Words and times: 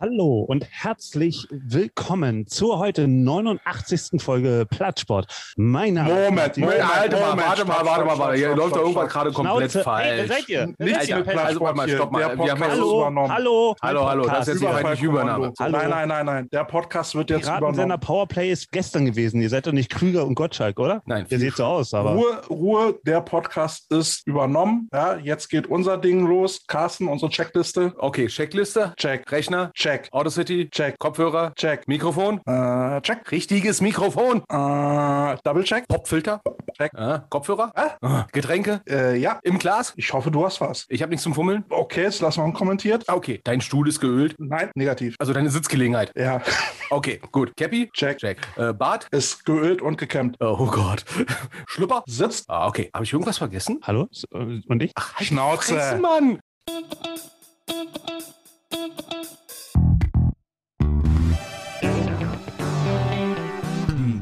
Hallo 0.00 0.42
und 0.42 0.64
herzlich 0.70 1.48
willkommen 1.50 2.46
zur 2.46 2.78
heute 2.78 3.08
89. 3.08 4.22
Folge 4.22 4.64
Plattsport. 4.70 5.26
Mein 5.56 5.94
Name 5.94 6.08
Moment, 6.14 6.52
ist 6.52 6.58
Moment, 6.58 6.78
Moment, 6.78 7.12
Moment, 7.12 7.48
warte 7.48 7.64
mal, 7.64 7.84
warte 7.84 8.04
mal, 8.04 8.18
warte 8.18 8.36
Hier 8.36 8.54
läuft 8.54 8.76
doch 8.76 8.82
irgendwas 8.82 9.12
gerade 9.12 9.32
komplett 9.32 9.72
Schnauze. 9.72 9.82
falsch. 9.82 10.06
Hey, 10.06 10.26
seid 10.28 10.48
ihr? 10.48 10.66
Nichts 10.78 11.08
mit 11.08 11.28
also, 11.36 11.60
mal, 11.60 11.88
stopp 11.88 12.12
mal. 12.12 12.20
Wir 12.38 12.52
haben 12.52 12.60
hallo, 12.60 13.00
übernommen. 13.00 13.32
hallo, 13.32 13.74
hallo, 13.82 14.08
hallo, 14.08 14.26
das 14.28 14.46
ist 14.46 14.62
jetzt 14.62 14.84
nicht 14.84 15.02
Übernahme. 15.02 15.52
Hallo. 15.58 15.78
Nein, 15.78 15.90
nein, 15.90 16.08
nein, 16.08 16.26
nein. 16.26 16.48
Der 16.52 16.62
Podcast 16.62 17.16
wird 17.16 17.30
jetzt 17.30 17.48
übernommen. 17.48 17.74
Sender 17.74 17.98
Powerplay 17.98 18.52
ist 18.52 18.70
gestern 18.70 19.04
gewesen. 19.04 19.42
Ihr 19.42 19.50
seid 19.50 19.66
doch 19.66 19.72
nicht 19.72 19.90
Krüger 19.90 20.24
und 20.24 20.36
Gottschalk, 20.36 20.78
oder? 20.78 21.02
Nein. 21.06 21.26
Ihr 21.28 21.40
seht 21.40 21.56
so 21.56 21.64
aus, 21.64 21.92
aber. 21.92 22.12
Ruhe, 22.12 22.40
Ruhe, 22.48 23.00
der 23.04 23.20
Podcast 23.20 23.90
ist 23.90 24.24
übernommen. 24.28 24.88
Ja, 24.92 25.16
jetzt 25.16 25.48
geht 25.48 25.66
unser 25.66 25.98
Ding 25.98 26.24
los. 26.24 26.60
Carsten, 26.68 27.08
unsere 27.08 27.32
Checkliste. 27.32 27.94
Okay, 27.98 28.28
Checkliste. 28.28 28.92
Check. 28.96 29.28
Rechner. 29.32 29.72
Check. 29.74 29.87
Autocity. 30.12 30.68
Check. 30.70 30.98
Kopfhörer. 30.98 31.52
Check. 31.54 31.88
Mikrofon. 31.88 32.40
Äh, 32.46 33.00
check. 33.00 33.30
Richtiges 33.30 33.80
Mikrofon. 33.80 34.42
Äh, 34.48 35.36
Double 35.44 35.64
Check. 35.64 35.88
Popfilter. 35.88 36.40
Check. 36.76 36.92
Äh, 36.94 37.20
Kopfhörer. 37.30 37.72
Äh, 37.74 38.24
Getränke. 38.32 38.82
Äh, 38.88 39.16
ja. 39.16 39.40
Im 39.42 39.58
Glas. 39.58 39.94
Ich 39.96 40.12
hoffe, 40.12 40.30
du 40.30 40.44
hast 40.44 40.60
was. 40.60 40.86
Ich 40.88 41.02
habe 41.02 41.10
nichts 41.10 41.22
zum 41.22 41.34
Fummeln. 41.34 41.64
Okay, 41.70 42.02
jetzt 42.02 42.20
lassen 42.20 42.40
wir 42.40 42.44
unkommentiert. 42.44 43.04
Ah, 43.06 43.14
okay. 43.14 43.40
Dein 43.44 43.60
Stuhl 43.60 43.88
ist 43.88 44.00
geölt. 44.00 44.34
Nein, 44.38 44.70
negativ. 44.74 45.14
Also 45.18 45.32
deine 45.32 45.50
Sitzgelegenheit. 45.50 46.12
Ja. 46.14 46.42
Okay, 46.90 47.20
gut. 47.32 47.56
Cappy. 47.56 47.90
Check. 47.94 48.18
Check. 48.18 48.38
Äh, 48.56 48.72
Bart. 48.72 49.08
Ist 49.10 49.44
geölt 49.44 49.80
und 49.80 49.96
gekämmt. 49.96 50.36
Oh 50.40 50.66
Gott. 50.66 51.04
Schlüpper. 51.66 52.02
Sitzt. 52.06 52.44
Ah, 52.48 52.66
okay. 52.66 52.90
Habe 52.92 53.04
ich 53.04 53.12
irgendwas 53.12 53.38
vergessen? 53.38 53.80
Hallo? 53.82 54.08
Und 54.32 54.82
ich? 54.82 54.92
Ach, 54.94 55.14
halt 55.14 55.26
Schnauze. 55.26 55.74
Fresse, 55.74 55.98
Mann. 55.98 56.40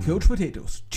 Coach 0.06 0.28
Potatoes. 0.28 0.95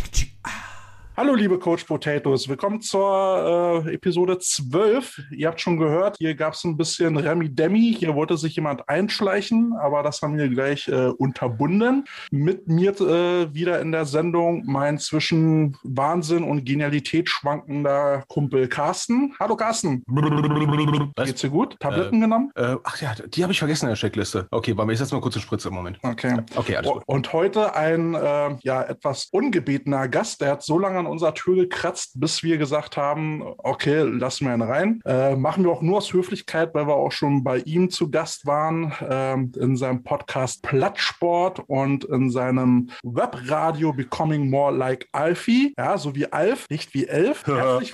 Hallo, 1.19 1.35
liebe 1.35 1.59
Coach 1.59 1.83
Potatoes. 1.83 2.47
Willkommen 2.47 2.79
zur 2.79 3.83
äh, 3.85 3.93
Episode 3.95 4.39
12. 4.39 5.21
Ihr 5.31 5.49
habt 5.49 5.59
schon 5.59 5.77
gehört, 5.77 6.15
hier 6.17 6.33
gab 6.33 6.53
es 6.53 6.63
ein 6.63 6.77
bisschen 6.77 7.17
Remi-Demi. 7.17 7.93
Hier 7.99 8.15
wollte 8.15 8.37
sich 8.37 8.55
jemand 8.55 8.87
einschleichen, 8.87 9.73
aber 9.73 10.01
das 10.01 10.21
haben 10.21 10.37
wir 10.37 10.47
gleich 10.47 10.87
äh, 10.87 11.07
unterbunden. 11.07 12.05
Mit 12.31 12.69
mir 12.69 12.91
äh, 13.01 13.53
wieder 13.53 13.81
in 13.81 13.91
der 13.91 14.05
Sendung 14.05 14.63
mein 14.65 14.97
zwischen 14.97 15.75
Wahnsinn 15.83 16.45
und 16.45 16.63
Genialität 16.63 17.27
schwankender 17.27 18.23
Kumpel 18.29 18.69
Carsten. 18.69 19.35
Hallo, 19.41 19.57
Carsten. 19.57 20.05
Was? 20.07 21.27
Geht's 21.27 21.41
dir 21.41 21.49
gut? 21.49 21.77
Tabletten 21.81 22.21
genommen? 22.21 22.49
Äh, 22.55 22.77
ach 22.85 23.01
ja, 23.01 23.13
die 23.27 23.43
habe 23.43 23.51
ich 23.51 23.59
vergessen 23.59 23.87
in 23.87 23.89
der 23.89 23.97
Checkliste. 23.97 24.47
Okay, 24.51 24.73
bei 24.73 24.85
mir 24.85 24.93
ist 24.93 25.01
jetzt 25.01 25.11
mal 25.11 25.19
kurz 25.19 25.35
eine 25.35 25.41
Spritze 25.41 25.67
im 25.67 25.73
Moment. 25.73 25.99
Okay. 26.01 26.37
Okay, 26.55 26.77
alles 26.77 26.89
gut. 26.89 27.03
Und 27.07 27.33
heute 27.33 27.75
ein 27.75 28.15
äh, 28.15 28.55
ja 28.61 28.83
etwas 28.83 29.27
ungebetener 29.33 30.07
Gast, 30.07 30.39
der 30.39 30.51
hat 30.51 30.63
so 30.63 30.79
lange 30.79 30.99
an 30.99 31.08
unserer 31.09 31.33
Tür 31.33 31.55
gekratzt, 31.55 32.19
bis 32.19 32.43
wir 32.43 32.57
gesagt 32.57 32.97
haben, 32.97 33.43
okay, 33.57 34.01
lassen 34.01 34.45
wir 34.47 34.53
ihn 34.53 34.61
rein. 34.61 35.01
Äh, 35.05 35.35
machen 35.35 35.63
wir 35.63 35.71
auch 35.71 35.81
nur 35.81 35.97
aus 35.97 36.13
Höflichkeit, 36.13 36.73
weil 36.73 36.87
wir 36.87 36.95
auch 36.95 37.11
schon 37.11 37.43
bei 37.43 37.57
ihm 37.59 37.89
zu 37.89 38.09
Gast 38.09 38.45
waren, 38.45 38.93
ähm, 39.09 39.51
in 39.59 39.75
seinem 39.77 40.03
Podcast 40.03 40.61
Plattsport 40.63 41.59
und 41.67 42.05
in 42.05 42.29
seinem 42.29 42.89
Webradio 43.03 43.93
Becoming 43.93 44.49
More 44.49 44.75
Like 44.75 45.07
Alfie. 45.11 45.73
Ja, 45.77 45.97
so 45.97 46.15
wie 46.15 46.31
Alf, 46.31 46.65
nicht 46.69 46.93
wie 46.93 47.05
Elf. 47.07 47.45
Herzlich, 47.47 47.93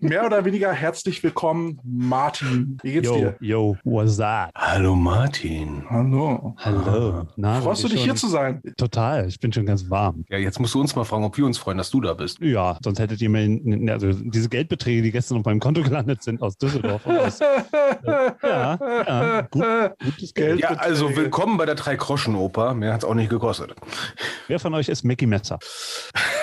mehr 0.00 0.24
oder 0.26 0.44
weniger 0.44 0.72
herzlich 0.72 1.22
willkommen, 1.22 1.80
Martin. 1.84 2.78
Wie 2.82 2.92
geht's 2.92 3.08
Yo, 3.08 3.14
dir? 3.16 3.36
yo, 3.40 3.76
what's 3.84 4.16
that? 4.16 4.50
Hallo 4.56 4.94
Martin. 4.94 5.84
Hallo. 5.88 6.54
Hallo. 6.58 7.26
Na, 7.36 7.60
Freust 7.60 7.84
du 7.84 7.88
dich 7.88 8.00
hier 8.00 8.08
schon- 8.10 8.16
zu 8.16 8.28
sein? 8.28 8.62
Total, 8.76 9.26
ich 9.28 9.38
bin 9.40 9.52
schon 9.52 9.66
ganz 9.66 9.88
warm. 9.90 10.24
Ja, 10.28 10.38
jetzt 10.38 10.58
musst 10.60 10.74
du 10.74 10.80
uns 10.80 10.94
mal 10.94 11.04
fragen, 11.04 11.24
ob 11.24 11.36
wir 11.36 11.46
uns 11.46 11.58
freuen, 11.58 11.78
dass 11.78 11.90
du 11.90 12.00
da 12.00 12.14
bist. 12.14 12.40
Ja, 12.50 12.76
sonst 12.82 12.98
hättet 12.98 13.22
ihr 13.22 13.30
mir, 13.30 13.92
also 13.92 14.12
diese 14.12 14.48
Geldbeträge, 14.48 15.02
die 15.02 15.12
gestern 15.12 15.38
auf 15.38 15.44
meinem 15.44 15.60
Konto 15.60 15.82
gelandet 15.82 16.24
sind 16.24 16.42
aus 16.42 16.58
Düsseldorf. 16.58 17.06
Aus, 17.06 17.38
ja, 17.38 18.36
ja, 18.42 19.40
gut, 19.42 19.64
gutes 20.04 20.34
Geld. 20.34 20.58
Ja, 20.58 20.70
also 20.70 21.14
willkommen 21.14 21.58
bei 21.58 21.66
der 21.66 21.76
Drei-Groschen-Oper. 21.76 22.74
Mehr 22.74 22.92
hat's 22.92 23.04
auch 23.04 23.14
nicht 23.14 23.30
gekostet. 23.30 23.76
Wer 24.48 24.58
von 24.58 24.74
euch 24.74 24.88
ist 24.88 25.04
Mickey 25.04 25.26
Messer? 25.26 25.60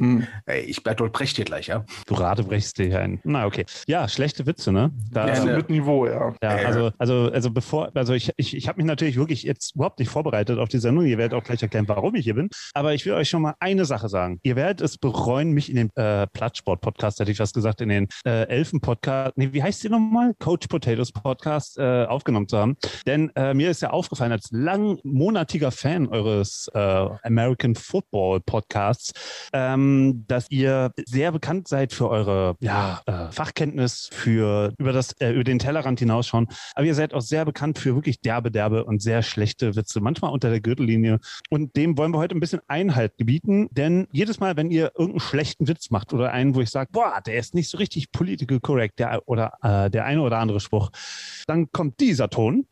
Hm. 0.00 0.26
Ey, 0.46 0.62
ich 0.62 0.82
Bertolt 0.82 1.12
Brecht 1.12 1.36
dir 1.36 1.44
gleich, 1.44 1.66
ja? 1.68 1.84
Du 2.06 2.14
ratebrechst 2.14 2.78
dir 2.78 2.86
hier 2.86 3.00
ein. 3.00 3.20
Na, 3.24 3.46
okay. 3.46 3.66
Ja, 3.86 4.08
schlechte 4.08 4.46
Witze, 4.46 4.72
ne? 4.72 4.90
Da, 5.12 5.26
Ja, 5.26 5.32
Also 5.34 5.46
ne. 5.46 5.56
mit 5.58 5.70
Niveau, 5.70 6.06
ja. 6.06 6.34
Ja, 6.42 6.56
Äh. 6.56 6.64
also, 6.64 6.90
also, 6.98 7.30
also 7.32 7.50
bevor, 7.50 7.90
also 7.94 8.14
ich, 8.14 8.30
ich, 8.36 8.56
ich 8.56 8.66
habe 8.68 8.78
mich 8.78 8.86
natürlich 8.86 9.16
wirklich 9.16 9.42
jetzt 9.42 9.74
überhaupt 9.74 9.98
nicht 9.98 10.08
vorbereitet 10.08 10.58
auf 10.58 10.68
die 10.70 10.78
Sendung. 10.78 11.04
Ihr 11.04 11.18
werdet 11.18 11.38
auch 11.38 11.44
gleich 11.44 11.62
erklären, 11.62 11.86
warum 11.88 12.14
ich 12.14 12.24
hier 12.24 12.34
bin. 12.34 12.48
Aber 12.74 12.94
ich 12.94 13.04
will 13.04 13.12
euch 13.12 13.28
schon 13.28 13.42
mal 13.42 13.54
eine 13.60 13.84
Sache 13.84 14.08
sagen. 14.08 14.40
Ihr 14.42 14.56
werdet 14.56 14.80
es 14.80 14.96
bereuen, 14.96 15.52
mich 15.52 15.68
in 15.68 15.76
den 15.76 15.90
äh, 15.96 16.26
Plattsport-Podcast, 16.28 17.20
hätte 17.20 17.30
ich 17.30 17.38
was 17.38 17.52
gesagt, 17.52 17.80
in 17.82 17.90
den 17.90 18.08
äh, 18.24 18.48
Elfen-Podcast, 18.48 19.36
nee, 19.36 19.50
wie 19.52 19.62
heißt 19.62 19.84
die 19.84 19.90
nochmal? 19.90 20.32
Coach 20.38 20.66
Potatoes 20.68 21.12
Podcast 21.12 21.78
äh, 21.78 22.06
aufgenommen 22.06 22.48
zu 22.48 22.56
haben. 22.56 22.76
Denn 23.06 23.30
äh, 23.36 23.52
mir 23.52 23.70
ist 23.70 23.82
ja 23.82 23.90
aufgefallen, 23.90 24.32
als 24.32 24.48
langmonatiger 24.50 25.70
Fan 25.70 26.06
eures 26.08 26.70
äh, 26.74 26.78
American 26.78 27.74
Football 27.74 28.40
Podcasts, 28.40 29.12
ähm, 29.52 29.89
dass 30.26 30.46
ihr 30.50 30.92
sehr 31.06 31.32
bekannt 31.32 31.68
seid 31.68 31.92
für 31.92 32.08
eure 32.08 32.56
ja, 32.60 33.00
äh, 33.06 33.30
Fachkenntnis, 33.32 34.08
für 34.12 34.72
über 34.78 34.92
das 34.92 35.12
äh, 35.20 35.30
über 35.32 35.44
den 35.44 35.58
Tellerrand 35.58 35.98
hinausschauen. 35.98 36.46
Aber 36.74 36.86
ihr 36.86 36.94
seid 36.94 37.14
auch 37.14 37.20
sehr 37.20 37.44
bekannt 37.44 37.78
für 37.78 37.94
wirklich 37.94 38.20
derbe, 38.20 38.50
derbe 38.50 38.84
und 38.84 39.02
sehr 39.02 39.22
schlechte 39.22 39.76
Witze, 39.76 40.00
manchmal 40.00 40.32
unter 40.32 40.50
der 40.50 40.60
Gürtellinie. 40.60 41.18
Und 41.50 41.76
dem 41.76 41.96
wollen 41.98 42.12
wir 42.12 42.18
heute 42.18 42.34
ein 42.36 42.40
bisschen 42.40 42.60
Einhalt 42.68 43.16
gebieten, 43.18 43.68
denn 43.72 44.06
jedes 44.12 44.40
Mal, 44.40 44.56
wenn 44.56 44.70
ihr 44.70 44.92
irgendeinen 44.96 45.20
schlechten 45.20 45.68
Witz 45.68 45.90
macht 45.90 46.12
oder 46.12 46.32
einen, 46.32 46.54
wo 46.54 46.60
ich 46.60 46.70
sage, 46.70 46.90
boah, 46.92 47.20
der 47.24 47.38
ist 47.38 47.54
nicht 47.54 47.68
so 47.68 47.78
richtig 47.78 48.12
political 48.12 48.60
correct, 48.60 48.98
der 48.98 49.22
oder 49.26 49.52
äh, 49.62 49.90
der 49.90 50.04
eine 50.04 50.22
oder 50.22 50.38
andere 50.38 50.60
Spruch, 50.60 50.90
dann 51.46 51.70
kommt 51.72 52.00
dieser 52.00 52.28
Ton. 52.30 52.66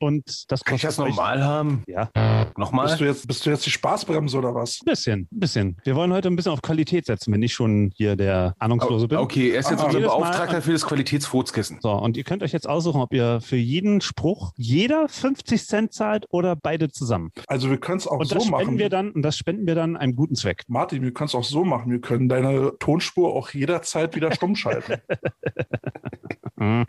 Und 0.00 0.50
das 0.50 0.62
Kann 0.62 0.76
ich 0.76 0.82
das 0.82 0.98
euch- 0.98 1.10
normal 1.16 1.42
haben? 1.42 1.82
Ja, 1.86 2.08
Nochmal? 2.56 2.86
Bist 2.86 3.00
du, 3.00 3.04
jetzt, 3.04 3.26
bist 3.26 3.46
du 3.46 3.50
jetzt 3.50 3.66
die 3.66 3.70
Spaßbremse 3.70 4.38
oder 4.38 4.54
was? 4.54 4.80
ein 4.80 4.84
bisschen, 4.84 5.20
ein 5.32 5.40
bisschen. 5.40 5.76
Wir 5.84 5.96
wollen 5.96 6.07
heute 6.12 6.28
ein 6.28 6.36
bisschen 6.36 6.52
auf 6.52 6.62
Qualität 6.62 7.06
setzen, 7.06 7.32
wenn 7.32 7.42
ich 7.42 7.52
schon 7.52 7.90
hier 7.94 8.16
der 8.16 8.54
Ahnungslose 8.58 9.08
bin. 9.08 9.18
Okay, 9.18 9.50
er 9.50 9.60
ist 9.60 9.70
jetzt 9.70 9.82
unser 9.84 10.00
Beauftragter 10.00 10.62
für 10.62 10.72
das 10.72 10.86
Qualitätsfotskissen. 10.86 11.78
So, 11.80 11.90
und 11.92 12.16
ihr 12.16 12.24
könnt 12.24 12.42
euch 12.42 12.52
jetzt 12.52 12.68
aussuchen, 12.68 13.00
ob 13.00 13.12
ihr 13.12 13.40
für 13.40 13.56
jeden 13.56 14.00
Spruch 14.00 14.52
jeder 14.56 15.08
50 15.08 15.66
Cent 15.66 15.92
zahlt 15.92 16.26
oder 16.30 16.56
beide 16.56 16.90
zusammen. 16.90 17.30
Also 17.46 17.70
wir 17.70 17.78
können 17.78 17.98
es 17.98 18.06
auch 18.06 18.18
Und 18.20 18.26
so 18.26 18.34
das 18.36 18.44
spenden 18.44 18.64
machen. 18.66 18.78
wir 18.78 18.88
dann, 18.88 19.10
und 19.12 19.22
das 19.22 19.36
spenden 19.36 19.66
wir 19.66 19.74
dann 19.74 19.96
einem 19.96 20.14
guten 20.16 20.34
Zweck. 20.34 20.64
Martin, 20.68 21.02
wir 21.02 21.12
können 21.12 21.28
es 21.28 21.34
auch 21.34 21.44
so 21.44 21.64
machen. 21.64 21.90
Wir 21.90 22.00
können 22.00 22.28
deine 22.28 22.72
Tonspur 22.78 23.34
auch 23.34 23.50
jederzeit 23.50 24.14
wieder 24.16 24.32
stumm 24.32 24.56
schalten. 24.56 24.96
Mhm. 26.58 26.86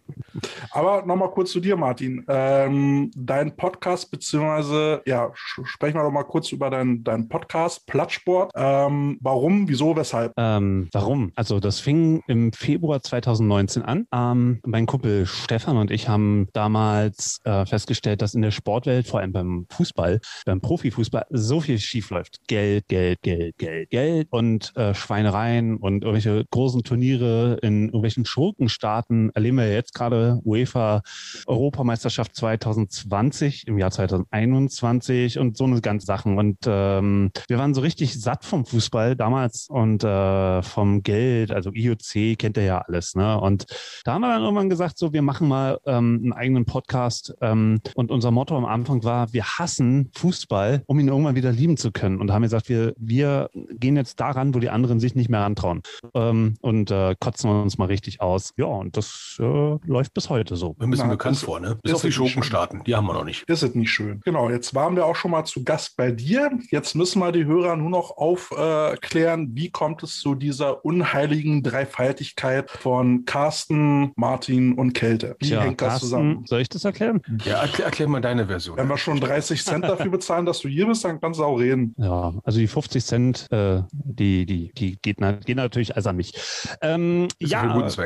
Aber 0.71 1.05
nochmal 1.05 1.31
kurz 1.31 1.51
zu 1.51 1.59
dir, 1.59 1.75
Martin. 1.75 2.25
Ähm, 2.27 3.11
dein 3.15 3.55
Podcast, 3.55 4.09
beziehungsweise, 4.11 5.01
ja, 5.05 5.31
sprechen 5.35 5.95
wir 5.97 6.03
doch 6.03 6.11
mal 6.11 6.23
kurz 6.23 6.51
über 6.51 6.69
deinen 6.69 7.03
dein 7.03 7.29
Podcast, 7.29 7.85
Plattsport. 7.85 8.51
Ähm, 8.55 9.17
warum, 9.21 9.67
wieso, 9.67 9.95
weshalb? 9.95 10.33
Ähm, 10.37 10.89
warum? 10.91 11.31
Also 11.35 11.59
das 11.59 11.79
fing 11.79 12.23
im 12.27 12.51
Februar 12.53 13.01
2019 13.01 13.83
an. 13.83 14.07
Ähm, 14.13 14.59
mein 14.65 14.85
Kumpel 14.85 15.25
Stefan 15.25 15.77
und 15.77 15.91
ich 15.91 16.07
haben 16.07 16.47
damals 16.53 17.39
äh, 17.43 17.65
festgestellt, 17.65 18.21
dass 18.21 18.33
in 18.33 18.41
der 18.41 18.51
Sportwelt, 18.51 19.07
vor 19.07 19.19
allem 19.19 19.31
beim 19.31 19.67
Fußball, 19.71 20.19
beim 20.45 20.61
Profifußball, 20.61 21.25
so 21.29 21.61
viel 21.61 21.79
schief 21.79 22.09
läuft. 22.09 22.39
Geld, 22.47 22.87
Geld, 22.87 23.21
Geld, 23.21 23.57
Geld, 23.57 23.89
Geld 23.89 24.27
und 24.31 24.75
äh, 24.75 24.93
Schweinereien 24.93 25.77
und 25.77 26.03
irgendwelche 26.03 26.45
großen 26.49 26.83
Turniere 26.83 27.59
in 27.61 27.85
irgendwelchen 27.85 28.25
Schurkenstaaten 28.25 29.31
erleben 29.33 29.58
wir 29.59 29.71
jetzt 29.71 29.93
gerade 29.93 30.39
UEFA 30.43 31.01
Europameisterschaft 31.45 32.35
2020 32.35 33.67
im 33.67 33.77
Jahr 33.77 33.91
2021 33.91 35.39
und 35.39 35.57
so 35.57 35.65
eine 35.65 35.81
ganze 35.81 36.05
Sachen. 36.05 36.37
Und 36.37 36.57
ähm, 36.65 37.31
wir 37.47 37.57
waren 37.57 37.73
so 37.73 37.81
richtig 37.81 38.19
satt 38.19 38.45
vom 38.45 38.65
Fußball 38.65 39.15
damals 39.15 39.67
und 39.69 40.03
äh, 40.03 40.61
vom 40.61 41.03
Geld, 41.03 41.51
also 41.51 41.71
IOC 41.73 42.37
kennt 42.37 42.57
ihr 42.57 42.63
ja 42.63 42.79
alles, 42.79 43.15
ne? 43.15 43.39
Und 43.39 43.65
da 44.03 44.13
haben 44.13 44.21
wir 44.21 44.29
dann 44.29 44.41
irgendwann 44.41 44.69
gesagt, 44.69 44.97
so 44.97 45.13
wir 45.13 45.21
machen 45.21 45.47
mal 45.47 45.79
ähm, 45.85 46.19
einen 46.23 46.33
eigenen 46.33 46.65
Podcast. 46.65 47.33
Ähm, 47.41 47.81
und 47.95 48.11
unser 48.11 48.31
Motto 48.31 48.57
am 48.57 48.65
Anfang 48.65 49.03
war, 49.03 49.33
wir 49.33 49.43
hassen 49.43 50.11
Fußball, 50.15 50.83
um 50.85 50.99
ihn 50.99 51.07
irgendwann 51.07 51.35
wieder 51.35 51.51
lieben 51.51 51.77
zu 51.77 51.91
können. 51.91 52.19
Und 52.19 52.31
haben 52.31 52.43
gesagt, 52.43 52.69
wir, 52.69 52.93
wir 52.97 53.49
gehen 53.71 53.95
jetzt 53.95 54.19
daran, 54.19 54.53
wo 54.53 54.59
die 54.59 54.69
anderen 54.69 54.99
sich 54.99 55.15
nicht 55.15 55.29
mehr 55.29 55.41
rantrauen. 55.41 55.81
Ähm, 56.13 56.55
und 56.61 56.91
äh, 56.91 57.15
kotzen 57.19 57.49
uns 57.49 57.77
mal 57.77 57.85
richtig 57.85 58.21
aus. 58.21 58.53
Ja, 58.57 58.65
und 58.65 58.97
das 58.97 59.37
äh, 59.39 59.43
läuft 59.85 60.13
bis 60.13 60.29
heute 60.29 60.55
so. 60.55 60.75
Wir 60.79 60.87
müssen 60.87 61.09
bekannt 61.09 61.37
vor, 61.37 61.59
ne? 61.59 61.77
Bis 61.83 61.93
auf 61.93 62.01
die 62.01 62.11
Schurkenstaaten, 62.11 62.83
die 62.85 62.95
haben 62.95 63.07
wir 63.07 63.13
noch 63.13 63.25
nicht. 63.25 63.43
Das 63.47 63.63
ist 63.63 63.75
nicht 63.75 63.91
schön. 63.91 64.21
Genau, 64.25 64.49
jetzt 64.49 64.73
waren 64.75 64.95
wir 64.95 65.05
auch 65.05 65.15
schon 65.15 65.31
mal 65.31 65.45
zu 65.45 65.63
Gast 65.63 65.97
bei 65.97 66.11
dir. 66.11 66.51
Jetzt 66.69 66.95
müssen 66.95 67.19
wir 67.19 67.31
die 67.31 67.45
Hörer 67.45 67.75
nur 67.75 67.89
noch 67.89 68.17
aufklären, 68.17 69.43
äh, 69.43 69.47
wie 69.53 69.69
kommt 69.69 70.03
es 70.03 70.19
zu 70.19 70.35
dieser 70.35 70.83
unheiligen 70.85 71.63
Dreifaltigkeit 71.63 72.69
von 72.69 73.25
Carsten, 73.25 74.11
Martin 74.15 74.73
und 74.73 74.93
Kälte? 74.93 75.35
Wie 75.39 75.47
Tja, 75.47 75.61
hängt 75.61 75.81
das 75.81 75.89
Carsten, 75.89 76.05
zusammen? 76.05 76.45
Soll 76.45 76.61
ich 76.61 76.69
das 76.69 76.85
erklären? 76.85 77.21
Ja, 77.45 77.61
erklär, 77.61 77.85
erklär, 77.85 78.07
mal 78.07 78.21
deine 78.21 78.47
Version. 78.47 78.77
Wenn 78.77 78.87
wir 78.87 78.97
schon 78.97 79.19
30 79.19 79.63
Cent 79.63 79.85
dafür 79.85 80.11
bezahlen, 80.11 80.45
dass 80.45 80.59
du 80.59 80.67
hier 80.67 80.87
bist, 80.87 81.03
dann 81.03 81.19
kannst 81.19 81.39
du 81.39 81.43
auch 81.43 81.57
reden. 81.57 81.93
Ja, 81.97 82.33
also 82.43 82.59
die 82.59 82.67
50 82.67 83.05
Cent, 83.05 83.47
äh, 83.51 83.81
die, 83.91 84.45
die, 84.45 84.71
die 84.77 84.97
geht, 85.01 85.17
geht 85.45 85.57
natürlich 85.57 85.95
also 85.95 86.09
an 86.09 86.15
mich. 86.15 86.33
Ähm, 86.81 87.27
ja, 87.39 87.61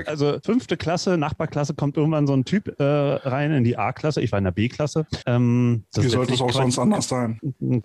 also 0.05 0.39
fünfte 0.43 0.77
Klasse, 0.77 1.17
Nachbarklasse 1.33 1.73
kommt 1.73 1.97
irgendwann 1.97 2.27
so 2.27 2.33
ein 2.33 2.45
Typ 2.45 2.79
äh, 2.79 2.83
rein 2.83 3.51
in 3.51 3.63
die 3.63 3.77
A-Klasse. 3.77 4.21
Ich 4.21 4.31
war 4.31 4.37
in 4.37 4.45
der 4.45 4.51
B-Klasse. 4.51 5.07
Ähm, 5.25 5.83
Wie 5.95 6.07
sollte 6.07 6.33
es 6.33 6.41
auch 6.41 6.51
sonst 6.51 6.77
anders 6.77 7.07
sein? 7.07 7.39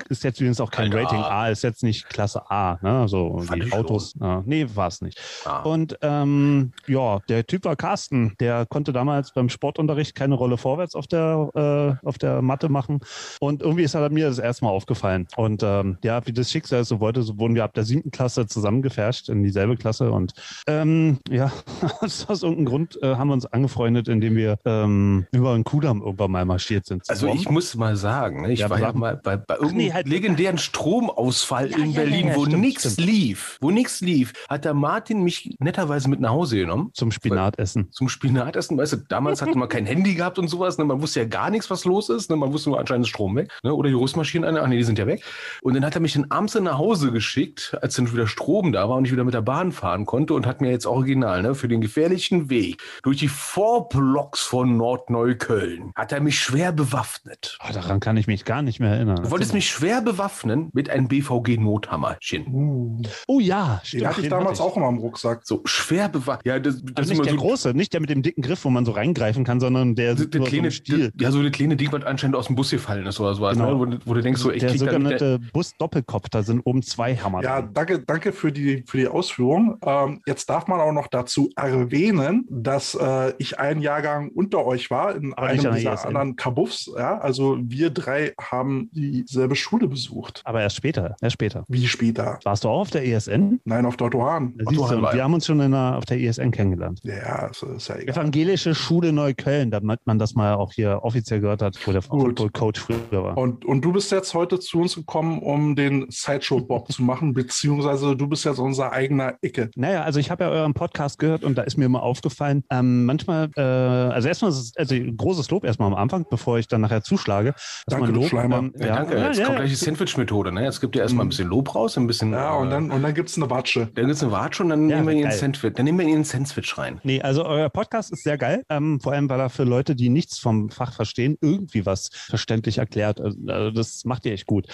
Ist 0.09 0.23
jetzt 0.23 0.39
übrigens 0.41 0.61
auch 0.61 0.71
kein 0.71 0.93
Rating 0.93 1.19
A. 1.19 1.43
A, 1.43 1.49
ist 1.49 1.62
jetzt 1.62 1.83
nicht 1.83 2.09
Klasse 2.09 2.50
A, 2.50 2.79
ne? 2.83 3.09
So 3.09 3.39
Fand 3.39 3.65
die 3.65 3.73
Autos. 3.73 4.15
Äh, 4.21 4.43
nee, 4.45 4.67
war 4.75 4.89
es 4.89 5.00
nicht. 5.00 5.19
Ah. 5.45 5.62
Und 5.62 5.99
ähm, 6.03 6.73
ja, 6.87 7.21
der 7.29 7.47
Typ 7.47 7.65
war 7.65 7.77
Carsten, 7.77 8.35
der 8.39 8.67
konnte 8.67 8.93
damals 8.93 9.33
beim 9.33 9.49
Sportunterricht 9.49 10.15
keine 10.15 10.35
Rolle 10.35 10.59
vorwärts 10.59 10.94
auf 10.94 11.06
der, 11.06 11.99
äh, 12.03 12.06
auf 12.06 12.19
der 12.19 12.43
Matte 12.43 12.69
machen. 12.69 13.01
Und 13.41 13.62
irgendwie 13.62 13.85
ist 13.85 13.94
er 13.94 14.11
mir 14.11 14.29
das 14.29 14.39
erste 14.39 14.67
Mal 14.67 14.71
aufgefallen. 14.71 15.27
Und 15.37 15.62
ähm, 15.62 15.97
ja, 16.05 16.27
wie 16.27 16.33
das 16.33 16.51
Schicksal 16.51 16.85
so 16.85 17.01
wollte, 17.01 17.23
so 17.23 17.39
wurden 17.39 17.55
wir 17.55 17.65
ab 17.65 17.73
der 17.73 17.85
siebten 17.85 18.11
Klasse 18.11 18.47
zusammengefärscht 18.47 19.31
in 19.31 19.43
dieselbe 19.43 19.77
Klasse. 19.77 20.11
Und 20.11 20.35
ähm, 20.67 21.19
ja, 21.31 21.51
aus 22.01 22.43
irgendeinem 22.43 22.67
Grund 22.67 23.03
äh, 23.03 23.15
haben 23.15 23.29
wir 23.29 23.35
uns 23.38 23.46
angefreundet, 23.46 24.08
indem 24.08 24.37
wir 24.37 24.58
ähm, 24.64 25.26
über 25.32 25.55
den 25.55 25.64
Kudamm 25.64 26.02
irgendwann 26.02 26.31
mal 26.31 26.44
marschiert 26.44 26.87
sind. 26.87 27.02
Also 27.08 27.29
ich 27.29 27.49
muss 27.49 27.75
mal 27.76 27.96
sagen, 27.96 28.43
ne, 28.43 28.52
ich 28.52 28.61
ja, 28.61 28.70
war 28.70 28.81
ja 28.81 28.93
mal 28.93 29.17
bei, 29.17 29.37
bei 29.37 29.55
irgendeinem 29.55 29.76
nee, 29.79 29.93
halt, 29.93 30.08
legendären 30.08 30.58
Stromausfall 30.58 31.70
ja, 31.70 31.79
in 31.79 31.94
Berlin, 31.94 32.32
wo 32.35 32.46
nichts 32.46 32.96
lief, 32.99 33.58
wo 33.61 33.70
nichts 33.70 34.00
lief, 34.00 34.32
hat 34.49 34.64
der 34.64 34.75
Martin 34.75 35.23
mich 35.23 35.56
netterweise 35.58 36.08
mit 36.08 36.20
nach 36.20 36.31
Hause 36.31 36.56
genommen. 36.56 36.90
Zum 36.94 37.12
Spinatessen. 37.12 37.90
Zum 37.93 38.08
Spinatessen, 38.08 38.76
weißt 38.76 38.93
du, 38.94 38.96
damals 39.08 39.43
hatte 39.43 39.56
man 39.56 39.69
kein 39.69 39.87
Handy 39.87 40.14
gehabt 40.14 40.38
und 40.38 40.49
sowas, 40.49 40.79
ne? 40.79 40.84
man 40.84 41.00
wusste 41.00 41.20
ja 41.20 41.26
gar 41.26 41.50
nichts, 41.50 41.70
was 41.70 41.84
los 41.84 42.08
ist, 42.08 42.31
ne? 42.31 42.37
man 42.37 42.52
wusste 42.52 42.70
nur 42.70 42.79
anscheinend 42.79 43.06
Strom 43.06 43.37
weg, 43.37 43.50
ne? 43.62 43.73
oder 43.73 43.88
die 43.88 43.94
Rüstmaschinen, 43.94 44.56
ach 44.56 44.67
nee, 44.67 44.76
die 44.76 44.84
sind 44.84 44.99
ja 44.99 45.06
weg. 45.06 45.23
Und 45.62 45.75
dann 45.75 45.84
hat 45.84 45.94
er 45.94 46.00
mich 46.00 46.14
dann 46.14 46.26
abends 46.31 46.55
nach 46.58 46.79
Hause 46.79 47.12
geschickt, 47.12 47.76
als 47.81 47.94
dann 47.94 48.11
wieder 48.12 48.26
Strom 48.26 48.73
da 48.73 48.88
war 48.88 48.96
und 48.96 49.05
ich 49.05 49.12
wieder 49.12 49.25
mit 49.25 49.34
der 49.34 49.43
Bahn 49.43 49.73
fahren 49.73 50.06
konnte 50.06 50.34
und 50.34 50.46
hat 50.46 50.61
mir 50.61 50.70
jetzt 50.70 50.87
original, 50.87 51.43
ne, 51.43 51.55
für 51.55 51.69
den 51.69 51.81
gefährlichen 51.81 52.50
Weg 52.50 52.82
durch 53.02 53.18
die 53.20 53.29
Vorblocks 53.29 54.43
von 54.43 54.76
Nordneukölln, 54.76 55.93
hat 55.94 56.12
er 56.12 56.20
mich 56.20 56.38
schwer 56.38 56.73
bewaffnet. 56.73 57.59
Oh, 57.67 57.73
daran 57.73 58.00
kann 58.00 58.17
ich 58.17 58.26
mich 58.26 58.44
gar 58.44 58.62
nicht 58.62 58.81
mehr 58.81 58.91
erinnern. 58.91 59.23
Du 59.23 59.31
wolltest 59.31 59.55
mich 59.55 59.69
schwer 59.69 60.00
bewaffnen 60.00 60.70
mit 60.73 60.91
einem 60.91 61.09
BVG-Nothammerchen. 61.09 62.47
Uh. 62.53 63.03
Oh 63.26 63.41
ja, 63.41 63.81
stimmt. 63.82 64.03
Den 64.03 64.09
hatte 64.09 64.20
ich 64.23 64.29
damals 64.29 64.61
hatte 64.61 64.69
ich. 64.69 64.73
auch 64.73 64.76
immer 64.76 64.88
im 64.88 64.99
Rucksack. 64.99 65.41
So 65.44 65.62
schwer 65.65 66.09
bewaffnet. 66.09 66.47
Ja, 66.47 66.59
das, 66.59 66.82
das 66.82 66.97
also 66.97 67.15
nicht 67.15 67.25
der 67.25 67.32
so 67.32 67.38
große, 67.41 67.75
nicht 67.75 67.93
der 67.93 68.00
mit 68.00 68.11
dem 68.11 68.23
dicken 68.23 68.43
Griff, 68.43 68.65
wo 68.65 68.70
man 68.70 68.85
so 68.85 68.93
reingreifen 68.93 69.44
kann, 69.44 69.61
sondern 69.61 69.94
der, 69.94 70.15
der, 70.15 70.26
der 70.26 70.41
kleine 70.43 70.70
Stil. 70.70 71.12
Ja, 71.19 71.31
so 71.31 71.38
eine 71.38 71.50
kleine 71.50 71.76
Ding, 71.76 71.91
was 71.93 72.05
anscheinend 72.05 72.37
aus 72.37 72.47
dem 72.47 72.56
Bus 72.56 72.70
gefallen 72.70 73.06
ist 73.06 73.19
oder 73.20 73.35
sowas. 73.35 73.56
Genau. 73.56 73.85
Ne? 73.85 73.99
Wo, 74.05 74.11
wo, 74.11 74.15
du 74.15 74.23
denkst, 74.23 74.41
so, 74.41 74.50
ich 74.50 74.61
der 74.61 74.76
sogenannte 74.76 75.41
Bus-Doppelkopf, 75.53 76.29
da 76.29 76.43
sind 76.43 76.61
oben 76.61 76.82
zwei 76.82 77.17
Hammer. 77.17 77.43
Ja, 77.43 77.62
danke, 77.62 78.00
danke 78.00 78.32
für 78.32 78.53
die, 78.53 78.85
für 78.87 78.99
die 78.99 79.09
Ausführung. 79.09 79.79
Ähm, 79.85 80.23
jetzt 80.26 80.49
darf 80.49 80.67
man 80.67 80.81
auch 80.81 80.93
noch 80.93 81.09
dazu 81.09 81.50
erwähnen, 81.56 82.47
dass 82.50 82.94
äh, 82.94 82.99
ich 83.38 83.58
einen 83.58 83.81
Jahrgang 83.81 84.31
unter 84.31 84.64
euch 84.64 84.90
war, 84.90 85.14
in 85.14 85.34
Aber 85.34 85.46
einem 85.46 85.75
dieser 85.75 85.93
ESN. 85.93 86.08
anderen 86.08 86.37
Kabuffs. 86.37 86.90
Ja? 86.96 87.19
Also 87.19 87.58
wir 87.60 87.90
drei 87.90 88.32
haben 88.40 88.90
dieselbe 88.93 89.56
Schule 89.56 89.88
besucht. 89.88 90.43
Aber 90.44 90.60
erst 90.60 90.76
später, 90.76 91.16
erst 91.20 91.34
später. 91.34 91.64
Wie 91.69 91.87
später? 91.87 92.38
Warst 92.44 92.64
du 92.64 92.69
auch 92.69 92.81
auf 92.81 92.90
der 92.90 93.06
ESN? 93.06 93.60
Nein, 93.64 93.87
auf 93.87 93.96
der 93.96 94.08
Otto 94.08 94.22
Hahn. 94.22 94.55
wir 94.56 95.22
haben 95.22 95.34
uns 95.34 95.46
schon 95.46 95.58
der, 95.58 95.96
auf 95.96 96.05
der 96.05 96.20
ESN 96.20 96.50
kennengelernt. 96.50 97.00
Ja, 97.05 97.49
das 97.49 97.62
ist 97.62 97.88
ja 97.88 97.96
egal. 97.96 98.14
Evangelische 98.14 98.75
Schule 98.75 99.12
Neukölln, 99.12 99.70
damit 99.70 100.00
man 100.06 100.19
das 100.19 100.34
mal 100.34 100.55
auch 100.55 100.72
hier 100.72 101.00
offiziell 101.02 101.40
gehört 101.40 101.62
hat, 101.62 101.78
wo 101.87 101.93
der 101.93 102.02
Football-Coach 102.02 102.81
früher 102.81 103.22
war. 103.25 103.37
Und, 103.37 103.64
und 103.64 103.84
du 103.84 103.93
bist 103.93 104.10
jetzt 104.12 104.34
heute 104.34 104.58
zu 104.58 104.81
uns 104.81 104.94
gekommen, 104.94 105.40
um 105.40 105.76
den 105.76 106.06
Sideshow-Bob 106.08 106.90
zu 106.93 107.02
machen, 107.02 107.32
beziehungsweise 107.34 108.16
du 108.16 108.26
bist 108.26 108.44
jetzt 108.44 108.58
unser 108.58 108.93
eigener 108.93 109.34
Icke. 109.43 109.70
Naja, 109.76 110.02
also 110.02 110.20
ich 110.20 110.31
habe 110.31 110.44
ja 110.44 110.50
euren 110.50 110.75
Podcast 110.75 111.19
gehört 111.19 111.44
und 111.44 111.56
da 111.56 111.62
ist 111.62 111.76
mir 111.76 111.87
immer 111.87 112.02
aufgefallen, 112.02 112.64
ähm, 112.70 112.98
manchmal, 113.05 113.50
äh, 113.56 113.61
also 113.61 114.29
erstmal 114.29 114.50
also 114.50 114.95
großes 115.17 115.50
Lob 115.50 115.65
erstmal 115.65 115.89
am 115.89 115.95
Anfang, 115.95 116.27
bevor 116.29 116.59
ich 116.59 116.69
dann 116.69 116.81
nachher 116.81 117.03
zuschlage. 117.03 117.55
Danke, 117.87 118.12
Lob, 118.12 118.29
Schleimer. 118.29 118.59
Ähm, 118.59 118.75
ja, 118.79 118.87
ja, 118.87 118.97
danke. 118.97 119.19
Jetzt 119.19 119.39
ja, 119.39 119.45
kommt 119.47 119.56
gleich 119.59 119.71
die 119.71 119.77
Sandwich-Methode. 119.77 120.53
Ne? 120.53 120.65
Jetzt 120.65 120.81
gibt 120.81 120.97
ihr 120.97 121.03
erstmal 121.03 121.25
ein 121.25 121.27
mhm. 121.27 121.31
bisschen 121.31 121.49
Lob 121.49 121.75
raus, 121.75 121.97
ein 121.97 122.06
bisschen. 122.06 122.33
Ja, 122.33 122.55
und 122.55 122.71
dann, 122.71 122.91
und 122.91 123.03
dann 123.03 123.15
gibt 123.15 123.29
es 123.29 123.37
eine 123.37 123.50
Watsche. 123.50 123.89
Dann 123.95 124.06
gibt 124.06 124.17
es 124.17 124.23
eine 124.23 124.33
Watsche 124.33 124.62
und 124.62 124.71
dann 124.71 124.87
nehmen 124.87 125.06
wir 125.06 125.15
ihn 125.15 125.31
Sandwich. 125.31 125.73
Dann 125.75 125.85
nehmen 125.85 125.99
wir 125.99 126.06
ihn 126.06 126.25
Sandwich 126.25 126.77
rein. 126.79 127.00
Nee, 127.03 127.21
also 127.21 127.45
euer 127.45 127.69
Podcast 127.69 128.12
ist 128.12 128.25
sehr 128.25 128.39
geil. 128.39 128.65
Ähm, 128.69 129.01
vor 129.01 129.12
allem, 129.12 129.29
weil 129.29 129.41
er 129.41 129.51
für 129.51 129.65
Leute, 129.65 129.94
die 129.94 130.09
nichts 130.09 130.39
vom 130.39 130.71
Fach 130.71 130.93
verstehen, 130.93 131.37
irgendwie 131.41 131.87
was 131.87 132.11
verständlich 132.12 132.79
erklärt. 132.79 133.21
Also, 133.21 133.39
also 133.47 133.71
das 133.71 134.05
macht 134.05 134.27
ihr 134.27 134.33
echt 134.33 134.47
gut. 134.47 134.67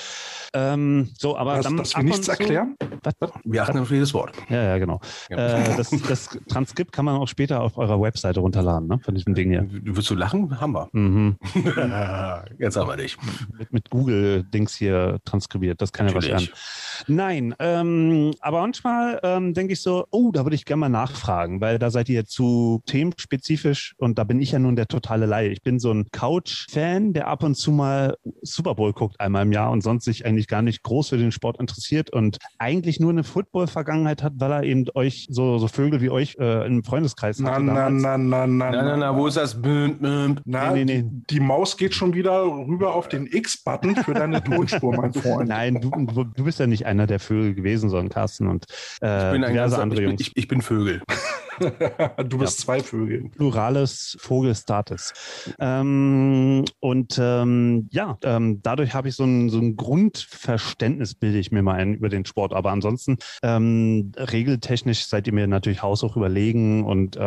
Ähm, 0.53 1.11
so, 1.19 1.37
aber 1.37 1.57
das, 1.57 1.65
dann 1.65 1.77
dass 1.77 1.97
wir 1.97 2.03
nichts 2.03 2.29
erklären? 2.29 2.77
Was? 3.03 3.15
Wir 3.45 3.63
achten 3.63 3.79
auf 3.79 3.91
jedes 3.91 4.15
Wort. 4.15 4.33
Ja, 4.49 4.63
ja, 4.63 4.79
genau. 4.79 5.01
Ja. 5.31 5.59
Äh, 5.59 5.77
das, 5.77 5.91
das, 6.09 6.39
Transkript 6.49 6.93
kann 6.93 7.05
man 7.05 7.17
auch 7.17 7.29
später 7.29 7.61
auf 7.63 7.77
eurer 7.79 8.01
Webseite 8.15 8.41
runterladen, 8.41 8.89
ne? 8.89 9.01
Von 9.01 9.15
diesem 9.17 9.35
Ding 9.35 9.51
hier. 9.51 9.67
Würdest 9.69 10.09
du 10.09 10.15
lachen? 10.15 10.61
Haben 10.61 10.73
wir. 10.73 10.89
Mhm. 10.93 11.37
Jetzt 12.59 12.77
haben 12.77 12.89
wir 12.89 12.97
dich. 12.97 13.17
Mit, 13.59 13.73
mit 13.73 13.91
Google-Dings 13.91 14.75
hier 14.77 15.19
transkribiert. 15.25 15.83
Das 15.83 15.93
kann 15.93 16.09
ja 16.09 16.15
was 16.15 16.29
werden. 16.29 16.49
Nein, 17.09 17.55
ähm, 17.59 18.33
aber 18.39 18.61
manchmal 18.61 19.19
ähm, 19.25 19.53
denke 19.53 19.73
ich 19.73 19.83
so, 19.83 20.07
oh, 20.13 20.31
da 20.33 20.45
würde 20.45 20.55
ich 20.55 20.65
gerne 20.65 20.81
mal 20.81 20.89
nachfragen, 20.89 21.61
weil 21.61 21.81
da 21.81 21.91
seid 21.91 22.09
ihr 22.09 22.25
zu 22.25 22.83
themenspezifisch 22.87 23.95
und 23.99 24.17
da 24.17 24.23
bin 24.23 24.41
ich 24.41 24.53
ja 24.53 24.61
nun 24.61 24.77
der 24.77 24.87
totale 24.87 25.27
Laie. 25.27 25.49
Ich 25.49 25.63
bin 25.63 25.81
so 25.81 25.91
ein 25.91 26.07
Couch-Fan, 26.13 27.15
der 27.15 27.27
ab 27.27 27.43
und 27.43 27.57
zu 27.57 27.73
mal 27.73 28.17
Super 28.43 28.77
Bowl 28.77 28.93
guckt 28.93 29.19
einmal 29.19 29.43
im 29.43 29.51
Jahr 29.51 29.73
und 29.73 29.83
sonst 29.83 30.05
sich 30.05 30.25
eigentlich 30.25 30.47
gar 30.47 30.63
nicht 30.63 30.85
groß 30.85 31.09
für 31.09 31.19
den 31.19 31.33
Sport 31.33 31.59
interessiert 31.59 32.11
und 32.11 32.39
eigentlich 32.59 33.01
nur 33.01 33.11
eine 33.11 33.25
Football-Vergangenheit 33.25 34.23
hat, 34.23 34.35
weil 34.37 34.53
er 34.53 34.63
eben 34.63 34.85
euch, 34.95 35.27
so, 35.31 35.59
so 35.59 35.67
Vögel 35.67 36.01
wie 36.01 36.11
euch, 36.11 36.37
äh, 36.39 36.65
im 36.65 36.85
Freundeskreis 36.85 37.43
hatte. 37.43 37.65
Na, 37.65 37.91
na, 37.91 38.04
na, 38.05 38.19
na, 38.19 38.47
na, 38.47 38.71
na, 38.71 38.97
na, 38.97 39.17
wo 39.17 39.27
ist 39.27 39.37
das? 39.37 39.57
Na, 39.57 40.29
nee, 40.29 40.37
nee, 40.45 40.85
nee. 40.85 41.05
Die 41.31 41.41
Maus 41.41 41.77
geht 41.77 41.95
schon 41.95 42.15
wieder 42.15 42.43
rüber 42.43 42.95
auf 42.95 43.09
den 43.09 43.27
X-Button 43.27 43.97
für 43.97 44.15
deine 44.15 44.45
Tonspur, 44.45 44.95
mein 44.95 45.13
Freund. 45.15 45.49
Nein, 45.49 45.81
du, 45.81 46.25
du 46.25 46.45
bist 46.45 46.61
ja 46.61 46.67
nicht 46.67 46.87
einer 46.87 47.07
der 47.07 47.19
Vögel 47.19 47.55
gewesen, 47.55 47.89
sondern 47.89 48.11
Carsten 48.11 48.49
und 48.49 48.67
äh, 49.03 49.27
ich 49.27 49.41
bin 49.41 49.51
diverse 49.51 49.81
andere 49.81 50.03
Jungs. 50.03 50.21
Ich, 50.21 50.37
ich 50.37 50.49
bin 50.49 50.61
Vögel. 50.61 51.03
du 52.29 52.39
bist 52.39 52.59
ja. 52.59 52.65
zwei 52.65 52.81
Vögel. 52.81 53.31
Plurales 53.31 54.17
Vogelstatus. 54.21 55.13
Ähm, 55.59 56.65
und 56.81 57.19
ähm, 57.21 57.89
ja, 57.93 58.19
ähm, 58.23 58.61
dadurch 58.63 58.95
habe 58.95 59.09
ich 59.09 59.17
so 59.17 59.25
ein, 59.25 59.49
so 59.49 59.59
ein 59.59 59.77
Grundverständnis, 59.77 61.15
bilde 61.15 61.39
ich 61.39 61.53
mir 61.53 61.63
mal 61.63 61.75
ein 61.75 61.95
über 61.95 62.09
den 62.09 62.25
Sport. 62.25 62.53
Aber 62.53 62.71
ansonsten 62.71 63.19
ähm, 63.43 64.13
regeltechnisch 64.17 65.07
seid 65.07 65.27
ihr 65.27 65.33
mir 65.33 65.47
natürlich 65.47 65.83
haushoch 65.83 66.17
überlegen 66.17 66.85
und 66.85 67.17
äh, 67.17 67.21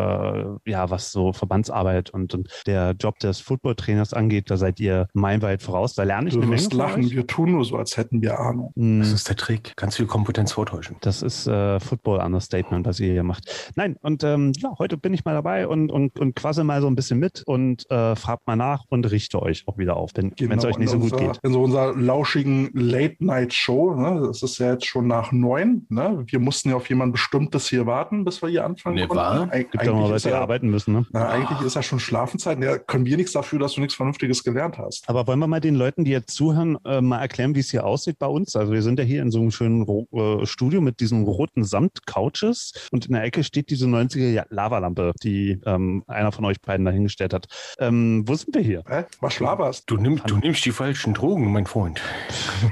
ja, 0.65 0.89
was 0.89 1.12
so 1.12 1.34
Verbandsarbeit 1.34 2.10
und, 2.10 2.34
und 2.34 2.50
der 2.65 2.96
Job 3.00 3.19
des 3.19 3.39
Footballtrainers 3.39 4.13
angeht, 4.13 4.50
da 4.50 4.57
seid 4.57 4.79
ihr 4.79 5.07
meilenweit 5.13 5.62
voraus. 5.62 5.93
Da 5.93 6.03
lerne 6.03 6.29
ich 6.29 6.34
du 6.34 6.41
eine 6.41 6.50
Menge. 6.50 6.67
lachen, 6.74 7.10
wir 7.10 7.27
tun 7.27 7.51
nur 7.51 7.65
so, 7.65 7.77
als 7.77 7.98
hätten 7.98 8.22
wir 8.22 8.39
Ahnung. 8.39 8.72
Hm. 8.75 9.00
Das 9.00 9.12
ist 9.12 9.29
der 9.29 9.36
Trick. 9.36 9.74
Ganz 9.75 9.96
viel 9.96 10.05
Kompetenz 10.05 10.51
vortäuschen. 10.51 10.98
Das 11.01 11.22
ist 11.22 11.48
äh, 11.48 11.79
Football-Understatement, 11.79 12.86
was 12.86 13.00
ihr 13.00 13.12
hier 13.12 13.24
macht. 13.24 13.72
Nein, 13.75 13.98
und 14.01 14.16
und 14.17 14.24
ähm, 14.24 14.51
ja, 14.57 14.74
heute 14.79 14.97
bin 14.97 15.13
ich 15.13 15.25
mal 15.25 15.33
dabei 15.33 15.67
und, 15.67 15.91
und, 15.91 16.19
und 16.19 16.36
quassel 16.36 16.63
mal 16.63 16.81
so 16.81 16.88
ein 16.88 16.95
bisschen 16.95 17.19
mit 17.19 17.43
und 17.45 17.89
äh, 17.91 18.15
fragt 18.15 18.47
mal 18.47 18.55
nach 18.55 18.83
und 18.89 19.09
richte 19.12 19.39
euch 19.39 19.63
auch 19.67 19.77
wieder 19.77 19.95
auf, 19.95 20.09
wenn 20.15 20.29
es 20.29 20.36
genau, 20.38 20.65
euch 20.65 20.79
nicht 20.79 20.89
so 20.89 20.97
unser, 20.97 21.17
gut 21.17 21.33
geht. 21.33 21.39
In 21.43 21.53
so 21.53 21.62
unserer 21.62 21.95
lauschigen 21.95 22.71
Late-Night-Show, 22.74 23.93
ne, 23.93 24.24
das 24.25 24.41
ist 24.41 24.57
ja 24.57 24.71
jetzt 24.71 24.88
schon 24.88 25.05
nach 25.05 25.31
neun. 25.31 25.86
Ne? 25.89 26.24
Wir 26.25 26.39
mussten 26.39 26.69
ja 26.69 26.75
auf 26.75 26.89
jemand 26.89 27.12
Bestimmtes 27.12 27.69
hier 27.69 27.86
warten, 27.86 28.25
bis 28.25 28.41
wir 28.41 28.50
hier 28.50 28.65
anfangen 28.65 28.95
nee, 28.95 29.01
konnten. 29.01 29.17
War? 29.17 29.53
Eig 29.53 29.69
Gibt 29.71 29.83
ja 29.83 29.91
Leute, 29.91 30.29
die 30.29 30.33
arbeiten 30.33 30.69
müssen. 30.69 30.93
Ne? 30.93 31.05
Na, 31.12 31.29
eigentlich 31.29 31.62
ist 31.62 31.75
ja 31.75 31.83
schon 31.83 32.00
Schlafenszeit. 32.00 32.59
Ja, 32.63 32.79
können 32.79 33.05
wir 33.05 33.17
nichts 33.17 33.33
dafür, 33.33 33.59
dass 33.59 33.74
du 33.74 33.81
nichts 33.81 33.93
Vernünftiges 33.95 34.43
gelernt 34.43 34.79
hast. 34.79 35.07
Aber 35.07 35.27
wollen 35.27 35.38
wir 35.38 35.47
mal 35.47 35.62
den 35.62 35.75
Leuten, 35.75 36.05
die 36.05 36.12
jetzt 36.12 36.33
zuhören, 36.33 36.79
äh, 36.86 37.01
mal 37.01 37.19
erklären, 37.19 37.53
wie 37.53 37.59
es 37.59 37.69
hier 37.69 37.86
aussieht 37.86 38.17
bei 38.17 38.27
uns? 38.27 38.55
Also 38.55 38.74
wir 38.74 38.81
sind 38.81 38.97
ja 38.97 39.05
hier 39.05 39.21
in 39.21 39.29
so 39.29 39.39
einem 39.39 39.51
schönen 39.51 39.88
äh, 39.88 40.45
Studio 40.47 40.81
mit 40.81 41.01
diesen 41.01 41.24
roten 41.24 41.63
Samt-Couches 41.63 42.89
und 42.91 43.05
in 43.05 43.13
der 43.13 43.24
Ecke 43.24 43.43
steht 43.43 43.69
diese 43.69 43.86
90er 43.86 44.06
Lava 44.15 44.79
Lampe, 44.79 45.11
die 45.23 45.59
ähm, 45.65 46.03
einer 46.07 46.31
von 46.31 46.45
euch 46.45 46.61
beiden 46.61 46.85
dahingestellt 46.85 47.33
hat. 47.33 47.47
Ähm, 47.79 48.23
wo 48.25 48.35
sind 48.35 48.55
wir 48.55 48.61
hier? 48.61 48.83
Hä? 48.87 49.03
Was 49.21 49.33
schlaberst 49.33 49.89
du? 49.89 49.97
Nimm, 49.97 50.21
du 50.25 50.37
nimmst 50.37 50.65
die 50.65 50.71
falschen 50.71 51.13
Drogen, 51.13 51.51
mein 51.51 51.65
Freund. 51.65 52.01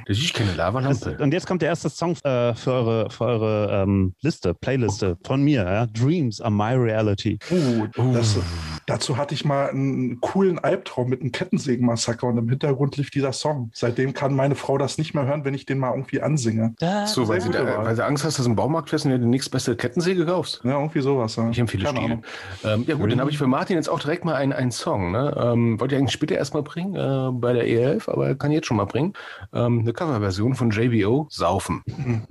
Das 0.07 0.17
ist 0.17 0.33
keine 0.33 0.53
Lavalampe. 0.53 1.17
Und 1.19 1.33
jetzt 1.33 1.47
kommt 1.47 1.61
der 1.61 1.69
erste 1.69 1.89
Song 1.89 2.13
äh, 2.23 2.53
für 2.53 2.71
eure, 2.71 3.09
für 3.09 3.25
eure 3.25 3.83
ähm, 3.83 4.13
Liste, 4.21 4.53
Playliste 4.53 5.17
von 5.23 5.43
mir. 5.43 5.63
Ja? 5.63 5.85
Dreams 5.85 6.41
are 6.41 6.51
my 6.51 6.73
reality. 6.73 7.37
Uh, 7.51 7.87
das, 8.13 8.37
Dazu 8.87 9.17
hatte 9.17 9.33
ich 9.33 9.45
mal 9.45 9.69
einen 9.69 10.21
coolen 10.21 10.59
Albtraum 10.59 11.09
mit 11.09 11.21
einem 11.21 11.31
Kettensägenmassaker 11.31 12.27
und 12.27 12.37
im 12.37 12.49
Hintergrund 12.49 12.97
lief 12.97 13.09
dieser 13.09 13.33
Song. 13.33 13.71
Seitdem 13.73 14.13
kann 14.13 14.35
meine 14.35 14.53
Frau 14.53 14.77
das 14.77 14.99
nicht 14.99 15.15
mehr 15.15 15.25
hören, 15.25 15.43
wenn 15.43 15.55
ich 15.55 15.65
den 15.65 15.79
mal 15.79 15.91
irgendwie 15.91 16.21
ansinge. 16.21 16.75
So, 17.07 17.27
weil, 17.27 17.41
sie 17.41 17.49
da, 17.49 17.83
weil 17.83 17.95
du 17.95 18.05
Angst 18.05 18.23
hast, 18.23 18.37
dass 18.37 18.45
du 18.45 18.51
im 18.51 18.55
Baumarkt 18.55 18.89
fährst 18.89 19.05
und 19.05 19.11
dir 19.11 19.17
die 19.17 19.25
nächste 19.25 19.75
Kettensäge 19.75 20.25
kaufst. 20.25 20.61
Ja, 20.63 20.73
irgendwie 20.73 21.01
sowas. 21.01 21.24
Ja. 21.35 21.49
Ich 21.49 21.59
empfehle 21.59 21.85
Keine. 21.85 21.99
Ahnung. 21.99 22.23
Ähm, 22.63 22.85
ja 22.87 22.95
gut, 22.95 23.11
dann 23.11 23.19
habe 23.19 23.31
ich 23.31 23.37
für 23.37 23.47
Martin 23.47 23.75
jetzt 23.75 23.89
auch 23.89 23.99
direkt 23.99 24.25
mal 24.25 24.35
einen, 24.35 24.53
einen 24.53 24.71
Song. 24.71 25.11
Ne? 25.11 25.35
Ähm, 25.37 25.79
wollte 25.79 25.95
ich 25.95 25.99
eigentlich 25.99 26.13
später 26.13 26.35
erstmal 26.35 26.63
bringen 26.63 26.95
äh, 26.95 27.31
bei 27.31 27.53
der 27.53 27.65
E11, 27.65 28.09
aber 28.09 28.35
kann 28.35 28.51
jetzt 28.51 28.67
schon 28.67 28.77
mal 28.77 28.85
bringen. 28.85 29.13
Ähm, 29.53 29.79
eine 29.79 29.93
Coverversion 29.93 30.55
von 30.55 30.69
JBO, 30.69 31.27
Saufen. 31.29 31.81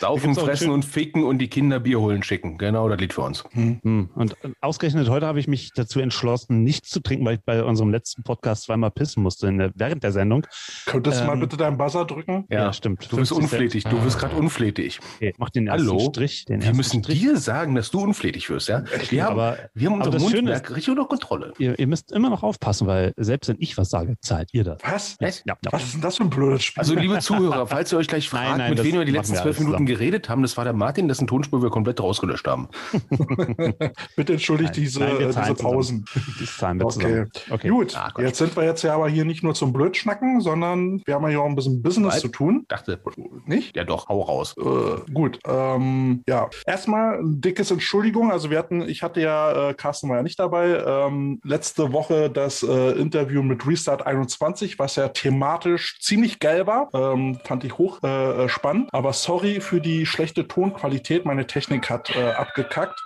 Saufen, 0.00 0.34
fressen 0.34 0.70
und 0.70 0.84
ficken 0.84 1.24
und 1.24 1.38
die 1.38 1.48
Kinder 1.48 1.80
Bier 1.80 2.00
holen 2.00 2.22
schicken. 2.22 2.58
Genau, 2.58 2.88
das 2.88 2.98
Lied 2.98 3.12
für 3.12 3.22
uns. 3.22 3.44
Hm. 3.52 4.10
Und 4.14 4.36
ausgerechnet 4.60 5.08
heute 5.08 5.26
habe 5.26 5.40
ich 5.40 5.48
mich 5.48 5.72
dazu 5.74 6.00
entschlossen, 6.00 6.62
nichts 6.62 6.90
zu 6.90 7.00
trinken, 7.00 7.24
weil 7.24 7.34
ich 7.34 7.44
bei 7.44 7.62
unserem 7.62 7.90
letzten 7.90 8.22
Podcast 8.22 8.64
zweimal 8.64 8.90
pissen 8.90 9.22
musste 9.22 9.48
in 9.48 9.58
der, 9.58 9.72
während 9.74 10.02
der 10.02 10.12
Sendung. 10.12 10.46
Könntest 10.86 11.20
du 11.20 11.24
mal 11.24 11.34
Ähm, 11.34 11.40
bitte 11.40 11.56
deinen 11.56 11.76
Buzzer 11.76 12.04
drücken? 12.04 12.44
Ja, 12.50 12.72
stimmt. 12.72 13.10
Du 13.10 13.16
bist 13.16 13.32
50 13.32 13.36
Cent. 13.36 13.42
unflätig. 13.42 13.84
Du 13.84 14.00
bist 14.00 14.18
gerade 14.18 14.36
unflätig. 14.36 15.00
Okay, 15.16 15.34
mach 15.38 15.50
den 15.50 15.66
ersten 15.66 15.88
Hallo? 15.88 15.98
Strich. 16.10 16.44
Den 16.44 16.60
Wir 16.60 16.66
ersten 16.66 16.76
müssen 16.76 17.02
Strich. 17.02 17.20
dir 17.20 17.36
sagen, 17.36 17.74
dass 17.74 17.90
du 17.90 17.97
unflätig 18.02 18.48
wirst. 18.50 18.68
Ja? 18.68 18.84
Wir 19.10 19.24
haben, 19.24 19.32
aber 19.32 19.58
wir 19.74 19.88
haben 19.90 19.94
aber 20.00 20.06
unser 20.06 20.18
das 20.18 20.30
Schöne 20.30 20.42
Mundwerk 20.50 20.70
richtig 20.76 20.90
unter 20.90 21.04
Kontrolle. 21.06 21.52
ihr, 21.58 21.78
ihr 21.78 21.86
müsst 21.86 22.12
immer 22.12 22.30
noch 22.30 22.42
aufpassen, 22.42 22.86
weil 22.86 23.12
selbst 23.16 23.48
wenn 23.48 23.56
ich 23.60 23.76
was 23.78 23.90
sage, 23.90 24.16
zahlt 24.20 24.50
ihr 24.52 24.64
das. 24.64 24.78
Was? 24.82 25.16
Was? 25.20 25.42
Ja, 25.46 25.54
ja. 25.64 25.72
Was 25.72 25.84
ist 25.84 25.94
denn 25.94 26.00
das 26.00 26.16
für 26.16 26.24
ein 26.24 26.30
blödes 26.30 26.64
Spiel? 26.64 26.80
Also, 26.80 26.94
liebe 26.94 27.18
Zuhörer, 27.18 27.66
falls 27.66 27.92
ihr 27.92 27.98
euch 27.98 28.08
gleich 28.08 28.28
fragt, 28.30 28.48
Nein, 28.50 28.58
nein, 28.58 28.70
mit 28.74 28.84
wem 28.84 28.94
wir 28.94 29.04
die 29.04 29.12
letzten 29.12 29.36
zwölf 29.36 29.58
Minuten 29.58 29.72
zusammen. 29.74 29.86
geredet 29.86 30.28
haben, 30.28 30.42
das 30.42 30.56
war 30.56 30.64
der 30.64 30.72
Martin, 30.72 31.08
dessen 31.08 31.26
Tonspur 31.26 31.62
wir 31.62 31.70
komplett 31.70 32.00
rausgelöscht 32.00 32.46
haben. 32.46 32.68
Bitte 34.16 34.32
entschuldigt 34.34 34.72
Nein, 34.74 34.80
diese, 34.82 35.04
äh, 35.04 35.26
diese 35.28 35.54
Pausen. 35.54 36.04
Das 36.40 36.56
zahlen 36.56 36.78
wir 36.78 36.86
Okay. 36.86 36.94
zusammen. 36.94 37.30
Okay. 37.50 37.68
Gut, 37.68 37.96
Ah, 37.96 38.12
jetzt 38.18 38.38
sind 38.38 38.56
wir 38.56 38.64
jetzt 38.64 38.82
ja 38.82 38.94
aber 38.94 39.08
hier 39.08 39.24
nicht 39.24 39.42
nur 39.42 39.54
zum 39.54 39.72
Blödschnacken, 39.72 40.40
sondern 40.40 41.02
wir 41.04 41.14
haben 41.14 41.22
ja 41.24 41.28
hier 41.30 41.40
auch 41.40 41.46
ein 41.46 41.54
bisschen 41.56 41.82
Business 41.82 42.14
Was? 42.14 42.20
zu 42.20 42.28
tun. 42.28 42.64
Dachte, 42.68 43.00
Nicht? 43.46 43.76
ja 43.76 43.84
doch, 43.84 44.08
hau 44.08 44.20
raus. 44.22 44.54
Äh, 44.58 45.10
gut, 45.12 45.38
ähm, 45.46 46.22
ja. 46.28 46.48
Erstmal 46.66 47.18
ein 47.18 47.40
dickes 47.40 47.70
Entschuldigung. 47.70 47.87
Also 48.30 48.50
wir 48.50 48.58
hatten, 48.58 48.88
ich 48.88 49.02
hatte 49.02 49.20
ja, 49.20 49.70
äh, 49.70 49.74
Carsten 49.74 50.08
war 50.08 50.16
ja 50.16 50.22
nicht 50.22 50.38
dabei, 50.38 50.82
ähm, 50.86 51.40
letzte 51.44 51.92
Woche 51.92 52.30
das 52.30 52.62
äh, 52.62 52.92
Interview 52.92 53.42
mit 53.42 53.66
Restart 53.66 54.06
21, 54.06 54.78
was 54.78 54.96
ja 54.96 55.08
thematisch 55.08 55.98
ziemlich 56.00 56.38
geil 56.38 56.66
war. 56.66 56.88
Ähm, 56.94 57.38
fand 57.44 57.64
ich 57.64 57.78
hoch 57.78 58.02
äh, 58.02 58.44
äh, 58.44 58.48
spannend. 58.48 58.88
Aber 58.92 59.12
sorry 59.12 59.60
für 59.60 59.80
die 59.80 60.06
schlechte 60.06 60.46
Tonqualität. 60.46 61.24
Meine 61.24 61.46
Technik 61.46 61.90
hat 61.90 62.14
äh, 62.14 62.30
abgekackt. 62.30 63.00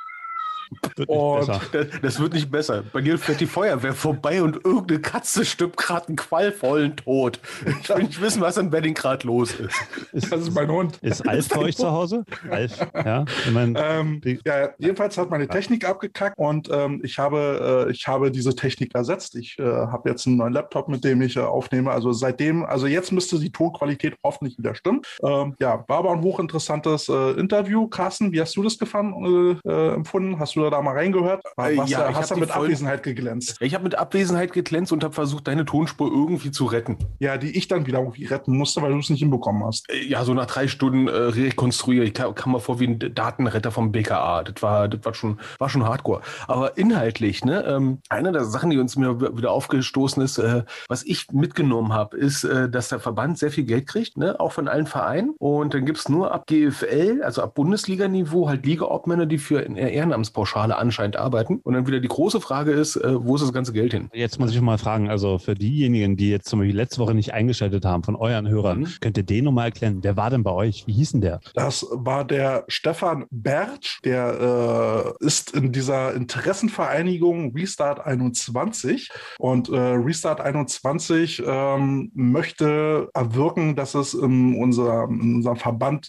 Und-. 1.06 1.48
Das, 1.72 1.86
das 2.00 2.20
wird 2.20 2.34
nicht 2.34 2.50
besser. 2.50 2.82
Bei 2.92 3.00
dir 3.00 3.18
fährt 3.18 3.40
die 3.40 3.46
Feuerwehr 3.46 3.94
vorbei 3.94 4.42
und 4.42 4.64
irgendeine 4.64 5.00
Katze 5.00 5.44
stirbt 5.44 5.76
gerade 5.76 6.08
einen 6.08 6.16
qualvollen 6.16 6.96
Tod. 6.96 7.40
Ich 7.80 7.88
will 7.88 8.04
nicht 8.04 8.20
wissen, 8.20 8.40
was 8.40 8.56
in 8.56 8.72
Wedding 8.72 8.94
gerade 8.94 9.26
los 9.26 9.52
ist. 9.54 9.74
Ist, 10.12 10.32
Das 10.32 10.40
ist 10.42 10.54
mein 10.54 10.70
Hund. 10.70 10.98
ist 11.02 11.26
Alf 11.28 11.48
bei 11.48 11.58
euch 11.58 11.76
zu 11.76 11.90
Hause? 11.90 12.24
Alf, 12.50 12.78
ja. 12.94 13.24
Ich 13.44 13.50
mein, 13.52 13.76
Ähm, 13.78 14.20
ja, 14.44 14.70
jedenfalls 14.78 15.18
hat 15.18 15.30
meine 15.30 15.48
Technik 15.48 15.88
abgekackt 15.88 16.38
und 16.38 16.68
ähm, 16.70 17.00
ich, 17.04 17.18
habe, 17.18 17.86
äh, 17.88 17.92
ich 17.92 18.06
habe 18.06 18.30
diese 18.30 18.54
Technik 18.54 18.94
ersetzt. 18.94 19.36
Ich 19.36 19.58
äh, 19.58 19.62
habe 19.62 20.08
jetzt 20.10 20.26
einen 20.26 20.36
neuen 20.36 20.52
Laptop, 20.52 20.88
mit 20.88 21.04
dem 21.04 21.22
ich 21.22 21.36
äh, 21.36 21.40
aufnehme. 21.40 21.90
Also 21.90 22.12
seitdem, 22.12 22.64
also 22.64 22.86
jetzt 22.86 23.12
müsste 23.12 23.38
die 23.38 23.52
Tonqualität 23.52 24.16
hoffentlich 24.22 24.58
wieder 24.58 24.74
stimmen. 24.74 25.02
Ähm, 25.22 25.54
ja, 25.60 25.84
war 25.88 25.98
aber 25.98 26.12
ein 26.12 26.22
hochinteressantes 26.22 27.08
äh, 27.08 27.32
Interview. 27.32 27.88
Carsten, 27.88 28.32
wie 28.32 28.40
hast 28.40 28.56
du 28.56 28.62
das 28.62 28.78
gefallen, 28.78 29.58
äh, 29.64 29.70
äh, 29.70 29.94
empfunden? 29.94 30.38
Hast 30.38 30.56
du 30.56 30.61
da 30.70 30.80
mal 30.82 30.92
reingehört? 30.94 31.44
Äh, 31.56 31.76
Was, 31.76 31.90
ja, 31.90 32.08
ich 32.10 32.16
hast 32.16 32.30
du 32.30 32.36
mit 32.36 32.50
Folgen- 32.50 32.64
Abwesenheit 32.66 33.02
geglänzt? 33.02 33.56
Ich 33.60 33.74
habe 33.74 33.84
mit 33.84 33.94
Abwesenheit 33.96 34.52
geglänzt 34.52 34.92
und 34.92 35.02
habe 35.04 35.14
versucht, 35.14 35.46
deine 35.48 35.64
Tonspur 35.64 36.10
irgendwie 36.10 36.50
zu 36.50 36.64
retten. 36.66 36.96
Ja, 37.18 37.36
die 37.36 37.56
ich 37.56 37.68
dann 37.68 37.86
wieder 37.86 37.98
irgendwie 38.00 38.24
retten 38.24 38.56
musste, 38.56 38.82
weil 38.82 38.92
du 38.92 38.98
es 38.98 39.10
nicht 39.10 39.20
hinbekommen 39.20 39.64
hast. 39.64 39.88
Äh, 39.90 40.02
Ja, 40.04 40.24
so 40.24 40.34
nach 40.34 40.46
drei 40.46 40.68
Stunden 40.68 41.08
äh, 41.08 41.10
rekonstruiere 41.12 42.04
ich, 42.04 42.14
kam, 42.14 42.34
kam 42.34 42.52
mir 42.52 42.60
vor 42.60 42.80
wie 42.80 42.86
ein 42.88 42.98
Datenretter 43.14 43.70
vom 43.70 43.92
BKA. 43.92 44.42
Das 44.44 44.62
war, 44.62 44.88
das 44.88 45.04
war 45.04 45.14
schon, 45.14 45.38
war 45.58 45.68
schon 45.68 45.84
hardcore. 45.84 46.20
Aber 46.48 46.76
inhaltlich, 46.76 47.44
ne, 47.44 47.64
ähm, 47.66 47.98
eine 48.08 48.32
der 48.32 48.44
Sachen, 48.44 48.70
die 48.70 48.78
uns 48.78 48.96
mir 48.96 49.20
wieder 49.36 49.50
aufgestoßen 49.52 50.22
ist, 50.22 50.38
äh, 50.38 50.62
was 50.88 51.02
ich 51.04 51.30
mitgenommen 51.32 51.92
habe, 51.92 52.16
ist, 52.16 52.44
äh, 52.44 52.68
dass 52.68 52.88
der 52.88 53.00
Verband 53.00 53.38
sehr 53.38 53.50
viel 53.50 53.64
Geld 53.64 53.86
kriegt, 53.86 54.16
ne, 54.16 54.38
auch 54.40 54.52
von 54.52 54.68
allen 54.68 54.86
Vereinen. 54.86 55.34
Und 55.38 55.74
dann 55.74 55.86
gibt's 55.86 56.08
nur 56.08 56.32
ab 56.32 56.46
GFL, 56.46 57.22
also 57.22 57.42
ab 57.42 57.54
Bundesliga-Niveau, 57.54 58.48
halt 58.48 58.66
Ligaobmänner, 58.66 59.26
die 59.26 59.38
für 59.38 59.60
eine 59.64 59.90
Ehrenamtspauschale 59.90 60.51
anscheinend 60.56 61.16
arbeiten. 61.16 61.60
Und 61.62 61.74
dann 61.74 61.86
wieder 61.86 62.00
die 62.00 62.08
große 62.08 62.40
Frage 62.40 62.72
ist, 62.72 62.96
äh, 62.96 63.14
wo 63.24 63.34
ist 63.34 63.42
das 63.42 63.52
ganze 63.52 63.72
Geld 63.72 63.92
hin? 63.92 64.08
Jetzt 64.12 64.38
muss 64.38 64.50
ich 64.50 64.60
mal 64.60 64.78
fragen, 64.78 65.08
also 65.08 65.38
für 65.38 65.54
diejenigen, 65.54 66.16
die 66.16 66.30
jetzt 66.30 66.48
zum 66.48 66.58
Beispiel 66.60 66.76
letzte 66.76 67.00
Woche 67.00 67.14
nicht 67.14 67.32
eingeschaltet 67.32 67.84
haben 67.84 68.02
von 68.04 68.16
euren 68.16 68.48
Hörern, 68.48 68.80
Mhm. 68.80 68.88
könnt 69.00 69.16
ihr 69.16 69.22
den 69.24 69.44
nochmal 69.44 69.66
erklären? 69.66 69.98
Wer 70.02 70.16
war 70.16 70.30
denn 70.30 70.42
bei 70.42 70.50
euch? 70.52 70.86
Wie 70.86 70.92
hieß 70.92 71.12
denn 71.12 71.20
der? 71.20 71.40
Das 71.54 71.86
war 71.90 72.24
der 72.24 72.64
Stefan 72.68 73.24
Bertsch, 73.30 74.00
der 74.04 75.14
äh, 75.20 75.24
ist 75.24 75.54
in 75.54 75.72
dieser 75.72 76.14
Interessenvereinigung 76.14 77.54
Restart 77.54 78.04
21 78.04 79.10
und 79.38 79.68
äh, 79.68 79.76
Restart 79.76 80.40
21 80.40 81.42
ähm, 81.46 82.10
möchte 82.14 83.08
erwirken, 83.14 83.76
dass 83.76 83.94
es 83.94 84.14
in, 84.14 84.54
unser, 84.56 85.04
in 85.04 85.36
unserem 85.36 85.56
Verband 85.56 86.08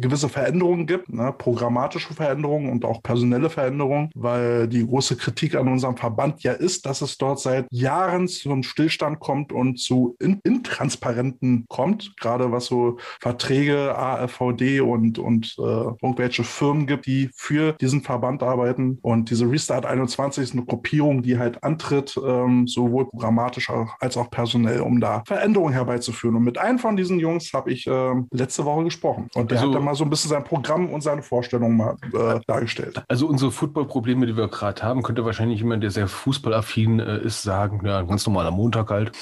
gewisse 0.00 0.28
Veränderungen 0.28 0.86
gibt, 0.86 1.12
ne, 1.12 1.34
programmatische 1.36 2.14
Veränderungen 2.14 2.70
und 2.70 2.84
auch 2.84 3.02
personelle 3.02 3.50
Veränderungen, 3.50 3.71
weil 4.14 4.68
die 4.68 4.86
große 4.86 5.16
Kritik 5.16 5.54
an 5.54 5.68
unserem 5.68 5.96
Verband 5.96 6.42
ja 6.42 6.52
ist, 6.52 6.86
dass 6.86 7.02
es 7.02 7.18
dort 7.18 7.40
seit 7.40 7.66
Jahren 7.70 8.28
zu 8.28 8.50
einem 8.50 8.62
Stillstand 8.62 9.20
kommt 9.20 9.52
und 9.52 9.78
zu 9.78 10.16
in 10.20 10.40
Intransparenten 10.44 11.64
kommt, 11.68 12.16
gerade 12.18 12.50
was 12.52 12.66
so 12.66 12.98
Verträge, 13.20 13.96
AFVD 13.96 14.80
und, 14.80 15.18
und 15.18 15.54
äh, 15.58 15.62
irgendwelche 15.62 16.44
Firmen 16.44 16.86
gibt, 16.86 17.06
die 17.06 17.30
für 17.34 17.72
diesen 17.74 18.02
Verband 18.02 18.42
arbeiten. 18.42 18.98
Und 19.02 19.30
diese 19.30 19.50
Restart 19.50 19.86
21 19.86 20.42
ist 20.44 20.52
eine 20.52 20.64
Gruppierung, 20.64 21.22
die 21.22 21.38
halt 21.38 21.62
antritt, 21.62 22.18
ähm, 22.24 22.66
sowohl 22.66 23.08
programmatisch 23.08 23.70
als 24.00 24.16
auch 24.16 24.30
personell, 24.30 24.80
um 24.80 25.00
da 25.00 25.22
Veränderungen 25.26 25.72
herbeizuführen. 25.72 26.36
Und 26.36 26.44
mit 26.44 26.58
einem 26.58 26.78
von 26.78 26.96
diesen 26.96 27.18
Jungs 27.18 27.52
habe 27.52 27.70
ich 27.72 27.86
ähm, 27.86 28.28
letzte 28.32 28.64
Woche 28.64 28.84
gesprochen. 28.84 29.28
Und 29.34 29.50
der 29.50 29.58
Also- 29.58 29.68
hat 29.70 29.76
dann 29.76 29.84
mal 29.84 29.94
so 29.94 30.04
ein 30.04 30.10
bisschen 30.10 30.30
sein 30.30 30.44
Programm 30.44 30.88
und 30.90 31.02
seine 31.02 31.22
Vorstellungen 31.22 31.76
mal 31.76 31.96
äh, 32.12 32.40
dargestellt. 32.46 33.02
Also 33.08 33.26
unsere 33.26 33.50
Football-Probleme, 33.62 34.26
die 34.26 34.36
wir 34.36 34.48
gerade 34.48 34.82
haben, 34.82 35.04
könnte 35.04 35.24
wahrscheinlich 35.24 35.60
jemand, 35.60 35.84
der 35.84 35.92
sehr 35.92 36.08
fußballaffin 36.08 36.98
äh, 36.98 37.18
ist, 37.20 37.42
sagen, 37.42 37.86
ja, 37.86 38.00
ein 38.00 38.08
ganz 38.08 38.26
normaler 38.26 38.50
Montag 38.50 38.90
halt, 38.90 39.12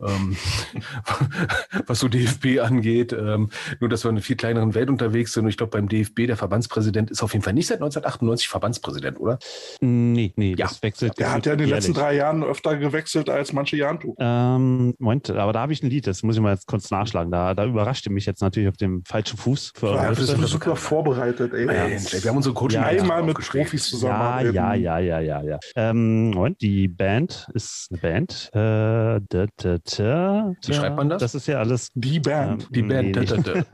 ähm, 0.00 0.34
was 1.86 1.98
so 1.98 2.08
DFB 2.08 2.60
angeht. 2.62 3.12
Ähm, 3.12 3.50
nur, 3.78 3.90
dass 3.90 4.04
wir 4.04 4.08
in 4.08 4.16
einer 4.16 4.22
viel 4.22 4.36
kleineren 4.36 4.74
Welt 4.74 4.88
unterwegs 4.88 5.34
sind. 5.34 5.44
Und 5.44 5.50
ich 5.50 5.58
glaube, 5.58 5.72
beim 5.72 5.86
DFB, 5.86 6.26
der 6.28 6.38
Verbandspräsident 6.38 7.10
ist 7.10 7.22
auf 7.22 7.34
jeden 7.34 7.42
Fall 7.44 7.52
nicht 7.52 7.66
seit 7.66 7.76
1998 7.76 8.48
Verbandspräsident, 8.48 9.20
oder? 9.20 9.38
Nee, 9.82 10.32
nee, 10.36 10.54
Ja. 10.56 10.66
das 10.66 10.82
wechselt. 10.82 11.18
Der 11.18 11.32
hat 11.34 11.44
ja 11.44 11.52
in 11.52 11.58
den 11.58 11.68
jährlich. 11.68 11.84
letzten 11.88 12.00
drei 12.00 12.14
Jahren 12.16 12.42
öfter 12.42 12.78
gewechselt 12.78 13.28
als 13.28 13.52
manche 13.52 13.76
Jantu. 13.76 14.14
Ähm, 14.18 14.94
Moment, 14.98 15.28
aber 15.30 15.52
da 15.52 15.60
habe 15.60 15.74
ich 15.74 15.82
ein 15.82 15.90
Lied, 15.90 16.06
das 16.06 16.22
muss 16.22 16.36
ich 16.36 16.40
mal 16.40 16.54
jetzt 16.54 16.66
kurz 16.66 16.90
nachschlagen. 16.90 17.30
Da, 17.30 17.52
da 17.54 17.66
überrascht 17.66 18.06
ihr 18.06 18.12
mich 18.12 18.24
jetzt 18.24 18.40
natürlich 18.40 18.70
auf 18.70 18.78
dem 18.78 19.04
falschen 19.04 19.36
Fuß. 19.36 19.72
Für 19.74 19.94
Ja, 19.94 20.08
das 20.08 20.18
bist 20.20 20.32
ist 20.32 20.48
super 20.48 20.74
vorbereitet, 20.74 21.52
ey. 21.52 21.66
Mensch, 21.66 22.14
ey, 22.14 22.22
wir 22.24 22.30
haben 22.30 22.38
unsere 22.38 22.54
Coaching 22.54 22.80
Ja, 22.80 22.86
Einmal 22.86 23.22
mit. 23.22 23.36
Profis 23.50 23.89
ja, 23.92 23.98
zusammenarbeiten. 23.98 24.54
ja, 24.54 24.74
ja, 24.74 24.98
ja, 24.98 25.20
ja, 25.20 25.42
ja. 25.42 25.58
Ähm, 25.76 26.30
Moment, 26.30 26.60
die 26.60 26.88
Band 26.88 27.46
ist 27.54 27.88
eine 27.90 28.00
Band. 28.00 28.50
Äh, 28.52 28.58
da, 29.28 29.46
da, 29.56 29.78
da, 29.96 30.52
Wie 30.66 30.74
schreibt 30.74 30.96
man 30.96 31.08
das? 31.08 31.20
Das 31.20 31.34
ist 31.34 31.46
ja 31.46 31.58
alles. 31.58 31.88
Die 31.94 32.20
Band. 32.20 32.68
Die 32.74 32.82
Band. 32.82 33.16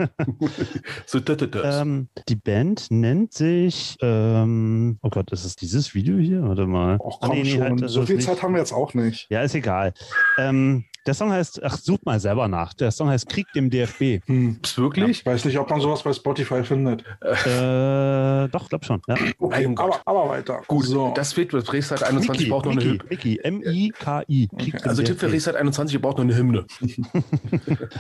So. 1.07 1.21
Ähm, 1.63 2.09
die 2.29 2.37
Band 2.37 2.87
nennt 2.91 3.33
sich, 3.33 3.97
ähm, 4.01 4.99
oh 5.03 5.09
Gott, 5.11 5.31
ist 5.33 5.45
es 5.45 5.57
dieses 5.57 5.95
Video 5.95 6.17
hier? 6.19 6.43
Warte 6.43 6.67
mal. 6.67 6.97
Och, 7.01 7.19
Ah, 7.21 7.29
komm 7.29 7.37
nee, 7.39 7.43
nee, 7.45 7.51
schon. 7.53 7.63
halt, 7.63 7.81
das 7.83 7.93
so 7.93 8.05
viel 8.07 8.17
nicht. 8.17 8.27
Zeit 8.27 8.43
haben 8.43 8.53
wir 8.55 8.61
jetzt 8.61 8.73
auch 8.73 8.95
nicht. 8.95 9.27
Ja, 9.31 9.43
ist 9.43 9.55
egal. 9.55 9.93
Ähm, 10.39 10.85
der 11.07 11.15
Song 11.15 11.31
heißt, 11.31 11.63
ach, 11.63 11.79
such 11.79 11.99
mal 12.05 12.19
selber 12.19 12.49
nach. 12.49 12.75
Der 12.75 12.91
Song 12.91 13.09
heißt 13.09 13.29
Krieg 13.29 13.47
dem 13.55 13.71
DFB. 13.71 14.27
Hm. 14.27 14.59
Ist 14.63 14.77
wirklich? 14.79 15.21
Ich 15.21 15.27
weiß 15.27 15.45
nicht, 15.45 15.59
ob 15.59 15.71
man 15.71 15.81
sowas 15.81 16.03
bei 16.03 16.13
Spotify 16.13 16.65
findet. 16.65 17.03
äh, 17.21 18.49
doch, 18.49 18.69
glaub 18.69 18.85
schon. 18.85 19.01
Ja. 19.07 19.15
Okay, 19.39 19.73
aber, 19.77 20.01
aber 20.05 20.29
weiter. 20.29 20.63
Gut, 20.67 20.87
so. 20.87 21.13
das 21.15 21.37
wird 21.37 21.53
für 21.53 21.73
Restart 21.73 22.03
21 22.03 22.31
Mickey, 22.31 22.51
braucht 22.51 22.67
noch 22.67 22.73
eine 22.73 22.81
Mickey, 22.85 22.99
Hymne. 22.99 23.05
Mickey, 23.09 23.41
M-I-K-I. 23.43 24.49
Okay. 24.53 24.73
Also 24.83 25.03
Tipp 25.03 25.19
für 25.19 25.27
DFB. 25.27 25.35
Restart 25.35 25.57
21, 25.57 25.95
ihr 25.95 26.03
braucht 26.03 26.19
noch 26.19 26.25
eine 26.25 26.37
Hymne. 26.37 26.67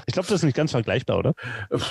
Ich 0.06 0.12
glaube, 0.12 0.28
das 0.28 0.30
ist 0.30 0.42
nicht 0.44 0.56
ganz 0.56 0.70
vergleichbar, 0.72 1.18
oder? 1.18 1.34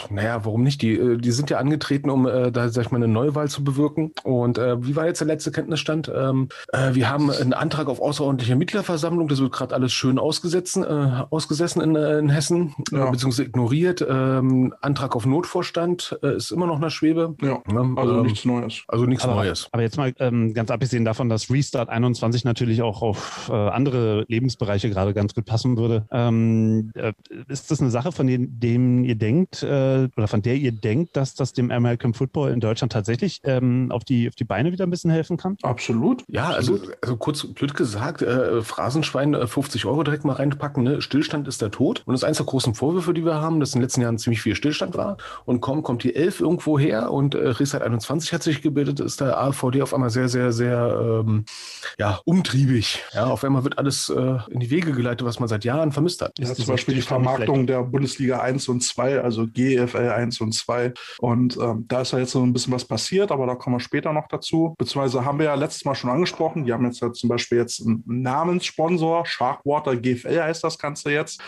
Naja, 0.09 0.43
warum 0.45 0.63
nicht? 0.63 0.81
Die, 0.81 0.93
äh, 0.93 1.17
die 1.17 1.31
sind 1.31 1.49
ja 1.49 1.57
angetreten, 1.57 2.09
um 2.09 2.27
äh, 2.27 2.51
da, 2.51 2.69
sag 2.69 2.85
ich 2.85 2.91
mal, 2.91 2.97
eine 2.97 3.07
Neuwahl 3.07 3.49
zu 3.49 3.63
bewirken. 3.63 4.11
Und 4.23 4.57
äh, 4.57 4.83
wie 4.85 4.95
war 4.95 5.05
jetzt 5.05 5.21
der 5.21 5.27
letzte 5.27 5.51
Kenntnisstand? 5.51 6.11
Ähm, 6.13 6.49
äh, 6.73 6.93
wir 6.93 7.09
haben 7.09 7.31
einen 7.31 7.53
Antrag 7.53 7.87
auf 7.87 8.01
außerordentliche 8.01 8.55
Mitgliederversammlung. 8.55 9.27
Das 9.27 9.39
wird 9.39 9.51
gerade 9.51 9.75
alles 9.75 9.93
schön 9.93 10.19
ausgesetzt. 10.19 10.77
Äh, 10.77 11.04
ausgesessen 11.29 11.81
in, 11.81 11.95
äh, 11.95 12.19
in 12.19 12.29
Hessen, 12.29 12.73
äh, 12.91 12.97
Ja. 12.97 13.09
beziehungsweise 13.09 13.43
ignoriert. 13.47 14.05
Ähm, 14.07 14.73
Antrag 14.81 15.15
auf 15.15 15.25
Notvorstand 15.25 16.17
äh, 16.23 16.35
ist 16.35 16.51
immer 16.51 16.67
noch 16.67 16.79
nach 16.79 16.91
Schwebe. 16.91 17.35
Ja, 17.41 17.61
Ja, 17.71 17.93
also 17.95 18.17
ähm, 18.19 18.23
nichts 18.23 18.45
Neues. 18.45 18.83
Also 18.87 19.05
nichts 19.05 19.23
Aber, 19.23 19.35
Neues. 19.35 19.67
aber 19.71 19.81
jetzt 19.83 19.97
mal 19.97 20.13
ähm, 20.19 20.53
ganz 20.53 20.71
abgesehen 20.71 21.05
davon, 21.05 21.29
dass 21.29 21.49
Restart 21.49 21.89
21 21.89 22.43
natürlich 22.45 22.81
auch 22.81 23.01
auf 23.01 23.49
äh, 23.49 23.53
andere 23.53 24.25
Lebensbereiche 24.27 24.89
gerade 24.89 25.13
ganz 25.13 25.33
gut 25.33 25.45
passen 25.45 25.77
würde. 25.77 26.05
Ähm, 26.11 26.91
äh, 26.95 27.13
ist 27.47 27.71
das 27.71 27.81
eine 27.81 27.89
Sache, 27.89 28.11
von 28.11 28.27
dem, 28.27 28.59
dem 28.59 29.03
ihr 29.03 29.15
denkt 29.15 29.63
äh, 29.63 30.07
oder 30.15 30.27
von 30.27 30.41
der 30.41 30.55
ihr 30.55 30.71
denkt, 30.71 31.15
dass 31.17 31.35
das 31.35 31.53
dem 31.53 31.71
American 31.71 32.13
Football 32.13 32.51
in 32.51 32.59
Deutschland 32.59 32.91
tatsächlich 32.93 33.41
ähm, 33.43 33.91
auf, 33.91 34.03
die, 34.03 34.27
auf 34.27 34.35
die 34.35 34.43
Beine 34.43 34.71
wieder 34.71 34.85
ein 34.85 34.89
bisschen 34.89 35.11
helfen 35.11 35.37
kann? 35.37 35.57
Absolut. 35.63 36.23
Ja, 36.27 36.49
also, 36.49 36.79
also 37.01 37.17
kurz 37.17 37.45
blöd 37.45 37.75
gesagt, 37.75 38.21
äh, 38.21 38.61
Phrasenschwein 38.61 39.33
äh, 39.33 39.47
50 39.47 39.85
Euro 39.85 40.03
direkt 40.03 40.25
mal 40.25 40.33
reinpacken, 40.33 40.83
ne? 40.83 40.94
Stillstand 41.01 41.47
ist 41.47 41.61
der 41.61 41.71
Tod. 41.71 42.03
Und 42.05 42.13
das 42.13 42.21
ist 42.21 42.27
eins 42.27 42.37
der 42.37 42.45
großen 42.45 42.73
Vorwürfe, 42.73 43.13
die 43.13 43.25
wir 43.25 43.35
haben, 43.35 43.59
dass 43.59 43.73
in 43.73 43.79
den 43.79 43.83
letzten 43.83 44.01
Jahren 44.01 44.17
ziemlich 44.17 44.41
viel 44.41 44.55
Stillstand 44.55 44.95
war. 44.95 45.17
Und 45.45 45.61
kaum 45.61 45.83
kommt 45.83 46.03
die 46.03 46.15
11 46.15 46.41
irgendwo 46.41 46.79
her 46.79 47.11
und 47.11 47.35
äh, 47.35 47.47
Restart 47.47 47.83
21 47.83 48.33
hat 48.33 48.43
sich 48.43 48.61
gebildet, 48.61 48.99
ist 48.99 49.21
der 49.21 49.37
AVD 49.39 49.81
auf 49.81 49.93
einmal 49.93 50.09
sehr, 50.09 50.29
sehr, 50.29 50.51
sehr 50.51 51.23
ähm, 51.25 51.45
ja, 51.97 52.19
umtriebig. 52.25 53.03
Ja, 53.13 53.27
auf 53.27 53.43
einmal 53.43 53.63
wird 53.63 53.77
alles 53.77 54.09
äh, 54.09 54.37
in 54.49 54.59
die 54.59 54.69
Wege 54.69 54.91
geleitet, 54.91 55.25
was 55.25 55.39
man 55.39 55.49
seit 55.49 55.65
Jahren 55.65 55.91
vermisst 55.91 56.21
hat. 56.21 56.37
Ja, 56.39 56.53
zum 56.53 56.67
Beispiel 56.67 56.95
die 56.95 57.01
Vermarktung 57.01 57.67
der 57.67 57.83
Bundesliga 57.83 58.39
1 58.39 58.67
und 58.69 58.81
2, 58.81 59.21
also 59.21 59.47
GFL 59.47 60.09
1 60.09 60.41
und 60.41 60.53
2. 60.53 60.93
Und 61.19 61.57
ähm, 61.57 61.85
da 61.87 62.01
ist 62.01 62.11
ja 62.11 62.19
jetzt 62.19 62.31
so 62.31 62.41
ein 62.41 62.53
bisschen 62.53 62.73
was 62.73 62.85
passiert, 62.85 63.31
aber 63.31 63.45
da 63.47 63.55
kommen 63.55 63.75
wir 63.75 63.79
später 63.79 64.13
noch 64.13 64.27
dazu. 64.27 64.75
Beziehungsweise 64.77 65.25
haben 65.25 65.39
wir 65.39 65.45
ja 65.45 65.55
letztes 65.55 65.85
Mal 65.85 65.95
schon 65.95 66.09
angesprochen, 66.09 66.65
die 66.65 66.73
haben 66.73 66.85
jetzt 66.85 67.01
ja 67.01 67.11
zum 67.11 67.29
Beispiel 67.29 67.57
jetzt 67.57 67.85
einen 67.85 68.03
Namenssponsor, 68.05 69.25
Sharkwater 69.25 69.95
GFL 69.95 70.41
heißt 70.41 70.63
das 70.63 70.74
Ganze 70.79 71.11
jetzt. 71.11 71.41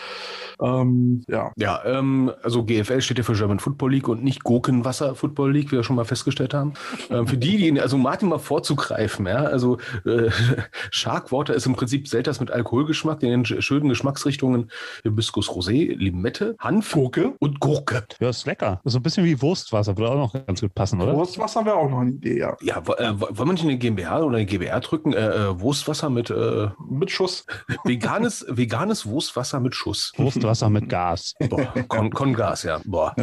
Ähm, 0.60 1.22
ja, 1.28 1.52
Ja, 1.56 1.82
ähm, 1.84 2.32
also 2.42 2.64
GFL 2.64 3.00
steht 3.00 3.18
ja 3.18 3.24
für 3.24 3.34
German 3.34 3.58
Football 3.60 3.92
League 3.92 4.08
und 4.08 4.24
nicht 4.24 4.42
Gurkenwasser 4.44 5.14
Football 5.14 5.52
League, 5.52 5.70
wie 5.72 5.76
wir 5.76 5.84
schon 5.84 5.96
mal 5.96 6.04
festgestellt 6.04 6.54
haben. 6.54 6.74
Ähm, 7.10 7.26
für 7.26 7.36
die, 7.36 7.56
die, 7.56 7.80
also 7.80 7.96
Martin 7.98 8.28
mal 8.28 8.38
vorzugreifen, 8.38 9.26
ja, 9.26 9.36
also 9.44 9.78
äh, 10.04 10.30
Sharkwater 10.90 11.54
ist 11.54 11.66
im 11.66 11.74
Prinzip 11.74 12.08
Selters 12.08 12.40
mit 12.40 12.50
Alkoholgeschmack, 12.50 13.22
in 13.22 13.30
den 13.30 13.44
sch- 13.44 13.60
schönen 13.62 13.88
Geschmacksrichtungen 13.88 14.70
Hibiskus 15.02 15.48
Rosé, 15.48 15.94
Limette, 15.96 16.56
Hanf 16.58 16.92
Gurke. 16.92 17.34
und 17.38 17.60
Gurke. 17.60 18.04
Ja, 18.20 18.28
ist 18.30 18.46
lecker. 18.46 18.80
So 18.84 18.98
ein 18.98 19.02
bisschen 19.02 19.24
wie 19.24 19.40
Wurstwasser, 19.40 19.96
würde 19.96 20.10
auch 20.10 20.16
noch 20.34 20.46
ganz 20.46 20.60
gut 20.60 20.74
passen, 20.74 21.00
oder? 21.00 21.14
Wurstwasser 21.14 21.64
wäre 21.64 21.76
auch 21.76 21.90
noch 21.90 22.00
eine 22.00 22.10
Idee, 22.12 22.38
ja. 22.38 22.56
Ja, 22.62 22.78
äh, 22.78 23.12
wo- 23.20 23.28
wollen 23.30 23.48
wir 23.48 23.52
nicht 23.52 23.62
eine 23.64 23.78
GmbH 23.78 24.20
oder 24.22 24.36
eine 24.36 24.46
GbR 24.46 24.80
drücken? 24.80 25.12
Äh, 25.12 25.26
äh, 25.28 25.60
Wurstwasser 25.60 26.10
mit 26.10 26.30
äh, 26.30 26.68
Mit 26.88 27.10
Schuss. 27.10 27.46
veganes, 27.84 28.44
veganes 28.48 29.06
Wurstwasser 29.06 29.17
mit 29.60 29.74
Schuss. 29.74 30.12
Wurstwasser 30.16 30.70
mit 30.70 30.88
Gas. 30.88 31.34
Boah, 31.48 31.72
Kon 31.88 32.10
Kongas, 32.10 32.62
ja. 32.62 32.80
Boah. 32.84 33.14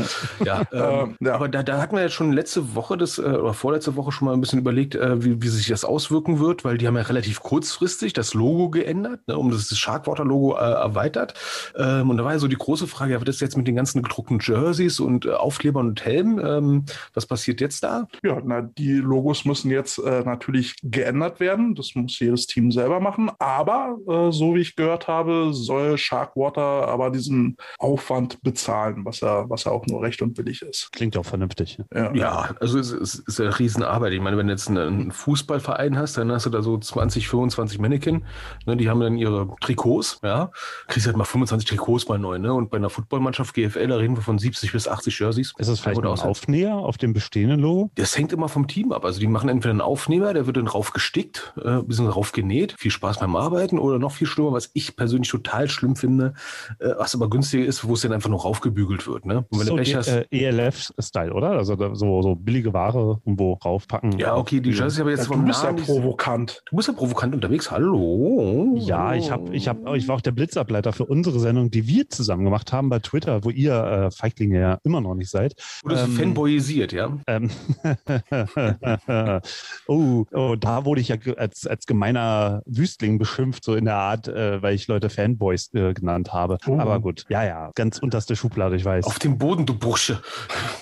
Ja, 0.43 0.61
ähm, 0.71 1.05
Ähm, 1.05 1.15
ja. 1.19 1.35
aber 1.35 1.49
da, 1.49 1.63
da 1.63 1.81
hatten 1.81 1.95
wir 1.95 2.03
ja 2.03 2.09
schon 2.09 2.31
letzte 2.31 2.75
Woche 2.75 2.97
das, 2.97 3.17
äh, 3.17 3.21
oder 3.21 3.53
vorletzte 3.53 3.95
Woche 3.95 4.11
schon 4.11 4.27
mal 4.27 4.33
ein 4.33 4.41
bisschen 4.41 4.59
überlegt, 4.59 4.95
äh, 4.95 5.23
wie, 5.23 5.41
wie 5.41 5.47
sich 5.47 5.67
das 5.67 5.85
auswirken 5.85 6.39
wird, 6.39 6.63
weil 6.63 6.77
die 6.77 6.87
haben 6.87 6.95
ja 6.95 7.03
relativ 7.03 7.41
kurzfristig 7.41 8.13
das 8.13 8.33
Logo 8.33 8.69
geändert, 8.69 9.21
ne, 9.27 9.37
um 9.37 9.51
das, 9.51 9.67
das 9.67 9.77
Sharkwater-Logo 9.77 10.55
äh, 10.55 10.59
erweitert. 10.59 11.33
Ähm, 11.77 12.09
und 12.09 12.17
da 12.17 12.25
war 12.25 12.33
ja 12.33 12.39
so 12.39 12.47
die 12.47 12.55
große 12.55 12.87
Frage, 12.87 13.13
ja, 13.13 13.21
was 13.21 13.27
ist 13.29 13.41
jetzt 13.41 13.57
mit 13.57 13.67
den 13.67 13.75
ganzen 13.75 14.01
gedruckten 14.03 14.39
Jerseys 14.41 14.99
und 14.99 15.25
äh, 15.25 15.31
Aufklebern 15.31 15.87
und 15.87 16.05
Helmen? 16.05 16.39
Ähm, 16.45 16.85
was 17.13 17.25
passiert 17.25 17.61
jetzt 17.61 17.83
da? 17.83 18.07
Ja, 18.23 18.41
na, 18.43 18.61
die 18.61 18.93
Logos 18.93 19.45
müssen 19.45 19.71
jetzt 19.71 19.97
äh, 19.99 20.21
natürlich 20.23 20.75
geändert 20.83 21.39
werden. 21.39 21.75
Das 21.75 21.95
muss 21.95 22.19
jedes 22.19 22.47
Team 22.47 22.71
selber 22.71 22.99
machen. 22.99 23.31
Aber 23.39 23.97
äh, 24.07 24.31
so 24.31 24.55
wie 24.55 24.61
ich 24.61 24.75
gehört 24.75 25.07
habe, 25.07 25.49
soll 25.53 25.84
Sharkwater 25.97 26.87
aber 26.87 27.09
diesen 27.09 27.57
Aufwand 27.79 28.41
bezahlen, 28.41 29.05
was 29.05 29.19
ja, 29.21 29.49
was 29.49 29.63
ja 29.65 29.71
auch 29.71 29.85
nur 29.87 30.01
recht 30.01 30.21
und 30.21 30.33
billig 30.33 30.61
ist. 30.61 30.91
Klingt 30.91 31.15
ja 31.15 31.21
auch 31.21 31.25
vernünftig. 31.25 31.79
Ja. 31.93 32.13
Ja, 32.13 32.49
also 32.59 32.79
es, 32.79 32.91
es 32.91 33.15
ist 33.15 33.39
eine 33.39 33.57
Riesenarbeit. 33.57 34.13
Ich 34.13 34.21
meine, 34.21 34.37
wenn 34.37 34.47
du 34.47 34.53
jetzt 34.53 34.69
einen, 34.69 35.11
Fußballverein 35.11 35.97
hast, 35.97 36.17
dann 36.17 36.31
hast 36.31 36.45
du 36.45 36.49
da 36.49 36.61
so 36.61 36.77
20, 36.77 37.27
25 37.27 37.79
Mannequin, 37.79 38.25
ne, 38.65 38.77
die 38.77 38.89
haben 38.89 38.99
dann 38.99 39.17
ihre 39.17 39.47
Trikots, 39.61 40.19
ja. 40.23 40.51
Kriegst 40.87 41.07
halt 41.07 41.17
mal 41.17 41.23
25 41.25 41.67
Trikots 41.67 42.07
mal 42.07 42.17
neu, 42.19 42.37
ne? 42.37 42.53
Und 42.53 42.69
bei 42.69 42.77
einer 42.77 42.89
Footballmannschaft 42.89 43.53
GFL, 43.53 43.87
da 43.87 43.97
reden 43.97 44.15
wir 44.15 44.21
von 44.23 44.37
70 44.39 44.71
bis 44.71 44.87
80 44.87 45.19
Jerseys. 45.19 45.53
Ist 45.57 45.67
es 45.67 45.79
vielleicht 45.79 45.99
ein 46.01 46.05
aus- 46.07 46.21
Aufnäher 46.23 46.75
auf 46.75 46.97
dem 46.97 47.13
bestehenden 47.13 47.59
Logo? 47.59 47.91
Das 47.95 48.17
hängt 48.17 48.33
immer 48.33 48.49
vom 48.49 48.67
Team 48.67 48.91
ab. 48.91 49.05
Also 49.05 49.19
die 49.19 49.27
machen 49.27 49.49
entweder 49.49 49.71
einen 49.71 49.81
Aufnehmer, 49.81 50.33
der 50.33 50.47
wird 50.47 50.57
dann 50.57 50.67
rauf 50.67 50.91
gestickt, 50.91 51.53
äh, 51.63 51.81
bisschen 51.81 52.07
rauf 52.07 52.31
genäht. 52.31 52.75
Viel 52.77 52.91
Spaß 52.91 53.19
beim 53.19 53.35
Arbeiten. 53.35 53.79
Oder 53.79 53.99
noch 53.99 54.11
viel 54.11 54.27
schlimmer, 54.27 54.51
was 54.53 54.69
ich 54.73 54.95
persönlich 54.95 55.29
total 55.29 55.69
schlimm 55.75 55.95
finde, 55.95 56.33
äh, 56.79 56.89
was 56.97 57.13
aber 57.15 57.29
günstiger 57.29 57.65
ist, 57.65 57.87
wo 57.87 57.93
es 57.93 58.01
dann 58.01 58.13
einfach 58.13 58.29
nur 58.29 58.41
raufgebügelt 58.41 59.07
wird. 59.07 59.25
Ne? 59.25 59.45
Und 59.49 59.59
wenn 59.59 59.67
so 59.67 59.75
du 59.75 59.83
Pech 59.83 59.95
hast, 59.95 60.07
äh, 60.07 60.25
ELF-Style, 60.31 61.33
oder? 61.33 61.51
Also 61.51 61.75
da- 61.75 61.93
so, 61.95 62.21
so 62.21 62.35
billige 62.35 62.73
Ware 62.73 63.19
irgendwo 63.25 63.53
raufpacken. 63.53 64.17
ja, 64.17 64.35
okay, 64.35 64.59
die 64.59 64.71
Jerseys 64.71 65.01
aber 65.01 65.11
jetzt 65.11 65.29
Ja, 65.29 65.35
du 65.35 65.43
bist 65.43 65.63
ja 65.63 65.73
provokant. 65.73 66.61
Du 66.69 66.77
bist 66.77 66.87
ja 66.87 66.93
provokant 66.93 67.35
unterwegs. 67.35 67.69
Hallo. 67.69 68.75
Ja, 68.77 69.13
ich 69.13 69.29
hab, 69.31 69.51
ich 69.53 69.67
hab, 69.67 69.77
ich 69.95 70.07
war 70.07 70.15
auch 70.15 70.21
der 70.21 70.31
Blitzableiter 70.31 70.93
für 70.93 71.05
unsere 71.05 71.39
Sendung, 71.39 71.69
die 71.71 71.87
wir 71.87 72.09
zusammen 72.09 72.43
gemacht 72.45 72.71
haben 72.73 72.89
bei 72.89 72.99
Twitter, 72.99 73.43
wo 73.43 73.49
ihr 73.49 73.73
äh, 73.73 74.11
Feiglinge 74.11 74.59
ja 74.59 74.79
immer 74.83 75.01
noch 75.01 75.15
nicht 75.15 75.29
seid. 75.29 75.55
Bist 75.83 76.03
Ähm, 76.05 76.11
fanboyisiert, 76.11 76.93
ja? 76.93 77.17
Ähm, 77.27 77.49
oh, 79.87 80.25
oh, 80.31 80.55
da 80.59 80.85
wurde 80.85 81.01
ich 81.01 81.09
ja 81.09 81.17
als, 81.37 81.67
als 81.67 81.85
gemeiner 81.85 82.61
Wüstling 82.65 83.17
beschimpft, 83.17 83.63
so 83.63 83.75
in 83.75 83.85
der 83.85 83.95
Art, 83.95 84.27
äh, 84.27 84.61
weil 84.61 84.75
ich 84.75 84.87
Leute 84.87 85.09
Fanboys 85.09 85.64
äh, 85.73 85.93
genannt 85.93 86.33
habe. 86.33 86.57
Oh. 86.67 86.77
Aber 86.79 86.99
gut, 86.99 87.25
ja, 87.29 87.43
ja, 87.43 87.71
ganz 87.75 87.99
unterste 87.99 88.35
Schublade, 88.35 88.75
ich 88.75 88.85
weiß. 88.85 89.05
Auf 89.05 89.19
dem 89.19 89.37
Boden, 89.37 89.65
du 89.65 89.77
Bursche. 89.77 90.21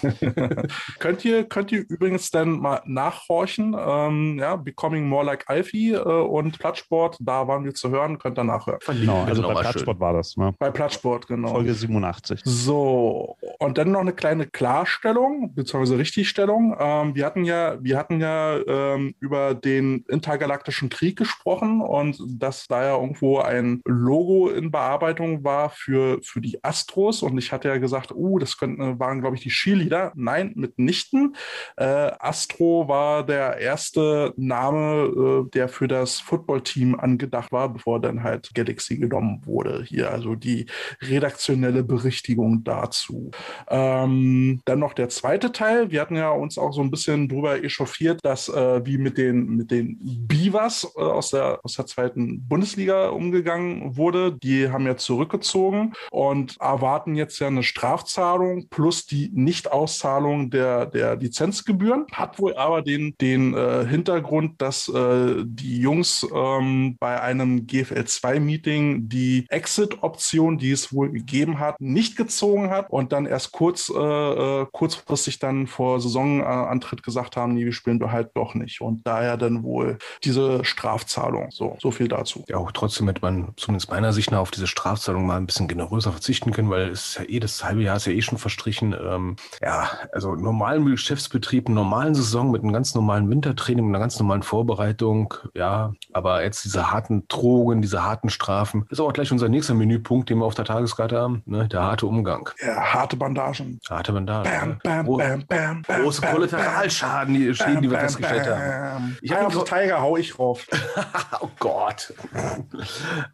könnt, 0.99 1.23
ihr, 1.25 1.43
könnt 1.45 1.71
ihr 1.71 1.85
übrigens 1.87 2.31
dann 2.31 2.59
mal 2.59 2.81
nachhorchen? 2.85 3.75
Ähm, 3.79 4.39
ja, 4.39 4.55
Becoming 4.55 5.07
More 5.07 5.25
Like 5.25 5.45
Alfie 5.47 5.91
äh, 5.91 5.99
und 5.99 6.59
Plattsport, 6.59 7.17
da 7.19 7.47
waren 7.47 7.63
wir 7.63 7.73
zu 7.73 7.89
hören, 7.89 8.17
könnt 8.17 8.37
ihr 8.37 8.43
nachhören. 8.43 8.79
genau, 8.87 9.23
also 9.23 9.41
bei 9.41 9.53
Plattsport 9.53 9.99
war 9.99 10.13
das, 10.13 10.37
ne? 10.37 10.53
Bei 10.59 10.71
Plattsport, 10.71 11.27
genau. 11.27 11.49
Folge 11.49 11.73
87. 11.73 12.41
So, 12.43 13.37
und 13.59 13.77
dann 13.77 13.91
noch 13.91 14.01
eine 14.01 14.13
kleine 14.13 14.47
Klarstellung, 14.47 15.53
beziehungsweise 15.53 15.97
Richtigstellung. 15.97 16.75
Ähm, 16.79 17.15
wir 17.15 17.25
hatten 17.25 17.45
ja, 17.45 17.77
wir 17.81 17.97
hatten 17.97 18.19
ja 18.19 18.57
ähm, 18.67 19.15
über 19.19 19.53
den 19.53 20.03
intergalaktischen 20.09 20.89
Krieg 20.89 21.17
gesprochen 21.17 21.81
und 21.81 22.17
dass 22.27 22.67
da 22.67 22.83
ja 22.83 22.95
irgendwo 22.95 23.39
ein 23.39 23.81
Logo 23.85 24.49
in 24.49 24.71
Bearbeitung 24.73 25.45
war 25.45 25.69
für, 25.69 26.19
für 26.21 26.41
die 26.41 26.61
Astros. 26.63 27.23
Und 27.23 27.37
ich 27.37 27.53
hatte 27.53 27.69
ja 27.69 27.77
gesagt, 27.77 28.11
uh, 28.13 28.39
das 28.39 28.57
könnten, 28.57 28.99
waren, 28.99 29.21
glaube 29.21 29.37
ich, 29.37 29.43
die 29.43 29.49
Cheerleader. 29.49 30.11
Nein, 30.15 30.51
mitnichten. 30.55 31.35
Äh, 31.77 32.11
Astro 32.19 32.89
war 32.89 33.25
der 33.25 33.57
erste 33.59 34.33
Name, 34.35 35.45
äh, 35.45 35.49
der 35.51 35.69
für 35.69 35.87
das 35.87 36.19
Footballteam 36.19 36.99
angedacht 36.99 37.51
war, 37.51 37.69
bevor 37.69 38.01
dann 38.01 38.23
halt 38.23 38.53
Galaxy 38.53 38.97
genommen 38.97 39.41
wurde. 39.45 39.83
Hier 39.87 40.11
also 40.11 40.35
die 40.35 40.65
redaktionelle 41.01 41.83
Berichtigung 41.83 42.63
dazu. 42.63 43.31
Ähm, 43.69 44.61
dann 44.65 44.79
noch 44.79 44.93
der 44.93 45.09
zweite 45.09 45.51
Teil. 45.51 45.91
Wir 45.91 46.01
hatten 46.01 46.15
ja 46.15 46.31
uns 46.31 46.57
auch 46.57 46.73
so 46.73 46.81
ein 46.81 46.91
bisschen 46.91 47.29
drüber 47.29 47.63
echauffiert, 47.63 48.19
dass 48.23 48.49
äh, 48.49 48.85
wie 48.85 48.97
mit 48.97 49.17
den, 49.17 49.55
mit 49.55 49.71
den 49.71 49.97
Beavers 50.27 50.91
äh, 50.97 51.01
aus, 51.01 51.29
der, 51.29 51.59
aus 51.63 51.75
der 51.75 51.85
zweiten 51.85 52.47
Bundesliga 52.47 53.09
umgegangen 53.09 53.95
wurde. 53.95 54.35
Die 54.41 54.62
haben 54.71 54.85
ja 54.85 54.97
zurückgezogen 54.97 55.93
und 56.11 56.57
erwarten 56.59 57.15
jetzt 57.15 57.39
ja 57.39 57.47
eine 57.47 57.63
Strafzahlung 57.63 58.67
plus 58.69 59.05
die 59.05 59.29
Nichtauszahlung 59.33 60.49
der, 60.49 60.85
der 60.85 61.15
Lizenzgebühren. 61.15 62.05
Hat 62.11 62.39
wohl 62.39 62.55
aber 62.55 62.81
den, 62.81 63.15
den 63.19 63.53
äh, 63.53 63.85
Hintergrund, 63.85 64.61
dass 64.61 64.87
äh, 64.87 65.43
die 65.45 65.79
Jungs 65.79 66.25
ähm, 66.33 66.95
bei 66.99 67.21
einem 67.21 67.67
GFL 67.67 68.05
2 68.05 68.39
Meeting 68.39 69.09
die 69.09 69.45
Exit-Option, 69.49 70.57
die 70.57 70.71
es 70.71 70.93
wohl 70.93 71.11
gegeben 71.11 71.59
hat, 71.59 71.79
nicht 71.79 72.15
gezogen 72.15 72.69
hat 72.69 72.89
und 72.89 73.11
dann 73.11 73.25
erst 73.25 73.51
kurz, 73.51 73.89
äh, 73.89 73.99
äh, 73.99 74.65
kurzfristig 74.71 75.39
dann 75.39 75.67
vor 75.67 75.99
Saisonantritt 75.99 77.03
gesagt 77.03 77.37
haben, 77.37 77.53
nee, 77.53 77.65
wir 77.65 77.73
spielen 77.73 77.99
wir 77.99 78.11
halt 78.11 78.31
doch 78.35 78.53
nicht. 78.53 78.81
Und 78.81 79.05
daher 79.07 79.37
dann 79.37 79.63
wohl 79.63 79.97
diese 80.23 80.63
Strafzahlung. 80.63 81.49
So, 81.51 81.77
so 81.81 81.91
viel 81.91 82.07
dazu. 82.07 82.43
Ja, 82.47 82.57
auch 82.57 82.71
trotzdem 82.71 83.07
hätte 83.07 83.21
man 83.21 83.53
zumindest 83.57 83.89
meiner 83.89 84.13
Sicht 84.13 84.31
nach 84.31 84.39
auf 84.39 84.51
diese 84.55 84.67
Strafzahlung 84.67 85.25
mal 85.25 85.37
ein 85.37 85.45
bisschen 85.45 85.67
generöser 85.67 86.11
verzichten 86.11 86.51
können, 86.51 86.69
weil 86.69 86.89
es 86.89 87.07
ist 87.09 87.15
ja 87.19 87.23
eh, 87.27 87.39
das 87.39 87.63
halbe 87.63 87.81
Jahr 87.83 87.97
ist 87.97 88.05
ja 88.05 88.13
eh 88.13 88.21
schon 88.21 88.37
verstrichen. 88.37 88.93
Ähm, 88.93 89.35
ja, 89.61 89.89
also 90.11 90.35
normalen 90.35 90.85
Geschäftsbetrieb, 90.85 91.69
normalen 91.69 92.15
Saison 92.15 92.51
mit 92.51 92.63
einem 92.63 92.73
ganz 92.73 92.95
normalen 92.95 93.29
Wintertraining, 93.29 93.87
einer 93.89 93.99
ganz 93.99 94.19
normalen 94.19 94.43
Vorbereitung, 94.43 95.33
ja, 95.53 95.93
aber 96.13 96.43
jetzt 96.43 96.63
diese 96.65 96.91
harten 96.91 97.27
Drogen, 97.27 97.81
diese 97.81 98.03
harten 98.03 98.29
Strafen, 98.29 98.85
ist 98.89 98.99
auch 98.99 99.13
gleich 99.13 99.31
unser 99.31 99.49
nächster 99.49 99.73
Menüpunkt, 99.73 100.29
den 100.29 100.37
wir 100.39 100.45
auf 100.45 100.55
der 100.55 100.65
Tageskarte 100.65 101.17
haben, 101.19 101.41
ne, 101.45 101.67
der 101.67 101.81
harte 101.83 102.05
Umgang. 102.05 102.49
Ja, 102.65 102.93
harte 102.93 103.15
Bandagen. 103.17 103.79
Harte 103.89 104.13
Bandagen. 104.13 104.51
Bam, 104.51 104.79
bam, 104.83 105.05
Gro- 105.05 105.17
bam, 105.17 105.43
bam, 105.47 105.81
bam. 105.83 106.01
Große 106.03 106.21
bam, 106.21 106.33
Kollateralschaden, 106.33 107.33
die 107.33 107.53
Schäden, 107.53 107.81
die 107.81 107.89
wir 107.91 107.99
festgestellt 107.99 108.47
haben. 108.47 109.17
Ich 109.21 109.31
Ich 109.31 109.37
hab 109.37 109.47
auf 109.47 109.55
noch- 109.55 109.63
den 109.63 109.79
Tiger 109.81 110.01
hau 110.01 110.17
ich 110.17 110.37
rauf. 110.37 110.65
oh 111.41 111.49
Gott. 111.59 112.13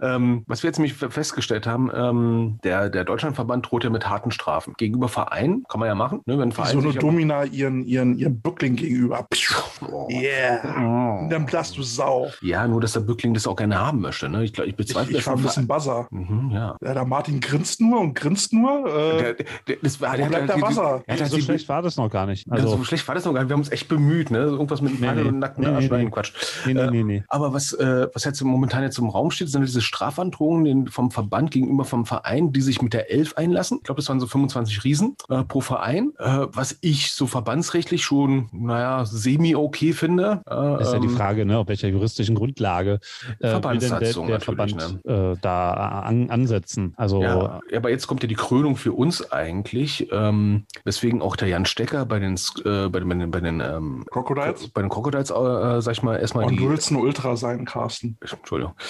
ähm, 0.02 0.44
was 0.48 0.64
wir 0.64 0.70
jetzt 0.70 0.78
nämlich 0.78 0.99
festgestellt 1.00 1.66
haben, 1.68 1.90
ähm, 1.94 2.60
der, 2.64 2.90
der 2.90 3.04
Deutschlandverband 3.06 3.70
droht 3.70 3.84
ja 3.84 3.90
mit 3.90 4.08
harten 4.10 4.32
Strafen. 4.32 4.74
Gegenüber 4.78 5.08
Vereinen 5.08 5.64
kann 5.70 5.80
man 5.80 5.88
ja 5.88 5.96
machen. 5.96 6.22
Ne, 6.26 6.38
wenn 6.38 6.52
Verein 6.52 6.80
so 6.82 6.88
eine 6.88 6.98
Domina 6.98 7.44
ihren, 7.46 7.86
ihren, 7.86 8.18
ihren 8.18 8.40
Bückling 8.42 8.76
gegenüber. 8.76 9.26
Oh. 9.92 10.08
Yeah. 10.10 11.22
Nimm 11.30 11.48
das, 11.48 11.72
du 11.74 11.84
Sau. 11.84 12.30
Ja, 12.42 12.68
nur 12.68 12.82
dass 12.82 12.94
der 12.94 13.00
Bückling 13.02 13.34
das 13.34 13.48
auch 13.48 13.56
gerne 13.56 13.80
haben 13.80 14.02
möchte. 14.02 14.30
Ne? 14.30 14.44
Ich 14.44 14.54
glaube, 14.54 14.68
ich 14.70 14.74
Ich, 14.74 14.78
bezweifle 14.78 15.12
ich 15.12 15.18
das 15.18 15.28
war 15.28 15.36
ein 15.36 15.42
bisschen 15.42 15.68
Buzzer. 15.68 16.08
Mhm, 16.12 16.52
ja. 16.52 16.76
Ja, 16.82 16.94
der 16.94 17.06
Martin 17.06 17.40
grinst 17.40 17.82
nur 17.82 18.00
und 18.02 18.14
grinst 18.16 18.54
nur. 18.54 18.86
Äh, 18.88 19.20
Der, 19.20 19.34
der, 19.68 19.76
das 19.82 20.00
war, 20.02 20.18
der 20.18 20.26
bleibt 20.28 20.50
der 20.50 20.56
die- 20.58 20.62
Wasser? 20.62 21.04
So 21.26 21.40
schlecht 21.40 21.68
war 21.70 21.82
das 21.82 21.98
noch 21.98 22.10
gar 22.10 22.26
nicht. 22.26 22.48
Ja, 22.48 22.54
Also, 22.54 22.78
so 22.78 22.84
schlecht 22.84 23.08
war 23.08 23.16
das 23.16 23.26
noch 23.26 23.34
gar 23.34 23.42
nicht. 23.42 23.50
Wir 23.50 23.54
haben 23.54 23.62
uns 23.62 23.72
echt 23.72 23.88
bemüht, 23.88 24.32
ne? 24.32 24.40
Irgendwas 24.40 24.82
mit 24.82 25.02
einem 25.02 25.16
Nee, 25.16 25.24
nee. 25.24 25.30
und 25.30 25.40
nackten 25.40 25.64
Nee, 25.64 25.70
Arsch. 25.70 25.90
Nein, 25.90 26.06
nee. 26.06 26.12
Quatsch. 26.12 26.34
nee, 26.66 26.74
nee, 26.74 26.80
Äh, 26.82 26.92
nee, 26.92 27.04
nee. 27.04 27.24
Aber 27.28 27.54
was, 27.54 27.74
äh, 27.74 28.08
was 28.14 28.24
jetzt 28.24 28.42
momentan 28.44 28.84
jetzt 28.84 28.98
im 29.00 29.10
Raum 29.10 29.32
steht, 29.32 29.50
sind 29.50 29.62
diese 29.66 29.82
Strafandrohungen 29.82 30.66
den- 30.66 30.89
vom 30.90 31.12
Verband 31.12 31.52
gegenüber 31.52 31.86
vom 31.86 32.06
Verein, 32.06 32.52
die 32.52 32.62
sich 32.62 32.82
mit 32.82 32.94
der 32.94 33.12
Elf 33.12 33.36
einlassen. 33.36 33.78
Ich 33.78 33.84
glaube, 33.84 34.02
das 34.02 34.10
waren 34.10 34.20
so 34.20 34.28
25 34.28 34.84
Riesen 34.84 35.16
äh, 35.30 35.44
pro 35.44 35.62
Verein, 35.62 36.14
äh, 36.18 36.48
was 36.52 36.78
ich 36.82 37.12
so 37.12 37.28
verbandsrechtlich 37.28 38.04
schon, 38.04 38.50
naja, 38.52 39.06
semi-okay 39.06 39.94
finde. 39.94 40.42
Äh, 40.50 40.82
ist 40.82 40.94
ja 40.94 41.00
die 41.00 41.08
ähm, 41.08 41.16
Frage, 41.16 41.46
ne, 41.46 41.58
auf 41.58 41.68
welcher 41.68 41.88
juristischen 41.88 42.36
Grundlage 42.36 43.00
äh, 43.40 43.42
der, 43.42 43.52
Verbandssatzung 43.52 44.28
der 44.28 44.40
natürlich, 44.40 44.76
Verband 44.76 45.06
äh, 45.06 45.40
da 45.42 45.74
an, 45.74 46.30
ansetzen. 46.30 46.94
Also 46.98 47.22
Ja, 47.22 47.62
aber 47.76 47.90
jetzt 47.90 48.08
kommt 48.08 48.24
ja 48.24 48.28
die 48.28 48.36
Krönung 48.36 48.76
für 48.76 48.94
uns 48.94 49.32
eigentlich, 49.32 50.08
ähm, 50.12 50.66
weswegen 50.84 51.22
auch 51.22 51.36
der 51.36 51.48
Jan 51.48 51.66
Stecker 51.66 52.06
bei 52.06 52.20
den, 52.20 52.36
äh, 52.66 52.90
bei 52.90 53.00
den, 53.00 53.10
bei 53.10 53.16
den, 53.16 53.32
bei 53.32 53.40
den, 53.40 53.60
ähm, 53.60 54.06
Crocodiles? 54.10 54.70
bei 54.70 54.82
den 54.82 54.90
Crocodiles, 54.90 55.30
äh, 55.30 55.82
sag 55.82 55.92
ich 55.94 56.04
mal, 56.04 56.18
erstmal 56.18 56.46
Und 56.46 56.52
die. 56.52 56.58
du 56.58 56.70
willst 56.70 56.92
ein 56.92 56.98
Ultra 56.98 57.36
sein, 57.36 57.66
Carsten. 57.66 58.18
Entschuldigung. 58.22 58.74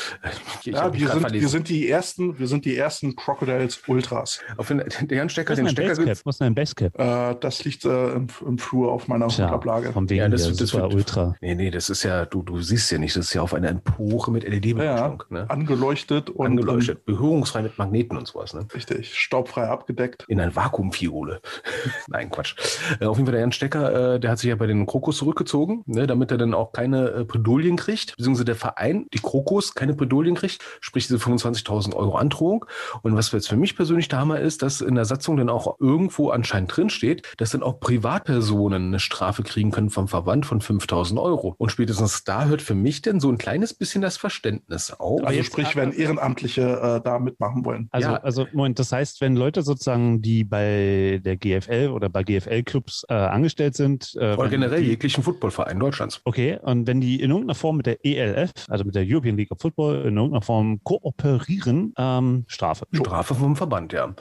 Ich 0.63 0.73
Ja, 0.73 0.93
wir 0.93 1.07
sind, 1.09 1.31
wir 1.31 1.47
sind 1.47 1.69
die 1.69 1.88
ersten, 1.89 2.37
wir 2.39 2.47
sind 2.47 2.65
die 2.65 2.75
ersten 2.77 3.15
Crocodiles 3.15 3.81
Ultras. 3.87 4.39
Auf 4.57 4.67
den, 4.67 4.83
der 5.01 5.17
Jan 5.17 5.29
Stecker, 5.29 5.55
den 5.55 5.67
Stecker 5.69 5.89
Basecap? 5.89 6.05
gibt's- 6.05 6.25
Was 6.25 6.35
ist 6.35 6.39
denn 6.39 6.47
ein 6.47 6.55
Basecap? 6.55 6.99
Äh, 6.99 7.35
das 7.39 7.63
liegt 7.63 7.85
äh, 7.85 8.11
im, 8.13 8.27
im 8.45 8.57
Flur 8.57 8.91
auf 8.91 9.07
meiner 9.07 9.27
Tja, 9.27 9.47
Hutablage. 9.47 9.91
von 9.91 10.09
wegen 10.09 10.19
Ja, 10.21 10.29
das 10.29 10.43
das 10.55 10.73
wird- 10.73 10.93
Ultra. 10.93 11.35
Nee, 11.41 11.55
nee, 11.55 11.71
das 11.71 11.89
ist 11.89 12.03
ja, 12.03 12.25
du, 12.25 12.41
du 12.43 12.59
siehst 12.61 12.91
ja 12.91 12.97
nicht, 12.97 13.15
das 13.15 13.25
ist 13.25 13.33
ja 13.33 13.41
auf 13.41 13.53
einer 13.53 13.69
Empore 13.69 14.31
mit 14.31 14.43
Ja, 14.43 14.49
LED-Beleuchtung. 14.49 15.23
Ne? 15.29 15.49
angeleuchtet 15.49 16.29
und 16.29 16.45
Angeleuchtet, 16.45 17.05
berührungsfrei 17.05 17.61
mit 17.61 17.77
Magneten 17.77 18.17
und 18.17 18.27
sowas. 18.27 18.53
Ne? 18.53 18.61
ähm, 18.61 18.67
richtig 18.73 19.13
staubfrei 19.17 19.67
abgedeckt. 19.67 20.25
In 20.27 20.39
ein 20.39 20.55
Vakuumfiole. 20.55 21.41
Nein, 22.07 22.29
Quatsch. 22.29 22.55
Äh, 22.99 23.05
auf 23.05 23.17
jeden 23.17 23.25
Fall 23.27 23.33
der 23.33 23.41
Jan 23.41 23.51
Stecker, 23.51 24.15
äh, 24.15 24.19
der 24.19 24.31
hat 24.31 24.39
sich 24.39 24.49
ja 24.49 24.55
bei 24.55 24.67
den 24.67 24.85
Krokos 24.85 25.17
zurückgezogen, 25.17 25.83
ne, 25.85 26.07
damit 26.07 26.31
er 26.31 26.37
dann 26.37 26.53
auch 26.53 26.71
keine 26.71 27.09
äh, 27.11 27.23
Bredouillen 27.23 27.75
kriegt, 27.77 28.15
beziehungsweise 28.17 28.45
der 28.45 28.55
Verein, 28.55 29.05
die 29.13 29.19
Krokos, 29.19 29.73
keine 29.75 29.93
Bredouillen 29.93 30.35
kriegt, 30.35 30.61
sprich 30.81 31.07
diese 31.07 31.17
25.000 31.19 31.78
Euro 31.87 32.15
Androhung. 32.15 32.65
Und 33.01 33.15
was 33.15 33.31
jetzt 33.31 33.49
für 33.49 33.57
mich 33.57 33.75
persönlich 33.75 34.07
der 34.07 34.19
Hammer 34.19 34.39
ist, 34.39 34.61
dass 34.61 34.81
in 34.81 34.95
der 34.95 35.05
Satzung 35.05 35.37
dann 35.37 35.49
auch 35.49 35.79
irgendwo 35.79 36.29
anscheinend 36.29 36.75
drinsteht, 36.75 37.27
dass 37.37 37.51
dann 37.51 37.63
auch 37.63 37.79
Privatpersonen 37.79 38.87
eine 38.87 38.99
Strafe 38.99 39.43
kriegen 39.43 39.71
können 39.71 39.89
vom 39.89 40.07
Verband 40.07 40.45
von 40.45 40.61
5.000 40.61 41.21
Euro. 41.21 41.55
Und 41.57 41.71
spätestens 41.71 42.23
da 42.23 42.45
hört 42.45 42.61
für 42.61 42.75
mich 42.75 43.01
denn 43.01 43.19
so 43.19 43.29
ein 43.29 43.37
kleines 43.37 43.73
bisschen 43.73 44.01
das 44.01 44.17
Verständnis 44.17 44.91
auf. 44.91 45.23
Also 45.23 45.43
sprich, 45.43 45.75
wenn 45.75 45.91
Ehrenamtliche 45.91 46.61
äh, 46.61 47.01
da 47.03 47.19
mitmachen 47.19 47.65
wollen. 47.65 47.87
Also, 47.91 48.09
Ja. 48.09 48.17
also 48.17 48.47
Moment, 48.53 48.79
das 48.79 48.91
heißt, 48.91 49.21
wenn 49.21 49.35
Leute 49.35 49.61
sozusagen, 49.61 50.21
die 50.21 50.43
bei 50.43 51.21
der 51.23 51.37
GFL 51.37 51.89
oder 51.93 52.09
bei 52.09 52.23
GFL-Clubs 52.23 53.05
äh, 53.09 53.13
angestellt 53.13 53.75
sind, 53.75 54.15
äh, 54.19 54.35
Oder 54.35 54.49
generell 54.49 54.81
die, 54.81 54.89
jeglichen 54.89 55.23
Footballverein 55.23 55.79
Deutschlands. 55.79 56.21
Okay, 56.25 56.59
und 56.61 56.87
wenn 56.87 57.01
die 57.01 57.21
in 57.21 57.29
irgendeiner 57.29 57.55
Form 57.55 57.77
mit 57.77 57.85
der 57.85 58.03
ELF, 58.05 58.51
also 58.67 58.83
mit 58.83 58.95
der 58.95 59.05
European 59.07 59.37
League 59.37 59.51
of 59.51 59.59
Football, 59.59 60.05
in 60.05 60.17
irgendeiner 60.17 60.41
Form 60.41 60.83
kooperieren, 60.83 61.68
ähm, 61.97 62.45
Strafe. 62.47 62.85
Strafe 62.93 63.35
vom 63.35 63.55
Verband, 63.55 63.93
ja. 63.93 64.13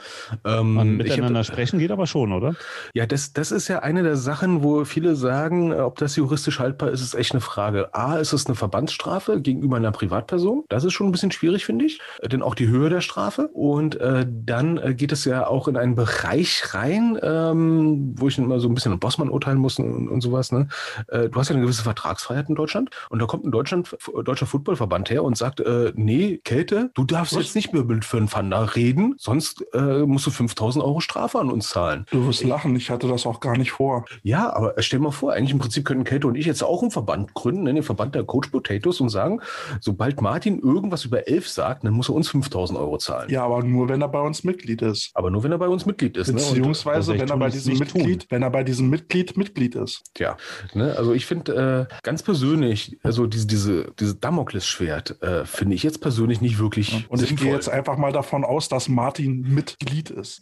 Ähm, 0.44 1.00
ich 1.00 1.10
hab- 1.10 1.16
miteinander 1.18 1.44
sprechen 1.44 1.78
geht 1.78 1.90
aber 1.90 2.06
schon, 2.06 2.32
oder? 2.32 2.54
Ja, 2.94 3.06
das, 3.06 3.32
das 3.32 3.50
ist 3.52 3.68
ja 3.68 3.80
eine 3.80 4.02
der 4.02 4.16
Sachen, 4.16 4.62
wo 4.62 4.84
viele 4.84 5.16
sagen, 5.16 5.72
ob 5.72 5.96
das 5.96 6.16
juristisch 6.16 6.58
haltbar 6.58 6.90
ist, 6.90 7.00
ist 7.00 7.14
echt 7.14 7.32
eine 7.32 7.40
Frage. 7.40 7.94
A, 7.94 8.16
ist 8.16 8.32
es 8.32 8.46
eine 8.46 8.54
Verbandsstrafe 8.54 9.40
gegenüber 9.40 9.76
einer 9.76 9.92
Privatperson? 9.92 10.64
Das 10.68 10.84
ist 10.84 10.92
schon 10.92 11.08
ein 11.08 11.12
bisschen 11.12 11.30
schwierig, 11.32 11.64
finde 11.64 11.84
ich. 11.86 12.00
Denn 12.30 12.42
auch 12.42 12.54
die 12.54 12.68
Höhe 12.68 12.88
der 12.90 13.00
Strafe. 13.00 13.48
Und 13.48 14.00
äh, 14.00 14.26
dann 14.28 14.78
äh, 14.78 14.94
geht 14.94 15.12
es 15.12 15.24
ja 15.24 15.46
auch 15.46 15.68
in 15.68 15.76
einen 15.76 15.94
Bereich 15.94 16.74
rein, 16.74 17.18
ähm, 17.22 18.14
wo 18.16 18.28
ich 18.28 18.38
immer 18.38 18.60
so 18.60 18.68
ein 18.68 18.74
bisschen 18.74 18.92
einen 18.92 19.00
Bossmann 19.00 19.30
urteilen 19.30 19.58
muss 19.58 19.78
und, 19.78 20.08
und 20.08 20.20
sowas. 20.20 20.52
Ne? 20.52 20.68
Äh, 21.08 21.28
du 21.28 21.38
hast 21.38 21.48
ja 21.48 21.54
eine 21.54 21.62
gewisse 21.62 21.82
Vertragsfreiheit 21.82 22.48
in 22.48 22.54
Deutschland. 22.54 22.90
Und 23.10 23.20
da 23.20 23.26
kommt 23.26 23.44
ein 23.44 23.50
Deutschland, 23.50 23.96
deutscher 24.24 24.46
Footballverband 24.46 25.10
her 25.10 25.24
und 25.24 25.36
sagt, 25.36 25.60
äh, 25.60 25.92
nee, 25.94 26.38
Kälte, 26.44 26.90
du 26.94 27.04
darfst? 27.04 27.34
Jetzt 27.38 27.54
nicht 27.54 27.72
mehr 27.72 27.84
mit 27.84 28.04
für 28.04 28.16
einen 28.16 28.28
Pfanda 28.28 28.62
reden, 28.62 29.14
sonst 29.18 29.64
äh, 29.72 30.04
musst 30.06 30.26
du 30.26 30.30
5000 30.30 30.84
Euro 30.84 31.00
Strafe 31.00 31.38
an 31.38 31.50
uns 31.50 31.70
zahlen. 31.70 32.06
Du 32.10 32.26
wirst 32.26 32.44
lachen, 32.44 32.74
ich 32.76 32.90
hatte 32.90 33.08
das 33.08 33.26
auch 33.26 33.40
gar 33.40 33.56
nicht 33.56 33.72
vor. 33.72 34.04
Ja, 34.22 34.52
aber 34.52 34.74
stell 34.78 35.00
mal 35.00 35.10
vor, 35.10 35.32
eigentlich 35.32 35.52
im 35.52 35.58
Prinzip 35.58 35.84
könnten 35.84 36.04
Käthe 36.04 36.26
und 36.26 36.34
ich 36.34 36.46
jetzt 36.46 36.62
auch 36.62 36.82
einen 36.82 36.90
Verband 36.90 37.34
gründen, 37.34 37.64
ne, 37.64 37.74
den 37.74 37.82
Verband 37.82 38.14
der 38.14 38.24
Coach 38.24 38.48
Potatoes 38.48 39.00
und 39.00 39.08
sagen, 39.08 39.40
sobald 39.80 40.20
Martin 40.20 40.60
irgendwas 40.60 41.04
über 41.04 41.28
elf 41.28 41.48
sagt, 41.48 41.84
dann 41.84 41.92
muss 41.92 42.08
er 42.08 42.14
uns 42.14 42.28
5000 42.28 42.78
Euro 42.78 42.98
zahlen. 42.98 43.30
Ja, 43.30 43.44
aber 43.44 43.62
nur 43.62 43.88
wenn 43.88 44.02
er 44.02 44.08
bei 44.08 44.20
uns 44.20 44.44
Mitglied 44.44 44.82
ist. 44.82 45.10
Aber 45.14 45.30
nur, 45.30 45.42
wenn 45.42 45.52
er 45.52 45.58
bei 45.58 45.68
uns 45.68 45.86
Mitglied 45.86 46.16
ist. 46.16 46.28
Ne? 46.28 46.34
Und, 46.34 46.48
Beziehungsweise, 46.48 46.96
Also 46.96 47.14
ich 47.14 47.20
wenn 47.20 47.28
er 47.28 47.36
bei 47.36 47.46
es 47.48 47.54
diesem 47.54 47.74
tun. 47.74 48.02
Mitglied, 48.02 48.26
wenn 48.30 48.42
er 48.42 48.50
bei 48.50 48.64
diesem 48.64 48.90
Mitglied 48.90 49.36
Mitglied 49.36 49.74
ist. 49.74 50.02
Tja, 50.14 50.36
ne, 50.74 50.94
also 50.96 51.12
ich 51.12 51.26
finde 51.26 51.88
äh, 51.90 51.94
ganz 52.02 52.22
persönlich, 52.22 52.98
also 53.02 53.26
diese, 53.26 53.46
diese, 53.46 53.92
diese 53.98 54.14
Damoklesschwert 54.16 55.22
äh, 55.22 55.44
finde 55.44 55.74
ich 55.74 55.82
jetzt 55.82 56.00
persönlich 56.00 56.40
nicht 56.40 56.58
wirklich 56.58 57.06
Und 57.08 57.22
ich 57.30 57.36
gehe 57.36 57.52
jetzt 57.52 57.68
einfach 57.68 57.96
mal 57.96 58.12
davon 58.12 58.44
aus, 58.44 58.68
dass 58.68 58.88
Martin 58.88 59.42
Mitglied 59.42 60.10
ist. 60.10 60.40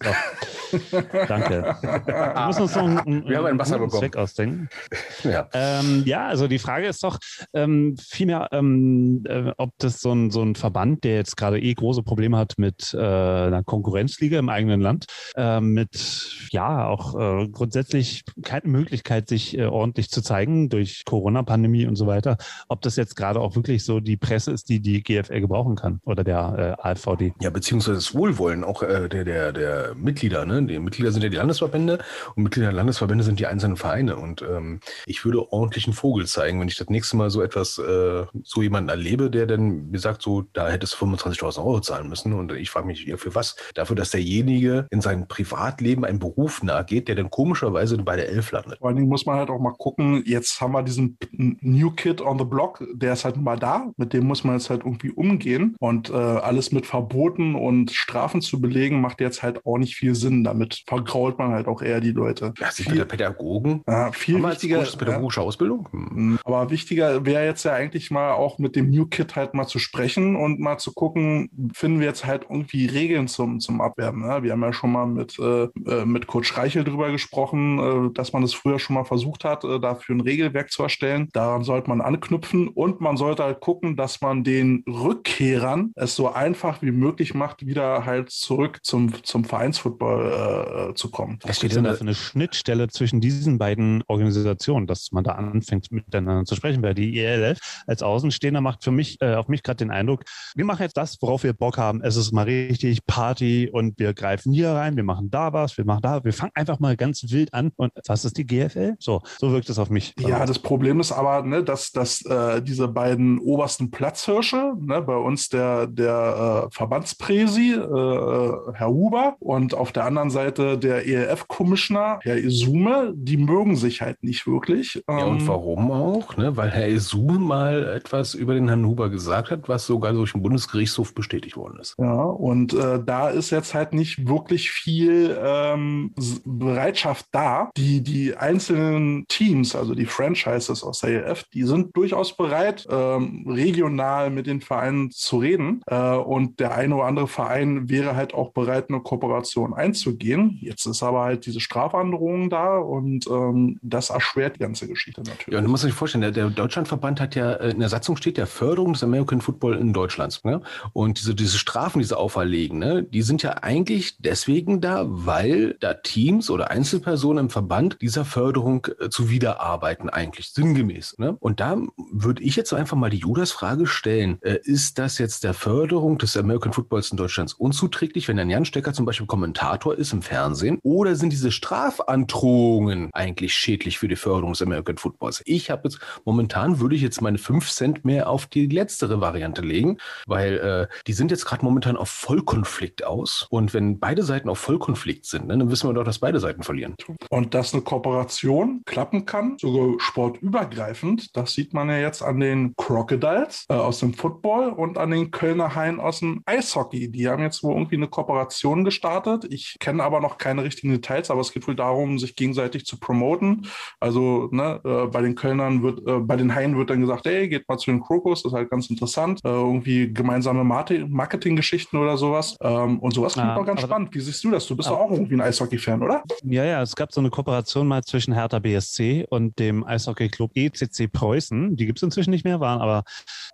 Danke. 1.29 1.77
Wir 1.83 2.46
müssen 2.46 2.62
uns 2.62 2.75
noch 2.75 2.85
einen, 2.85 2.99
einen, 2.99 3.29
Wir 3.29 3.38
haben 3.38 3.46
einen 3.46 3.59
Wasser 3.59 3.79
bekommen. 3.79 4.01
Zweck 4.01 4.16
ausdenken. 4.16 4.68
ja. 5.25 5.49
Ähm, 5.53 6.03
ja, 6.07 6.27
also 6.27 6.49
die 6.49 6.59
Frage 6.59 6.87
ist 6.87 7.03
doch 7.03 7.18
ähm, 7.53 7.96
vielmehr, 7.99 8.49
ähm, 8.53 9.25
äh, 9.29 9.53
ob 9.57 9.72
das 9.79 10.01
so 10.01 10.12
ein, 10.12 10.31
so 10.31 10.42
ein 10.42 10.55
Verband, 10.55 11.05
der 11.05 11.16
jetzt 11.16 11.37
gerade 11.37 11.61
eh 11.61 11.75
große 11.75 12.03
Probleme 12.03 12.37
hat 12.37 12.55
mit 12.59 12.94
äh, 12.94 12.99
einer 12.99 13.64
Konkurrenzliga 13.64 14.38
im 14.38 14.49
eigenen 14.49 14.81
Land, 14.81 15.07
äh, 15.37 15.61
mit 15.61 16.49
ja 16.51 16.87
auch 16.87 17.14
äh, 17.18 17.49
grundsätzlich 17.49 18.25
keine 18.42 18.68
Möglichkeit, 18.68 19.29
sich 19.29 19.57
äh, 19.59 19.66
ordentlich 19.66 20.11
zu 20.11 20.22
zeigen 20.22 20.68
durch 20.68 21.05
Corona-Pandemie 21.05 21.87
und 21.87 21.96
so 21.96 22.07
weiter, 22.07 22.37
ob 22.68 22.83
das 22.83 22.96
jetzt 22.96 23.16
gerade 23.16 23.40
auch 23.40 23.57
wirklich 23.57 23.85
so 23.85 24.01
die 24.01 24.16
Presse 24.16 24.53
ist, 24.53 24.68
die 24.68 24.81
die 24.81 25.03
GFL 25.03 25.40
gebrauchen 25.40 25.77
kann 25.77 26.01
oder 26.05 26.25
der 26.25 26.75
äh, 26.78 26.88
AfVD. 26.88 27.32
Ja, 27.40 27.50
beziehungsweise 27.50 27.96
das 27.96 28.14
Wohlwollen 28.14 28.64
auch 28.64 28.82
äh, 28.82 29.08
der, 29.08 29.24
der, 29.24 29.52
der 29.52 29.94
Mitglieder. 29.94 30.44
Ne? 30.46 30.62
Die 30.64 30.78
Mitglieder 30.78 31.12
sind 31.12 31.22
ja 31.22 31.28
die 31.28 31.36
Landesverbände 31.36 31.98
und 32.34 32.42
Mitglieder 32.42 32.68
der 32.68 32.76
Landesverbände 32.76 33.24
sind 33.24 33.40
die 33.40 33.46
einzelnen 33.46 33.76
Vereine. 33.76 34.16
Und 34.16 34.42
ähm, 34.42 34.80
ich 35.06 35.24
würde 35.24 35.52
ordentlichen 35.52 35.92
Vogel 35.92 36.26
zeigen, 36.26 36.60
wenn 36.60 36.68
ich 36.68 36.76
das 36.76 36.88
nächste 36.88 37.16
Mal 37.16 37.30
so 37.30 37.42
etwas, 37.42 37.78
äh, 37.78 38.24
so 38.42 38.62
jemanden 38.62 38.90
erlebe, 38.90 39.30
der 39.30 39.46
dann 39.46 39.90
mir 39.90 39.98
sagt, 39.98 40.22
so, 40.22 40.42
da 40.52 40.68
hättest 40.68 41.00
du 41.00 41.06
25.000 41.06 41.58
Euro 41.58 41.80
zahlen 41.80 42.08
müssen. 42.08 42.32
Und 42.32 42.52
ich 42.52 42.70
frage 42.70 42.86
mich, 42.86 43.04
ja, 43.04 43.16
für 43.16 43.34
was? 43.34 43.56
Dafür, 43.74 43.96
dass 43.96 44.10
derjenige 44.10 44.86
in 44.90 45.00
seinem 45.00 45.28
Privatleben 45.28 46.04
einen 46.04 46.18
Beruf 46.18 46.62
nachgeht, 46.62 47.08
der 47.08 47.14
dann 47.14 47.30
komischerweise 47.30 47.96
bei 47.98 48.16
der 48.16 48.28
Elf 48.28 48.52
landet. 48.52 48.78
Vor 48.78 48.88
allen 48.88 48.96
Dingen 48.96 49.08
muss 49.08 49.26
man 49.26 49.36
halt 49.36 49.50
auch 49.50 49.60
mal 49.60 49.74
gucken, 49.76 50.22
jetzt 50.26 50.60
haben 50.60 50.72
wir 50.72 50.82
diesen 50.82 51.18
New 51.32 51.90
Kid 51.90 52.20
on 52.20 52.38
the 52.38 52.44
Block, 52.44 52.84
der 52.92 53.12
ist 53.12 53.24
halt 53.24 53.36
mal 53.36 53.58
da, 53.58 53.90
mit 53.96 54.12
dem 54.12 54.26
muss 54.26 54.44
man 54.44 54.54
jetzt 54.54 54.70
halt 54.70 54.84
irgendwie 54.84 55.10
umgehen 55.10 55.76
und 55.80 56.10
äh, 56.10 56.14
alles 56.14 56.65
mit 56.72 56.87
Verboten 56.87 57.55
und 57.55 57.90
Strafen 57.90 58.40
zu 58.40 58.61
belegen, 58.61 59.00
macht 59.00 59.20
jetzt 59.20 59.42
halt 59.42 59.64
auch 59.66 59.79
nicht 59.79 59.96
viel 59.96 60.14
Sinn. 60.14 60.44
Damit 60.44 60.83
vergrault 60.87 61.38
man 61.38 61.52
halt 61.52 61.66
auch 61.66 61.83
eher 61.83 62.00
die 62.00 62.12
Leute. 62.12 62.52
Ja, 62.59 62.70
sind 62.70 62.85
Viel- 62.85 62.94
wir 62.94 62.98
der 63.00 63.05
Pädagogen? 63.07 63.83
Ja, 63.88 64.12
viel 64.12 64.42
wichtiger, 64.42 64.83
pädagogische 64.83 65.40
Ausbildung? 65.40 65.88
Hm. 65.90 66.33
ja, 66.35 66.40
aber 66.44 66.70
wichtiger 66.70 67.24
wäre 67.24 67.44
jetzt 67.44 67.64
ja 67.64 67.72
eigentlich 67.72 68.11
mal 68.11 68.33
auch 68.33 68.59
mit 68.59 68.76
dem 68.76 68.90
New 68.90 69.07
Kid 69.07 69.37
halt 69.37 69.55
mal 69.55 69.66
zu 69.66 69.79
sprechen 69.79 70.37
und 70.37 70.61
mal 70.61 70.79
zu 70.79 70.92
gucken, 70.92 71.50
finden 71.74 72.00
wir 72.00 72.07
jetzt 72.07 72.24
halt 72.26 72.46
irgendwie 72.48 72.87
Regeln 72.87 73.29
zum, 73.29 73.61
zum 73.61 73.81
Abwerben. 73.81 74.22
Ne? 74.26 74.42
Wir 74.42 74.52
haben 74.52 74.62
ja 74.62 74.72
schon 74.72 74.92
mal 74.92 75.07
mit, 75.07 75.38
äh, 75.38 75.64
äh, 75.87 76.05
mit 76.05 76.26
Kurt 76.26 76.46
Schreichel 76.46 76.85
drüber 76.85 77.11
gesprochen, 77.11 77.79
äh, 77.79 78.12
dass 78.12 78.33
man 78.33 78.42
es 78.42 78.55
früher 78.55 78.79
schon 78.79 78.94
mal 78.94 79.05
versucht 79.05 79.44
hat, 79.44 79.64
äh, 79.64 79.81
dafür 79.81 80.14
ein 80.14 80.20
Regelwerk 80.20 80.70
zu 80.70 80.83
erstellen. 80.83 81.29
Daran 81.33 81.64
sollte 81.64 81.88
man 81.88 82.00
anknüpfen 82.00 82.68
und 82.68 83.00
man 83.00 83.16
sollte 83.16 83.44
halt 83.44 83.61
gucken, 83.61 83.96
dass 83.96 84.20
man 84.20 84.44
den 84.44 84.85
Rückkehrern 84.88 85.92
es 85.96 86.14
so 86.14 86.29
einfach 86.46 86.80
wie 86.80 86.92
möglich 86.92 87.35
macht, 87.35 87.66
wieder 87.66 88.06
halt 88.06 88.30
zurück 88.30 88.80
zum, 88.82 89.22
zum 89.24 89.44
Vereinsfootball 89.44 90.90
äh, 90.90 90.94
zu 90.94 91.11
kommen. 91.11 91.38
Was 91.42 91.56
steht 91.56 91.74
denn 91.74 91.85
da 91.85 91.94
für 91.94 92.02
eine 92.02 92.14
Schnittstelle 92.14 92.88
zwischen 92.88 93.20
diesen 93.20 93.59
beiden 93.59 94.02
Organisationen, 94.06 94.87
dass 94.87 95.12
man 95.12 95.24
da 95.24 95.32
anfängt 95.32 95.90
miteinander 95.90 96.44
zu 96.44 96.54
sprechen? 96.54 96.82
Weil 96.82 96.94
die 96.94 97.18
ELF 97.18 97.59
als 97.87 98.02
Außenstehender 98.02 98.61
macht 98.61 98.85
für 98.85 98.92
mich, 98.92 99.20
äh, 99.20 99.35
auf 99.35 99.48
mich 99.48 99.62
gerade 99.62 99.78
den 99.78 99.90
Eindruck, 99.90 100.24
wir 100.54 100.64
machen 100.64 100.82
jetzt 100.82 100.96
das, 100.96 101.20
worauf 101.20 101.42
wir 101.42 101.52
Bock 101.52 101.78
haben. 101.78 102.00
Es 102.02 102.16
ist 102.16 102.32
mal 102.32 102.44
richtig 102.44 103.04
Party 103.06 103.68
und 103.72 103.98
wir 103.98 104.14
greifen 104.14 104.52
hier 104.52 104.70
rein, 104.70 104.96
wir 104.96 105.04
machen 105.04 105.16
machen 105.16 105.30
da 105.30 105.52
was, 105.52 105.76
wir 105.76 105.85
machen 105.85 106.02
da, 106.02 106.24
wir 106.24 106.32
fangen 106.32 106.52
einfach 106.54 106.78
mal 106.78 106.96
ganz 106.96 107.24
wild 107.30 107.52
an. 107.54 107.72
Und 107.76 107.92
was 108.06 108.24
ist 108.24 108.37
die 108.37 108.46
GFL? 108.46 108.96
So, 108.98 109.22
so 109.38 109.52
wirkt 109.52 109.68
es 109.68 109.78
auf 109.78 109.90
mich. 109.90 110.14
Ja, 110.18 110.44
das 110.44 110.59
Problem 110.59 111.00
ist 111.00 111.12
aber, 111.12 111.42
ne, 111.42 111.64
dass, 111.64 111.92
dass 111.92 112.24
äh, 112.24 112.62
diese 112.62 112.88
beiden 112.88 113.38
obersten 113.38 113.90
Platzhirsche, 113.90 114.74
ne, 114.78 115.02
bei 115.02 115.16
uns 115.16 115.48
der, 115.48 115.87
der 115.87 116.36
äh, 116.37 116.70
Verbandspräsi, 116.70 117.72
äh, 117.72 118.72
Herr 118.75 118.88
Huber, 118.88 119.37
und 119.38 119.75
auf 119.75 119.92
der 119.92 120.05
anderen 120.05 120.31
Seite 120.31 120.79
der 120.79 121.07
ELF-Commissioner, 121.07 122.18
Herr 122.22 122.38
Isume, 122.38 123.12
die 123.14 123.37
mögen 123.37 123.77
sich 123.77 124.03
halt 124.03 124.22
nicht 124.22 124.46
wirklich. 124.46 125.03
Ähm, 125.09 125.18
ja, 125.18 125.25
und 125.25 125.40
ähm, 125.40 125.49
warum 125.49 125.90
auch? 125.90 126.37
Ne? 126.37 126.57
Weil 126.57 126.70
Herr 126.70 126.88
Isume 126.88 127.38
mal 127.38 127.85
etwas 127.88 128.35
über 128.35 128.55
den 128.55 128.68
Herrn 128.68 128.87
Huber 128.87 129.09
gesagt 129.09 129.51
hat, 129.51 129.68
was 129.68 129.87
sogar 129.87 130.12
durch 130.12 130.33
den 130.33 130.42
Bundesgerichtshof 130.42 131.14
bestätigt 131.14 131.57
worden 131.57 131.79
ist. 131.81 131.94
Ja, 131.99 132.22
und 132.22 132.75
äh, 132.75 133.01
da 133.05 133.31
ist 133.31 133.51
jetzt 133.51 133.75
halt 133.75 133.92
nicht 133.92 134.29
wirklich 134.29 134.70
viel 134.70 135.37
ähm, 135.40 136.14
Bereitschaft 136.44 137.27
da. 137.33 137.70
Die, 137.77 138.03
die 138.03 138.37
einzelnen 138.37 139.27
Teams, 139.29 139.75
also 139.75 139.94
die 139.94 140.07
Franchises 140.07 140.83
aus 140.83 141.01
der 141.01 141.27
ELF, 141.27 141.44
die 141.53 141.64
sind 141.64 141.96
durchaus 141.96 142.37
bereit, 142.37 142.87
ähm, 142.90 143.46
regional 143.49 144.31
mit 144.31 144.46
den 144.46 144.61
Vereinen 144.61 145.11
zu 145.11 145.38
reden. 145.38 145.83
Äh, 145.87 145.94
und 146.26 146.60
der 146.60 146.74
eine 146.74 146.94
oder 146.96 147.04
andere 147.04 147.28
Verein 147.28 147.88
wäre 147.88 148.16
halt 148.16 148.34
auch 148.34 148.52
bereit, 148.52 148.86
eine 148.88 149.00
Kooperation 149.00 149.74
einzugehen. 149.74 150.58
Jetzt 150.60 150.86
ist 150.86 151.02
aber 151.02 151.22
halt 151.22 151.46
diese 151.46 151.60
Strafandrohung 151.60 152.50
da 152.50 152.78
und 152.78 153.26
ähm, 153.28 153.78
das 153.82 154.10
erschwert 154.10 154.56
die 154.56 154.60
ganze 154.60 154.88
Geschichte 154.88 155.22
natürlich. 155.22 155.48
Ja, 155.48 155.58
und 155.58 155.64
du 155.64 155.70
musst 155.70 155.84
dir 155.84 155.90
vorstellen, 155.90 156.22
der, 156.22 156.32
der 156.32 156.50
Deutschlandverband 156.50 157.20
hat 157.20 157.34
ja, 157.34 157.52
äh, 157.52 157.70
in 157.70 157.80
der 157.80 157.88
Satzung 157.88 158.16
steht 158.16 158.38
ja 158.38 158.46
Förderung 158.46 158.92
des 158.92 159.02
American 159.02 159.40
Football 159.40 159.76
in 159.76 159.92
Deutschland. 159.92 160.40
Ne? 160.44 160.60
Und 160.92 161.18
diese, 161.18 161.34
diese 161.34 161.58
Strafen, 161.58 161.98
die 161.98 162.04
sie 162.04 162.16
auferlegen, 162.16 162.78
ne, 162.78 163.02
die 163.02 163.22
sind 163.22 163.42
ja 163.42 163.62
eigentlich 163.62 164.18
deswegen 164.18 164.80
da, 164.80 165.04
weil 165.06 165.76
da 165.80 165.94
Teams 165.94 166.50
oder 166.50 166.70
Einzelpersonen 166.70 167.46
im 167.46 167.50
Verband 167.50 167.98
dieser 168.00 168.24
Förderung 168.24 168.86
äh, 168.98 169.08
zuwiderarbeiten, 169.08 170.10
eigentlich 170.10 170.50
sinngemäß. 170.50 171.18
Ne? 171.18 171.36
Und 171.40 171.60
da 171.60 171.76
würde 172.12 172.42
ich 172.42 172.56
jetzt 172.56 172.72
einfach 172.72 172.96
mal 172.96 173.10
die 173.10 173.18
Judas-Frage 173.18 173.86
stellen, 173.86 174.38
äh, 174.42 174.58
ist 174.62 174.98
das 174.98 175.18
jetzt 175.18 175.44
der 175.44 175.54
Förderung 175.54 176.15
des 176.22 176.37
American 176.37 176.72
Footballs 176.72 177.11
in 177.11 177.16
Deutschland 177.16 177.55
unzuträglich, 177.59 178.29
wenn 178.29 178.38
ein 178.38 178.50
Jan 178.50 178.64
Stecker 178.64 178.92
zum 178.92 179.07
Beispiel 179.07 179.26
Kommentator 179.26 179.94
ist 179.94 180.12
im 180.12 180.22
Fernsehen? 180.22 180.79
Oder 180.83 181.16
sind 181.16 181.33
diese 181.33 181.50
Strafandrohungen 181.50 183.11
eigentlich 183.12 183.55
schädlich 183.55 183.98
für 183.98 184.09
die 184.09 184.16
Förderung 184.16 184.52
des 184.52 184.62
American 184.62 184.96
Footballs? 184.96 185.42
Ich 185.46 185.70
habe 185.70 185.83
jetzt, 185.85 185.98
momentan 186.24 186.81
würde 186.81 186.96
ich 186.96 187.02
jetzt 187.02 187.20
meine 187.20 187.38
5 187.38 187.70
Cent 187.70 188.05
mehr 188.05 188.29
auf 188.29 188.46
die 188.46 188.66
letztere 188.66 189.20
Variante 189.20 189.62
legen, 189.62 189.98
weil 190.26 190.59
äh, 190.59 190.94
die 191.07 191.12
sind 191.12 191.31
jetzt 191.31 191.44
gerade 191.44 191.64
momentan 191.64 191.96
auf 191.96 192.09
Vollkonflikt 192.09 193.05
aus. 193.05 193.46
Und 193.50 193.74
wenn 193.74 193.98
beide 193.98 194.22
Seiten 194.22 194.48
auf 194.48 194.59
Vollkonflikt 194.59 195.26
sind, 195.26 195.46
ne, 195.46 195.59
dann 195.59 195.70
wissen 195.70 195.88
wir 195.88 195.94
doch, 195.94 196.05
dass 196.05 196.18
beide 196.18 196.40
Seiten 196.40 196.62
verlieren. 196.62 196.94
Und 197.31 197.55
dass 197.55 197.72
eine 197.72 197.83
Kooperation 197.83 198.83
klappen 198.85 199.26
kann, 199.26 199.57
sogar 199.59 199.98
sportübergreifend, 199.98 201.37
das 201.37 201.52
sieht 201.52 201.74
man 201.74 201.88
ja 201.88 201.98
jetzt 201.98 202.22
an 202.22 202.40
den 202.40 202.74
Crocodiles 202.76 203.66
äh, 203.68 203.74
aus 203.74 204.00
dem 204.00 204.14
Football 204.14 204.70
und 204.70 204.98
an 204.98 205.11
den 205.11 205.31
Kölner 205.31 205.74
Haien 205.74 206.00
aus 206.06 206.20
dem 206.20 206.42
Eishockey. 206.46 207.10
Die 207.10 207.28
haben 207.28 207.42
jetzt 207.42 207.62
wohl 207.62 207.74
irgendwie 207.74 207.96
eine 207.96 208.08
Kooperation 208.08 208.84
gestartet. 208.84 209.46
Ich 209.50 209.76
kenne 209.80 210.02
aber 210.02 210.20
noch 210.20 210.38
keine 210.38 210.62
richtigen 210.62 210.92
Details, 210.92 211.30
aber 211.30 211.40
es 211.40 211.52
geht 211.52 211.66
wohl 211.66 211.74
darum, 211.74 212.18
sich 212.18 212.36
gegenseitig 212.36 212.86
zu 212.86 212.98
promoten. 212.98 213.66
Also 214.00 214.48
ne, 214.52 214.80
äh, 214.84 215.06
bei 215.06 215.20
den 215.20 215.34
Kölnern 215.34 215.82
wird, 215.82 216.06
äh, 216.06 216.20
bei 216.20 216.36
den 216.36 216.54
Haien 216.54 216.76
wird 216.76 216.90
dann 216.90 217.00
gesagt, 217.00 217.26
hey, 217.26 217.48
geht 217.48 217.68
mal 217.68 217.78
zu 217.78 217.90
den 217.90 218.00
Crocos, 218.00 218.42
das 218.42 218.52
ist 218.52 218.56
halt 218.56 218.70
ganz 218.70 218.88
interessant. 218.88 219.40
Äh, 219.44 219.48
irgendwie 219.48 220.12
gemeinsame 220.12 220.62
Marketinggeschichten 220.64 221.98
oder 221.98 222.16
sowas. 222.16 222.56
Ähm, 222.60 223.00
und 223.00 223.12
sowas 223.12 223.34
klingt 223.34 223.48
ah, 223.48 223.56
auch 223.56 223.66
ganz 223.66 223.82
spannend. 223.82 224.14
Wie 224.14 224.20
siehst 224.20 224.44
du 224.44 224.50
das? 224.50 224.66
Du 224.66 224.76
bist 224.76 224.88
doch 224.88 224.98
auch 224.98 225.10
irgendwie 225.10 225.34
ein 225.34 225.40
Eishockey-Fan, 225.40 226.02
oder? 226.02 226.22
Ja, 226.44 226.64
ja, 226.64 226.82
es 226.82 226.94
gab 226.94 227.12
so 227.12 227.20
eine 227.20 227.30
Kooperation 227.30 227.88
mal 227.88 228.04
zwischen 228.04 228.32
Hertha 228.32 228.60
BSC 228.60 229.26
und 229.28 229.58
dem 229.58 229.84
Eishockey-Club 229.84 230.52
ECC 230.54 231.10
Preußen. 231.12 231.76
Die 231.76 231.86
gibt 231.86 231.98
es 231.98 232.02
inzwischen 232.02 232.30
nicht 232.30 232.44
mehr, 232.44 232.60
waren 232.60 232.80
aber 232.80 233.02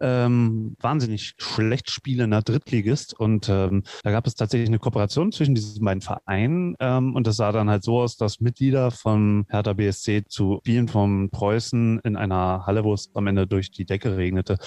ähm, 0.00 0.76
wahnsinnig 0.80 1.34
schlecht 1.38 1.90
spielender 1.90 2.41
Drittligist. 2.44 3.18
Und 3.18 3.48
ähm, 3.48 3.82
da 4.02 4.10
gab 4.10 4.26
es 4.26 4.34
tatsächlich 4.34 4.68
eine 4.68 4.78
Kooperation 4.78 5.32
zwischen 5.32 5.54
diesen 5.54 5.84
beiden 5.84 6.00
Vereinen. 6.00 6.76
Ähm, 6.80 7.14
und 7.14 7.26
das 7.26 7.36
sah 7.36 7.52
dann 7.52 7.70
halt 7.70 7.84
so 7.84 8.00
aus, 8.00 8.16
dass 8.16 8.40
Mitglieder 8.40 8.90
von 8.90 9.46
Hertha 9.48 9.72
BSC 9.72 10.24
zu 10.28 10.58
Spielen 10.60 10.88
von 10.88 11.30
Preußen 11.30 12.00
in 12.00 12.16
einer 12.16 12.66
Halle, 12.66 12.84
wo 12.84 12.94
es 12.94 13.10
am 13.14 13.26
Ende 13.26 13.46
durch 13.46 13.70
die 13.70 13.84
Decke 13.84 14.16
regnete, 14.16 14.58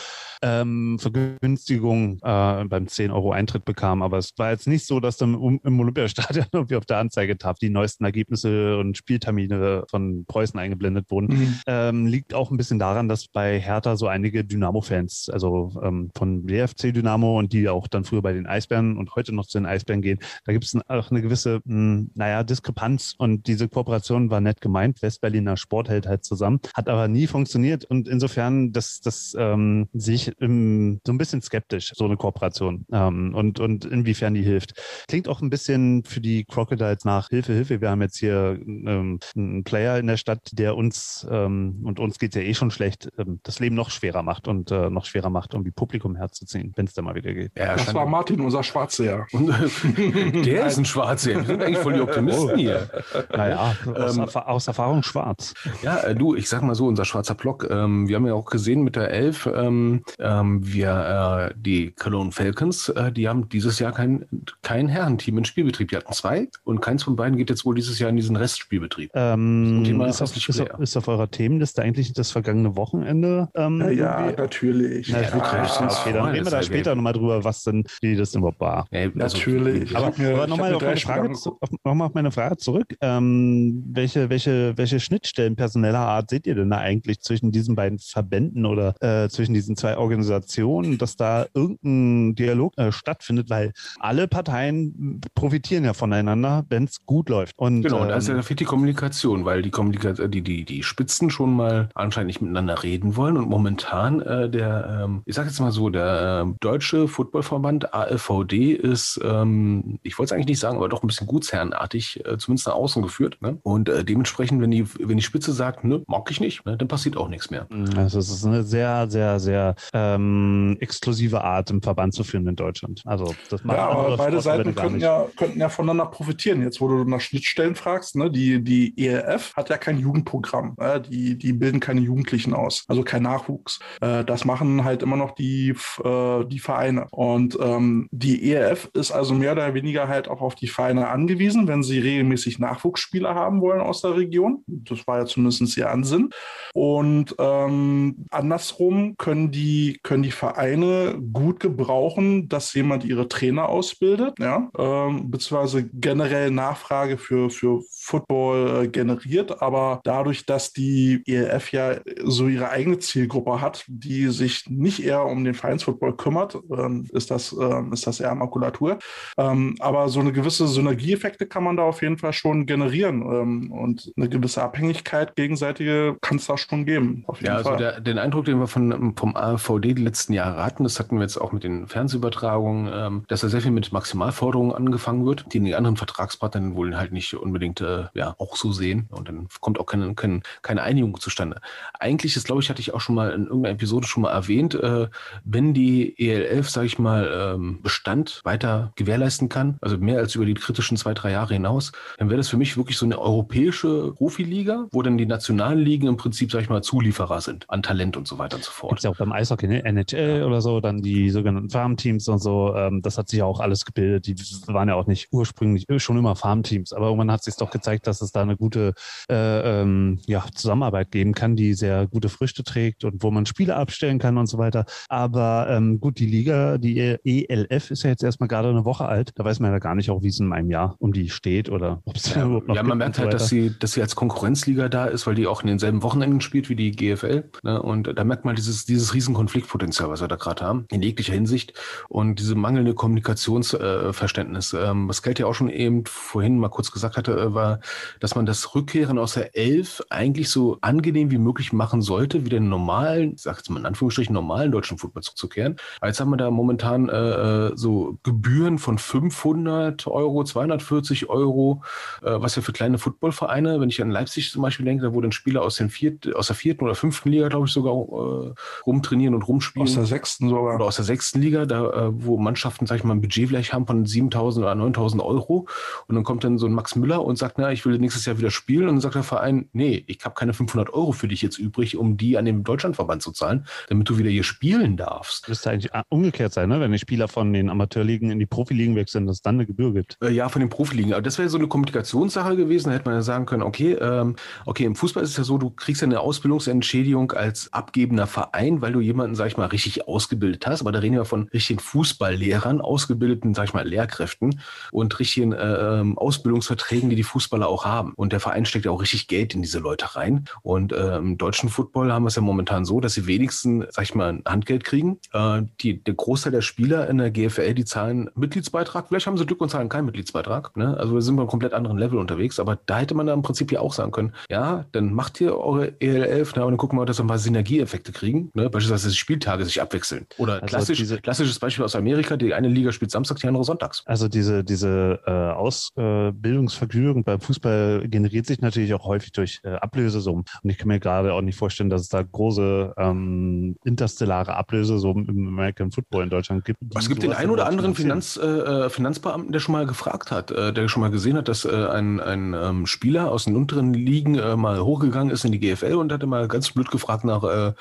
ähm, 0.42 0.98
Vergünstigung 1.00 2.20
äh, 2.22 2.66
beim 2.66 2.88
10 2.88 3.12
Euro 3.12 3.32
Eintritt 3.32 3.66
bekamen. 3.66 4.04
Aber 4.04 4.18
es 4.18 4.32
war 4.38 4.52
jetzt 4.52 4.68
nicht 4.68 4.86
so, 4.86 5.00
dass 5.00 5.18
dann 5.18 5.34
im 5.34 5.80
Olympiastadion 5.80 6.46
irgendwie 6.52 6.76
auf 6.76 6.86
der 6.86 6.98
Anzeigetafel 6.98 7.58
die 7.62 7.70
neuesten 7.70 8.06
Ergebnisse 8.06 8.78
und 8.78 8.98
Spieltermine 8.98 9.84
von 9.90 10.26
Preußen 10.26 10.60
eingeblendet 10.60 11.10
wurden. 11.10 11.28
Mhm. 11.28 11.60
Ähm, 11.68 12.06
liegt 12.08 12.34
auch 12.34 12.52
ein 12.52 12.58
bisschen 12.58 12.80
daran, 12.80 13.08
dass 13.08 13.28
bei 13.28 13.60
Hertha 13.60 13.96
so 13.96 14.08
einige 14.08 14.44
Dynamo-Fans, 14.44 15.30
also 15.32 15.72
ähm, 15.82 16.12
von 16.16 16.48
WFC 16.50 16.94
Dynamo 16.94 17.38
und 17.38 17.54
die 17.54 17.65
auch 17.74 17.88
dann 17.88 18.04
früher 18.04 18.22
bei 18.22 18.34
den 18.34 18.48
Eisbären 18.48 18.98
und 18.98 19.16
heute 19.16 19.34
noch 19.34 19.46
zu 19.46 19.58
den 19.58 19.66
Eisbären 19.66 20.02
gehen, 20.02 20.20
da 20.46 20.52
gibt 20.52 20.66
es 20.66 20.76
auch 20.88 21.12
eine 21.12 21.22
gewisse, 21.22 21.62
mh, 21.66 21.76
hm, 21.76 22.12
naja, 22.16 22.44
Diskrepanz 22.44 23.16
und 23.18 23.48
diese 23.48 23.68
Kooperation 23.68 24.30
war 24.30 24.42
nett 24.42 24.62
gemeint. 24.62 25.02
Westberliner 25.02 25.58
Sport 25.58 25.90
hält 25.90 26.08
halt 26.08 26.24
zusammen, 26.24 26.60
hat 26.74 26.90
aber 26.90 27.08
nie 27.08 27.28
funktioniert 27.28 27.86
und 27.86 28.08
insofern, 28.08 28.72
das, 28.72 29.02
das 29.02 29.36
ähm, 29.38 29.88
sehe 29.94 30.16
ich 30.16 30.32
im, 30.40 31.00
so 31.06 31.14
ein 31.14 31.18
bisschen 31.18 31.42
skeptisch, 31.42 31.92
so 31.96 32.06
eine 32.06 32.18
Kooperation 32.18 32.86
ähm, 32.92 33.34
und, 33.36 33.60
und 33.60 33.86
inwiefern 33.86 34.34
die 34.34 34.44
hilft. 34.44 34.74
Klingt 35.08 35.28
auch 35.28 35.42
ein 35.42 35.50
bisschen 35.50 36.04
für 36.04 36.22
die 36.22 36.46
Crocodiles 36.46 37.06
nach 37.06 37.30
Hilfe, 37.30 37.54
Hilfe. 37.54 37.82
Wir 37.82 37.90
haben 37.90 38.02
jetzt 38.02 38.18
hier 38.18 38.60
ähm, 38.66 39.20
einen 39.36 39.64
Player 39.64 39.98
in 40.00 40.08
der 40.08 40.18
Stadt, 40.18 40.50
der 40.54 40.76
uns 40.76 41.28
ähm, 41.30 41.82
und 41.84 42.00
uns 42.00 42.20
geht 42.20 42.36
ja 42.36 42.42
eh 42.42 42.54
schon 42.54 42.72
schlecht, 42.72 43.10
ähm, 43.18 43.40
das 43.44 43.60
Leben 43.60 43.76
noch 43.76 43.90
schwerer 43.90 44.24
macht 44.24 44.48
und 44.48 44.72
äh, 44.72 44.90
noch 44.90 45.06
schwerer 45.06 45.30
macht, 45.30 45.54
um 45.54 45.64
die 45.64 45.72
Publikum 45.72 46.16
herzuziehen, 46.16 46.74
wenn 46.76 46.86
es 46.86 46.94
da 46.94 47.02
mal 47.02 47.16
wieder 47.16 47.34
geht. 47.34 47.52
Ja, 47.58 47.76
das 47.76 47.94
war 47.94 48.06
Martin, 48.06 48.42
unser 48.42 48.64
Schwarzseher. 48.64 49.28
der 49.34 50.66
ist 50.66 50.78
ein 50.78 50.84
Schwarzseher. 50.84 51.38
Wir 51.38 51.46
sind 51.46 51.64
eigentlich 51.64 51.78
voll 51.78 51.94
die 51.94 52.02
Optimisten 52.02 52.50
oh. 52.54 52.56
hier. 52.58 52.90
Naja, 53.32 53.76
aus, 53.86 54.18
ähm, 54.18 54.24
aus, 54.24 54.68
Erfahrung 54.68 55.04
schwarz. 55.04 55.54
Ja, 55.82 56.00
äh, 56.02 56.16
du, 56.16 56.36
ich 56.36 56.50
sag 56.50 56.64
mal 56.64 56.76
so, 56.76 56.88
unser 56.88 57.06
schwarzer 57.06 57.34
Block, 57.34 57.66
ähm, 57.70 58.10
wir 58.10 58.18
haben 58.18 58.28
ja 58.28 58.34
auch 58.34 58.46
gesehen 58.46 58.84
mit 58.84 58.98
der 58.98 59.10
Elf, 59.10 59.46
ähm, 59.54 60.04
ähm 60.20 60.60
wir, 60.66 61.52
äh, 61.52 61.54
die 61.56 61.92
Cologne 61.92 62.34
Falcons, 62.34 62.90
äh, 62.90 63.14
die 63.14 63.30
haben 63.30 63.48
dieses 63.48 63.80
Jahr 63.80 63.94
kein, 63.94 64.26
kein 64.62 64.90
Herrenteam 64.90 65.38
in 65.38 65.46
Spielbetrieb. 65.46 65.90
Die 65.90 65.96
hatten 65.96 66.12
zwei 66.12 66.50
und 66.66 66.82
keins 66.82 67.04
von 67.04 67.16
beiden 67.16 67.38
geht 67.38 67.50
jetzt 67.50 67.66
wohl 67.66 67.76
dieses 67.76 68.00
Jahr 68.00 68.10
in 68.10 68.18
diesen 68.18 68.36
Restspielbetrieb. 68.36 69.12
Ähm, 69.14 69.86
ist, 70.02 70.22
auf, 70.22 70.36
ist, 70.36 70.62
auf, 70.62 70.80
ist, 70.80 70.98
auf, 70.98 71.08
eurer 71.08 71.32
Themenliste 71.32 71.82
eigentlich 71.82 72.12
das 72.12 72.32
vergangene 72.32 72.76
Wochenende? 72.76 73.48
Ähm, 73.56 73.80
ja, 73.80 74.28
ja 74.28 74.32
natürlich. 74.36 75.08
Ja, 75.08 75.22
ja, 75.22 75.30
ja, 75.30 75.36
okay, 75.38 76.12
dann 76.12 76.26
reden 76.26 76.46
wir 76.46 76.52
da 76.52 76.62
später 76.62 76.96
nochmal 76.96 77.14
drüber, 77.14 77.35
was 77.44 77.64
denn 77.64 77.84
wie 78.02 78.16
das 78.16 78.34
überhaupt 78.36 78.60
war. 78.60 78.88
Ja, 78.92 79.02
also, 79.02 79.18
natürlich. 79.18 79.96
Aber, 79.96 80.08
aber 80.08 80.48
nochmal 80.48 80.74
auf, 80.74 80.82
meine 80.82 80.98
Frage, 80.98 81.30
auf, 81.32 81.70
noch 81.84 82.06
auf 82.06 82.14
meine 82.14 82.32
Frage 82.32 82.58
zurück. 82.58 82.96
Ähm, 83.02 83.84
welche, 83.88 84.30
welche, 84.30 84.78
welche 84.78 85.00
Schnittstellen 85.00 85.56
personeller 85.56 86.00
Art 86.00 86.30
seht 86.30 86.48
ihr 86.48 86.56
denn 86.56 86.70
da 86.70 86.78
eigentlich 86.78 87.20
zwischen 87.22 87.52
diesen 87.52 87.76
beiden 87.76 88.00
Verbänden 88.00 88.66
oder 88.66 88.96
äh, 89.02 89.30
zwischen 89.30 89.54
diesen 89.54 89.76
zwei 89.76 89.98
Organisationen, 89.98 90.98
dass 90.98 91.16
da 91.16 91.46
irgendein 91.54 92.36
Dialog 92.36 92.78
äh, 92.78 92.92
stattfindet? 92.92 93.50
Weil 93.50 93.74
alle 94.00 94.28
Parteien 94.28 95.22
profitieren 95.36 95.84
ja 95.84 95.94
voneinander, 95.94 96.66
wenn 96.70 96.86
es 96.86 97.06
gut 97.06 97.30
läuft. 97.30 97.58
Und, 97.58 97.82
genau, 97.82 98.04
ähm, 98.04 98.10
da 98.10 98.16
ist 98.16 98.28
ja 98.28 98.42
fehlt 98.42 98.60
die 98.60 98.66
Kommunikation, 98.66 99.46
weil 99.46 99.62
die 99.62 99.72
Kommunikation, 99.72 100.32
die, 100.32 100.42
die, 100.42 100.64
die 100.64 100.84
Spitzen 100.84 101.30
schon 101.30 101.56
mal 101.56 101.90
anscheinend 101.96 102.28
nicht 102.28 102.42
miteinander 102.42 102.84
reden 102.84 103.16
wollen 103.16 103.38
und 103.38 103.50
momentan 103.50 104.22
äh, 104.22 104.50
der, 104.50 105.02
ähm, 105.04 105.22
ich 105.26 105.36
sage 105.36 105.50
jetzt 105.50 105.60
mal 105.60 105.72
so, 105.72 105.90
der 105.90 106.46
äh, 106.46 106.54
deutsche 106.62 107.08
Footballverband 107.26 107.94
AFVD 107.94 108.74
ist, 108.74 109.20
ähm, 109.24 110.00
ich 110.04 110.18
wollte 110.20 110.28
es 110.28 110.32
eigentlich 110.34 110.48
nicht 110.48 110.60
sagen, 110.60 110.78
aber 110.78 110.90
doch 110.90 111.04
ein 111.04 111.08
bisschen 111.08 111.28
gutsherrenartig, 111.28 112.24
äh, 112.26 112.38
zumindest 112.38 112.68
nach 112.68 112.76
außen 112.76 113.02
geführt. 113.02 113.38
Ne? 113.42 113.58
Und 113.64 113.90
äh, 113.90 114.04
dementsprechend, 114.04 114.62
wenn 114.62 114.70
die, 114.72 114.86
wenn 115.00 115.18
die 115.18 115.24
Spitze 115.24 115.54
sagt, 115.54 115.84
ne, 115.84 116.04
mag 116.08 116.30
ich 116.30 116.40
nicht, 116.40 116.66
ne, 116.66 116.78
dann 116.78 116.88
passiert 116.88 117.18
auch 117.18 117.28
nichts 117.28 117.50
mehr. 117.50 117.68
Also 117.98 118.20
es 118.20 118.30
ist 118.30 118.46
eine 118.46 118.64
sehr, 118.64 119.10
sehr, 119.10 119.40
sehr 119.40 119.76
ähm, 119.94 120.78
exklusive 120.80 121.44
Art, 121.44 121.72
im 121.72 121.82
Verband 121.82 122.14
zu 122.14 122.24
führen 122.24 122.48
in 122.48 122.56
Deutschland. 122.56 123.02
Also 123.06 123.34
das 123.50 123.64
macht 123.64 123.78
ja, 123.78 123.88
aber 123.88 124.18
beide 124.18 124.40
Seiten 124.42 124.76
könnten 124.76 125.00
ja, 125.00 125.26
könnten 125.36 125.60
ja 125.60 125.70
voneinander 125.70 126.06
profitieren. 126.06 126.62
Jetzt, 126.62 126.80
wo 126.80 126.88
du 126.88 127.04
nach 127.06 127.22
Schnittstellen 127.22 127.76
fragst, 127.76 128.16
ne, 128.16 128.30
die, 128.30 128.64
die 128.64 128.94
ELF 129.04 129.56
hat 129.56 129.70
ja 129.70 129.78
kein 129.78 129.98
Jugendprogramm. 129.98 130.76
Äh, 130.78 131.02
die, 131.02 131.38
die 131.38 131.54
bilden 131.54 131.80
keine 131.80 132.02
Jugendlichen 132.02 132.54
aus, 132.54 132.84
also 132.88 133.04
kein 133.04 133.24
Nachwuchs. 133.24 133.80
Äh, 134.02 134.24
das 134.24 134.46
machen 134.46 134.84
halt 134.84 135.02
immer 135.02 135.18
noch 135.18 135.32
die, 135.32 135.76
äh, 136.04 136.46
die 136.46 136.60
Vereine. 136.60 137.08
Und 137.16 137.58
ähm, 137.62 138.10
die 138.12 138.52
ELF 138.52 138.90
ist 138.94 139.14
also 139.14 139.34
mehr 139.34 139.54
oder 139.54 139.74
weniger 139.74 140.10
halt 140.10 140.28
auch 140.28 140.42
auf 140.42 140.54
die 140.54 140.68
Vereine 140.68 141.08
angewiesen, 141.08 141.66
wenn 141.66 141.82
sie 141.82 142.00
regelmäßig 142.00 142.60
Nachwuchsspieler 142.60 143.34
haben 143.34 143.62
wollen 143.62 143.80
aus 143.80 144.02
der 144.02 144.18
Region. 144.18 144.64
Das 144.68 145.08
war 145.08 145.20
ja 145.20 145.26
zumindest 145.26 145.78
ihr 145.78 145.90
Ansinn. 145.90 146.30
Und 146.74 147.34
ähm, 147.40 148.26
andersrum 148.32 149.16
können 149.18 149.50
die, 149.50 149.98
können 150.04 150.24
die 150.24 150.32
Vereine 150.32 151.18
gut 151.32 151.62
gebrauchen, 151.62 152.50
dass 152.50 152.74
jemand 152.74 153.06
ihre 153.06 153.30
Trainer 153.30 153.70
ausbildet, 153.70 154.34
ja, 154.40 154.70
ähm, 154.78 155.32
beziehungsweise 155.32 155.88
generell 155.94 156.52
Nachfrage 156.52 157.18
für, 157.18 157.50
für 157.50 157.82
Football 157.90 158.84
äh, 158.84 158.88
generiert, 158.90 159.62
aber 159.62 160.02
dadurch, 160.04 160.46
dass 160.46 160.74
die 160.74 161.24
ELF 161.26 161.72
ja 161.72 161.96
so 162.24 162.50
ihre 162.50 162.70
eigene 162.72 163.00
Zielgruppe 163.00 163.62
hat, 163.62 163.86
die 163.88 164.28
sich 164.28 164.66
nicht 164.68 165.02
eher 165.02 165.26
um 165.26 165.46
den 165.46 165.54
Vereinsfootball 165.54 166.18
kümmert, 166.18 166.58
ähm, 166.78 167.05
ist, 167.12 167.32
das, 167.32 167.54
ähm, 167.54 167.94
ist 167.94 168.08
das 168.08 168.20
eher 168.20 168.36
Makulatur. 168.36 169.00
Ähm, 169.38 169.76
aber 169.80 170.10
so 170.10 170.20
eine 170.20 170.32
gewisse 170.32 170.68
Synergieeffekte 170.68 171.46
kann 171.46 171.64
man 171.64 171.78
da 171.78 171.84
auf 171.84 172.02
jeden 172.02 172.18
Fall 172.18 172.34
schon 172.34 172.66
generieren 172.66 173.22
ähm, 173.22 173.72
und 173.72 174.12
eine 174.18 174.30
gewisse 174.30 174.64
Abhängigkeit 174.64 175.36
gegenseitige 175.36 176.18
kann 176.22 176.38
es 176.38 176.48
da 176.48 176.58
schon 176.58 176.86
geben. 176.86 177.24
Auf 177.28 177.38
jeden 177.38 177.48
ja, 177.48 177.58
also 177.58 177.70
Fall. 177.70 177.78
Der, 177.78 178.02
den 178.02 178.18
Eindruck, 178.18 178.46
den 178.46 178.60
wir 178.60 178.68
von, 178.68 179.16
vom 179.16 179.36
AVD 179.36 179.94
die 179.94 180.04
letzten 180.04 180.34
Jahre 180.34 180.64
hatten, 180.64 180.84
das 180.84 181.00
hatten 181.00 181.18
wir 181.18 181.24
jetzt 181.24 181.38
auch 181.38 181.52
mit 181.52 181.64
den 181.64 181.88
Fernsehübertragungen, 181.88 182.92
ähm, 182.94 183.24
dass 183.28 183.42
da 183.42 183.50
sehr 183.50 183.62
viel 183.62 183.72
mit 183.72 183.92
Maximalforderungen 183.92 184.74
angefangen 184.74 185.26
wird, 185.26 185.46
die 185.54 185.60
die 185.60 185.76
anderen 185.76 185.98
Vertragspartner 185.98 186.76
wohl 186.76 186.96
halt 186.98 187.12
nicht 187.12 187.34
unbedingt 187.34 187.82
äh, 187.82 188.06
ja, 188.14 188.36
auch 188.38 188.56
so 188.56 188.72
sehen. 188.72 189.08
Und 189.12 189.28
dann 189.28 189.48
kommt 189.60 189.80
auch 189.80 189.86
keine, 189.86 190.14
keine, 190.16 190.42
keine 190.62 190.84
Einigung 190.84 191.20
zustande. 191.20 191.62
Eigentlich 192.00 192.36
ist, 192.36 192.46
glaube 192.46 192.62
ich, 192.62 192.70
hatte 192.70 192.82
ich 192.82 192.94
auch 192.94 193.02
schon 193.02 193.16
mal 193.16 193.32
in 193.32 193.46
irgendeiner 193.46 193.76
Episode 193.76 194.08
schon 194.08 194.24
mal 194.24 194.32
erwähnt, 194.32 194.76
äh, 194.76 195.08
wenn 195.44 195.74
die 195.74 196.16
EL11, 196.18 196.70
sage 196.70 196.88
ich 196.88 196.95
mal, 197.00 197.54
ähm, 197.56 197.80
Bestand 197.82 198.42
weiter 198.44 198.92
gewährleisten 198.96 199.50
kann, 199.50 199.78
also 199.82 199.98
mehr 199.98 200.20
als 200.20 200.36
über 200.36 200.46
die 200.46 200.54
kritischen 200.54 200.98
zwei, 200.98 201.14
drei 201.14 201.32
Jahre 201.32 201.54
hinaus, 201.54 201.92
dann 202.18 202.30
wäre 202.30 202.38
das 202.38 202.50
für 202.50 202.58
mich 202.58 202.78
wirklich 202.78 202.98
so 202.98 203.06
eine 203.06 203.20
europäische 203.20 204.14
Profiliga, 204.14 204.88
wo 204.92 205.02
dann 205.02 205.18
die 205.18 205.26
nationalen 205.26 205.80
Ligen 205.80 206.08
im 206.08 206.18
Prinzip, 206.18 206.52
sage 206.52 206.64
ich 206.64 206.70
mal, 206.70 206.82
Zulieferer 206.82 207.42
sind 207.42 207.70
an 207.70 207.84
Talent 207.84 208.18
und 208.18 208.28
so 208.28 208.38
weiter 208.38 208.58
und 208.58 208.64
so 208.64 208.72
fort. 208.72 208.92
Gibt 208.92 209.04
ja 209.04 209.10
auch 209.10 209.18
beim 209.18 209.32
Eishockey, 209.32 209.68
ne? 209.68 209.84
NHL 209.84 210.44
oder 210.44 210.62
so, 210.62 210.80
dann 210.80 211.02
die 211.02 211.30
sogenannten 211.30 211.70
Farmteams 211.70 212.28
und 212.28 212.40
so. 212.40 212.76
Ähm, 212.76 213.02
das 213.02 213.18
hat 213.18 213.30
sich 213.30 213.40
ja 213.40 213.46
auch 213.46 213.60
alles 213.60 213.86
gebildet. 213.86 214.28
Die 214.28 214.36
waren 214.68 214.90
ja 214.90 214.96
auch 214.96 215.08
nicht 215.08 215.30
ursprünglich 215.32 215.86
schon 215.98 216.18
immer 216.18 216.36
Farmteams, 216.36 216.94
aber 216.94 217.08
irgendwann 217.08 217.32
hat 217.32 217.44
sich 217.44 217.56
doch 217.56 217.72
gezeigt, 217.72 218.08
dass 218.08 218.22
es 218.22 218.32
da 218.32 218.42
eine 218.42 218.58
gute 218.58 218.94
äh, 219.30 219.82
ähm, 219.82 220.20
ja, 220.26 220.46
Zusammenarbeit 220.54 221.12
geben 221.12 221.34
kann, 221.34 221.56
die 221.56 221.74
sehr 221.74 222.08
gute 222.08 222.30
Früchte 222.30 222.64
trägt 222.64 223.04
und 223.04 223.24
wo 223.24 223.32
man 223.32 223.46
Spiele 223.46 223.76
abstellen 223.76 224.20
kann 224.20 224.38
und 224.38 224.48
so 224.48 224.58
weiter. 224.58 224.86
Aber 225.10 225.68
ähm, 225.70 226.00
gut, 226.00 226.20
die 226.20 226.26
Liga, 226.26 226.78
die 226.94 227.46
ELF 227.48 227.92
ist 227.92 228.04
ja 228.04 228.10
jetzt 228.10 228.24
erstmal 228.24 228.48
gerade 228.48 228.70
eine 228.70 228.86
Woche 228.86 229.06
alt. 229.06 229.32
Da 229.36 229.44
weiß 229.44 229.60
man 229.60 229.72
ja 229.72 229.80
gar 229.80 229.96
nicht 229.96 230.10
auch, 230.10 230.22
wie 230.22 230.28
es 230.28 230.40
in 230.40 230.52
einem 230.54 230.70
Jahr 230.70 230.96
um 231.00 231.14
die 231.14 231.30
steht 231.30 231.70
oder 231.70 232.02
ob 232.06 232.16
es 232.16 232.34
ja, 232.34 232.44
überhaupt 232.46 232.68
noch 232.68 232.76
Ja, 232.76 232.84
man 232.84 232.98
merkt 232.98 233.20
halt, 233.20 233.34
dass 233.34 233.48
sie, 233.48 233.74
dass 233.80 233.94
sie 233.94 234.02
als 234.02 234.16
Konkurrenzliga 234.16 234.90
da 234.90 235.06
ist, 235.06 235.28
weil 235.28 235.36
die 235.36 235.48
auch 235.48 235.62
in 235.62 235.68
denselben 235.68 236.04
Wochenenden 236.04 236.42
spielt 236.42 236.70
wie 236.70 236.76
die 236.76 236.92
GFL. 236.92 237.44
Ne? 237.64 237.82
Und 237.82 238.12
da 238.16 238.24
merkt 238.24 238.46
man 238.46 238.56
dieses, 238.56 238.86
dieses 238.86 239.14
riesen 239.14 239.34
Konfliktpotenzial, 239.34 240.10
was 240.10 240.22
wir 240.22 240.28
da 240.28 240.36
gerade 240.36 240.64
haben, 240.64 240.86
in 240.92 241.02
jeglicher 241.02 241.34
Hinsicht. 241.34 241.74
Und 242.10 242.40
diese 242.40 242.56
mangelnde 242.56 242.94
Kommunikationsverständnis. 242.94 244.74
Äh, 244.74 244.86
ähm, 244.86 245.08
was 245.08 245.22
Geld 245.22 245.40
ja 245.40 245.48
auch 245.48 245.54
schon 245.54 245.70
eben 245.70 246.06
vorhin 246.06 246.60
mal 246.60 246.70
kurz 246.70 246.92
gesagt 246.92 247.18
hatte, 247.18 247.34
äh, 247.34 247.54
war, 247.54 247.80
dass 248.20 248.36
man 248.36 248.46
das 248.46 248.76
Rückkehren 248.76 249.18
aus 249.18 249.34
der 249.34 249.56
Elf 249.56 250.02
eigentlich 250.10 250.50
so 250.50 250.78
angenehm 250.82 251.32
wie 251.32 251.38
möglich 251.38 251.74
machen 251.74 252.02
sollte, 252.02 252.46
wie 252.46 252.50
den 252.50 252.70
normalen, 252.70 253.34
ich 253.36 253.42
sag 253.42 253.58
jetzt 253.58 253.70
mal 253.70 253.80
in 253.80 253.86
Anführungsstrichen, 253.86 254.34
normalen 254.34 254.72
deutschen 254.72 254.98
Fußball 254.98 255.24
zurückzukehren. 255.24 255.78
Jetzt 256.04 256.20
haben 256.20 256.30
wir 256.30 256.38
da 256.38 256.52
momentan 256.52 256.75
äh, 256.84 257.70
äh 257.70 257.72
so 257.76 258.18
Gebühren 258.24 258.78
von 258.78 258.98
500 258.98 260.08
Euro, 260.08 260.44
240 260.44 261.30
Euro, 261.30 261.82
äh, 262.22 262.32
was 262.40 262.56
ja 262.56 262.62
für 262.62 262.74
kleine 262.74 262.98
Footballvereine, 262.98 263.80
wenn 263.80 263.90
ich 263.90 264.02
an 264.02 264.10
Leipzig 264.10 264.52
zum 264.52 264.62
Beispiel 264.62 264.86
denke, 264.86 265.04
da 265.04 265.14
wo 265.14 265.22
dann 265.22 265.32
Spieler 265.32 265.62
aus, 265.62 265.76
den 265.76 265.90
viert, 265.90 266.34
aus 266.36 266.48
der 266.48 266.56
vierten 266.56 266.84
oder 266.84 266.96
fünften 266.96 267.30
Liga, 267.30 267.48
glaube 267.48 267.68
ich, 267.68 267.72
sogar 267.72 267.94
äh, 267.94 268.54
rumtrainieren 268.86 269.36
und 269.36 269.44
rumspielen. 269.44 269.88
Aus 269.88 269.96
der 269.96 270.06
sechsten 270.06 270.50
sogar. 270.50 270.76
Oder 270.76 270.86
aus 270.86 270.96
der 270.96 271.06
sechsten 271.06 271.42
Liga, 271.42 271.66
da 271.66 272.08
äh, 272.08 272.10
wo 272.14 272.38
Mannschaften, 272.38 272.86
sag 272.86 272.98
ich 272.98 273.04
mal, 273.04 273.14
ein 273.14 273.22
Budget 273.22 273.50
vielleicht 273.50 273.74
haben 273.74 273.88
von 273.88 274.06
7000 274.06 274.66
oder 274.66 274.76
9000 274.76 275.22
Euro. 275.22 275.68
Und 276.08 276.16
dann 276.16 276.24
kommt 276.24 276.44
dann 276.44 276.58
so 276.58 276.66
ein 276.66 276.74
Max 276.74 276.96
Müller 276.96 277.24
und 277.24 277.38
sagt, 277.38 277.58
na, 277.58 277.72
ich 277.72 277.86
will 277.86 277.98
nächstes 277.98 278.26
Jahr 278.26 278.38
wieder 278.38 278.52
spielen. 278.52 278.88
Und 278.88 278.96
dann 278.96 279.02
sagt 279.02 279.16
der 279.16 279.24
Verein, 279.24 279.70
nee, 279.74 280.04
ich 280.08 280.20
habe 280.24 280.36
keine 280.36 280.54
500 280.54 280.94
Euro 280.94 281.12
für 281.12 281.28
dich 281.28 281.42
jetzt 281.42 281.58
übrig, 281.58 281.98
um 281.98 282.18
die 282.18 282.38
an 282.38 282.46
den 282.46 282.64
Deutschlandverband 282.64 283.22
zu 283.22 283.32
zahlen, 283.32 283.66
damit 283.90 284.10
du 284.10 284.18
wieder 284.18 284.30
hier 284.30 284.44
spielen 284.44 284.98
darfst. 284.98 285.48
Müsste 285.48 285.72
eigentlich 285.72 285.92
umgekehrt 286.10 286.54
sein, 286.54 286.65
ne? 286.68 286.80
wenn 286.80 286.92
die 286.92 287.00
Spieler 287.00 287.28
von 287.28 287.54
den 287.54 287.70
Amateurligen 287.70 288.32
in 288.32 288.40
die 288.40 288.46
Profiligen 288.46 288.96
wechseln, 288.96 289.26
dass 289.26 289.38
es 289.38 289.42
dann 289.42 289.56
eine 289.56 289.66
Gebühr 289.66 289.94
gibt. 289.94 290.18
Äh, 290.22 290.32
ja, 290.32 290.50
von 290.50 290.60
den 290.60 290.70
Profiligen. 290.70 291.14
Aber 291.14 291.22
das 291.22 291.38
wäre 291.38 291.50
so 291.50 291.58
eine 291.58 291.68
Kommunikationssache 291.68 292.56
gewesen. 292.56 292.90
Da 292.90 292.96
hätte 292.96 293.06
man 293.06 293.16
ja 293.16 293.22
sagen 293.22 293.46
können, 293.46 293.64
okay, 293.64 293.94
ähm, 293.94 294.36
okay, 294.66 294.86
im 294.86 294.96
Fußball 294.96 295.24
ist 295.24 295.32
es 295.32 295.38
ja 295.38 295.44
so, 295.44 295.58
du 295.58 295.70
kriegst 295.70 296.02
ja 296.02 296.08
eine 296.08 296.20
Ausbildungsentschädigung 296.20 297.32
als 297.32 297.72
abgebender 297.74 298.28
Verein, 298.28 298.82
weil 298.82 298.94
du 298.94 299.00
jemanden, 299.00 299.36
sag 299.36 299.48
ich 299.48 299.58
mal, 299.58 299.68
richtig 299.68 300.08
ausgebildet 300.08 300.68
hast. 300.68 300.82
Aber 300.82 300.92
da 300.92 301.00
reden 301.00 301.16
wir 301.16 301.26
von 301.26 301.48
richtigen 301.54 301.80
Fußballlehrern, 301.80 302.82
ausgebildeten, 302.82 303.54
sag 303.54 303.66
ich 303.66 303.74
mal, 303.74 303.88
Lehrkräften 303.88 304.62
und 304.92 305.20
richtigen 305.20 305.54
äh, 305.54 306.00
ähm, 306.00 306.18
Ausbildungsverträgen, 306.18 307.10
die 307.10 307.16
die 307.16 307.24
Fußballer 307.24 307.68
auch 307.68 307.86
haben. 307.86 308.14
Und 308.16 308.34
der 308.34 308.40
Verein 308.40 308.66
steckt 308.66 308.86
ja 308.86 308.92
auch 308.92 309.02
richtig 309.02 309.28
Geld 309.28 309.56
in 309.56 309.62
diese 309.62 309.80
Leute 309.80 310.16
rein. 310.16 310.46
Und 310.62 310.92
äh, 310.92 311.18
im 311.18 311.38
deutschen 311.38 311.70
Football 311.70 312.12
haben 312.12 312.24
wir 312.24 312.30
es 312.30 312.36
ja 312.36 312.42
momentan 312.42 312.86
so, 312.86 313.00
dass 313.00 313.14
sie 313.14 313.28
wenigstens, 313.28 313.86
sag 313.90 314.04
ich 314.04 314.16
mal, 314.16 314.30
ein 314.30 314.44
Handgeld 314.46 314.84
kriegen. 314.84 315.20
Äh, 315.34 315.64
die, 315.82 316.04
der 316.04 316.16
Großteil 316.46 316.52
der 316.52 316.62
Spieler 316.62 317.10
in 317.10 317.18
der 317.18 317.32
GFL, 317.32 317.74
die 317.74 317.86
zahlen 317.86 318.30
Mitgliedsbeitrag. 318.36 319.08
Vielleicht 319.08 319.28
haben 319.28 319.38
sie 319.38 319.46
Glück 319.46 319.62
und 319.62 319.70
zahlen 319.70 319.90
keinen 319.90 320.06
Mitgliedsbeitrag. 320.06 320.76
Ne? 320.78 320.96
Also 320.98 321.14
wir 321.14 321.22
sind 321.22 321.36
bei 321.36 321.42
einem 321.42 321.50
komplett 321.50 321.74
anderen 321.74 321.98
Level 321.98 322.20
unterwegs. 322.20 322.60
Aber 322.60 322.78
da 322.86 323.00
hätte 323.00 323.16
man 323.16 323.26
da 323.26 323.34
im 323.34 323.42
Prinzip 323.42 323.72
ja 323.72 323.80
auch 323.80 323.94
sagen 323.94 324.12
können, 324.12 324.34
ja, 324.50 324.86
dann 324.92 325.14
macht 325.14 325.42
ihr 325.42 325.58
eure 325.58 325.88
EL11, 326.00 326.58
ne, 326.58 326.66
und 326.66 326.72
dann 326.72 326.78
gucken 326.78 327.00
wir, 327.00 327.06
dass 327.06 327.20
wir 327.20 327.24
ein 327.24 327.28
paar 327.28 327.40
Synergieeffekte 327.40 328.12
kriegen. 328.12 328.52
Ne? 328.54 328.70
Beispielsweise, 328.70 329.06
dass 329.06 329.14
die 329.14 329.18
Spieltage 329.18 329.66
sich 329.66 329.82
abwechseln. 329.82 330.28
Oder 330.38 330.54
also 330.56 330.66
klassisch, 330.66 331.00
diese, 331.00 331.20
klassisches 331.20 331.60
Beispiel 331.60 331.84
aus 331.84 331.96
Amerika, 331.96 332.38
die 332.38 332.54
eine 332.54 332.68
Liga 332.68 332.92
spielt 332.92 333.12
samstags, 333.12 333.42
die 333.42 333.48
andere 333.48 333.64
sonntags. 333.64 334.04
Also 334.06 334.28
diese, 334.28 334.64
diese 334.64 335.20
äh, 335.26 335.32
Ausbildungsvergnügen 335.32 337.24
beim 337.24 337.40
Fußball 337.40 338.08
generiert 338.08 338.46
sich 338.46 338.62
natürlich 338.62 338.94
auch 338.94 339.06
häufig 339.06 339.32
durch 339.32 339.62
äh, 339.64 339.70
Ablösesummen. 339.70 340.46
Und 340.64 340.70
ich 340.70 340.78
kann 340.78 340.90
mir 340.90 341.00
gerade 341.00 341.34
auch 341.34 341.42
nicht 341.42 341.58
vorstellen, 341.58 341.90
dass 341.90 342.02
es 342.02 342.10
da 342.10 342.22
große 342.22 342.94
ähm, 342.98 343.78
interstellare 343.84 344.56
Ablösesummen 344.56 345.28
im 345.28 345.48
American 345.48 345.92
Football 345.92 346.24
in 346.26 346.30
Deutschland 346.36 346.66
gibt. 346.66 346.80
Es 346.96 347.08
gibt 347.08 347.24
den 347.24 347.34
einen 347.34 347.52
oder 347.52 347.68
anderen 347.68 347.96
Finanz, 347.96 348.38
äh, 348.38 348.46
äh, 348.46 348.90
Finanzbeamten, 348.90 349.52
der 349.52 349.60
schon 349.60 349.74
mal 349.74 349.86
gefragt 349.86 350.32
hat, 350.32 350.52
äh, 350.52 350.74
der 350.74 350.88
schon 350.88 351.02
mal 351.02 351.12
gesehen 351.12 351.38
hat, 351.38 351.48
dass 351.48 351.66
äh, 351.66 351.70
ein, 351.70 352.20
ein 352.20 352.54
ähm, 352.54 352.86
Spieler 352.86 353.32
aus 353.32 353.46
den 353.46 353.56
unteren 353.56 353.94
Ligen 353.94 354.36
äh, 354.36 354.56
mal 354.56 354.80
hochgegangen 354.82 355.32
ist 355.34 355.46
in 355.46 355.52
die 355.52 355.60
GFL 355.60 355.96
und 355.96 356.12
hatte 356.12 356.28
mal 356.28 356.48
ganz 356.48 356.72
blöd 356.72 356.92
gefragt 356.92 357.24
nach 357.24 357.44
äh, 357.44 357.74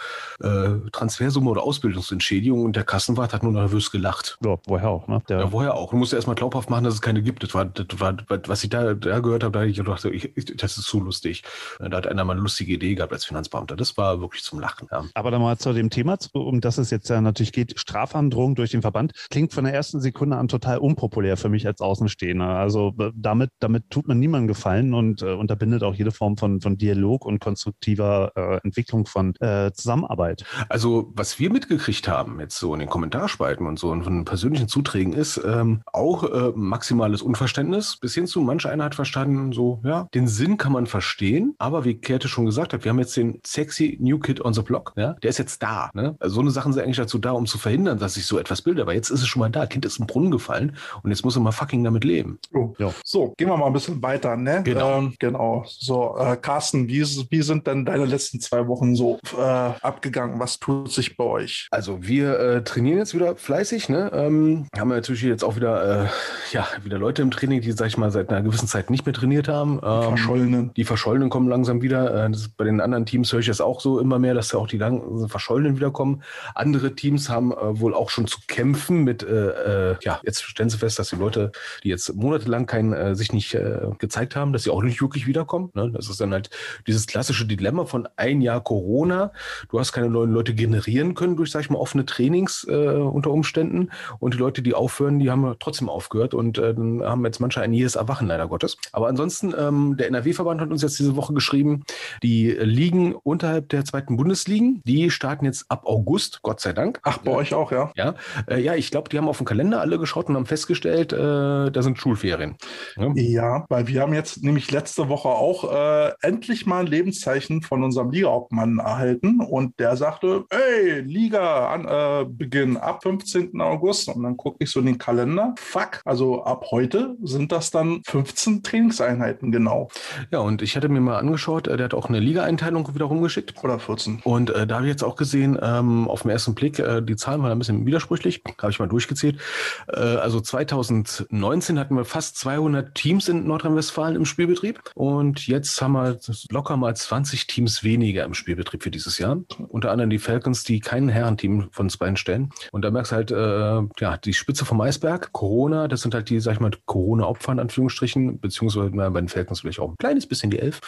Transfersumme 0.92 1.50
oder 1.50 1.62
Ausbildungsentschädigung 1.62 2.64
und 2.64 2.76
der 2.76 2.84
Kassenwart 2.84 3.32
hat 3.32 3.42
nur 3.42 3.52
nervös 3.52 3.90
gelacht. 3.90 4.38
Ja, 4.44 4.56
woher 4.66 4.88
auch, 4.88 5.08
ne? 5.08 5.22
Der 5.28 5.40
ja, 5.40 5.52
woher 5.52 5.74
auch. 5.74 5.90
Du 5.90 5.96
musst 5.96 6.12
ja 6.12 6.16
erstmal 6.16 6.36
glaubhaft 6.36 6.70
machen, 6.70 6.84
dass 6.84 6.94
es 6.94 7.02
keine 7.02 7.22
gibt. 7.22 7.42
Das 7.42 7.54
war, 7.54 7.64
das 7.64 7.86
war 8.00 8.16
was 8.46 8.64
ich 8.64 8.70
da, 8.70 8.94
da 8.94 9.20
gehört 9.20 9.44
habe, 9.44 9.58
da 9.58 9.64
ich 9.64 9.76
gedacht, 9.76 10.04
ich, 10.04 10.32
das 10.56 10.76
ist 10.78 10.86
zu 10.86 11.00
lustig. 11.00 11.42
Da 11.78 11.96
hat 11.96 12.06
einer 12.06 12.24
mal 12.24 12.32
eine 12.32 12.42
lustige 12.42 12.74
Idee 12.74 12.94
gehabt 12.94 13.12
als 13.12 13.24
Finanzbeamter. 13.24 13.76
Das 13.76 13.96
war 13.96 14.20
wirklich 14.20 14.42
zum 14.42 14.60
Lachen. 14.60 14.88
Ja. 14.90 15.04
Aber 15.14 15.30
dann 15.30 15.40
mal 15.40 15.58
zu 15.58 15.72
dem 15.72 15.90
Thema, 15.90 16.18
um 16.32 16.60
das 16.60 16.78
es 16.78 16.90
jetzt 16.90 17.08
ja 17.08 17.20
natürlich 17.20 17.52
geht, 17.52 17.78
Strafandrohung 17.78 18.43
durch 18.52 18.70
den 18.70 18.82
Verband, 18.82 19.12
klingt 19.30 19.52
von 19.52 19.64
der 19.64 19.72
ersten 19.72 20.00
Sekunde 20.00 20.36
an 20.36 20.48
total 20.48 20.78
unpopulär 20.78 21.36
für 21.36 21.48
mich 21.48 21.66
als 21.66 21.80
Außenstehender. 21.80 22.46
Also 22.46 22.94
äh, 22.98 23.10
damit, 23.14 23.50
damit 23.60 23.90
tut 23.90 24.08
man 24.08 24.18
niemandem 24.18 24.48
gefallen 24.48 24.94
und 24.94 25.22
äh, 25.22 25.32
unterbindet 25.32 25.82
auch 25.82 25.94
jede 25.94 26.12
Form 26.12 26.36
von, 26.36 26.60
von 26.60 26.76
Dialog 26.76 27.24
und 27.24 27.38
konstruktiver 27.38 28.32
äh, 28.36 28.60
Entwicklung 28.64 29.06
von 29.06 29.34
äh, 29.36 29.72
Zusammenarbeit. 29.72 30.44
Also 30.68 31.12
was 31.14 31.38
wir 31.38 31.50
mitgekriegt 31.50 32.08
haben, 32.08 32.40
jetzt 32.40 32.58
so 32.58 32.74
in 32.74 32.80
den 32.80 32.88
Kommentarspalten 32.88 33.66
und 33.66 33.78
so 33.78 33.90
und 33.90 34.04
von 34.04 34.24
persönlichen 34.24 34.68
Zuträgen 34.68 35.12
ist 35.12 35.40
ähm, 35.44 35.82
auch 35.92 36.24
äh, 36.24 36.52
maximales 36.54 37.22
Unverständnis 37.22 37.96
bis 37.96 38.14
hin 38.14 38.26
zu 38.26 38.40
manch 38.40 38.66
einer 38.66 38.84
hat 38.84 38.94
verstanden, 38.94 39.52
so, 39.52 39.80
ja, 39.84 40.06
den 40.14 40.28
Sinn 40.28 40.56
kann 40.56 40.72
man 40.72 40.86
verstehen, 40.86 41.54
aber 41.58 41.84
wie 41.84 41.94
Käthe 41.94 42.28
schon 42.28 42.46
gesagt 42.46 42.72
hat, 42.72 42.84
wir 42.84 42.90
haben 42.90 42.98
jetzt 42.98 43.16
den 43.16 43.40
sexy 43.44 43.98
New 44.00 44.18
Kid 44.18 44.44
on 44.44 44.54
the 44.54 44.62
Block, 44.62 44.92
ja, 44.96 45.14
der 45.14 45.30
ist 45.30 45.38
jetzt 45.38 45.62
da, 45.62 45.90
ne? 45.94 46.16
Also 46.20 46.36
so 46.36 46.40
eine 46.40 46.50
Sachen 46.50 46.72
sind 46.72 46.82
eigentlich 46.82 46.96
dazu 46.96 47.18
da, 47.18 47.32
um 47.32 47.46
zu 47.46 47.58
verhindern, 47.58 47.98
dass 47.98 48.14
sich 48.14 48.26
so 48.26 48.33
etwas 48.38 48.62
bildet, 48.62 48.82
aber 48.82 48.94
jetzt 48.94 49.10
ist 49.10 49.22
es 49.22 49.26
schon 49.26 49.40
mal 49.40 49.50
da, 49.50 49.66
kind 49.66 49.84
ist 49.84 49.98
im 49.98 50.06
Brunnen 50.06 50.30
gefallen 50.30 50.76
und 51.02 51.10
jetzt 51.10 51.24
muss 51.24 51.36
er 51.36 51.42
mal 51.42 51.52
fucking 51.52 51.84
damit 51.84 52.04
leben. 52.04 52.38
Oh. 52.52 52.74
Ja. 52.78 52.92
So, 53.04 53.34
gehen 53.36 53.48
wir 53.48 53.56
mal 53.56 53.66
ein 53.66 53.72
bisschen 53.72 54.02
weiter, 54.02 54.36
ne? 54.36 54.62
Genau. 54.64 54.98
Ähm, 54.98 55.14
genau. 55.18 55.64
So, 55.66 56.16
äh, 56.18 56.36
Carsten, 56.36 56.88
wie, 56.88 57.02
wie 57.02 57.42
sind 57.42 57.66
denn 57.66 57.84
deine 57.84 58.04
letzten 58.04 58.40
zwei 58.40 58.66
Wochen 58.66 58.96
so 58.96 59.18
äh, 59.36 59.40
abgegangen? 59.40 60.38
Was 60.40 60.58
tut 60.58 60.92
sich 60.92 61.16
bei 61.16 61.24
euch? 61.24 61.68
Also 61.70 61.98
wir 62.02 62.38
äh, 62.38 62.64
trainieren 62.64 62.98
jetzt 62.98 63.14
wieder 63.14 63.36
fleißig, 63.36 63.88
ne? 63.88 64.10
Ähm, 64.12 64.66
haben 64.76 64.88
wir 64.88 64.96
natürlich 64.96 65.22
jetzt 65.22 65.44
auch 65.44 65.56
wieder, 65.56 66.04
äh, 66.04 66.08
ja, 66.52 66.66
wieder 66.82 66.98
Leute 66.98 67.22
im 67.22 67.30
Training, 67.30 67.60
die, 67.60 67.72
sag 67.72 67.86
ich 67.86 67.96
mal, 67.96 68.10
seit 68.10 68.30
einer 68.30 68.42
gewissen 68.42 68.68
Zeit 68.68 68.90
nicht 68.90 69.06
mehr 69.06 69.14
trainiert 69.14 69.48
haben. 69.48 69.80
Ähm, 69.82 70.00
die 70.00 70.06
Verschollenen. 70.08 70.74
Die 70.74 70.84
Verschollenen 70.84 71.30
kommen 71.30 71.48
langsam 71.48 71.82
wieder. 71.82 72.26
Äh, 72.26 72.32
bei 72.56 72.64
den 72.64 72.80
anderen 72.80 73.06
Teams 73.06 73.32
höre 73.32 73.40
ich 73.40 73.46
das 73.46 73.60
auch 73.60 73.80
so 73.80 73.98
immer 74.00 74.18
mehr, 74.18 74.34
dass 74.34 74.52
ja 74.52 74.58
auch 74.58 74.68
die 74.68 74.78
lang 74.78 75.28
Verschollenen 75.28 75.76
wiederkommen. 75.76 76.22
Andere 76.54 76.94
Teams 76.94 77.28
haben 77.28 77.52
äh, 77.52 77.80
wohl 77.80 77.94
auch 77.94 78.10
schon 78.10 78.23
zu 78.26 78.38
kämpfen 78.46 79.04
mit, 79.04 79.22
äh, 79.22 79.92
äh, 79.92 79.96
ja, 80.02 80.20
jetzt 80.24 80.42
stellen 80.42 80.70
sie 80.70 80.78
fest, 80.78 80.98
dass 80.98 81.10
die 81.10 81.16
Leute, 81.16 81.52
die 81.82 81.88
jetzt 81.88 82.14
monatelang 82.14 82.66
kein, 82.66 82.92
äh, 82.92 83.14
sich 83.14 83.32
nicht 83.32 83.54
äh, 83.54 83.80
gezeigt 83.98 84.36
haben, 84.36 84.52
dass 84.52 84.64
sie 84.64 84.70
auch 84.70 84.82
nicht 84.82 85.00
wirklich 85.00 85.26
wiederkommen. 85.26 85.70
Ne? 85.74 85.90
Das 85.92 86.08
ist 86.08 86.20
dann 86.20 86.32
halt 86.32 86.50
dieses 86.86 87.06
klassische 87.06 87.46
Dilemma 87.46 87.84
von 87.84 88.08
ein 88.16 88.40
Jahr 88.40 88.62
Corona. 88.62 89.32
Du 89.68 89.78
hast 89.78 89.92
keine 89.92 90.10
neuen 90.10 90.32
Leute 90.32 90.54
generieren 90.54 91.14
können 91.14 91.36
durch, 91.36 91.50
sag 91.50 91.60
ich 91.60 91.70
mal, 91.70 91.78
offene 91.78 92.04
Trainings 92.04 92.66
äh, 92.68 92.74
unter 92.74 93.30
Umständen. 93.30 93.90
Und 94.18 94.34
die 94.34 94.38
Leute, 94.38 94.62
die 94.62 94.74
aufhören, 94.74 95.18
die 95.18 95.30
haben 95.30 95.54
trotzdem 95.60 95.88
aufgehört. 95.88 96.34
Und 96.34 96.58
äh, 96.58 96.74
dann 96.74 97.02
haben 97.02 97.24
jetzt 97.24 97.40
manche 97.40 97.60
ein 97.60 97.72
jähes 97.72 97.96
Erwachen, 97.96 98.26
leider 98.26 98.48
Gottes. 98.48 98.76
Aber 98.92 99.08
ansonsten, 99.08 99.54
ähm, 99.58 99.96
der 99.96 100.08
NRW-Verband 100.08 100.60
hat 100.60 100.70
uns 100.70 100.82
jetzt 100.82 100.98
diese 100.98 101.16
Woche 101.16 101.34
geschrieben, 101.34 101.84
die 102.22 102.50
Ligen 102.50 103.14
unterhalb 103.14 103.68
der 103.68 103.84
zweiten 103.84 104.16
Bundesligen, 104.16 104.82
die 104.84 105.10
starten 105.10 105.44
jetzt 105.44 105.66
ab 105.68 105.86
August, 105.86 106.40
Gott 106.42 106.60
sei 106.60 106.72
Dank. 106.72 107.00
Ach, 107.02 107.18
bei 107.18 107.32
euch 107.32 107.54
auch, 107.54 107.72
ja? 107.72 107.92
Ja, 107.96 108.13
äh, 108.48 108.60
ja 108.60 108.74
ich 108.74 108.90
glaube, 108.90 109.08
die 109.08 109.18
haben 109.18 109.28
auf 109.28 109.38
den 109.38 109.46
Kalender 109.46 109.80
alle 109.80 109.98
geschaut 109.98 110.28
und 110.28 110.36
haben 110.36 110.46
festgestellt, 110.46 111.12
äh, 111.12 111.70
da 111.70 111.82
sind 111.82 111.98
Schulferien. 111.98 112.56
Ja? 112.96 113.12
ja, 113.14 113.64
weil 113.68 113.86
wir 113.86 114.00
haben 114.00 114.14
jetzt 114.14 114.42
nämlich 114.42 114.70
letzte 114.70 115.08
Woche 115.08 115.28
auch 115.28 115.72
äh, 115.72 116.12
endlich 116.22 116.66
mal 116.66 116.80
ein 116.80 116.86
Lebenszeichen 116.86 117.62
von 117.62 117.82
unserem 117.82 118.10
Ligaobmann 118.10 118.78
erhalten 118.78 119.40
und 119.40 119.78
der 119.78 119.96
sagte, 119.96 120.44
ey, 120.50 121.00
Liga 121.00 121.68
an, 121.68 121.86
äh, 121.86 122.26
Beginn 122.28 122.76
ab 122.76 123.02
15. 123.02 123.60
August 123.60 124.08
und 124.08 124.22
dann 124.22 124.36
gucke 124.36 124.58
ich 124.60 124.70
so 124.70 124.80
in 124.80 124.86
den 124.86 124.98
Kalender. 124.98 125.54
Fuck, 125.58 126.00
also 126.04 126.44
ab 126.44 126.66
heute 126.70 127.16
sind 127.22 127.52
das 127.52 127.70
dann 127.70 128.02
15 128.06 128.62
Trainingseinheiten 128.62 129.52
genau. 129.52 129.88
Ja, 130.30 130.40
und 130.40 130.62
ich 130.62 130.76
hatte 130.76 130.88
mir 130.88 131.00
mal 131.00 131.18
angeschaut, 131.18 131.68
äh, 131.68 131.76
der 131.76 131.84
hat 131.84 131.94
auch 131.94 132.08
eine 132.08 132.20
Liga-Einteilung 132.20 132.94
wieder 132.94 133.06
rumgeschickt. 133.06 133.54
Oder 133.62 133.78
14. 133.78 134.20
Und 134.24 134.50
äh, 134.50 134.66
da 134.66 134.76
habe 134.76 134.86
ich 134.86 134.90
jetzt 134.90 135.04
auch 135.04 135.16
gesehen, 135.16 135.58
ähm, 135.62 136.08
auf 136.08 136.22
den 136.22 136.30
ersten 136.30 136.54
Blick, 136.54 136.82
die 137.02 137.16
Zahlen 137.16 137.42
waren 137.42 137.52
ein 137.52 137.58
bisschen 137.58 137.84
widersprüchlich, 138.04 138.42
habe 138.60 138.70
ich 138.70 138.78
mal 138.78 138.88
durchgezählt. 138.88 139.40
Äh, 139.88 140.00
also 140.00 140.40
2019 140.40 141.78
hatten 141.78 141.96
wir 141.96 142.04
fast 142.04 142.36
200 142.38 142.94
Teams 142.94 143.28
in 143.28 143.46
Nordrhein-Westfalen 143.46 144.16
im 144.16 144.24
Spielbetrieb 144.24 144.80
und 144.94 145.46
jetzt 145.46 145.80
haben 145.80 145.92
wir 145.92 146.18
locker 146.50 146.76
mal 146.76 146.94
20 146.94 147.46
Teams 147.46 147.82
weniger 147.82 148.24
im 148.24 148.34
Spielbetrieb 148.34 148.82
für 148.82 148.90
dieses 148.90 149.18
Jahr. 149.18 149.38
Unter 149.68 149.90
anderem 149.90 150.10
die 150.10 150.18
Falcons, 150.18 150.64
die 150.64 150.80
kein 150.80 151.08
Herrenteam 151.08 151.68
von 151.70 151.86
uns 151.86 151.96
beiden 151.96 152.16
stellen. 152.16 152.50
Und 152.72 152.82
da 152.82 152.90
merkst 152.90 153.12
du 153.12 153.16
halt, 153.16 153.30
äh, 153.30 154.02
ja, 154.02 154.16
die 154.16 154.34
Spitze 154.34 154.64
vom 154.64 154.80
Eisberg, 154.80 155.32
Corona, 155.32 155.88
das 155.88 156.02
sind 156.02 156.14
halt 156.14 156.28
die, 156.30 156.40
sag 156.40 156.54
ich 156.54 156.60
mal, 156.60 156.70
Corona-Opfer 156.86 157.52
in 157.52 157.60
Anführungsstrichen, 157.60 158.40
beziehungsweise 158.40 158.90
bei 158.90 159.08
den 159.08 159.28
Falcons 159.28 159.60
vielleicht 159.60 159.80
auch 159.80 159.90
ein 159.90 159.98
kleines 159.98 160.26
bisschen 160.26 160.50
die 160.50 160.58
Elf. 160.58 160.80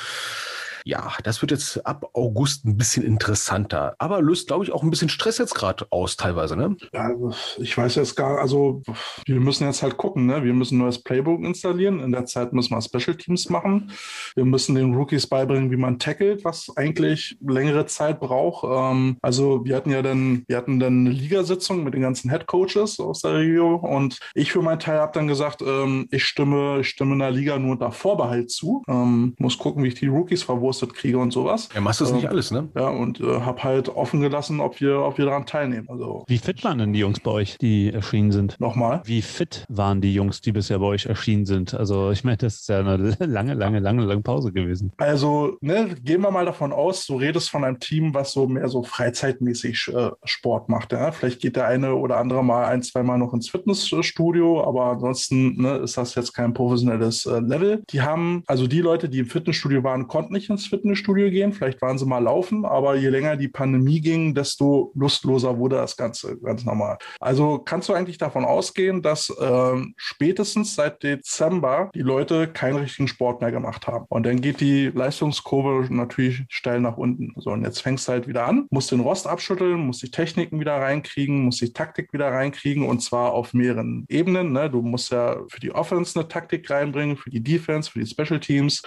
Ja, 0.87 1.13
das 1.25 1.43
wird 1.43 1.51
jetzt 1.51 1.85
ab 1.85 2.11
August 2.13 2.65
ein 2.65 2.77
bisschen 2.77 3.03
interessanter. 3.03 3.97
Aber 3.99 4.23
löst, 4.23 4.47
glaube 4.47 4.65
ich, 4.65 4.71
auch 4.71 4.85
ein 4.85 4.91
bisschen 4.91 5.09
Stress 5.09 5.37
jetzt 5.39 5.57
gerade 5.57 5.85
aus, 5.91 6.17
teilweise, 6.17 6.57
ne? 6.57 6.77
Ja, 6.95 7.11
ich 7.59 7.77
weiß 7.77 7.97
jetzt 7.97 8.15
gar, 8.15 8.39
also 8.39 8.83
wir 9.25 9.41
müssen 9.41 9.67
jetzt 9.67 9.83
halt 9.83 9.97
gucken, 9.97 10.27
ne? 10.27 10.45
Wir 10.45 10.55
müssen 10.55 10.77
ein 10.77 10.83
neues 10.83 11.03
Playbook 11.03 11.43
installieren. 11.43 11.99
In 11.99 12.13
der 12.13 12.25
Zeit 12.25 12.53
müssen 12.53 12.73
wir 12.73 12.81
Special 12.81 13.17
Teams 13.17 13.51
machen. 13.51 13.91
Wir 14.37 14.45
müssen 14.45 14.77
den 14.77 14.95
Rookies 14.95 15.27
beibringen, 15.27 15.73
wie 15.73 15.77
man 15.77 15.99
tackelt, 15.99 16.45
was 16.45 16.71
eigentlich 16.77 17.37
längere 17.41 17.87
Zeit 17.87 18.21
braucht. 18.21 18.65
Ähm, 18.71 19.17
also 19.23 19.65
wir 19.65 19.75
hatten 19.75 19.91
ja 19.91 20.03
dann, 20.03 20.45
wir 20.47 20.57
hatten 20.57 20.79
dann 20.79 21.01
eine 21.01 21.11
Ligasitzung 21.11 21.83
mit 21.83 21.95
den 21.95 22.03
ganzen 22.03 22.31
Head 22.31 22.47
Coaches 22.47 23.01
aus 23.01 23.23
der 23.23 23.35
Regio 23.35 23.75
und 23.75 24.21
ich 24.35 24.53
für 24.53 24.63
meinen 24.63 24.79
Teil 24.79 25.01
habe 25.01 25.11
dann 25.13 25.27
gesagt, 25.27 25.63
ähm, 25.63 26.07
ich 26.13 26.25
stimme, 26.25 26.79
ich 26.83 26.91
stimme 26.91 27.15
in 27.15 27.19
der 27.19 27.33
Liga 27.33 27.59
nur 27.59 27.73
unter 27.73 27.91
Vorbehalt 27.91 28.53
zu. 28.53 28.85
Ähm, 28.87 29.35
muss 29.41 29.59
gucken, 29.59 29.83
wie 29.83 29.89
ich 29.89 29.95
die 29.97 30.07
Rookies 30.07 30.45
verwurstle 30.45 30.76
gepostet 30.77 30.95
kriege 30.95 31.19
und 31.19 31.33
sowas. 31.33 31.69
Ja, 31.75 31.81
machst 31.81 32.01
das 32.01 32.11
ähm, 32.11 32.17
nicht 32.17 32.29
alles, 32.29 32.51
ne? 32.51 32.69
Ja, 32.75 32.89
und 32.89 33.21
äh, 33.21 33.41
habe 33.41 33.63
halt 33.63 33.89
offen 33.89 34.21
gelassen, 34.21 34.61
ob 34.61 34.81
wir, 34.81 35.01
ob 35.01 35.19
wir 35.19 35.27
daran 35.27 35.47
teilnehmen. 35.47 35.89
Also, 35.89 36.25
Wie 36.27 36.39
fit 36.39 36.63
waren 36.65 36.79
denn 36.79 36.93
die 36.93 37.01
Jungs 37.01 37.21
bei 37.21 37.31
euch, 37.31 37.59
die 37.59 37.93
erschienen 37.93 38.33
sind? 38.33 38.59
Nochmal? 38.61 39.03
Wie 39.05 39.23
fit 39.23 39.65
waren 39.69 40.01
die 40.01 40.15
Jungs, 40.15 40.41
die 40.41 40.53
bisher 40.53 40.79
bei 40.79 40.87
euch 40.87 41.07
erschienen 41.07 41.47
sind? 41.47 41.75
Also 41.75 42.11
ich 42.11 42.25
meine, 42.25 42.37
das 42.39 42.57
ist 42.57 42.69
ja 42.69 42.81
eine 42.81 42.97
lange, 43.21 43.55
lange, 43.55 43.81
lange, 43.81 44.05
lange 44.05 44.23
Pause 44.23 44.53
gewesen. 44.53 44.93
Also, 44.99 45.57
ne, 45.61 45.95
gehen 46.03 46.21
wir 46.21 46.31
mal 46.31 46.45
davon 46.45 46.73
aus, 46.73 47.07
du 47.07 47.17
redest 47.17 47.51
von 47.51 47.65
einem 47.65 47.81
Team, 47.81 48.15
was 48.15 48.33
so 48.33 48.47
mehr 48.47 48.69
so 48.69 48.83
freizeitmäßig 48.83 49.89
äh, 49.95 50.11
Sport 50.25 50.69
macht. 50.69 50.93
Ja? 50.93 51.13
Vielleicht 51.13 51.41
geht 51.41 51.57
der 51.57 51.67
eine 51.67 51.95
oder 51.95 52.19
andere 52.19 52.45
mal 52.45 52.67
ein, 52.67 52.83
zwei 52.83 53.03
Mal 53.03 53.19
noch 53.19 53.33
ins 53.33 53.49
Fitnessstudio, 53.51 54.65
aber 54.65 54.87
ansonsten 54.87 55.61
ne, 55.61 55.77
ist 55.77 55.97
das 55.97 56.15
jetzt 56.15 56.33
kein 56.33 56.53
professionelles 56.53 57.27
äh, 57.27 57.41
Level. 57.41 57.83
Die 57.91 58.03
haben, 58.03 58.43
also 58.47 58.67
die 58.67 58.81
Leute, 58.81 59.09
die 59.09 59.21
im 59.21 59.27
Fitnessstudio 59.27 59.83
waren, 59.85 60.09
konnten 60.09 60.33
nicht 60.33 60.51
ins 60.51 60.66
Fitnessstudio 60.69 61.31
gehen. 61.31 61.53
Vielleicht 61.53 61.81
waren 61.83 61.99
sie 61.99 62.07
mal 62.07 62.23
laufen, 62.23 62.65
aber 62.65 62.97
je 62.97 63.09
länger 63.09 63.37
die 63.37 63.49
Pandemie 63.49 64.01
ging, 64.01 64.35
desto 64.35 64.93
lustloser 64.95 65.59
wurde 65.59 65.77
das 65.77 65.97
Ganze 65.97 66.39
ganz 66.39 66.65
normal. 66.65 66.99
Also 67.21 67.59
kannst 67.59 67.89
du 67.89 67.93
eigentlich 67.93 68.19
davon 68.19 68.45
ausgehen, 68.45 69.03
dass 69.03 69.31
äh, 69.31 69.83
spätestens 69.97 70.75
seit 70.75 71.03
Dezember 71.03 71.91
die 71.95 72.01
Leute 72.01 72.49
keinen 72.49 72.77
richtigen 72.77 73.09
Sport 73.09 73.41
mehr 73.41 73.53
gemacht 73.53 73.87
haben. 73.87 74.07
Und 74.09 74.27
dann 74.27 74.41
geht 74.41 74.61
die 74.61 74.87
Leistungskurve 74.87 75.93
natürlich 75.93 76.45
steil 76.49 76.81
nach 76.81 76.97
unten. 76.97 77.33
So, 77.37 77.51
und 77.51 77.65
jetzt 77.65 77.81
fängst 77.81 78.09
du 78.09 78.13
halt 78.13 78.29
wieder 78.29 78.47
an, 78.47 78.67
musst 78.71 78.91
den 78.91 79.01
Rost 79.01 79.27
abschütteln, 79.27 79.87
musst 79.87 80.03
die 80.03 80.11
Techniken 80.11 80.61
wieder 80.61 80.77
reinkriegen, 80.77 81.45
musst 81.45 81.61
die 81.61 81.73
Taktik 81.73 82.13
wieder 82.13 82.29
reinkriegen 82.29 82.87
und 82.87 83.01
zwar 83.01 83.33
auf 83.33 83.55
mehreren 83.55 84.07
Ebenen. 84.09 84.53
Ne? 84.53 84.71
Du 84.71 84.83
musst 84.83 85.13
ja 85.13 85.37
für 85.49 85.61
die 85.61 85.73
Offense 85.73 86.19
eine 86.19 86.29
Taktik 86.29 86.69
reinbringen, 86.71 87.17
für 87.17 87.31
die 87.31 87.43
Defense, 87.43 87.91
für 87.91 88.01
die 88.01 88.07
Special 88.07 88.41
Teams. 88.41 88.83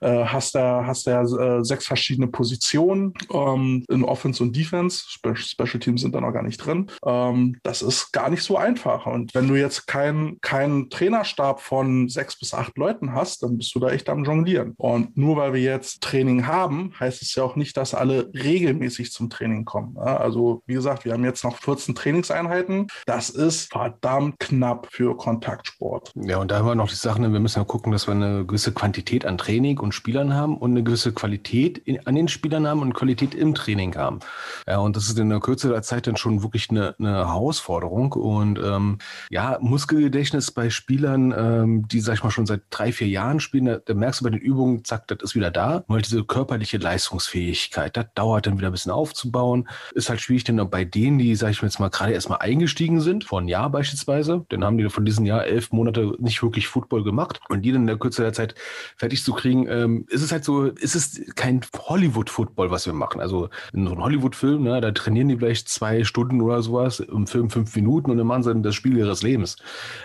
Äh, 0.00 0.24
hast 0.24 0.54
da, 0.54 0.84
hast 0.86 1.06
da 1.06 1.09
äh, 1.12 1.64
sechs 1.64 1.86
verschiedene 1.86 2.28
Positionen 2.28 3.14
ähm, 3.32 3.84
in 3.88 4.04
Offense 4.04 4.42
und 4.42 4.56
Defense. 4.56 5.04
Spe 5.08 5.36
Special 5.36 5.78
Teams 5.78 6.02
sind 6.02 6.14
da 6.14 6.20
noch 6.20 6.32
gar 6.32 6.42
nicht 6.42 6.58
drin. 6.58 6.90
Ähm, 7.04 7.56
das 7.62 7.82
ist 7.82 8.12
gar 8.12 8.30
nicht 8.30 8.42
so 8.42 8.56
einfach. 8.56 9.06
Und 9.06 9.34
wenn 9.34 9.48
du 9.48 9.54
jetzt 9.54 9.86
keinen 9.86 10.40
kein 10.40 10.90
Trainerstab 10.90 11.60
von 11.60 12.08
sechs 12.08 12.38
bis 12.38 12.54
acht 12.54 12.76
Leuten 12.76 13.14
hast, 13.14 13.42
dann 13.42 13.58
bist 13.58 13.74
du 13.74 13.80
da 13.80 13.90
echt 13.90 14.08
am 14.08 14.24
Jonglieren. 14.24 14.74
Und 14.76 15.16
nur 15.16 15.36
weil 15.36 15.52
wir 15.54 15.62
jetzt 15.62 16.02
Training 16.02 16.46
haben, 16.46 16.92
heißt 16.98 17.22
es 17.22 17.34
ja 17.34 17.42
auch 17.42 17.56
nicht, 17.56 17.76
dass 17.76 17.94
alle 17.94 18.30
regelmäßig 18.34 19.12
zum 19.12 19.30
Training 19.30 19.64
kommen. 19.64 19.96
Ja, 19.96 20.16
also 20.16 20.62
wie 20.66 20.74
gesagt, 20.74 21.04
wir 21.04 21.12
haben 21.12 21.24
jetzt 21.24 21.44
noch 21.44 21.58
14 21.58 21.94
Trainingseinheiten. 21.94 22.86
Das 23.06 23.30
ist 23.30 23.72
verdammt 23.72 24.38
knapp 24.38 24.88
für 24.90 25.16
Kontaktsport. 25.16 26.12
Ja, 26.14 26.38
und 26.38 26.50
da 26.50 26.58
haben 26.58 26.66
wir 26.66 26.74
noch 26.74 26.88
die 26.88 26.94
Sachen, 26.96 27.32
wir 27.32 27.40
müssen 27.40 27.58
ja 27.58 27.64
gucken, 27.64 27.92
dass 27.92 28.06
wir 28.06 28.14
eine 28.14 28.44
gewisse 28.44 28.72
Quantität 28.72 29.24
an 29.24 29.38
Training 29.38 29.78
und 29.78 29.92
Spielern 29.92 30.34
haben 30.34 30.56
und 30.56 30.72
eine 30.72 30.82
gewisse 30.90 31.12
Qualität 31.12 31.78
in, 31.78 32.04
an 32.06 32.16
den 32.16 32.26
Spielern 32.26 32.66
haben 32.66 32.82
und 32.82 32.94
Qualität 32.94 33.34
im 33.34 33.54
Training 33.54 33.96
haben. 33.96 34.18
Ja, 34.66 34.78
und 34.78 34.96
das 34.96 35.08
ist 35.08 35.18
in 35.18 35.28
der 35.28 35.38
Kürze 35.38 35.68
der 35.68 35.82
Zeit 35.82 36.08
dann 36.08 36.16
schon 36.16 36.42
wirklich 36.42 36.68
eine, 36.70 36.96
eine 36.98 37.14
Herausforderung. 37.14 38.12
Und 38.12 38.58
ähm, 38.58 38.98
ja, 39.30 39.58
Muskelgedächtnis 39.60 40.50
bei 40.50 40.68
Spielern, 40.68 41.32
ähm, 41.36 41.88
die, 41.88 42.00
sag 42.00 42.14
ich 42.14 42.24
mal, 42.24 42.30
schon 42.30 42.46
seit 42.46 42.62
drei, 42.70 42.90
vier 42.90 43.06
Jahren 43.06 43.38
spielen, 43.38 43.66
da, 43.66 43.78
da 43.78 43.94
merkst 43.94 44.20
du 44.20 44.24
bei 44.24 44.30
den 44.30 44.40
Übungen, 44.40 44.84
zack, 44.84 45.06
das 45.06 45.18
ist 45.22 45.34
wieder 45.36 45.52
da. 45.52 45.84
Weil 45.86 46.02
diese 46.02 46.24
körperliche 46.24 46.78
Leistungsfähigkeit, 46.78 47.96
das 47.96 48.06
dauert 48.14 48.46
dann 48.46 48.58
wieder 48.58 48.68
ein 48.68 48.72
bisschen 48.72 48.92
aufzubauen. 48.92 49.68
Ist 49.94 50.10
halt 50.10 50.20
schwierig, 50.20 50.44
denn 50.44 50.56
bei 50.70 50.84
denen, 50.84 51.18
die, 51.18 51.36
sag 51.36 51.50
ich 51.50 51.62
mal 51.62 51.68
jetzt 51.68 51.78
mal, 51.78 51.88
gerade 51.88 52.12
erstmal 52.12 52.38
eingestiegen 52.40 53.00
sind, 53.00 53.24
vor 53.24 53.38
einem 53.38 53.48
Jahr 53.48 53.70
beispielsweise, 53.70 54.44
dann 54.48 54.64
haben 54.64 54.76
die 54.76 54.88
von 54.90 55.04
diesem 55.04 55.24
Jahr 55.24 55.44
elf 55.44 55.70
Monate 55.70 56.14
nicht 56.18 56.42
wirklich 56.42 56.66
Football 56.66 57.04
gemacht 57.04 57.40
und 57.48 57.62
die 57.62 57.70
dann 57.70 57.82
in 57.82 57.86
der 57.86 57.98
Kürze 57.98 58.22
der 58.22 58.32
Zeit 58.32 58.56
fertig 58.96 59.22
zu 59.22 59.32
kriegen, 59.32 59.68
ähm, 59.68 60.06
ist 60.08 60.22
es 60.22 60.32
halt 60.32 60.44
so, 60.44 60.70
ist 60.80 60.94
es 60.94 61.34
kein 61.34 61.60
Hollywood-Football, 61.76 62.70
was 62.70 62.86
wir 62.86 62.92
machen. 62.92 63.20
Also 63.20 63.48
in 63.72 63.86
so 63.86 63.92
einem 63.92 64.02
Hollywood-Film, 64.02 64.62
ne, 64.62 64.80
da 64.80 64.90
trainieren 64.92 65.28
die 65.28 65.36
vielleicht 65.36 65.68
zwei 65.68 66.04
Stunden 66.04 66.40
oder 66.40 66.62
sowas, 66.62 67.00
im 67.00 67.26
Film 67.26 67.50
fünf 67.50 67.74
Minuten 67.76 68.10
und 68.10 68.18
dann 68.18 68.26
machen 68.26 68.42
sie 68.42 68.50
dann 68.50 68.62
das 68.62 68.74
Spiel 68.74 68.96
ihres 68.96 69.22
Lebens. 69.22 69.56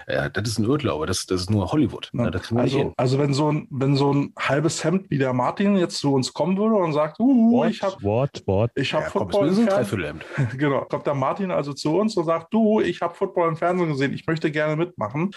Ja, 0.07 0.29
das 0.29 0.49
ist 0.49 0.59
ein 0.59 0.65
Irrglaube, 0.65 1.05
das, 1.05 1.25
das 1.25 1.41
ist 1.41 1.49
nur 1.49 1.71
Hollywood. 1.71 2.09
Ja. 2.13 2.29
Ne, 2.29 2.41
also, 2.55 2.93
also 2.97 3.19
wenn 3.19 3.33
so 3.33 3.51
ein, 3.51 3.67
wenn 3.69 3.95
so 3.95 4.13
ein 4.13 4.33
halbes 4.37 4.83
Hemd 4.83 5.09
wie 5.09 5.17
der 5.17 5.33
Martin 5.33 5.77
jetzt 5.77 5.97
zu 5.97 6.13
uns 6.13 6.33
kommen 6.33 6.57
würde 6.57 6.75
und 6.75 6.93
sagt, 6.93 7.19
uh, 7.19 7.51
what, 7.51 8.71
ich 8.75 8.93
habe 8.93 9.05
habe 9.05 9.05
ja, 9.05 9.09
Football 9.11 9.49
komm, 9.49 9.59
im 9.59 9.67
Fernsehen. 9.67 10.21
genau, 10.57 10.81
kommt 10.85 11.05
der 11.05 11.13
Martin 11.13 11.51
also 11.51 11.73
zu 11.73 11.97
uns 11.97 12.15
und 12.17 12.25
sagt, 12.25 12.53
du, 12.53 12.81
ich 12.81 13.01
habe 13.01 13.13
Football 13.13 13.49
im 13.49 13.55
Fernsehen 13.55 13.89
gesehen, 13.89 14.13
ich 14.13 14.25
möchte 14.27 14.51
gerne 14.51 14.75
mitmachen. 14.75 15.31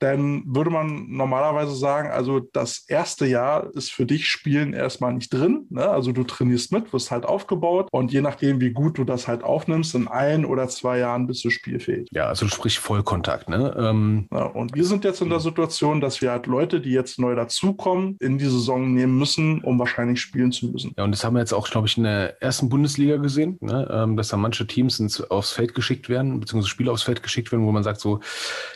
Dann 0.00 0.42
würde 0.46 0.70
man 0.70 1.06
normalerweise 1.08 1.74
sagen, 1.74 2.10
also 2.10 2.40
das 2.40 2.84
erste 2.88 3.26
Jahr 3.26 3.70
ist 3.74 3.92
für 3.92 4.06
dich 4.06 4.28
Spielen 4.28 4.72
erstmal 4.80 5.12
nicht 5.12 5.32
drin. 5.32 5.66
Ne? 5.70 5.88
Also 5.88 6.12
du 6.12 6.24
trainierst 6.24 6.72
mit, 6.72 6.92
wirst 6.92 7.10
halt 7.10 7.24
aufgebaut 7.24 7.88
und 7.92 8.12
je 8.12 8.20
nachdem, 8.20 8.60
wie 8.60 8.70
gut 8.70 8.98
du 8.98 9.04
das 9.04 9.28
halt 9.28 9.44
aufnimmst, 9.44 9.94
in 9.94 10.08
ein 10.08 10.44
oder 10.44 10.68
zwei 10.68 10.98
Jahren 10.98 11.26
bist 11.26 11.44
du 11.44 11.50
spielfähig. 11.50 12.08
Ja, 12.12 12.26
also 12.26 12.48
sprich 12.48 12.78
Vollkontakt. 12.78 13.48
Ne? 13.48 13.74
Ähm 13.78 14.26
ja, 14.32 14.44
und 14.44 14.74
wir 14.74 14.84
sind 14.84 15.04
jetzt 15.04 15.20
in 15.20 15.30
der 15.30 15.40
Situation, 15.40 16.00
dass 16.00 16.20
wir 16.20 16.30
halt 16.30 16.46
Leute, 16.46 16.80
die 16.80 16.90
jetzt 16.90 17.18
neu 17.18 17.34
dazukommen, 17.34 18.16
in 18.20 18.38
die 18.38 18.46
Saison 18.46 18.92
nehmen 18.92 19.18
müssen, 19.18 19.62
um 19.62 19.78
wahrscheinlich 19.78 20.20
spielen 20.20 20.52
zu 20.52 20.68
müssen. 20.68 20.92
Ja, 20.96 21.04
und 21.04 21.12
das 21.12 21.24
haben 21.24 21.34
wir 21.34 21.40
jetzt 21.40 21.52
auch, 21.52 21.68
glaube 21.68 21.86
ich, 21.86 21.96
in 21.96 22.04
der 22.04 22.42
ersten 22.42 22.68
Bundesliga 22.68 23.16
gesehen, 23.16 23.58
ne? 23.60 23.88
ähm, 23.92 24.16
dass 24.16 24.28
da 24.28 24.36
manche 24.36 24.66
Teams 24.66 24.98
ins, 25.00 25.20
aufs 25.30 25.52
Feld 25.52 25.74
geschickt 25.74 26.08
werden, 26.08 26.40
beziehungsweise 26.40 26.70
Spiele 26.70 26.92
aufs 26.92 27.02
Feld 27.02 27.22
geschickt 27.22 27.52
werden, 27.52 27.66
wo 27.66 27.72
man 27.72 27.82
sagt, 27.82 28.00
so, 28.00 28.20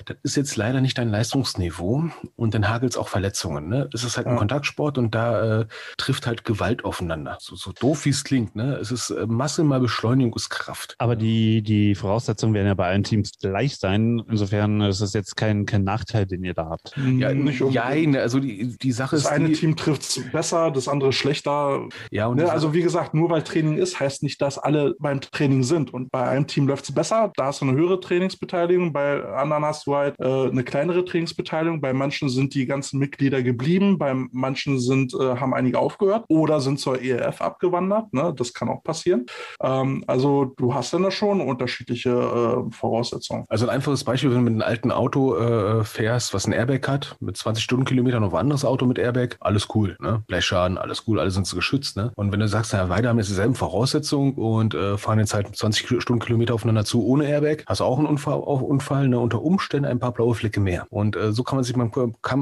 das 0.05 0.17
ist 0.23 0.37
jetzt 0.37 0.57
leider 0.57 0.81
nicht 0.81 0.99
dein 0.99 1.09
Leistungsniveau 1.09 2.05
und 2.37 2.55
dann 2.55 2.69
hagelt 2.69 2.93
es 2.93 2.99
auch 2.99 3.09
Verletzungen. 3.09 3.69
Ne? 3.69 3.89
Es 3.93 4.05
ist 4.05 4.17
halt 4.17 4.27
ein 4.27 4.37
Kontaktsport 4.37 4.99
und 4.99 5.15
da 5.15 5.61
äh, 5.61 5.67
trifft 5.97 6.27
halt 6.27 6.45
Gewalt 6.45 6.85
aufeinander. 6.85 7.37
So, 7.41 7.57
so 7.57 7.73
doof 7.73 8.05
wie 8.05 8.11
es 8.11 8.25
klingt, 8.25 8.55
ne? 8.57 8.77
Es 8.77 8.91
ist 8.91 9.11
äh, 9.11 9.27
Masse 9.27 9.65
mal 9.65 9.81
Beschleunigung 9.81 10.35
ist 10.35 10.49
Kraft. 10.51 10.95
Aber 10.99 11.17
die, 11.17 11.63
die 11.63 11.95
Voraussetzungen 11.95 12.55
werden 12.55 12.67
ja 12.67 12.75
bei 12.75 12.87
allen 12.87 13.03
Teams 13.05 13.33
gleich 13.41 13.77
sein. 13.77 14.23
Insofern 14.29 14.81
ist 14.83 15.01
das 15.01 15.13
jetzt 15.13 15.37
kein, 15.37 15.67
kein 15.67 15.85
Nachteil, 15.85 16.27
den 16.27 16.45
ihr 16.45 16.55
da 16.55 16.69
habt. 16.71 16.95
Ja, 16.97 17.33
nicht 17.33 17.63
unbedingt. 17.63 18.17
also 18.17 18.41
die, 18.41 18.77
die 18.79 18.93
Sache 18.93 19.17
Das 19.17 19.25
ist. 19.25 19.31
eine 19.31 19.49
die, 19.49 19.55
Team 19.55 19.77
trifft 19.77 20.03
es 20.03 20.21
besser, 20.33 20.71
das 20.71 20.89
andere 20.89 21.13
schlechter. 21.13 21.89
ja, 22.11 22.27
und 22.27 22.37
Ne, 22.37 22.51
also 22.51 22.73
wie 22.75 22.83
gesagt, 22.83 23.15
nur 23.15 23.31
weil 23.31 23.43
Training 23.43 23.77
ist, 23.79 24.01
heißt 24.01 24.23
nicht, 24.23 24.41
dass 24.43 24.59
alle 24.59 24.95
beim 24.99 25.21
Training 25.21 25.63
sind. 25.63 25.93
Und 25.95 26.11
bei 26.11 26.29
einem 26.29 26.47
Team 26.47 26.67
läuft 26.67 26.85
es 26.89 26.95
besser, 26.95 27.33
da 27.37 27.47
hast 27.47 27.61
du 27.61 27.67
eine 27.67 27.77
höhere 27.77 28.01
Trainingsbeteiligung, 28.01 28.93
bei 28.93 29.25
anderen 29.25 29.65
hast 29.65 29.87
du 29.87 29.95
halt 29.95 30.15
äh, 30.19 30.25
eine 30.49 30.65
kleinere 30.65 31.05
Trainingsbeteiligung. 31.05 31.81
Bei 31.81 31.93
manchen 31.93 32.29
sind 32.29 32.55
die 32.55 32.67
ganzen 32.67 32.99
Mitglieder 32.99 33.43
geblieben, 33.43 33.99
bei 33.99 34.15
manchen 34.33 34.79
sind, 34.81 35.15
äh, 35.15 35.37
haben 35.37 35.55
einige 35.55 35.79
aufgehört 35.85 36.25
oder 36.29 36.61
sind 36.61 36.81
zur 36.81 37.01
ELF 37.01 37.41
abgewandert. 37.41 38.13
Ne? 38.13 38.35
Das 38.37 38.53
kann 38.53 38.69
auch 38.69 38.83
passieren. 38.83 39.27
Ähm, 39.63 40.05
also 40.07 40.47
du 40.57 40.75
hast 40.75 40.93
dann 40.93 41.03
da 41.03 41.11
schon 41.11 41.41
unterschiedliche 41.41 42.11
äh, 42.11 42.73
Voraussetzungen. 42.73 43.45
Also 43.49 43.67
ein 43.67 43.71
einfaches 43.75 44.05
Beispiel, 44.05 44.31
wenn 44.31 44.39
du 44.39 44.51
mit 44.51 44.53
einem 44.55 44.63
alten 44.63 44.91
Auto 44.91 45.37
äh, 45.37 45.85
fährst, 45.85 46.35
was 46.35 46.47
ein 46.47 46.53
Airbag 46.53 46.89
hat, 46.89 47.17
mit 47.21 47.37
20 47.37 47.63
Stundenkilometern 47.63 48.25
auf 48.25 48.35
ein 48.35 48.41
anderes 48.41 48.65
Auto 48.65 48.87
mit 48.87 48.99
Airbag, 48.99 49.37
alles 49.41 49.69
cool, 49.75 49.97
ne? 50.01 50.23
Blechschaden, 50.27 50.79
alles 50.79 51.05
cool, 51.07 51.21
alle 51.21 51.31
sind 51.31 51.47
so 51.47 51.57
geschützt, 51.57 51.97
ne? 51.97 52.13
Und 52.17 52.33
wenn 52.33 52.41
du 52.41 52.49
sagst, 52.49 52.73
na, 52.73 52.85
beide 52.87 53.09
haben 53.09 53.19
jetzt 53.19 53.29
dieselben 53.29 53.55
Voraussetzungen 53.55 54.35
und 54.35 54.75
äh, 54.75 54.97
fahren 54.97 55.19
jetzt 55.19 55.35
halt 55.35 55.55
20 55.55 56.03
Stundenkilometer 56.03 56.55
aufeinander 56.55 56.85
zu 56.85 57.05
ohne 57.05 57.27
Airbag, 57.27 57.65
hast 57.67 57.81
du 57.81 57.85
auch 57.85 57.99
einen 57.99 58.07
Unfall, 58.07 58.35
auch 58.35 58.61
Unfall 58.61 59.09
ne? 59.09 59.19
unter 59.19 59.43
Umständen 59.43 59.87
ein 59.87 59.99
paar 59.99 60.13
blaue 60.13 60.35
Flecke 60.35 60.61
mehr. 60.61 60.87
Und 60.91 61.17
äh, 61.17 61.33
so 61.33 61.43
kann 61.43 61.57
man 61.57 61.65
sich 61.65 61.75
beim, 61.75 61.91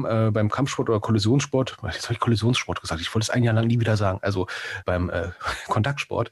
äh, 0.05 0.31
beim 0.31 0.49
Kampfsport 0.49 0.89
oder 0.89 0.99
Kollisionssport, 0.99 1.77
jetzt 1.83 2.05
habe 2.05 2.13
ich 2.13 2.19
Kollisionssport 2.19 2.81
gesagt, 2.81 3.01
ich 3.01 3.13
wollte 3.13 3.23
es 3.23 3.29
ein 3.33 3.43
Jahr 3.43 3.53
lang 3.53 3.67
nie 3.67 3.79
wieder 3.79 3.97
sagen, 3.97 4.19
also 4.21 4.47
beim 4.85 5.09
äh, 5.09 5.29
Kontaktsport, 5.67 6.31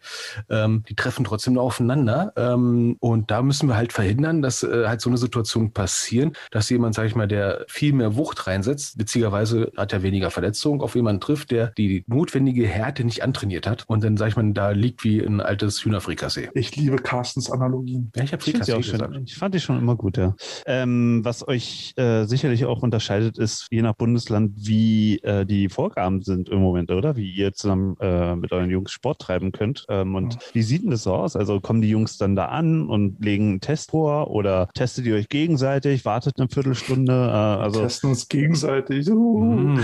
ähm, 0.49 0.84
die 0.88 0.95
treffen 0.95 1.26
trotzdem 1.26 1.54
nur 1.54 1.64
aufeinander. 1.64 2.34
Ähm, 2.36 2.97
und 2.99 3.32
da 3.32 3.41
müssen 3.41 3.68
wir 3.68 3.76
halt 3.76 3.93
verhindern, 3.93 4.41
dass 4.41 4.64
äh, 4.64 4.88
halt 4.88 5.02
so 5.02 5.10
eine 5.10 5.18
Situation 5.18 5.72
passieren, 5.74 6.34
dass 6.52 6.70
jemand, 6.70 6.95
sage 6.95 7.08
ich 7.08 7.16
mal, 7.16 7.28
der 7.28 7.66
viel 7.68 7.93
mehr 7.93 8.16
Wucht 8.16 8.47
reinsetzt, 8.47 8.99
witzigerweise 8.99 9.72
hat 9.76 9.93
er 9.93 10.04
weniger 10.04 10.32
Verletzungen, 10.32 10.82
auf 10.82 10.95
jemanden 10.95 11.22
trifft, 11.22 11.52
der 11.52 11.68
die 11.68 12.04
notwendige 12.08 12.68
Härte 12.68 13.04
nicht 13.04 13.24
antrainiert 13.24 13.68
hat. 13.68 13.86
Und 13.88 14.04
dann, 14.04 14.18
sage 14.18 14.30
ich 14.30 14.36
mal, 14.36 14.52
da 14.54 14.72
liegt 14.72 15.04
wie 15.04 15.20
ein 15.20 15.41
altes 15.41 15.84
Hühnerfrikassee. 15.84 16.49
Ich 16.54 16.76
liebe 16.76 16.97
Carstens 16.97 17.49
Analogien. 17.49 18.12
Ja, 18.16 18.24
ich 18.24 18.34
habe 18.34 18.43
Frikassee 18.43 18.74
auch 18.74 18.78
gesagt. 18.78 19.14
schon, 19.14 19.24
ich 19.24 19.36
fand 19.36 19.56
die 19.56 19.60
schon 19.60 19.80
immer 19.80 19.95
gut, 19.95 20.18
ja. 20.18 20.36
Ähm, 20.66 21.22
was 21.24 21.47
euch 21.47 21.93
äh, 21.97 22.26
sicherlich 22.26 22.66
auch 22.66 22.82
unterscheidet, 22.82 23.38
ist 23.38 23.68
je 23.72 23.82
nach 23.82 23.95
Bundesland, 23.95 24.54
wie 24.58 25.20
äh, 25.20 25.45
die 25.45 25.70
Vorgaben 25.70 26.22
sind 26.22 26.49
im 26.49 26.60
Moment, 26.60 26.90
oder? 26.91 27.15
Wie 27.15 27.29
ihr 27.31 27.53
zusammen 27.53 27.97
äh, 27.99 28.35
mit 28.35 28.51
euren 28.51 28.69
Jungs 28.69 28.91
Sport 28.91 29.19
treiben 29.19 29.51
könnt. 29.51 29.85
Ähm, 29.89 30.15
und 30.15 30.33
Ja. 30.35 30.39
wie 30.53 30.61
sieht 30.61 30.83
denn 30.83 30.91
das 30.91 31.03
so 31.03 31.13
aus? 31.13 31.35
Also 31.35 31.59
kommen 31.59 31.81
die 31.81 31.89
Jungs 31.89 32.17
dann 32.17 32.35
da 32.35 32.45
an 32.45 32.87
und 32.87 33.23
legen 33.23 33.49
einen 33.49 33.61
Test 33.61 33.91
vor 33.91 34.29
oder 34.31 34.69
testet 34.73 35.05
ihr 35.05 35.15
euch 35.15 35.29
gegenseitig, 35.29 36.05
wartet 36.05 36.35
eine 36.37 36.47
Viertelstunde? 36.49 37.13
Äh, 37.13 37.61
also, 37.63 37.81
Testen 37.81 38.09
uns 38.09 38.27
gegenseitig. 38.27 39.09
Uh. 39.09 39.43
Mm. 39.43 39.79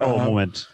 oh, 0.00 0.04
Äh, 0.04 0.24
Moment. 0.24 0.70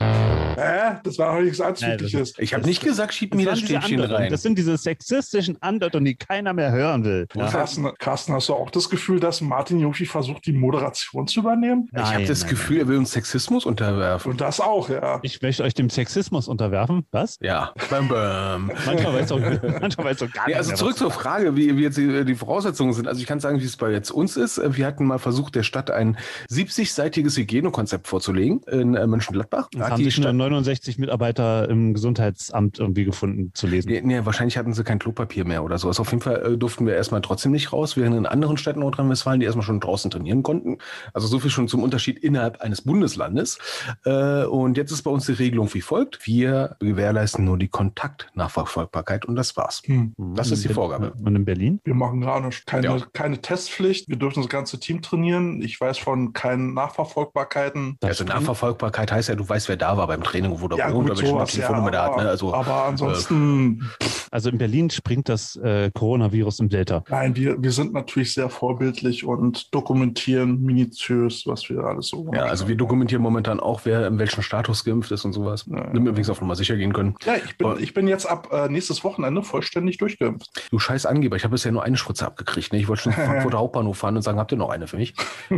Äh, 0.57 0.95
das 1.05 1.19
war 1.19 1.37
doch 1.37 1.43
nichts 1.43 1.59
Nein, 1.59 1.69
Anzügliches. 1.69 2.35
Ich 2.39 2.55
habe 2.55 2.65
nicht 2.65 2.83
gesagt, 2.83 3.13
schieb 3.15 3.35
mir 3.35 3.47
das 3.47 3.61
Stäbchen 3.61 4.01
rein. 4.01 4.31
Das 4.31 4.43
sind 4.43 4.57
diese 4.59 4.77
sexistischen 4.77 5.61
Andeutung, 5.61 6.05
die 6.05 6.15
keiner 6.15 6.53
mehr 6.53 6.73
hören 6.73 7.05
will. 7.05 7.27
Ja. 7.35 7.49
Carsten, 7.49 7.91
Carsten, 7.99 8.33
hast 8.33 8.49
du 8.49 8.55
auch 8.55 8.71
das 8.71 8.89
Gefühl, 8.89 9.21
dass 9.21 9.41
Martin 9.41 9.81
Jochi 9.81 10.07
versucht, 10.07 10.47
die 10.47 10.53
Moderation 10.53 11.27
zu 11.27 11.41
übernehmen? 11.41 11.89
ich 11.93 11.99
habe 11.99 12.19
Nein, 12.19 12.27
das 12.27 12.41
nein, 12.41 12.51
Gefühl, 12.51 12.79
er 12.79 12.89
will 12.89 12.99
uns 12.99 13.13
Sexismus 13.13 13.67
unterwerfen. 13.67 14.33
Und 14.33 14.41
das 14.41 14.61
auch, 14.61 14.89
ja. 14.89 15.19
Ich 15.23 15.43
möchte 15.43 15.63
euch 15.67 15.75
dem 15.75 15.91
Sexismus 15.91 16.49
unterwerfen. 16.49 17.05
Was? 17.11 17.39
Ja. 17.41 17.73
Bam, 17.91 18.09
bam. 18.09 18.71
Manchmal 18.87 19.15
weiß 19.15 19.29
doch, 19.29 19.41
manchmal 19.81 20.07
weiß 20.07 20.19
doch 20.19 20.33
gar 20.33 20.47
nicht 20.47 20.57
also 20.57 20.75
zurück 20.75 20.97
zur 20.97 21.11
Frage, 21.11 21.57
wie, 21.57 21.77
wie 21.77 21.83
jetzt 21.83 21.99
die, 21.99 22.25
die 22.25 22.35
Voraussetzungen 22.35 22.93
sind. 22.93 23.09
Also 23.09 23.21
ich 23.21 23.27
kann 23.27 23.41
sagen, 23.41 23.61
wie 23.61 23.65
es 23.65 23.77
bei 23.77 23.91
jetzt 23.91 24.11
uns 24.11 24.37
ist. 24.37 24.61
Wir 24.77 24.87
hatten 24.87 25.05
mal 25.05 25.19
versucht, 25.19 25.55
der 25.55 25.63
Stadt 25.63 25.91
ein 25.91 26.17
70-seitiges 26.51 27.37
Hygienekonzept 27.37 28.07
vorzulegen 28.07 28.63
in 28.63 28.95
äh, 28.95 29.07
Mönchengladbach. 29.07 29.69
Hat 29.77 29.91
haben 29.91 29.99
die 29.99 30.05
sich 30.05 30.19
nur 30.19 30.25
Stadt, 30.25 30.37
69 30.37 30.99
Mitarbeiter 30.99 31.69
im 31.69 31.95
Gesundheitsamt 31.95 32.79
irgendwie 32.79 33.05
gefunden 33.05 33.51
zu 33.55 33.67
lesen. 33.67 33.91
nee, 33.91 34.01
nee, 34.03 34.21
wahrscheinlich 34.25 34.57
hatten 34.57 34.73
sie 34.73 34.85
kein 34.85 34.99
Klopapier 34.99 35.45
mehr 35.45 35.65
oder 35.65 35.79
so. 35.79 35.89
Also 35.89 36.03
auf 36.03 36.11
jeden 36.11 36.23
Fall 36.23 36.55
äh, 36.55 36.57
durften 36.57 36.87
wir 36.87 36.95
erstmal 36.95 37.21
trotzdem 37.21 37.53
nicht 37.53 37.73
raus, 37.73 37.97
während 37.97 38.17
in 38.17 38.27
anderen 38.27 38.57
Städten 38.57 38.81
Nordrhein-Westfalen, 38.81 39.41
die 39.41 39.47
erstmal 39.47 39.67
schon 39.67 39.81
draußen 39.81 40.11
trainieren 40.11 40.43
konnten. 40.43 40.79
Also 41.13 41.27
so 41.27 41.39
viel 41.41 41.51
schon 41.51 41.69
zum 41.69 41.83
Unterschied 41.83 42.19
innerhalb 42.19 42.61
eines 42.61 42.83
Bundeslandes. 42.83 43.59
Äh, 44.05 44.45
und 44.45 44.77
jetzt 44.77 44.93
ist 44.93 45.03
bei 45.03 45.11
uns 45.11 45.27
die 45.27 45.33
Regelung 45.47 45.73
wie 45.75 45.81
folgt. 45.81 46.27
Wir 46.27 46.77
gewährleisten 46.81 47.45
nur 47.45 47.57
die 47.57 47.69
Kontaktnachverfolgbarkeit 47.69 49.25
und 49.27 49.37
das 49.37 49.57
war's. 49.57 49.81
Hm. 49.85 50.13
Das 50.35 50.51
ist 50.51 50.65
die 50.65 50.69
Vorgabe. 50.73 51.13
Und 51.25 51.37
in 51.37 51.45
Berlin? 51.45 51.81
Wir 51.85 51.95
machen 51.95 52.21
gar 52.21 52.41
nicht. 52.41 52.67
Keine, 52.67 52.87
Ja. 52.87 52.99
keine 53.13 53.41
Testpflicht. 53.41 54.09
Wir 54.09 54.17
dürfen 54.17 54.43
das 54.43 54.49
ganze 54.49 54.81
Team 54.81 55.03
trainieren. 55.03 55.63
Ich 55.63 55.81
weiß 55.81 55.99
von 55.99 56.33
keinen 56.33 56.75
Nachverfolgbarkeiten. 56.75 57.97
Das 58.01 58.09
also 58.09 58.25
stimmt. 58.25 58.41
Nachverfolgbarkeit 58.41 59.13
heißt 59.13 59.29
ja, 59.29 59.35
du 59.37 59.49
weißt, 59.49 59.69
wer 59.69 59.77
da 59.77 59.97
war 59.97 60.07
beim 60.09 60.23
Training, 60.23 60.51
wo 60.61 60.69
der 60.69 60.93
wohnt, 60.93 61.11
oder 61.11 61.21
welche 61.21 61.57
Telefonnummer 61.61 61.91
der 61.91 62.03
hat. 62.03 62.17
Ne? 62.17 62.29
Also, 62.29 62.53
aber 62.53 62.85
ansonsten, 62.85 63.89
Also 64.31 64.51
in 64.51 64.59
Berlin 64.59 64.91
springt 64.91 65.29
das 65.29 65.57
äh, 65.57 65.91
Coronavirus 65.95 66.61
im 66.61 66.69
Delta. 66.69 67.05
nein, 67.09 67.37
wir, 67.37 67.63
wir 67.63 67.73
sind 67.73 67.93
natürlich 67.93 68.35
sehr 68.35 68.51
vorbildlich 68.51 69.25
und 69.25 69.73
dokumentieren 69.75 70.61
minutiös, 70.63 71.47
was 71.47 71.69
wir 71.69 71.85
alles 71.85 72.09
so 72.09 72.31
ja, 72.33 72.45
also 72.45 72.67
wir 72.67 72.77
dokumentieren 72.77 73.23
momentan 73.23 73.61
auch, 73.61 73.83
wer 73.85 74.07
in 74.07 74.19
welchem 74.19 74.43
Status 74.43 74.85
geimpft 74.85 75.13
ist 75.13 75.25
und 75.25 75.33
sowas. 75.37 75.65
Ja, 75.69 75.77
ja. 75.77 75.83
Damit 75.85 76.03
wir 76.05 76.11
übrigens 76.11 76.31
auf 76.31 76.41
Nummer 76.41 76.57
sicher 76.57 76.77
gehen 76.77 76.93
können. 76.93 77.15
Ja, 77.25 77.35
ich 77.37 77.57
bin, 77.57 77.77
ich 77.79 77.95
bin 77.95 78.09
jetzt 78.09 78.27
ab 78.27 78.49
äh, 78.53 78.69
nächstes 78.69 79.05
Wochenende 79.05 79.43
vollständig 79.43 79.99
durchgeimpft. 79.99 80.49
Du 80.71 80.79
scheiß 80.79 81.07
Angeber, 81.07 81.37
ich 81.37 81.45
habe 81.45 81.53
bisher 81.53 81.73
nur 81.73 81.83
eine 81.85 81.97
Spritze 81.97 82.27
abgekriegt. 82.27 82.73
Ne? 82.73 82.79
Ich 82.81 82.89
wollte 82.89 83.03
schon 83.05 83.13
zum 83.13 83.23
Frankfurter 83.25 83.59
Hauptbahnhof 83.59 83.99
fahren 83.99 84.17
und 84.17 84.23
sagen, 84.23 84.39
habt 84.39 84.53
ihr 84.53 84.59
noch 84.59 84.71
eine 84.71 84.87
für 84.87 84.97
mich? 84.97 85.15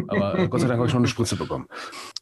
Aber 0.08 0.38
äh, 0.38 0.48
Gott 0.48 0.60
sei 0.60 0.68
Dank 0.68 0.78
habe 0.78 0.88
ich 0.88 0.94
noch 0.94 1.00
eine 1.00 1.08
Spritze 1.08 1.36
bekommen. 1.36 1.66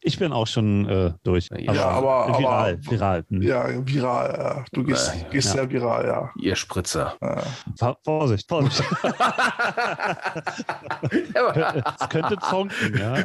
Ich 0.03 0.19
bin 0.19 0.33
auch 0.33 0.47
schon 0.47 0.89
äh, 0.89 1.13
durch. 1.25 1.49
Ja, 1.57 1.89
aber- 1.89 2.39
viral, 2.39 2.79
aber- 2.81 2.91
viral. 2.91 3.25
Hm. 3.31 3.43
Ja, 3.43 3.67
viral. 3.87 4.37
Ja. 4.39 4.65
Du 4.73 4.85
gehst, 4.85 5.15
Ja, 5.15 5.29
gehst 5.31 5.49
ja. 5.49 5.55
sehr 5.63 5.71
viral, 5.71 6.07
ja. 6.07 6.31
Ihr 6.37 6.57
Spritzer. 6.57 7.15
Äh, 7.21 7.41
Vor- 7.79 7.99
Vorsicht, 8.05 8.49
Vorsicht. 8.49 8.85
es 12.01 12.09
könnte 12.09 12.37
funken, 12.41 12.99
ja. 12.99 13.17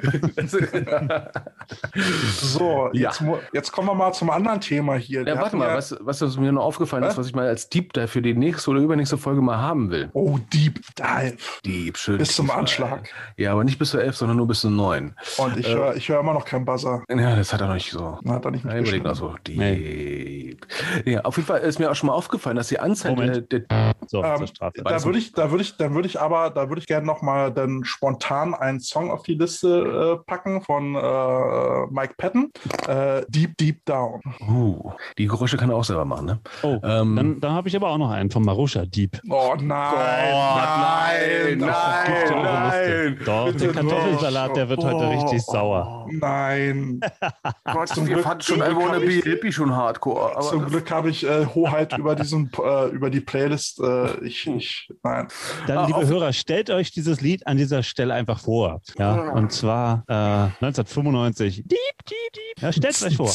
So, 2.40 2.90
Ja. 2.94 3.10
jetzt, 3.10 3.24
jetzt 3.54 3.72
kommen 3.72 3.88
wir 3.90 3.96
mal 3.96 4.14
zum 4.22 4.30
anderen 4.30 4.62
Thema 4.62 4.98
hier. 4.98 5.26
Ja, 5.26 5.36
warte 5.42 5.56
mal, 5.58 5.70
ja- 5.70 5.76
was, 5.76 5.96
was 6.00 6.22
was 6.22 6.38
mir 6.38 6.52
noch 6.52 6.64
aufgefallen 6.64 7.02
ist, 7.04 7.10
Was? 7.12 7.18
was 7.18 7.28
ich 7.28 7.34
mal 7.34 7.48
als 7.48 7.70
Deep 7.70 7.92
Dive 7.94 8.08
für 8.08 8.22
die 8.22 8.36
nächste 8.36 8.70
oder 8.70 8.80
übernächste 8.80 9.18
Folge 9.18 9.42
mal 9.42 9.58
haben 9.58 9.90
will. 9.90 10.12
Oh, 10.14 10.38
Deep 10.54 10.80
Dive. 10.96 11.38
Deep, 11.66 11.98
schön. 11.98 12.20
Bis 12.20 12.36
zum. 12.36 12.52
Anschlag. 12.52 13.10
Ja, 13.38 13.54
aber 13.54 13.64
nicht 13.64 13.80
bis 13.80 13.90
zur 13.90 14.04
11, 14.04 14.16
sondern 14.16 14.38
nur 14.38 14.46
bis 14.46 14.62
zur 14.62 14.70
9. 14.70 15.16
Und 15.38 15.58
ich 15.58 15.68
Äh, 15.68 15.74
höre 15.74 15.96
ich 15.96 16.08
hör 16.08 16.20
immer 16.20 16.34
noch 16.34 16.46
keinen 16.46 16.66
Buzzer. 16.66 17.02
Ja, 17.10 17.36
das 17.36 17.52
hat 17.52 17.62
er 17.62 17.68
noch 17.68 17.74
nicht 17.74 17.90
so. 17.92 18.20
Hat 18.28 18.46
er 18.46 18.52
nicht 18.52 18.64
Ja, 18.66 19.16
so. 19.16 19.34
Deep. 19.48 20.68
Ja, 21.06 21.22
auf 21.22 21.38
jeden 21.38 21.48
Fall 21.48 21.62
ist 21.62 21.80
mir 21.80 21.90
auch 21.90 21.96
schon 21.96 22.08
mal 22.08 22.14
aufgefallen, 22.14 22.58
dass 22.58 22.68
die 22.68 22.80
Anzahl 22.80 23.16
der, 23.16 23.26
Moment. 23.26 23.52
der 23.52 23.64
So, 24.06 24.24
Ähm. 24.24 24.46
Da 24.84 25.04
würde 25.04 25.18
ich, 25.18 25.32
da 25.32 25.50
würde 25.50 25.64
ich, 25.64 25.78
dann 25.78 25.96
würde 25.96 26.08
ich 26.08 26.20
aber, 26.22 26.50
da 26.52 26.70
würde 26.70 26.80
ich 26.82 26.88
gerne 26.88 27.08
noch 27.08 27.22
mal 27.24 27.52
dann 27.52 27.84
spontan 27.86 28.54
einen 28.54 28.80
Song 28.80 29.10
auf 29.10 29.24
die 29.24 29.34
Liste 29.36 30.20
äh, 30.20 30.24
packen 30.30 30.62
von 30.62 30.94
äh, 30.96 31.86
Mike 31.90 32.14
Patton, 32.18 32.52
äh, 32.88 33.24
Deep 33.30 33.58
Deep 33.58 33.86
Down. 33.86 34.11
Uh, 34.48 34.92
die 35.18 35.28
Geräusche 35.28 35.58
kann 35.58 35.70
er 35.70 35.76
auch 35.76 35.84
selber 35.84 36.06
machen, 36.06 36.26
ne? 36.26 36.40
Oh, 36.64 36.80
Ähm, 36.84 37.16
dann, 37.16 37.40
dann 37.40 37.52
habe 37.54 37.68
ich 37.68 37.76
aber 37.76 37.90
auch 37.90 37.98
noch 37.98 38.12
einen 38.12 38.30
von 38.32 38.44
Marusha 38.44 38.86
Dieb. 38.86 39.20
Oh 39.30 39.54
nein, 39.58 39.68
nein, 39.68 41.58
nein, 41.58 41.58
nein, 41.60 42.44
nein. 42.44 43.08
Liste. 43.14 43.26
Doch, 43.26 43.46
Bitte 43.48 43.58
der 43.66 43.74
Kartoffelsalat, 43.74 44.56
der 44.56 44.70
wird 44.70 44.84
heute 44.84 45.10
richtig 45.10 45.42
sauer. 45.44 46.08
nein. 46.12 47.00
Gott, 47.66 47.90
Zum 47.90 48.08
wir 48.08 48.16
Glück- 48.16 48.24
fanden 48.26 48.42
schon 48.44 48.56
zum 48.60 48.64
I 48.66 48.70
Glück 48.70 48.78
Wanna 48.82 48.94
hab 48.96 49.00
Be 49.02 49.12
ich- 49.14 49.24
Hippie 49.24 49.52
schon 49.52 49.76
hardcore. 49.76 50.32
Aber 50.36 50.42
Zum 50.42 50.66
Glück 50.66 50.90
habe 50.92 51.10
ich 51.10 51.26
äh, 51.26 51.46
Hoheit 51.46 51.98
über 51.98 52.16
diesen, 52.16 52.52
äh, 52.64 52.88
über 52.90 53.10
die 53.10 53.22
Playlist. 53.22 53.80
Äh, 53.82 54.26
ich, 54.26 54.48
ich, 54.48 54.90
nein. 55.04 55.28
Dann, 55.68 55.78
Ah, 55.80 55.86
liebe 55.88 56.06
Hörer, 56.08 56.34
stellt 56.34 56.70
euch 56.70 56.92
dieses 56.92 57.22
Lied 57.22 57.46
an 57.48 57.58
dieser 57.58 57.82
Stelle 57.84 58.14
einfach 58.14 58.40
vor. 58.40 58.82
Ja, 58.98 59.32
und 59.32 59.52
zwar 59.52 60.04
äh, 60.08 60.14
1995. 60.62 61.64
Dieb, 61.66 61.68
dieb, 61.70 62.18
dieb. 62.36 62.62
Ja, 62.62 62.72
stellt 62.72 63.02
euch 63.04 63.18
vor. 63.18 63.32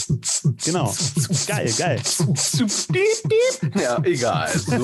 Genau. 0.67 0.93
Geil, 1.47 1.73
geil. 1.79 2.01
ja, 3.81 3.99
egal. 4.03 4.49
So. 4.51 4.79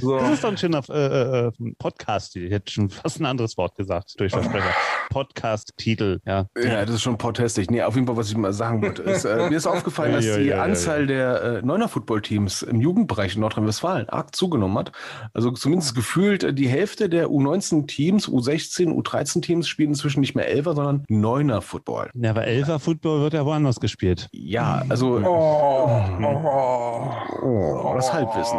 So. 0.00 0.18
Das 0.18 0.30
ist 0.32 0.44
doch 0.44 0.50
ein 0.50 0.56
schöner 0.56 0.82
äh, 0.88 1.46
äh, 1.48 1.52
Podcast. 1.78 2.36
Ich 2.36 2.52
hätte 2.52 2.72
schon 2.72 2.90
fast 2.90 3.20
ein 3.20 3.26
anderes 3.26 3.56
Wort 3.56 3.74
gesagt 3.76 4.14
durch 4.18 4.32
Versprecher. 4.32 4.70
Podcast-Titel. 5.10 6.20
Ja. 6.24 6.46
Ja, 6.56 6.84
das 6.84 6.96
ist 6.96 7.02
schon 7.02 7.18
protestig. 7.18 7.70
Nee, 7.70 7.82
auf 7.82 7.94
jeden 7.94 8.06
Fall, 8.06 8.16
was 8.16 8.30
ich 8.30 8.36
mal 8.36 8.52
sagen 8.52 8.82
wollte, 8.82 9.02
ist, 9.02 9.24
äh, 9.24 9.48
mir 9.48 9.56
ist 9.56 9.66
aufgefallen, 9.66 10.12
dass 10.12 10.24
die 10.24 10.54
Anzahl 10.54 11.06
der 11.06 11.42
äh, 11.42 11.62
Neuner-Football-Teams 11.62 12.62
im 12.62 12.80
Jugendbereich 12.80 13.34
in 13.34 13.40
Nordrhein-Westfalen 13.40 14.08
arg 14.08 14.36
zugenommen 14.36 14.78
hat. 14.78 14.92
Also 15.32 15.50
zumindest 15.50 15.94
gefühlt 15.94 16.44
äh, 16.44 16.54
die 16.54 16.68
Hälfte 16.68 17.08
der 17.08 17.28
U19-Teams, 17.28 18.28
U16, 18.28 18.92
U13-Teams 18.92 19.66
spielen 19.66 19.90
inzwischen 19.90 20.20
nicht 20.20 20.34
mehr 20.34 20.48
Elfer, 20.48 20.74
sondern 20.74 21.04
Neuner-Football. 21.08 22.10
Ja, 22.14 22.30
aber 22.30 22.44
Elfer 22.44 22.68
Elfer-Football 22.68 23.22
wird 23.22 23.34
ja 23.34 23.44
woanders 23.44 23.80
gespielt. 23.80 24.17
Ja, 24.32 24.82
also 24.88 25.20
Oh, 25.24 26.02
oh, 26.22 27.10
oh, 27.42 27.92
das 27.94 28.12
Halbwissen. 28.12 28.58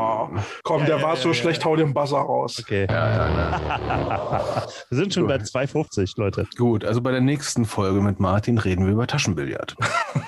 Komm, 0.64 0.86
der 0.86 0.98
ja, 0.98 1.04
war 1.04 1.16
ja, 1.16 1.22
so 1.22 1.30
ja. 1.30 1.34
schlecht, 1.34 1.66
hau 1.66 1.76
den 1.76 1.94
Buzzer 1.94 2.18
raus. 2.18 2.60
Okay. 2.60 2.88
Ja, 2.90 3.10
ja, 3.10 3.28
ja. 3.30 4.66
Wir 4.90 4.98
sind 4.98 5.14
schon 5.14 5.28
bei 5.28 5.36
2,50, 5.36 6.14
Leute. 6.18 6.48
Gut, 6.58 6.86
also 6.86 7.02
bei 7.02 7.12
der 7.12 7.22
nächsten 7.22 7.66
Folge 7.66 8.02
mit 8.02 8.20
Martin 8.20 8.58
reden 8.58 8.86
wir 8.86 8.94
über 8.94 9.08
Taschenbillard. 9.08 9.76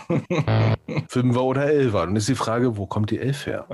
Fünfer 1.08 1.44
oder 1.44 1.66
Elfer. 1.66 2.06
Dann 2.06 2.16
ist 2.16 2.28
die 2.28 2.36
Frage, 2.36 2.78
wo 2.78 2.86
kommt 2.86 3.12
die 3.12 3.20
Elf 3.20 3.46
her? 3.46 3.66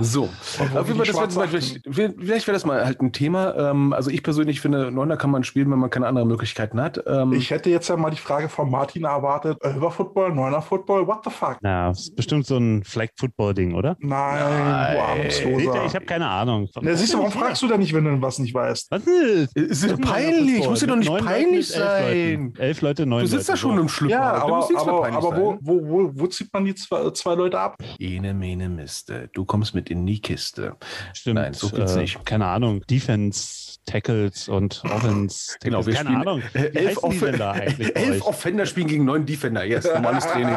So, 0.00 0.28
Fall, 0.42 0.68
das 0.74 0.88
wird, 0.88 1.50
vielleicht, 1.50 1.80
vielleicht 2.18 2.46
wäre 2.46 2.54
das 2.54 2.64
mal 2.64 2.84
halt 2.84 3.00
ein 3.00 3.12
Thema. 3.12 3.54
Ähm, 3.56 3.92
also 3.92 4.10
ich 4.10 4.22
persönlich 4.22 4.60
finde, 4.60 4.90
Neuner 4.90 5.16
kann 5.16 5.30
man 5.30 5.44
spielen, 5.44 5.70
wenn 5.70 5.78
man 5.78 5.90
keine 5.90 6.06
anderen 6.06 6.28
Möglichkeiten 6.28 6.80
hat. 6.80 7.02
Ähm, 7.06 7.32
Ich 7.32 7.50
hätte 7.50 7.70
jetzt 7.70 7.88
ja 7.88 7.96
mal 7.96 8.10
die 8.10 8.16
Frage 8.16 8.48
von 8.48 8.70
Martin 8.70 9.04
erwartet: 9.04 9.58
Elfer 9.62 9.90
Football, 9.90 10.17
Neuner 10.28 10.60
Football, 10.62 11.06
what 11.06 11.24
the 11.24 11.30
fuck? 11.30 11.58
Ja, 11.62 11.88
das 11.88 12.00
ist 12.00 12.16
bestimmt 12.16 12.46
so 12.46 12.56
ein 12.56 12.82
Flag-Football-Ding, 12.84 13.74
oder? 13.74 13.96
Nein, 14.00 14.38
du 14.38 14.64
Nein. 14.64 14.96
Ihr, 14.96 15.04
Ahnungsloser. 15.04 15.86
ich 15.86 15.94
habe 15.94 16.04
keine 16.04 16.28
Ahnung. 16.28 16.68
Na, 16.80 16.94
siehst 16.94 17.14
du, 17.14 17.18
warum 17.18 17.30
fragst 17.32 17.62
du 17.62 17.68
denn 17.68 17.80
nicht, 17.80 17.92
wenn 17.92 18.04
du 18.04 18.20
was 18.20 18.38
nicht 18.38 18.54
weißt? 18.54 18.90
Was 18.90 19.06
ist? 19.06 19.56
ist 19.56 19.84
ja 19.84 19.96
peinlich, 19.96 20.66
muss 20.66 20.80
ja 20.80 20.86
doch 20.86 20.96
nicht 20.96 21.16
peinlich 21.24 21.68
sein. 21.68 22.54
Elf 22.58 22.80
Leute, 22.80 23.06
neun 23.06 23.22
Du 23.22 23.26
sitzt 23.26 23.48
Leute. 23.48 23.52
da 23.52 23.56
schon 23.56 23.76
so. 23.76 23.82
im 23.82 23.88
Schlüpper. 23.88 24.12
Ja, 24.12 24.32
da 24.32 24.42
aber, 24.42 24.68
aber, 24.76 25.08
aber 25.08 25.36
wo, 25.36 25.58
wo, 25.60 25.88
wo, 25.88 26.10
wo 26.14 26.26
zieht 26.26 26.52
man 26.52 26.64
die 26.64 26.74
zwei, 26.74 27.10
zwei 27.10 27.34
Leute 27.34 27.58
ab? 27.58 27.76
Ene, 27.98 28.34
mene, 28.34 28.68
Miste. 28.68 29.28
Du 29.32 29.44
kommst 29.44 29.74
mit 29.74 29.90
in 29.90 30.06
die 30.06 30.20
Kiste. 30.20 30.76
Stimmt. 31.12 31.36
Nein, 31.36 31.54
so 31.54 31.68
geht's 31.68 31.94
äh, 31.96 32.00
nicht. 32.00 32.24
Keine 32.24 32.46
Ahnung. 32.46 32.82
Defense, 32.88 33.67
Tackles 33.88 34.48
und 34.48 34.82
Offense. 34.84 35.52
Tackles. 35.52 35.58
Genau, 35.68 35.84
wir 35.86 35.94
keine 35.94 36.08
spielen 36.08 36.28
Ahnung. 36.28 36.42
äh, 36.54 36.72
Wie 36.72 36.76
elf, 36.76 37.02
Off 37.02 37.22
elf? 37.22 38.26
Offender 38.26 38.66
spielen 38.66 38.86
gegen 38.86 39.04
neun 39.04 39.26
Defender. 39.26 39.64
Yes, 39.64 39.84
normales 39.94 40.26
Training. 40.26 40.56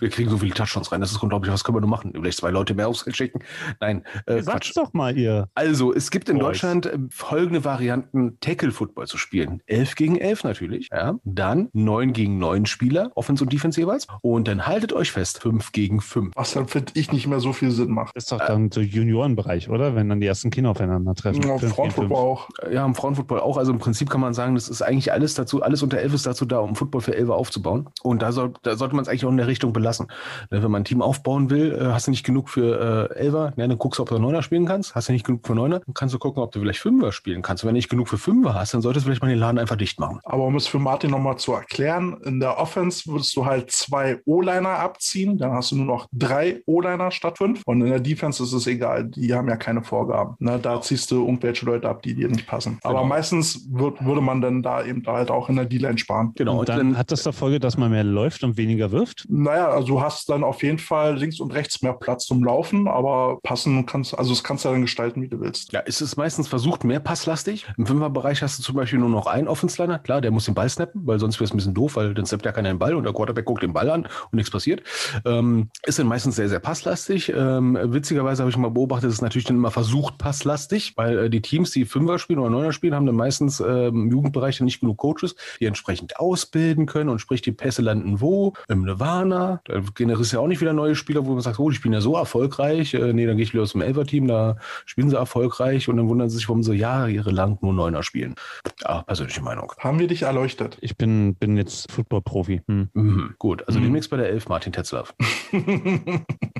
wir 0.00 0.08
kriegen 0.08 0.30
so 0.30 0.38
viele 0.38 0.54
Touchdowns 0.54 0.90
rein. 0.90 1.00
Das 1.00 1.12
ist 1.12 1.22
unglaublich. 1.22 1.52
Was 1.52 1.62
können 1.64 1.76
wir 1.76 1.80
nur 1.80 1.90
machen? 1.90 2.12
Vielleicht 2.14 2.38
zwei 2.38 2.50
Leute 2.50 2.74
mehr 2.74 2.88
aufs 2.88 3.02
Feld 3.02 3.16
schicken? 3.16 3.40
Nein, 3.80 4.04
äh, 4.26 4.42
Sag's 4.42 4.46
Quatsch. 4.46 4.76
doch 4.76 4.92
mal, 4.92 5.16
ihr. 5.16 5.48
Also, 5.54 5.94
es 5.94 6.10
gibt 6.10 6.28
in 6.28 6.38
Boys. 6.38 6.46
Deutschland 6.46 6.86
äh, 6.86 6.98
folgende 7.10 7.64
Varianten, 7.64 8.38
Tackle-Football 8.40 9.06
zu 9.06 9.18
spielen. 9.18 9.60
Elf 9.66 9.94
gegen 9.94 10.16
elf 10.16 10.44
natürlich. 10.44 10.88
Ja. 10.90 11.18
Dann 11.24 11.68
neun 11.72 12.12
gegen 12.12 12.38
neun 12.38 12.66
Spieler, 12.66 13.12
Offense 13.14 13.44
und 13.44 13.52
Defense 13.52 13.80
jeweils. 13.80 14.06
Und 14.22 14.48
dann 14.48 14.66
haltet 14.66 14.92
euch 14.92 15.12
fest, 15.12 15.40
fünf 15.40 15.72
gegen 15.72 16.00
fünf. 16.00 16.32
Was 16.34 16.52
dann, 16.52 16.68
finde 16.68 16.92
ich, 16.94 17.12
nicht 17.12 17.26
mehr 17.26 17.40
so 17.40 17.52
viel 17.52 17.70
Sinn 17.70 17.90
macht. 17.90 18.16
Das 18.16 18.24
ist 18.24 18.32
doch 18.32 18.44
dann 18.44 18.70
so 18.70 18.80
Juniorenbereich, 18.80 19.68
oder? 19.68 19.94
Wenn 19.94 20.08
dann 20.08 20.20
die 20.20 20.26
ersten 20.26 20.50
Kinder 20.50 20.70
aufeinandertreffen. 20.70 21.42
Ja, 21.42 21.58
Fünf 21.58 21.74
gegen 22.08 22.14
Frauenfootball 22.14 22.68
auch. 22.68 22.72
Ja, 22.72 22.84
im 22.84 22.94
Frauenfootball 22.94 23.40
auch. 23.40 23.56
Also 23.56 23.72
im 23.72 23.78
Prinzip 23.78 24.10
kann 24.10 24.20
man 24.20 24.34
sagen, 24.34 24.54
das 24.54 24.68
ist 24.68 24.82
eigentlich 24.82 25.12
alles 25.12 25.34
dazu, 25.34 25.62
alles 25.62 25.82
unter 25.82 25.98
elf 25.98 26.14
ist 26.14 26.26
dazu 26.26 26.44
da, 26.44 26.58
um 26.58 26.74
Football 26.74 27.00
für 27.00 27.16
Elfer 27.16 27.34
aufzubauen. 27.34 27.88
Und 28.02 28.22
da, 28.22 28.32
soll, 28.32 28.52
da 28.62 28.76
sollte 28.76 28.94
man 28.94 29.02
es 29.02 29.08
eigentlich 29.08 29.24
auch 29.24 29.30
in 29.30 29.36
der 29.36 29.46
Richtung 29.46 29.72
belassen. 29.72 30.06
Ne, 30.50 30.62
Wenn 30.62 30.70
man 30.70 30.82
ein 30.82 30.84
Team 30.84 31.02
aufbauen 31.02 31.50
will, 31.50 31.72
äh, 31.72 31.92
hast 31.92 32.06
du 32.06 32.10
nicht 32.10 32.24
genug 32.24 32.48
für 32.48 33.10
äh, 33.12 33.18
Elfer, 33.18 33.52
ja, 33.56 33.66
dann 33.66 33.78
guckst 33.78 33.98
du, 33.98 34.02
ob 34.02 34.08
du 34.08 34.18
Neuner 34.18 34.42
spielen 34.42 34.66
kannst. 34.66 34.94
Hast 34.94 35.08
du 35.08 35.12
nicht 35.12 35.26
genug 35.26 35.46
für 35.46 35.54
Neuner, 35.54 35.80
dann 35.80 35.94
kannst 35.94 36.14
du 36.14 36.18
gucken, 36.18 36.42
ob 36.42 36.52
du 36.52 36.60
vielleicht 36.60 36.80
Fünfer 36.80 37.12
spielen 37.12 37.42
kannst. 37.42 37.64
Und 37.64 37.68
wenn 37.68 37.74
du 37.74 37.78
nicht 37.78 37.88
genug 37.88 38.08
für 38.08 38.18
Fünfer 38.18 38.54
hast, 38.54 38.74
dann 38.74 38.82
solltest 38.82 39.04
du 39.04 39.08
vielleicht 39.08 39.22
mal 39.22 39.28
den 39.28 39.38
Laden 39.38 39.58
einfach 39.58 39.76
dicht 39.76 39.98
machen. 40.00 40.20
Aber 40.24 40.44
um 40.44 40.56
es 40.56 40.66
für 40.66 40.78
Martin 40.78 41.10
nochmal 41.10 41.36
zu 41.36 41.52
erklären, 41.52 42.20
in 42.24 42.40
der 42.40 42.58
Offense 42.58 43.10
würdest 43.10 43.34
du 43.36 43.46
halt 43.46 43.70
zwei 43.70 44.20
O-Liner 44.24 44.78
abziehen, 44.78 45.38
dann 45.38 45.52
hast 45.52 45.70
du 45.70 45.76
nur 45.76 45.86
noch 45.86 46.06
drei 46.12 46.62
O-Liner 46.66 47.10
statt 47.10 47.38
fünf. 47.38 47.62
Und 47.66 47.80
in 47.82 47.88
der 47.88 48.00
Defense 48.00 48.42
ist 48.42 48.52
es 48.52 48.66
egal, 48.66 49.04
die 49.04 49.34
haben 49.34 49.48
ja 49.48 49.56
keine 49.56 49.82
Vorgaben. 49.82 50.36
Na, 50.38 50.58
da 50.58 50.80
ziehst 50.80 51.10
du 51.10 51.24
irgendwelche 51.24 51.66
Leute 51.66 51.88
ab, 51.88 51.93
die 52.02 52.14
dir 52.14 52.28
nicht 52.28 52.46
passen. 52.46 52.78
Aber 52.82 52.94
Genau. 53.00 53.06
meistens 53.06 53.66
würd, 53.70 54.04
würde 54.04 54.20
man 54.20 54.40
dann 54.40 54.62
da 54.62 54.84
eben 54.84 55.02
halt 55.06 55.30
auch 55.30 55.48
in 55.48 55.56
der 55.56 55.64
D-Line 55.64 55.98
sparen. 55.98 56.32
Genau. 56.36 56.60
Und 56.60 56.68
dann 56.68 56.96
hat 56.96 57.10
das 57.10 57.22
zur 57.22 57.32
Folge, 57.32 57.60
dass 57.60 57.76
man 57.76 57.90
mehr 57.90 58.04
läuft 58.04 58.44
und 58.44 58.56
weniger 58.56 58.92
wirft. 58.92 59.26
Naja, 59.28 59.68
also 59.68 59.86
du 59.88 60.00
hast 60.00 60.28
dann 60.28 60.44
auf 60.44 60.62
jeden 60.62 60.78
Fall 60.78 61.16
links 61.16 61.40
und 61.40 61.52
rechts 61.52 61.82
mehr 61.82 61.92
Platz 61.92 62.26
zum 62.26 62.42
Laufen, 62.44 62.88
aber 62.88 63.38
passen 63.42 63.86
kannst, 63.86 64.16
also 64.18 64.30
das 64.30 64.42
kannst 64.44 64.64
du 64.64 64.70
dann 64.70 64.82
gestalten, 64.82 65.22
wie 65.22 65.28
du 65.28 65.40
willst. 65.40 65.72
Ja, 65.72 65.82
es 65.86 66.00
ist 66.00 66.16
meistens 66.16 66.48
versucht, 66.48 66.84
mehr 66.84 67.00
passlastig. 67.00 67.66
Im 67.76 67.86
Fünferbereich 67.86 68.42
hast 68.42 68.58
du 68.58 68.62
zum 68.62 68.76
Beispiel 68.76 68.98
nur 68.98 69.08
noch 69.08 69.26
einen 69.26 69.48
Offensliner. 69.48 69.98
Klar, 69.98 70.20
der 70.20 70.30
muss 70.30 70.44
den 70.46 70.54
Ball 70.54 70.68
snappen, 70.68 71.06
weil 71.06 71.18
sonst 71.18 71.36
wäre 71.36 71.44
es 71.44 71.52
ein 71.52 71.56
bisschen 71.56 71.74
doof, 71.74 71.96
weil 71.96 72.14
dann 72.14 72.26
snappt 72.26 72.44
ja 72.44 72.52
keiner 72.52 72.68
den 72.70 72.78
Ball 72.78 72.94
und 72.94 73.04
der 73.04 73.12
Quarterback 73.12 73.44
guckt 73.44 73.62
den 73.62 73.72
Ball 73.72 73.90
an 73.90 74.02
und 74.04 74.34
nichts 74.34 74.50
passiert. 74.50 74.82
Ähm, 75.24 75.68
ist 75.84 75.98
dann 75.98 76.06
meistens 76.06 76.36
sehr, 76.36 76.48
sehr 76.48 76.60
passlastig. 76.60 77.32
Ähm, 77.34 77.78
witzigerweise 77.82 78.42
habe 78.42 78.50
ich 78.50 78.56
mal 78.56 78.70
beobachtet, 78.70 79.08
es 79.08 79.16
ist 79.16 79.22
natürlich 79.22 79.46
dann 79.46 79.56
immer 79.56 79.70
versucht 79.70 80.18
passlastig, 80.18 80.92
weil 80.96 81.18
äh, 81.18 81.30
die 81.30 81.40
Teams, 81.42 81.70
die 81.74 81.84
Fünfer 81.84 82.18
spielen 82.18 82.38
oder 82.38 82.50
Neuner 82.50 82.72
spielen, 82.72 82.94
haben 82.94 83.06
dann 83.06 83.14
meistens 83.16 83.60
äh, 83.60 83.88
im 83.88 84.10
Jugendbereich 84.10 84.58
dann 84.58 84.64
nicht 84.64 84.80
genug 84.80 84.96
Coaches, 84.98 85.34
die 85.60 85.66
entsprechend 85.66 86.18
ausbilden 86.18 86.86
können 86.86 87.10
und 87.10 87.18
sprich, 87.20 87.42
die 87.42 87.52
Pässe 87.52 87.82
landen 87.82 88.20
wo? 88.20 88.54
Im 88.68 88.82
Nirvana. 88.84 89.60
Da 89.64 89.80
generierst 89.94 90.32
du 90.32 90.36
ja 90.36 90.42
auch 90.42 90.46
nicht 90.48 90.60
wieder 90.60 90.72
neue 90.72 90.94
Spieler, 90.94 91.26
wo 91.26 91.32
man 91.32 91.40
sagt, 91.40 91.58
oh, 91.58 91.68
die 91.70 91.76
spielen 91.76 91.94
ja 91.94 92.00
so 92.00 92.16
erfolgreich. 92.16 92.94
Äh, 92.94 93.12
nee, 93.12 93.26
dann 93.26 93.36
gehe 93.36 93.44
ich 93.44 93.52
wieder 93.52 93.62
aus 93.62 93.72
dem 93.72 93.80
Elfer-Team, 93.82 94.26
da 94.28 94.56
spielen 94.86 95.10
sie 95.10 95.16
erfolgreich 95.16 95.88
und 95.88 95.96
dann 95.96 96.08
wundern 96.08 96.30
sie 96.30 96.36
sich, 96.36 96.48
warum 96.48 96.62
sie 96.62 96.74
jahrelang 96.74 97.58
nur 97.60 97.72
Neuner 97.72 98.02
spielen. 98.02 98.34
Ja, 98.82 99.02
persönliche 99.02 99.42
Meinung. 99.42 99.72
Haben 99.78 99.98
wir 99.98 100.06
dich 100.08 100.22
erleuchtet? 100.22 100.78
Ich 100.80 100.96
bin, 100.96 101.34
bin 101.34 101.56
jetzt 101.56 101.90
Football-Profi. 101.92 102.62
Hm. 102.68 102.88
Mhm, 102.94 103.34
gut, 103.38 103.66
also 103.66 103.78
Mhm. 103.80 103.84
demnächst 103.84 104.10
bei 104.10 104.16
der 104.16 104.28
Elf 104.28 104.48
Martin 104.48 104.72
Tetzlaff. 104.72 105.14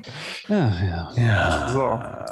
Ja, 0.49 0.71
ja. 0.85 1.11
Ja. 1.17 1.69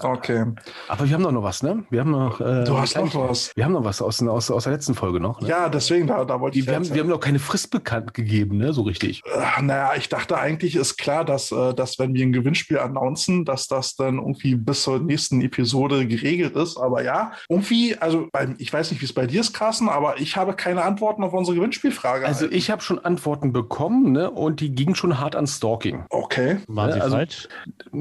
so, 0.03 0.07
okay. 0.09 0.45
Aber 0.89 1.07
wir 1.09 1.15
haben 1.15 1.23
doch 1.23 1.33
noch 1.33 1.43
was, 1.43 1.63
ne? 1.63 1.85
Wir 1.89 2.01
haben 2.01 2.11
noch. 2.11 2.41
Äh, 2.41 2.65
Du 2.65 2.77
hast 2.79 2.95
noch 2.97 3.15
was. 3.29 3.51
Wir 3.57 3.65
haben 3.65 3.73
noch 3.73 3.85
was 3.85 4.03
aus, 4.03 4.23
aus, 4.23 4.51
aus 4.51 4.65
der 4.65 4.73
letzten 4.75 4.95
Folge 4.95 5.19
noch. 5.19 5.41
Ne? 5.41 5.49
Ja, 5.49 5.69
deswegen, 5.71 6.07
da, 6.07 6.25
da 6.27 6.39
wollte 6.39 6.55
Die, 6.55 6.61
ich 6.61 6.67
wir, 6.67 6.75
haben, 6.75 6.93
wir 6.93 7.01
haben 7.01 7.09
noch 7.09 7.21
keine 7.21 7.39
Frist 7.39 7.71
bekannt 7.71 8.13
gegeben, 8.13 8.59
ne? 8.59 8.73
So 8.75 8.83
richtig. 8.83 9.23
Äh, 9.25 9.63
Naja, 9.63 9.93
ich 9.97 10.11
dachte 10.11 10.39
eigentlich 10.39 10.77
ist 10.77 10.99
klar, 10.99 11.25
dass, 11.25 11.53
äh, 11.53 11.73
dass 11.73 11.99
wenn 11.99 12.13
wir 12.13 12.25
ein 12.27 12.33
Gewinnspiel 12.33 12.79
announcen, 12.79 13.45
dass 13.47 13.67
das 13.67 13.97
dann 13.97 14.19
irgendwie 14.19 14.57
bis 14.57 14.83
zur 14.83 14.99
nächsten 14.99 15.41
Episode 15.41 16.07
geregelt 16.07 16.55
ist. 16.55 16.77
Aber 16.77 17.03
ja, 17.03 17.33
irgendwie, 17.49 17.97
also 17.97 18.29
ich 18.59 18.71
weiß 18.73 18.91
nicht, 18.91 19.01
wie 19.01 19.07
es 19.07 19.15
bei 19.15 19.27
dir 19.27 19.41
ist, 19.41 19.55
Carsten, 19.55 19.89
aber 19.89 20.21
ich 20.21 20.37
habe 20.37 20.53
keine 20.55 20.83
Antworten 20.85 21.25
auf 21.25 21.33
unsere 21.33 21.57
Gewinnspielfrage. 21.57 22.27
Also 22.27 22.47
ich 22.51 22.71
habe 22.71 22.83
schon 22.83 22.99
Antworten 22.99 23.53
bekommen, 23.55 24.13
ne? 24.13 24.31
Und 24.31 24.61
die 24.61 24.75
gingen 24.75 24.95
schon 24.95 25.19
hart 25.19 25.35
an 25.35 25.47
Stalking. 25.47 26.05
okay. 26.11 26.59
Waren 26.69 26.91
Ja, 26.91 26.95
Sie 26.97 27.01
also- 27.01 27.17
falsch? 27.17 27.49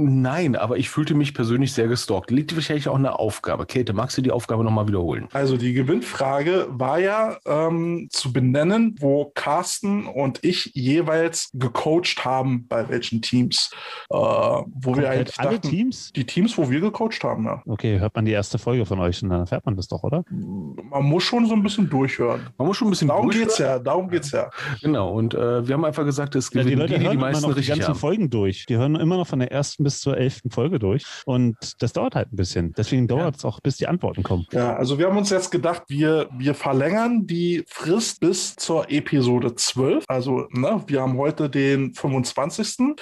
Nein, 0.08 0.56
aber 0.56 0.78
ich 0.78 0.90
fühlte 0.90 1.14
mich 1.14 1.34
persönlich 1.34 1.74
sehr 1.74 1.88
gestalkt. 1.88 2.32
Liegt 2.32 2.56
wahrscheinlich 2.56 2.88
auch 2.88 2.96
eine 2.96 3.18
Aufgabe. 3.20 3.66
Käthe, 3.66 3.94
magst 3.94 4.18
du 4.18 4.22
die 4.22 4.32
Aufgabe 4.32 4.64
nochmal 4.64 4.88
wiederholen? 4.88 5.28
Also 5.34 5.58
die 5.58 5.74
Gewinnfrage 5.74 6.68
war 6.70 7.00
ja 7.00 7.38
ähm, 7.46 8.08
zu 8.12 8.34
benennen, 8.34 8.96
wo 9.00 9.32
Carsten 9.36 10.06
und 10.08 10.44
ich 10.44 10.72
jeweils 10.74 11.50
gecoacht 11.54 12.24
haben, 12.26 12.68
bei 12.68 12.88
welchen 12.90 13.22
Teams. 13.22 13.72
Äh, 14.10 14.16
wo 14.16 14.62
wir 14.96 15.04
Komplett 15.04 15.08
eigentlich 15.10 15.40
alle 15.40 15.50
dachten, 15.60 15.70
Teams? 15.70 16.12
die 16.14 16.26
Teams, 16.26 16.58
wo 16.58 16.70
wir 16.70 16.80
gecoacht 16.80 17.24
haben, 17.24 17.46
ja. 17.46 17.62
Okay, 17.66 18.00
hört 18.00 18.16
man 18.16 18.26
die 18.26 18.32
erste 18.32 18.58
Folge 18.58 18.86
von 18.86 19.00
euch 19.00 19.22
und 19.24 19.30
dann 19.30 19.42
erfährt 19.42 19.66
man 19.66 19.76
das 19.76 19.88
doch, 19.88 20.04
oder? 20.04 20.24
Man 20.30 21.04
muss 21.04 21.24
schon 21.24 21.46
so 21.46 21.54
ein 21.54 21.64
bisschen 21.64 21.90
durchhören. 21.90 22.42
Man 22.58 22.68
muss 22.68 22.78
schon 22.78 22.88
ein 22.88 22.92
bisschen 22.92 23.08
Darum 23.08 23.26
durchhören. 23.26 23.48
geht's 23.48 23.58
ja, 23.60 23.80
darum 23.80 24.10
geht's 24.10 24.32
ja. 24.32 24.50
Genau, 24.82 25.12
und 25.12 25.34
äh, 25.34 25.68
wir 25.68 25.74
haben 25.76 25.86
einfach 25.86 26.06
gesagt, 26.06 26.36
es 26.36 26.52
Ja, 26.54 26.64
gewinnen 26.64 26.66
die 26.66 26.76
die, 26.88 26.94
Leute 26.94 26.94
die 27.00 27.10
die, 27.10 27.14
immer 27.16 27.22
meisten 27.22 27.48
noch 27.50 27.56
die 27.56 27.66
ganzen 27.66 27.88
haben. 27.90 27.96
Folgen 27.96 28.30
durch. 28.30 28.66
Die 28.68 28.78
hören 28.78 28.96
immer 28.96 29.18
noch 29.18 29.28
von 29.28 29.40
der 29.40 29.52
ersten 29.52 29.84
bis 29.84 29.91
zur 30.00 30.18
elften 30.18 30.52
Folge 30.52 30.80
durch. 30.80 31.04
Und 31.26 31.58
das 31.80 31.94
dauert 31.94 32.16
halt 32.16 32.32
ein 32.32 32.36
bisschen. 32.36 32.74
Deswegen 32.78 33.08
dauert 33.08 33.38
es 33.38 33.46
auch, 33.46 33.60
bis 33.60 33.78
die 33.78 33.88
Antworten 33.88 34.24
kommen. 34.24 34.48
Ja, 34.52 34.76
also 34.76 34.98
wir 34.98 35.08
haben 35.08 35.18
uns 35.18 35.30
jetzt 35.30 35.52
gedacht, 35.52 35.84
wir, 35.88 36.30
wir 36.38 36.54
verlängern 36.54 37.28
die 37.28 37.64
Frist 37.68 38.20
bis 38.20 38.56
zur 38.56 38.90
Episode 38.90 39.56
12. 39.56 40.06
Also, 40.08 40.48
ne, 40.52 40.84
wir 40.88 41.02
haben 41.02 41.18
heute 41.18 41.50
den 41.50 41.94
25. 41.94 42.96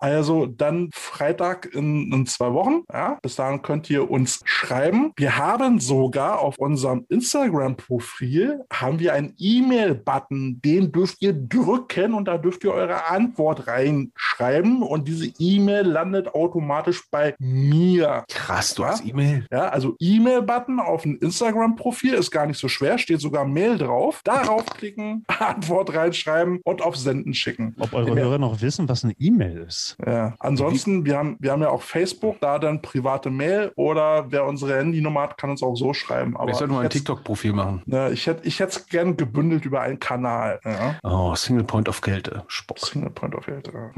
Also 0.00 0.46
dann 0.46 0.90
Freitag 0.94 1.74
in, 1.74 2.12
in 2.12 2.26
zwei 2.26 2.52
Wochen. 2.52 2.82
Ja, 2.92 3.18
bis 3.22 3.36
dahin 3.36 3.62
könnt 3.62 3.90
ihr 3.90 4.10
uns 4.10 4.40
schreiben. 4.44 5.12
Wir 5.16 5.36
haben 5.36 5.80
sogar 5.80 6.40
auf 6.40 6.58
unserem 6.58 7.06
Instagram-Profil 7.08 8.64
haben 8.72 8.98
wir 8.98 9.14
einen 9.14 9.34
E-Mail-Button. 9.38 10.60
Den 10.62 10.92
dürft 10.92 11.22
ihr 11.22 11.32
drücken 11.32 12.14
und 12.14 12.26
da 12.26 12.38
dürft 12.38 12.64
ihr 12.64 12.72
eure 12.72 13.06
Antwort 13.06 13.66
reinschreiben. 13.66 14.82
Und 14.82 15.08
diese 15.08 15.32
E-Mail 15.38 15.86
landet 15.86 16.34
automatisch 16.36 17.02
bei 17.10 17.34
mir. 17.38 18.24
Krass, 18.28 18.74
du 18.74 18.82
Ja? 18.82 18.88
hast 18.90 19.04
E-Mail. 19.04 19.46
Ja, 19.50 19.68
also 19.68 19.94
E-Mail-Button 19.98 20.80
auf 20.80 21.04
ein 21.04 21.16
Instagram-Profil 21.16 22.14
ist 22.14 22.30
gar 22.30 22.46
nicht 22.46 22.58
so 22.58 22.68
schwer, 22.68 22.98
steht 22.98 23.20
sogar 23.20 23.44
Mail 23.44 23.78
drauf. 23.78 24.20
Darauf 24.24 24.64
klicken, 24.66 25.24
Antwort 25.38 25.94
reinschreiben 25.94 26.60
und 26.64 26.82
auf 26.82 26.96
Senden 26.96 27.34
schicken. 27.34 27.74
Ob 27.78 27.92
eure 27.94 28.10
Ja. 28.10 28.16
Hörer 28.16 28.38
noch 28.38 28.60
wissen, 28.60 28.88
was 28.88 29.04
eine 29.04 29.14
E-Mail 29.18 29.64
ist. 29.66 29.96
Ja. 30.06 30.34
Ansonsten, 30.38 31.04
wir 31.04 31.16
haben, 31.18 31.36
wir 31.40 31.52
haben 31.52 31.62
ja 31.62 31.70
auch 31.70 31.82
Facebook, 31.82 32.40
da 32.40 32.58
dann 32.58 32.82
private 32.82 33.30
Mail 33.30 33.72
oder 33.76 34.26
wer 34.30 34.44
unsere 34.44 34.76
Handynummer 34.76 35.22
hat, 35.22 35.38
kann 35.38 35.50
uns 35.50 35.62
auch 35.62 35.74
so 35.76 35.92
schreiben. 35.94 36.36
Aber 36.36 36.50
ich 36.50 36.56
sollte 36.56 36.72
mal 36.74 36.84
ein 36.84 36.90
TikTok-Profil 36.90 37.52
machen. 37.52 37.82
Ne, 37.86 38.10
ich 38.12 38.26
hätte 38.26 38.46
ich 38.46 38.60
hätte 38.60 38.78
es 38.78 38.86
gern 38.86 39.16
gebündelt 39.16 39.64
über 39.64 39.80
einen 39.80 39.98
Kanal. 39.98 40.60
Ja. 40.64 40.96
Oh, 41.02 41.34
Single 41.34 41.64
Point 41.64 41.88
of 41.88 42.00
Kälte. 42.00 42.44
Sport. 42.48 42.80
Single 42.80 43.10
Point 43.10 43.34
of. 43.34 43.46
Ja. 43.46 43.90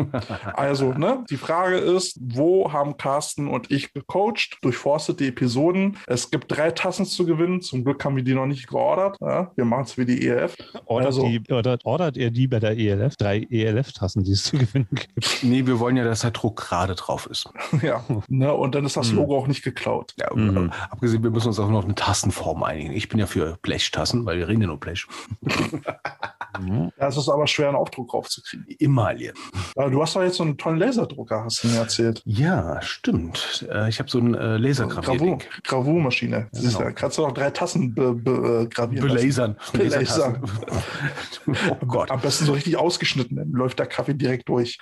Also, 0.55 0.93
ne, 0.93 1.25
die 1.31 1.37
Frage 1.37 1.77
ist, 1.77 2.19
wo 2.35 2.73
haben 2.73 2.97
Carsten 2.97 3.49
und 3.49 3.71
ich 3.71 3.93
gecoacht, 3.93 4.59
durchforstet 4.63 5.21
die 5.21 5.29
Episoden. 5.29 5.97
Es 6.07 6.31
gibt 6.31 6.47
drei 6.57 6.71
Tassen 6.71 7.05
zu 7.07 7.25
gewinnen. 7.27 7.61
Zum 7.61 7.85
Glück 7.85 8.05
haben 8.05 8.17
wir 8.17 8.23
die 8.23 8.35
noch 8.35 8.47
nicht 8.47 8.67
geordert. 8.69 9.17
Ja, 9.21 9.51
wir 9.57 9.65
machen 9.65 9.85
es 9.85 9.97
wie 9.99 10.05
die 10.05 10.27
ELF. 10.27 10.57
Ordert, 10.87 11.07
Also- 11.07 11.27
die, 11.27 11.43
ordert, 11.51 11.85
ordert 11.85 12.17
ihr 12.17 12.31
die 12.31 12.47
bei 12.49 12.61
der 12.61 12.77
ELF? 12.79 13.17
Drei 13.17 13.47
ELF-Tassen, 13.51 14.25
die 14.25 14.33
es 14.33 14.45
zu 14.45 14.59
gewinnen 14.59 14.89
gibt. 14.91 15.43
Nee, 15.43 15.67
wir 15.67 15.79
wollen 15.81 15.97
ja, 15.97 16.05
dass 16.05 16.21
der 16.21 16.31
Druck 16.33 16.57
gerade 16.57 16.95
drauf 16.95 17.27
ist. 17.31 17.49
ja. 17.83 18.05
Ne, 18.29 18.53
und 18.53 18.75
dann 18.75 18.85
ist 18.85 18.97
das 18.97 19.11
Hm. 19.11 19.17
Logo 19.17 19.37
auch 19.39 19.47
nicht 19.47 19.63
geklaut. 19.63 20.15
Ja, 20.19 20.29
Mhm. 20.35 20.73
abgesehen, 20.91 21.23
wir 21.23 21.31
müssen 21.31 21.49
uns 21.49 21.59
auch 21.59 21.71
noch 21.71 21.85
eine 21.85 21.95
Tassenform 21.95 22.63
einigen. 22.63 22.93
Ich 22.93 23.09
bin 23.09 23.19
ja 23.19 23.27
für 23.27 23.59
Blechtassen, 23.63 24.25
weil 24.27 24.39
wir 24.39 24.49
reden 24.49 24.61
ja 24.63 24.67
nur 24.69 24.79
Blech. 24.81 25.07
Mhm. 26.59 26.91
Da 26.97 27.09
ist 27.09 27.17
es 27.17 27.29
aber 27.29 27.47
schwer, 27.47 27.69
einen 27.69 27.77
Aufdruck 27.77 28.09
draufzukriegen. 28.09 28.67
Emaille. 28.79 29.33
Du 29.77 30.03
hast 30.03 30.17
doch 30.17 30.23
jetzt 30.23 30.37
so 30.37 30.45
einen 30.45 30.57
tollen 30.57 30.79
Laserdrucker, 30.79 31.45
hast 31.45 31.65
du 31.65 31.69
mir 31.69 31.79
erzählt. 31.79 32.23
Ja, 32.25 32.81
stimmt. 32.83 33.67
Äh, 33.71 33.89
ich 33.89 33.99
habe 33.99 34.11
so 34.11 34.19
einen 34.19 34.35
äh, 34.35 34.39
Gravur, 34.39 34.59
Lasergravierling. 34.59 35.43
Gravurmaschine. 35.65 36.49
Du, 36.53 36.61
genau. 36.63 36.79
da 36.79 36.91
kannst 36.93 37.19
du 37.19 37.27
auch 37.27 37.33
drei 37.33 37.51
Tassen 37.51 37.95
be, 37.95 38.15
be, 38.15 38.65
äh, 38.65 38.67
gravieren. 38.67 39.09
Belasern. 39.09 39.57
Belasern. 39.73 40.43
oh 41.47 41.87
Gott, 41.87 42.11
Am 42.11 42.21
besten 42.21 42.45
so 42.45 42.53
richtig 42.53 42.77
ausgeschnitten, 42.77 43.37
dann 43.37 43.51
läuft 43.53 43.79
der 43.79 43.87
Kaffee 43.87 44.15
direkt 44.15 44.49
durch. 44.49 44.79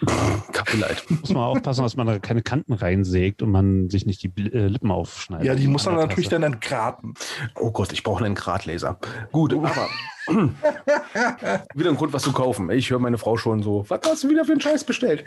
Kaffeeleit. 0.52 1.04
Muss 1.08 1.30
man 1.30 1.42
aufpassen, 1.42 1.82
dass 1.82 1.96
man 1.96 2.06
da 2.06 2.18
keine 2.18 2.42
Kanten 2.42 2.72
reinsägt 2.72 3.42
und 3.42 3.50
man 3.50 3.90
sich 3.90 4.06
nicht 4.06 4.22
die 4.22 4.32
Lippen 4.36 4.90
aufschneidet. 4.90 5.46
Ja, 5.46 5.54
die 5.54 5.68
muss 5.68 5.86
man 5.86 5.96
natürlich 5.96 6.28
dann 6.28 6.42
entgraten. 6.42 7.14
Oh 7.54 7.70
Gott, 7.70 7.92
ich 7.92 8.02
brauche 8.02 8.24
einen 8.24 8.34
Gradlaser. 8.34 8.98
Gut, 9.32 9.52
aber 9.52 9.88
wieder 11.74 11.90
ein 11.90 11.96
Grund, 11.96 12.12
was 12.12 12.22
zu 12.22 12.32
kaufen. 12.32 12.70
Ich 12.70 12.90
höre 12.90 12.98
meine 12.98 13.18
Frau 13.18 13.36
schon 13.36 13.62
so, 13.62 13.84
was 13.88 14.00
hast 14.06 14.24
du 14.24 14.28
wieder 14.28 14.44
für 14.44 14.52
einen 14.52 14.60
Scheiß 14.60 14.84
bestellt? 14.84 15.24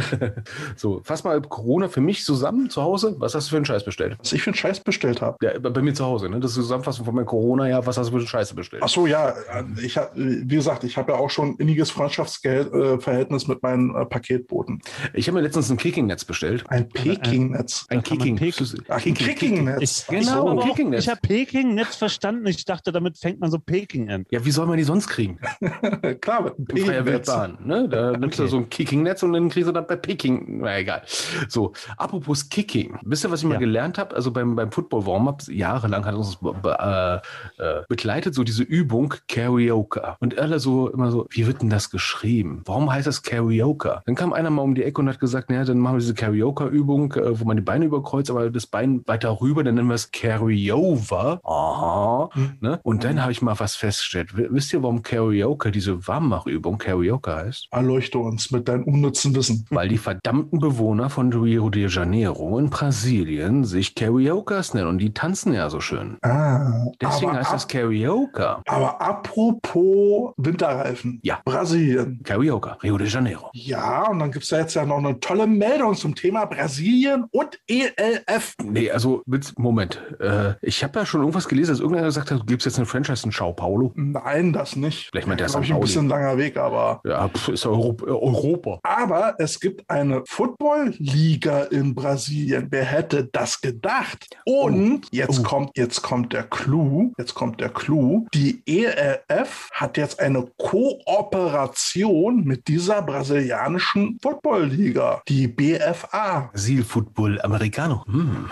so, 0.76 1.00
fass 1.04 1.24
mal 1.24 1.40
Corona 1.42 1.88
für 1.88 2.00
mich 2.00 2.24
zusammen 2.24 2.70
zu 2.70 2.82
Hause. 2.82 3.16
Was 3.18 3.34
hast 3.34 3.46
du 3.46 3.50
für 3.50 3.56
einen 3.56 3.64
Scheiß 3.64 3.84
bestellt? 3.84 4.16
Was 4.18 4.32
ich 4.32 4.42
für 4.42 4.50
einen 4.50 4.56
Scheiß 4.56 4.80
bestellt 4.80 5.20
habe. 5.22 5.36
Ja, 5.42 5.58
bei 5.58 5.82
mir 5.82 5.94
zu 5.94 6.04
Hause, 6.04 6.28
ne? 6.28 6.40
Das 6.40 6.52
ist 6.52 6.56
die 6.58 6.62
Zusammenfassung 6.62 7.04
von 7.04 7.14
meinem 7.14 7.26
Corona-Jahr. 7.26 7.86
Was 7.86 7.96
hast 7.98 8.06
du 8.08 8.12
für 8.12 8.18
einen 8.18 8.26
Scheiße 8.26 8.54
bestellt? 8.54 8.82
Ach 8.84 8.88
so, 8.88 9.06
ja, 9.06 9.34
ich 9.82 9.96
hab, 9.96 10.12
wie 10.14 10.46
gesagt, 10.56 10.84
ich 10.84 10.96
habe 10.96 11.12
ja 11.12 11.18
auch 11.18 11.30
schon 11.30 11.56
inniges 11.56 11.90
Freundschaftsverhältnis 11.90 13.46
mit 13.48 13.62
meinen 13.62 13.94
äh, 13.94 14.04
Paketboten. 14.06 14.80
Ich 15.14 15.26
habe 15.28 15.36
mir 15.38 15.42
letztens 15.42 15.70
ein 15.70 15.76
Kicking-Netz 15.76 16.24
bestellt. 16.24 16.64
Ein 16.68 16.88
Peking-Netz. 16.88 17.86
Ein 17.88 17.98
Da 17.98 18.02
kann 18.02 18.18
man 18.18 18.36
Kicking. 18.36 18.38
Pek- 18.52 18.82
Ach, 18.88 19.04
ein 19.04 19.14
Kicking-Netz. 19.14 20.06
Genau, 20.08 20.58
auch- 20.58 20.64
Peking-Netz. 20.64 21.04
ich 21.04 21.08
habe 21.10 21.20
Peking-Netz 21.22 21.96
verstanden. 21.96 22.46
Ich 22.46 22.64
dachte, 22.64 22.92
damit 22.92 23.18
fängt 23.18 23.40
man 23.40 23.50
so 23.50 23.58
Peking 23.58 24.10
an. 24.10 24.24
Ja, 24.30 24.44
wie 24.44 24.50
soll 24.50 24.66
man 24.66 24.76
die 24.76 24.84
sonst 24.84 25.08
kriegen? 25.08 25.38
Klar, 26.20 26.52
In 26.58 26.66
freier. 26.84 27.04
Wildbahn. 27.06 27.58
Ne? 27.64 27.88
Da 27.88 28.12
nimmst 28.18 28.38
du 28.38 28.42
Okay. 28.42 28.50
so 28.50 28.56
ein 28.58 28.68
Kicking-Netz 28.70 29.22
und 29.22 29.32
dann 29.32 29.48
kriegst 29.48 29.68
du 29.68 29.72
dann 29.72 29.86
bei 29.86 29.96
Peking. 29.96 30.60
Na 30.60 30.78
egal. 30.78 31.02
So, 31.48 31.72
apropos 31.96 32.48
Kicking. 32.48 32.98
Wisst 33.04 33.24
ihr, 33.24 33.30
was 33.30 33.40
ich 33.40 33.46
mal 33.46 33.54
Ja. 33.54 33.60
gelernt 33.60 33.98
habe? 33.98 34.14
Also 34.14 34.30
beim, 34.30 34.54
beim 34.56 34.70
Football-Warm-Up, 34.70 35.42
jahrelang 35.48 36.04
hat 36.04 36.14
uns 36.14 36.36
be 36.36 37.22
äh, 37.58 37.62
äh, 37.62 37.82
begleitet, 37.88 38.34
so 38.34 38.44
diese 38.44 38.62
Übung 38.62 39.14
Karaoke. 39.28 40.16
Und 40.20 40.38
alle 40.38 40.58
so 40.60 40.88
immer 40.90 41.10
so, 41.10 41.26
wie 41.30 41.46
wird 41.46 41.62
denn 41.62 41.70
das 41.70 41.90
geschrieben? 41.90 42.62
Warum 42.66 42.92
heißt 42.92 43.06
das 43.06 43.22
Karaoke? 43.22 44.02
Dann 44.06 44.14
kam 44.14 44.32
einer 44.32 44.50
mal 44.50 44.62
um 44.62 44.74
die 44.74 44.84
Ecke 44.84 45.00
und 45.00 45.08
hat 45.08 45.20
gesagt, 45.20 45.50
naja, 45.50 45.64
dann 45.64 45.78
machen 45.78 45.94
wir 45.96 46.00
diese 46.00 46.14
Karaoke-Übung, 46.14 47.12
äh, 47.14 47.40
wo 47.40 47.44
man 47.44 47.56
die 47.56 47.62
Beine 47.62 47.86
überkreuzt, 47.86 48.30
aber 48.30 48.50
das 48.50 48.66
Bein 48.66 49.02
weiter 49.06 49.40
rüber, 49.40 49.64
dann 49.64 49.74
nennen 49.76 49.88
wir 49.88 49.94
es 49.94 50.10
Carryover. 50.12 51.40
Aha. 51.44 52.30
Hm. 52.34 52.58
Ne? 52.60 52.80
Und 52.82 53.04
dann 53.04 53.22
habe 53.22 53.32
ich 53.32 53.42
mal 53.42 53.58
was 53.58 53.74
festgestellt. 53.76 54.17
W- 54.34 54.48
Wisst 54.50 54.72
ihr, 54.72 54.82
warum 54.82 55.02
Karaoke, 55.02 55.70
diese 55.70 56.06
Warmmachübung, 56.06 56.78
Karaoke 56.78 57.34
heißt? 57.34 57.68
Erleuchte 57.70 58.18
uns 58.18 58.50
mit 58.50 58.68
deinem 58.68 58.84
unnützen 58.84 59.34
Wissen. 59.34 59.66
Weil 59.70 59.88
die 59.88 59.98
verdammten 59.98 60.58
Bewohner 60.58 61.10
von 61.10 61.32
Rio 61.32 61.70
de 61.70 61.88
Janeiro 61.88 62.58
in 62.58 62.70
Brasilien 62.70 63.64
sich 63.64 63.94
Karaokas 63.94 64.74
nennen 64.74 64.88
und 64.88 64.98
die 64.98 65.12
tanzen 65.12 65.52
ja 65.52 65.70
so 65.70 65.80
schön. 65.80 66.16
Ah, 66.22 66.86
Deswegen 67.00 67.32
heißt 67.32 67.48
ab, 67.48 67.52
das 67.54 67.68
Karaoke. 67.68 68.56
aber 68.66 69.00
apropos 69.00 70.32
Winterreifen. 70.36 71.20
Ja. 71.22 71.40
Brasilien. 71.44 72.20
Karaoke, 72.24 72.76
Rio 72.82 72.98
de 72.98 73.06
Janeiro. 73.08 73.50
Ja, 73.52 74.08
und 74.08 74.18
dann 74.18 74.30
gibt 74.30 74.44
es 74.44 74.50
ja 74.50 74.58
jetzt 74.58 74.74
ja 74.74 74.84
noch 74.84 74.98
eine 74.98 75.18
tolle 75.20 75.46
Meldung 75.46 75.94
zum 75.94 76.14
Thema 76.14 76.44
Brasilien 76.46 77.24
und 77.30 77.58
ELF. 77.68 78.54
Nee, 78.62 78.90
also, 78.90 79.22
Moment. 79.56 80.00
Äh, 80.20 80.54
ich 80.62 80.82
habe 80.84 80.98
ja 81.00 81.06
schon 81.06 81.20
irgendwas 81.20 81.48
gelesen, 81.48 81.72
dass 81.72 81.80
irgendeiner 81.80 82.06
gesagt 82.06 82.30
hat, 82.30 82.40
du 82.40 82.44
gibst 82.44 82.66
jetzt 82.66 82.76
eine 82.76 82.86
Franchise 82.86 83.24
in 83.26 83.32
Sao 83.32 83.52
Paulo. 83.52 83.92
Nein, 84.12 84.52
das 84.52 84.76
nicht. 84.76 85.08
Vielleicht 85.10 85.26
meint 85.26 85.40
er 85.40 85.46
Glaube 85.48 85.64
St. 85.64 85.64
ich, 85.64 85.70
ein 85.70 85.76
Pauli. 85.76 85.86
bisschen 85.86 86.08
langer 86.08 86.36
Weg, 86.38 86.56
aber. 86.56 87.00
Ja, 87.04 87.28
pf, 87.28 87.48
ist 87.48 87.66
Europa. 87.66 88.06
äh, 88.06 88.10
Europa. 88.10 88.78
Aber 88.82 89.34
es 89.38 89.60
gibt 89.60 89.88
eine 89.90 90.22
Football-Liga 90.26 91.64
in 91.64 91.94
Brasilien. 91.94 92.68
Wer 92.70 92.84
hätte 92.84 93.24
das 93.32 93.60
gedacht? 93.60 94.26
Und 94.44 95.06
jetzt 95.12 95.40
Oh. 95.40 95.42
kommt, 95.42 95.76
jetzt 95.76 96.02
kommt 96.02 96.32
der 96.32 96.44
Clou. 96.44 97.12
Jetzt 97.18 97.34
kommt 97.34 97.60
der 97.60 97.68
Clou. 97.70 98.26
Die 98.34 98.62
ELF 98.66 99.68
hat 99.72 99.96
jetzt 99.96 100.20
eine 100.20 100.46
Kooperation 100.58 102.44
mit 102.44 102.66
dieser 102.68 103.02
brasilianischen 103.02 104.18
Football-Liga, 104.22 105.22
die 105.28 105.48
BFA. 105.48 106.48
Brasil 106.52 106.82
Football 106.84 107.40
Americano. 107.42 108.04
Hm. 108.06 108.48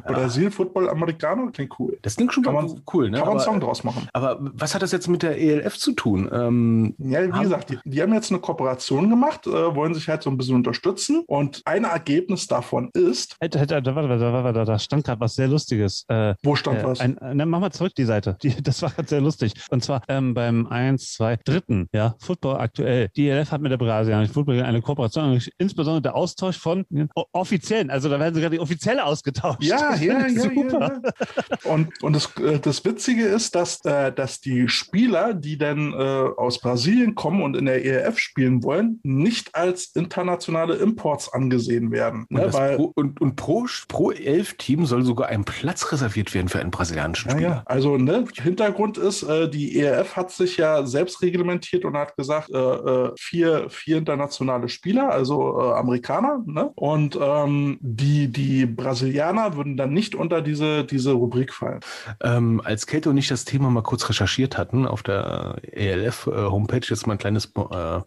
Brasil 0.06 0.50
Football 0.50 0.88
Americano 0.88 1.50
klingt 1.50 1.72
cool. 1.78 1.98
Das 2.02 2.16
klingt 2.16 2.32
schon 2.32 2.42
Kann 2.44 2.54
man- 2.54 2.82
cool, 2.92 3.10
ne? 3.10 3.18
Kann 3.18 3.26
man 3.28 3.36
einen 3.36 3.44
Song 3.44 3.60
draus 3.60 3.84
machen. 3.84 3.99
Aber 4.12 4.38
was 4.40 4.74
hat 4.74 4.82
das 4.82 4.92
jetzt 4.92 5.08
mit 5.08 5.22
der 5.22 5.38
ELF 5.40 5.78
zu 5.78 5.92
tun? 5.92 6.28
Ähm, 6.32 6.94
Ja, 6.98 7.26
wie 7.26 7.32
Haben- 7.32 7.42
gesagt, 7.42 7.70
die, 7.70 7.78
die 7.84 8.02
haben 8.02 8.12
jetzt 8.14 8.30
eine 8.30 8.40
Kooperation 8.40 9.08
gemacht, 9.10 9.46
äh, 9.46 9.74
wollen 9.74 9.94
sich 9.94 10.08
halt 10.08 10.22
so 10.22 10.30
ein 10.30 10.36
bisschen 10.36 10.54
unterstützen. 10.56 11.22
Und 11.26 11.62
ein 11.64 11.84
Ergebnis 11.84 12.46
davon 12.46 12.90
ist, 12.94 13.36
Halt, 13.40 13.56
halt, 13.56 13.72
halt, 13.72 13.86
warte, 13.86 14.08
warte, 14.08 14.20
warte, 14.32 14.44
warte, 14.44 14.64
da 14.64 14.78
stand 14.78 15.04
gerade 15.04 15.20
was 15.20 15.34
sehr 15.34 15.48
Lustiges. 15.48 16.04
Äh, 16.08 16.34
wo 16.42 16.54
stand 16.56 16.78
äh, 16.80 16.84
was? 16.84 17.00
ein, 17.00 17.16
äh, 17.18 17.34
ne, 17.34 17.46
mach 17.46 17.60
mal 17.60 17.70
zurück 17.72 17.94
die 17.96 18.04
Seite. 18.04 18.36
Die, 18.42 18.54
das 18.62 18.82
war 18.82 18.90
gerade 18.90 19.08
sehr 19.08 19.20
lustig. 19.20 19.54
Und 19.70 19.82
zwar 19.84 20.02
ähm, 20.08 20.34
beim 20.34 20.66
1, 20.66 21.12
2, 21.14 21.36
dritten, 21.44 21.88
ja, 21.92 22.14
Football 22.20 22.56
aktuell. 22.58 23.08
Die 23.16 23.28
ELF 23.28 23.50
hat 23.52 23.60
mit 23.60 23.70
der 23.72 23.78
brasilianischen 23.78 24.34
Football 24.34 24.62
eine 24.62 24.80
Kooperation, 24.82 25.40
insbesondere 25.58 26.02
der 26.02 26.14
Austausch 26.14 26.58
von 26.58 26.84
offiziellen, 27.32 27.90
also 27.90 28.08
da 28.08 28.18
werden 28.18 28.34
sogar 28.34 28.50
die 28.50 28.60
offizielle 28.60 29.04
ausgetauscht. 29.04 29.62
Ja, 29.62 29.94
ja, 30.00 30.26
ja, 30.26 30.40
super. 30.40 31.00
ja, 31.02 31.12
ja. 31.64 31.70
Und, 31.72 32.02
und 32.02 32.12
das, 32.14 32.28
äh, 32.38 32.58
das 32.58 32.84
Witzige 32.84 33.24
ist, 33.24 33.54
dass, 33.54 33.80
äh, 33.90 34.12
dass 34.12 34.40
die 34.40 34.68
Spieler, 34.68 35.34
die 35.34 35.58
dann 35.58 35.92
äh, 35.92 35.96
aus 35.96 36.60
Brasilien 36.60 37.14
kommen 37.14 37.42
und 37.42 37.56
in 37.56 37.64
der 37.66 37.84
ELF 37.84 38.18
spielen 38.18 38.62
wollen, 38.62 39.00
nicht 39.02 39.54
als 39.54 39.86
internationale 39.94 40.76
Imports 40.76 41.32
angesehen 41.32 41.90
werden. 41.90 42.26
und, 42.30 42.40
Ne? 42.40 42.42
das 42.42 42.54
Weil, 42.54 42.76
pro, 42.76 42.92
und, 42.94 43.20
und 43.20 43.36
pro, 43.36 43.66
pro 43.88 44.12
Elf-Team 44.12 44.86
soll 44.86 45.02
sogar 45.02 45.28
ein 45.28 45.44
Platz 45.44 45.90
reserviert 45.92 46.32
werden 46.34 46.48
für 46.48 46.60
einen 46.60 46.70
brasilianischen 46.70 47.30
ja, 47.30 47.36
Spieler. 47.36 47.50
ja. 47.50 47.62
Also 47.66 47.96
ne, 47.96 48.24
Hintergrund 48.40 48.98
ist, 48.98 49.22
äh, 49.22 49.48
die 49.48 49.78
ELF 49.80 50.16
hat 50.16 50.30
sich 50.30 50.56
ja 50.56 50.86
selbst 50.86 51.22
reglementiert 51.22 51.84
und 51.84 51.96
hat 51.96 52.16
gesagt, 52.16 52.50
äh, 52.50 52.58
äh, 52.58 53.12
vier, 53.18 53.68
vier 53.70 53.98
internationale 53.98 54.68
Spieler, 54.68 55.10
also 55.10 55.60
äh, 55.60 55.72
Amerikaner, 55.72 56.42
ne? 56.46 56.70
und 56.76 57.18
ähm, 57.20 57.78
die, 57.80 58.28
die 58.28 58.66
Brasilianer 58.66 59.56
würden 59.56 59.76
dann 59.76 59.92
nicht 59.92 60.14
unter 60.14 60.42
diese, 60.42 60.84
diese 60.84 61.12
Rubrik 61.12 61.52
fallen. 61.52 61.80
Ähm, 62.22 62.60
als 62.64 62.86
Kate 62.86 63.10
und 63.10 63.16
ich 63.16 63.28
das 63.28 63.44
Thema 63.44 63.69
mal 63.70 63.82
kurz 63.82 64.08
recherchiert 64.08 64.58
hatten 64.58 64.86
auf 64.86 65.02
der 65.02 65.56
ELF-Homepage, 65.72 66.86
jetzt 66.88 67.06
mal 67.06 67.14
ein 67.14 67.18
kleines, 67.18 67.46
äh, 67.46 67.60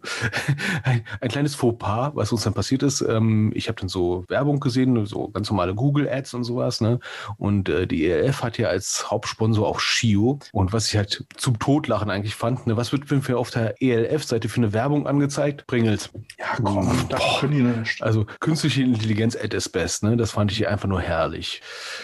ein, 0.82 1.04
ein 1.20 1.28
kleines 1.28 1.54
Fauxpas, 1.54 2.12
was 2.14 2.32
uns 2.32 2.44
dann 2.44 2.54
passiert 2.54 2.82
ist. 2.82 3.00
Ähm, 3.00 3.52
ich 3.54 3.68
habe 3.68 3.80
dann 3.80 3.88
so 3.88 4.24
Werbung 4.28 4.60
gesehen, 4.60 5.06
so 5.06 5.28
ganz 5.28 5.50
normale 5.50 5.74
Google-Ads 5.74 6.34
und 6.34 6.44
sowas. 6.44 6.80
Ne? 6.80 7.00
Und 7.38 7.68
äh, 7.68 7.86
die 7.86 8.06
ELF 8.06 8.42
hat 8.42 8.58
ja 8.58 8.68
als 8.68 9.10
Hauptsponsor 9.10 9.66
auch 9.66 9.80
Shio. 9.80 10.38
Und 10.52 10.72
was 10.72 10.88
ich 10.88 10.96
halt 10.96 11.24
zum 11.36 11.58
Totlachen 11.58 12.10
eigentlich 12.10 12.34
fand, 12.34 12.66
ne, 12.66 12.76
was 12.76 12.92
wird 12.92 13.08
für 13.08 13.38
auf 13.38 13.50
der 13.50 13.80
ELF-Seite 13.82 14.48
für 14.48 14.58
eine 14.58 14.72
Werbung 14.72 15.06
angezeigt? 15.06 15.66
Pringles. 15.66 16.10
Ja, 16.38 16.46
komm, 16.62 17.06
da 17.08 17.16
Boah. 17.16 17.40
können 17.40 17.52
die 17.52 17.62
nicht. 17.62 18.02
Also 18.02 18.26
künstliche 18.40 18.82
Intelligenz 18.82 19.36
at 19.36 19.54
its 19.54 19.68
best, 19.68 20.02
ne? 20.02 20.16
Das 20.16 20.32
fand 20.32 20.52
ich 20.52 20.66
einfach 20.68 20.88
nur 20.88 21.00
herrlich. 21.00 21.62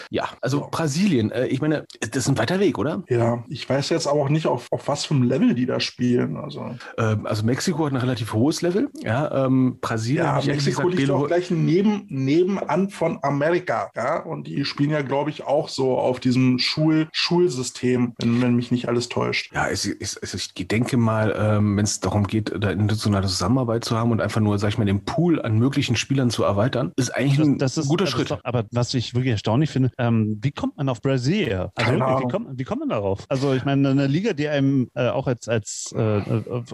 Ja, 0.09 0.29
also. 0.41 0.67
Brasilien, 0.71 1.31
äh, 1.31 1.47
ich 1.47 1.61
meine, 1.61 1.85
das 1.99 2.15
ist 2.15 2.29
ein 2.29 2.37
weiter 2.37 2.59
Weg, 2.59 2.77
oder? 2.77 3.03
Ja, 3.07 3.43
ich 3.51 3.69
weiß 3.69 3.89
jetzt 3.89 4.07
aber 4.07 4.19
auch 4.21 4.29
nicht, 4.29 4.47
auf, 4.47 4.67
auf 4.71 4.87
was 4.87 5.05
für 5.05 5.13
einem 5.13 5.23
Level 5.23 5.53
die 5.53 5.65
da 5.65 5.79
spielen. 5.79 6.37
Also, 6.37 6.75
Ähm, 6.97 7.25
also 7.25 7.43
Mexiko 7.45 7.85
hat 7.85 7.93
ein 7.93 7.97
relativ 7.97 8.33
hohes 8.33 8.61
Level. 8.61 8.89
Ja, 9.03 9.45
ähm, 9.45 9.77
Brasilien. 9.81 10.23
ja, 10.25 10.41
Mexiko 10.45 10.83
gesagt, 10.83 10.95
liegt 10.99 11.11
auch 11.11 11.19
Belo- 11.23 11.27
gleich 11.27 11.51
neben, 11.51 12.05
nebenan 12.09 12.89
von 12.89 13.19
Amerika. 13.21 13.91
Ja, 13.95 14.23
und 14.23 14.47
die 14.47 14.65
spielen 14.65 14.91
ja, 14.91 15.01
glaube 15.01 15.29
ich, 15.29 15.43
auch 15.43 15.69
so 15.69 15.97
auf 15.97 16.19
diesem 16.19 16.57
Schul 16.59 17.07
Schulsystem, 17.11 18.13
wenn, 18.19 18.41
wenn 18.41 18.55
mich 18.55 18.71
nicht 18.71 18.87
alles 18.87 19.09
täuscht. 19.09 19.51
Ja, 19.53 19.67
es, 19.67 19.85
es, 19.85 20.15
es, 20.17 20.33
ich 20.33 20.67
denke 20.67 20.97
mal, 20.97 21.33
ähm, 21.37 21.75
wenn 21.77 21.83
es 21.83 21.99
darum 21.99 22.27
geht, 22.27 22.51
da 22.59 22.69
internationale 22.69 23.27
Zusammenarbeit 23.27 23.83
zu 23.83 23.97
haben 23.97 24.11
und 24.11 24.21
einfach 24.21 24.41
nur, 24.41 24.57
sag 24.59 24.69
ich 24.69 24.77
mal, 24.77 24.85
den 24.85 25.03
Pool 25.05 25.41
an 25.41 25.57
möglichen 25.57 25.95
Spielern 25.95 26.29
zu 26.29 26.43
erweitern, 26.43 26.91
ist 26.95 27.09
eigentlich 27.15 27.37
Das, 27.37 27.47
ein 27.47 27.57
das 27.57 27.77
ist, 27.77 27.87
guter 27.87 28.05
das 28.05 28.11
Schritt. 28.11 28.23
Ist 28.23 28.31
doch, 28.31 28.39
aber 28.43 28.65
was 28.71 28.93
ich 28.93 29.13
wirklich 29.13 29.31
erstaunlich 29.31 29.69
finde, 29.69 29.91
ähm, 29.97 30.39
wie 30.41 30.51
kommt 30.51 30.77
man 30.77 30.87
auf 30.89 31.01
Brasilien? 31.01 31.69
Also 31.75 31.93
wie, 31.93 32.27
kommt, 32.31 32.47
wie 32.59 32.63
kommt 32.63 32.79
man 32.81 32.89
darauf? 32.89 33.25
Also 33.29 33.40
Also 33.41 33.55
ich 33.55 33.65
meine, 33.65 33.89
eine 33.89 34.07
Liga, 34.07 34.33
die 34.33 34.47
einem 34.47 34.89
äh, 34.93 35.09
auch 35.09 35.27
als, 35.27 35.47
als 35.47 35.93
äh, 35.97 36.21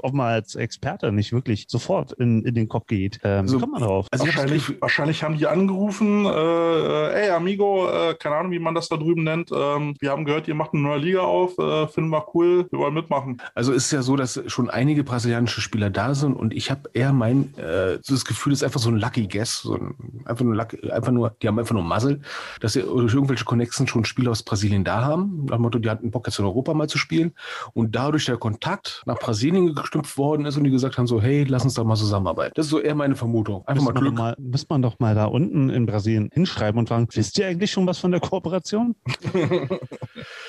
offenbar 0.01 0.28
als 0.30 0.55
Experte 0.55 1.11
nicht 1.11 1.32
wirklich 1.32 1.65
sofort 1.70 2.11
in, 2.13 2.43
in 2.43 2.55
den 2.55 2.68
Kopf 2.68 2.88
geht. 2.88 3.20
Ähm, 3.24 3.45
Also, 3.45 3.59
kommt 3.59 3.72
man 3.72 3.82
darauf? 3.82 4.07
Also 4.11 4.26
wahrscheinlich, 4.26 4.82
wahrscheinlich 4.82 5.24
haben 5.24 5.38
die 5.38 5.47
angerufen, 5.47 6.26
äh, 6.26 6.30
äh, 6.30 7.24
ey 7.24 7.30
Amigo, 7.30 7.88
äh, 7.88 8.15
keine 8.15 8.36
Ahnung, 8.36 8.51
wie 8.51 8.59
man 8.59 8.76
das 8.76 8.89
da 8.89 8.97
drüben 8.97 9.24
nennt. 9.24 9.49
Ähm, 9.51 9.95
wir 9.99 10.11
haben 10.11 10.26
gehört, 10.26 10.47
ihr 10.49 10.55
macht 10.55 10.74
eine 10.74 10.84
neue 10.84 10.99
Liga 10.99 11.22
auf, 11.22 11.57
äh, 11.57 11.88
finden 11.88 12.09
wir 12.09 12.26
cool, 12.34 12.68
wir 12.70 12.80
wollen 12.80 12.93
mitmachen. 12.93 13.41
Also 13.55 13.72
es 13.72 13.86
ist 13.86 13.91
ja 13.91 14.01
so, 14.01 14.18
dass 14.18 14.41
schon 14.47 14.70
einige 14.70 15.05
brasilianische 15.05 15.61
Spieler 15.61 15.89
da 15.89 16.13
sind 16.15 16.34
und 16.34 16.53
ich 16.53 16.70
habe 16.70 16.89
eher 16.93 17.13
mein 17.13 17.55
äh, 17.57 17.99
so 18.01 18.13
das 18.13 18.26
Gefühl, 18.26 18.51
es 18.51 18.59
ist 18.59 18.63
einfach 18.63 18.82
so 18.82 18.89
ein 18.89 18.97
Lucky 18.97 19.28
Guess, 19.28 19.61
so 19.61 19.76
ein, 19.76 19.95
einfach 20.26 20.43
nur 20.43 20.55
Lucky, 20.55 20.91
einfach 20.91 21.13
nur, 21.13 21.34
die 21.41 21.47
haben 21.47 21.59
einfach 21.59 21.74
nur 21.74 21.84
Muzzle, 21.84 22.20
dass 22.59 22.74
sie 22.74 22.82
durch 22.82 23.13
irgendwelche 23.13 23.45
Connections 23.45 23.89
schon 23.89 24.03
Spieler 24.03 24.32
aus 24.32 24.43
Brasilien 24.43 24.84
da 24.84 25.05
haben. 25.05 25.45
Nach 25.45 25.55
dem 25.55 25.61
Motto, 25.61 25.80
die 25.80 25.89
hatten 25.89 26.11
Bock 26.11 26.28
jetzt 26.28 26.39
in 26.39 26.45
Europa 26.45 26.57
mal 26.74 26.88
zu 26.88 26.97
spielen 26.97 27.34
und 27.74 27.95
dadurch 27.95 28.26
der 28.26 28.38
Kontakt 28.38 29.03
nach 29.05 29.20
Brasilien 29.20 29.74
gestüpft 29.76 30.18
worden 30.18 30.45
ist 30.45 30.58
und 30.58 30.64
die 30.64 30.72
gesagt 30.72 30.97
haben 30.97 31.08
so, 31.08 31.22
hey, 31.22 31.43
lass 31.47 31.64
uns 31.64 31.76
doch 31.76 31.86
mal 31.86 31.95
zusammenarbeiten. 31.95 32.53
Das 32.55 32.66
ist 32.66 32.72
so 32.72 32.80
eher 32.80 32.95
meine 32.95 33.16
Vermutung. 33.16 33.64
Einfach 33.68 33.84
mal 33.84 33.93
man, 33.93 33.95
doch 33.95 34.01
Glück. 34.01 34.18
mal, 34.18 34.36
müsste 34.39 34.68
man 34.70 34.82
doch 34.82 34.99
mal 34.99 35.16
da 35.16 35.26
unten 35.26 35.70
in 35.70 35.86
Brasilien 35.86 36.30
hinschreiben 36.34 36.80
und 36.80 36.89
fragen, 36.89 37.08
wisst 37.12 37.38
ihr 37.38 37.47
eigentlich 37.47 37.72
schon 37.72 37.88
was 37.88 37.99
von 37.99 38.12
der 38.12 38.20
Kooperation? 38.20 38.95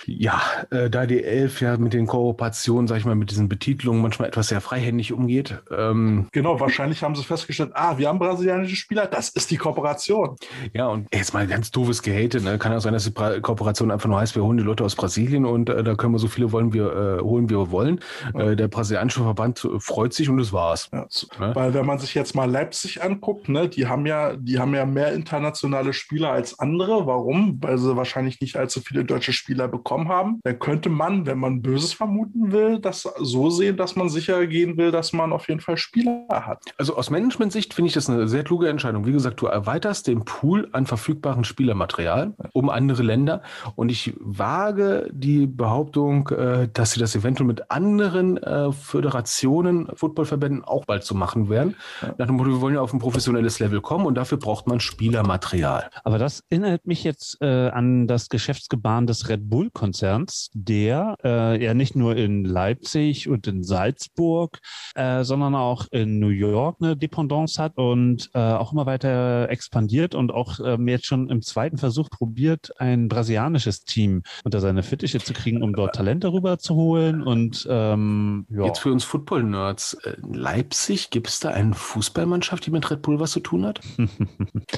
Ja, 0.06 0.40
äh, 0.70 0.88
da 0.88 1.04
die 1.04 1.22
Elf 1.22 1.60
ja 1.60 1.76
mit 1.76 1.92
den 1.92 2.06
Kooperationen, 2.06 2.88
sag 2.88 2.96
ich 2.96 3.04
mal, 3.04 3.14
mit 3.14 3.30
diesen 3.30 3.48
Betitlungen 3.48 4.00
manchmal 4.00 4.28
etwas 4.28 4.48
sehr 4.48 4.60
freihändig 4.62 5.12
umgeht. 5.12 5.60
Ähm, 5.70 6.28
Genau, 6.32 6.58
wahrscheinlich 6.60 7.02
haben 7.02 7.14
sie 7.14 7.24
festgestellt, 7.24 7.72
ah, 7.74 7.98
wir 7.98 8.08
haben 8.08 8.18
brasilianische 8.18 8.76
Spieler, 8.76 9.06
das 9.06 9.28
ist 9.28 9.50
die 9.50 9.56
Kooperation. 9.56 10.36
ja, 10.72 10.86
und 10.88 11.08
jetzt 11.12 11.34
mal 11.34 11.46
ganz 11.46 11.70
doofes 11.70 12.02
Gehate, 12.02 12.40
ne? 12.40 12.58
Kann 12.58 12.72
ja 12.72 12.78
auch 12.78 12.82
sein, 12.82 12.94
dass 12.94 13.04
die 13.04 13.12
Kooperation 13.12 13.90
einfach 13.90 14.08
nur 14.08 14.18
heißt, 14.18 14.34
wir 14.34 14.42
holen 14.42 14.56
die 14.56 14.62
Leute 14.62 14.84
aus 14.84 14.96
Brasilien 14.96 15.44
und 15.44 15.68
äh, 15.68 15.84
da 15.84 15.94
können 15.98 16.14
wir 16.14 16.18
so 16.18 16.28
viele 16.28 16.52
wollen 16.52 16.72
wir, 16.72 17.18
äh, 17.18 17.22
holen, 17.22 17.50
wie 17.50 17.54
wir 17.54 17.70
wollen. 17.70 18.00
Äh, 18.34 18.56
der 18.56 18.68
brasilianische 18.68 19.22
Verband 19.22 19.64
äh, 19.64 19.80
freut 19.80 20.14
sich 20.14 20.30
und 20.30 20.38
das 20.38 20.52
war's. 20.52 20.88
Ja. 20.92 21.06
Ne? 21.38 21.54
Weil 21.54 21.74
wenn 21.74 21.84
man 21.84 21.98
sich 21.98 22.14
jetzt 22.14 22.34
mal 22.34 22.50
Leipzig 22.50 23.02
anguckt, 23.02 23.48
ne, 23.48 23.68
die 23.68 23.86
haben 23.86 24.06
ja, 24.06 24.36
die 24.36 24.58
haben 24.58 24.74
ja 24.74 24.86
mehr 24.86 25.12
internationale 25.12 25.92
Spieler 25.92 26.30
als 26.30 26.58
andere. 26.58 27.06
Warum? 27.06 27.58
Weil 27.60 27.78
sie 27.78 27.96
wahrscheinlich 27.96 28.40
nicht 28.40 28.56
allzu 28.56 28.80
viele 28.80 29.04
deutsche 29.04 29.32
Spieler 29.32 29.68
bekommen 29.68 30.08
haben. 30.08 30.40
Dann 30.44 30.58
könnte 30.58 30.88
man, 30.88 31.26
wenn 31.26 31.38
man 31.38 31.62
Böses 31.62 31.92
vermuten 31.92 32.52
will, 32.52 32.78
das 32.78 33.08
so 33.18 33.50
sehen, 33.50 33.76
dass 33.76 33.96
man 33.96 34.08
sicher 34.08 34.46
gehen 34.46 34.76
will, 34.76 34.90
dass 34.90 35.12
man 35.12 35.32
auf 35.32 35.48
jeden 35.48 35.60
Fall 35.60 35.76
Spieler 35.76 36.26
hat. 36.30 36.62
Also 36.78 36.96
aus 36.96 37.10
Management-Sicht 37.10 37.74
finde 37.74 37.88
ich 37.88 37.94
das 37.94 38.08
eine 38.08 38.28
sehr 38.28 38.44
kluge 38.44 38.68
Entscheidung. 38.68 39.06
Wie 39.06 39.12
gesagt, 39.12 39.40
du 39.40 39.46
erweiterst 39.46 40.06
den 40.06 40.24
Pool 40.24 40.68
an 40.72 40.86
verfügbaren 40.86 41.44
Spielermaterial 41.44 42.34
um 42.52 42.70
andere 42.70 43.02
Länder. 43.02 43.42
Und 43.74 43.90
ich 43.90 44.14
wage 44.18 45.08
die 45.12 45.46
Behauptung, 45.46 45.87
äh, 45.96 46.68
dass 46.72 46.92
sie 46.92 47.00
das 47.00 47.14
eventuell 47.14 47.46
mit 47.46 47.70
anderen 47.70 48.36
äh, 48.36 48.72
Föderationen, 48.72 49.88
Footballverbänden 49.94 50.64
auch 50.64 50.84
bald 50.84 51.04
zu 51.04 51.14
machen 51.14 51.48
werden. 51.48 51.76
Nach 52.18 52.26
dem 52.26 52.36
Motto, 52.36 52.50
wir 52.50 52.60
wollen 52.60 52.74
ja 52.74 52.80
auf 52.80 52.92
ein 52.92 52.98
professionelles 52.98 53.58
Level 53.58 53.80
kommen 53.80 54.06
und 54.06 54.14
dafür 54.14 54.38
braucht 54.38 54.66
man 54.66 54.80
Spielermaterial. 54.80 55.90
Aber 56.04 56.18
das 56.18 56.44
erinnert 56.50 56.86
mich 56.86 57.04
jetzt 57.04 57.38
äh, 57.40 57.68
an 57.68 58.06
das 58.06 58.28
Geschäftsgebaren 58.28 59.06
des 59.06 59.28
Red 59.28 59.48
Bull-Konzerns, 59.48 60.50
der 60.54 61.16
äh, 61.24 61.62
ja 61.62 61.74
nicht 61.74 61.96
nur 61.96 62.16
in 62.16 62.44
Leipzig 62.44 63.28
und 63.28 63.46
in 63.46 63.62
Salzburg, 63.62 64.58
äh, 64.94 65.24
sondern 65.24 65.54
auch 65.54 65.86
in 65.90 66.18
New 66.18 66.28
York 66.28 66.76
eine 66.80 66.96
Dependance 66.96 67.62
hat 67.62 67.76
und 67.76 68.30
äh, 68.34 68.38
auch 68.38 68.72
immer 68.72 68.86
weiter 68.86 69.48
expandiert 69.50 70.14
und 70.14 70.32
auch 70.32 70.60
ähm, 70.64 70.88
jetzt 70.88 71.06
schon 71.06 71.28
im 71.28 71.42
zweiten 71.42 71.78
Versuch 71.78 72.10
probiert, 72.10 72.72
ein 72.78 73.08
brasilianisches 73.08 73.84
Team 73.84 74.22
unter 74.44 74.60
seine 74.60 74.82
Fittiche 74.82 75.18
zu 75.18 75.32
kriegen, 75.32 75.62
um 75.62 75.72
dort 75.78 75.94
Talente 75.94 76.32
rüberzuholen. 76.32 77.22
Und 77.22 77.66
ähm, 77.70 78.46
ja. 78.50 78.66
Jetzt 78.66 78.80
für 78.80 78.92
uns 78.92 79.04
Football-Nerds, 79.04 79.94
äh, 80.04 80.16
in 80.22 80.34
Leipzig, 80.34 81.10
gibt 81.10 81.28
es 81.28 81.40
da 81.40 81.50
eine 81.50 81.74
Fußballmannschaft, 81.74 82.66
die 82.66 82.70
mit 82.70 82.90
Red 82.90 83.02
Bull 83.02 83.20
was 83.20 83.32
zu 83.32 83.40
tun 83.40 83.66
hat? 83.66 83.80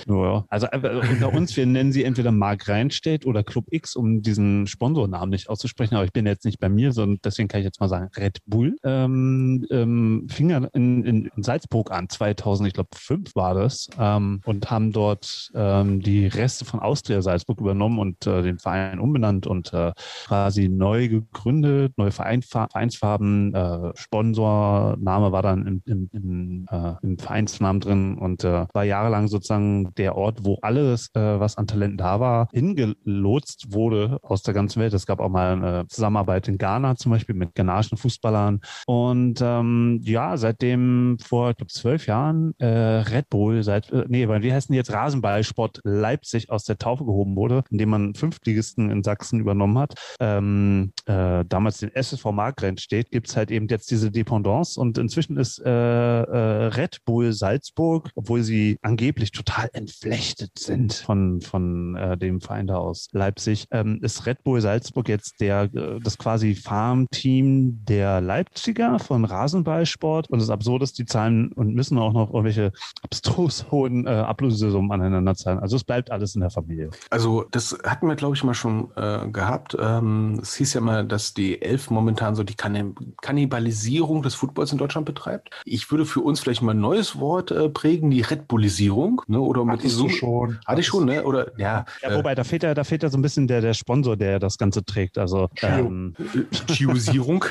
Ja, 0.07 0.44
also 0.48 0.66
äh, 0.66 1.01
unter 1.11 1.32
uns, 1.32 1.57
wir 1.57 1.66
nennen 1.66 1.92
sie 1.92 2.05
entweder 2.05 2.32
Mark 2.32 2.68
Reinstedt 2.68 3.26
oder 3.26 3.42
Club 3.42 3.66
X, 3.70 3.96
um 3.96 4.22
diesen 4.22 4.66
Sponsornamen 4.66 5.30
nicht 5.30 5.48
auszusprechen, 5.48 5.94
aber 5.94 6.05
ich 6.05 6.12
bin 6.12 6.26
jetzt 6.26 6.44
nicht 6.44 6.59
bei 6.59 6.68
mir, 6.68 6.92
sondern 6.92 7.20
deswegen 7.22 7.48
kann 7.48 7.61
ich 7.61 7.64
jetzt 7.64 7.80
mal 7.80 7.88
sagen, 7.88 8.09
Red 8.16 8.38
Bull 8.46 8.76
ähm, 8.82 9.66
ähm, 9.70 10.26
fing 10.28 10.51
in, 10.51 10.64
in, 11.05 11.30
in 11.34 11.42
Salzburg 11.42 11.90
an, 11.92 12.09
2000, 12.09 12.68
ich 12.68 12.74
glaube 12.74 12.90
fünf 12.94 13.34
war 13.34 13.55
das, 13.55 13.88
ähm, 13.98 14.40
und 14.44 14.70
haben 14.70 14.92
dort 14.92 15.51
ähm, 15.55 16.01
die 16.01 16.26
Reste 16.26 16.64
von 16.64 16.80
Austria 16.80 17.22
Salzburg 17.22 17.61
übernommen 17.61 17.98
und 17.98 18.26
äh, 18.26 18.42
den 18.42 18.59
Verein 18.59 18.98
umbenannt 18.98 19.46
und 19.46 19.72
äh, 19.72 19.92
quasi 20.26 20.68
neu 20.68 20.89
gegründet, 20.99 21.97
neue 21.97 22.11
Vereinsfarben, 22.11 23.55
äh, 23.55 23.93
Sponsorname 23.95 25.32
war 25.32 25.43
dann 25.43 25.66
im, 25.66 25.82
im, 25.86 26.11
im, 26.12 26.66
äh, 26.70 26.95
im 27.03 27.18
Vereinsnamen 27.18 27.80
drin 27.80 28.18
und 28.18 28.45
äh, 28.45 28.66
war 28.72 28.84
jahrelang 28.84 29.28
sozusagen 29.28 29.95
der 29.95 30.16
Ort, 30.16 30.45
wo 30.45 30.59
alles, 30.62 31.09
äh, 31.14 31.41
was 31.41 31.57
an 31.57 31.66
Talenten 31.66 31.99
da 31.99 32.20
war, 32.20 32.49
hingelotst 32.53 33.72
wurde 33.72 34.18
aus 34.22 34.43
der 34.43 34.55
ganzen 34.55 34.80
Welt. 34.80 34.95
Es 34.95 35.07
gab 35.07 35.20
auch 35.20 35.28
mal 35.28 35.53
eine 35.53 35.86
Zusammenarbeit 35.88 36.49
in 36.49 36.59
Ghana 36.59 36.97
zum 36.97 37.12
Beispiel 37.12 37.34
mit 37.34 37.55
ghanaischen 37.55 37.99
Fußballern. 37.99 38.61
Und 38.86 39.41
ähm, 39.43 40.01
ja, 40.03 40.36
seitdem 40.36 41.18
vor, 41.22 41.51
ich 41.51 41.57
glaube, 41.57 41.72
zwölf 41.72 42.07
Jahren 42.07 42.55
äh, 42.59 42.66
Red 42.66 43.28
Bull, 43.30 43.62
seit, 43.62 43.91
äh, 43.91 44.05
nee, 44.09 44.28
wie 44.28 44.53
heißt 44.53 44.68
denn 44.68 44.76
jetzt 44.76 44.93
Rasenballsport 44.93 45.80
Leipzig 45.84 46.51
aus 46.51 46.64
der 46.64 46.78
Taufe 46.78 47.05
gehoben 47.05 47.36
wurde, 47.36 47.64
indem 47.70 47.91
man 47.91 48.14
Fünftligisten 48.14 48.91
in 48.91 49.03
Sachsen 49.03 49.41
übernommen 49.41 49.78
hat, 49.78 49.95
ähm, 50.20 50.69
äh, 51.06 51.44
damals 51.46 51.78
den 51.78 51.94
SSV 51.94 52.24
Markgrenz 52.32 52.82
steht, 52.82 53.10
gibt 53.10 53.28
es 53.28 53.36
halt 53.36 53.50
eben 53.50 53.66
jetzt 53.68 53.90
diese 53.90 54.10
Dependance 54.10 54.78
und 54.78 54.98
inzwischen 54.98 55.36
ist 55.36 55.58
äh, 55.64 55.70
äh, 55.70 56.66
Red 56.66 56.98
Bull 57.04 57.32
Salzburg, 57.32 58.10
obwohl 58.14 58.42
sie 58.42 58.78
angeblich 58.82 59.32
total 59.32 59.70
entflechtet 59.72 60.58
sind 60.58 60.92
von, 60.94 61.40
von 61.40 61.96
äh, 61.96 62.16
dem 62.16 62.40
Verein 62.40 62.66
da 62.66 62.76
aus 62.76 63.08
Leipzig, 63.12 63.66
ähm, 63.70 64.00
ist 64.02 64.26
Red 64.26 64.42
Bull 64.44 64.60
Salzburg 64.60 65.08
jetzt 65.08 65.40
der, 65.40 65.62
äh, 65.74 66.00
das 66.02 66.18
quasi 66.18 66.54
Farmteam 66.54 67.84
der 67.84 68.20
Leipziger 68.20 68.98
von 68.98 69.24
Rasenballsport 69.24 70.28
und 70.28 70.40
Absurde 70.50 70.84
ist, 70.84 70.98
die 70.98 71.04
zahlen 71.04 71.52
und 71.52 71.74
müssen 71.74 71.98
auch 71.98 72.12
noch 72.12 72.28
irgendwelche 72.30 72.72
abstrus 73.02 73.70
hohen 73.70 74.06
äh, 74.06 74.10
Ablösesummen 74.10 74.92
aneinander 74.92 75.34
zahlen. 75.34 75.58
Also 75.58 75.76
es 75.76 75.84
bleibt 75.84 76.10
alles 76.10 76.34
in 76.34 76.40
der 76.40 76.50
Familie. 76.50 76.90
Also 77.10 77.44
das 77.50 77.76
hatten 77.84 78.08
wir, 78.08 78.16
glaube 78.16 78.36
ich, 78.36 78.44
mal 78.44 78.54
schon 78.54 78.90
äh, 78.96 79.28
gehabt. 79.28 79.76
Ähm, 79.78 80.38
es 80.42 80.54
hieß 80.61 80.74
ja 80.74 80.80
mal, 80.80 81.06
dass 81.06 81.32
die 81.34 81.61
Elf 81.62 81.90
momentan 81.90 82.34
so 82.34 82.44
die 82.44 82.54
Kann 82.54 82.94
Kannibalisierung 83.22 84.22
des 84.22 84.34
Footballs 84.34 84.72
in 84.72 84.78
Deutschland 84.78 85.06
betreibt. 85.06 85.50
Ich 85.64 85.90
würde 85.90 86.04
für 86.04 86.20
uns 86.20 86.40
vielleicht 86.40 86.61
mal 86.62 86.72
ein 86.74 86.80
neues 86.80 87.18
Wort 87.18 87.50
äh, 87.50 87.68
prägen, 87.70 88.11
die 88.11 88.20
Red 88.20 88.46
Bullisierung. 88.46 89.22
Ne? 89.26 89.40
Oder 89.40 89.64
mit 89.64 89.78
Hattest 89.80 89.98
du 89.98 90.08
schon. 90.08 90.58
Hatte 90.66 90.80
ich 90.82 90.86
schon, 90.86 91.06
ne? 91.06 91.24
Oder 91.24 91.50
ja. 91.58 91.84
Ja, 92.02 92.16
wobei, 92.16 92.34
da 92.34 92.44
fehlt 92.44 92.62
ja, 92.62 92.74
da 92.74 92.84
fehlt 92.84 93.02
ja 93.02 93.08
so 93.08 93.18
ein 93.18 93.22
bisschen 93.22 93.48
der, 93.48 93.61
der 93.61 93.74
Sponsor, 93.74 94.16
der 94.16 94.38
das 94.38 94.58
Ganze 94.58 94.84
trägt. 94.84 95.18
Also 95.18 95.48
ähm, 95.62 96.14
äh, 96.18 96.72
Chiosierung. 96.72 97.44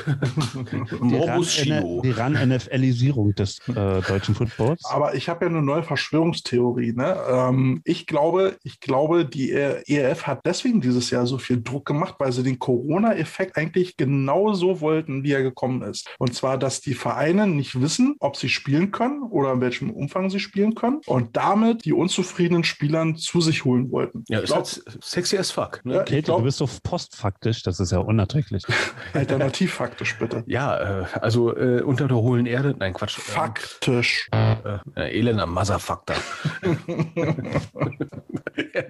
Morbus 1.00 1.48
Chio. 1.48 1.74
Ran- 1.74 2.02
die 2.02 2.10
Ran-NFL-Isierung 2.12 3.34
des 3.34 3.58
äh, 3.68 4.00
deutschen 4.02 4.34
Footballs. 4.34 4.84
Aber 4.84 5.14
ich 5.14 5.28
habe 5.28 5.44
ja 5.44 5.50
eine 5.50 5.62
neue 5.62 5.82
Verschwörungstheorie. 5.82 6.92
Ne? 6.92 7.16
Ähm, 7.28 7.80
ich 7.84 8.06
glaube, 8.06 8.56
ich 8.62 8.80
glaube, 8.80 9.24
die 9.24 9.50
E- 9.50 9.82
ERF 9.86 10.26
hat 10.26 10.40
deswegen 10.44 10.80
dieses 10.80 11.10
Jahr 11.10 11.26
so 11.26 11.38
viel 11.38 11.62
Druck 11.62 11.86
gemacht, 11.86 12.14
weil 12.18 12.32
sie 12.32 12.42
den 12.42 12.58
Corona-Effekt 13.00 13.56
eigentlich 13.56 13.96
genau 13.96 14.52
so 14.52 14.80
wollten, 14.80 15.22
wie 15.22 15.32
er 15.32 15.42
gekommen 15.42 15.82
ist. 15.82 16.08
Und 16.18 16.34
zwar, 16.34 16.58
dass 16.58 16.80
die 16.80 16.94
Vereine 16.94 17.46
nicht 17.46 17.80
wissen, 17.80 18.16
ob 18.20 18.36
sie 18.36 18.48
spielen 18.48 18.90
können 18.90 19.22
oder 19.22 19.52
in 19.52 19.60
welchem 19.60 19.90
Umfang 19.90 20.30
sie 20.30 20.40
spielen 20.40 20.74
können 20.74 21.00
und 21.06 21.36
damit 21.36 21.84
die 21.84 21.92
unzufriedenen 21.92 22.64
Spielern 22.64 23.16
zu 23.16 23.40
sich 23.40 23.64
holen 23.64 23.90
wollten. 23.90 24.24
Ja, 24.28 24.38
ich 24.38 24.44
ist 24.44 24.50
glaub, 24.50 24.64
halt 24.64 24.82
sexy 25.02 25.38
as 25.38 25.50
fuck. 25.50 25.80
Ne? 25.84 25.94
Ja, 25.94 26.02
Käthe, 26.02 26.18
ich 26.18 26.24
glaub- 26.26 26.38
du 26.38 26.44
bist 26.44 26.58
so 26.58 26.68
postfaktisch, 26.82 27.62
das 27.62 27.80
ist 27.80 27.92
ja 27.92 27.98
unerträglich. 27.98 28.64
alternativ 29.14 29.74
faktisch 29.74 30.18
bitte. 30.18 30.44
Ja, 30.46 31.02
äh, 31.02 31.04
also 31.20 31.56
äh, 31.56 31.82
unter 31.82 32.08
der 32.08 32.16
hohlen 32.18 32.46
Erde. 32.46 32.74
Nein, 32.78 32.94
Quatsch. 32.94 33.18
Ähm, 33.18 33.24
Faktisch. 33.24 34.28
Äh, 34.32 34.56
äh, 34.96 35.18
elender 35.18 35.46
Motherfucker. 35.46 36.14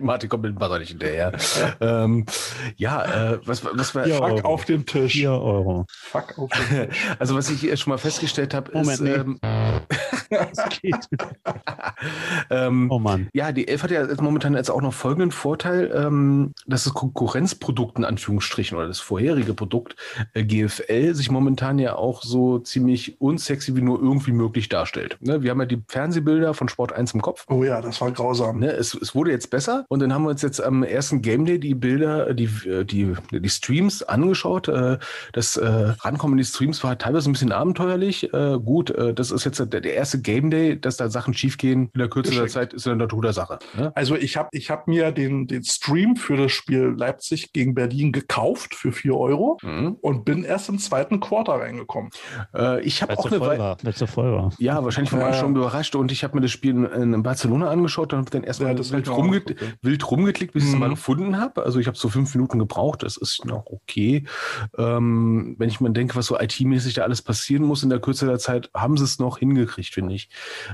Martin 0.01 0.29
kommt 0.29 0.43
mit 0.45 0.53
dem 0.53 0.59
Buzzer 0.59 0.79
nicht 0.79 0.91
hinterher. 0.91 1.33
ähm, 1.81 2.27
ja, 2.77 3.33
äh, 3.33 3.39
was, 3.45 3.65
was 3.65 3.95
war. 3.95 4.00
Ja. 4.07 4.17
Fuck 4.17 4.31
Euro. 4.31 4.49
auf 4.49 4.65
den 4.65 4.87
Tisch. 4.87 5.13
4 5.13 5.31
Euro. 5.31 5.87
Fuck 5.89 6.39
auf 6.39 6.51
den 6.51 6.89
Tisch. 6.89 7.07
Also, 7.19 7.35
was 7.35 7.51
ich 7.51 7.61
hier 7.61 7.77
schon 7.77 7.91
mal 7.91 7.99
festgestellt 7.99 8.55
habe, 8.55 8.71
ist. 8.73 8.75
Moment, 8.75 9.01
nee. 9.01 9.11
Ähm, 9.11 9.41
ähm, 12.51 12.91
Oh 12.91 12.99
Mann. 12.99 13.29
Ja, 13.33 13.53
die 13.53 13.69
Elf 13.69 13.83
hat 13.83 13.91
ja 13.91 14.07
jetzt 14.07 14.23
momentan 14.23 14.55
jetzt 14.55 14.71
auch 14.71 14.81
noch 14.81 14.95
folgenden 14.95 15.33
Vorteil, 15.33 15.91
ähm, 15.95 16.53
dass 16.67 16.85
das 16.85 16.95
Konkurrenzprodukt 16.95 17.99
in 17.99 18.05
Anführungsstrichen 18.05 18.77
oder 18.77 18.87
das 18.87 19.01
vorherige 19.01 19.55
Produkt 19.55 19.97
äh, 20.35 20.45
GFL 20.45 21.15
sich 21.15 21.31
momentan 21.31 21.79
ja 21.79 21.97
auch 21.97 22.23
so 22.23 22.59
ziemlich 22.59 23.21
unsexy 23.21 23.75
wie 23.75 23.83
nur 23.83 24.01
irgendwie 24.01 24.33
möglich 24.33 24.69
darstellt. 24.69 25.17
Ne? 25.21 25.43
Wir 25.43 25.51
haben 25.51 25.61
ja 25.61 25.67
die 25.67 25.83
Fernsehbilder 25.89 26.55
von 26.55 26.69
Sport 26.69 26.93
1 26.93 27.15
im 27.15 27.23
Kopf. 27.23 27.45
Oh 27.49 27.65
ja, 27.65 27.81
das 27.81 28.01
war 28.01 28.11
grausam. 28.13 28.61
Ne, 28.61 28.73
es, 28.73 28.95
es 28.95 29.15
wurde 29.15 29.31
jetzt 29.31 29.51
besser 29.51 29.85
und 29.89 30.01
dann 30.01 30.15
haben 30.15 30.25
wir 30.25 30.31
uns 30.31 30.43
jetzt 30.43 30.63
am 30.63 30.83
ersten 30.83 31.23
Game 31.23 31.45
Day 31.45 31.59
die 31.59 31.75
Bilder, 31.75 32.35
die, 32.35 32.49
die, 32.85 33.15
die 33.33 33.49
Streams 33.49 33.90
angeschaut. 34.03 34.69
Äh, 34.69 34.99
Das 35.33 35.57
äh, 35.57 35.67
Rankommen 35.67 36.35
in 36.35 36.39
die 36.39 36.45
Streams 36.45 36.83
war 36.85 36.97
teilweise 36.99 37.29
ein 37.31 37.33
bisschen 37.33 37.53
abenteuerlich. 37.53 38.33
Äh, 38.33 38.59
Gut, 38.65 38.91
äh, 38.91 39.15
das 39.15 39.31
ist 39.31 39.45
jetzt 39.45 39.59
der, 39.59 39.67
der 39.81 39.95
erste 39.95 40.21
Game 40.21 40.51
Day, 40.51 40.81
dass 40.81 40.97
da 40.97 41.09
Sachen 41.09 41.35
schiefgehen 41.35 41.91
in 41.93 41.99
der 41.99 42.09
Kürze 42.09 42.33
der. 42.35 42.47
Zeit, 42.49 42.73
ist 42.73 42.87
in 42.87 42.91
der 42.99 43.07
Natur 43.07 43.23
der 43.23 43.33
Sache. 43.33 43.59
Ne? 43.77 43.93
Also 43.95 44.17
ich 44.17 44.37
habe 44.37 44.49
ich 44.53 44.71
hab 44.71 44.89
mir 44.89 45.13
den, 45.13 45.47
den 45.47 45.63
Stream 45.65 46.17
für 46.17 46.37
das 46.37 46.53
Spiel 46.53 46.95
Leipzig 46.97 47.53
gegen 47.53 47.75
Berlin 47.75 48.13
gekauft 48.13 48.75
für 48.75 48.93
4 48.93 49.15
Euro 49.17 49.59
Mhm. 49.63 49.97
und 50.01 50.25
bin 50.25 50.43
erst 50.45 50.69
im 50.69 50.79
zweiten 50.79 51.21
Quarter 51.21 51.55
reingekommen. 51.55 52.11
Äh, 52.55 52.81
ich 52.83 53.03
habe 53.03 53.17
auch 53.19 53.23
so 53.23 53.29
eine 53.29 53.39
voll 53.39 53.59
Weile. 53.59 53.77
so 53.95 54.07
voll 54.07 54.33
war. 54.33 54.53
Ja, 54.59 54.83
wahrscheinlich 54.85 55.11
vom 55.11 55.21
Ja. 55.21 55.27
Anschauen 55.29 55.55
überrascht 55.57 55.95
und 55.97 56.11
ich 56.13 56.25
habe 56.25 56.35
mir 56.37 56.41
das 56.43 56.51
Spiel 56.51 56.71
in, 56.71 57.15
in 57.15 57.23
Barcelona 57.23 57.69
angeschaut 57.71 58.13
und 58.13 58.19
habe 58.21 58.31
dann 58.31 58.45
erstmal 58.45 58.71
Ja, 58.71 58.75
das 58.77 58.93
wild, 58.93 59.07
ich 59.07 59.13
rumge 59.13 59.43
wild 59.83 60.11
rumgeklickt, 60.11 60.53
bis 60.53 60.63
ich 60.65 60.69
es 60.71 60.75
Mhm. 60.75 60.81
mal 60.81 60.91
gefunden 60.91 61.39
habe. 61.41 61.63
Also 61.65 61.79
ich 61.79 61.87
habe 61.87 61.97
so 61.97 62.09
fünf 62.09 62.35
Minuten 62.35 62.59
gebraucht, 62.59 63.03
das 63.03 63.17
ist 63.17 63.45
noch 63.45 63.65
okay. 63.85 64.25
Ähm, 64.79 65.55
wenn 65.59 65.69
ich 65.69 65.81
mal 65.81 65.91
denke, 65.93 66.17
was 66.17 66.27
so 66.27 66.39
IT-mäßig 66.39 66.95
da 66.95 67.03
alles 67.03 67.23
passieren 67.23 67.65
muss 67.65 67.83
in 67.83 67.91
der 67.91 68.01
Kürze 68.01 68.27
der 68.27 68.39
Zeit, 68.39 68.71
haben 68.75 68.97
sie 68.97 69.05
es 69.05 69.19
noch 69.19 69.39
hingekriegt, 69.39 69.93
finde 69.93 70.15
ich. 70.15 70.29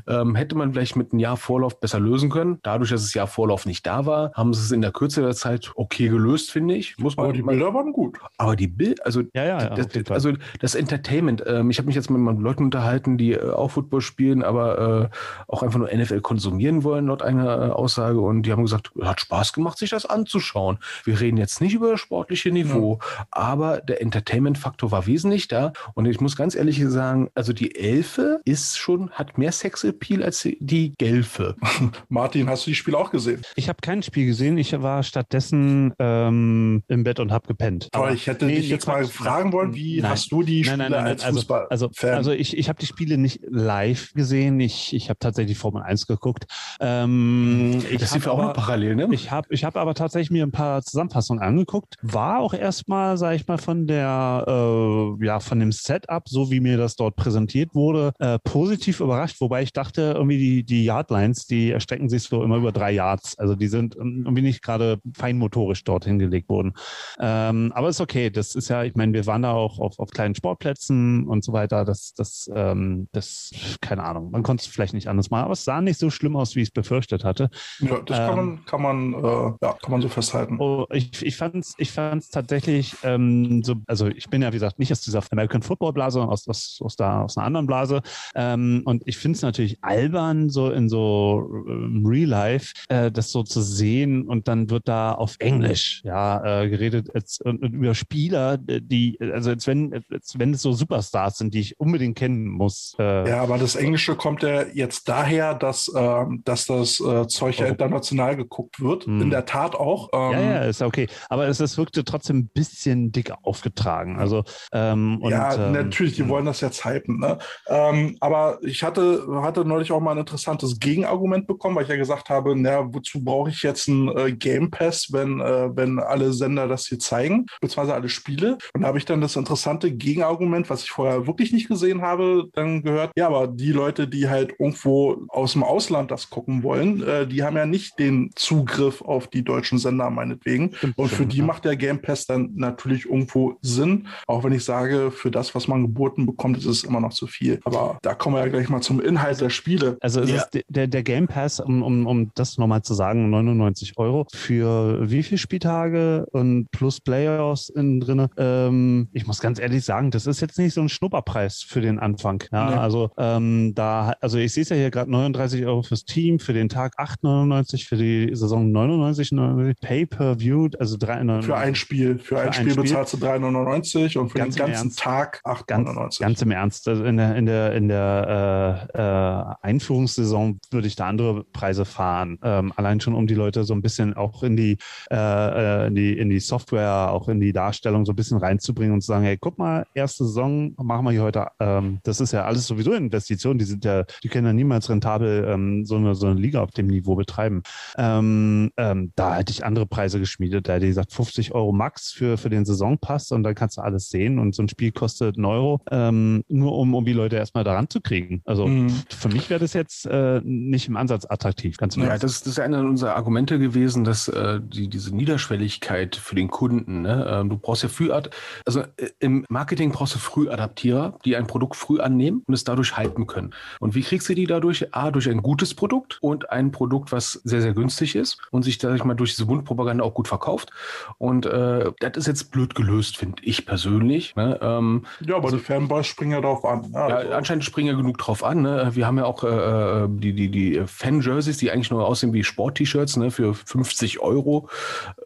Ähm, 0.07 0.35
hätte 0.35 0.55
man 0.57 0.73
vielleicht 0.73 0.97
mit 0.97 1.13
einem 1.13 1.21
Jahr 1.21 1.37
Vorlauf 1.37 1.81
besser 1.81 2.01
lösen 2.01 2.31
können. 2.31 2.59
Dadurch, 2.63 2.91
dass 2.91 3.03
das 3.03 3.15
Jahr 3.15 3.27
Vorlauf 3.27 3.67
nicht 3.67 3.87
da 3.87 4.07
war, 4.07 4.33
haben 4.35 4.53
sie 4.55 4.63
es 4.63 4.73
in 4.73 4.83
der 4.83 4.93
Kürze 4.93 5.23
der 5.23 5.35
Zeit 5.35 5.73
okay 5.75 6.09
gelöst, 6.09 6.51
finde 6.51 6.75
ich. 6.75 6.99
Muss 6.99 7.17
man 7.17 7.27
Aber 7.27 7.33
die 7.33 7.43
mal- 7.43 7.53
Bilder 7.53 7.75
waren 7.75 7.93
gut. 7.93 8.19
aber 8.39 8.57
die 8.57 8.69
Bild, 8.69 9.05
also 9.05 9.23
Ja, 9.35 9.45
ja, 9.45 9.59
ja, 9.63 9.69
das, 9.75 10.11
also 10.11 10.33
das 10.61 10.75
Entertainment. 10.75 11.43
Ähm, 11.47 11.71
ich 11.71 11.79
habe 11.79 11.87
mich 11.87 11.95
jetzt 11.97 12.11
mit 12.11 12.21
meinen 12.21 12.41
Leuten 12.41 12.65
unterhalten, 12.65 13.19
die 13.19 13.33
äh, 13.33 13.51
auch 13.51 13.71
Football 13.73 14.01
spielen, 14.01 14.43
aber 14.43 15.11
äh, 15.13 15.17
auch 15.49 15.63
einfach 15.63 15.79
nur 15.79 15.89
NFL 15.93 16.21
konsumieren 16.21 16.85
wollen, 16.85 17.07
laut 17.07 17.23
einer 17.23 17.69
äh, 17.69 17.71
Aussage. 17.71 18.21
Und 18.21 18.43
die 18.43 18.53
haben 18.53 18.63
gesagt, 18.63 18.91
hat 19.01 19.21
Spaß 19.21 19.53
gemacht, 19.53 19.79
sich 19.79 19.91
das 19.91 20.07
anzuschauen. 20.07 20.79
Wir 21.05 21.21
reden 21.21 21.37
jetzt 21.37 21.61
nicht 21.61 21.75
über 21.75 21.91
das 21.91 22.01
sportliche 22.01 22.51
Niveau, 22.51 22.96
aber 23.31 23.81
der 23.81 24.01
Entertainment-Faktor 24.03 24.91
war 24.91 25.07
wesentlich 25.07 25.49
da. 25.49 25.73
Und 25.95 26.07
ich 26.07 26.21
muss 26.21 26.37
ganz 26.37 26.55
ehrlich 26.55 26.83
sagen, 26.87 27.29
also 27.35 27.53
die 27.53 27.75
Elfe 27.77 28.41
ist 28.45 28.77
schon, 28.79 29.11
hat 29.11 29.39
mehr 29.39 29.53
Sexappeal 29.53 30.23
als 30.23 30.43
die- 30.43 30.95
Gelfe. 30.99 31.57
Martin, 32.09 32.49
hast 32.49 32.67
du 32.67 32.71
die 32.71 32.75
Spiele 32.75 32.97
auch 32.99 33.11
gesehen? 33.11 33.43
Ich 33.57 33.69
habe 33.69 33.79
kein 33.83 34.03
Spiel 34.03 34.27
gesehen. 34.27 34.57
Ich 34.59 34.73
war 34.81 35.03
stattdessen 35.03 35.93
ähm, 35.99 36.83
im 36.89 37.05
Bett 37.05 37.19
und 37.21 37.33
habe 37.33 37.47
gepennt. 37.49 37.89
Aber 37.93 38.13
ich 38.13 38.27
hätte 38.27 38.47
nee, 38.47 38.57
dich 38.57 38.65
nee, 38.67 38.71
jetzt 38.75 38.87
mal 38.87 39.05
fragen 39.07 39.53
wollen, 39.53 39.75
wie 39.75 40.01
Nein. 40.01 40.11
hast 40.11 40.31
du 40.33 40.43
die 40.43 40.65
Spiele 40.65 40.79
Nein, 40.79 40.91
nein, 40.91 40.93
nein, 40.93 41.05
nein. 41.05 41.13
als 41.15 41.25
Also, 41.25 41.39
Fußball? 41.41 41.67
also, 41.69 41.91
also 42.03 42.33
ich, 42.33 42.57
ich 42.57 42.69
habe 42.69 42.79
die 42.79 42.87
Spiele 42.87 43.19
nicht 43.19 43.41
live 43.49 44.13
gesehen. 44.15 44.61
Ich, 44.61 44.95
ich 44.95 45.09
habe 45.09 45.19
tatsächlich 45.19 45.59
Formel 45.59 45.83
1 45.83 46.07
geguckt. 46.07 46.45
Ähm, 46.81 47.83
ich 47.91 47.99
Das 47.99 48.11
sind 48.11 48.25
wir 48.25 48.33
auch 48.33 48.43
noch 48.43 48.53
parallel, 48.55 48.97
ne? 48.97 49.09
Ich 49.13 49.31
habe 49.31 49.49
ich 49.51 49.65
hab 49.65 49.77
aber 49.77 49.95
tatsächlich 49.95 50.31
mir 50.31 50.45
ein 50.45 50.53
paar 50.53 50.83
Zusammenfassungen 50.83 51.43
angeguckt. 51.43 51.97
War 52.03 52.39
auch 52.41 52.55
erstmal, 52.87 53.17
sage 53.17 53.37
ich 53.37 53.49
mal, 53.49 53.59
von 53.59 53.87
der, 53.89 54.45
äh, 54.47 55.25
ja, 55.25 55.41
von 55.41 55.59
dem 55.59 55.73
Setup, 55.73 56.29
so 56.29 56.53
wie 56.53 56.61
mir 56.61 56.77
das 56.77 56.95
dort 56.95 57.17
präsentiert 57.17 57.75
wurde, 57.75 58.13
äh, 58.21 58.39
positiv 58.39 59.01
überrascht. 59.01 59.41
Wobei 59.41 59.63
ich 59.63 59.73
dachte, 59.73 60.15
irgendwie 60.17 60.39
die, 60.39 60.65
die 60.65 60.85
Yardlines, 60.85 61.47
die 61.47 61.73
erstrecken 61.73 62.09
sich 62.09 62.23
so 62.23 62.45
immer 62.45 62.57
über 62.57 62.71
drei 62.71 62.93
Yards. 62.93 63.39
Also 63.39 63.57
die 63.57 63.67
sind 63.67 63.97
ähm, 63.97 64.23
irgendwie 64.25 64.43
nicht 64.43 64.63
gerade 64.63 65.01
feinmotorisch 65.15 65.83
dort 65.83 66.05
hingelegt 66.05 66.49
worden. 66.49 66.75
Ähm, 67.19 67.73
aber 67.75 67.89
ist 67.89 68.01
okay. 68.01 68.31
Das 68.31 68.55
ist 68.55 68.69
ja, 68.69 68.85
ich 68.85 68.95
meine, 68.95 69.13
wir 69.13 69.27
waren 69.27 69.43
da 69.43 69.53
auch 69.53 69.81
auf, 69.81 69.99
auf 69.99 70.11
kleinen 70.11 70.37
Sportplätzen 70.37 71.27
und 71.27 71.43
so 71.43 71.53
weiter. 71.53 71.85
Das, 71.85 72.15
das, 72.15 72.49
ähm, 72.55 73.09
das, 73.11 73.51
keine 73.81 74.05
Ahnung. 74.05 74.31
Man 74.31 74.45
konnte 74.45 74.63
es 74.63 74.67
vielleicht 74.69 74.95
nicht 74.95 75.09
anders 75.09 75.31
machen, 75.31 75.45
aber 75.45 75.55
es 75.55 75.65
sah 75.65 75.81
nicht 75.81 75.99
so 75.99 76.11
schlimm 76.11 76.37
aus, 76.37 76.55
wie 76.55 76.61
ich 76.61 76.69
es 76.69 76.73
befürchtet 76.73 77.25
hatte. 77.25 77.51
ja, 77.81 78.01
das 78.01 78.17
kann 78.17 78.37
man, 78.37 78.65
kann 78.65 78.83
man, 78.83 79.15
äh, 79.15 79.53
ja, 79.61 79.73
kann 79.83 79.91
man 79.91 80.03
so 80.03 80.09
festhalten. 80.09 80.59
Oh, 80.61 80.87
ich, 80.93 81.25
ich 81.25 81.37
fand 81.37 81.57
es 81.57 81.75
ich 81.79 81.91
fand's 81.91 82.29
tatsächlich 82.29 82.66
ähm, 83.03 83.63
so, 83.63 83.75
also 83.87 84.09
ich 84.09 84.29
bin 84.29 84.43
ja, 84.43 84.49
wie 84.49 84.57
gesagt, 84.57 84.79
nicht 84.79 84.93
aus 84.93 85.01
dieser 85.01 85.23
American 85.31 85.63
Football 85.63 85.93
Blase, 85.93 86.15
sondern 86.15 86.31
aus, 86.33 86.49
aus, 86.49 86.79
aus, 86.83 86.97
der, 86.97 87.23
aus 87.25 87.37
einer 87.37 87.47
anderen 87.47 87.67
Blase. 87.67 88.03
Ähm, 88.35 88.83
und 88.85 89.03
ich 89.07 89.19
finde 89.19 89.37
es 89.37 89.43
natürlich 89.43 89.79
albern, 89.83 90.51
so 90.51 90.71
in 90.71 90.89
so 90.89 91.49
ähm, 91.69 92.05
Real 92.07 92.29
Life, 92.29 92.75
äh, 92.89 93.11
das 93.11 93.31
so 93.31 93.43
zu 93.43 93.61
sehen 93.63 94.27
und 94.27 94.49
dann 94.49 94.71
wird 94.71 94.89
da 94.89 95.13
auf 95.13 95.37
Englisch 95.39 96.01
ja 96.05 96.63
äh, 96.63 96.69
geredet 96.69 97.11
als, 97.15 97.41
über 97.45 97.95
Spieler, 97.95 98.59
die, 98.59 99.19
also 99.33 99.51
als 99.51 99.67
wenn, 99.67 100.03
als 100.11 100.39
wenn 100.39 100.55
es 100.55 100.63
so 100.63 100.73
Superstars 100.73 101.39
sind, 101.39 101.55
die 101.55 101.61
ich 101.61 101.79
unbedingt 101.79 102.17
kennen 102.17 102.47
muss. 102.49 102.95
Äh, 102.99 103.29
Ja, 103.29 103.43
aber 103.43 103.59
das 103.59 103.77
Englische 103.77 104.17
kommt 104.17 104.43
ja 104.43 104.65
jetzt 104.67 105.09
daher, 105.09 105.55
dass, 105.55 105.91
ähm, 105.97 106.43
dass 106.45 106.67
das 106.67 107.01
äh, 107.01 107.27
Zeug 107.29 107.59
ja 107.59 107.67
Oh. 107.67 107.71
international 107.71 108.37
geguckt 108.37 108.81
wird. 108.81 109.05
Hm. 109.07 109.21
In 109.23 109.31
der 109.31 109.45
Tat 109.45 109.75
auch. 109.75 110.09
Ähm, 110.13 110.33
Ja, 110.33 110.41
ja, 110.41 110.59
ist 110.65 110.83
okay. 110.83 111.09
Aber 111.29 111.47
es, 111.49 111.61
es 111.61 111.77
wirkte 111.79 112.05
trotzdem 112.05 112.49
bisschen 112.57 113.13
dick 113.13 113.33
aufgetragen. 113.43 114.19
Also, 114.19 114.45
ähm, 114.73 115.21
und, 115.21 115.31
ja, 115.31 115.55
ähm, 115.55 115.73
natürlich, 115.73 116.17
die 116.17 116.29
wollen 116.29 116.47
das 116.47 116.61
jetzt 116.61 116.85
hypen. 116.85 117.21
Ne? 117.21 117.39
Ähm, 117.69 118.17
aber 118.21 118.59
ich 118.63 118.83
hatte, 118.83 119.27
hatte 119.43 119.65
neulich 119.65 119.93
auch 119.93 120.01
mal 120.01 120.13
ein 120.13 120.19
interessantes 120.19 120.81
Gegenargument 120.81 121.47
bekommen, 121.47 121.77
weil 121.77 121.85
ich 121.85 121.91
ja 121.91 121.97
gesagt 121.97 122.31
habe, 122.31 122.55
na, 122.57 122.93
wozu 122.93 123.23
brauche 123.23 123.51
ich 123.51 123.63
jetzt 123.63 123.89
einen 123.89 124.09
äh, 124.17 124.33
Game 124.33 124.71
Pass, 124.71 125.09
wenn, 125.13 125.41
äh, 125.41 125.77
wenn 125.77 125.99
alle 125.99 126.33
Sender 126.33 126.67
das 126.67 126.87
hier 126.87 126.99
zeigen, 126.99 127.47
beziehungsweise 127.61 127.95
alle 127.95 128.09
Spiele. 128.09 128.59
Und 128.75 128.83
da 128.83 128.89
habe 128.89 128.99
ich 128.99 129.05
dann 129.05 129.21
das 129.21 129.37
interessante 129.37 129.93
Gegenargument, 129.93 130.71
was 130.71 130.83
ich 130.83 130.91
vorher 130.91 131.27
wirklich 131.27 131.53
nicht 131.53 131.69
gesehen 131.69 132.03
habe, 132.03 132.49
dann 132.55 132.83
gehört, 132.83 133.13
ja, 133.17 133.27
aber 133.27 133.47
die 133.49 133.73
Leute, 133.73 134.09
die 134.09 134.29
halt 134.29 134.55
irgendwo 134.59 135.27
aus 135.29 135.53
dem 135.53 135.63
Ausland 135.63 136.11
das 136.11 136.31
gucken 136.31 136.63
wollen, 136.63 137.03
äh, 137.03 137.27
die 137.27 137.43
haben 137.43 137.57
ja 137.57 137.67
nicht 137.67 137.99
den 137.99 138.31
Zugriff 138.35 139.03
auf 139.03 139.29
die 139.29 139.45
deutschen 139.45 139.79
Sender 139.79 140.09
meinetwegen. 140.11 140.75
Und 140.97 141.11
für 141.11 141.27
die 141.27 141.43
macht 141.43 141.65
der 141.65 141.77
Game 141.77 142.01
Pass 142.01 142.27
dann 142.27 142.46
natürlich 142.55 143.07
irgendwo 143.07 143.57
Sinn. 143.63 144.07
Auch 144.27 144.45
wenn 144.45 144.53
ich 144.53 144.65
sage, 144.65 145.11
für 145.11 145.31
das, 145.31 145.55
was 145.55 145.69
man 145.69 145.83
geboten 145.83 146.27
bekommt, 146.27 146.59
ist 146.59 146.67
es 146.67 146.85
immer 146.85 147.01
noch 147.01 147.13
zu 147.13 147.27
viel. 147.27 147.61
Aber 147.65 147.99
da 148.03 148.15
kommen 148.15 148.37
wir 148.37 148.41
ja 148.41 148.49
gleich 148.49 148.69
mal 148.69 148.81
zum 148.81 149.01
Inhalt 149.01 149.41
der 149.41 149.51
Spiele. 149.51 149.97
Also 150.01 150.21
es 150.21 150.31
Ja. 150.31 150.37
ist 150.37 150.65
der, 150.69 150.87
der 150.87 151.03
Game 151.03 151.27
Pass, 151.27 151.61
um, 151.61 151.83
um, 151.83 152.07
um 152.07 152.31
das 152.35 152.59
nochmal 152.59 152.83
zu 152.83 152.95
sagen, 152.95 153.31
99 153.31 153.95
Euro 153.97 154.27
für 154.33 155.09
wie 155.11 155.23
viele 155.23 155.39
Spieltage 155.39 156.27
und 156.33 156.71
plus 156.71 157.01
Playoffs 157.01 157.69
innen 157.71 158.01
drin. 158.01 158.27
Ähm, 158.37 159.09
ich 159.13 159.27
muss 159.27 159.41
ganz 159.41 159.59
ehrlich 159.59 159.85
sagen, 159.85 160.11
das 160.11 160.27
ist 160.27 160.41
jetzt 160.41 160.59
nicht 160.59 160.75
so 160.75 160.81
ein 160.81 160.89
Schnupperpreis 160.89 161.63
für 161.63 161.81
den 161.81 161.99
Anfang. 161.99 162.43
Ja, 162.53 162.71
Nee. 162.71 162.77
Also 162.77 163.11
ähm, 163.17 163.73
da, 163.75 164.15
also 164.21 164.39
ich 164.39 164.53
sehe 164.53 164.63
es 164.63 164.69
ja 164.71 164.77
hier 164.77 164.91
gerade 164.91 165.11
39 165.11 165.65
Euro 165.67 165.83
fürs 165.83 166.05
Team, 166.05 166.39
für 166.39 166.53
den 166.53 166.69
Tag 166.69 166.99
8,99, 166.99 167.87
für 167.87 167.97
die 167.97 168.31
Saison 168.35 168.71
99,99, 168.73 169.75
Pay-per-View, 169.81 170.69
also 170.79 170.97
3,99. 170.97 171.43
Für 171.43 171.57
ein 171.57 171.75
Spiel. 171.75 172.19
Für, 172.19 172.36
ein, 172.41 172.47
ein 172.49 172.53
Spiel 172.53 172.71
Spiel. 172.73 172.83
bezahlst 172.85 173.15
du 173.15 173.17
3,99 173.19 174.19
und 174.19 174.31
für 174.31 174.39
Ganz 174.39 174.55
den 174.55 174.67
ganzen 174.67 174.87
Ernst. 174.89 174.99
Tag 174.99 175.43
Ganz, 175.67 175.89
8,99. 175.89 176.21
ganz 176.21 176.43
im 176.43 176.51
Ernst. 176.51 176.89
Also 176.89 177.05
in 177.05 177.17
der, 177.17 177.37
in 177.37 177.47
der, 177.47 177.73
in 177.73 177.89
der 177.89 178.89
äh, 178.95 178.99
äh, 178.99 179.55
Einführungssaison 179.63 180.59
würde 180.71 180.87
ich 180.87 180.97
da 180.97 181.07
andere 181.07 181.45
Preise 181.45 181.85
fahren. 181.85 182.39
Ähm, 182.43 182.73
allein 182.77 183.01
schon, 183.01 183.15
um 183.15 183.27
die 183.27 183.35
Leute 183.35 183.65
so 183.65 183.75
ein 183.75 183.83
bisschen 183.83 184.15
auch 184.15 184.43
in 184.43 184.57
die, 184.57 184.79
äh, 185.11 185.17
äh, 185.17 185.87
in 185.89 185.95
die, 185.95 186.19
in 186.19 186.31
die 186.31 186.41
Software, 186.41 187.11
auch 187.11 187.29
in 187.29 187.41
die 187.41 187.53
Darstellung 187.53 188.05
so 188.05 188.13
ein 188.13 188.17
bisschen 188.17 188.39
reinzubringen 188.39 188.95
und 188.95 189.01
zu 189.01 189.09
sagen, 189.09 189.25
hey, 189.25 189.37
guck 189.41 189.59
mal, 189.59 189.87
erste 189.95 190.25
Saison 190.25 190.75
machen 190.77 191.05
wir 191.05 191.13
hier 191.13 191.23
heute. 191.23 191.47
Ähm, 191.61 192.01
das 192.05 192.21
ist 192.21 192.33
ja 192.33 192.45
alles 192.45 192.67
sowieso 192.67 192.93
Investitionen. 192.93 193.59
Die 193.59 193.65
sind 193.65 193.85
ja, 193.85 194.05
die 194.23 194.29
können 194.29 194.47
ja 194.47 194.53
niemals 194.53 194.89
rentabel 194.91 195.47
ähm, 195.49 195.85
so, 195.85 195.97
eine, 195.97 196.15
so 196.15 196.27
eine 196.27 196.41
Liga 196.41 196.63
auf 196.63 196.71
dem 196.71 196.87
Niveau 196.87 197.15
betreiben. 197.15 197.63
Ähm, 197.97 198.71
ähm, 198.77 199.13
da 199.17 199.37
hätte 199.37 199.53
ich 199.53 199.65
andere 199.65 199.87
Preise 199.87 200.19
geschmiedet. 200.19 200.69
Da 200.69 200.75
hätte 200.75 200.87
ich 200.87 200.91
gesagt, 200.91 201.13
50 201.13 201.55
Euro 201.55 201.73
max 201.73 202.13
für, 202.13 202.26
für 202.37 202.51
den 202.51 202.65
Saisonpass 202.65 203.31
und 203.31 203.43
dann 203.43 203.55
kannst 203.55 203.77
du 203.77 203.83
alles 203.83 204.09
sehen 204.09 204.39
und 204.39 204.55
so 204.55 204.63
ein 204.63 204.69
Spiel 204.69 204.93
kostet 204.93 205.37
einen 205.37 205.45
Euro, 205.45 205.81
ähm, 205.91 206.43
nur 206.49 206.77
um, 206.77 206.95
um 206.95 207.05
die 207.05 207.13
Leute 207.13 207.37
erstmal 207.37 207.65
daran 207.65 207.89
zu 207.89 208.01
kriegen. 208.01 208.43
Also 208.45 208.67
Mhm. 208.67 208.91
für 209.09 209.29
mich 209.29 209.49
wäre 209.51 209.61
das 209.61 209.73
jetzt 209.73 210.07
äh, 210.07 210.41
nicht 210.43 210.89
im 210.89 210.97
Ansatz 210.97 211.27
attraktiv, 211.29 211.77
ganz 211.77 211.97
Ja, 211.97 212.19
das, 212.19 212.43
das 212.43 212.47
ist 212.47 212.61
einer 212.61 212.81
unserer 212.81 213.17
Argumente 213.17 213.59
gewesen, 213.59 214.05
dass 214.05 214.29
äh, 214.29 214.61
die, 214.63 214.89
diese 214.89 215.15
Niederschwelligkeit 215.15 216.17
für 216.17 216.35
den 216.35 216.49
Kunden, 216.49 217.03
ne, 217.03 217.27
ähm, 217.29 217.51
du 217.51 217.59
brauchst 217.59 217.83
ja 217.83 217.89
früh, 217.89 218.11
also 218.11 218.81
äh, 218.81 219.11
im 219.21 219.45
Marketing 219.49 219.93
brauchst 219.93 220.15
du 220.15 220.19
Frühadaptierer, 220.19 221.19
die 221.25 221.37
ein 221.37 221.47
Produkt 221.47 221.77
früh 221.77 222.01
annehmen 222.01 222.43
und 222.47 222.55
es 222.55 222.65
dadurch 222.65 222.97
halten 222.97 223.27
können. 223.27 223.55
Und 223.81 223.95
wie 223.95 224.03
kriegst 224.03 224.29
du 224.29 224.35
die 224.35 224.47
dadurch? 224.47 224.95
A, 224.95 225.11
durch 225.11 225.29
ein 225.29 225.43
gutes 225.43 225.75
Produkt 225.75 226.19
und 226.21 226.51
ein 226.51 226.71
Produkt, 226.71 227.13
was 227.13 227.33
sehr, 227.45 227.63
sehr 227.63 227.75
günstig 227.75 228.15
ist 228.17 228.39
und 228.51 228.63
sich, 228.63 228.79
sag 228.81 228.95
ich 228.97 229.05
mal, 229.05 229.15
durch 229.15 229.35
diese 229.35 229.47
Mundpropaganda 229.47 230.05
auch 230.05 230.15
gut 230.15 230.29
verkauft. 230.29 230.71
Und 231.19 231.47
äh, 231.47 231.93
das 232.17 232.23
ist 232.23 232.29
jetzt 232.29 232.51
blöd 232.51 232.75
gelöst, 232.75 233.19
finde 233.19 233.43
ich 233.43 233.67
persönlich. 233.67 234.35
Ne? 234.37 234.59
Ähm, 234.63 235.05
Ja, 235.21 235.37
aber 235.37 235.51
die 235.51 235.59
Fanboys 235.59 236.07
springen 236.07 236.33
ja 236.33 236.41
darauf 236.41 236.65
an. 236.65 236.91
Ja, 236.93 237.09
ja, 237.09 237.17
also, 237.17 237.33
anscheinend 237.33 237.65
springen 237.65 237.89
ja 237.89 237.95
genug 237.95 238.17
drauf 238.17 238.43
an. 238.43 238.63
Ne? 238.63 238.91
Wir 238.95 239.07
haben 239.07 239.19
ja 239.19 239.27
auch 239.27 239.45
äh, 239.45 240.09
die, 240.09 240.33
die, 240.33 240.51
die 240.51 240.83
Fan-Jerseys, 240.87 241.59
die 241.59 241.71
eigentlich 241.71 241.91
nur 241.91 242.07
aussehen 242.07 242.33
wie 242.33 242.43
Sport-T-Shirts 242.43 243.19
ne? 243.19 243.31
für 243.31 243.53
50 243.53 244.21
Euro. 244.21 244.71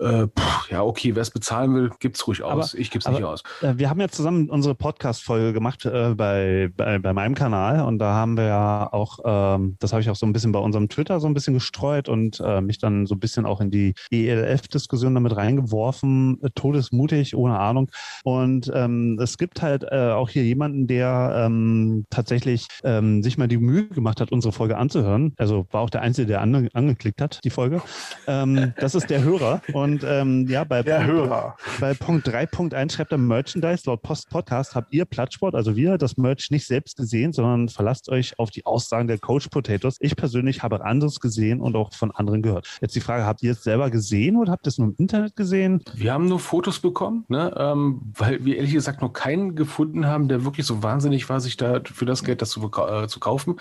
Äh, 0.00 0.26
pff, 0.26 0.70
ja, 0.70 0.82
okay, 0.82 1.14
wer 1.14 1.22
es 1.22 1.30
bezahlen 1.30 1.74
will, 1.76 1.90
gibt 2.00 2.16
es 2.16 2.26
ruhig 2.26 2.42
aus. 2.42 2.72
Aber, 2.72 2.80
ich 2.80 2.90
gebe 2.90 3.04
es 3.04 3.08
nicht 3.08 3.22
aus. 3.22 3.44
Äh, 3.62 3.74
wir 3.76 3.88
haben 3.88 4.00
ja 4.00 4.08
zusammen 4.08 4.50
unsere 4.50 4.74
Podcast-Folge 4.74 5.52
gemacht 5.52 5.84
äh, 5.84 6.14
bei, 6.16 6.70
bei, 6.76 6.98
bei 6.98 7.12
meinem 7.12 7.36
Kanal 7.36 7.86
und 7.86 8.00
da 8.00 8.14
haben 8.14 8.36
wir 8.36 8.46
ja 8.46 8.92
auch, 8.92 9.20
ähm, 9.24 9.76
das 9.78 9.92
habe 9.92 10.02
ich 10.02 10.10
auch 10.10 10.16
so 10.16 10.26
ein 10.26 10.32
bisschen 10.32 10.50
bei 10.50 10.58
unserem 10.58 10.88
Twitter 10.88 11.20
so 11.20 11.28
ein 11.28 11.34
bisschen 11.34 11.54
gestreut 11.54 12.08
und 12.08 12.40
äh, 12.40 12.60
mich 12.60 12.78
dann 12.78 13.06
so 13.06 13.14
ein 13.14 13.20
bisschen 13.20 13.46
auch 13.46 13.60
in 13.60 13.70
die 13.70 13.94
ELF-Diskussion 14.10 15.14
damit 15.14 15.36
reingeworfen, 15.36 16.40
äh, 16.80 16.90
todesmutig, 16.90 17.34
ohne 17.34 17.58
Ahnung. 17.58 17.90
Und 18.24 18.70
ähm, 18.74 19.18
es 19.20 19.38
gibt 19.38 19.62
halt 19.62 19.84
äh, 19.84 20.10
auch 20.10 20.28
hier 20.28 20.44
jemanden, 20.44 20.86
der 20.86 21.44
ähm, 21.46 22.04
tatsächlich 22.10 22.66
ähm, 22.84 23.22
sich 23.22 23.38
mal 23.38 23.48
die 23.48 23.58
Mühe 23.58 23.88
gemacht 23.88 24.20
hat, 24.20 24.32
unsere 24.32 24.52
Folge 24.52 24.76
anzuhören. 24.76 25.34
Also 25.36 25.66
war 25.70 25.82
auch 25.82 25.90
der 25.90 26.02
Einzige, 26.02 26.26
der 26.26 26.40
ange 26.40 26.68
angeklickt 26.74 27.20
hat, 27.20 27.40
die 27.44 27.50
Folge. 27.50 27.82
Ähm, 28.26 28.72
das 28.78 28.94
ist 28.94 29.10
der 29.10 29.22
Hörer. 29.22 29.62
Und 29.72 30.04
ähm, 30.04 30.46
ja, 30.48 30.64
bei, 30.64 30.82
Der 30.82 30.96
Punkt, 30.96 31.12
Hörer. 31.12 31.56
bei 31.80 31.94
Punkt 31.94 32.28
3.1 32.28 32.92
schreibt 32.92 33.12
er 33.12 33.18
Merchandise. 33.18 33.82
Laut 33.86 34.02
Post 34.02 34.30
Podcast 34.30 34.74
habt 34.74 34.92
ihr 34.92 35.04
Plattsport, 35.04 35.54
also 35.54 35.76
wir, 35.76 35.98
das 35.98 36.16
Merch 36.16 36.50
nicht 36.50 36.66
selbst 36.66 36.96
gesehen, 36.96 37.32
sondern 37.32 37.68
verlasst 37.68 38.08
euch 38.08 38.38
auf 38.38 38.50
die 38.50 38.66
Aussagen 38.66 39.08
der 39.08 39.18
Coach 39.18 39.48
Potatoes. 39.48 39.96
Ich 40.00 40.16
persönlich 40.16 40.62
habe 40.62 40.84
anderes 40.84 41.20
gesehen 41.20 41.60
und 41.60 41.76
auch 41.76 41.92
von 41.94 42.10
anderen 42.10 42.42
gehört. 42.42 42.66
Jetzt 42.80 42.94
die 42.94 43.00
Frage, 43.00 43.24
habt 43.24 43.42
ihr 43.42 43.52
es 43.52 43.62
selber 43.62 43.90
gesehen 43.90 44.36
oder 44.36 44.52
habt 44.52 44.66
ihr 44.66 44.68
es 44.68 44.78
nur 44.78 44.88
im 44.88 44.94
Internet 44.98 45.36
gesehen? 45.36 45.82
Wir 45.94 46.12
haben 46.12 46.26
nur 46.26 46.38
Fotos 46.38 46.69
bekommen, 46.78 47.24
ne? 47.28 47.52
ähm, 47.58 48.00
weil 48.16 48.44
wir 48.44 48.56
ehrlich 48.56 48.72
gesagt 48.72 49.02
noch 49.02 49.12
keinen 49.12 49.56
gefunden 49.56 50.06
haben, 50.06 50.28
der 50.28 50.44
wirklich 50.44 50.66
so 50.66 50.82
wahnsinnig 50.82 51.28
war, 51.28 51.40
sich 51.40 51.56
da 51.56 51.80
für 51.84 52.06
das 52.06 52.22
Geld 52.22 52.40
das 52.40 52.50
zu, 52.50 52.70
äh, 52.70 53.08
zu 53.08 53.18
kaufen. 53.20 53.56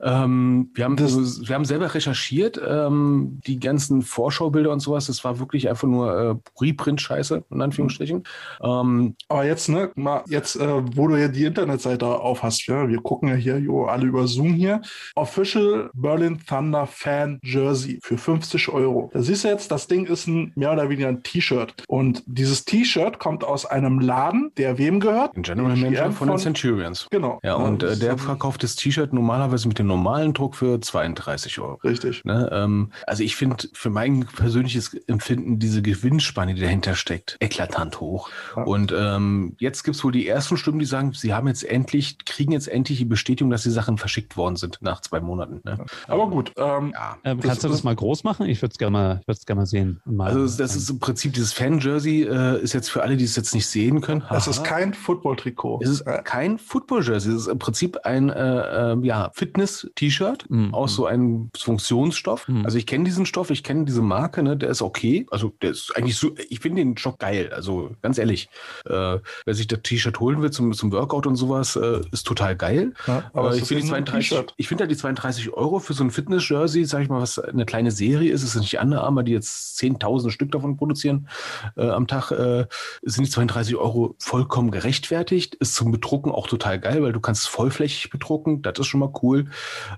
Ähm, 0.00 0.70
wir, 0.74 0.84
haben, 0.84 0.96
Das- 0.96 1.16
also, 1.16 1.48
wir 1.48 1.54
haben 1.54 1.64
selber 1.64 1.94
recherchiert, 1.94 2.60
ähm, 2.66 3.40
die 3.46 3.58
ganzen 3.58 4.02
Vorschaubilder 4.02 4.70
und 4.70 4.80
sowas, 4.80 5.06
das 5.06 5.24
war 5.24 5.38
wirklich 5.38 5.68
einfach 5.68 5.88
nur 5.88 6.12
äh, 6.12 6.34
Reprint-Scheiße, 6.60 7.44
in 7.50 7.60
Anführungsstrichen. 7.60 8.22
Ähm, 8.62 9.14
Aber 9.28 9.44
jetzt, 9.44 9.68
ne, 9.68 9.90
mal 9.94 10.22
jetzt, 10.28 10.56
äh, 10.56 10.82
wo 10.96 11.08
du 11.08 11.16
ja 11.16 11.28
die 11.28 11.44
Internetseite 11.44 12.06
auf 12.06 12.42
hast, 12.42 12.66
ja, 12.66 12.88
wir 12.88 12.98
gucken 13.00 13.28
ja 13.28 13.34
hier 13.34 13.58
jo, 13.58 13.86
alle 13.86 14.06
über 14.06 14.26
Zoom 14.26 14.54
hier. 14.54 14.80
Official 15.14 15.90
Berlin 15.94 16.40
Thunder 16.46 16.86
Fan 16.86 17.38
Jersey 17.42 17.98
für 18.02 18.18
50 18.18 18.68
Euro. 18.68 19.10
Da 19.12 19.22
siehst 19.22 19.44
du 19.44 19.48
jetzt, 19.48 19.70
das 19.70 19.86
Ding 19.88 20.06
ist 20.06 20.26
ein 20.26 20.52
mehr 20.56 20.72
oder 20.72 20.88
weniger 20.88 21.08
ein 21.08 21.22
T-Shirt. 21.22 21.84
Und 21.88 22.22
dieses 22.52 22.64
T-Shirt 22.66 23.18
kommt 23.18 23.44
aus 23.44 23.64
einem 23.64 23.98
Laden, 23.98 24.52
der 24.58 24.76
wem 24.76 25.00
gehört? 25.00 25.36
ein 25.36 25.42
General 25.42 25.72
Den 25.72 25.80
Manager 25.84 26.02
GM 26.04 26.12
von 26.12 26.28
den 26.28 26.38
Centurions. 26.38 27.06
Genau. 27.10 27.40
Ja, 27.42 27.54
und 27.54 27.82
äh, 27.82 27.86
das 27.88 27.98
der 28.00 28.18
verkauft 28.18 28.62
das 28.62 28.76
T-Shirt 28.76 29.12
normalerweise 29.14 29.68
mit 29.68 29.78
dem 29.78 29.86
normalen 29.86 30.34
Druck 30.34 30.54
für 30.54 30.78
32 30.80 31.58
Euro. 31.60 31.74
Richtig. 31.82 32.24
Ne, 32.24 32.50
ähm, 32.52 32.90
also 33.06 33.22
ich 33.22 33.36
finde 33.36 33.68
für 33.72 33.88
mein 33.90 34.26
persönliches 34.26 34.92
Empfinden 35.06 35.58
diese 35.58 35.80
Gewinnspanne, 35.82 36.54
die 36.54 36.60
dahinter 36.60 36.94
steckt, 36.94 37.36
eklatant 37.40 38.00
hoch. 38.00 38.28
Ja. 38.56 38.64
Und 38.64 38.92
ähm, 38.96 39.56
jetzt 39.58 39.82
gibt 39.84 39.96
es 39.96 40.04
wohl 40.04 40.12
die 40.12 40.28
ersten 40.28 40.56
Stimmen, 40.58 40.78
die 40.78 40.84
sagen, 40.84 41.12
sie 41.14 41.32
haben 41.32 41.48
jetzt 41.48 41.64
endlich, 41.64 42.18
kriegen 42.26 42.52
jetzt 42.52 42.68
endlich 42.68 42.98
die 42.98 43.04
Bestätigung, 43.06 43.50
dass 43.50 43.62
die 43.62 43.70
Sachen 43.70 43.96
verschickt 43.96 44.36
worden 44.36 44.56
sind 44.56 44.78
nach 44.82 45.00
zwei 45.00 45.20
Monaten. 45.20 45.60
Ne? 45.64 45.78
Aber 46.06 46.28
gut, 46.28 46.52
ähm, 46.56 46.92
Ja. 46.92 47.16
Ähm, 47.24 47.38
Das- 47.38 47.46
kannst 47.46 47.64
du 47.64 47.68
das 47.68 47.82
mal 47.82 47.96
groß 47.96 48.24
machen? 48.24 48.46
Ich 48.46 48.60
würde 48.60 48.72
es 48.72 48.78
gerne 48.78 48.90
mal, 48.90 49.18
ich 49.22 49.28
würd's 49.28 49.46
gerne 49.46 49.60
mal 49.62 49.66
sehen. 49.66 50.00
Mal, 50.04 50.28
Also 50.30 50.58
das 50.62 50.76
ist 50.76 50.90
im 50.90 50.98
Prinzip 50.98 51.32
dieses 51.32 51.52
Fan-Jersey, 51.52 52.22
äh, 52.32 52.60
ist 52.62 52.72
jetzt 52.72 52.90
für 52.90 53.02
alle, 53.02 53.16
die 53.16 53.24
es 53.24 53.36
jetzt 53.36 53.54
nicht 53.54 53.66
sehen 53.66 54.00
können. 54.00 54.24
es 54.30 54.46
ist 54.46 54.60
haha, 54.60 54.66
kein 54.66 54.94
Football-Trikot. 54.94 55.80
es 55.82 55.90
ist 55.90 56.00
Äh, 56.02 56.22
kein 56.24 56.58
Football-Jersey, 56.58 57.32
es 57.32 57.42
ist 57.42 57.46
im 57.48 57.58
Prinzip 57.58 57.98
ein 58.04 58.30
äh, 58.30 58.92
äh, 58.94 58.96
ja, 59.02 59.30
Fitness-T-Shirt 59.34 60.46
Mhm. 60.48 60.74
aus 60.74 60.94
so 60.94 61.06
einem 61.06 61.50
Funktionsstoff. 61.56 62.48
Mhm. 62.48 62.64
Also 62.64 62.78
ich 62.78 62.86
kenne 62.86 63.04
diesen 63.04 63.26
Stoff, 63.26 63.50
ich 63.50 63.62
kenne 63.62 63.84
diese 63.84 64.02
Marke, 64.02 64.42
ne, 64.42 64.56
der 64.56 64.70
ist 64.70 64.82
okay. 64.82 65.26
Also 65.30 65.52
der 65.62 65.70
ist 65.70 65.92
eigentlich 65.96 66.16
so, 66.16 66.30
ich 66.48 66.60
finde 66.60 66.82
den 66.82 66.96
Stoff 66.96 67.18
geil. 67.18 67.50
Also 67.54 67.90
ganz 68.02 68.18
ehrlich, 68.18 68.48
äh, 68.86 69.18
wer 69.44 69.54
sich 69.54 69.66
das 69.66 69.80
T-Shirt 69.82 70.18
holen 70.20 70.42
will 70.42 70.50
zum, 70.50 70.72
zum 70.72 70.92
Workout 70.92 71.26
und 71.26 71.36
sowas, 71.36 71.76
äh, 71.76 72.00
ist 72.12 72.26
total 72.26 72.56
geil. 72.56 72.92
Ja, 73.06 73.30
aber 73.32 73.54
ich 73.56 73.64
finde 73.64 73.82
die, 73.82 73.88
nur 73.88 73.96
ein 73.96 74.04
32 74.06 74.28
T-Shirt. 74.30 74.54
ich 74.56 74.68
finde 74.68 74.84
ja 74.84 74.88
die 74.88 74.96
32 74.96 75.52
Euro 75.52 75.78
für 75.78 75.92
so 75.94 76.04
ein 76.04 76.10
Fitness-Jersey, 76.10 76.84
sag 76.84 77.02
ich 77.02 77.08
mal, 77.08 77.20
was 77.20 77.38
eine 77.38 77.64
kleine 77.64 77.90
Serie 77.90 78.32
ist, 78.32 78.42
es 78.42 78.54
ist 78.54 78.60
nicht 78.60 78.78
Under 78.80 79.02
Armour, 79.02 79.22
die 79.22 79.32
jetzt 79.32 79.78
10.000 79.80 80.30
Stück 80.30 80.52
davon 80.52 80.76
produzieren 80.76 81.28
äh, 81.76 81.88
am 81.88 82.06
Tag, 82.06 82.21
äh, 82.30 82.66
sind 83.02 83.26
die 83.26 83.30
32 83.30 83.76
Euro 83.76 84.14
vollkommen 84.18 84.70
gerechtfertigt. 84.70 85.54
Ist 85.56 85.74
zum 85.74 85.90
Bedrucken 85.90 86.30
auch 86.30 86.46
total 86.46 86.78
geil, 86.78 87.02
weil 87.02 87.12
du 87.12 87.20
kannst 87.20 87.42
es 87.42 87.48
vollflächig 87.48 88.10
bedrucken, 88.10 88.62
das 88.62 88.78
ist 88.78 88.86
schon 88.86 89.00
mal 89.00 89.12
cool. 89.22 89.50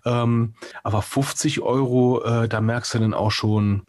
Ähm, 0.05 0.55
aber 0.83 1.03
50 1.03 1.61
Euro, 1.61 2.23
äh, 2.23 2.49
da 2.49 2.61
merkst 2.61 2.95
du 2.95 2.99
dann 2.99 3.15
auch 3.15 3.31
schon, 3.31 3.83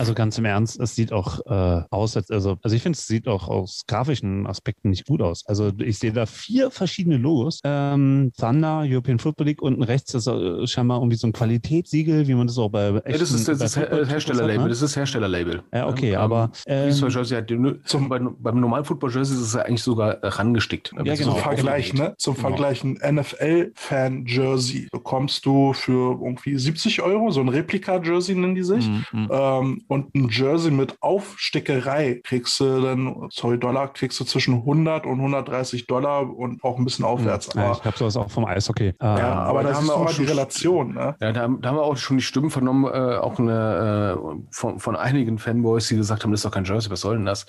Also 0.00 0.14
ganz 0.14 0.36
im 0.38 0.44
Ernst, 0.44 0.80
es 0.80 0.94
sieht 0.94 1.12
auch 1.12 1.38
äh, 1.46 1.82
aus, 1.90 2.16
als, 2.16 2.30
also, 2.30 2.56
also 2.62 2.74
ich 2.74 2.82
finde, 2.82 2.96
es 2.96 3.06
sieht 3.06 3.28
auch 3.28 3.48
aus 3.48 3.82
grafischen 3.86 4.46
Aspekten 4.46 4.90
nicht 4.90 5.06
gut 5.06 5.22
aus. 5.22 5.44
Also 5.46 5.70
ich 5.78 5.98
sehe 5.98 6.12
da 6.12 6.26
vier 6.26 6.70
verschiedene 6.70 7.16
Logos. 7.18 7.60
Ähm, 7.64 8.32
Thunder, 8.38 8.82
European 8.86 9.18
Football 9.18 9.46
League, 9.46 9.62
unten 9.62 9.82
rechts 9.82 10.14
ist 10.14 10.26
äh, 10.26 10.66
scheinbar 10.66 10.98
irgendwie 10.98 11.16
so 11.16 11.26
ein 11.26 11.32
Qualitätssiegel, 11.32 12.26
wie 12.26 12.34
man 12.34 12.46
das 12.46 12.58
auch 12.58 12.70
bei 12.70 12.88
ja, 12.90 12.96
echten, 12.98 13.20
das 13.20 13.30
ist 13.32 13.46
das 13.48 13.60
ist 13.60 13.76
Her- 13.76 13.82
Football-Trikots 13.84 14.10
Herstellerlabel, 14.10 14.62
ne? 14.64 14.68
das 14.68 14.82
ist 14.82 14.96
Herstellerlabel. 14.96 15.62
Ja, 15.72 15.86
okay, 15.88 16.12
Ähm, 16.12 16.18
aber 16.18 16.50
ähm, 16.66 16.90
Fußball-Jersey 16.90 17.36
hat, 17.36 17.50
die- 17.50 17.80
Zum- 17.84 18.08
bei, 18.08 18.18
beim 18.18 18.58
normalen 18.60 18.84
Football-Jersey 18.84 19.36
ist 19.36 19.42
es 19.42 19.54
ja 19.54 19.62
eigentlich 19.62 19.82
sogar 19.82 20.14
äh, 20.22 20.26
rangestickt. 20.28 20.92
Ja, 21.04 21.14
Zum 21.14 21.24
genau. 21.26 21.34
Vergleich, 21.36 21.92
ne? 21.94 22.14
Zum 22.18 22.34
Genau. 22.34 22.48
Vergleich, 22.48 22.82
ein 22.84 22.98
NFL-Fan-Jersey 23.02 24.88
bekommst 24.90 25.44
du 25.46 25.72
für 25.72 26.12
irgendwie 26.22 26.56
70 26.56 27.02
Euro, 27.02 27.30
so 27.30 27.40
ein 27.40 27.48
Replika-Jersey 27.48 28.34
nennen 28.34 28.54
die 28.54 28.62
sich. 28.62 28.86
mm, 28.88 29.02
mm. 29.12 29.28
Ähm, 29.30 29.82
und 29.90 30.14
ein 30.14 30.28
Jersey 30.30 30.70
mit 30.70 30.96
Aufstickerei 31.00 32.20
kriegst 32.22 32.60
du 32.60 32.80
dann, 32.80 33.26
sorry, 33.30 33.58
Dollar, 33.58 33.92
kriegst 33.92 34.20
du 34.20 34.24
zwischen 34.24 34.54
100 34.54 35.04
und 35.06 35.18
130 35.18 35.86
Dollar 35.86 36.28
und 36.36 36.62
auch 36.62 36.78
ein 36.78 36.84
bisschen 36.84 37.04
aufwärts. 37.04 37.50
ja, 37.54 37.64
Aber, 37.64 37.72
ich 37.78 37.84
habe 37.84 37.96
sowas 37.96 38.16
auch 38.16 38.30
vom 38.30 38.44
Eishockey. 38.44 38.94
Ja, 39.00 39.16
aber 39.34 39.62
da 39.62 39.70
da 39.70 39.74
haben 39.76 39.82
ist 39.84 39.88
wir 39.90 39.94
auch 39.96 40.04
mal 40.04 40.10
die 40.10 40.14
schon- 40.16 40.26
Relation, 40.26 40.94
ne? 40.94 41.16
Ja, 41.20 41.32
da, 41.32 41.48
da 41.48 41.68
haben 41.68 41.76
wir 41.76 41.82
auch 41.82 41.96
schon 41.96 42.18
die 42.18 42.22
Stimmen 42.22 42.50
vernommen, 42.50 42.84
äh, 42.84 43.16
auch 43.16 43.38
eine, 43.38 44.16
äh, 44.18 44.38
von, 44.52 44.78
von 44.78 44.96
einigen 44.96 45.38
Fanboys, 45.38 45.88
die 45.88 45.96
gesagt 45.96 46.22
haben, 46.22 46.30
das 46.30 46.40
ist 46.40 46.44
doch 46.44 46.52
kein 46.52 46.64
Jersey, 46.64 46.90
was 46.90 47.00
soll 47.00 47.16
denn 47.16 47.26
das? 47.26 47.46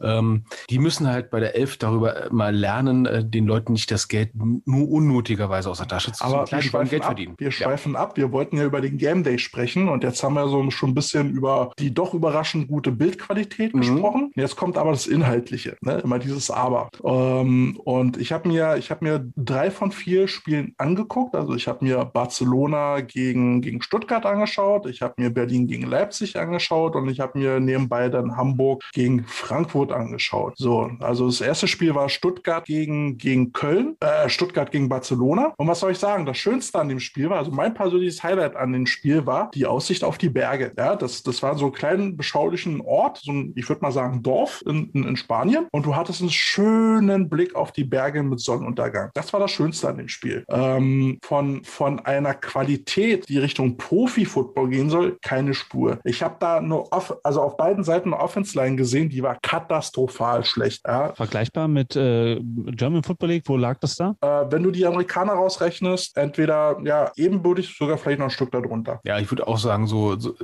Ähm, 0.00 0.44
die 0.70 0.78
müssen 0.78 1.06
halt 1.08 1.30
bei 1.30 1.40
der 1.40 1.54
Elf 1.56 1.76
darüber 1.76 2.26
äh, 2.26 2.28
mal 2.32 2.54
lernen, 2.54 3.06
äh, 3.06 3.24
den 3.24 3.46
Leuten 3.46 3.72
nicht 3.72 3.90
das 3.90 4.08
Geld 4.08 4.30
nur 4.34 4.88
unnötigerweise 4.90 5.68
aus 5.70 5.78
der 5.78 5.88
Tasche 5.88 6.12
zu 6.12 6.24
Aber 6.24 6.44
Klar, 6.44 6.60
wir 6.62 6.68
die 6.68 6.72
wollen 6.72 6.86
schweifen 6.86 6.90
Geld 6.90 7.02
ab. 7.02 7.06
verdienen. 7.08 7.34
Wir 7.38 7.46
Ja. 7.48 7.52
schweifen 7.52 7.96
ab. 7.96 8.16
Wir 8.16 8.32
wollten 8.32 8.56
ja 8.56 8.64
über 8.64 8.80
den 8.80 8.96
Game 8.98 9.22
Day 9.24 9.38
sprechen 9.38 9.88
und 9.88 10.02
jetzt 10.04 10.22
haben 10.22 10.34
wir 10.34 10.48
so 10.48 10.70
schon 10.70 10.90
ein 10.90 10.94
bisschen 10.94 11.30
über 11.30 11.70
die 11.82 11.92
doch 11.92 12.14
überraschend 12.14 12.68
gute 12.68 12.92
Bildqualität 12.92 13.74
Mhm. 13.74 13.80
gesprochen. 13.80 14.30
Jetzt 14.34 14.56
kommt 14.56 14.78
aber 14.78 14.90
das 14.92 15.06
Inhaltliche, 15.06 15.76
ne? 15.82 16.00
immer 16.04 16.18
dieses 16.18 16.50
Aber. 16.50 16.88
Ähm, 17.04 17.78
und 17.84 18.16
ich 18.16 18.32
habe 18.32 18.48
mir, 18.48 18.76
ich 18.76 18.90
habe 18.90 19.04
mir 19.04 19.26
drei 19.36 19.70
von 19.70 19.92
vier 19.92 20.28
Spielen 20.28 20.74
angeguckt. 20.78 21.34
Also 21.34 21.54
ich 21.54 21.68
habe 21.68 21.84
mir 21.84 22.04
Barcelona 22.04 23.00
gegen, 23.00 23.60
gegen 23.60 23.82
Stuttgart 23.82 24.24
angeschaut, 24.26 24.86
ich 24.86 25.02
habe 25.02 25.14
mir 25.18 25.30
Berlin 25.30 25.66
gegen 25.66 25.86
Leipzig 25.86 26.38
angeschaut 26.38 26.94
und 26.96 27.08
ich 27.08 27.20
habe 27.20 27.38
mir 27.38 27.60
nebenbei 27.60 28.08
dann 28.08 28.36
Hamburg 28.36 28.82
gegen 28.92 29.24
Frankfurt 29.26 29.92
angeschaut. 29.92 30.54
So, 30.56 30.90
also 31.00 31.26
das 31.26 31.40
erste 31.40 31.66
Spiel 31.68 31.94
war 31.94 32.08
Stuttgart 32.08 32.64
gegen, 32.64 33.18
gegen 33.18 33.52
Köln, 33.52 33.96
äh, 34.00 34.28
Stuttgart 34.28 34.70
gegen 34.70 34.88
Barcelona. 34.88 35.52
Und 35.56 35.66
was 35.68 35.80
soll 35.80 35.92
ich 35.92 35.98
sagen? 35.98 36.26
Das 36.26 36.38
Schönste 36.38 36.78
an 36.78 36.88
dem 36.88 37.00
Spiel 37.00 37.28
war, 37.30 37.38
also 37.38 37.50
mein 37.50 37.74
persönliches 37.74 38.22
Highlight 38.22 38.56
an 38.56 38.72
dem 38.72 38.86
Spiel 38.86 39.26
war 39.26 39.50
die 39.54 39.66
Aussicht 39.66 40.04
auf 40.04 40.18
die 40.18 40.28
Berge. 40.30 40.72
Ja, 40.76 40.96
das, 40.96 41.22
das 41.22 41.42
war 41.42 41.56
so 41.56 41.61
ein 41.66 41.72
kleinen, 41.72 42.16
beschaulichen 42.16 42.80
Ort, 42.80 43.18
so 43.22 43.32
ein, 43.32 43.52
ich 43.56 43.68
würde 43.68 43.82
mal 43.82 43.92
sagen, 43.92 44.22
Dorf 44.22 44.62
in, 44.66 44.90
in, 44.90 45.04
in 45.04 45.16
Spanien. 45.16 45.66
Und 45.72 45.86
du 45.86 45.96
hattest 45.96 46.20
einen 46.20 46.30
schönen 46.30 47.28
Blick 47.28 47.54
auf 47.54 47.72
die 47.72 47.84
Berge 47.84 48.22
mit 48.22 48.40
Sonnenuntergang. 48.40 49.10
Das 49.14 49.32
war 49.32 49.40
das 49.40 49.50
Schönste 49.50 49.88
an 49.88 49.98
dem 49.98 50.08
Spiel. 50.08 50.44
Ähm, 50.48 51.18
von, 51.22 51.64
von 51.64 52.00
einer 52.00 52.34
Qualität, 52.34 53.28
die 53.28 53.38
Richtung 53.38 53.76
Profi-Football 53.76 54.68
gehen 54.68 54.90
soll, 54.90 55.18
keine 55.22 55.54
Spur. 55.54 55.98
Ich 56.04 56.22
habe 56.22 56.36
da 56.40 56.60
nur, 56.60 56.92
off, 56.92 57.14
also 57.22 57.42
auf 57.42 57.56
beiden 57.56 57.84
Seiten 57.84 58.12
eine 58.12 58.22
Offense-Line 58.22 58.76
gesehen, 58.76 59.08
die 59.08 59.22
war 59.22 59.38
katastrophal 59.42 60.44
schlecht. 60.44 60.82
Ja. 60.86 61.12
Vergleichbar 61.14 61.68
mit 61.68 61.96
äh, 61.96 62.40
German 62.40 63.02
Football 63.02 63.30
League, 63.30 63.44
wo 63.46 63.56
lag 63.56 63.78
das 63.80 63.96
da? 63.96 64.16
Äh, 64.20 64.50
wenn 64.50 64.62
du 64.62 64.70
die 64.70 64.86
Amerikaner 64.86 65.32
rausrechnest, 65.34 66.16
entweder 66.16 66.78
ja 66.84 67.10
ebenbürtig, 67.16 67.76
sogar 67.76 67.98
vielleicht 67.98 68.18
noch 68.18 68.26
ein 68.26 68.30
Stück 68.30 68.50
darunter. 68.52 69.00
Ja, 69.04 69.18
ich 69.18 69.30
würde 69.30 69.46
auch 69.46 69.58
sagen, 69.58 69.86
so, 69.86 70.18
so, 70.18 70.34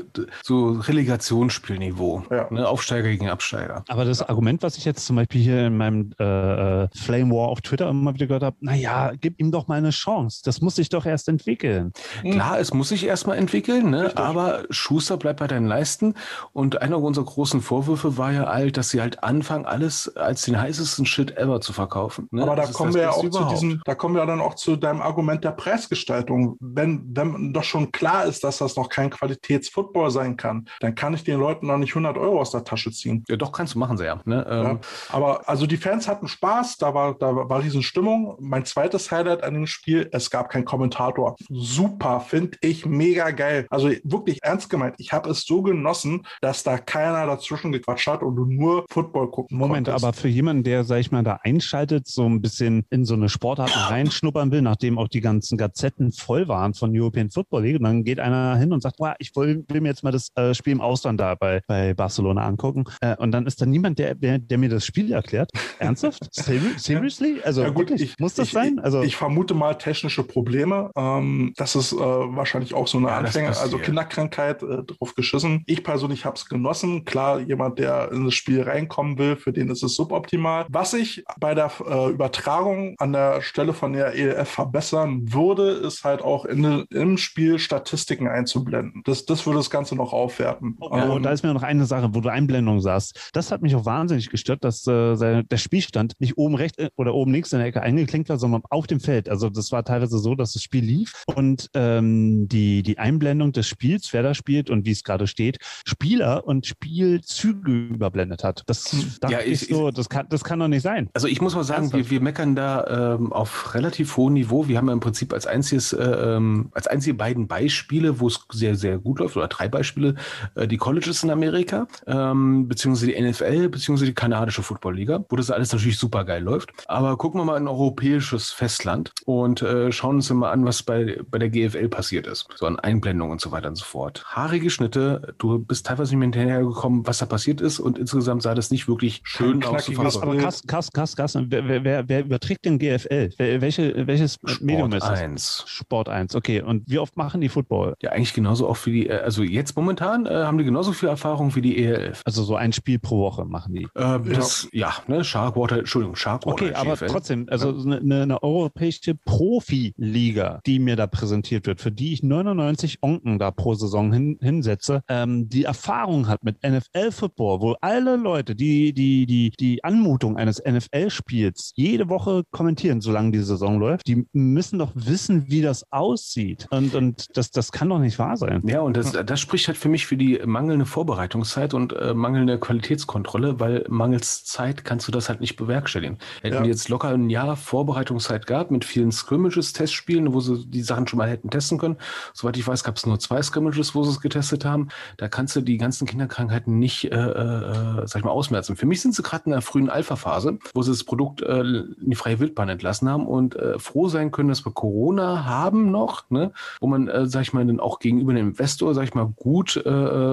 so 0.42 0.78
Relegationsspielniveau. 1.08 2.22
Ja. 2.30 2.46
Ne? 2.50 2.68
Aufsteiger 2.68 3.08
gegen 3.08 3.28
Absteiger. 3.28 3.84
Aber 3.88 4.04
das 4.04 4.22
Argument, 4.22 4.62
was 4.62 4.76
ich 4.76 4.84
jetzt 4.84 5.06
zum 5.06 5.16
Beispiel 5.16 5.40
hier 5.40 5.66
in 5.66 5.76
meinem 5.76 6.12
äh, 6.18 6.84
äh, 6.84 6.88
Flame 6.94 7.30
War 7.34 7.48
auf 7.48 7.60
Twitter 7.60 7.88
immer 7.88 8.14
wieder 8.14 8.26
gehört 8.26 8.42
habe, 8.42 8.56
naja, 8.60 9.12
gib 9.20 9.40
ihm 9.40 9.50
doch 9.50 9.68
mal 9.68 9.76
eine 9.76 9.90
Chance. 9.90 10.42
Das 10.44 10.60
muss 10.60 10.76
sich 10.76 10.88
doch 10.88 11.06
erst 11.06 11.28
entwickeln. 11.28 11.92
Klar, 12.22 12.58
es 12.58 12.72
muss 12.74 12.90
sich 12.90 13.04
erstmal 13.04 13.38
entwickeln, 13.38 13.90
ne? 13.90 14.12
Aber 14.16 14.64
Schuster 14.70 15.16
bleibt 15.16 15.40
bei 15.40 15.46
deinen 15.46 15.66
Leisten. 15.66 16.14
Und 16.52 16.82
einer 16.82 17.00
unserer 17.00 17.24
großen 17.24 17.60
Vorwürfe 17.60 18.16
war 18.18 18.32
ja 18.32 18.46
halt, 18.46 18.76
dass 18.76 18.90
sie 18.90 19.00
halt 19.00 19.22
anfangen, 19.22 19.64
alles 19.64 20.14
als 20.16 20.42
den 20.42 20.60
heißesten 20.60 21.06
Shit 21.06 21.36
ever 21.36 21.60
zu 21.60 21.72
verkaufen. 21.72 22.28
Ne? 22.30 22.42
Aber 22.42 22.56
da 22.56 22.62
Das 22.62 22.72
kommen 22.72 22.94
wir 22.94 23.02
ja 23.02 23.10
auch 23.10 23.20
zu 23.20 23.26
überhaupt. 23.26 23.52
diesem, 23.52 23.80
da 23.84 23.94
kommen 23.94 24.14
wir 24.14 24.26
dann 24.26 24.40
auch 24.40 24.54
zu 24.54 24.76
deinem 24.76 25.00
Argument 25.00 25.44
der 25.44 25.52
Preisgestaltung. 25.52 26.56
Wenn, 26.60 27.04
wenn 27.14 27.52
doch 27.52 27.64
schon 27.64 27.92
klar 27.92 28.24
ist, 28.24 28.44
dass 28.44 28.58
das 28.58 28.76
noch 28.76 28.88
kein 28.88 29.10
Qualitätsfootball 29.10 30.10
sein 30.10 30.36
kann, 30.36 30.66
dann 30.80 30.94
kann 30.98 31.14
ich 31.14 31.22
den 31.22 31.38
Leuten 31.38 31.68
noch 31.68 31.78
nicht 31.78 31.92
100 31.92 32.18
Euro 32.18 32.40
aus 32.40 32.50
der 32.50 32.64
Tasche 32.64 32.90
ziehen. 32.90 33.24
Ja, 33.28 33.36
doch, 33.36 33.52
kannst 33.52 33.76
du 33.76 33.78
machen, 33.78 33.96
sehr. 33.96 34.20
Ne? 34.24 34.44
Ja. 34.48 34.70
Ähm, 34.72 34.80
Aber 35.10 35.48
also 35.48 35.64
die 35.66 35.76
Fans 35.76 36.08
hatten 36.08 36.26
Spaß, 36.26 36.76
da 36.78 36.92
war, 36.92 37.14
da 37.14 37.34
war 37.48 37.62
Riesenstimmung. 37.62 38.36
Mein 38.40 38.64
zweites 38.64 39.10
Highlight 39.12 39.44
an 39.44 39.54
dem 39.54 39.68
Spiel, 39.68 40.08
es 40.10 40.28
gab 40.28 40.50
keinen 40.50 40.64
Kommentator. 40.64 41.36
Super, 41.48 42.18
finde 42.18 42.58
ich 42.62 42.84
mega 42.84 43.30
geil. 43.30 43.66
Also 43.70 43.90
wirklich 44.02 44.42
ernst 44.42 44.70
gemeint, 44.70 44.96
ich 44.98 45.12
habe 45.12 45.30
es 45.30 45.44
so 45.44 45.62
genossen, 45.62 46.26
dass 46.40 46.64
da 46.64 46.78
keiner 46.78 47.26
dazwischen 47.26 47.70
gequatscht 47.70 48.08
hat 48.08 48.22
und 48.22 48.34
du 48.34 48.44
nur 48.44 48.84
Football 48.90 49.30
gucken 49.30 49.56
Moment, 49.56 49.86
konntest. 49.86 50.04
aber 50.04 50.12
für 50.12 50.28
jemanden, 50.28 50.64
der, 50.64 50.82
sag 50.82 50.98
ich 50.98 51.12
mal, 51.12 51.22
da 51.22 51.38
einschaltet, 51.44 52.08
so 52.08 52.24
ein 52.24 52.42
bisschen 52.42 52.84
in 52.90 53.04
so 53.04 53.14
eine 53.14 53.28
Sportart 53.28 53.90
reinschnuppern 53.90 54.50
will, 54.50 54.62
nachdem 54.62 54.98
auch 54.98 55.08
die 55.08 55.20
ganzen 55.20 55.56
Gazetten 55.56 56.10
voll 56.10 56.48
waren 56.48 56.74
von 56.74 56.90
European 56.92 57.30
Football 57.30 57.62
League, 57.62 57.76
und 57.76 57.84
dann 57.84 58.02
geht 58.02 58.18
einer 58.18 58.56
hin 58.56 58.72
und 58.72 58.82
sagt, 58.82 58.96
ich 59.20 59.30
will, 59.36 59.64
will 59.68 59.80
mir 59.80 59.90
jetzt 59.90 60.02
mal 60.02 60.10
das 60.10 60.30
äh, 60.34 60.54
Spiel 60.54 60.72
im 60.72 60.80
Ausland 60.88 61.20
da 61.20 61.34
bei, 61.34 61.60
bei 61.66 61.94
Barcelona 61.94 62.46
angucken. 62.46 62.84
Äh, 63.00 63.16
und 63.16 63.32
dann 63.32 63.46
ist 63.46 63.60
da 63.60 63.66
niemand, 63.66 63.98
der, 63.98 64.14
der, 64.14 64.38
der 64.38 64.58
mir 64.58 64.68
das 64.68 64.84
Spiel 64.84 65.12
erklärt. 65.12 65.50
Ernsthaft? 65.78 66.22
Seri- 66.32 66.78
Seriously? 66.78 67.40
Also 67.44 67.62
Ja, 67.62 67.68
gut, 67.68 67.90
wirklich? 67.90 68.12
ich- 68.12 68.18
muss 68.18 68.34
das 68.34 68.48
ich, 68.48 68.52
sein? 68.54 68.78
Also 68.78 69.02
ich 69.02 69.16
vermute 69.16 69.54
mal 69.54 69.74
technische 69.74 70.22
Probleme. 70.22 70.90
Ähm, 70.96 71.52
das 71.56 71.76
ist 71.76 71.92
äh, 71.92 71.96
wahrscheinlich 71.98 72.74
auch 72.74 72.86
so 72.86 72.98
eine 72.98 73.08
Ja, 73.08 73.18
Anfänger, 73.18 73.48
also. 73.48 73.78
Kinderkrankheit 73.78 74.62
äh, 74.62 74.82
drauf 74.84 75.14
geschissen. 75.14 75.62
Ich 75.66 75.84
persönlich 75.84 76.24
habe 76.24 76.36
es 76.36 76.46
genossen. 76.48 77.04
Klar, 77.04 77.40
jemand, 77.40 77.78
der 77.78 78.10
in 78.12 78.24
das 78.24 78.34
Spiel 78.34 78.62
reinkommen 78.62 79.18
will, 79.18 79.36
für 79.36 79.52
den 79.52 79.68
ist 79.70 79.82
es 79.82 79.94
suboptimal. 79.94 80.66
Was 80.68 80.94
ich 80.94 81.24
bei 81.38 81.54
der 81.54 81.70
äh, 81.86 82.10
Übertragung 82.10 82.94
an 82.98 83.12
der 83.12 83.42
Stelle 83.42 83.72
von 83.72 83.92
der 83.92 84.14
ELF 84.14 84.48
verbessern 84.48 85.32
würde, 85.32 85.70
ist 85.70 86.04
halt 86.04 86.22
auch 86.22 86.44
in, 86.44 86.84
im 86.90 87.18
Spiel 87.18 87.58
Statistiken 87.58 88.28
einzublenden. 88.28 89.02
Das, 89.04 89.26
das 89.26 89.44
würde 89.46 89.58
das 89.58 89.70
Ganze 89.70 89.94
noch 89.96 90.12
aufwerten. 90.12 90.76
Oh, 90.80 91.16
Ähm, 91.16 91.22
da 91.22 91.30
ist 91.32 91.42
mir 91.42 91.52
noch 91.52 91.62
eine 91.62 91.84
Sache, 91.86 92.10
wo 92.14 92.20
du 92.20 92.28
Einblendung 92.30 92.80
sahst. 92.80 93.30
Das 93.32 93.50
hat 93.50 93.62
mich 93.62 93.74
auch 93.74 93.84
wahnsinnig 93.84 94.30
gestört, 94.30 94.62
dass 94.64 94.86
äh, 94.86 95.42
der 95.42 95.56
Spielstand 95.56 96.14
nicht 96.18 96.38
oben 96.38 96.54
rechts 96.54 96.78
äh, 96.78 96.90
oder 96.96 97.14
oben 97.14 97.32
links 97.32 97.52
in 97.52 97.58
der 97.58 97.68
Ecke 97.68 97.82
eingeklinkt 97.82 98.28
war, 98.28 98.38
sondern 98.38 98.62
auf 98.70 98.86
dem 98.86 99.00
Feld. 99.00 99.28
Also 99.28 99.50
das 99.50 99.72
war 99.72 99.84
teilweise 99.84 100.18
so, 100.18 100.34
dass 100.34 100.52
das 100.52 100.62
Spiel 100.62 100.84
lief 100.84 101.24
und 101.34 101.68
ähm, 101.74 102.48
die, 102.48 102.82
die 102.82 102.98
Einblendung 102.98 103.52
des 103.52 103.66
Spiels, 103.66 104.12
wer 104.12 104.22
da 104.22 104.34
spielt 104.34 104.70
und 104.70 104.86
wie 104.86 104.92
es 104.92 105.02
gerade 105.02 105.26
steht, 105.26 105.58
Spieler 105.84 106.46
und 106.46 106.66
Spielzüge 106.66 107.70
überblendet 107.88 108.44
hat. 108.44 108.62
Das 108.66 108.94
dachte 109.20 109.32
Ja, 109.34 109.40
ich, 109.40 109.62
ich- 109.62 109.68
so, 109.68 109.90
das 109.90 110.08
kann, 110.08 110.26
das 110.28 110.44
kann 110.44 110.58
doch 110.60 110.68
nicht 110.68 110.82
sein. 110.82 111.08
Also 111.14 111.26
ich 111.26 111.40
muss 111.40 111.54
mal 111.54 111.64
sagen, 111.64 111.92
wir, 111.92 112.10
wir 112.10 112.20
meckern 112.20 112.54
da 112.54 113.14
ähm, 113.16 113.32
auf 113.32 113.74
relativ 113.74 114.16
hohem 114.16 114.34
Niveau. 114.34 114.68
Wir 114.68 114.78
haben 114.78 114.86
ja 114.88 114.92
im 114.92 115.00
Prinzip 115.00 115.32
als 115.32 115.46
einziges, 115.46 115.92
äh, 115.92 116.02
ähm, 116.04 116.70
als 116.72 116.86
einzige 116.86 117.14
beiden 117.14 117.48
Beispiele, 117.48 118.20
wo 118.20 118.28
es 118.28 118.40
sehr, 118.52 118.76
sehr 118.76 118.98
gut 118.98 119.18
läuft, 119.20 119.36
oder 119.36 119.48
drei 119.48 119.68
Beispiele, 119.68 120.14
äh, 120.54 120.67
die 120.68 120.76
Colleges 120.76 121.22
in 121.22 121.30
Amerika, 121.30 121.86
ähm, 122.06 122.68
beziehungsweise 122.68 123.12
die 123.12 123.20
NFL, 123.20 123.68
beziehungsweise 123.68 124.06
die 124.06 124.14
kanadische 124.14 124.62
Footballliga, 124.62 125.24
wo 125.28 125.36
das 125.36 125.50
alles 125.50 125.72
natürlich 125.72 125.98
super 125.98 126.24
geil 126.24 126.42
läuft. 126.42 126.72
Aber 126.86 127.16
gucken 127.16 127.40
wir 127.40 127.44
mal 127.44 127.56
in 127.56 127.64
ein 127.64 127.68
europäisches 127.68 128.50
Festland 128.50 129.12
und 129.24 129.62
äh, 129.62 129.90
schauen 129.92 130.16
uns 130.16 130.30
mal 130.30 130.50
an, 130.50 130.64
was 130.64 130.82
bei, 130.82 131.20
bei 131.30 131.38
der 131.38 131.50
GFL 131.50 131.88
passiert 131.88 132.26
ist. 132.26 132.46
So 132.56 132.66
an 132.66 132.78
Einblendungen 132.78 133.32
und 133.32 133.40
so 133.40 133.50
weiter 133.50 133.68
und 133.68 133.76
so 133.76 133.84
fort. 133.84 134.24
Haarige 134.26 134.70
Schnitte, 134.70 135.34
du 135.38 135.58
bist 135.58 135.86
teilweise 135.86 136.16
nicht 136.16 136.18
mehr 136.18 136.40
hinterhergekommen, 136.40 137.06
was 137.06 137.18
da 137.18 137.26
passiert 137.26 137.60
ist 137.60 137.80
und 137.80 137.98
insgesamt 137.98 138.42
sah 138.42 138.54
das 138.54 138.70
nicht 138.70 138.88
wirklich 138.88 139.20
schön 139.24 139.62
aus. 139.64 139.88
Aber 140.22 140.36
Kass, 140.36 140.62
Kass, 140.66 140.92
Kass, 140.92 141.16
Kass, 141.16 141.38
wer, 141.40 141.84
wer, 141.84 142.08
wer, 142.08 142.20
überträgt 142.20 142.64
den 142.64 142.78
GFL? 142.78 143.30
Wer, 143.36 143.60
welche, 143.60 144.06
welches 144.06 144.38
Medium 144.60 144.92
ist 144.92 145.02
das? 145.02 145.20
1. 145.20 145.64
Sport 145.66 146.08
1, 146.08 146.34
okay. 146.34 146.62
Und 146.62 146.88
wie 146.88 146.98
oft 146.98 147.16
machen 147.16 147.40
die 147.40 147.48
Football? 147.48 147.94
Ja, 148.00 148.10
eigentlich 148.10 148.34
genauso 148.34 148.68
auch 148.68 148.78
wie 148.86 148.92
die, 148.92 149.08
äh, 149.08 149.20
also 149.20 149.42
jetzt 149.42 149.76
momentan 149.76 150.26
äh, 150.26 150.30
haben 150.30 150.57
die 150.58 150.64
genauso 150.64 150.92
viel 150.92 151.08
Erfahrung 151.08 151.54
wie 151.54 151.62
die 151.62 151.84
ELF. 151.84 152.22
Also 152.24 152.42
so 152.42 152.56
ein 152.56 152.72
Spiel 152.72 152.98
pro 152.98 153.18
Woche 153.18 153.44
machen 153.44 153.74
die. 153.74 153.88
Äh, 153.94 154.20
das, 154.20 154.68
ja, 154.72 154.94
ne, 155.06 155.24
Sharkwater, 155.24 155.78
Entschuldigung, 155.78 156.16
Sharkwater. 156.16 156.64
Okay, 156.64 156.74
aber 156.74 156.92
GFL. 156.92 157.06
trotzdem, 157.06 157.46
also 157.48 157.70
eine, 157.70 157.98
eine, 157.98 158.22
eine 158.22 158.42
europäische 158.42 159.14
Profiliga, 159.14 160.60
die 160.66 160.78
mir 160.78 160.96
da 160.96 161.06
präsentiert 161.06 161.66
wird, 161.66 161.80
für 161.80 161.92
die 161.92 162.12
ich 162.12 162.22
99 162.22 162.98
Onken 163.02 163.38
da 163.38 163.50
pro 163.50 163.74
Saison 163.74 164.12
hin, 164.12 164.38
hinsetze, 164.40 165.02
ähm, 165.08 165.48
die 165.48 165.64
Erfahrung 165.64 166.28
hat 166.28 166.42
mit 166.44 166.62
NFL-Football, 166.62 167.60
wo 167.60 167.76
alle 167.80 168.16
Leute, 168.16 168.54
die 168.54 168.92
die, 168.92 169.26
die, 169.26 169.50
die 169.50 169.84
Anmutung 169.84 170.36
eines 170.36 170.62
NFL-Spiels 170.64 171.72
jede 171.74 172.08
Woche 172.08 172.44
kommentieren, 172.50 173.00
solange 173.00 173.32
die 173.32 173.42
Saison 173.42 173.78
läuft, 173.78 174.06
die 174.06 174.26
müssen 174.32 174.78
doch 174.78 174.92
wissen, 174.94 175.44
wie 175.48 175.62
das 175.62 175.84
aussieht. 175.90 176.66
Und, 176.70 176.94
und 176.94 177.36
das, 177.36 177.50
das 177.50 177.72
kann 177.72 177.88
doch 177.88 177.98
nicht 177.98 178.18
wahr 178.18 178.36
sein. 178.36 178.62
Ja, 178.66 178.80
und 178.80 178.96
das, 178.96 179.12
das 179.12 179.40
spricht 179.40 179.68
halt 179.68 179.78
für 179.78 179.88
mich 179.88 180.06
für 180.06 180.16
die 180.16 180.38
mangelnde 180.48 180.86
Vorbereitungszeit 180.86 181.74
und 181.74 181.92
äh, 181.92 182.14
mangelnde 182.14 182.58
Qualitätskontrolle, 182.58 183.60
weil 183.60 183.84
mangels 183.88 184.44
Zeit 184.44 184.84
kannst 184.84 185.06
du 185.06 185.12
das 185.12 185.28
halt 185.28 185.40
nicht 185.40 185.56
bewerkstelligen. 185.56 186.18
Hätten 186.42 186.56
Ja. 186.56 186.62
die 186.62 186.68
jetzt 186.68 186.88
locker 186.88 187.08
ein 187.08 187.30
Jahr 187.30 187.56
Vorbereitungszeit 187.56 188.46
gehabt 188.46 188.70
mit 188.70 188.84
vielen 188.84 189.12
Scrimmages, 189.12 189.72
Testspielen, 189.72 190.32
wo 190.32 190.40
sie 190.40 190.64
die 190.66 190.82
Sachen 190.82 191.06
schon 191.06 191.18
mal 191.18 191.28
hätten 191.28 191.50
testen 191.50 191.78
können. 191.78 191.96
Soweit 192.34 192.56
ich 192.56 192.66
weiß, 192.66 192.82
gab 192.84 192.96
es 192.96 193.06
nur 193.06 193.18
zwei 193.18 193.42
Scrimmages, 193.42 193.94
wo 193.94 194.02
sie 194.02 194.10
es 194.10 194.20
getestet 194.20 194.64
haben. 194.64 194.88
Da 195.16 195.28
kannst 195.28 195.54
du 195.56 195.60
die 195.60 195.78
ganzen 195.78 196.06
Kinderkrankheiten 196.06 196.78
nicht, 196.78 197.04
äh, 197.04 197.14
äh, 197.16 198.06
sag 198.06 198.16
ich 198.16 198.24
mal, 198.24 198.30
ausmerzen. 198.30 198.76
Für 198.76 198.86
mich 198.86 199.00
sind 199.00 199.14
sie 199.14 199.22
gerade 199.22 199.44
in 199.46 199.52
der 199.52 199.62
frühen 199.62 199.90
Alpha-Phase, 199.90 200.58
wo 200.74 200.82
sie 200.82 200.90
das 200.90 201.04
Produkt 201.04 201.42
äh, 201.42 201.60
in 201.60 201.96
die 202.00 202.14
freie 202.16 202.40
Wildbahn 202.40 202.68
entlassen 202.68 203.08
haben 203.08 203.26
und 203.26 203.56
äh, 203.56 203.78
froh 203.78 204.08
sein 204.08 204.30
können, 204.30 204.48
dass 204.48 204.64
wir 204.64 204.72
Corona 204.72 205.44
haben 205.44 205.90
noch, 205.90 206.30
ne? 206.30 206.52
wo 206.80 206.86
man, 206.86 207.08
äh, 207.08 207.26
sag 207.26 207.42
ich 207.42 207.52
mal, 207.52 207.66
dann 207.66 207.80
auch 207.80 207.98
gegenüber 207.98 208.32
dem 208.32 208.48
Investor, 208.48 208.94
sag 208.94 209.04
ich 209.04 209.14
mal, 209.14 209.26
gut 209.36 209.76
äh, 209.76 209.88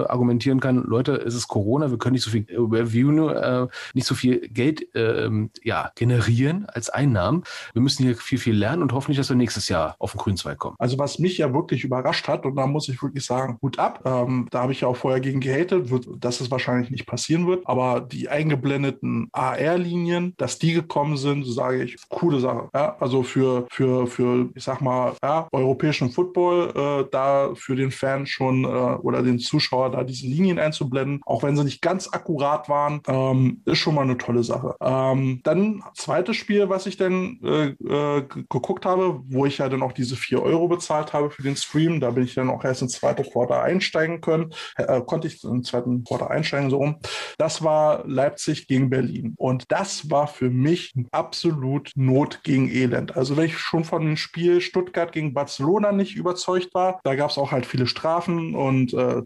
argumentieren 0.10 0.60
kann, 0.60 0.84
Leute, 0.84 1.14
es 1.14 1.36
ist 1.36 1.48
Corona, 1.48 1.91
wir 1.91 1.98
können 1.98 2.14
nicht 2.14 2.23
so 2.23 2.32
viel 2.32 2.45
äh, 2.49 2.56
Revenue, 2.57 3.34
äh, 3.34 3.68
nicht 3.94 4.07
so 4.07 4.15
viel 4.15 4.48
Geld 4.49 4.88
ähm, 4.95 5.52
ja, 5.64 5.91
generieren 5.95 6.65
als 6.68 6.90
Einnahmen. 6.90 7.44
Wir 7.73 7.82
müssen 7.82 8.03
hier 8.03 8.15
viel, 8.15 8.38
viel 8.38 8.56
lernen 8.56 8.82
und 8.82 8.94
hoffentlich, 8.94 9.18
dass 9.18 9.30
wir 9.30 9.36
nächstes 9.36 9.69
Jahr 9.69 9.95
auf 9.99 10.11
den 10.11 10.19
grünen 10.19 10.38
Zweig 10.38 10.57
kommen. 10.57 10.76
Also 10.80 10.98
was 10.98 11.19
mich 11.19 11.38
ja 11.38 11.53
wirklich 11.53 11.84
überrascht 11.84 12.27
hat, 12.27 12.45
und 12.45 12.56
da 12.56 12.68
muss 12.68 12.90
ich 12.90 13.02
wirklich 13.02 13.26
sagen, 13.26 13.57
Hut 13.61 13.80
ab, 13.80 14.02
ähm, 14.06 14.48
da 14.52 14.61
habe 14.61 14.72
ich 14.72 14.82
ja 14.82 14.88
auch 14.88 14.98
vorher 14.98 15.19
gegen 15.19 15.40
gehatet, 15.40 15.90
wird, 15.90 16.07
dass 16.19 16.41
es 16.41 16.52
wahrscheinlich 16.52 16.90
nicht 16.90 17.06
passieren 17.06 17.48
wird, 17.48 17.68
aber 17.68 18.02
die 18.02 18.30
eingeblendeten 18.30 19.30
AR-Linien, 19.32 20.34
dass 20.38 20.60
die 20.60 20.73
gekommen 20.73 21.18
sind, 21.18 21.45
sage 21.45 21.84
ich, 21.84 21.98
coole 22.10 22.40
Sache. 22.40 22.69
Ja? 22.73 22.95
Also 22.99 23.23
für, 23.23 23.65
für, 23.69 24.07
für, 24.07 24.49
ich 24.56 24.64
sag 24.64 24.82
mal, 24.82 25.14
ja, 25.23 25.48
europäischen 25.52 26.11
Football, 26.11 26.72
äh, 26.76 27.10
da 27.11 27.53
für 27.56 27.76
den 27.76 27.91
Fan 27.91 28.26
schon 28.26 28.64
äh, 28.64 28.68
oder 28.68 29.22
den 29.22 29.40
Zuschauer 29.40 29.84
da 29.89 30.03
diese 30.03 30.27
Linien 30.27 30.59
einzublenden, 30.59 31.21
auch 31.25 31.43
wenn 31.43 31.55
sie 31.55 31.63
nicht 31.63 31.81
ganz 31.81 32.09
akkurat 32.11 32.69
waren, 32.69 33.01
ähm, 33.07 33.61
ist 33.65 33.79
schon 33.79 33.95
mal 33.95 34.01
eine 34.01 34.17
tolle 34.17 34.43
Sache. 34.43 34.75
Ähm, 34.81 35.41
dann 35.43 35.83
zweites 35.95 36.37
Spiel, 36.37 36.69
was 36.69 36.85
ich 36.85 36.97
dann 36.97 37.39
äh, 37.43 37.67
äh, 37.67 38.23
geguckt 38.27 38.85
habe, 38.85 39.21
wo 39.27 39.45
ich 39.45 39.57
ja 39.57 39.69
dann 39.69 39.81
auch 39.81 39.93
diese 39.93 40.15
4 40.15 40.41
Euro 40.41 40.67
bezahlt 40.67 41.13
habe 41.13 41.29
für 41.29 41.43
den 41.43 41.55
Stream, 41.55 41.99
da 41.99 42.11
bin 42.11 42.23
ich 42.23 42.33
dann 42.33 42.49
auch 42.49 42.63
erst 42.63 42.81
ins 42.81 42.93
zweite 42.93 43.23
Quarter 43.23 43.61
einsteigen 43.61 44.21
können, 44.21 44.51
äh, 44.77 45.01
konnte 45.01 45.27
ich 45.27 45.43
im 45.43 45.63
zweiten 45.63 46.03
Quarter 46.03 46.29
einsteigen, 46.29 46.69
so 46.69 46.77
rum. 46.77 46.97
Das 47.37 47.63
war 47.63 48.07
Leipzig 48.07 48.67
gegen 48.67 48.89
Berlin. 48.89 49.33
Und 49.37 49.65
das 49.69 50.09
war 50.09 50.27
für 50.27 50.49
mich 50.49 50.93
absolut 51.11 51.91
Not 51.95 52.41
gegen 52.43 52.69
Elend. 52.69 53.15
Also 53.15 53.37
wenn 53.37 53.45
ich 53.45 53.57
schon 53.57 53.83
von 53.83 54.05
dem 54.05 54.17
Spiel 54.17 54.61
Stuttgart 54.61 55.11
gegen 55.11 55.33
Barcelona 55.33 55.91
nicht 55.91 56.15
überzeugt 56.15 56.73
war, 56.73 56.99
da 57.03 57.15
gab 57.15 57.29
es 57.29 57.37
auch 57.37 57.51
halt 57.51 57.65
viele 57.65 57.87
Strafen 57.87 58.55
und 58.55 58.93
äh, 58.93 59.23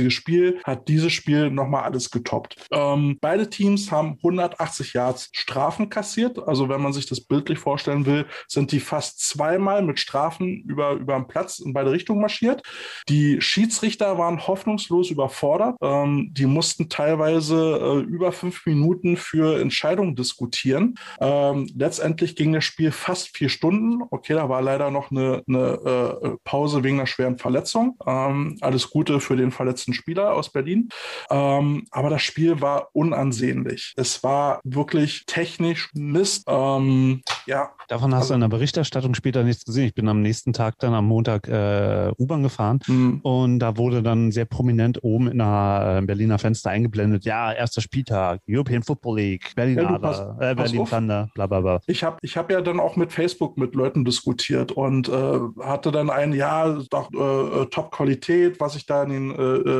zähflüssiges 0.00 0.12
Spiel, 0.12 0.60
hat 0.64 0.88
dieses 0.88 1.12
Spiel 1.12 1.50
nochmal 1.50 1.84
alles 1.84 2.10
getoppt. 2.10 2.56
Ähm, 2.72 3.18
beide 3.20 3.48
Teams 3.48 3.90
haben 3.90 4.16
180 4.22 4.94
Yards 4.94 5.28
Strafen 5.32 5.90
kassiert. 5.90 6.38
Also 6.46 6.68
wenn 6.68 6.80
man 6.80 6.92
sich 6.92 7.06
das 7.06 7.20
bildlich 7.20 7.58
vorstellen 7.58 8.06
will, 8.06 8.26
sind 8.48 8.72
die 8.72 8.80
fast 8.80 9.20
zweimal 9.20 9.82
mit 9.82 9.98
Strafen 9.98 10.64
über, 10.66 10.92
über 10.92 11.14
den 11.14 11.26
Platz 11.26 11.58
in 11.58 11.72
beide 11.72 11.90
Richtungen 11.90 12.20
marschiert. 12.20 12.62
Die 13.08 13.40
Schiedsrichter 13.40 14.18
waren 14.18 14.46
hoffnungslos 14.46 15.10
überfordert. 15.10 15.76
Ähm, 15.82 16.30
die 16.32 16.46
mussten 16.46 16.88
teilweise 16.88 17.78
äh, 17.80 17.98
über 18.00 18.32
fünf 18.32 18.64
Minuten 18.66 19.16
für 19.16 19.60
Entscheidungen 19.60 20.16
diskutieren. 20.16 20.94
Ähm, 21.20 21.68
letztendlich 21.76 22.36
ging 22.36 22.52
das 22.52 22.64
Spiel 22.64 22.92
fast 22.92 23.36
vier 23.36 23.48
Stunden. 23.48 24.02
Okay, 24.10 24.34
da 24.34 24.48
war 24.48 24.62
leider 24.62 24.90
noch 24.90 25.10
eine, 25.10 25.42
eine 25.46 26.18
äh, 26.22 26.36
Pause 26.44 26.82
wegen 26.82 26.98
einer 26.98 27.06
schweren 27.06 27.38
Verletzung. 27.38 27.96
Ähm, 28.06 28.56
alles 28.60 28.90
Gute 28.90 29.20
für 29.20 29.36
den 29.36 29.50
verletzten 29.50 29.89
Spieler 29.92 30.34
aus 30.34 30.50
Berlin. 30.50 30.88
Ähm, 31.30 31.86
aber 31.90 32.10
das 32.10 32.22
Spiel 32.22 32.60
war 32.60 32.88
unansehnlich. 32.92 33.94
Es 33.96 34.22
war 34.22 34.60
wirklich 34.64 35.24
technisch 35.26 35.90
Mist. 35.94 36.44
Ähm, 36.46 37.22
ja. 37.46 37.70
Davon 37.88 38.14
hast 38.14 38.22
also, 38.22 38.34
du 38.34 38.34
in 38.36 38.40
der 38.42 38.48
Berichterstattung 38.48 39.14
später 39.14 39.42
nichts 39.42 39.64
gesehen. 39.64 39.86
Ich 39.86 39.94
bin 39.94 40.08
am 40.08 40.22
nächsten 40.22 40.52
Tag 40.52 40.78
dann 40.78 40.94
am 40.94 41.06
Montag 41.06 41.48
äh, 41.48 42.12
U-Bahn 42.18 42.42
gefahren 42.42 42.80
mhm. 42.86 43.20
und 43.22 43.58
da 43.58 43.76
wurde 43.76 44.02
dann 44.02 44.32
sehr 44.32 44.44
prominent 44.44 45.02
oben 45.02 45.28
in 45.28 45.38
der 45.38 45.98
äh, 46.00 46.06
Berliner 46.06 46.38
Fenster 46.38 46.70
eingeblendet, 46.70 47.24
ja, 47.24 47.52
erster 47.52 47.80
Spieltag, 47.80 48.40
European 48.48 48.82
Football 48.82 49.16
League, 49.16 49.52
Berlin 49.54 49.78
ja, 49.78 49.94
Adler, 49.94 50.36
äh, 50.40 50.54
Berlin 50.54 50.84
Thunder, 50.84 51.28
bla 51.34 51.46
bla 51.46 51.60
bla. 51.60 51.80
Ich 51.86 52.04
habe 52.04 52.18
ich 52.22 52.36
hab 52.36 52.50
ja 52.50 52.60
dann 52.60 52.80
auch 52.80 52.96
mit 52.96 53.12
Facebook 53.12 53.56
mit 53.58 53.74
Leuten 53.74 54.04
diskutiert 54.04 54.72
und 54.72 55.08
äh, 55.08 55.38
hatte 55.60 55.90
dann 55.90 56.10
ein, 56.10 56.32
ja, 56.32 56.78
doch 56.90 57.10
äh, 57.12 57.62
äh, 57.62 57.66
Top-Qualität, 57.66 58.60
was 58.60 58.76
ich 58.76 58.86
da 58.86 59.02
in 59.02 59.10
den 59.10 59.30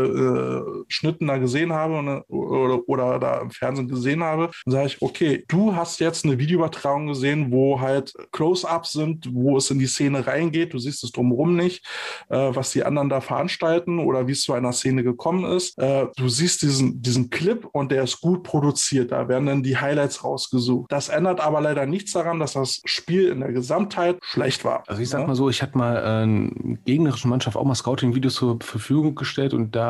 äh, 0.04 0.84
Schnitten 0.88 1.26
da 1.26 1.38
gesehen 1.38 1.72
habe 1.72 2.24
oder, 2.28 2.88
oder 2.88 3.18
da 3.18 3.40
im 3.40 3.50
Fernsehen 3.50 3.88
gesehen 3.88 4.22
habe. 4.22 4.50
Dann 4.64 4.72
sage 4.72 4.86
ich, 4.86 5.02
okay, 5.02 5.44
du 5.48 5.74
hast 5.74 6.00
jetzt 6.00 6.24
eine 6.24 6.38
Videoübertragung 6.38 7.06
gesehen, 7.06 7.50
wo 7.50 7.80
halt 7.80 8.12
Close-Ups 8.32 8.92
sind, 8.92 9.28
wo 9.32 9.56
es 9.56 9.70
in 9.70 9.78
die 9.78 9.86
Szene 9.86 10.26
reingeht. 10.26 10.72
Du 10.74 10.78
siehst 10.78 11.04
es 11.04 11.12
drumherum 11.12 11.56
nicht, 11.56 11.86
was 12.28 12.72
die 12.72 12.84
anderen 12.84 13.08
da 13.08 13.20
veranstalten 13.20 13.98
oder 13.98 14.26
wie 14.26 14.32
es 14.32 14.42
zu 14.42 14.52
einer 14.52 14.72
Szene 14.72 15.02
gekommen 15.02 15.44
ist. 15.44 15.76
du 15.78 16.28
siehst 16.28 16.62
diesen, 16.62 17.02
diesen 17.02 17.30
Clip 17.30 17.66
und 17.72 17.92
der 17.92 18.04
ist 18.04 18.20
gut 18.20 18.42
produziert. 18.42 19.12
Da 19.12 19.28
werden 19.28 19.46
dann 19.46 19.62
die 19.62 19.76
Highlights 19.76 20.24
rausgesucht. 20.24 20.90
Das 20.90 21.08
ändert 21.08 21.40
aber 21.40 21.60
leider 21.60 21.86
nichts 21.86 22.12
daran, 22.12 22.38
dass 22.40 22.54
das 22.54 22.80
Spiel 22.84 23.28
in 23.28 23.40
der 23.40 23.52
Gesamtheit 23.52 24.18
schlecht 24.22 24.64
war. 24.64 24.84
Also 24.86 25.02
ich 25.02 25.08
sag 25.08 25.26
mal 25.26 25.34
so, 25.34 25.48
ich 25.48 25.62
hatte 25.62 25.76
mal 25.76 26.24
äh, 26.24 26.76
gegnerischen 26.84 27.30
Mannschaft 27.30 27.56
auch 27.56 27.64
mal 27.64 27.74
Scouting-Videos 27.74 28.34
zur 28.34 28.58
Verfügung 28.60 29.14
gestellt 29.14 29.54
und 29.54 29.74
da 29.74 29.89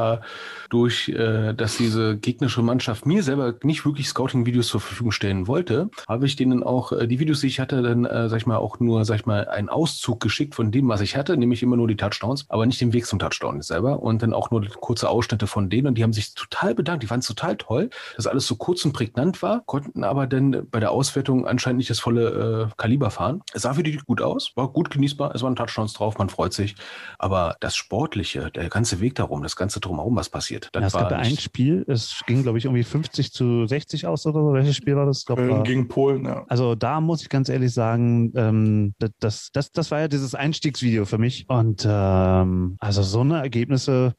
durch, 0.70 1.09
äh, 1.09 1.52
dass 1.52 1.77
diese 1.77 2.16
gegnerische 2.16 2.62
Mannschaft 2.62 3.06
mir 3.06 3.22
selber 3.22 3.55
nicht 3.62 3.85
wirklich 3.85 4.09
Scouting-Videos 4.09 4.68
zur 4.68 4.81
Verfügung 4.81 5.12
stellen 5.12 5.47
wollte, 5.47 5.90
habe 6.09 6.27
ich 6.27 6.36
denen 6.36 6.62
auch 6.62 6.93
äh, 6.93 7.06
die 7.06 7.18
Videos, 7.18 7.40
die 7.40 7.48
ich 7.48 7.60
hatte, 7.60 7.82
dann, 7.82 8.05
äh, 8.05 8.28
sag 8.28 8.39
ich 8.39 8.47
mal, 8.47 8.56
auch 8.56 8.81
nur, 8.81 9.05
sag 9.05 9.16
ich 9.16 9.27
mal, 9.27 9.48
einen 9.48 9.68
Auszug 9.68 10.20
geschickt 10.20 10.55
von 10.55 10.70
dem, 10.70 10.89
was 10.89 11.01
ich 11.01 11.16
hatte, 11.16 11.36
nämlich 11.36 11.62
immer 11.62 11.77
nur 11.77 11.89
die 11.89 11.97
Touchdowns, 11.97 12.47
aber 12.48 12.66
nicht 12.66 12.81
den 12.81 12.93
Weg 12.93 13.06
zum 13.06 13.18
Touchdown 13.18 13.60
selber 13.62 14.01
und 14.01 14.22
dann 14.22 14.32
auch 14.32 14.51
nur 14.51 14.64
kurze 14.66 15.09
Ausschnitte 15.09 15.47
von 15.47 15.68
denen 15.70 15.89
und 15.89 15.98
die 15.98 16.02
haben 16.02 16.12
sich 16.12 16.35
total 16.35 16.74
bedankt, 16.74 17.02
die 17.02 17.06
fanden 17.09 17.20
es 17.20 17.27
total 17.27 17.56
toll, 17.56 17.90
dass 18.16 18.27
alles 18.27 18.47
so 18.47 18.56
kurz 18.56 18.85
und 18.85 18.93
prägnant 18.93 19.43
war, 19.43 19.62
konnten 19.66 20.05
aber 20.05 20.27
dann 20.27 20.66
bei 20.70 20.81
der 20.81 20.93
Auswertung 20.93 21.47
anscheinend 21.47 21.78
nicht 21.78 21.90
das 21.90 21.98
volle 21.98 22.70
äh, 22.70 22.74
Kaliber 22.77 23.10
fahren. 23.10 23.43
Es 23.52 23.62
sah 23.62 23.74
für 23.74 23.82
die 23.82 23.97
gut 23.98 24.22
aus, 24.22 24.52
war 24.55 24.68
gut 24.68 24.90
genießbar, 24.90 25.35
es 25.35 25.43
waren 25.43 25.56
Touchdowns 25.56 25.93
drauf, 25.94 26.18
man 26.18 26.28
freut 26.28 26.52
sich, 26.52 26.77
aber 27.18 27.56
das 27.60 27.77
Sportliche, 27.77 28.51
der 28.51 28.68
ganze 28.68 29.01
Weg 29.01 29.16
darum, 29.16 29.43
das 29.43 29.56
ganze 29.56 29.81
drumherum, 29.90 30.16
was 30.16 30.28
passiert, 30.28 30.68
das 30.72 30.80
ja, 30.80 30.86
es 30.86 30.92
gab 30.92 31.10
ja 31.10 31.18
ein 31.18 31.36
Spiel, 31.36 31.84
es 31.88 32.22
ging, 32.26 32.42
glaube 32.42 32.58
ich, 32.58 32.64
irgendwie 32.64 32.84
50 32.84 33.32
zu 33.32 33.66
60 33.66 34.06
aus 34.06 34.26
oder 34.26 34.40
so. 34.40 34.52
Welches 34.52 34.76
Spiel 34.76 34.96
war 34.96 35.06
das? 35.06 35.24
Glaub, 35.24 35.38
war, 35.38 35.62
gegen 35.62 35.88
Polen, 35.88 36.24
ja. 36.24 36.44
Also 36.48 36.74
da 36.74 37.00
muss 37.00 37.22
ich 37.22 37.28
ganz 37.28 37.48
ehrlich 37.48 37.72
sagen, 37.72 38.32
ähm, 38.36 38.94
das, 39.18 39.50
das, 39.52 39.72
das 39.72 39.90
war 39.90 40.00
ja 40.00 40.08
dieses 40.08 40.34
Einstiegsvideo 40.34 41.04
für 41.04 41.18
mich. 41.18 41.46
Und 41.48 41.86
ähm, 41.88 42.76
also 42.78 43.02
so 43.02 43.20
eine 43.20 43.38
Ergebnisse, 43.38 44.14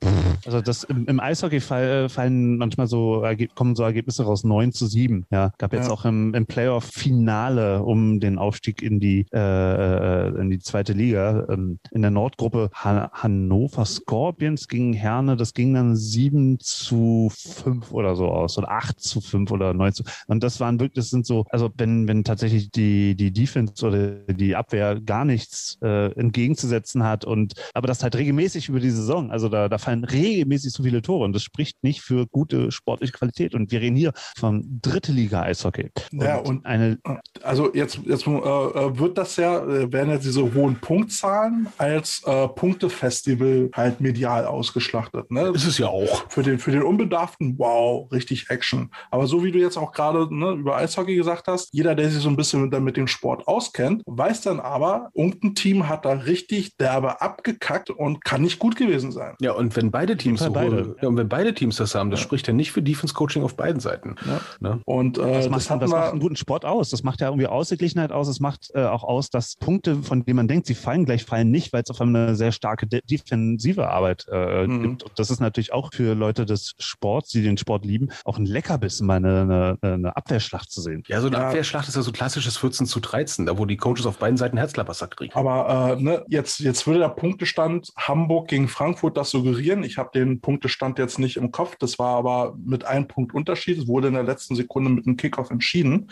also 0.46 0.62
das 0.62 0.84
im, 0.84 1.06
im 1.06 1.20
Eishockey 1.20 1.60
fall, 1.60 2.10
fallen 2.10 2.58
manchmal 2.58 2.88
so, 2.88 3.24
kommen 3.56 3.76
so 3.76 3.84
Ergebnisse 3.84 4.24
raus, 4.24 4.44
9 4.44 4.72
zu 4.72 4.88
7. 4.88 5.26
Ja, 5.32 5.52
gab 5.58 5.74
jetzt 5.74 5.88
ja. 5.88 5.94
auch 5.94 6.06
im, 6.06 6.34
im 6.34 6.46
Playoff-Finale 6.46 7.84
um 7.84 8.20
den 8.20 8.38
Aufstieg 8.38 8.82
in 8.82 9.00
die, 9.00 9.26
äh, 9.34 9.38
äh, 9.40 10.42
in 10.42 10.50
die 10.50 10.60
zweite 10.60 10.94
Liga. 10.94 11.46
Ähm, 11.50 11.80
in 11.92 12.02
der 12.02 12.12
Nordgruppe 12.12 12.70
Han 12.74 13.08
Hannover 13.14 13.86
Scorpions 13.86 14.68
gegen 14.68 14.94
Herne, 14.94 15.36
das 15.36 15.54
ging 15.54 15.61
dann 15.74 15.96
7 15.96 16.60
zu 16.60 17.32
5 17.36 17.92
oder 17.92 18.16
so 18.16 18.28
aus 18.28 18.58
oder 18.58 18.72
8 18.72 19.00
zu 19.00 19.22
5 19.22 19.52
oder 19.52 19.74
9 19.74 19.94
zu. 19.94 20.04
Und 20.28 20.44
das 20.44 20.60
waren 20.60 20.80
wirklich, 20.80 20.96
das 21.04 21.10
sind 21.10 21.26
so, 21.26 21.46
also 21.50 21.70
wenn, 21.78 22.08
wenn 22.08 22.24
tatsächlich 22.24 22.72
die, 22.72 23.16
die 23.16 23.32
Defense 23.32 23.86
oder 23.86 24.20
die 24.34 24.56
Abwehr 24.56 25.00
gar 25.00 25.26
nichts 25.26 25.78
äh, 25.82 26.12
entgegenzusetzen 26.14 27.04
hat 27.04 27.26
und 27.26 27.54
aber 27.74 27.88
das 27.88 28.04
halt 28.04 28.16
regelmäßig 28.16 28.70
über 28.70 28.80
die 28.80 28.90
Saison, 28.90 29.32
also 29.32 29.50
da, 29.50 29.70
da 29.70 29.78
fallen 29.78 30.04
regelmäßig 30.04 30.72
so 30.72 30.84
viele 30.84 31.02
Tore 31.02 31.26
und 31.26 31.34
das 31.34 31.44
spricht 31.44 31.84
nicht 31.84 32.02
für 32.02 32.28
gute 32.28 32.72
sportliche 32.72 33.14
Qualität. 33.14 33.56
Und 33.56 33.72
wir 33.72 33.82
reden 33.82 33.96
hier 33.96 34.14
von 34.38 34.80
dritte 34.82 35.12
Liga 35.12 35.44
Eishockey. 35.44 35.92
Und 36.12 36.22
ja, 36.22 36.38
und 36.38 36.66
eine. 36.66 36.98
Also 37.44 37.74
jetzt, 37.74 38.00
jetzt 38.06 38.26
äh, 38.28 38.30
wird 38.32 39.18
das 39.18 39.36
ja, 39.36 39.64
äh, 39.64 39.92
werden 39.92 40.12
jetzt 40.12 40.26
diese 40.26 40.54
hohen 40.54 40.76
Punktzahlen 40.80 41.68
als 41.78 42.22
äh, 42.26 42.48
Punktefestival 42.48 43.70
halt 43.74 44.02
medial 44.02 44.46
ausgeschlachtet. 44.46 45.32
Ne? 45.32 45.51
Ist 45.54 45.68
es 45.68 45.78
ja 45.78 45.88
auch. 45.88 46.26
Für 46.30 46.44
den, 46.44 46.60
für 46.60 46.72
den 46.72 46.84
Unbedarften, 46.84 47.58
wow, 47.58 48.12
richtig 48.12 48.50
Action. 48.50 48.92
Aber 49.10 49.28
so 49.28 49.44
wie 49.44 49.52
du 49.52 49.60
jetzt 49.60 49.78
auch 49.78 49.92
gerade 49.92 50.34
ne, 50.34 50.52
über 50.52 50.78
Eishockey 50.78 51.16
gesagt 51.16 51.48
hast, 51.48 51.70
jeder, 51.74 51.96
der 51.96 52.10
sich 52.10 52.22
so 52.22 52.30
ein 52.30 52.36
bisschen 52.36 52.62
mit, 52.70 52.80
mit 52.82 52.98
dem 52.98 53.08
Sport 53.08 53.48
auskennt, 53.48 54.04
weiß 54.06 54.42
dann 54.42 54.60
aber, 54.60 55.10
irgendein 55.14 55.56
Team 55.56 55.88
hat 55.88 56.06
da 56.06 56.12
richtig 56.12 56.78
derbe 56.78 57.22
abgekackt 57.22 57.90
und 57.90 58.24
kann 58.24 58.42
nicht 58.42 58.60
gut 58.60 58.76
gewesen 58.76 59.12
sein. 59.12 59.36
Ja, 59.42 59.54
und 59.54 59.76
wenn 59.76 59.92
beide 59.92 60.18
Teams 60.18 60.42
so 60.42 60.52
beide. 60.52 60.96
Ja, 61.02 61.08
und 61.08 61.18
wenn 61.18 61.30
beide 61.30 61.54
Teams 61.54 61.78
das 61.78 61.96
haben, 61.96 62.12
das 62.12 62.20
ja. 62.20 62.26
spricht 62.26 62.48
ja 62.48 62.54
nicht 62.54 62.72
für 62.72 62.82
Defense 62.82 63.14
Coaching 63.14 63.44
auf 63.44 63.56
beiden 63.56 63.80
Seiten. 63.80 64.16
Ja. 64.26 64.42
Ne? 64.60 64.82
Und 64.86 65.18
äh, 65.18 65.22
das, 65.22 65.50
macht, 65.50 65.70
das, 65.70 65.80
das 65.80 65.90
macht 65.90 66.12
einen 66.12 66.20
guten 66.20 66.36
Sport 66.36 66.66
aus. 66.66 66.90
Das 66.90 67.04
macht 67.04 67.22
ja 67.22 67.28
irgendwie 67.28 67.48
Ausgeglichenheit 67.48 68.12
aus. 68.12 68.28
Es 68.28 68.40
macht 68.40 68.72
äh, 68.74 68.84
auch 68.84 69.04
aus, 69.04 69.30
dass 69.30 69.56
Punkte, 69.56 70.04
von 70.04 70.24
denen 70.26 70.38
man 70.38 70.48
denkt, 70.48 70.68
sie 70.68 70.76
fallen 70.76 71.06
gleich, 71.06 71.26
fallen 71.26 71.52
nicht, 71.52 71.74
weil 71.74 71.84
es 71.84 71.90
auf 71.90 72.02
einmal 72.02 72.28
eine 72.28 72.36
sehr 72.36 72.52
starke 72.52 72.88
de 72.88 73.02
defensive 73.10 73.90
Arbeit 73.90 74.26
äh, 74.32 74.68
mhm. 74.68 74.82
gibt. 74.82 75.04
Und 75.04 75.12
das 75.18 75.31
ist 75.32 75.40
natürlich 75.40 75.74
auch 75.74 75.92
für 75.94 76.14
Leute 76.14 76.46
des 76.46 76.74
Sports, 76.80 77.30
die 77.30 77.42
den 77.42 77.58
Sport 77.58 77.86
lieben, 77.86 78.10
auch 78.26 78.38
ein 78.38 78.46
Leckerbissen, 78.46 79.08
mal 79.08 79.18
eine, 79.18 79.42
eine, 79.42 79.78
eine 79.82 80.16
Abwehrschlacht 80.16 80.72
zu 80.72 80.82
sehen. 80.82 81.04
Ja, 81.08 81.22
so 81.22 81.28
eine 81.28 81.38
ja. 81.38 81.48
Abwehrschlacht 81.48 81.88
ist 81.88 81.96
ja 81.96 82.02
so 82.02 82.12
klassisches 82.12 82.58
14 82.58 82.86
zu 82.86 83.00
13, 83.00 83.46
da 83.46 83.58
wo 83.58 83.66
die 83.66 83.78
Coaches 83.78 84.06
auf 84.06 84.18
beiden 84.18 84.38
Seiten 84.38 84.58
Herzklappersack 84.58 85.16
kriegen. 85.18 85.34
Aber 85.34 85.98
äh, 85.98 86.02
ne, 86.02 86.26
jetzt, 86.28 86.60
jetzt 86.60 86.88
würde 86.88 87.00
der 87.00 87.10
Punktestand 87.10 87.92
Hamburg 87.96 88.48
gegen 88.48 88.68
Frankfurt 88.68 89.18
das 89.18 89.30
suggerieren. 89.30 89.84
Ich 89.84 89.98
habe 89.98 90.10
den 90.14 90.42
Punktestand 90.42 91.00
jetzt 91.00 91.20
nicht 91.20 91.38
im 91.38 91.52
Kopf. 91.52 91.76
Das 91.80 92.00
war 92.00 92.16
aber 92.16 92.56
mit 92.64 92.86
einem 92.86 93.08
Punkt 93.08 93.34
Unterschied. 93.34 93.78
Es 93.78 93.88
wurde 93.88 94.08
in 94.08 94.14
der 94.14 94.24
letzten 94.24 94.56
Sekunde 94.56 94.90
mit 94.90 95.06
einem 95.06 95.18
Kickoff 95.18 95.50
entschieden. 95.50 96.10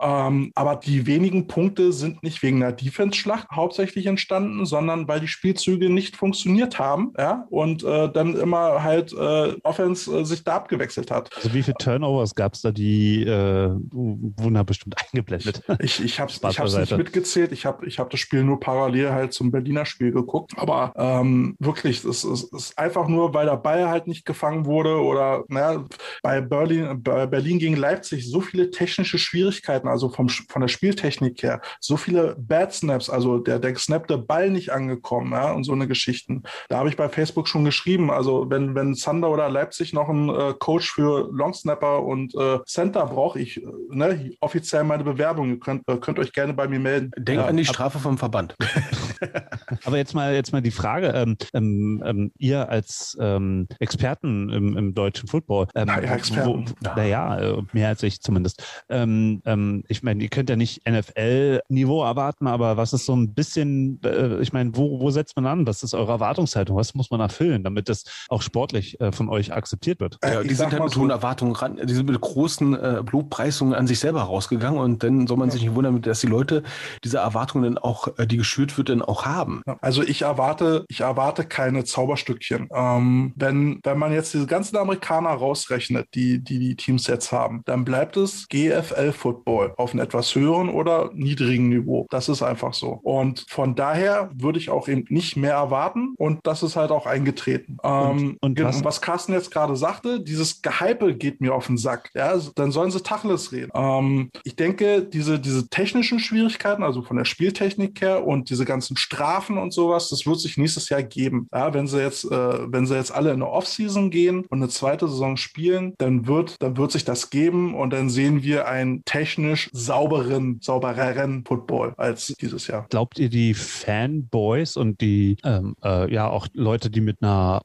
Ähm, 0.00 0.52
aber 0.54 0.76
die 0.76 1.06
wenigen 1.06 1.46
Punkte 1.46 1.92
sind 1.92 2.22
nicht 2.22 2.42
wegen 2.42 2.60
der 2.60 2.72
Defense-Schlacht 2.72 3.48
hauptsächlich 3.50 4.06
entstanden, 4.06 4.66
sondern 4.66 5.08
weil 5.08 5.20
die 5.20 5.28
Spielzüge 5.28 5.90
nicht 5.90 6.16
funktioniert 6.16 6.78
haben. 6.78 7.12
Ja? 7.18 7.46
Und 7.50 7.84
äh, 7.84 8.10
dann 8.10 8.36
immer 8.36 8.55
halt 8.56 9.12
äh, 9.12 9.54
Offense 9.62 10.10
äh, 10.20 10.24
sich 10.24 10.44
da 10.44 10.56
abgewechselt 10.56 11.10
hat. 11.10 11.30
Also 11.36 11.52
wie 11.54 11.62
viele 11.62 11.76
Turnovers 11.78 12.34
gab 12.34 12.54
es 12.54 12.62
da, 12.62 12.70
die 12.70 13.22
äh, 13.22 13.70
wurden 13.90 14.54
da 14.54 14.62
bestimmt 14.62 14.96
eingeblendet? 15.12 15.62
Ich, 15.80 16.02
ich 16.02 16.20
habe 16.20 16.30
es 16.30 16.76
nicht 16.76 16.96
mitgezählt. 16.96 17.52
Ich 17.52 17.66
habe 17.66 17.86
ich 17.86 17.98
hab 17.98 18.10
das 18.10 18.20
Spiel 18.20 18.42
nur 18.42 18.60
parallel 18.60 19.10
halt 19.10 19.32
zum 19.32 19.50
Berliner 19.50 19.84
Spiel 19.84 20.12
geguckt. 20.12 20.52
Aber 20.56 20.92
ähm, 20.96 21.56
wirklich, 21.58 22.04
es, 22.04 22.24
es 22.24 22.44
ist 22.44 22.78
einfach 22.78 23.08
nur, 23.08 23.34
weil 23.34 23.46
der 23.46 23.56
Ball 23.56 23.88
halt 23.88 24.06
nicht 24.06 24.24
gefangen 24.24 24.66
wurde 24.66 25.00
oder 25.00 25.44
naja, 25.48 25.84
bei 26.22 26.40
Berlin, 26.40 27.02
bei 27.02 27.26
Berlin 27.26 27.58
gegen 27.58 27.76
Leipzig 27.76 28.28
so 28.28 28.40
viele 28.40 28.70
technische 28.70 29.18
Schwierigkeiten, 29.18 29.88
also 29.88 30.08
vom, 30.08 30.28
von 30.28 30.60
der 30.60 30.68
Spieltechnik 30.68 31.42
her, 31.42 31.60
so 31.80 31.96
viele 31.96 32.36
Bad 32.38 32.72
Snaps, 32.72 33.10
also 33.10 33.38
der, 33.38 33.58
der 33.58 33.72
gesnappte 33.72 34.18
Ball 34.18 34.50
nicht 34.50 34.70
angekommen 34.70 35.32
ja, 35.32 35.52
und 35.52 35.64
so 35.64 35.72
eine 35.72 35.86
Geschichten. 35.86 36.42
Da 36.68 36.78
habe 36.78 36.88
ich 36.88 36.96
bei 36.96 37.08
Facebook 37.08 37.48
schon 37.48 37.64
geschrieben, 37.64 38.10
also 38.10 38.45
wenn, 38.50 38.74
wenn 38.74 38.94
Sander 38.94 39.30
oder 39.30 39.48
Leipzig 39.48 39.92
noch 39.92 40.08
einen 40.08 40.28
äh, 40.28 40.54
Coach 40.58 40.92
für 40.92 41.28
Longsnapper 41.32 42.02
und 42.02 42.34
äh, 42.34 42.58
Center 42.66 43.06
brauche, 43.06 43.38
ich 43.38 43.62
äh, 43.62 43.66
ne, 43.90 44.30
offiziell 44.40 44.84
meine 44.84 45.04
Bewerbung. 45.04 45.50
Ihr 45.50 45.60
könnt, 45.60 45.88
äh, 45.88 45.96
könnt 45.96 46.18
euch 46.18 46.32
gerne 46.32 46.54
bei 46.54 46.68
mir 46.68 46.80
melden. 46.80 47.10
Denk 47.16 47.40
ja, 47.40 47.46
an 47.46 47.56
die 47.56 47.64
Strafe 47.64 47.98
vom 47.98 48.18
Verband. 48.18 48.54
Aber 49.84 49.96
jetzt 49.96 50.14
mal, 50.14 50.34
jetzt 50.34 50.52
mal 50.52 50.62
die 50.62 50.70
Frage, 50.70 51.08
ähm, 51.08 51.36
ähm, 51.54 52.02
ähm 52.04 52.32
ihr 52.38 52.68
als 52.68 53.16
ähm, 53.20 53.66
Experten 53.78 54.50
im, 54.50 54.76
im, 54.76 54.94
deutschen 54.94 55.28
Football, 55.28 55.68
ähm, 55.74 55.88
ja, 55.88 55.98
Experten. 55.98 56.66
naja, 56.82 57.38
äh, 57.38 57.62
mehr 57.72 57.88
als 57.88 58.02
ich 58.02 58.20
zumindest. 58.20 58.62
Ähm, 58.88 59.42
ich 59.88 60.02
meine, 60.02 60.22
ihr 60.22 60.28
könnt 60.28 60.50
ja 60.50 60.56
nicht 60.56 60.88
NFL-Niveau 60.88 62.04
erwarten, 62.04 62.46
aber 62.46 62.76
was 62.76 62.92
ist 62.92 63.06
so 63.06 63.14
ein 63.14 63.34
bisschen, 63.34 64.00
äh, 64.04 64.40
ich 64.40 64.52
meine, 64.52 64.76
wo, 64.76 65.00
wo 65.00 65.10
setzt 65.10 65.36
man 65.36 65.46
an? 65.46 65.66
Was 65.66 65.82
ist 65.82 65.94
eure 65.94 66.12
Erwartungshaltung? 66.12 66.76
Was 66.76 66.94
muss 66.94 67.10
man 67.10 67.20
erfüllen, 67.20 67.64
damit 67.64 67.88
das 67.88 68.04
auch 68.28 68.35
sportlich 68.42 69.00
äh, 69.00 69.12
von 69.12 69.28
euch 69.28 69.52
akzeptiert 69.52 70.00
wird? 70.00 70.18
Ja, 70.24 70.42
die 70.42 70.54
sind 70.54 70.72
halt 70.72 70.82
mit 70.82 70.92
so 70.92 71.00
hohen 71.00 71.10
Erwartungen 71.10 71.54
ran, 71.54 71.80
die 71.82 71.94
sind 71.94 72.08
mit 72.08 72.20
großen 72.20 72.74
äh, 72.74 73.02
Blutpreisungen 73.04 73.74
an 73.74 73.86
sich 73.86 73.98
selber 73.98 74.22
rausgegangen 74.22 74.80
und 74.80 75.02
dann 75.02 75.26
soll 75.26 75.36
man 75.36 75.50
sich 75.50 75.62
nicht 75.62 75.74
wundern, 75.74 76.00
dass 76.02 76.20
die 76.20 76.26
Leute 76.26 76.62
diese 77.04 77.18
Erwartungen 77.18 77.64
dann 77.64 77.78
auch, 77.78 78.18
äh, 78.18 78.26
die 78.26 78.36
geschürt 78.36 78.76
wird, 78.76 78.88
dann 78.88 79.02
auch 79.02 79.24
haben. 79.24 79.62
Also 79.80 80.02
ich 80.02 80.22
erwarte, 80.22 80.84
ich 80.88 81.00
erwarte 81.00 81.44
keine 81.44 81.84
Zauberstückchen. 81.84 82.68
Ähm, 82.72 83.32
wenn, 83.36 83.80
wenn 83.82 83.98
man 83.98 84.12
jetzt 84.12 84.34
diese 84.34 84.46
ganzen 84.46 84.76
Amerikaner 84.76 85.30
rausrechnet, 85.30 86.08
die, 86.14 86.42
die 86.42 86.58
die 86.58 86.76
Teams 86.76 87.06
jetzt 87.06 87.32
haben, 87.32 87.62
dann 87.64 87.84
bleibt 87.84 88.16
es 88.16 88.48
GFL-Football 88.48 89.74
auf 89.76 89.92
einem 89.92 90.04
etwas 90.04 90.34
höheren 90.34 90.68
oder 90.68 91.10
niedrigen 91.14 91.68
Niveau. 91.68 92.06
Das 92.10 92.28
ist 92.28 92.42
einfach 92.42 92.74
so. 92.74 93.00
Und 93.02 93.46
von 93.48 93.74
daher 93.74 94.30
würde 94.34 94.58
ich 94.58 94.70
auch 94.70 94.88
eben 94.88 95.04
nicht 95.08 95.36
mehr 95.36 95.54
erwarten 95.54 96.14
und 96.16 96.40
das 96.44 96.62
ist 96.62 96.76
halt 96.76 96.90
auch 96.90 97.06
eingetreten. 97.06 97.78
Ähm, 97.82 98.25
und 98.40 98.54
genau, 98.54 98.68
was- 98.68 98.84
was 98.84 99.00
Carsten 99.00 99.32
jetzt 99.32 99.50
gerade 99.50 99.76
sagte, 99.76 100.20
dieses 100.20 100.62
Gehype 100.62 101.14
geht 101.14 101.40
mir 101.40 101.54
auf 101.54 101.66
den 101.66 101.76
Sack. 101.78 102.10
Ja, 102.14 102.34
dann 102.54 102.72
sollen 102.72 102.90
sie 102.90 103.00
Tacheles 103.02 103.52
reden. 103.52 103.70
Ähm, 103.74 104.30
ich 104.44 104.56
denke, 104.56 105.02
diese, 105.02 105.38
diese 105.38 105.68
technischen 105.68 106.18
Schwierigkeiten, 106.18 106.82
also 106.82 107.02
von 107.02 107.16
der 107.16 107.24
Spieltechnik 107.24 108.00
her 108.00 108.26
und 108.26 108.50
diese 108.50 108.64
ganzen 108.64 108.96
Strafen 108.96 109.58
und 109.58 109.72
sowas, 109.72 110.08
das 110.08 110.26
wird 110.26 110.40
sich 110.40 110.56
nächstes 110.56 110.88
Jahr 110.88 111.02
geben. 111.02 111.48
Ja, 111.52 111.72
wenn 111.74 111.86
sie 111.86 112.00
jetzt, 112.00 112.24
äh, 112.24 112.72
wenn 112.72 112.86
sie 112.86 112.94
jetzt 112.96 113.12
alle 113.14 113.30
in 113.30 113.36
eine 113.42 113.50
Offseason 113.50 114.10
gehen 114.10 114.44
und 114.48 114.58
eine 114.58 114.68
zweite 114.68 115.08
Saison 115.08 115.36
spielen, 115.36 115.94
dann 115.98 116.26
wird, 116.26 116.56
dann 116.62 116.76
wird 116.76 116.92
sich 116.92 117.04
das 117.04 117.30
geben 117.30 117.74
und 117.74 117.92
dann 117.92 118.10
sehen 118.10 118.42
wir 118.42 118.66
einen 118.68 119.04
technisch 119.04 119.68
sauberen, 119.72 120.58
saubereren 120.62 121.44
Football 121.46 121.94
als 121.96 122.34
dieses 122.40 122.66
Jahr. 122.66 122.86
Glaubt 122.90 123.18
ihr, 123.18 123.28
die 123.28 123.54
Fanboys 123.54 124.76
und 124.76 125.00
die, 125.00 125.36
ähm, 125.44 125.74
äh, 125.82 126.12
ja, 126.12 126.28
auch 126.28 126.48
Leute, 126.52 126.90
die 126.90 127.00
mit 127.00 127.22
einer 127.22 127.62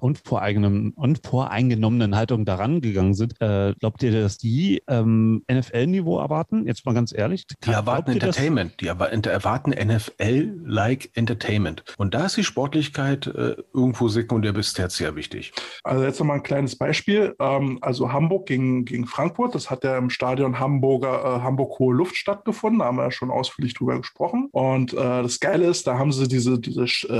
unvoreigenen, 0.57 0.91
unvoreingenommenen 0.91 2.15
Haltung 2.15 2.45
daran 2.45 2.82
gegangen 2.82 3.14
sind, 3.14 3.40
äh, 3.40 3.73
glaubt 3.80 4.03
ihr, 4.03 4.11
dass 4.11 4.38
die 4.38 4.82
ähm, 4.88 5.44
NFL-Niveau 5.52 6.19
erwarten? 6.19 6.68
Jetzt 6.68 6.86
mal 6.86 6.94
ganz 6.94 7.14
ehrlich. 7.14 7.48
Die 7.48 7.56
Glaubt 7.61 7.88
erwarten 7.88 8.11
ihr 8.11 8.19
das? 8.19 8.38
Entertainment, 8.38 8.82
die 8.82 8.88
erwarten 8.88 9.72
NFL-like 9.72 11.11
Entertainment. 11.14 11.84
Und 11.98 12.14
da 12.14 12.26
ist 12.26 12.38
die 12.38 12.44
Sportlichkeit 12.44 13.28
äh, 13.28 13.56
irgendwo 13.73 14.07
sekundär 14.07 14.53
bis 14.53 14.73
tertiär 14.73 15.15
wichtig. 15.15 15.53
Also 15.84 16.03
jetzt 16.03 16.19
nochmal 16.19 16.38
ein 16.38 16.44
kleines 16.44 16.78
Beispiel. 16.78 17.36
Ähm, 17.40 17.80
also 17.82 18.11
Hamburg 18.11 18.48
gegen, 18.48 18.86
gegen 18.86 19.07
Frankfurt, 19.07 19.56
das 19.56 19.69
hat 19.69 19.84
ja 19.84 19.98
im 19.98 20.10
Stadion 20.10 20.60
Hamburger, 20.60 21.38
äh, 21.38 21.41
Hamburg 21.41 21.80
Hohe 21.80 21.95
Luft 21.95 22.15
stattgefunden, 22.15 22.80
da 22.80 22.86
haben 22.86 22.98
wir 22.98 23.03
ja 23.03 23.11
schon 23.11 23.32
ausführlich 23.32 23.73
drüber 23.73 23.98
gesprochen. 23.98 24.49
Und 24.52 24.94
äh, 24.94 24.98
das 24.98 25.40
Geile 25.40 25.68
ist, 25.68 25.88
da 25.88 25.98
haben 25.98 26.11
sie 26.11 26.28
diese, 26.28 26.60
diese 26.60 26.84
äh, 27.10 27.14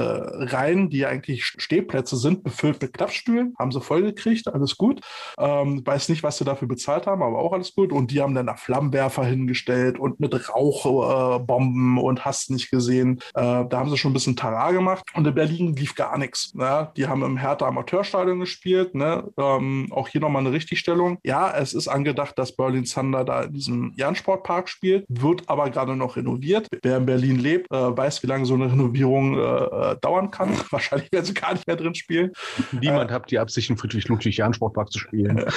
Reihen, 0.46 0.90
die 0.90 1.00
ja 1.00 1.10
eigentlich 1.10 1.46
Stehplätze 1.46 2.18
sind, 2.18 2.44
befüllt 2.44 2.82
mit 2.82 2.94
Klappstühlen, 3.22 3.56
haben 3.58 3.72
sie 3.72 3.82
vollgekriegt, 3.82 4.48
alles 4.54 4.78
gut. 4.78 5.02
Ähm, 5.38 5.86
weiß 5.86 6.10
nicht, 6.10 6.24
was 6.24 6.38
sie 6.38 6.46
dafür 6.46 6.68
bezahlt 6.68 7.08
haben, 7.08 7.22
aber 7.22 7.40
auch 7.40 7.54
alles 7.54 7.74
gut. 7.74 7.92
Und 7.92 8.12
die 8.12 8.22
haben 8.22 8.36
dann 8.36 8.48
da 8.48 8.56
Flammenwerfer 8.56 9.24
hingestellt 9.24 10.00
und 10.00 10.20
mit 10.20 10.50
Rauchbomben 10.50 11.98
äh, 11.98 12.02
und 12.02 12.26
hast 12.26 12.50
nicht 12.50 12.72
gesehen. 12.72 13.20
Äh, 13.34 13.66
da 13.68 13.72
haben 13.74 13.90
sie 13.90 13.98
schon 13.98 14.12
ein 14.12 14.14
bisschen 14.14 14.36
Tara 14.36 14.72
gemacht. 14.72 15.04
Und 15.14 15.28
in 15.28 15.36
Berlin 15.36 15.76
lief 15.76 15.96
gar 15.96 16.18
nichts. 16.18 16.54
Ne? 16.54 16.92
Die 16.98 17.08
haben 17.08 17.24
im 17.24 17.38
Hertha 17.38 17.68
Amateurstadion 17.68 18.40
gespielt. 18.40 18.96
Ne? 18.96 19.30
Ähm, 19.38 19.88
auch 19.92 20.08
hier 20.08 20.22
nochmal 20.22 20.42
eine 20.42 20.52
Richtigstellung. 20.52 21.18
Ja, 21.24 21.56
es 21.56 21.74
ist 21.74 21.88
angedacht, 21.88 22.38
dass 22.38 22.56
Berlin 22.56 22.86
Thunder 22.86 23.24
da 23.24 23.44
in 23.44 23.54
diesem 23.54 23.94
Jahn-Sportpark 23.96 24.70
spielt, 24.70 25.06
wird 25.08 25.48
aber 25.50 25.70
gerade 25.70 25.96
noch 25.96 26.16
renoviert. 26.16 26.68
Wer 26.82 26.98
in 26.98 27.06
Berlin 27.06 27.40
lebt, 27.40 27.72
äh, 27.72 27.98
weiß, 27.98 28.24
wie 28.24 28.28
lange 28.28 28.46
so 28.46 28.54
eine 28.54 28.72
Renovierung 28.72 29.38
äh, 29.38 29.42
äh, 29.42 29.98
dauern 30.02 30.32
kann. 30.32 30.50
Wahrscheinlich 30.72 31.12
werden 31.12 31.26
sie 31.26 31.34
gar 31.34 31.54
nicht 31.54 31.68
mehr 31.68 31.76
drin 31.76 31.96
spielen. 31.96 32.32
Niemand 32.72 33.11
hat 33.12 33.30
die 33.32 33.40
Absicht, 33.40 33.70
in 33.70 33.78
Friedrich-Ludwig-Jahn-Sportpark 33.78 34.92
zu 34.92 35.00
spielen. 35.00 35.46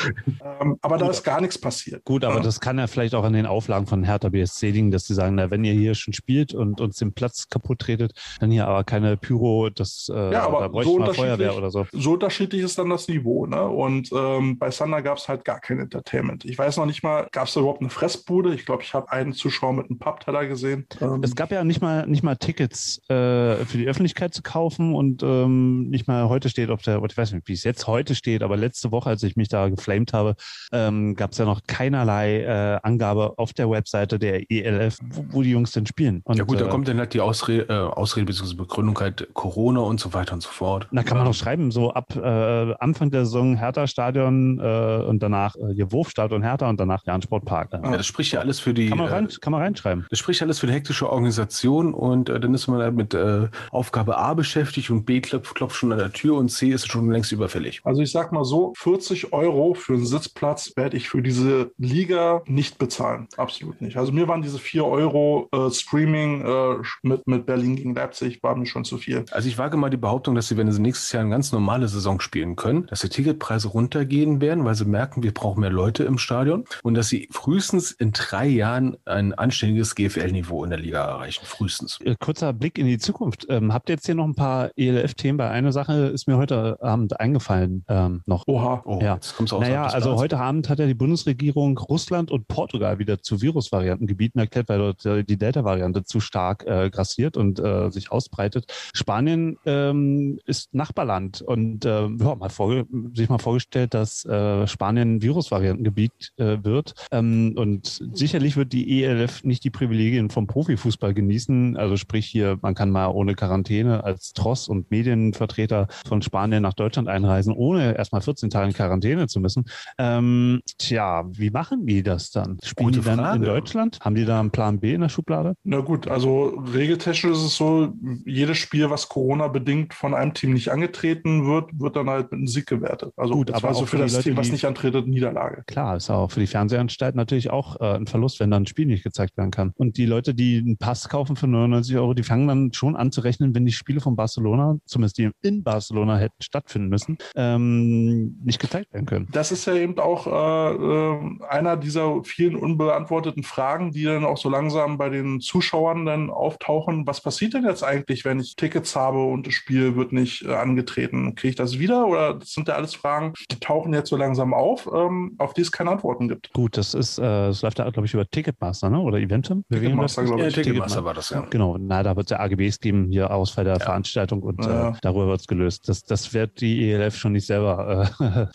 Ähm, 0.60 0.76
aber 0.82 0.98
da 0.98 1.08
ist 1.08 1.22
gar 1.24 1.40
nichts 1.40 1.58
passiert. 1.58 2.04
Gut, 2.04 2.24
aber 2.24 2.36
Ja. 2.36 2.40
das 2.42 2.60
kann 2.60 2.78
ja 2.78 2.86
vielleicht 2.86 3.14
auch 3.14 3.24
an 3.24 3.32
den 3.32 3.46
Auflagen 3.46 3.86
von 3.86 4.04
Hertha 4.04 4.28
BSC 4.28 4.70
liegen, 4.70 4.90
dass 4.90 5.06
sie 5.06 5.14
sagen, 5.14 5.34
na, 5.36 5.50
wenn 5.50 5.64
ihr 5.64 5.72
hier 5.72 5.94
schon 5.94 6.12
spielt 6.12 6.54
und 6.54 6.80
uns 6.80 6.96
den 6.98 7.12
Platz 7.12 7.48
kaputt 7.48 7.80
tretet, 7.80 8.12
dann 8.40 8.50
hier 8.50 8.66
aber 8.68 8.84
keine 8.84 9.16
Pyro, 9.16 9.70
das 9.70 10.10
äh, 10.14 10.32
Ja, 10.32 10.44
aber 10.46 10.60
da 10.60 10.66
so 10.66 10.70
bräuchte 10.72 10.90
man 10.90 10.98
unterschiedlich- 11.00 11.16
Feuerwehr 11.26 11.56
oder 11.56 11.70
so. 11.70 11.86
so 11.92 12.12
unterschiedlich 12.12 12.62
ist 12.62 12.78
dann 12.78 12.90
das 12.90 13.08
Niveau. 13.08 13.46
Ne? 13.46 13.62
Und 13.66 14.10
ähm, 14.12 14.58
bei 14.58 14.70
Thunder 14.70 15.02
gab 15.02 15.18
es 15.18 15.28
halt 15.28 15.44
gar 15.44 15.60
kein 15.60 15.80
Entertainment. 15.80 16.44
Ich 16.44 16.56
weiß 16.58 16.76
noch 16.76 16.86
nicht 16.86 17.02
mal, 17.02 17.26
gab 17.32 17.46
es 17.48 17.54
da 17.54 17.60
überhaupt 17.60 17.80
eine 17.80 17.90
Fressbude? 17.90 18.54
Ich 18.54 18.64
glaube, 18.66 18.82
ich 18.82 18.92
habe 18.94 19.10
einen 19.10 19.32
Zuschauer 19.32 19.72
mit 19.72 19.88
einem 19.90 19.98
Pappteller 19.98 20.46
gesehen. 20.46 20.86
Ähm, 21.00 21.20
Es 21.22 21.34
gab 21.34 21.50
ja 21.50 21.64
nicht 21.64 21.80
mal 21.80 22.06
nicht 22.06 22.22
mal 22.22 22.36
Tickets 22.36 22.98
äh, 23.08 23.56
für 23.64 23.78
die 23.78 23.86
Öffentlichkeit 23.88 24.34
zu 24.34 24.42
kaufen 24.42 24.94
und 24.94 25.22
ähm, 25.22 25.88
nicht 25.88 26.06
mal 26.06 26.28
heute 26.28 26.48
steht 26.48 26.70
auf 26.70 26.82
der, 26.82 27.02
ich 27.02 27.16
weiß 27.16 27.32
nicht, 27.34 27.48
wie 27.48 27.52
es 27.52 27.64
jetzt 27.64 27.86
heute 27.86 28.14
steht, 28.14 28.42
aber 28.42 28.56
letzte 28.56 28.90
Woche, 28.92 29.10
als 29.10 29.22
ich 29.22 29.36
mich 29.36 29.48
da 29.48 29.68
geflamed 29.68 30.12
habe, 30.12 30.34
ähm, 30.72 31.14
gab 31.14 31.32
es 31.32 31.38
ja 31.38 31.44
noch 31.44 31.60
keinerlei 31.66 32.40
äh, 32.42 32.78
Angabe 32.82 33.34
auf 33.36 33.52
der 33.52 33.70
Webseite 33.70 34.18
der 34.18 34.50
ELF, 34.50 34.98
wo, 35.10 35.24
wo 35.30 35.42
die 35.42 35.50
Jungs 35.50 35.72
denn 35.72 35.86
spielen. 35.86 36.20
Und, 36.24 36.36
ja 36.38 36.44
gut, 36.44 36.60
da 36.60 36.66
äh, 36.66 36.68
kommt 36.68 36.88
dann 36.88 36.98
halt 36.98 37.14
die 37.14 37.20
Ausrede, 37.20 37.66
äh, 37.68 37.72
Ausrede 37.72 38.26
bzw. 38.26 38.54
Begründung 38.54 38.98
halt 38.98 39.28
Corona 39.34 39.80
und 39.80 40.00
so 40.00 40.14
weiter 40.14 40.34
und 40.34 40.42
so 40.42 40.50
fort. 40.50 40.88
Na, 40.90 41.02
kann 41.02 41.18
man 41.18 41.26
doch 41.26 41.34
schreiben, 41.34 41.70
so 41.70 41.92
ab 41.92 42.14
äh, 42.16 42.74
Anfang 42.78 43.10
der 43.10 43.24
Saison 43.24 43.56
Hertha-Stadion 43.56 44.58
äh, 44.60 45.04
und 45.04 45.22
danach 45.22 45.56
äh, 45.56 45.74
hier 45.74 45.92
Wurfstadion 45.92 46.42
Hertha 46.42 46.68
und 46.68 46.78
danach 46.78 47.04
Jan 47.06 47.22
Sportpark. 47.22 47.72
Äh, 47.72 47.80
Ja, 47.82 47.96
das 47.96 48.06
spricht 48.06 48.32
ja 48.32 48.40
alles 48.40 48.60
für 48.60 48.74
die. 48.74 48.88
kann, 48.88 48.98
man 48.98 49.08
äh, 49.08 49.12
rein, 49.12 49.28
kann 49.40 49.50
man 49.50 49.60
reinschreiben. 49.62 50.06
Das 50.10 50.18
spricht 50.18 50.42
alles 50.42 50.58
für 50.58 50.66
die 50.66 50.72
hektische 50.72 51.10
Organisation 51.10 51.94
und 51.94 52.28
äh, 52.28 52.38
dann 52.40 52.54
ist 52.54 52.66
man 52.68 52.80
halt 52.80 52.94
mit 52.94 53.14
äh, 53.14 53.48
Aufgabe 53.70 54.16
A 54.18 54.34
beschäftigt 54.34 54.90
und 54.90 55.04
B 55.04 55.20
klopft, 55.20 55.54
klopft 55.54 55.76
schon 55.76 55.92
an 55.92 55.98
der 55.98 56.12
Tür 56.12 56.36
und 56.36 56.48
C 56.50 56.70
ist 56.70 56.90
schon 56.90 57.10
längst 57.10 57.23
überfällig. 57.32 57.80
also 57.84 58.02
ich 58.02 58.10
sag 58.10 58.32
mal 58.32 58.44
so, 58.44 58.72
40 58.76 59.32
Euro 59.32 59.74
für 59.74 59.94
einen 59.94 60.06
Sitzplatz 60.06 60.72
werde 60.76 60.96
ich 60.96 61.08
für 61.08 61.22
diese 61.22 61.72
Liga 61.78 62.42
nicht 62.46 62.78
bezahlen. 62.78 63.28
Absolut 63.36 63.80
nicht. 63.80 63.96
Also 63.96 64.12
mir 64.12 64.28
waren 64.28 64.42
diese 64.42 64.58
4 64.58 64.84
Euro 64.84 65.48
äh, 65.52 65.70
Streaming 65.70 66.42
äh, 66.44 66.76
mit, 67.02 67.26
mit 67.26 67.46
Berlin 67.46 67.76
gegen 67.76 67.94
Leipzig, 67.94 68.42
war 68.42 68.56
mir 68.56 68.66
schon 68.66 68.84
zu 68.84 68.98
viel. 68.98 69.24
Also 69.30 69.48
ich 69.48 69.58
wage 69.58 69.76
mal 69.76 69.90
die 69.90 69.96
Behauptung, 69.96 70.34
dass 70.34 70.48
sie, 70.48 70.56
wenn 70.56 70.70
sie 70.70 70.80
nächstes 70.80 71.12
Jahr 71.12 71.22
eine 71.22 71.30
ganz 71.30 71.52
normale 71.52 71.88
Saison 71.88 72.20
spielen 72.20 72.56
können, 72.56 72.86
dass 72.86 73.00
die 73.00 73.08
Ticketpreise 73.08 73.68
runtergehen 73.68 74.40
werden, 74.40 74.64
weil 74.64 74.74
sie 74.74 74.84
merken, 74.84 75.22
wir 75.22 75.32
brauchen 75.32 75.60
mehr 75.60 75.70
Leute 75.70 76.04
im 76.04 76.18
Stadion 76.18 76.64
und 76.82 76.94
dass 76.94 77.08
sie 77.08 77.28
frühestens 77.30 77.90
in 77.92 78.12
drei 78.12 78.46
Jahren 78.46 78.96
ein 79.04 79.34
anständiges 79.34 79.94
GFL-Niveau 79.94 80.64
in 80.64 80.70
der 80.70 80.78
Liga 80.78 81.04
erreichen. 81.04 81.44
Frühestens. 81.44 81.98
Äh, 82.02 82.16
Kurzer 82.18 82.52
Blick 82.52 82.78
in 82.78 82.86
die 82.86 82.98
Zukunft. 82.98 83.46
Ähm, 83.48 83.72
habt 83.72 83.88
ihr 83.88 83.94
jetzt 83.94 84.06
hier 84.06 84.14
noch 84.14 84.26
ein 84.26 84.34
paar 84.34 84.70
ELF-Themen? 84.76 85.38
Bei 85.38 85.50
einer 85.50 85.72
Sache 85.72 86.06
ist 86.06 86.26
mir 86.26 86.36
heute 86.36 86.78
Abend 86.82 87.13
eingefallen 87.14 87.84
ähm, 87.88 88.22
noch. 88.26 88.44
Oha. 88.46 88.82
Oh, 88.84 88.98
Ja. 89.02 89.14
jetzt 89.14 89.36
kommst 89.36 89.52
du 89.52 89.60
Naja, 89.60 89.86
also 89.86 90.16
heute 90.16 90.38
Abend 90.38 90.68
hat 90.68 90.78
ja 90.78 90.86
die 90.86 90.94
Bundesregierung 90.94 91.78
Russland 91.78 92.30
und 92.30 92.48
Portugal 92.48 92.98
wieder 92.98 93.22
zu 93.22 93.40
Virusvariantengebieten 93.40 94.40
erklärt, 94.40 94.68
weil 94.68 94.78
dort 94.78 95.04
äh, 95.06 95.24
die 95.24 95.36
Delta-Variante 95.36 96.04
zu 96.04 96.20
stark 96.20 96.64
äh, 96.66 96.90
grassiert 96.90 97.36
und 97.36 97.58
äh, 97.60 97.90
sich 97.90 98.10
ausbreitet. 98.12 98.72
Spanien 98.92 99.56
ähm, 99.66 100.38
ist 100.46 100.74
Nachbarland 100.74 101.42
und 101.42 101.84
äh, 101.84 102.08
ja, 102.08 102.34
mal 102.34 102.48
vorge 102.48 102.86
sich 103.14 103.28
mal 103.28 103.38
vorgestellt, 103.38 103.94
dass 103.94 104.24
äh, 104.24 104.66
Spanien 104.66 105.16
ein 105.16 105.22
Virusvariantengebiet 105.22 106.32
äh, 106.36 106.58
wird. 106.62 106.94
Ähm, 107.10 107.54
und 107.56 108.02
sicherlich 108.14 108.56
wird 108.56 108.72
die 108.72 109.02
ELF 109.04 109.44
nicht 109.44 109.64
die 109.64 109.70
Privilegien 109.70 110.30
vom 110.30 110.46
Profifußball 110.46 111.14
genießen. 111.14 111.76
Also 111.76 111.96
sprich 111.96 112.26
hier, 112.26 112.58
man 112.62 112.74
kann 112.74 112.90
mal 112.90 113.08
ohne 113.08 113.34
Quarantäne 113.34 114.04
als 114.04 114.32
Tross 114.32 114.68
und 114.68 114.90
Medienvertreter 114.90 115.88
von 116.06 116.22
Spanien 116.22 116.62
nach 116.62 116.74
Deutschland 116.74 117.03
einreisen, 117.08 117.52
ohne 117.54 117.96
erstmal 117.96 118.20
14 118.20 118.50
Tage 118.50 118.68
in 118.68 118.74
Quarantäne 118.74 119.26
zu 119.26 119.40
müssen. 119.40 119.64
Ähm, 119.98 120.60
tja, 120.78 121.24
wie 121.32 121.50
machen 121.50 121.86
die 121.86 122.02
das 122.02 122.30
dann? 122.30 122.58
Spielen 122.62 122.88
Gute 122.88 123.00
die 123.00 123.06
dann 123.06 123.18
Frage. 123.18 123.38
in 123.38 123.44
Deutschland? 123.44 123.98
Haben 124.00 124.14
die 124.14 124.24
da 124.24 124.40
einen 124.40 124.50
Plan 124.50 124.80
B 124.80 124.94
in 124.94 125.00
der 125.00 125.08
Schublade? 125.08 125.54
Na 125.64 125.80
gut, 125.80 126.08
also 126.08 126.62
regeltechnisch 126.72 127.32
ist 127.32 127.44
es 127.44 127.56
so, 127.56 127.92
jedes 128.24 128.58
Spiel, 128.58 128.90
was 128.90 129.08
Corona-bedingt 129.08 129.94
von 129.94 130.14
einem 130.14 130.34
Team 130.34 130.52
nicht 130.52 130.70
angetreten 130.70 131.46
wird, 131.46 131.70
wird 131.78 131.96
dann 131.96 132.10
halt 132.10 132.30
mit 132.30 132.38
einem 132.38 132.46
Sieg 132.46 132.66
gewertet. 132.66 133.12
Also 133.16 133.34
Gut, 133.34 133.50
aber 133.50 133.62
war 133.62 133.74
so 133.74 133.82
auch 133.82 133.88
für 133.88 133.94
für 133.96 134.02
das 134.02 134.12
Leute, 134.12 134.24
Team, 134.24 134.36
was 134.36 134.50
nicht 134.50 134.64
antretet, 134.64 135.06
Niederlage. 135.06 135.62
Klar, 135.66 135.96
ist 135.96 136.10
auch 136.10 136.30
für 136.30 136.40
die 136.40 136.46
Fernsehanstalt 136.46 137.14
natürlich 137.14 137.50
auch 137.50 137.80
äh, 137.80 137.96
ein 137.96 138.06
Verlust, 138.06 138.40
wenn 138.40 138.50
dann 138.50 138.64
ein 138.64 138.66
Spiel 138.66 138.86
nicht 138.86 139.04
gezeigt 139.04 139.36
werden 139.36 139.50
kann. 139.50 139.72
Und 139.76 139.96
die 139.96 140.06
Leute, 140.06 140.34
die 140.34 140.58
einen 140.58 140.76
Pass 140.76 141.08
kaufen 141.08 141.36
für 141.36 141.46
99 141.46 141.96
Euro, 141.96 142.14
die 142.14 142.22
fangen 142.22 142.48
dann 142.48 142.72
schon 142.72 142.96
an 142.96 143.12
zu 143.12 143.20
rechnen, 143.20 143.54
wenn 143.54 143.64
die 143.64 143.72
Spiele 143.72 144.00
von 144.00 144.16
Barcelona, 144.16 144.76
zumindest 144.86 145.18
die 145.18 145.30
in 145.42 145.62
Barcelona 145.62 146.16
hätten 146.18 146.42
stattfinden 146.42 146.90
müssen, 146.94 147.18
ähm, 147.36 148.38
nicht 148.44 148.60
gezeigt 148.60 148.92
werden 148.92 149.06
können. 149.06 149.28
Das 149.32 149.52
ist 149.52 149.66
ja 149.66 149.74
eben 149.74 149.98
auch 149.98 150.26
äh, 150.26 150.74
äh, 150.74 151.18
einer 151.48 151.76
dieser 151.76 152.22
vielen 152.24 152.56
unbeantworteten 152.56 153.42
Fragen, 153.42 153.90
die 153.92 154.04
dann 154.04 154.24
auch 154.24 154.36
so 154.38 154.48
langsam 154.48 154.96
bei 154.98 155.08
den 155.08 155.40
Zuschauern 155.40 156.06
dann 156.06 156.30
auftauchen. 156.30 157.06
Was 157.06 157.20
passiert 157.20 157.54
denn 157.54 157.64
jetzt 157.64 157.82
eigentlich, 157.82 158.24
wenn 158.24 158.38
ich 158.40 158.56
Tickets 158.56 158.94
habe 158.96 159.22
und 159.24 159.46
das 159.46 159.54
Spiel 159.54 159.96
wird 159.96 160.12
nicht 160.12 160.44
äh, 160.44 160.54
angetreten? 160.54 161.34
Kriege 161.34 161.50
ich 161.50 161.56
das 161.56 161.78
wieder? 161.78 162.06
Oder 162.06 162.34
das 162.34 162.52
sind 162.52 162.68
ja 162.68 162.74
alles 162.74 162.94
Fragen, 162.94 163.32
die 163.50 163.58
tauchen 163.60 163.92
jetzt 163.92 164.10
so 164.10 164.16
langsam 164.16 164.54
auf, 164.54 164.88
ähm, 164.94 165.34
auf 165.38 165.52
die 165.54 165.62
es 165.62 165.72
keine 165.72 165.90
Antworten 165.90 166.28
gibt. 166.28 166.52
Gut, 166.52 166.76
das 166.76 166.94
ist, 166.94 167.18
äh, 167.18 167.22
das 167.22 167.62
läuft 167.62 167.78
ja, 167.78 167.90
glaube 167.90 168.06
ich, 168.06 168.14
über 168.14 168.28
Ticketmaster, 168.28 168.90
ne? 168.90 169.00
Oder 169.00 169.18
Eventim? 169.18 169.64
Ticketmaster, 169.72 170.24
glaube 170.24 170.42
Ja, 170.42 170.48
ich. 170.48 170.54
Ticketmaster 170.54 171.04
war 171.04 171.14
das, 171.14 171.30
ja. 171.30 171.40
Genau, 171.50 171.76
na, 171.78 172.02
da 172.02 172.16
wird 172.16 172.26
es 172.26 172.30
ja 172.30 172.40
AGBs 172.40 172.80
geben, 172.80 173.08
hier 173.10 173.30
Ausfall 173.32 173.64
der 173.64 173.80
Veranstaltung 173.80 174.42
und 174.42 174.64
Ja. 174.64 174.90
äh, 174.90 174.92
darüber 175.02 175.26
wird 175.28 175.40
es 175.40 175.46
gelöst. 175.46 175.88
Das, 175.88 176.04
das 176.04 176.32
wird 176.34 176.60
die 176.60 176.83
ELF 176.92 177.16
schon 177.16 177.32
nicht 177.32 177.46
selber. 177.46 178.10
Äh, 178.20 178.46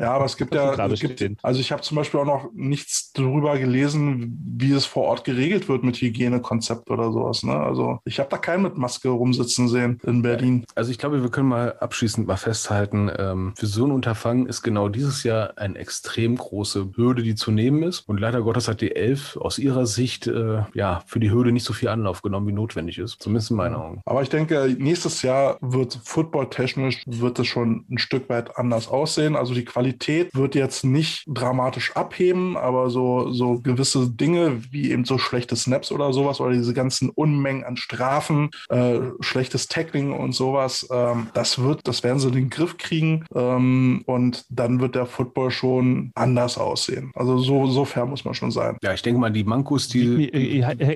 Ja, 0.00 0.12
aber 0.12 0.24
es 0.24 0.36
gibt 0.36 0.54
ja, 0.54 0.86
es 0.86 1.00
gibt, 1.00 1.22
also 1.42 1.60
ich 1.60 1.72
habe 1.72 1.82
zum 1.82 1.96
Beispiel 1.96 2.20
auch 2.20 2.26
noch 2.26 2.50
nichts 2.54 3.12
darüber 3.12 3.58
gelesen, 3.58 4.38
wie 4.58 4.72
es 4.72 4.86
vor 4.86 5.04
Ort 5.04 5.24
geregelt 5.24 5.68
wird 5.68 5.84
mit 5.84 5.96
Hygienekonzept 5.96 6.90
oder 6.90 7.12
sowas. 7.12 7.42
Ne? 7.42 7.54
Also 7.54 8.00
ich 8.04 8.18
habe 8.18 8.28
da 8.28 8.38
keine 8.38 8.56
keinen 8.56 8.62
mit 8.62 8.78
Maske 8.78 9.08
rumsitzen 9.08 9.68
sehen 9.68 9.98
in 10.04 10.22
Berlin. 10.22 10.64
Also 10.74 10.90
ich 10.90 10.98
glaube, 10.98 11.22
wir 11.22 11.30
können 11.30 11.48
mal 11.48 11.74
abschließend 11.78 12.26
mal 12.26 12.36
festhalten, 12.36 13.10
ähm, 13.16 13.52
für 13.56 13.66
so 13.66 13.84
ein 13.84 13.90
Unterfangen 13.90 14.46
ist 14.46 14.62
genau 14.62 14.88
dieses 14.88 15.22
Jahr 15.22 15.58
eine 15.58 15.78
extrem 15.78 16.36
große 16.36 16.92
Hürde, 16.96 17.22
die 17.22 17.34
zu 17.34 17.50
nehmen 17.50 17.82
ist. 17.82 18.00
Und 18.08 18.18
leider 18.18 18.42
Gottes 18.42 18.68
hat 18.68 18.80
die 18.80 18.96
Elf 18.96 19.36
aus 19.36 19.58
ihrer 19.58 19.86
Sicht 19.86 20.26
äh, 20.26 20.62
ja 20.74 21.02
für 21.06 21.20
die 21.20 21.30
Hürde 21.30 21.52
nicht 21.52 21.64
so 21.64 21.72
viel 21.72 21.88
Anlauf 21.88 22.22
genommen, 22.22 22.48
wie 22.48 22.52
notwendig 22.52 22.98
ist. 22.98 23.20
Zumindest 23.20 23.50
in 23.50 23.56
meinen 23.56 23.74
Augen. 23.74 24.00
Aber 24.06 24.22
ich 24.22 24.30
denke, 24.30 24.74
nächstes 24.78 25.22
Jahr 25.22 25.58
wird 25.60 26.00
footballtechnisch 26.02 27.02
wird 27.06 27.38
es 27.38 27.46
schon 27.46 27.75
ein 27.90 27.98
Stück 27.98 28.28
weit 28.28 28.56
anders 28.56 28.88
aussehen. 28.88 29.36
Also 29.36 29.54
die 29.54 29.64
Qualität 29.64 30.34
wird 30.34 30.54
jetzt 30.54 30.84
nicht 30.84 31.24
dramatisch 31.26 31.94
abheben, 31.96 32.56
aber 32.56 32.90
so, 32.90 33.30
so 33.30 33.60
gewisse 33.60 34.10
Dinge 34.10 34.62
wie 34.70 34.90
eben 34.90 35.04
so 35.04 35.18
schlechte 35.18 35.56
Snaps 35.56 35.92
oder 35.92 36.12
sowas 36.12 36.40
oder 36.40 36.52
diese 36.52 36.74
ganzen 36.74 37.10
Unmengen 37.10 37.64
an 37.64 37.76
Strafen, 37.76 38.50
äh, 38.68 39.00
schlechtes 39.20 39.68
Tackling 39.68 40.12
und 40.12 40.34
sowas, 40.34 40.86
ähm, 40.92 41.28
das 41.34 41.58
wird, 41.58 41.86
das 41.86 42.02
werden 42.02 42.18
sie 42.18 42.28
in 42.28 42.34
den 42.34 42.50
Griff 42.50 42.78
kriegen 42.78 43.24
ähm, 43.34 44.02
und 44.06 44.44
dann 44.50 44.80
wird 44.80 44.94
der 44.94 45.06
Football 45.06 45.50
schon 45.50 46.12
anders 46.14 46.58
aussehen. 46.58 47.10
Also 47.14 47.38
so, 47.38 47.66
so 47.66 47.84
fair 47.84 48.06
muss 48.06 48.24
man 48.24 48.34
schon 48.34 48.50
sein. 48.50 48.76
Ja, 48.82 48.92
ich 48.92 49.02
denke 49.02 49.20
mal, 49.20 49.30
die 49.30 49.44
Mankos, 49.44 49.88
die, 49.88 50.30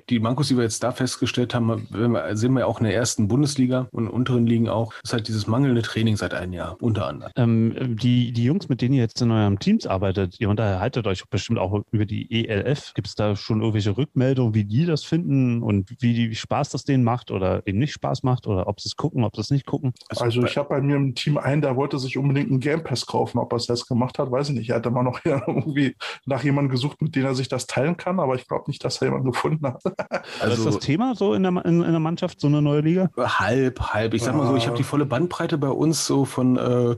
die 0.09 0.21
Mankos, 0.21 0.49
die 0.49 0.57
wir 0.57 0.65
jetzt 0.65 0.83
da 0.83 0.93
festgestellt 0.93 1.55
haben, 1.55 1.87
sehen 2.33 2.55
wir 2.55 2.67
auch 2.67 2.79
in 2.79 2.85
der 2.85 2.95
ersten 2.95 3.29
Bundesliga 3.29 3.89
und 3.93 4.05
in 4.05 4.11
unteren 4.11 4.47
Ligen 4.47 4.69
auch, 4.69 4.93
ist 5.03 5.13
halt 5.13 5.29
dieses 5.29 5.47
mangelnde 5.47 5.83
Training 5.83 6.17
seit 6.17 6.35
einem 6.35 6.53
Jahr, 6.53 6.70
unter 6.81 7.07
anderem. 7.07 7.33
Ähm, 7.37 7.97
die, 7.97 8.33
die 8.33 8.45
Jungs, 8.45 8.69
mit 8.69 8.81
denen 8.83 8.95
ihr 8.95 9.03
jetzt 9.03 9.21
in 9.21 9.31
eurem 9.31 9.59
Teams 9.59 9.87
arbeitet, 9.87 10.41
ihr 10.41 10.49
unterhaltet 10.49 11.07
euch 11.07 11.25
bestimmt 11.29 11.59
auch 11.59 11.83
über 11.91 12.07
die 12.07 12.31
ELF. 12.31 12.95
Gibt 12.95 13.09
es 13.09 13.15
da 13.15 13.37
schon 13.37 13.61
irgendwelche 13.61 13.97
Rückmeldungen, 13.97 14.55
wie 14.55 14.65
die 14.65 14.87
das 14.87 15.05
finden 15.05 15.63
und 15.63 15.91
wie, 16.01 16.31
wie 16.31 16.35
Spaß 16.35 16.71
das 16.71 16.85
denen 16.85 17.05
macht 17.05 17.31
oder 17.31 17.67
eben 17.67 17.79
nicht 17.79 17.93
Spaß 17.93 18.23
macht 18.23 18.47
oder 18.47 18.67
ob 18.69 18.81
sie 18.81 18.89
es 18.89 18.97
gucken, 18.97 19.25
ob 19.25 19.35
sie 19.37 19.43
es 19.43 19.51
nicht 19.51 19.67
gucken? 19.67 19.93
Also, 20.09 20.25
also 20.25 20.45
ich 20.45 20.57
habe 20.57 20.69
bei 20.69 20.81
mir 20.81 20.97
im 20.97 21.15
Team 21.15 21.39
einen, 21.39 21.63
der 21.63 21.77
wollte 21.77 21.99
sich 21.99 22.17
unbedingt 22.17 22.51
einen 22.51 22.61
Game 22.61 22.83
Pass 22.83 23.07
kaufen. 23.07 23.39
Ob 23.39 23.53
er 23.53 23.57
es 23.57 23.69
jetzt 23.69 23.89
gemacht 23.89 24.19
hat, 24.19 24.31
weiß 24.31 24.51
ich 24.51 24.55
nicht. 24.55 24.71
Er 24.71 24.77
hat 24.77 24.87
immer 24.87 25.03
noch 25.03 25.21
irgendwie 25.25 25.97
nach 26.27 26.43
jemandem 26.43 26.71
gesucht, 26.71 27.01
mit 27.03 27.15
dem 27.15 27.25
er 27.25 27.35
sich 27.35 27.49
das 27.49 27.67
teilen 27.67 27.97
kann, 27.97 28.21
aber 28.21 28.35
ich 28.35 28.47
glaube 28.47 28.65
nicht, 28.69 28.85
dass 28.85 29.01
er 29.01 29.09
jemanden 29.09 29.31
gefunden 29.31 29.67
hat. 29.67 29.83
Also 30.41 30.69
ist 30.69 30.77
das 30.77 30.79
Thema 30.85 31.15
so 31.15 31.35
in 31.35 31.43
der, 31.43 31.53
in, 31.65 31.83
in, 31.83 31.91
der 31.91 32.01
Mannschaft, 32.01 32.41
so 32.41 32.47
eine 32.47 32.63
neue 32.63 32.81
Liga? 32.81 33.11
Halb, 33.17 33.81
halb. 33.81 34.15
Ich 34.15 34.23
sag 34.23 34.35
mal 34.35 34.47
so, 34.47 34.57
ich 34.57 34.67
habe 34.67 34.77
die 34.77 34.83
volle 34.83 35.07
Bandbreite 35.07 35.59
bei 35.59 35.69
uns 35.69 36.07
so 36.07 36.25
von 36.25 36.57
äh, 36.61 36.97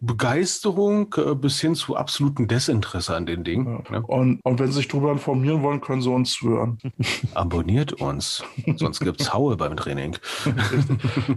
Begeisterung 0.00 1.14
äh, 1.16 1.34
bis 1.34 1.60
hin 1.60 1.74
zu 1.74 1.96
absolutem 1.96 2.48
Desinteresse 2.48 3.14
an 3.14 3.26
den 3.26 3.44
Dingen. 3.44 3.84
Ja. 3.90 3.98
Ne? 3.98 4.06
Und, 4.06 4.40
und 4.44 4.58
wenn 4.58 4.68
Sie 4.68 4.78
sich 4.78 4.88
darüber 4.88 5.12
informieren 5.12 5.62
wollen, 5.62 5.80
können 5.80 6.02
Sie 6.02 6.10
uns 6.10 6.40
hören. 6.40 6.78
Abonniert 7.34 7.92
uns, 7.94 8.42
sonst 8.76 9.00
gibt 9.00 9.20
es 9.20 9.32
Haue 9.38 9.56
beim 9.56 9.76
Training. 9.76 10.16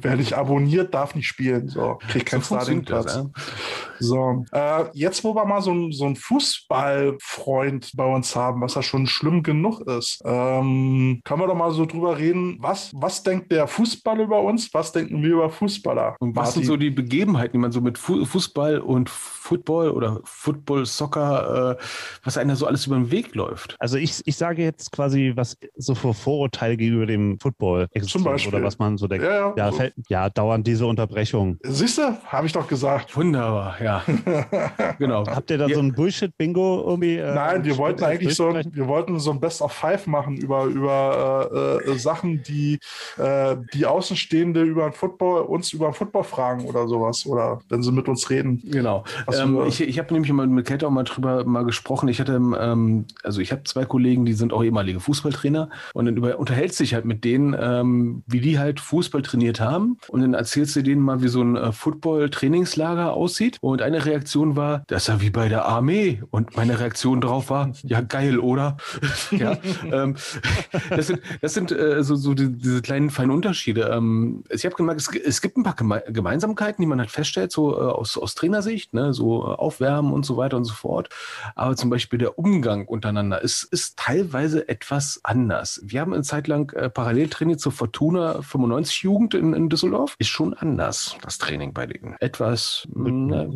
Wer 0.02 0.16
nicht 0.16 0.34
abonniert, 0.34 0.94
darf 0.94 1.16
nicht 1.16 1.28
spielen. 1.28 1.68
So, 1.68 2.00
kriegt 2.08 2.28
keinen 2.28 2.42
so 2.42 2.56
Startingplatz. 2.56 3.16
Ja? 3.16 3.30
So, 4.00 4.46
äh, 4.52 4.86
jetzt, 4.94 5.24
wo 5.24 5.36
wir 5.36 5.46
mal 5.46 5.62
so, 5.62 5.92
so 5.92 6.06
einen 6.06 6.16
Fußballfreund 6.16 7.92
bei 7.96 8.06
uns 8.06 8.36
haben, 8.36 8.62
was 8.62 8.76
ja 8.76 8.82
schon 8.82 9.08
schlimm 9.08 9.44
genug 9.44 9.82
ist, 9.82 10.22
ähm, 10.26 11.22
können 11.24 11.42
wir 11.42 11.48
doch 11.48 11.56
mal 11.56 11.72
so 11.72 11.86
drüber 11.86 12.18
reden, 12.18 12.58
was, 12.60 12.92
was 12.96 13.24
denkt 13.24 13.52
der 13.52 13.68
Fußball 13.68 14.20
über 14.20 14.42
uns, 14.42 14.74
was 14.74 14.92
denken 14.92 15.22
wir 15.22 15.34
über 15.34 15.50
Fußballer? 15.50 16.16
Und 16.20 16.36
was 16.36 16.48
Martin? 16.48 16.54
sind 16.54 16.66
so 16.66 16.78
die 16.78 16.90
Begebenheiten, 16.90 17.41
die 17.50 17.58
man 17.58 17.72
so 17.72 17.82
mit 17.82 17.98
Fußball 17.98 18.80
und 18.80 19.10
Football 19.10 19.92
oder 19.92 20.22
Football, 20.24 20.86
Soccer, 20.86 21.78
äh, 21.80 21.84
was 22.24 22.38
einer 22.38 22.56
so 22.56 22.66
alles 22.68 22.88
über 22.88 22.96
den 22.96 23.12
Weg 23.12 23.36
läuft? 23.36 23.76
Also 23.80 23.98
ich, 23.98 24.22
ich 24.26 24.36
sage 24.36 24.64
jetzt 24.64 24.92
quasi, 24.92 25.34
was 25.36 25.58
so 25.76 25.96
für 25.96 26.14
Vorurteile 26.14 26.78
gegenüber 26.78 27.06
dem 27.06 27.40
Football 27.40 27.88
existieren 27.92 28.24
Zum 28.24 28.32
Beispiel. 28.32 28.56
oder 28.56 28.64
was 28.64 28.80
man 28.80 28.98
so 28.98 29.08
denkt. 29.08 29.26
Ja, 29.26 29.50
ja. 29.50 29.54
Ja, 29.58 29.72
fällt, 29.72 29.94
ja 30.10 30.30
dauernd 30.30 30.66
diese 30.68 30.86
Unterbrechung. 30.86 31.58
Siehst 31.64 31.98
du, 31.98 32.18
habe 32.26 32.48
ich 32.48 32.54
doch 32.54 32.68
gesagt. 32.68 33.16
Wunderbar, 33.16 33.82
ja. 33.82 34.04
genau. 35.00 35.26
Habt 35.26 35.52
ihr 35.52 35.58
da 35.58 35.68
ja. 35.68 35.76
so 35.76 35.82
ein 35.82 35.94
Bullshit-Bingo 35.94 36.84
irgendwie? 36.88 37.18
Äh, 37.18 37.34
Nein, 37.34 37.64
wir 37.64 37.78
wollten 37.78 38.04
eigentlich 38.04 38.36
so, 38.36 38.54
wir 38.54 38.88
wollten 38.88 39.20
so 39.20 39.32
ein 39.32 39.40
Best 39.40 39.62
of 39.62 39.72
Five 39.72 40.08
machen 40.08 40.38
über, 40.38 40.66
über 40.66 41.80
äh, 41.86 41.92
äh, 41.92 41.98
Sachen, 41.98 42.44
die 42.44 42.80
äh, 43.18 43.58
die 43.74 43.86
Außenstehende 43.86 44.62
über 44.62 44.84
den 44.84 44.94
Football, 44.94 45.42
uns 45.44 45.74
über 45.74 45.90
den 45.90 45.94
Football 45.94 46.24
fragen 46.24 46.66
oder 46.66 46.88
sowas. 46.88 47.26
Oder 47.32 47.62
wenn 47.70 47.82
sie 47.82 47.94
mit 47.94 48.10
uns 48.10 48.30
reden. 48.30 48.62
Genau. 48.66 49.06
Ähm, 49.34 49.62
ich 49.68 49.80
ich 49.80 49.98
habe 50.00 50.14
nämlich 50.14 50.32
mal 50.34 50.48
mit 50.48 50.66
Kate 50.66 50.86
auch 50.86 50.92
mal 50.92 51.04
drüber 51.04 51.46
mal 51.46 51.64
gesprochen. 51.64 52.10
Ich 52.10 52.20
hatte, 52.20 52.34
ähm, 52.34 53.06
also 53.24 53.40
ich 53.40 53.54
habe 53.54 53.64
zwei 53.64 53.86
Kollegen, 53.86 54.26
die 54.26 54.34
sind 54.34 54.52
auch 54.52 54.64
ehemalige 54.64 55.00
Fußballtrainer 55.00 55.70
und 55.94 56.06
dann 56.06 56.18
über, 56.18 56.38
unterhältst 56.38 56.82
dich 56.82 56.94
halt 56.94 57.06
mit 57.06 57.24
denen, 57.24 57.56
ähm, 57.58 58.24
wie 58.28 58.42
die 58.42 58.60
halt 58.60 58.82
Fußball 58.82 59.22
trainiert 59.22 59.62
haben 59.62 59.98
und 60.10 60.22
dann 60.22 60.34
erzählst 60.34 60.76
du 60.76 60.84
denen 60.84 61.02
mal, 61.02 61.22
wie 61.22 61.30
so 61.30 61.42
ein 61.42 61.56
äh, 61.56 61.72
Football-Trainingslager 61.72 63.14
aussieht 63.14 63.58
und 63.62 63.82
eine 63.82 64.06
Reaktion 64.06 64.58
war, 64.58 64.84
das 64.88 65.04
ist 65.04 65.08
ja 65.08 65.22
wie 65.22 65.30
bei 65.30 65.48
der 65.48 65.66
Armee 65.66 66.22
und 66.32 66.58
meine 66.58 66.80
Reaktion 66.80 67.22
darauf 67.22 67.50
war, 67.50 67.72
ja 67.84 68.02
geil, 68.02 68.40
oder? 68.40 68.76
ja, 69.32 69.58
ähm, 69.90 70.16
das 70.90 71.08
sind, 71.08 71.22
das 71.42 71.54
sind 71.54 71.72
äh, 71.72 72.04
so, 72.04 72.16
so 72.16 72.34
die, 72.34 72.52
diese 72.52 72.82
kleinen 72.82 73.10
feinen 73.10 73.32
Unterschiede. 73.32 73.90
Ähm, 73.94 74.44
ich 74.50 74.66
habe 74.66 74.76
gemerkt, 74.76 75.00
es, 75.00 75.16
es, 75.16 75.42
gibt 75.42 75.58
ein 75.58 75.64
paar 75.64 75.76
Gemeinsamkeiten, 75.76 76.82
die 76.82 76.88
man 76.88 77.00
halt 77.00 77.12
feststellt, 77.22 77.52
so 77.52 77.78
äh, 77.78 77.84
aus, 77.84 78.18
aus 78.18 78.34
Trainersicht, 78.34 78.94
ne, 78.94 79.14
so 79.14 79.44
äh, 79.44 79.56
Aufwärmen 79.56 80.12
und 80.12 80.26
so 80.26 80.38
weiter 80.38 80.58
und 80.58 80.66
so 80.66 80.74
fort. 80.74 81.10
Aber 81.56 81.76
zum 81.76 81.92
Beispiel 81.92 82.18
der 82.18 82.40
Umgang 82.40 82.88
untereinander 82.88 83.42
ist, 83.42 83.64
ist 83.64 83.98
teilweise 83.98 84.68
etwas 84.68 85.20
anders. 85.24 85.82
Wir 85.84 86.02
haben 86.02 86.14
eine 86.14 86.24
Zeit 86.24 86.48
lang 86.48 86.74
äh, 86.74 86.90
parallel 86.90 87.30
trainiert 87.30 87.60
zur 87.60 87.72
Fortuna 87.72 88.42
95 88.42 89.04
Jugend 89.04 89.34
in, 89.36 89.54
in 89.54 89.70
Düsseldorf. 89.70 90.16
Ist 90.18 90.30
schon 90.30 90.56
anders, 90.56 91.16
das 91.22 91.38
Training 91.38 91.74
bei 91.74 91.86
denen. 91.86 92.16
Etwas 92.20 92.88
äh, 92.96 93.48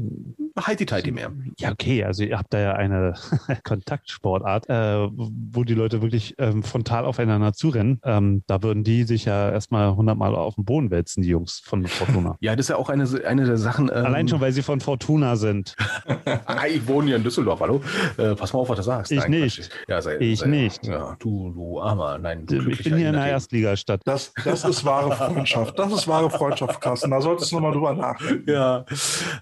heiti 0.62 1.12
mehr. 1.12 1.32
Ja, 1.58 1.72
okay. 1.72 2.04
Also 2.04 2.24
ihr 2.24 2.38
habt 2.38 2.54
da 2.54 2.60
ja 2.60 2.74
eine 2.74 3.16
Kontaktsportart, 3.64 4.70
äh, 4.70 5.10
wo 5.12 5.64
die 5.64 5.74
Leute 5.74 6.04
wirklich 6.04 6.36
ähm, 6.38 6.62
frontal 6.62 7.06
aufeinander 7.06 7.54
zurennen. 7.54 8.00
Ähm, 8.04 8.44
da 8.46 8.62
würden 8.62 8.84
die 8.84 9.04
sich 9.04 9.26
ja 9.26 9.50
erstmal 9.50 9.96
hundertmal 9.96 10.36
auf 10.36 10.56
den 10.56 10.66
Boden 10.66 10.92
wälzen, 10.92 11.24
die 11.24 11.30
Jungs 11.30 11.62
von 11.66 11.86
Fortuna. 11.88 12.38
ja, 12.42 12.56
das 12.56 12.66
ist 12.66 12.70
ja 12.70 12.76
auch 12.76 12.90
eine, 12.90 13.06
eine 13.26 13.55
der 13.56 13.64
Sachen. 13.64 13.90
Ähm, 13.94 14.06
Allein 14.06 14.28
schon, 14.28 14.42
weil 14.42 14.52
sie 14.52 14.62
von 14.62 14.80
Fortuna 14.80 15.36
sind. 15.36 15.76
ich 16.70 16.88
wohne 16.88 17.08
hier 17.08 17.16
in 17.16 17.24
Düsseldorf, 17.24 17.60
hallo. 17.60 17.82
Äh, 18.18 18.36
pass 18.36 18.54
mal 18.54 18.60
auf, 18.60 18.70
was 18.70 18.78
du 18.78 18.84
sagst. 18.84 19.12
Ich 19.12 19.20
Nein, 19.20 19.32
nicht. 19.32 19.70
Ja, 19.88 20.02
sei, 20.02 20.18
ich 20.18 20.40
sei, 20.40 20.48
nicht. 20.48 20.86
Ja, 20.86 21.16
du, 21.20 21.52
du 21.52 21.82
Armer. 21.82 22.18
Nein, 22.18 22.46
du 22.46 22.70
Ich 22.70 22.84
bin 22.84 22.98
hier 22.98 23.10
in 23.10 23.14
der 23.16 23.28
Erstligastadt. 23.28 24.02
Das, 24.06 24.34
das 24.44 24.66
ist 24.66 24.86
wahre 24.86 25.12
Freundschaft. 25.16 25.78
Das 25.80 25.92
ist 25.92 26.08
wahre 26.08 26.30
Freundschaft, 26.30 26.82
Carsten. 26.82 27.12
Da 27.12 27.22
solltest 27.22 27.52
du 27.52 27.56
nochmal 27.56 27.74
drüber 27.74 27.94
nachdenken. 27.94 28.50
Ja, 28.50 28.86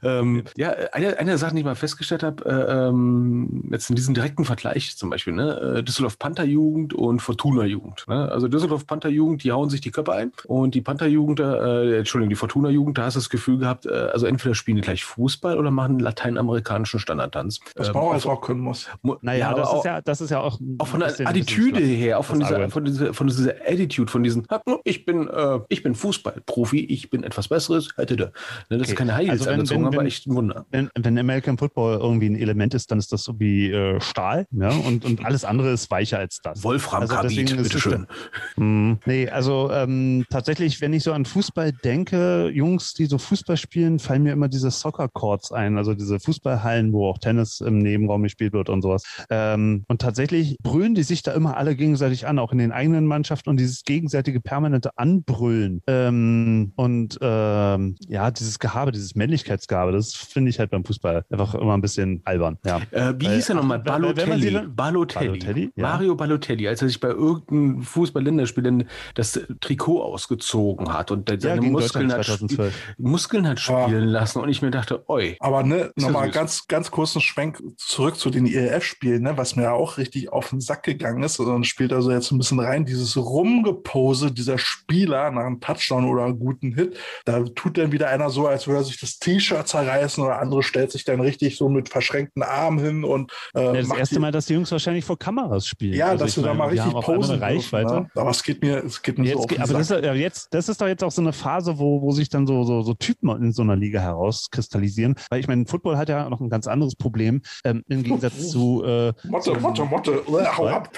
ähm, 0.03 0.43
ja 0.55 0.71
eine, 0.91 1.17
eine 1.17 1.31
der 1.31 1.37
Sachen, 1.37 1.55
die 1.55 1.61
ich 1.61 1.65
mal 1.65 1.75
festgestellt 1.75 2.23
habe, 2.23 2.45
äh, 2.45 2.87
ähm, 2.87 3.63
jetzt 3.71 3.89
in 3.89 3.95
diesem 3.95 4.13
direkten 4.13 4.45
Vergleich 4.45 4.95
zum 4.97 5.09
Beispiel, 5.09 5.33
ne, 5.33 5.77
äh, 5.77 5.83
Düsseldorf 5.83 6.19
Panther-Jugend 6.19 6.93
und 6.93 7.21
Fortuna-Jugend. 7.21 8.05
Ne? 8.07 8.31
Also 8.31 8.47
Düsseldorf 8.47 8.85
Panther-Jugend, 8.85 9.43
die 9.43 9.51
hauen 9.51 9.69
sich 9.69 9.81
die 9.81 9.91
Köpfe 9.91 10.13
ein 10.13 10.31
und 10.45 10.75
die 10.75 10.81
Panther-Jugend, 10.81 11.39
äh, 11.39 11.97
Entschuldigung, 11.97 12.29
die 12.29 12.35
Fortuna-Jugend, 12.35 12.97
da 12.97 13.05
hast 13.05 13.15
du 13.15 13.19
das 13.19 13.29
Gefühl 13.29 13.57
gehabt, 13.57 13.85
äh, 13.85 14.02
also 14.11 14.25
entweder 14.25 14.55
spielen 14.55 14.77
die 14.77 14.81
gleich 14.81 15.03
Fußball 15.03 15.57
oder 15.57 15.71
machen 15.71 15.99
lateinamerikanischen 15.99 16.99
Standardtanz. 16.99 17.59
Was 17.75 17.87
ähm, 17.87 17.93
man 17.93 18.03
auch, 18.03 18.25
auch 18.25 18.41
können 18.41 18.61
muss. 18.61 18.87
Naja, 19.21 19.51
ja, 19.51 19.53
das, 19.53 19.67
auch, 19.67 19.77
ist 19.79 19.85
ja, 19.85 20.01
das 20.01 20.21
ist 20.21 20.29
ja 20.29 20.39
auch. 20.39 20.59
Auch 20.79 20.87
von 20.87 20.99
der 20.99 21.09
Attitüde 21.27 21.79
her, 21.79 22.19
auch 22.19 22.25
von 22.25 22.39
dieser, 22.39 22.69
von 22.69 22.85
dieser, 22.85 23.13
von 23.13 23.27
dieser 23.27 23.53
Attitude, 23.65 24.11
von 24.11 24.23
diesen, 24.23 24.47
ich 24.83 25.05
bin, 25.05 25.27
äh, 25.27 25.59
ich 25.69 25.83
bin 25.83 25.95
Fußballprofi, 25.95 26.79
ich 26.85 27.09
bin 27.09 27.23
etwas 27.23 27.47
Besseres, 27.47 27.89
hätte 27.97 28.15
da. 28.15 28.25
Ne, 28.25 28.31
das 28.69 28.81
okay. 28.81 28.91
ist 28.91 28.95
keine 28.95 29.15
Heils 29.15 29.29
also 29.29 29.49
angezogen, 29.49 29.85
aber 29.85 30.05
echt 30.05 30.27
ein 30.27 30.35
Wunder. 30.35 30.65
Wenn, 30.71 30.89
wenn 30.97 31.17
American 31.17 31.57
Football 31.57 31.99
irgendwie 31.99 32.29
ein 32.29 32.35
Element 32.35 32.73
ist, 32.73 32.91
dann 32.91 32.99
ist 32.99 33.11
das 33.11 33.23
so 33.23 33.39
wie 33.39 33.71
äh, 33.71 33.99
Stahl, 34.01 34.45
ja, 34.51 34.69
und, 34.69 35.05
und 35.05 35.25
alles 35.25 35.45
andere 35.45 35.71
ist 35.71 35.89
weicher 35.91 36.19
als 36.19 36.39
das. 36.41 36.63
Wolfram 36.63 37.01
also 37.01 37.15
bitteschön. 37.27 38.07
Hm, 38.55 38.99
nee, 39.05 39.29
also 39.29 39.69
ähm, 39.71 40.25
tatsächlich, 40.29 40.81
wenn 40.81 40.93
ich 40.93 41.03
so 41.03 41.13
an 41.13 41.25
Fußball 41.25 41.71
denke, 41.71 42.49
Jungs, 42.53 42.93
die 42.93 43.05
so 43.05 43.17
Fußball 43.17 43.57
spielen, 43.57 43.92
fallen 43.99 44.23
mir 44.23 44.33
immer 44.33 44.47
diese 44.47 44.71
Soccer 44.71 45.07
Courts 45.09 45.51
ein, 45.51 45.77
also 45.77 45.93
diese 45.93 46.19
Fußballhallen, 46.19 46.93
wo 46.93 47.07
auch 47.09 47.17
Tennis 47.17 47.61
im 47.61 47.79
Nebenraum 47.79 48.23
gespielt 48.23 48.53
wird 48.53 48.69
und 48.69 48.81
sowas. 48.81 49.03
Ähm, 49.29 49.83
und 49.87 50.01
tatsächlich 50.01 50.57
brüllen 50.61 50.95
die 50.95 51.03
sich 51.03 51.23
da 51.23 51.33
immer 51.33 51.57
alle 51.57 51.75
gegenseitig 51.75 52.27
an, 52.27 52.39
auch 52.39 52.51
in 52.51 52.57
den 52.57 52.71
eigenen 52.71 53.05
Mannschaften 53.07 53.49
und 53.49 53.59
dieses 53.59 53.83
gegenseitige 53.83 54.39
permanente 54.41 54.97
Anbrüllen 54.97 55.81
ähm, 55.87 56.73
und 56.75 57.17
ähm, 57.21 57.95
ja, 58.07 58.31
dieses 58.31 58.59
Gehabe, 58.59 58.91
dieses 58.91 59.15
Männlichkeitsgabe, 59.15 59.91
das 59.91 60.13
finde 60.13 60.49
ich 60.49 60.59
halt 60.59 60.71
beim 60.71 60.85
Fußball 60.85 61.25
einfach 61.29 61.55
immer 61.55 61.73
ein 61.73 61.81
bisschen 61.81 62.21
albern. 62.25 62.57
Ja. 62.65 62.81
Äh, 62.91 63.13
wie 63.19 63.25
Weil- 63.25 63.35
hieß 63.35 63.49
er 63.49 63.55
nochmal? 63.55 63.81
wenn 63.85 64.01
man 64.01 64.01
Balotelli. 64.01 64.67
Balotelli. 64.67 65.27
Balotelli, 65.39 65.71
ja. 65.75 65.83
Mario 65.83 66.15
Balotelli, 66.15 66.67
als 66.67 66.81
er 66.81 66.87
sich 66.87 66.99
bei 66.99 67.09
irgendeinem 67.09 67.81
Fußball-Länderspiel 67.81 68.85
das 69.15 69.39
Trikot 69.61 70.01
ausgezogen 70.01 70.93
hat 70.93 71.11
und 71.11 71.29
Ja, 71.29 71.39
seine 71.39 71.61
gegen 71.61 71.71
Muskeln 71.73 72.11
hat, 72.11 72.25
2012. 72.25 72.95
Muskeln 72.97 73.47
hat 73.47 73.59
spielen 73.87 74.07
lassen 74.07 74.39
und 74.39 74.49
ich 74.49 74.61
mir 74.61 74.71
dachte, 74.71 75.03
oi. 75.09 75.35
Aber 75.39 75.63
ne, 75.63 75.91
ja 75.97 76.05
nochmal 76.07 76.25
süß. 76.27 76.33
ganz, 76.35 76.67
ganz 76.67 76.91
kurzen 76.91 77.21
Schwenk 77.21 77.61
zurück 77.77 78.15
zu 78.17 78.29
den 78.29 78.45
ELF-Spielen, 78.47 79.23
ne, 79.23 79.37
was 79.37 79.55
mir 79.55 79.73
auch 79.73 79.97
richtig 79.97 80.31
auf 80.31 80.49
den 80.49 80.61
Sack 80.61 80.83
gegangen 80.83 81.23
ist. 81.23 81.39
Und 81.39 81.47
dann 81.47 81.63
spielt 81.63 81.93
also 81.93 82.11
jetzt 82.11 82.31
ein 82.31 82.37
bisschen 82.37 82.59
rein, 82.59 82.85
dieses 82.85 83.15
Rumgepose 83.17 84.31
dieser 84.31 84.57
Spieler 84.57 85.31
nach 85.31 85.43
einem 85.45 85.59
Touchdown 85.59 86.05
oder 86.09 86.25
einem 86.25 86.39
guten 86.39 86.73
Hit. 86.73 86.97
Da 87.25 87.41
tut 87.43 87.77
dann 87.77 87.91
wieder 87.91 88.09
einer 88.09 88.29
so, 88.29 88.47
als 88.47 88.67
würde 88.67 88.79
er 88.81 88.83
sich 88.83 88.99
das 88.99 89.19
T-Shirt 89.19 89.67
zerreißen 89.67 90.23
oder 90.23 90.39
andere 90.39 90.63
stellt 90.63 90.91
sich 90.91 91.03
dann 91.03 91.19
richtig 91.21 91.57
so 91.57 91.69
mit 91.69 91.89
verschränkten 91.89 92.43
Armen 92.43 92.79
hin 92.79 93.03
und 93.03 93.31
äh, 93.55 93.63
Ja, 93.65 93.73
das 93.73 93.87
macht 93.87 93.99
erste 93.99 94.19
Mal, 94.19 94.31
dass 94.31 94.45
die 94.45 94.53
Jungs 94.53 94.71
wahrscheinlich 94.71 95.05
vor 95.05 95.17
Kameras 95.17 95.67
spielen. 95.67 95.93
Ja, 95.93 96.07
Also 96.07 96.25
dass 96.25 96.35
du 96.35 96.41
da 96.41 96.47
meine, 96.53 96.57
mal 96.57 96.71
die 96.71 96.77
richtig 96.79 96.95
auf 96.95 97.05
posen 97.05 97.29
dürfen, 97.39 97.43
Reichweite. 97.43 97.93
ne? 97.93 98.09
Aber 98.15 98.29
es 98.31 98.43
geht 98.43 98.61
mir, 98.61 98.83
es 98.83 99.01
geht 99.01 99.17
mir 99.17 99.25
so 99.25 99.29
Jetzt, 99.29 99.37
auf 99.39 99.47
geht- 99.47 99.57
den 99.57 99.63
aber 99.63 99.73
das 99.73 99.87
Sack. 99.87 99.99
ist, 99.99 100.05
ja 100.05 100.13
jetzt, 100.13 100.53
das 100.53 100.69
ist 100.69 100.81
doch 100.81 100.87
jetzt 100.87 101.03
auch 101.03 101.11
so 101.11 101.21
eine 101.21 101.33
Phase, 101.33 101.77
wo, 101.77 102.01
wo 102.01 102.11
sich 102.11 102.29
dann 102.29 102.47
so, 102.47 102.63
so, 102.63 102.81
so 102.81 102.93
Typen 102.93 103.29
in 103.41 103.51
so 103.51 103.61
einer 103.61 103.72
Liga 103.75 103.99
herauskristallisieren. 103.99 105.15
Weil 105.29 105.39
ich 105.39 105.47
meine, 105.47 105.65
Football 105.65 105.97
hat 105.97 106.09
ja 106.09 106.29
noch 106.29 106.41
ein 106.41 106.49
ganz 106.49 106.67
anderes 106.67 106.95
Problem. 106.95 107.41
Ähm, 107.63 107.83
Im 107.87 108.03
Gegensatz 108.03 108.49
zu 108.51 108.83
äh, 108.83 109.13
Motte, 109.27 109.53
Motte, 109.59 109.85
Motte, 109.85 110.11
äh, 110.27 110.45
hau 110.57 110.67
ab, 110.67 110.89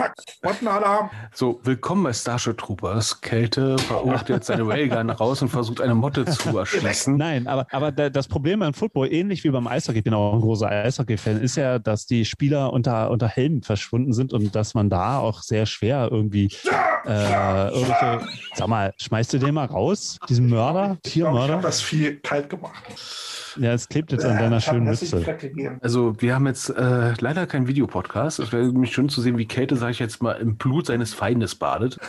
Mottenalarm. 0.44 1.10
So, 1.34 1.60
willkommen 1.64 2.04
bei 2.04 2.14
Starship 2.14 2.58
Troopers. 2.58 3.22
Kälte 3.22 3.78
verursacht 3.78 4.30
jetzt 4.30 4.48
seine 4.48 4.68
Railgun 4.68 5.10
raus 5.10 5.42
und 5.42 5.50
versucht 5.50 5.82
eine 5.82 5.96
Motte 5.96 6.26
zu 6.26 6.58
erschießen. 6.58 7.16
Nein, 7.18 7.48
aber, 7.48 7.68
aber 7.72 7.92
da- 7.92 8.10
das 8.10 8.28
Problem 8.28 8.60
beim 8.60 8.74
Football, 8.74 9.12
ähnlich 9.12 9.44
wie 9.44 9.50
beim 9.50 9.68
Eishockey, 9.68 10.00
ich 10.00 10.04
bin 10.04 10.14
auch 10.14 10.34
ein 10.34 10.42
großer 10.42 10.68
Eishockey-Fan, 10.70 11.42
ist 11.42 11.56
ja, 11.58 11.80
dass 11.80 12.06
die 12.06 12.26
Spieler 12.26 12.74
unter, 12.74 13.10
unter 13.12 13.28
Helmen 13.28 13.62
verschwunden 13.64 14.14
sind 14.14 14.34
und 14.34 14.56
dass 14.56 14.74
man 14.74 14.90
da 14.90 15.20
auch 15.20 15.42
sehr 15.42 15.66
schwer 15.66 16.10
irgendwie 16.12 16.50
äh, 17.06 17.70
irgendwelche, 17.70 18.22
sag 18.56 18.68
mal, 18.68 18.94
schmeißt 18.98 19.34
du 19.34 19.38
den 19.38 19.54
mal 19.54 19.66
raus, 19.66 20.18
diesen 20.30 20.50
Mörder, 20.50 20.98
Ich 21.06 21.14
glaube, 21.14 21.30
ich 21.30 21.38
habe 21.38 21.38
Tiermörder? 21.46 21.62
das 21.62 21.82
viel 21.82 22.20
kalt 22.20 22.50
gemacht. 22.56 22.84
Ja, 23.58 23.74
es 23.74 23.88
klebt 23.88 24.12
jetzt 24.12 24.26
an 24.26 24.38
deiner 24.38 24.58
hab 24.58 24.64
schönen 24.64 24.84
Mütze. 24.86 25.38
Also, 25.82 26.22
wir 26.22 26.36
haben 26.36 26.46
jetzt 26.48 26.70
äh, 26.70 27.14
leider 27.20 27.48
keinen 27.48 27.68
Videopodcast. 27.68 28.40
Es 28.40 28.52
wäre 28.52 28.66
nämlich 28.66 28.92
schön 28.92 29.08
zu 29.10 29.22
sehen, 29.22 29.38
wie 29.38 29.46
Kälte, 29.46 29.78
sage 29.78 29.92
ich 29.92 30.00
jetzt 30.00 30.22
mal, 30.22 30.34
im 30.34 30.58
Blut 30.58 30.88
seines 30.88 31.14
Feindes 31.14 31.56
badet. 31.56 31.98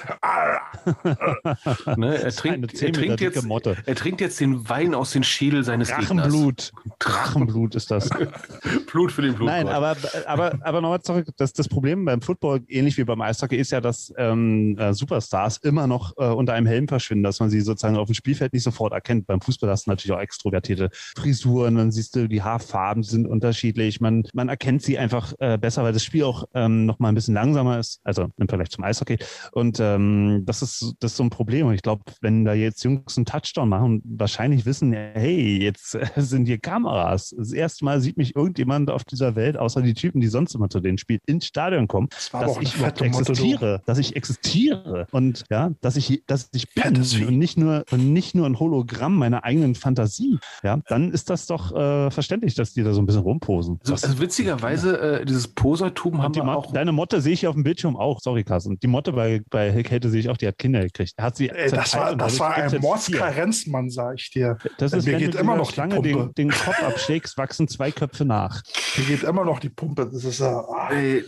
Ne? 1.96 2.22
Er, 2.22 2.30
trinkt, 2.32 2.72
er, 2.72 2.78
10 2.78 2.86
Meter 2.86 3.00
trinkt 3.00 3.20
jetzt, 3.20 3.44
Motte. 3.44 3.76
er 3.86 3.94
trinkt 3.94 4.20
jetzt 4.20 4.38
den 4.40 4.68
Wein 4.68 4.94
aus 4.94 5.12
den 5.12 5.24
Schädel 5.24 5.64
seines 5.64 5.88
Gegners. 5.88 6.28
Drachenblut. 6.28 6.72
Drachenblut 6.98 7.74
ist 7.74 7.90
das. 7.90 8.08
Blut 8.90 9.12
für 9.12 9.22
den 9.22 9.34
Blut. 9.34 9.48
Nein, 9.48 9.68
aber, 9.68 9.96
aber, 10.26 10.58
aber 10.60 10.80
nochmal 10.80 11.02
zurück. 11.02 11.26
Das, 11.36 11.52
das 11.52 11.68
Problem 11.68 12.04
beim 12.04 12.20
Football, 12.20 12.62
ähnlich 12.68 12.96
wie 12.98 13.04
beim 13.04 13.20
Eishockey, 13.20 13.56
ist 13.56 13.72
ja, 13.72 13.80
dass 13.80 14.12
ähm, 14.16 14.76
äh, 14.78 14.92
Superstars 14.92 15.58
immer 15.58 15.86
noch 15.86 16.16
äh, 16.18 16.24
unter 16.26 16.52
einem 16.52 16.66
Helm 16.66 16.88
verschwinden, 16.88 17.24
dass 17.24 17.40
man 17.40 17.50
sie 17.50 17.60
sozusagen 17.60 17.96
auf 17.96 18.06
dem 18.06 18.14
Spielfeld 18.14 18.52
nicht 18.52 18.62
sofort 18.62 18.92
erkennt. 18.92 19.26
Beim 19.26 19.40
Fußball 19.40 19.70
hast 19.70 19.86
du 19.86 19.90
natürlich 19.90 20.16
auch 20.16 20.20
extrovertierte 20.36 20.90
Frisuren, 21.16 21.76
dann 21.76 21.90
siehst 21.90 22.14
du, 22.14 22.28
die 22.28 22.42
Haarfarben 22.42 23.02
sind 23.02 23.26
unterschiedlich. 23.26 24.00
Man, 24.00 24.24
man 24.34 24.48
erkennt 24.48 24.82
sie 24.82 24.98
einfach 24.98 25.32
äh, 25.38 25.58
besser, 25.58 25.82
weil 25.82 25.92
das 25.92 26.04
Spiel 26.04 26.24
auch 26.24 26.44
ähm, 26.54 26.86
noch 26.86 26.98
mal 26.98 27.08
ein 27.08 27.14
bisschen 27.14 27.34
langsamer 27.34 27.78
ist, 27.78 28.00
also 28.04 28.28
im 28.36 28.48
Vergleich 28.48 28.70
zum 28.70 28.84
Eishockey. 28.84 29.18
Und 29.52 29.80
ähm, 29.80 30.42
das, 30.44 30.62
ist, 30.62 30.94
das 31.00 31.12
ist 31.12 31.16
so 31.16 31.24
ein 31.24 31.30
Problem. 31.30 31.66
Und 31.66 31.74
ich 31.74 31.82
glaube, 31.82 32.04
wenn 32.20 32.44
da 32.44 32.52
jetzt 32.52 32.84
Jungs 32.84 33.16
einen 33.16 33.26
Touchdown 33.26 33.68
machen, 33.68 34.02
wahrscheinlich 34.04 34.66
wissen, 34.66 34.92
hey, 34.92 35.58
jetzt 35.62 35.94
äh, 35.94 36.06
sind 36.16 36.46
hier 36.46 36.58
Kameras. 36.58 37.34
Das 37.36 37.52
erste 37.52 37.84
Mal 37.84 38.00
sieht 38.00 38.16
mich 38.16 38.36
irgendjemand 38.36 38.90
auf 38.90 39.04
dieser 39.04 39.36
Welt, 39.36 39.56
außer 39.56 39.82
die 39.82 39.94
Typen, 39.94 40.20
die 40.20 40.28
sonst 40.28 40.54
immer 40.54 40.68
zu 40.68 40.80
den 40.80 40.98
Spielen, 40.98 41.20
ins 41.26 41.46
Stadion 41.46 41.88
kommen, 41.88 42.08
Das 42.10 42.30
dass 42.30 42.58
ich 42.58 42.80
existiere, 43.00 43.82
dass 43.86 43.98
ich 43.98 44.16
existiere 44.16 45.06
und 45.12 45.44
ja, 45.50 45.72
dass 45.80 45.96
ich, 45.96 46.22
dass 46.26 46.50
ich 46.52 46.72
bin 46.74 47.04
Vieh. 47.04 47.24
und 47.24 47.38
nicht 47.38 47.56
nur 47.56 47.84
und 47.90 48.12
nicht 48.12 48.34
nur 48.34 48.46
ein 48.46 48.58
Hologramm 48.58 49.16
meiner 49.16 49.44
eigenen 49.44 49.74
Fantasie. 49.74 50.25
Ja, 50.62 50.78
dann 50.88 51.10
ist 51.12 51.30
das 51.30 51.46
doch 51.46 51.74
äh, 51.74 52.10
verständlich, 52.10 52.54
dass 52.54 52.72
die 52.72 52.82
da 52.82 52.92
so 52.92 53.00
ein 53.00 53.06
bisschen 53.06 53.22
rumposen. 53.22 53.78
also, 53.80 53.92
Was- 53.92 54.04
also 54.04 54.20
witzigerweise, 54.20 55.00
äh, 55.20 55.24
dieses 55.24 55.48
Posertum 55.48 56.22
haben 56.22 56.32
die 56.32 56.40
wir 56.40 56.56
auch. 56.56 56.72
deine 56.72 56.92
Motte 56.92 57.20
sehe 57.20 57.32
ich 57.32 57.46
auf 57.46 57.54
dem 57.54 57.64
Bildschirm 57.64 57.96
auch. 57.96 58.20
Sorry, 58.20 58.44
Carsten. 58.44 58.78
Die 58.80 58.86
Motte 58.86 59.12
bei, 59.12 59.42
bei 59.50 59.70
Kälte 59.82 60.08
sehe 60.10 60.20
ich 60.20 60.28
auch, 60.28 60.36
die 60.36 60.46
hat 60.46 60.58
Kinder 60.58 60.80
gekriegt. 60.82 61.14
Hat 61.20 61.36
sie 61.36 61.50
Ey, 61.50 61.70
das 61.70 61.94
war, 61.96 62.14
das 62.16 62.38
war 62.40 62.54
ein. 62.54 62.70
Mordskarenzmann, 62.80 63.90
sag 63.90 64.14
ich 64.18 64.30
dir. 64.30 64.58
Das 64.78 64.92
ist, 64.92 65.06
Mir 65.06 65.12
wenn 65.12 65.18
geht 65.20 65.34
du 65.34 65.38
immer 65.38 65.56
noch 65.56 65.68
die 65.68 65.74
Schlange 65.74 66.00
den, 66.02 66.16
Pumpe. 66.16 66.34
den 66.34 66.50
Kopf 66.50 66.82
abschlägst, 66.82 67.36
wachsen 67.38 67.68
zwei 67.68 67.90
Köpfe 67.90 68.24
nach. 68.24 68.62
Hier 68.94 69.04
geht 69.04 69.22
immer 69.22 69.44
noch 69.44 69.58
die 69.60 69.68
Pumpe. 69.68 70.08
Das 70.12 70.24
ist 70.24 70.40
ja. 70.40 70.58
ah. 70.60 70.90
Ey, 70.90 71.24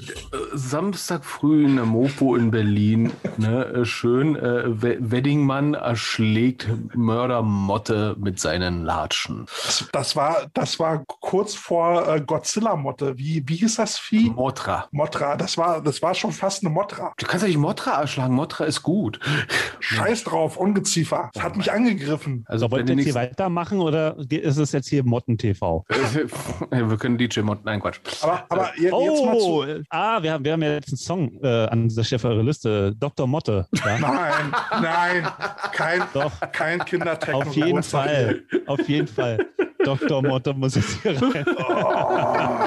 Samstag 0.55 1.25
früh 1.25 1.65
in 1.65 1.77
der 1.77 1.85
Mopo 1.85 2.37
in 2.37 2.51
Berlin, 2.51 3.11
ne, 3.37 3.65
äh, 3.67 3.85
schön, 3.85 4.37
äh, 4.37 4.65
We- 4.83 4.99
Weddingmann 5.01 5.75
erschlägt 5.75 6.69
Mördermotte 6.95 8.17
mit 8.19 8.39
seinen 8.41 8.83
Latschen. 8.89 9.45
Das, 9.67 9.85
das, 9.93 10.17
war, 10.17 10.47
das 10.55 10.79
war 10.79 11.05
kurz 11.21 11.55
vor 11.55 12.09
äh, 12.09 12.21
Godzilla-Motte. 12.23 13.19
Wie, 13.19 13.43
wie 13.47 13.57
hieß 13.57 13.77
das 13.77 13.99
Vieh? 13.99 14.31
Motra. 14.31 14.87
Motra. 14.93 15.37
Das 15.37 15.59
war, 15.59 15.83
das 15.83 16.01
war 16.01 16.15
schon 16.15 16.33
fast 16.33 16.65
eine 16.65 16.73
Motra. 16.73 17.13
Du 17.19 17.27
kannst 17.27 17.43
ja 17.43 17.49
nicht 17.49 17.59
Motra 17.59 18.01
erschlagen, 18.01 18.35
Motra 18.35 18.65
ist 18.65 18.83
gut. 18.83 19.21
Scheiß 19.81 20.25
drauf, 20.25 20.57
Ungeziefer. 20.57 21.31
Das 21.35 21.43
hat 21.43 21.57
mich 21.57 21.71
angegriffen. 21.71 22.45
Also 22.49 22.67
So, 22.67 22.71
wollt 22.73 22.89
ihr 22.89 22.97
jetzt 22.97 23.05
hier 23.05 23.15
weitermachen 23.15 23.81
oder 23.81 24.17
ist 24.31 24.57
es 24.57 24.73
jetzt 24.73 24.89
hier 24.89 25.05
Motten-TV? 25.05 25.85
wir 26.71 26.97
können 26.97 27.19
DJ 27.19 27.41
Mott, 27.41 27.65
nein 27.65 27.81
Quatsch. 27.81 28.01
Aber, 28.23 28.45
aber 28.49 28.71
je- 28.79 28.85
jetzt 28.85 28.93
mal 29.25 29.35
Oh, 29.35 29.65
zu. 29.65 29.69
äh, 29.71 29.83
ah, 29.91 30.23
wir 30.23 30.33
haben, 30.33 30.45
wir 30.45 30.53
haben 30.53 30.63
ja 30.63 30.73
jetzt 30.73 30.89
einen 30.89 30.97
Song 30.97 31.39
äh, 31.43 31.67
an 31.67 31.89
dieser 31.89 32.05
Stelle 32.05 32.21
für 32.21 32.29
eure 32.29 32.43
Liste. 32.43 32.95
Dr. 32.97 33.27
Motte. 33.27 33.67
Ja? 33.85 33.99
Nein, 33.99 34.53
nein, 34.81 35.29
kein, 35.73 36.03
Doch, 36.15 36.33
kein 36.53 36.83
Kindertechno. 36.85 37.39
auf 37.43 37.53
jeden 37.55 37.83
Fall. 37.83 38.43
Auf 38.67 38.78
jeden 38.87 39.07
Fall. 39.09 39.39
Dr. 39.85 40.23
Motte 40.23 40.55
muss 40.55 40.75
jetzt 40.75 41.03
hier 41.03 41.21
rein. 41.21 41.45
Oh, 41.69 42.59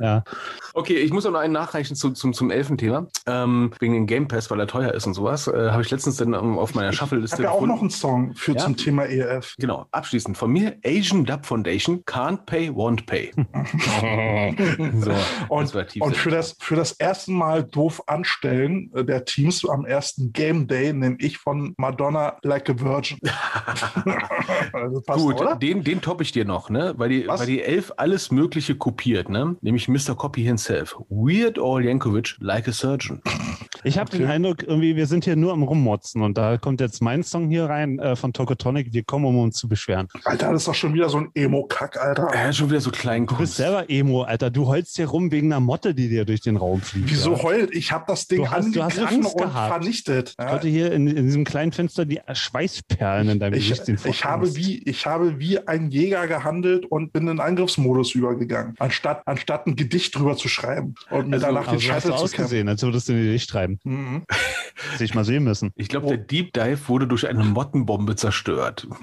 Ja. 0.00 0.22
Okay, 0.74 0.94
ich 0.96 1.12
muss 1.12 1.26
auch 1.26 1.32
noch 1.32 1.40
einen 1.40 1.52
nachreichen 1.52 1.96
zu, 1.96 2.10
zum, 2.10 2.32
zum 2.32 2.50
Elfenthema. 2.50 3.08
Ähm, 3.26 3.72
wegen 3.80 3.94
dem 3.94 4.06
Game 4.06 4.28
Pass, 4.28 4.50
weil 4.50 4.60
er 4.60 4.66
teuer 4.66 4.92
ist 4.92 5.06
und 5.06 5.14
sowas, 5.14 5.48
äh, 5.48 5.70
habe 5.70 5.82
ich 5.82 5.90
letztens 5.90 6.16
dann 6.16 6.34
ähm, 6.34 6.58
auf 6.58 6.74
meiner 6.74 6.90
ich 6.90 6.96
Shuffle-Liste 6.96 7.36
habe 7.36 7.42
ja 7.44 7.50
auch 7.50 7.66
noch 7.66 7.80
einen 7.80 7.90
Song 7.90 8.34
für 8.34 8.52
Ja? 8.52 8.58
zum 8.58 8.76
Thema 8.76 9.06
E 9.06 9.18
ELF. 9.18 9.54
Genau, 9.58 9.86
abschließend 9.90 10.36
von 10.36 10.50
mir, 10.50 10.76
Asian 10.84 11.24
Dub 11.24 11.46
Foundation, 11.46 12.04
can't 12.04 12.44
pay, 12.46 12.68
won't 12.68 13.06
pay. 13.06 13.32
so, 15.00 15.12
Und, 15.48 15.62
das 15.64 15.74
war 15.74 15.86
tief 15.86 16.02
und 16.02 16.16
für, 16.16 16.30
das, 16.30 16.56
für 16.60 16.76
das 16.76 16.92
erste 16.92 17.32
Mal 17.32 17.64
doof 17.64 18.02
anstellen 18.06 18.90
äh, 18.94 19.04
der 19.04 19.24
Teams 19.24 19.68
am 19.68 19.84
ersten 19.84 20.32
Game 20.32 20.66
Day 20.66 20.92
nehme 20.92 21.16
ich 21.18 21.38
von 21.38 21.74
Madonna 21.76 22.36
Like 22.42 22.70
a 22.70 22.74
Virgin. 22.78 23.18
also 24.72 25.00
passt, 25.00 25.18
Gut, 25.18 25.40
oder? 25.40 25.56
den, 25.56 25.84
den 25.84 26.00
toppe 26.00 26.22
ich 26.22 26.32
dir 26.32 26.44
noch, 26.44 26.57
ne? 26.70 26.94
Weil 26.96 27.08
die, 27.10 27.26
Was? 27.28 27.40
weil 27.40 27.46
die 27.46 27.62
Elf 27.62 27.92
alles 27.96 28.30
Mögliche 28.30 28.74
kopiert, 28.74 29.28
ne? 29.28 29.56
Nämlich 29.60 29.88
Mr. 29.88 30.14
Copy 30.16 30.42
himself. 30.42 30.96
Weird 31.08 31.58
All 31.58 31.84
Yankovic, 31.84 32.36
like 32.40 32.66
a 32.68 32.72
surgeon. 32.72 33.20
Ich 33.84 33.96
habe 33.98 34.10
den 34.10 34.22
Okay. 34.24 34.32
Eindruck, 34.32 34.62
irgendwie, 34.64 34.96
wir 34.96 35.06
sind 35.06 35.24
hier 35.24 35.36
nur 35.36 35.52
am 35.52 35.62
Rummotzen 35.62 36.22
und 36.22 36.36
da 36.36 36.56
kommt 36.58 36.80
jetzt 36.80 37.00
mein 37.00 37.22
Song 37.22 37.48
hier 37.48 37.66
rein 37.66 37.98
äh, 38.00 38.16
von 38.16 38.32
Tokotonic. 38.32 38.92
Wir 38.92 39.04
kommen, 39.04 39.24
um 39.24 39.38
uns 39.38 39.56
zu 39.56 39.68
beschweren. 39.68 40.08
Alter, 40.24 40.50
das 40.52 40.62
ist 40.62 40.68
doch 40.68 40.74
schon 40.74 40.94
wieder 40.94 41.08
so 41.08 41.18
ein 41.18 41.28
Emo-Kack, 41.34 41.96
Alter. 42.00 42.24
Er 42.32 42.48
hat 42.48 42.56
schon 42.56 42.68
wieder 42.70 42.80
so 42.80 42.90
klein 42.90 43.26
Du 43.26 43.36
bist 43.36 43.54
selber 43.56 43.88
Emo, 43.88 44.22
Alter. 44.22 44.50
Du 44.50 44.66
heulst 44.66 44.96
hier 44.96 45.06
rum 45.06 45.30
wegen 45.30 45.52
einer 45.52 45.60
Motte, 45.60 45.94
die 45.94 46.08
dir 46.08 46.24
durch 46.24 46.40
den 46.40 46.56
Raum 46.56 46.80
fliegt. 46.80 47.10
Wieso 47.10 47.34
ja? 47.34 47.42
heult? 47.44 47.74
Ich 47.74 47.92
habe 47.92 48.04
das 48.08 48.26
Ding 48.26 48.38
Du 48.38 48.50
hast- 48.50 48.74
du 48.74 48.82
hast 48.82 48.98
angegriffen 48.98 49.26
und 49.32 49.36
gehabt. 49.42 49.68
vernichtet. 49.72 50.30
Ich 50.36 50.44
Ja, 50.44 50.50
wollte 50.52 50.68
hier 50.68 50.90
in, 50.92 51.06
in 51.06 51.24
diesem 51.26 51.44
kleinen 51.44 51.70
Fenster 51.72 52.04
die 52.04 52.20
Schweißperlen 52.32 53.28
in 53.28 53.38
deinem 53.38 53.54
ich, 53.54 53.68
Gesicht 53.68 53.86
sehen. 53.86 53.98
ich, 54.04 54.24
habe 54.24 54.54
wie, 54.56 54.82
ich 54.84 55.06
habe 55.06 55.38
wie 55.38 55.58
ein 55.66 55.90
Jäger 55.90 56.26
gehandelt 56.48 56.86
und 56.86 57.12
bin 57.12 57.28
in 57.28 57.40
Angriffsmodus 57.40 58.14
übergegangen, 58.14 58.74
anstatt, 58.78 59.22
anstatt 59.26 59.66
ein 59.66 59.76
Gedicht 59.76 60.16
drüber 60.18 60.36
zu 60.36 60.48
schreiben 60.48 60.94
und 61.10 61.28
mir 61.28 61.34
Also- 61.36 61.46
danach 61.46 61.64
den 61.66 61.74
Also 61.74 61.76
hast 61.76 61.84
Scheitel 61.86 62.02
zu 62.02 62.08
kämpfen. 62.10 62.24
ausgesehen, 62.24 62.68
als 62.68 62.82
würdest 62.82 63.08
du 63.08 63.12
dir 63.12 63.32
nicht 63.32 63.48
schreiben. 63.50 63.78
Mhm. 63.84 64.24
Hätte 64.92 65.04
ich 65.04 65.14
mal 65.14 65.24
sehen 65.24 65.44
müssen. 65.44 65.70
Ich 65.76 65.88
glaube, 65.88 66.06
der 66.06 66.18
Deep 66.18 66.52
Dive 66.52 66.88
wurde 66.88 67.06
durch 67.06 67.26
eine 67.28 67.44
Mottenbombe 67.44 68.16
zerstört. 68.16 68.86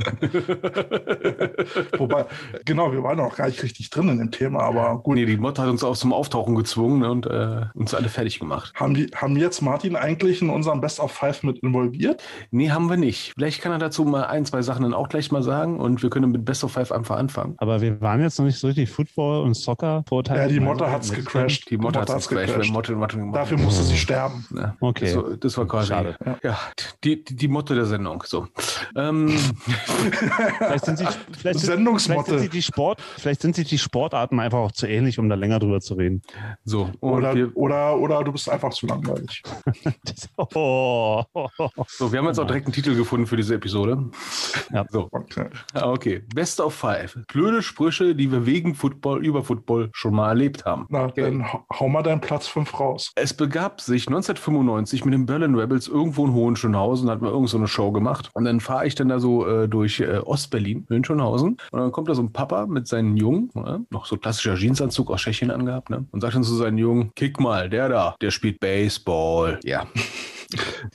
Wobei, 1.97 2.25
genau, 2.65 2.91
wir 2.91 3.03
waren 3.03 3.17
noch 3.17 3.35
gar 3.35 3.47
nicht 3.47 3.61
richtig 3.63 3.89
drin 3.89 4.09
in 4.09 4.17
dem 4.19 4.31
Thema, 4.31 4.61
aber 4.61 4.99
gut. 4.99 5.15
nee, 5.15 5.25
die 5.25 5.37
Motte 5.37 5.61
hat 5.61 5.69
uns 5.69 5.83
auch 5.83 5.95
zum 5.97 6.13
Auftauchen 6.13 6.55
gezwungen 6.55 6.99
ne, 6.99 7.11
und 7.11 7.25
äh, 7.25 7.65
uns 7.73 7.93
alle 7.93 8.09
fertig 8.09 8.39
gemacht. 8.39 8.73
Haben, 8.75 8.93
die, 8.93 9.07
haben 9.15 9.35
jetzt 9.37 9.61
Martin 9.61 9.95
eigentlich 9.95 10.41
in 10.41 10.49
unserem 10.49 10.81
Best 10.81 10.99
of 10.99 11.11
Five 11.11 11.43
mit 11.43 11.59
involviert? 11.59 12.23
Nee, 12.51 12.71
haben 12.71 12.89
wir 12.89 12.97
nicht. 12.97 13.33
Vielleicht 13.35 13.61
kann 13.61 13.71
er 13.71 13.79
dazu 13.79 14.05
mal 14.05 14.25
ein, 14.25 14.45
zwei 14.45 14.61
Sachen 14.61 14.83
dann 14.83 14.93
auch 14.93 15.09
gleich 15.09 15.31
mal 15.31 15.43
sagen 15.43 15.79
und 15.79 16.01
wir 16.03 16.09
können 16.09 16.31
mit 16.31 16.45
Best 16.45 16.63
of 16.63 16.71
Five 16.71 16.91
einfach 16.91 17.17
anfangen. 17.17 17.34
Aber 17.57 17.81
wir 17.81 17.99
waren 18.01 18.21
jetzt 18.21 18.37
noch 18.39 18.45
nicht 18.45 18.57
so 18.57 18.67
richtig 18.67 18.89
Football 18.89 19.41
und 19.43 19.53
Soccer 19.53 20.03
verurteilt. 20.07 20.41
Ja, 20.41 20.47
die 20.47 20.59
Motte 20.59 20.89
hat's 20.89 21.09
mit- 21.11 21.19
gecrashed. 21.25 21.69
Die 21.69 21.77
Motte 21.77 21.99
hat 22.01 22.09
es 22.09 22.27
gecrashed. 22.27 22.57
weil 22.57 22.67
Motte, 22.69 22.95
Motte, 22.95 23.17
Dafür 23.33 23.57
musste 23.57 23.83
sie 23.83 23.97
sterben. 23.97 24.45
Ne? 24.49 24.75
Okay. 24.79 25.05
Das, 25.05 25.15
war- 25.17 25.37
das 25.37 25.57
war 25.57 25.67
quasi 25.67 25.87
Schade. 25.87 26.17
Ja, 26.43 26.57
die, 27.03 27.23
die, 27.23 27.35
die 27.35 27.47
Motto 27.47 27.73
der 27.75 27.85
Sendung. 27.85 28.23
So. 28.25 28.47
Ähm, 28.95 29.29
Vielleicht 30.57 30.85
sind, 30.85 30.97
sie, 30.97 31.05
vielleicht, 31.05 31.19
sind, 31.25 31.37
vielleicht, 31.37 31.59
Sendungsmotte. 31.59 32.29
sind 32.31 32.39
sie 32.39 32.49
die 32.49 32.61
Sport, 32.61 33.01
vielleicht 33.17 33.41
sind 33.41 33.55
sich 33.55 33.67
die 33.67 33.77
Sportarten 33.77 34.39
einfach 34.39 34.59
auch 34.59 34.71
zu 34.71 34.87
ähnlich, 34.87 35.19
um 35.19 35.29
da 35.29 35.35
länger 35.35 35.59
drüber 35.59 35.79
zu 35.81 35.95
reden. 35.95 36.21
so. 36.63 36.89
Oder, 37.01 37.35
wir, 37.35 37.55
oder, 37.55 37.97
oder 37.97 38.23
du 38.23 38.31
bist 38.31 38.49
einfach 38.49 38.71
zu 38.73 38.87
langweilig. 38.87 39.41
Das, 40.03 40.29
oh. 40.55 41.23
so, 41.87 42.11
wir 42.11 42.19
haben 42.19 42.27
jetzt 42.27 42.39
auch 42.39 42.47
direkt 42.47 42.67
einen 42.67 42.73
Titel 42.73 42.95
gefunden 42.95 43.27
für 43.27 43.37
diese 43.37 43.55
Episode. 43.55 44.09
Ja. 44.73 44.85
So. 44.89 45.07
Okay. 45.11 45.47
Ah, 45.73 45.85
Okay. 45.95 46.23
Best 46.33 46.59
of 46.59 46.73
five. 46.73 47.17
Blöde 47.27 47.61
Sprüche, 47.61 48.15
die 48.15 48.31
wir 48.31 48.45
wegen 48.45 48.75
Football, 48.75 49.25
über 49.25 49.43
Football 49.43 49.89
schon 49.93 50.13
mal 50.15 50.29
erlebt 50.29 50.65
haben. 50.65 50.85
Na, 50.89 51.05
Okay. 51.05 51.21
dann 51.21 51.45
hau- 51.51 51.87
mal 51.89 52.01
deinen 52.03 52.21
Platz 52.21 52.47
5 52.47 52.79
raus. 52.79 53.11
Es 53.15 53.33
begab 53.33 53.79
sich 53.81 54.07
1995 54.07 55.05
mit 55.05 55.13
den 55.13 55.25
Berlin 55.25 55.55
Rebels 55.55 55.87
irgendwo 55.87 56.25
in 56.25 56.33
Hohenschönhausen, 56.33 57.09
hat 57.09 57.21
man 57.21 57.31
irgend 57.31 57.49
so 57.49 57.57
eine 57.57 57.67
Show 57.67 57.91
gemacht. 57.91 58.29
Und 58.33 58.45
dann 58.45 58.59
fahre 58.59 58.87
ich 58.87 58.95
dann 58.95 59.09
da 59.09 59.19
so 59.19 59.47
äh, 59.47 59.67
durch 59.69 59.99
äh, 59.99 60.17
Ostberlin, 60.17 60.85
Hohenschönhausen. 60.89 61.57
Und 61.71 61.79
dann 61.79 61.91
kommt 61.91 62.09
da 62.09 62.15
so 62.15 62.21
ein 62.23 62.31
Papa 62.33 62.65
mit 62.65 62.87
seinen 62.87 63.15
Jungen, 63.17 63.49
ne? 63.53 63.85
noch 63.91 64.05
so 64.05 64.17
klassischer 64.17 64.55
Jeansanzug 64.55 65.09
aus 65.11 65.21
Tschechien 65.21 65.51
angehabt, 65.51 65.89
ne? 65.89 66.05
und 66.11 66.21
sagt 66.21 66.35
dann 66.35 66.43
zu 66.43 66.55
seinen 66.55 66.77
Jungen, 66.77 67.11
kick 67.15 67.39
mal, 67.39 67.69
der 67.69 67.89
da, 67.89 68.15
der 68.21 68.31
spielt 68.31 68.59
Baseball. 68.59 69.59
Ja. 69.63 69.85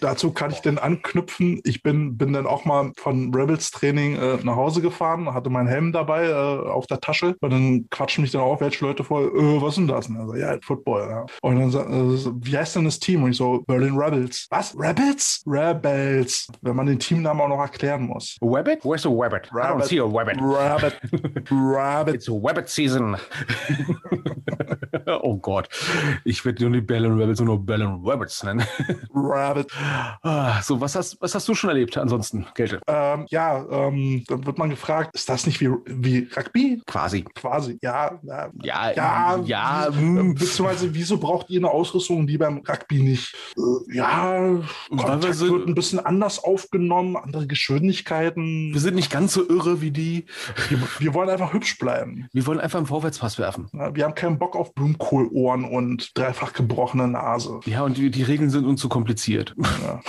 Dazu 0.01 0.33
kann 0.33 0.51
ich 0.51 0.61
denn 0.61 0.79
anknüpfen. 0.79 1.61
Ich 1.65 1.83
bin, 1.83 2.17
bin 2.17 2.33
dann 2.33 2.47
auch 2.47 2.65
mal 2.65 2.93
von 2.97 3.35
Rebels 3.35 3.71
Training 3.71 4.17
äh, 4.17 4.39
nach 4.43 4.57
Hause 4.57 4.81
gefahren, 4.81 5.33
hatte 5.33 5.51
meinen 5.51 5.69
Helm 5.69 5.93
dabei 5.93 6.27
äh, 6.27 6.33
auf 6.33 6.87
der 6.87 7.01
Tasche 7.01 7.37
und 7.41 7.51
dann 7.51 7.87
quatschen 7.91 8.23
mich 8.23 8.33
dann 8.33 8.43
auch 8.43 8.61
welche 8.61 8.85
Leute 8.85 9.05
voll, 9.05 9.27
äh, 9.27 9.63
was 9.63 9.71
ist 9.71 9.79
denn 9.79 9.89
das? 9.89 10.09
Und 10.09 10.17
also, 10.19 10.35
ja, 10.35 10.57
Football. 10.63 11.09
Ja. 11.09 11.27
Und 11.43 11.59
dann 11.59 11.71
sagt, 11.71 11.91
äh, 11.91 12.33
wie 12.43 12.57
heißt 12.57 12.77
denn 12.77 12.85
das 12.85 12.99
Team? 12.99 13.23
Und 13.23 13.31
ich 13.31 13.37
so, 13.37 13.63
Berlin 13.67 13.97
Rebels. 13.97 14.47
Was? 14.51 14.75
Rebels? 14.79 15.43
Rebels. 15.47 16.49
Wenn 16.63 16.77
man 16.77 16.87
den 16.87 16.99
Teamnamen 16.99 17.41
auch 17.41 17.49
noch 17.49 17.61
erklären 17.61 18.07
muss. 18.07 18.37
Wabbit? 18.41 18.85
Where's 18.85 19.03
the 19.03 19.09
Wabbit? 19.09 19.47
I 19.47 19.57
don't 19.57 19.57
Rabbit. 19.57 19.87
see 19.87 19.99
a 19.99 20.05
Wabbit. 20.05 20.39
Rabbit. 20.41 20.95
Rabbit. 21.51 22.15
It's 22.15 22.29
Wabbit 22.29 22.69
Season. 22.69 23.17
oh 25.07 25.37
Gott. 25.37 25.69
Ich 26.25 26.45
werde 26.45 26.65
nur 26.65 26.73
die 26.73 26.81
Berlin 26.81 27.19
Rebels 27.19 27.41
nur 27.41 27.65
Berlin 27.65 28.01
Rabbits 28.05 28.43
nennen. 28.43 28.65
Rabbit. 29.15 29.50
Ah, 30.23 30.61
so, 30.63 30.81
was 30.81 30.95
hast, 30.95 31.21
was 31.21 31.35
hast 31.35 31.49
du 31.49 31.55
schon 31.55 31.71
erlebt 31.71 31.97
ansonsten, 31.97 32.47
Gelte? 32.55 32.81
Ähm, 32.87 33.27
ja, 33.31 33.65
ähm, 33.71 34.25
dann 34.29 34.47
wird 34.47 34.59
man 34.59 34.71
gefragt, 34.71 35.11
ist 35.15 35.29
das 35.29 35.47
nicht 35.47 35.61
wie, 35.61 35.69
wie 35.87 36.29
Rugby? 36.37 36.83
Quasi. 36.87 37.23
Quasi, 37.35 37.79
ja. 37.83 38.19
ja. 38.23 38.51
Ja, 38.63 38.91
Ja, 38.93 39.37
ja. 39.45 39.89
wie- 39.93 39.99
hm. 40.01 40.31
äh, 40.31 40.35
beziehungsweise 40.35 40.95
wieso 40.95 41.19
braucht 41.19 41.51
ihr 41.51 41.61
eine 41.61 41.71
Ausrüstung, 41.71 42.27
die 42.27 42.39
beim 42.39 42.59
Rugby 42.69 43.03
nicht? 43.03 43.35
Äh, 43.57 43.95
ja, 43.97 44.61
Kontakt 44.89 45.35
so- 45.35 45.49
wird 45.53 45.69
ein 45.69 45.75
bisschen 45.75 46.01
anders 46.05 46.43
aufgenommen, 46.43 47.17
andere 47.17 47.47
Geschwindigkeiten. 47.47 48.73
Wir 48.73 48.81
sind 48.81 48.95
nicht 48.95 49.11
ganz 49.11 49.33
so 49.35 49.49
irre 49.49 49.81
wie 49.81 49.91
die. 49.91 50.27
Wir, 50.69 50.79
wir 50.99 51.15
wollen 51.15 51.29
einfach 51.29 51.53
hübsch 51.53 51.79
bleiben. 51.79 52.29
Wir 52.33 52.47
wollen 52.47 52.61
einfach 52.61 52.79
einen 52.79 52.87
Vorwärtspass 52.87 53.39
werfen. 53.39 53.69
Ja, 53.73 53.95
Wir 53.95 54.05
haben 54.05 54.15
keinen 54.15 54.39
Bock 54.39 54.57
auf 54.57 54.75
Blumenkohlohren 54.75 55.65
und 55.65 56.17
dreifach 56.17 56.53
gebrochene 56.53 57.09
Nase. 57.09 57.61
Ja, 57.67 57.83
und 57.83 57.97
die, 57.97 58.11
die 58.11 58.23
Regeln 58.23 58.51
sind 58.51 58.65
uns 58.67 58.81
zu 58.81 58.89
kompliziert. 58.89 59.21
Ja. 59.57 60.03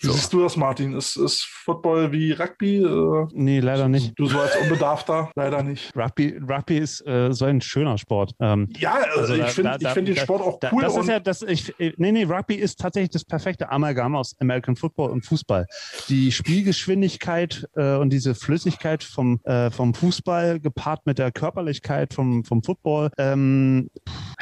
Wie 0.00 0.06
So. 0.08 0.12
siehst 0.12 0.32
du 0.32 0.42
das, 0.42 0.56
Martin? 0.56 0.94
Ist, 0.94 1.16
ist 1.16 1.44
Football 1.64 2.12
wie 2.12 2.32
Rugby? 2.32 2.76
Äh, 2.82 3.26
Nee, 3.32 3.60
leider 3.60 3.88
nicht. 3.88 4.12
Du 4.18 4.26
so 4.26 4.38
als 4.40 4.56
Unbedarfter? 4.56 5.30
Leider 5.36 5.62
nicht. 5.62 5.94
Rugby, 5.96 6.38
Rugby 6.48 6.78
ist 6.78 7.06
äh, 7.06 7.32
so 7.32 7.44
ein 7.44 7.60
schöner 7.60 7.96
Sport. 7.98 8.32
Ähm, 8.40 8.68
Ja, 8.78 8.94
also 8.94 9.32
Also 9.32 9.34
ich 9.34 9.44
finde 9.50 9.78
find 9.90 10.08
den 10.08 10.16
Sport 10.16 10.42
auch 10.42 10.58
da, 10.60 10.70
cool. 10.72 10.82
das 10.82 10.96
ist 10.96 11.08
ja, 11.08 11.20
das, 11.20 11.42
ich, 11.42 11.78
äh, 11.80 11.92
nee, 11.96 12.12
nee, 12.12 12.24
Rugby 12.24 12.54
ist 12.54 12.78
tatsächlich 12.80 13.10
das 13.10 13.24
perfekte 13.24 13.70
Amalgam 13.70 14.14
aus 14.16 14.34
American 14.40 14.76
Football 14.76 15.10
und 15.10 15.24
Fußball. 15.24 15.66
Die 16.08 16.30
Spielgeschwindigkeit 16.32 17.66
äh, 17.76 17.96
und 17.96 18.10
diese 18.10 18.34
Flüssigkeit 18.34 19.02
vom, 19.02 19.40
äh, 19.44 19.70
vom 19.70 19.94
Fußball 19.94 20.60
gepaart 20.60 21.06
mit 21.06 21.18
der 21.18 21.32
Körperlichkeit 21.32 22.14
vom, 22.14 22.44
vom 22.44 22.62
Football 22.62 23.10
ähm, 23.18 23.88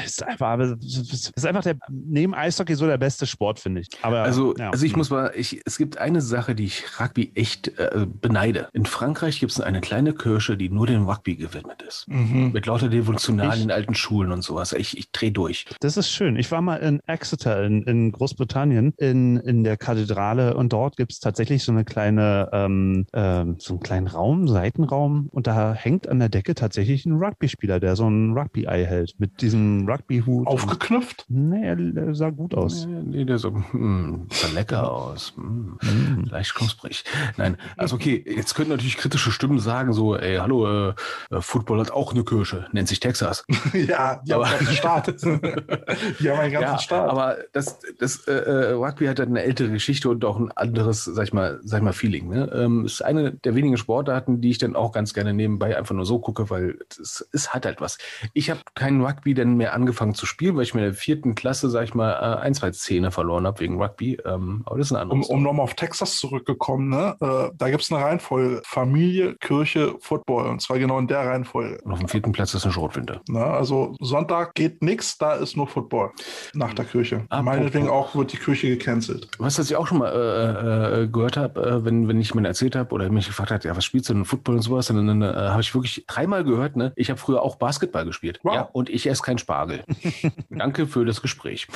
ist 0.05 0.23
einfach, 0.23 0.59
ist 0.81 1.47
einfach 1.47 1.63
der, 1.63 1.77
neben 1.91 2.35
Eishockey 2.35 2.75
so 2.75 2.87
der 2.87 2.99
beste 2.99 3.27
Sport, 3.27 3.61
finde 3.61 3.83
ich. 3.83 3.89
Aber, 4.03 4.23
Also, 4.23 4.55
ja. 4.57 4.71
also 4.71 4.85
ich 4.85 4.97
muss 4.97 5.11
mal, 5.11 5.33
ich, 5.37 5.44
es 5.65 5.79
gibt 5.79 5.99
eine 5.99 6.21
Sache, 6.21 6.55
die 6.55 6.65
ich 6.65 6.85
Rugby 7.01 7.33
echt 7.35 7.79
äh, 7.79 8.07
beneide. 8.21 8.69
In 8.73 8.87
Frankreich 8.87 9.41
gibt 9.41 9.53
es 9.53 9.61
eine 9.61 9.81
kleine 9.81 10.13
Kirche, 10.15 10.57
die 10.57 10.69
nur 10.71 10.87
dem 10.87 11.09
Rugby 11.09 11.37
gewidmet 11.37 11.83
ist. 11.83 12.09
Mhm. 12.09 12.53
Mit 12.53 12.67
lauter 12.67 12.89
Devotionalen 12.89 13.59
Ich- 13.59 13.65
in 13.65 13.71
alten 13.71 13.95
Schulen 13.95 14.33
und 14.33 14.43
sowas. 14.43 14.73
Ich, 14.73 14.97
ich 14.97 15.11
drehe 15.13 15.33
durch. 15.33 15.67
Das 15.81 15.97
ist 15.97 16.11
schön. 16.11 16.37
Ich 16.37 16.51
war 16.51 16.63
mal 16.63 16.77
in 16.77 17.01
Exeter 17.07 17.65
in, 17.65 17.83
in 17.83 18.13
Großbritannien 18.13 18.95
in, 18.99 19.37
in 19.39 19.65
der 19.65 19.77
Kathedrale 19.77 20.57
und 20.57 20.73
dort 20.73 20.97
gibt 20.97 21.13
es 21.13 21.21
tatsächlich 21.21 21.63
so 21.65 21.73
eine 21.73 21.85
kleine, 21.85 22.49
ähm, 22.53 23.07
ähm, 23.13 23.57
so 23.59 23.75
einen 23.75 23.81
kleinen 23.81 24.07
Raum, 24.07 24.49
Seitenraum 24.49 25.29
und 25.31 25.47
da 25.47 25.75
hängt 25.75 26.09
an 26.09 26.19
der 26.19 26.29
Decke 26.29 26.55
tatsächlich 26.55 27.05
ein 27.07 27.13
Rugby-Spieler, 27.23 27.81
der 27.81 27.97
so 27.97 28.09
ein 28.09 28.33
Rugby-Ei 28.37 28.85
hält 28.85 29.15
mit 29.19 29.41
diesem 29.43 29.89
Rugby-Hut. 29.89 30.47
Aufgeknüpft? 30.47 31.27
Nee, 31.29 31.65
er, 31.67 31.79
er 31.97 32.15
sah 32.15 32.31
gut 32.31 32.55
aus. 32.55 32.87
Nee, 32.87 33.03
nee, 33.19 33.25
der 33.25 33.39
so, 33.39 33.55
hm, 33.73 34.27
sah 34.31 34.49
lecker 34.55 34.91
aus. 34.91 35.34
Hm, 35.37 35.79
Mm. 35.83 36.25
leicht 36.31 36.55
knusprig. 36.55 37.05
Nein, 37.37 37.57
also 37.77 37.97
okay, 37.97 38.25
jetzt 38.27 38.55
könnten 38.55 38.71
natürlich 38.73 38.97
kritische 38.97 39.31
Stimmen 39.33 39.59
sagen, 39.59 39.93
so, 39.93 40.17
ey, 40.17 40.37
hallo, 40.37 40.89
äh, 40.91 40.95
äh, 41.31 41.41
Football 41.41 41.81
hat 41.81 41.91
auch 41.91 42.13
eine 42.13 42.25
Kirche, 42.25 42.67
nennt 42.73 42.89
sich 42.89 43.01
Texas. 43.01 43.45
ja, 43.73 44.21
die 44.27 44.33
haben 44.33 44.43
Aber- 44.43 44.47
einen 44.47 44.59
ganzen 44.59 44.75
Staat. 44.77 45.07
die 46.21 46.31
haben 46.31 46.39
einen 46.41 46.53
ganzen 46.53 46.71
ja, 46.73 46.79
Staat. 46.79 47.11
aber 47.11 47.37
das, 47.53 47.79
das 47.99 48.27
äh, 48.27 48.33
äh, 48.33 48.73
Rugby 48.73 49.07
hat 49.07 49.19
halt 49.19 49.29
eine 49.29 49.43
ältere 49.43 49.71
Geschichte 49.71 50.09
und 50.09 50.25
auch 50.25 50.39
ein 50.39 50.51
anderes, 50.53 51.05
sag 51.05 51.25
ich 51.25 51.33
mal, 51.33 51.61
sag 51.63 51.79
ich 51.79 51.85
mal, 51.85 51.93
Feeling. 51.93 52.29
Ne? 52.29 52.51
Ähm, 52.55 52.85
ist 52.85 53.03
eine 53.03 53.33
der 53.33 53.55
wenigen 53.55 53.77
Sportarten, 53.77 54.41
die 54.41 54.51
ich 54.51 54.59
dann 54.59 54.77
auch 54.77 54.93
ganz 54.93 55.15
gerne 55.15 55.35
nebenbei 55.35 55.77
einfach 55.77 55.95
nur 55.95 56.07
so 56.07 56.19
gucke, 56.19 56.51
weil 56.51 56.79
es, 57.01 57.27
es 57.33 57.53
hat 57.53 57.67
halt 57.67 57.81
was. 57.81 57.99
Ich 58.33 58.51
habe 58.51 58.61
keinen 58.75 59.05
Rugby 59.05 59.35
dann 59.35 59.57
mehr 59.57 59.75
angefangen 59.75 60.15
zu 60.15 60.27
spielen, 60.27 60.57
weil 60.57 60.63
ich 60.63 60.75
mir 60.75 60.81
in 60.81 60.87
der 60.93 60.95
vierten 60.95 61.35
Klasse, 61.35 61.69
sag 61.71 61.85
ich 61.85 61.95
mal, 61.95 62.13
äh, 62.13 62.41
ein, 62.41 62.55
zwei 62.55 62.71
Zähne 62.71 63.11
verloren 63.11 63.47
habe 63.47 63.61
wegen 63.61 63.81
Rugby. 63.83 64.19
Ähm, 64.25 64.63
aber 64.67 64.79
das 64.79 64.89
ist 64.89 64.93
ein 64.93 65.01
anderes. 65.03 65.24
um 65.24 65.24
nochmal 65.33 65.65
auf 65.65 65.75
Texas 65.75 66.17
zurückgekommen, 66.19 66.89
ne? 66.89 67.17
äh, 67.21 67.51
da 67.57 67.71
gibt 67.71 67.83
es 67.83 67.93
eine 67.93 68.05
Reihenfolge. 68.05 68.63
Familie, 68.65 69.35
Kirche, 69.41 69.95
Football. 70.01 70.49
Und 70.49 70.61
zwar 70.63 70.79
genau 70.79 70.99
in 70.99 71.07
der 71.07 71.21
Reihenfolge. 71.27 71.79
und 71.85 71.93
auf 71.93 71.99
dem 71.99 72.09
vierten 72.09 72.33
Platz 72.33 72.55
ist 72.55 72.65
eine 72.65 72.73
Schrotwinde. 72.73 73.21
Ne? 73.29 73.45
Also 73.45 73.95
Sonntag 74.01 74.55
geht 74.55 74.83
nichts, 74.83 75.19
da 75.19 75.35
ist 75.35 75.57
nur 75.57 75.67
Football 75.67 76.11
nach 76.55 76.75
der 76.75 76.85
Kirche. 76.85 77.25
Apropos- 77.29 77.45
Meinetwegen 77.45 77.89
auch 77.89 78.15
wird 78.15 78.33
die 78.33 78.37
Kirche 78.37 78.69
gecancelt. 78.69 79.29
Was, 79.39 79.59
was 79.59 79.71
ich 79.71 79.77
auch 79.77 79.87
schon 79.87 79.99
mal 79.99 80.13
äh, 80.13 81.03
äh, 81.03 81.09
gehört 81.09 81.37
habe, 81.37 81.61
äh, 81.63 81.85
wenn, 81.85 82.09
wenn 82.09 82.21
ich 82.21 82.35
mir 82.35 82.47
erzählt 82.47 82.77
habe 82.77 82.95
oder 82.95 83.09
mich 83.11 83.27
gefragt 83.27 83.51
hat, 83.51 83.65
ja, 83.65 83.77
was 83.77 83.85
spielst 83.85 84.09
du 84.09 84.15
denn 84.15 84.25
Football 84.25 84.57
und 84.57 84.63
sowas, 84.63 84.87
dann, 84.87 85.07
dann 85.07 85.23
äh, 85.23 85.27
habe 85.35 85.61
ich 85.61 85.75
wirklich 85.75 86.05
dreimal 86.07 86.45
gehört, 86.45 86.77
ne? 86.77 86.93
Ich 86.97 87.11
habe 87.11 87.19
früher 87.21 87.43
auch 87.43 87.57
Basketball 87.57 88.05
gespielt. 88.05 88.41
Wow. 88.43 88.55
Ja, 88.55 88.63
und 88.73 88.89
ich 88.91 89.07
esse 89.09 89.23
kein 89.23 89.39
Spargel. 89.39 89.85
Danke 90.51 90.87
für 90.87 91.05
das 91.05 91.23
Gespräch. 91.23 91.67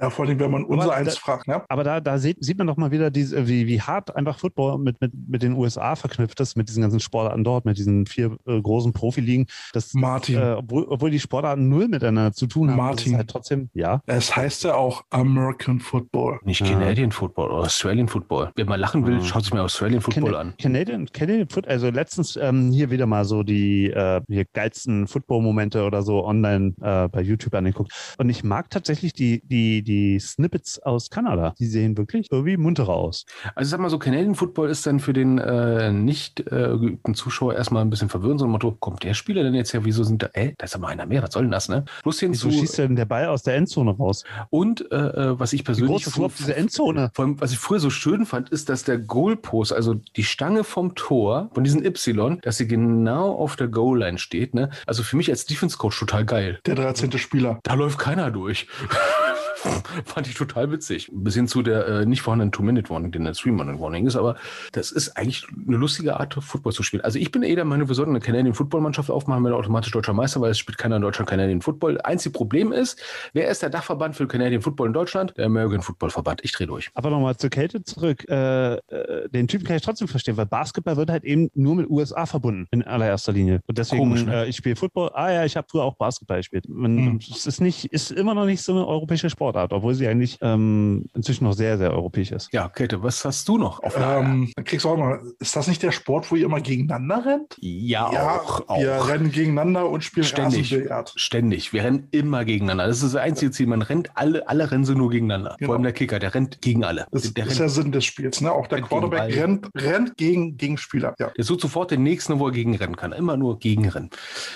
Ja, 0.00 0.10
vor 0.10 0.26
allem, 0.26 0.38
wenn 0.38 0.50
man 0.50 0.64
unser 0.64 0.84
Aber 0.86 0.94
eins 0.96 1.14
da- 1.14 1.20
fragt. 1.20 1.48
Ne? 1.48 1.62
Aber 1.68 1.84
da, 1.84 2.00
da 2.00 2.18
sieht, 2.26 2.44
sieht 2.44 2.58
man 2.58 2.66
doch 2.66 2.76
mal 2.76 2.90
wieder, 2.90 3.10
diese, 3.10 3.46
wie, 3.48 3.66
wie 3.66 3.80
hart 3.80 4.14
einfach 4.16 4.38
Football 4.38 4.78
mit, 4.78 5.00
mit, 5.00 5.12
mit 5.28 5.42
den 5.42 5.52
USA 5.54 5.94
verknüpft 5.96 6.40
ist, 6.40 6.56
mit 6.56 6.68
diesen 6.68 6.82
ganzen 6.82 7.00
Sportarten 7.00 7.44
dort, 7.44 7.64
mit 7.64 7.78
diesen 7.78 8.06
vier 8.06 8.36
äh, 8.46 8.60
großen 8.60 8.92
Profiligen. 8.92 9.46
Das, 9.72 9.94
Martin, 9.94 10.36
äh, 10.38 10.54
obwohl, 10.58 10.84
obwohl 10.88 11.10
die 11.10 11.20
Sportarten 11.20 11.68
null 11.68 11.88
miteinander 11.88 12.32
zu 12.32 12.46
tun 12.46 12.70
haben, 12.70 12.76
Martin. 12.76 13.06
ist 13.06 13.12
es 13.12 13.16
halt 13.18 13.30
trotzdem, 13.30 13.70
ja. 13.74 14.00
es 14.06 14.34
heißt 14.34 14.64
ja 14.64 14.74
auch 14.74 15.04
American 15.10 15.80
Football. 15.80 16.38
Nicht 16.44 16.60
Ja. 16.60 16.66
Canadian 16.68 17.12
Football 17.12 17.50
oder 17.50 17.62
Australian 17.64 18.08
Football. 18.08 18.50
Wer 18.56 18.64
mal 18.66 18.76
lachen 18.80 19.06
will, 19.06 19.16
Mhm. 19.16 19.24
schaut 19.24 19.44
sich 19.44 19.52
mal 19.54 19.60
Australian 19.60 20.00
Football 20.00 20.24
Cana- 20.32 20.38
an. 20.40 20.54
Canadian, 20.60 21.06
Canadian 21.12 21.48
Foot, 21.48 21.66
also 21.68 21.90
letztens 21.90 22.36
ähm, 22.36 22.70
hier 22.72 22.90
wieder 22.90 23.06
mal 23.06 23.24
so 23.24 23.42
die 23.42 23.86
äh, 23.90 24.20
hier 24.28 24.44
geilsten 24.52 25.06
Football-Momente 25.06 25.84
oder 25.84 26.02
so 26.02 26.24
online 26.24 26.74
äh, 26.80 27.08
bei 27.08 27.20
YouTube 27.22 27.54
angeguckt. 27.54 27.92
Und 28.18 28.30
ich 28.30 28.42
mag 28.42 28.70
tatsächlich 28.70 29.12
die, 29.12 29.42
die, 29.44 29.82
die 29.82 30.18
Snippets 30.18 30.78
aus 30.82 31.10
Kanada. 31.10 31.54
Die 31.58 31.66
sehen 31.66 31.96
wirklich 31.96 32.15
irgendwie 32.30 32.56
munterer 32.56 32.94
aus. 32.94 33.26
Also 33.54 33.70
sag 33.70 33.80
mal 33.80 33.90
so, 33.90 33.98
Canadian 33.98 34.34
Football 34.34 34.70
ist 34.70 34.86
dann 34.86 35.00
für 35.00 35.12
den 35.12 35.38
äh, 35.38 35.92
nicht 35.92 36.40
äh, 36.40 36.76
geübten 36.78 37.14
Zuschauer 37.14 37.54
erstmal 37.54 37.82
ein 37.82 37.90
bisschen 37.90 38.08
verwirrend, 38.08 38.40
so 38.40 38.46
ein 38.46 38.50
Motto, 38.50 38.72
kommt 38.72 39.02
der 39.04 39.14
Spieler 39.14 39.42
denn 39.42 39.54
jetzt 39.54 39.72
her, 39.72 39.84
wieso 39.84 40.04
sind 40.04 40.22
da, 40.22 40.28
ey, 40.32 40.54
da 40.58 40.64
ist 40.64 40.74
aber 40.74 40.88
einer 40.88 41.06
mehr, 41.06 41.22
was 41.22 41.32
soll 41.32 41.42
denn 41.42 41.50
das, 41.50 41.68
ne? 41.68 41.84
Plus 42.02 42.22
Wieso 42.22 42.48
hinzu, 42.48 42.50
schießt 42.50 42.78
denn 42.78 42.96
der 42.96 43.04
Ball 43.04 43.26
aus 43.26 43.42
der 43.42 43.56
Endzone 43.56 43.90
raus? 43.92 44.24
und 44.50 44.90
äh, 44.92 44.96
äh, 44.96 45.38
was 45.40 45.52
ich 45.52 45.60
Wie 45.60 45.64
persönlich 45.64 45.92
groß 45.92 46.06
ist 46.06 46.16
überhaupt 46.16 46.38
diese 46.38 46.56
Endzone? 46.56 47.10
Vor 47.14 47.24
allem, 47.24 47.40
was 47.40 47.52
ich 47.52 47.58
früher 47.58 47.80
so 47.80 47.90
schön 47.90 48.26
fand, 48.26 48.50
ist, 48.50 48.68
dass 48.68 48.84
der 48.84 48.98
Goalpost, 48.98 49.72
also 49.72 49.94
die 49.94 50.24
Stange 50.24 50.64
vom 50.64 50.94
Tor, 50.94 51.50
von 51.54 51.64
diesem 51.64 51.84
Y, 51.84 52.40
dass 52.42 52.56
sie 52.56 52.66
genau 52.66 53.34
auf 53.34 53.56
der 53.56 53.68
Goal-Line 53.68 54.18
steht. 54.18 54.54
Ne? 54.54 54.70
Also 54.86 55.02
für 55.02 55.16
mich 55.16 55.30
als 55.30 55.46
Defense-Coach 55.46 55.98
total 55.98 56.24
geil. 56.24 56.58
Der 56.66 56.74
13. 56.74 57.12
Spieler. 57.18 57.60
Da 57.62 57.74
läuft 57.74 57.98
keiner 57.98 58.30
durch. 58.30 58.66
Fand 60.04 60.26
ich 60.26 60.34
total 60.34 60.70
witzig. 60.70 61.10
Bis 61.12 61.34
hin 61.34 61.48
zu 61.48 61.62
der 61.62 61.86
äh, 61.86 62.06
nicht 62.06 62.22
vorhandenen 62.22 62.52
Two-Minute-Warning, 62.52 63.12
die 63.12 63.18
eine 63.18 63.32
Three-Minute-Warning 63.32 64.06
ist, 64.06 64.16
aber 64.16 64.36
das 64.72 64.92
ist 64.92 65.16
eigentlich 65.16 65.46
eine 65.66 65.76
lustige 65.76 66.18
Art, 66.18 66.34
Football 66.34 66.72
zu 66.72 66.82
spielen. 66.82 67.02
Also 67.02 67.18
ich 67.18 67.32
bin 67.32 67.42
eher 67.42 67.56
der 67.56 67.64
Meinung, 67.64 67.88
wir 67.88 67.94
sollten 67.94 68.12
eine 68.12 68.20
Canadian-Football-Mannschaft 68.20 69.10
aufmachen, 69.10 69.44
wenn 69.44 69.52
automatisch 69.52 69.92
deutscher 69.92 70.12
Meister, 70.12 70.40
weil 70.40 70.50
es 70.50 70.58
spielt 70.58 70.78
keiner 70.78 70.96
in 70.96 71.02
Deutschland 71.02 71.28
Canadian 71.28 71.62
Football. 71.62 72.00
Einzige 72.02 72.32
Problem 72.32 72.72
ist, 72.72 73.00
wer 73.32 73.48
ist 73.48 73.62
der 73.62 73.70
Dachverband 73.70 74.16
für 74.16 74.26
Canadian 74.26 74.62
Football 74.62 74.88
in 74.88 74.92
Deutschland? 74.92 75.34
Der 75.36 75.46
American 75.46 75.82
Football 75.82 76.10
Verband. 76.10 76.40
Ich 76.44 76.52
drehe 76.52 76.66
durch. 76.66 76.90
Aber 76.94 77.10
nochmal 77.10 77.36
zur 77.36 77.50
Kälte 77.50 77.82
zurück. 77.82 78.28
Äh, 78.28 78.74
äh, 78.74 79.28
den 79.30 79.48
Typen 79.48 79.64
kann 79.66 79.76
ich 79.76 79.82
trotzdem 79.82 80.08
verstehen, 80.08 80.36
weil 80.36 80.46
Basketball 80.46 80.96
wird 80.96 81.10
halt 81.10 81.24
eben 81.24 81.50
nur 81.54 81.74
mit 81.76 81.88
USA 81.88 82.26
verbunden 82.26 82.66
in 82.70 82.82
allererster 82.82 83.32
Linie. 83.32 83.60
Und 83.66 83.78
deswegen, 83.78 84.02
Komisch, 84.02 84.24
ne? 84.24 84.44
äh, 84.44 84.48
ich 84.48 84.56
spiele 84.56 84.76
Football. 84.76 85.10
Ah 85.14 85.30
ja, 85.30 85.44
ich 85.44 85.56
habe 85.56 85.66
früher 85.70 85.84
auch 85.84 85.96
Basketball 85.96 86.38
gespielt. 86.38 86.68
Man, 86.68 86.96
Hm. 86.96 87.20
Es 87.30 87.46
ist 87.46 87.60
nicht, 87.60 87.86
ist 87.86 88.10
immer 88.10 88.34
noch 88.34 88.46
nicht 88.46 88.62
so 88.62 88.72
eine 88.72 88.86
europäische 88.86 89.30
Sportart, 89.56 89.72
obwohl 89.72 89.94
sie 89.94 90.06
eigentlich 90.06 90.38
ähm, 90.42 91.06
inzwischen 91.14 91.44
noch 91.44 91.54
sehr, 91.54 91.78
sehr 91.78 91.92
europäisch 91.92 92.32
ist. 92.32 92.52
Ja, 92.52 92.68
Käthe, 92.68 93.02
was 93.02 93.24
hast 93.24 93.48
du 93.48 93.58
noch? 93.58 93.80
Ähm, 93.82 94.50
dann 94.54 94.64
kriegst 94.64 94.84
du 94.84 94.90
auch 94.90 94.96
noch, 94.96 95.18
ist 95.38 95.56
das 95.56 95.66
nicht 95.66 95.82
der 95.82 95.92
Sport, 95.92 96.30
wo 96.30 96.36
ihr 96.36 96.44
immer 96.44 96.60
gegeneinander 96.60 97.24
rennt? 97.24 97.56
ja, 97.60 98.06
auch. 98.06 98.60
Wir 98.78 99.00
auch. 99.00 99.08
rennen 99.08 99.30
gegeneinander 99.30 99.88
und 99.88 100.04
spielen 100.04 100.26
Ständig. 100.26 100.72
Rasenbillard. 100.72 101.12
Ständig. 101.16 101.72
Wir 101.72 101.84
rennen 101.84 102.08
immer 102.10 102.44
gegeneinander. 102.44 102.86
Das 102.86 103.02
ist 103.02 103.14
das 103.14 103.16
einzige 103.20 103.50
Ziel. 103.50 103.66
Man 103.66 103.82
rennt 103.82 104.10
alle, 104.14 104.48
alle 104.48 104.70
rennen 104.70 104.84
sie 104.84 104.94
nur 104.94 105.10
gegeneinander. 105.10 105.56
Genau. 105.58 105.68
Vor 105.68 105.74
allem 105.74 105.82
der 105.82 105.92
Kicker, 105.92 106.18
der 106.18 106.34
rennt 106.34 106.60
gegen 106.60 106.84
alle. 106.84 107.06
Das 107.10 107.32
der, 107.32 107.46
ist 107.46 107.58
der 107.58 107.68
Sinn 107.68 107.92
des 107.92 108.04
Spiels. 108.04 108.40
Ne? 108.40 108.52
Auch 108.52 108.66
der 108.66 108.78
Rennt 108.78 108.88
gegen 108.88 109.00
Quarterback 109.00 109.34
Ball. 109.34 109.42
rennt, 109.42 109.68
rennt 109.76 110.16
gegen, 110.16 110.56
gegen 110.56 110.76
Spieler. 110.76 111.14
Ja. 111.18 111.30
der 111.36 111.44
sucht 111.44 111.60
sofort 111.60 111.90
den 111.90 112.02
nächsten, 112.02 112.38
wo 112.38 112.46
er 112.46 112.52
gegenrennen 112.52 112.96
kann. 112.96 113.12
Immer 113.12 113.36
nur 113.36 113.58
gegenrennen. 113.58 114.10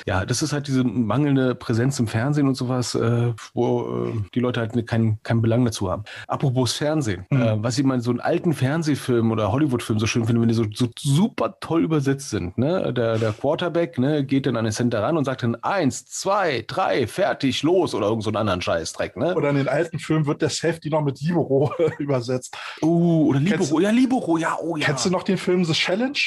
Ja, 0.06 0.24
das 0.24 0.42
ist 0.42 0.52
halt 0.52 0.66
diese 0.66 0.84
mangelnde 0.84 1.54
Präsenz 1.54 1.98
im 1.98 2.06
Fernsehen 2.06 2.48
und 2.48 2.54
sowas, 2.54 2.94
äh, 2.94 3.32
wo 3.54 4.06
äh, 4.06 4.12
die 4.34 4.40
Leute 4.40 4.60
halt 4.60 4.74
keinen 4.90 5.22
keinen 5.22 5.40
Belang 5.40 5.64
dazu 5.64 5.90
haben. 5.90 6.02
Apropos 6.26 6.72
Fernsehen. 6.72 7.26
Mhm. 7.30 7.40
Äh, 7.40 7.62
was 7.62 7.78
ich 7.78 7.84
mal 7.84 8.00
so 8.00 8.10
einen 8.10 8.20
alten 8.20 8.52
Fernsehfilm 8.52 9.30
oder 9.30 9.52
Hollywood-Film 9.52 10.00
so 10.00 10.06
schön 10.06 10.24
finde, 10.24 10.40
wenn 10.40 10.48
die 10.48 10.54
so, 10.54 10.64
so 10.74 10.88
super 10.98 11.56
toll 11.60 11.84
übersetzt 11.84 12.30
sind. 12.30 12.58
Ne? 12.58 12.92
Der, 12.92 13.18
der 13.18 13.32
Quarterback 13.32 13.98
ne, 13.98 14.24
geht 14.24 14.46
dann 14.46 14.56
an 14.56 14.64
den 14.64 14.72
Center 14.72 15.02
ran 15.02 15.16
und 15.16 15.24
sagt 15.24 15.44
dann 15.44 15.54
eins, 15.62 16.06
zwei, 16.06 16.64
drei, 16.66 17.06
fertig, 17.06 17.62
los 17.62 17.94
oder 17.94 18.08
irgend 18.08 18.24
so 18.24 18.30
einen 18.30 18.36
anderen 18.36 18.62
Scheißdreck. 18.62 19.16
Ne? 19.16 19.34
Oder 19.36 19.50
in 19.50 19.56
den 19.56 19.68
alten 19.68 19.98
Filmen 20.00 20.26
wird 20.26 20.42
der 20.42 20.50
Safety 20.50 20.90
noch 20.90 21.02
mit 21.02 21.20
Libero 21.20 21.72
übersetzt. 21.98 22.56
Oh, 22.82 23.26
oder 23.28 23.38
Kennst 23.38 23.70
Libero. 23.70 23.80
Ja, 23.80 23.90
Libero, 23.90 24.38
ja, 24.38 24.58
oh 24.60 24.76
ja. 24.76 24.86
Kennst 24.86 25.06
du 25.06 25.10
noch 25.10 25.22
den 25.22 25.38
Film 25.38 25.64
The 25.64 25.72
Challenge? 25.72 26.18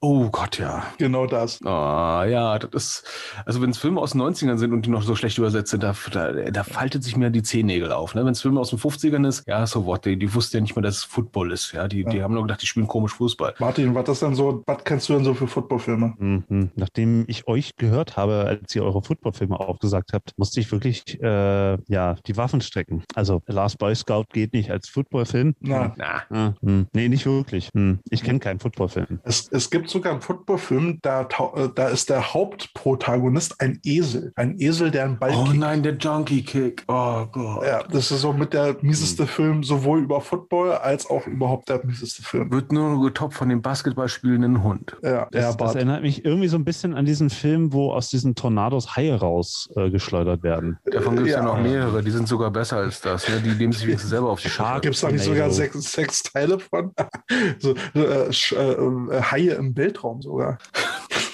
Oh 0.00 0.28
Gott, 0.30 0.58
ja. 0.58 0.84
Genau 0.98 1.26
das. 1.26 1.60
Ah, 1.64 2.24
ja, 2.24 2.58
das 2.58 2.70
ist, 2.72 3.04
also 3.44 3.60
wenn 3.60 3.70
es 3.70 3.78
Filme 3.78 4.00
aus 4.00 4.12
den 4.12 4.22
90ern 4.22 4.58
sind 4.58 4.72
und 4.72 4.86
die 4.86 4.90
noch 4.90 5.02
so 5.02 5.16
schlecht 5.16 5.38
übersetzt 5.38 5.70
sind, 5.70 5.82
da, 5.82 5.94
da, 6.12 6.32
da 6.32 6.64
faltet 6.64 7.02
sich 7.02 7.16
mir 7.16 7.30
die 7.30 7.42
Zehennägel 7.42 7.90
auf. 7.90 8.11
Ne? 8.14 8.24
Wenn 8.24 8.32
es 8.32 8.42
Filme 8.42 8.60
aus 8.60 8.70
den 8.70 8.78
50ern 8.78 9.26
ist, 9.26 9.44
ja, 9.46 9.66
so 9.66 9.86
what, 9.86 10.04
die, 10.04 10.16
die 10.18 10.32
wussten 10.34 10.56
ja 10.58 10.60
nicht 10.62 10.76
mal, 10.76 10.82
dass 10.82 10.98
es 10.98 11.04
Football 11.04 11.52
ist. 11.52 11.72
Ja, 11.72 11.88
die, 11.88 12.04
die 12.04 12.16
Ja. 12.18 12.24
haben 12.24 12.34
nur 12.34 12.42
gedacht, 12.42 12.62
die 12.62 12.66
spielen 12.66 12.86
komisch 12.86 13.12
Fußball. 13.14 13.54
Martin, 13.58 13.94
was 13.94 14.08
ist 14.08 14.22
denn 14.22 14.34
so, 14.34 14.62
was 14.66 14.84
kennst 14.84 15.08
du 15.08 15.14
denn 15.14 15.24
so 15.24 15.34
für 15.34 15.46
Footballfilme? 15.46 16.14
Mhm. 16.18 16.70
Nachdem 16.76 17.24
ich 17.28 17.46
euch 17.48 17.76
gehört 17.76 18.16
habe, 18.16 18.44
als 18.46 18.74
ihr 18.74 18.84
eure 18.84 19.02
Footballfilme 19.02 19.58
aufgesagt 19.58 20.12
habt, 20.12 20.32
musste 20.36 20.60
ich 20.60 20.70
wirklich 20.72 21.20
äh, 21.22 21.78
ja, 21.88 22.16
die 22.26 22.36
Waffen 22.36 22.60
strecken. 22.60 23.02
Also 23.14 23.42
Last 23.46 23.78
Boy 23.78 23.94
Scout 23.94 24.24
geht 24.32 24.52
nicht 24.52 24.70
als 24.70 24.88
Footballfilm. 24.88 25.54
Na, 25.60 25.92
Na, 25.96 26.22
Ah, 26.30 26.54
hm. 26.62 26.86
Nee, 26.92 27.08
nicht 27.08 27.26
wirklich. 27.26 27.68
Hm. 27.74 27.98
Ich 28.10 28.22
kenne 28.22 28.38
keinen 28.38 28.58
Footballfilm. 28.60 29.20
es, 29.24 29.48
es 29.50 29.70
gibt 29.70 29.88
sogar 29.90 30.12
einen 30.12 30.22
Footballfilm, 30.22 30.98
da, 31.02 31.22
äh, 31.22 31.68
da 31.74 31.88
ist 31.88 32.10
der 32.10 32.32
Hauptprotagonist 32.34 33.60
ein 33.60 33.80
Esel. 33.84 34.32
Ein 34.36 34.58
Esel, 34.58 34.90
der 34.90 35.04
einen 35.04 35.18
Ball 35.18 35.32
oh 35.34 35.44
kickt. 35.44 35.58
nein, 35.58 35.82
der 35.82 35.96
Junkie 35.96 36.42
Kick. 36.42 36.84
Oh 36.88 37.26
Gott. 37.26 37.64
Ja, 37.64 37.82
das 37.92 38.10
ist 38.10 38.20
so 38.20 38.32
mit 38.32 38.52
der 38.52 38.76
mieseste 38.80 39.26
Film, 39.26 39.62
sowohl 39.62 40.00
über 40.00 40.20
Football 40.20 40.72
als 40.72 41.08
auch 41.08 41.26
überhaupt 41.26 41.68
der 41.68 41.84
mieseste 41.84 42.22
Film. 42.22 42.50
Wird 42.52 42.72
nur 42.72 43.02
getoppt 43.02 43.34
von 43.34 43.48
dem 43.48 43.62
Basketball 43.62 44.08
spielenden 44.08 44.62
Hund. 44.62 44.96
Ja, 45.02 45.28
Das, 45.30 45.56
das 45.56 45.74
erinnert 45.74 46.02
mich 46.02 46.24
irgendwie 46.24 46.48
so 46.48 46.56
ein 46.56 46.64
bisschen 46.64 46.94
an 46.94 47.04
diesen 47.04 47.30
Film, 47.30 47.72
wo 47.72 47.92
aus 47.92 48.08
diesen 48.08 48.34
Tornados 48.34 48.96
Haie 48.96 49.14
rausgeschleudert 49.14 50.40
äh, 50.40 50.42
werden. 50.42 50.78
Davon 50.86 51.16
gibt 51.16 51.28
es 51.28 51.34
ja. 51.34 51.40
Ja. 51.40 51.44
noch 51.44 51.60
mehrere, 51.60 52.02
die 52.02 52.10
sind 52.10 52.28
sogar 52.28 52.50
besser 52.50 52.78
als 52.78 53.00
das. 53.00 53.28
Ne? 53.28 53.40
Die 53.40 53.50
nehmen 53.50 53.72
sich 53.72 53.86
wenigstens 53.86 54.10
selber 54.10 54.30
auf 54.30 54.40
die 54.40 54.48
Scharte. 54.48 54.82
Gibt 54.82 54.94
es 54.94 55.00
da 55.00 55.10
nicht 55.10 55.24
sogar 55.24 55.50
sechs, 55.50 55.92
sechs 55.92 56.22
Teile 56.22 56.58
von? 56.58 56.92
so, 57.58 57.74
äh, 57.94 58.00
äh, 58.00 58.72
äh, 58.72 59.22
Haie 59.22 59.52
im 59.52 59.76
Weltraum 59.76 60.22
sogar. 60.22 60.58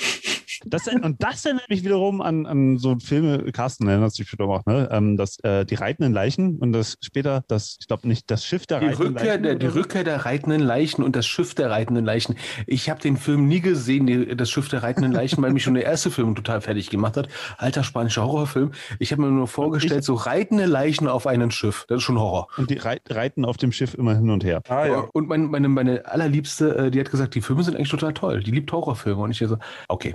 Das, 0.70 0.88
und 0.88 1.22
das 1.22 1.44
erinnert 1.44 1.68
mich 1.68 1.84
wiederum 1.84 2.20
an, 2.20 2.46
an 2.46 2.78
so 2.78 2.96
Filme, 2.98 3.50
Carsten 3.52 3.88
erinnert 3.88 4.12
sich 4.12 4.26
bestimmt 4.26 4.48
auch, 4.48 4.64
ne? 4.66 4.88
Ähm, 4.90 5.16
das, 5.16 5.38
äh, 5.40 5.64
die 5.64 5.74
reitenden 5.74 6.12
Leichen 6.12 6.58
und 6.58 6.72
das 6.72 6.96
später, 7.02 7.44
das, 7.48 7.76
ich 7.80 7.86
glaube 7.86 8.06
nicht, 8.08 8.30
das 8.30 8.44
Schiff 8.44 8.66
der 8.66 8.80
Die 8.80 8.86
reitenden 8.86 9.16
Rückkehr, 9.16 9.26
Leichen. 9.38 9.42
der, 9.42 9.54
die? 9.56 9.66
Rückkehr 9.66 10.04
der 10.04 10.24
reitenden 10.24 10.60
Leichen 10.60 11.02
und 11.02 11.16
das 11.16 11.26
Schiff 11.26 11.54
der 11.54 11.70
reitenden 11.70 12.04
Leichen. 12.04 12.36
Ich 12.66 12.90
habe 12.90 13.00
den 13.00 13.16
Film 13.16 13.48
nie 13.48 13.60
gesehen, 13.60 14.06
die, 14.06 14.36
das 14.36 14.50
Schiff 14.50 14.68
der 14.68 14.82
reitenden 14.82 15.12
Leichen, 15.12 15.42
weil 15.42 15.52
mich 15.52 15.62
schon 15.62 15.74
der 15.74 15.84
erste 15.84 16.10
Film 16.10 16.34
total 16.34 16.60
fertig 16.60 16.90
gemacht 16.90 17.16
hat. 17.16 17.28
Alter 17.56 17.82
spanischer 17.84 18.24
Horrorfilm. 18.24 18.72
Ich 18.98 19.12
habe 19.12 19.22
mir 19.22 19.30
nur 19.30 19.46
vorgestellt, 19.48 20.04
so 20.04 20.14
reitende 20.14 20.66
Leichen 20.66 21.08
auf 21.08 21.26
einem 21.26 21.50
Schiff. 21.50 21.84
Das 21.88 21.98
ist 21.98 22.02
schon 22.04 22.18
Horror. 22.18 22.48
Und 22.56 22.70
die 22.70 22.78
reit, 22.78 23.02
reiten 23.10 23.44
auf 23.44 23.56
dem 23.56 23.72
Schiff 23.72 23.94
immer 23.94 24.14
hin 24.14 24.30
und 24.30 24.44
her. 24.44 24.62
Ah 24.68 24.86
ja. 24.86 25.08
Und 25.12 25.28
mein, 25.28 25.46
meine, 25.46 25.68
meine 25.68 26.06
allerliebste, 26.06 26.76
äh, 26.76 26.90
die 26.90 27.00
hat 27.00 27.10
gesagt, 27.10 27.34
die 27.34 27.40
Filme 27.40 27.62
sind 27.62 27.76
eigentlich 27.76 27.90
total 27.90 28.14
toll. 28.14 28.42
Die 28.42 28.50
liebt 28.50 28.70
Horrorfilme. 28.72 29.22
Und 29.22 29.30
ich 29.30 29.38
so, 29.38 29.56
okay, 29.88 30.14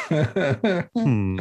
Hm. 0.93 1.39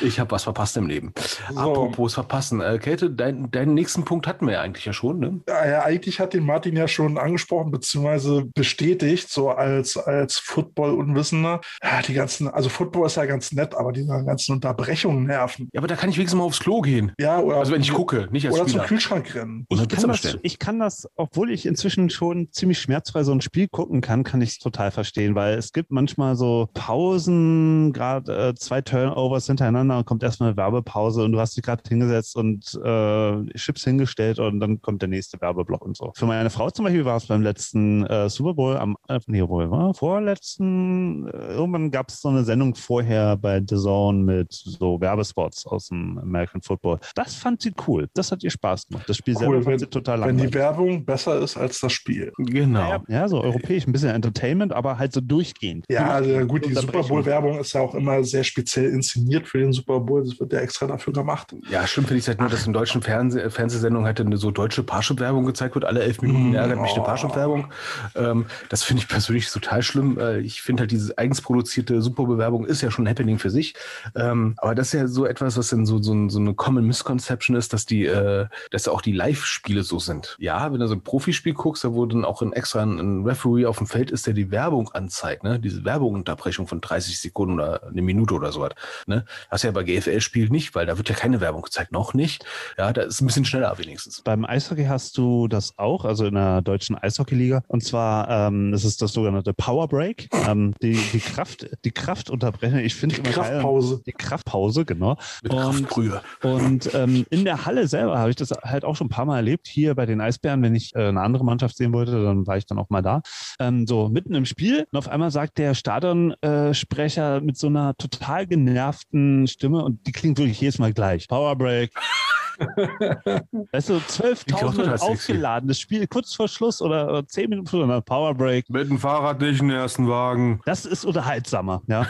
ich 0.00 0.20
habe 0.20 0.30
was 0.30 0.44
verpasst 0.44 0.76
im 0.76 0.86
Leben. 0.86 1.12
So. 1.50 1.58
Apropos 1.58 2.14
verpassen. 2.14 2.60
Äh, 2.60 2.78
Käthe, 2.78 3.10
dein, 3.10 3.50
deinen 3.50 3.74
nächsten 3.74 4.04
Punkt 4.04 4.26
hatten 4.26 4.46
wir 4.46 4.54
ja 4.54 4.60
eigentlich 4.60 4.84
ja 4.84 4.92
schon, 4.92 5.18
ne? 5.18 5.40
Ja, 5.48 5.68
ja, 5.68 5.82
eigentlich 5.82 6.20
hat 6.20 6.34
den 6.34 6.44
Martin 6.44 6.76
ja 6.76 6.88
schon 6.88 7.18
angesprochen, 7.18 7.70
beziehungsweise 7.70 8.46
bestätigt, 8.54 9.30
so 9.30 9.50
als, 9.50 9.96
als 9.96 10.38
Football-Unwissender. 10.38 11.60
Ja, 11.82 12.02
die 12.02 12.14
ganzen, 12.14 12.48
also 12.48 12.68
Football 12.68 13.06
ist 13.06 13.16
ja 13.16 13.24
ganz 13.26 13.52
nett, 13.52 13.74
aber 13.74 13.92
diese 13.92 14.08
ganzen 14.24 14.52
Unterbrechungen 14.52 15.24
nerven. 15.24 15.68
Ja, 15.72 15.80
aber 15.80 15.88
da 15.88 15.96
kann 15.96 16.10
ich 16.10 16.16
wenigstens 16.16 16.38
mal 16.38 16.44
aufs 16.44 16.60
Klo 16.60 16.80
gehen. 16.80 17.12
Ja, 17.18 17.40
oder, 17.40 17.56
Also 17.56 17.72
wenn 17.72 17.82
ich 17.82 17.92
gucke, 17.92 18.28
nicht 18.30 18.46
als 18.46 18.54
oder 18.54 18.64
zum 18.64 18.70
Spieler. 18.70 18.84
Kühlschrank 18.84 19.34
rennen. 19.34 19.66
Oder 19.70 19.82
Ich 19.82 19.88
kann, 19.88 20.08
das, 20.08 20.38
ich 20.42 20.58
kann 20.58 20.78
das, 20.78 21.08
obwohl 21.16 21.50
ich 21.50 21.66
inzwischen 21.66 22.10
schon 22.10 22.50
ziemlich 22.52 22.78
schmerzfrei 22.78 23.22
so 23.24 23.32
ein 23.32 23.40
Spiel 23.40 23.68
gucken 23.68 24.00
kann, 24.00 24.24
kann 24.24 24.42
ich 24.42 24.50
es 24.50 24.58
total 24.58 24.90
verstehen, 24.90 25.34
weil 25.34 25.54
es 25.54 25.72
gibt 25.72 25.90
manchmal 25.90 26.36
so 26.36 26.68
Pausen, 26.74 27.92
gerade 28.02 28.48
äh, 28.48 28.54
zwei 28.54 28.80
Turnovers 28.80 29.46
hintereinander 29.46 29.98
und 29.98 30.04
kommt 30.06 30.22
erstmal 30.22 30.50
eine 30.50 30.56
Werbepause 30.56 31.24
und 31.24 31.32
du 31.32 31.40
hast 31.40 31.56
dich 31.56 31.62
gerade 31.62 31.82
hingesetzt 31.88 32.36
und 32.36 32.74
äh, 32.82 33.44
Chips 33.56 33.84
hingestellt 33.84 34.38
und 34.38 34.60
dann 34.60 34.82
kommt 34.82 35.02
der 35.02 35.08
nächste 35.08 35.40
Werbeblock 35.40 35.84
und 35.84 35.96
so. 35.96 36.12
Für 36.16 36.26
meine 36.26 36.50
Frau 36.50 36.70
zum 36.70 36.84
Beispiel 36.84 37.04
war 37.04 37.16
es 37.16 37.26
beim 37.26 37.42
letzten 37.42 38.04
äh, 38.06 38.28
Super 38.28 38.54
Bowl, 38.54 38.76
am 38.76 38.96
äh, 39.08 39.20
nee, 39.26 39.42
wohl 39.42 39.70
war 39.70 39.94
vorletzten, 39.94 41.28
äh, 41.28 41.54
irgendwann 41.54 41.90
gab 41.90 42.08
es 42.08 42.20
so 42.20 42.28
eine 42.28 42.44
Sendung 42.44 42.74
vorher 42.74 43.36
bei 43.36 43.60
The 43.60 43.76
Zone 43.76 44.18
mit 44.24 44.52
so 44.52 45.00
Werbespots 45.00 45.66
aus 45.66 45.88
dem 45.88 46.18
American 46.18 46.60
Football. 46.60 46.98
Das 47.14 47.34
fand 47.34 47.62
sie 47.62 47.72
cool. 47.86 48.08
Das 48.14 48.32
hat 48.32 48.42
ihr 48.42 48.50
Spaß 48.50 48.88
gemacht. 48.88 49.08
Das 49.08 49.16
Spiel 49.16 49.36
selber 49.36 49.54
Cool, 49.54 49.62
fand 49.62 49.72
wenn, 49.72 49.78
sie 49.78 49.86
total 49.86 50.20
wenn 50.22 50.36
die 50.36 50.44
langweilig. 50.44 50.54
Werbung 50.54 51.04
besser 51.04 51.38
ist 51.38 51.56
als 51.56 51.80
das 51.80 51.92
Spiel. 51.92 52.32
Genau. 52.38 53.02
Ja, 53.08 53.28
so 53.28 53.40
europäisch, 53.40 53.86
ein 53.86 53.92
bisschen 53.92 54.10
Entertainment, 54.10 54.72
aber 54.72 54.98
halt 54.98 55.12
so 55.12 55.20
durchgehend. 55.20 55.86
Ja, 55.88 56.10
also 56.10 56.46
gut, 56.46 56.64
die 56.66 56.74
Super. 56.74 57.02
Bowl-Werbung 57.02 57.58
ist 57.58 57.72
ja 57.72 57.80
auch 57.80 57.91
immer 57.94 58.22
sehr 58.24 58.44
speziell 58.44 58.90
inszeniert 58.90 59.48
für 59.48 59.58
den 59.58 59.72
Super 59.72 60.00
Bowl. 60.00 60.24
Das 60.24 60.38
wird 60.38 60.52
ja 60.52 60.60
extra 60.60 60.86
dafür 60.86 61.12
gemacht. 61.12 61.54
Ja, 61.70 61.86
schlimm 61.86 62.06
finde 62.06 62.20
ich 62.20 62.28
halt 62.28 62.40
nur, 62.40 62.48
dass 62.48 62.66
in 62.66 62.72
deutschen 62.72 63.02
Fernseh 63.02 63.48
Fernsehsendungen 63.50 64.06
halt 64.06 64.20
eine 64.20 64.36
so 64.36 64.50
deutsche 64.50 64.82
Parship-Werbung 64.82 65.46
gezeigt 65.46 65.74
wird. 65.74 65.84
Alle 65.84 66.02
elf 66.02 66.20
Minuten 66.20 66.42
Mm, 66.50 66.54
ärgert 66.54 66.80
mich 66.80 66.92
eine 66.92 67.02
oh. 67.02 67.04
Parship-Werbung. 67.04 67.68
Ähm, 68.14 68.46
das 68.68 68.82
finde 68.82 69.02
ich 69.02 69.08
persönlich 69.08 69.50
total 69.50 69.82
schlimm. 69.82 70.18
Äh, 70.18 70.40
ich 70.40 70.62
finde 70.62 70.82
halt 70.82 70.90
diese 70.90 71.16
eigens 71.18 71.40
produzierte 71.40 72.00
Super 72.02 72.24
Bowl-Werbung 72.24 72.66
ist 72.66 72.82
ja 72.82 72.90
schon 72.90 73.06
ein 73.06 73.10
Happening 73.10 73.38
für 73.38 73.50
sich. 73.50 73.74
Ähm, 74.14 74.54
aber 74.58 74.74
das 74.74 74.88
ist 74.88 74.92
ja 74.94 75.06
so 75.06 75.26
etwas, 75.26 75.56
was 75.56 75.68
dann 75.68 75.86
so, 75.86 76.02
so, 76.02 76.28
so 76.28 76.38
eine 76.38 76.54
Common 76.54 76.86
Misconception 76.86 77.56
ist, 77.56 77.72
dass 77.72 77.86
die, 77.86 78.06
äh, 78.06 78.46
dass 78.70 78.88
auch 78.88 79.02
die 79.02 79.12
Live-Spiele 79.12 79.82
so 79.82 79.98
sind. 79.98 80.36
Ja, 80.38 80.72
wenn 80.72 80.80
du 80.80 80.88
so 80.88 80.94
ein 80.94 81.02
Profispiel 81.02 81.54
guckst, 81.54 81.84
da 81.84 81.92
wo 81.92 82.06
dann 82.06 82.24
auch 82.24 82.42
ein 82.42 82.52
extra 82.52 82.82
ein, 82.82 82.98
ein 82.98 83.24
Referee 83.24 83.66
auf 83.66 83.78
dem 83.78 83.86
Feld 83.86 84.10
ist, 84.10 84.26
der 84.26 84.34
die 84.34 84.50
Werbung 84.50 84.90
anzeigt, 84.92 85.44
ne? 85.44 85.58
Diese 85.58 85.84
Werbeunterbrechung 85.84 86.66
von 86.66 86.80
30 86.80 87.18
Sekunden 87.18 87.54
oder 87.54 87.71
eine 87.80 88.02
Minute 88.02 88.34
oder 88.34 88.52
sowas. 88.52 88.70
Ne? 89.06 89.24
Hast 89.50 89.64
du 89.64 89.68
ja 89.68 89.72
bei 89.72 89.82
GFL-Spielen 89.84 90.50
nicht, 90.50 90.74
weil 90.74 90.86
da 90.86 90.96
wird 90.98 91.08
ja 91.08 91.14
keine 91.14 91.40
Werbung 91.40 91.62
gezeigt, 91.62 91.92
noch 91.92 92.14
nicht. 92.14 92.44
Ja, 92.78 92.92
da 92.92 93.02
ist 93.02 93.20
ein 93.20 93.26
bisschen 93.26 93.44
schneller 93.44 93.76
wenigstens. 93.78 94.22
Beim 94.22 94.44
Eishockey 94.44 94.84
hast 94.84 95.16
du 95.18 95.48
das 95.48 95.78
auch, 95.78 96.04
also 96.04 96.26
in 96.26 96.34
der 96.34 96.62
deutschen 96.62 96.96
Eishockeyliga. 96.96 97.62
Und 97.68 97.84
zwar, 97.84 98.28
ähm, 98.28 98.72
das 98.72 98.84
ist 98.84 99.02
das 99.02 99.12
sogenannte 99.12 99.52
Power 99.54 99.88
Break. 99.88 100.28
Ähm, 100.46 100.74
die, 100.82 100.94
die 101.12 101.20
Kraft, 101.20 101.66
die 101.84 101.90
Kraftunterbrechung. 101.90 102.78
Ich 102.80 102.94
finde 102.94 103.16
immer 103.16 103.30
geil. 103.30 103.34
Kraftpause. 103.34 104.02
Die 104.06 104.12
Kraftpause, 104.12 104.84
genau. 104.84 105.16
Mit 105.42 105.52
Und- 105.52 105.60
Kraftbrühe. 105.60 106.20
Und 106.42 106.94
ähm, 106.94 107.24
in 107.30 107.44
der 107.44 107.64
Halle 107.66 107.86
selber 107.88 108.18
habe 108.18 108.30
ich 108.30 108.36
das 108.36 108.50
halt 108.50 108.84
auch 108.84 108.96
schon 108.96 109.06
ein 109.06 109.10
paar 109.10 109.24
Mal 109.26 109.36
erlebt. 109.36 109.66
Hier 109.68 109.94
bei 109.94 110.06
den 110.06 110.20
Eisbären, 110.20 110.62
wenn 110.62 110.74
ich 110.74 110.94
äh, 110.94 111.08
eine 111.08 111.20
andere 111.20 111.44
Mannschaft 111.44 111.76
sehen 111.76 111.92
wollte, 111.92 112.22
dann 112.22 112.46
war 112.46 112.56
ich 112.56 112.66
dann 112.66 112.78
auch 112.78 112.90
mal 112.90 113.02
da. 113.02 113.22
Ähm, 113.58 113.86
so 113.86 114.08
mitten 114.08 114.34
im 114.34 114.44
Spiel 114.46 114.86
und 114.90 114.98
auf 114.98 115.08
einmal 115.08 115.30
sagt 115.30 115.58
der 115.58 115.74
Stadionsprecher 115.74 117.40
mit 117.40 117.56
so 117.62 117.68
einer 117.68 117.96
total 117.96 118.46
genervten 118.46 119.46
Stimme 119.46 119.82
und 119.82 120.06
die 120.06 120.12
klingt 120.12 120.38
wirklich 120.38 120.60
jedes 120.60 120.78
Mal 120.78 120.92
gleich. 120.92 121.26
Power 121.28 121.56
Break. 121.56 121.92
weißt 123.72 123.88
du, 123.88 123.94
12.000 123.94 125.00
aufgeladenes 125.00 125.80
Spiel, 125.80 126.06
kurz 126.06 126.34
vor 126.34 126.48
Schluss 126.48 126.80
oder 126.82 127.26
10 127.26 127.50
Minuten 127.50 127.68
vor 127.68 127.82
einer 127.84 128.00
Powerbreak. 128.00 128.68
Mit 128.70 128.88
dem 128.88 128.98
Fahrrad 128.98 129.40
nicht 129.40 129.60
in 129.60 129.68
den 129.68 129.78
ersten 129.78 130.08
Wagen. 130.08 130.60
Das 130.64 130.84
ist 130.84 131.04
unterhaltsamer, 131.04 131.82
ja. 131.86 132.02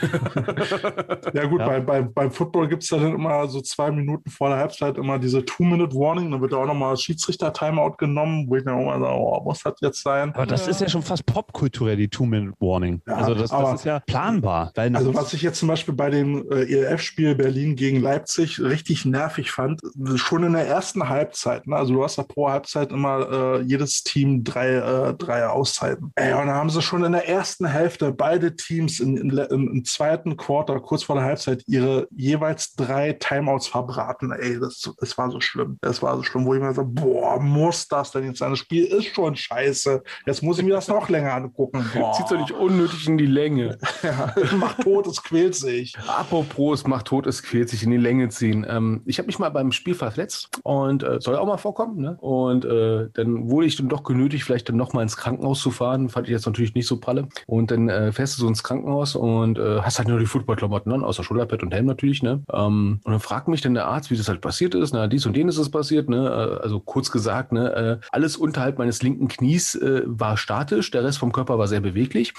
ja 1.35 1.47
gut, 1.47 1.60
ja. 1.60 1.66
Bei, 1.66 1.81
bei, 1.81 2.02
beim 2.02 2.31
Football 2.31 2.69
gibt 2.69 2.82
es 2.82 2.89
dann 2.89 3.14
immer 3.14 3.47
so 3.48 3.60
zwei 3.60 3.90
Minuten 3.90 4.31
vor 4.31 4.48
der 4.48 4.59
Halbzeit 4.59 4.98
immer 4.98 5.19
diese 5.19 5.44
Two-Minute-Warning, 5.44 6.31
dann 6.31 6.40
wird 6.40 6.52
da 6.52 6.59
auch 6.59 6.66
nochmal 6.66 6.97
Schiedsrichter-Timeout 6.97 7.97
genommen, 7.98 8.47
wo 8.48 8.56
ich 8.56 8.64
dann 8.64 8.74
auch 8.74 8.85
mal 8.85 9.01
sage, 9.01 9.14
oh, 9.14 9.43
muss 9.44 9.62
das 9.62 9.74
jetzt 9.81 10.02
sein? 10.02 10.32
Aber 10.35 10.47
das 10.47 10.69
ist 10.69 10.81
ja 10.81 10.89
schon 10.89 11.02
fast 11.02 11.27
popkulturell, 11.27 11.97
die 11.97 12.09
Two-Minute-Warning. 12.09 13.02
Ja, 13.06 13.14
also 13.16 13.35
das, 13.35 13.51
das 13.51 13.74
ist 13.74 13.85
ja 13.85 14.01
planbar. 14.01 14.73
also 14.77 15.14
was 15.14 15.32
ich 15.32 15.43
jetzt 15.43 15.59
zum 15.59 15.69
Beispiel 15.69 15.94
bei 15.94 16.10
dem 16.10 16.51
äh, 16.51 16.64
ELF-Spiel 16.64 17.35
Berlin 17.35 17.77
gegen 17.77 18.01
Leipzig 18.01 18.60
richtig 18.60 19.05
nervig 19.05 19.51
fand, 19.51 19.81
schon 20.16 20.41
in 20.44 20.52
der 20.52 20.66
ersten 20.66 21.09
Halbzeit, 21.09 21.66
ne? 21.66 21.77
also 21.77 21.94
du 21.94 22.05
hast 22.05 22.16
ja 22.16 22.24
pro 22.24 22.48
Halbzeit 22.48 22.93
immer 22.93 23.31
äh, 23.31 23.62
jedes 23.62 24.02
Team 24.02 24.44
drei, 24.44 24.74
äh, 24.74 25.14
drei 25.14 25.47
Auszeiten. 25.47 26.12
Ey, 26.16 26.32
und 26.32 26.47
dann 26.47 26.55
haben 26.55 26.70
sie 26.70 26.82
schon 26.82 27.05
in 27.05 27.12
der 27.12 27.28
ersten 27.28 27.66
Hälfte 27.66 28.12
beide 28.12 28.56
Teams 28.56 29.01
in, 29.01 29.16
in, 29.16 29.31
in, 29.31 29.69
im 29.69 29.85
zweiten 29.85 30.36
Quarter, 30.36 30.81
kurz 30.81 31.05
vor 31.05 31.16
der 31.16 31.24
Halbzeit, 31.24 31.62
ihre 31.66 32.09
jeweils 32.10 32.74
drei 32.74 33.12
Timeouts 33.12 33.66
verbraten. 33.66 34.32
Ey, 34.32 34.59
das, 34.59 34.90
das 34.98 35.16
war 35.19 35.31
so 35.31 35.40
schlimm. 35.40 35.78
Das 35.81 36.02
war 36.02 36.16
so 36.16 36.23
schlimm, 36.23 36.44
wo 36.44 36.55
ich 36.55 36.60
mir 36.60 36.74
so, 36.74 36.85
boah, 36.85 37.40
muss 37.40 37.89
das 37.89 38.10
denn 38.10 38.24
jetzt 38.24 38.39
sein? 38.39 38.51
Das 38.51 38.59
Spiel 38.59 38.85
ist 38.85 39.14
schon 39.14 39.36
scheiße. 39.36 40.02
Jetzt 40.27 40.43
muss 40.43 40.59
ich 40.59 40.64
mir 40.64 40.74
das 40.74 40.89
noch 40.89 41.09
länger 41.09 41.35
angucken. 41.35 41.85
Zieht 42.16 42.31
doch 42.31 42.39
nicht 42.39 42.52
unnötig 42.52 43.06
in 43.09 43.19
die 43.19 43.27
Länge. 43.27 43.78
ja, 44.02 44.35
macht 44.56 44.82
tot, 44.82 45.06
es 45.06 45.23
quält 45.23 45.55
sich. 45.55 45.94
Apropos, 46.06 46.81
es 46.81 46.86
macht 46.86 47.06
tot, 47.06 47.27
es 47.27 47.43
quält 47.43 47.69
sich 47.69 47.82
in 47.82 47.90
die 47.90 47.97
Länge 47.97 48.28
ziehen. 48.28 48.66
Ähm, 48.69 49.02
ich 49.06 49.19
habe 49.19 49.27
mich 49.27 49.39
mal 49.39 49.51
beim 49.51 49.73
Spiel 49.73 49.94
verletzt 50.23 50.49
und 50.62 51.03
äh, 51.03 51.20
soll 51.20 51.36
auch 51.36 51.47
mal 51.47 51.57
vorkommen. 51.57 52.01
Ne? 52.01 52.16
Und 52.20 52.65
äh, 52.65 53.09
dann 53.12 53.51
wurde 53.51 53.66
ich 53.66 53.77
dann 53.77 53.89
doch 53.89 54.03
genötigt, 54.05 54.44
vielleicht 54.44 54.69
dann 54.69 54.77
noch 54.77 54.93
mal 54.93 55.03
ins 55.03 55.16
Krankenhaus 55.16 55.61
zu 55.61 55.70
fahren. 55.70 56.09
Fand 56.09 56.27
ich 56.28 56.32
jetzt 56.32 56.47
natürlich 56.47 56.74
nicht 56.74 56.86
so 56.86 56.99
pralle. 56.99 57.28
Und 57.47 57.70
dann 57.70 57.89
äh, 57.89 58.12
fährst 58.12 58.36
du 58.36 58.43
so 58.43 58.49
ins 58.49 58.62
Krankenhaus 58.62 59.16
und 59.16 59.59
äh, 59.59 59.81
hast 59.81 59.99
halt 59.99 60.09
nur 60.09 60.19
die 60.19 60.27
Footballklamotten 60.27 60.93
an, 60.93 61.05
außer 61.05 61.24
Schulterpad 61.24 61.62
und 61.62 61.74
Helm 61.74 61.86
natürlich. 61.86 62.23
Ne? 62.23 62.43
Ähm, 62.53 63.01
und 63.05 63.12
dann 63.12 63.20
fragt 63.20 63.49
mich 63.49 63.61
dann 63.61 63.74
der 63.74 63.86
Arzt, 63.86 64.11
wie 64.11 64.16
das 64.16 64.28
halt 64.28 64.40
passiert 64.40 64.74
ist. 64.74 64.93
Na, 64.93 65.07
dies 65.07 65.27
und 65.27 65.36
jenes 65.36 65.59
ist 65.59 65.70
passiert. 65.70 66.09
Ne? 66.09 66.27
Äh, 66.27 66.62
also 66.62 66.81
kurz 66.81 67.11
gesagt, 67.11 67.53
ne? 67.53 67.73
Äh, 67.73 68.07
alles 68.11 68.36
unterhalb 68.36 68.78
meines 68.78 69.03
linken 69.03 69.28
Knies 69.28 69.74
äh, 69.74 70.03
war 70.07 70.36
statisch, 70.36 70.90
der 70.90 71.05
Rest 71.05 71.19
vom 71.19 71.32
Körper 71.32 71.59
war 71.59 71.69
sehr 71.69 71.81
beweglich. 71.81 72.35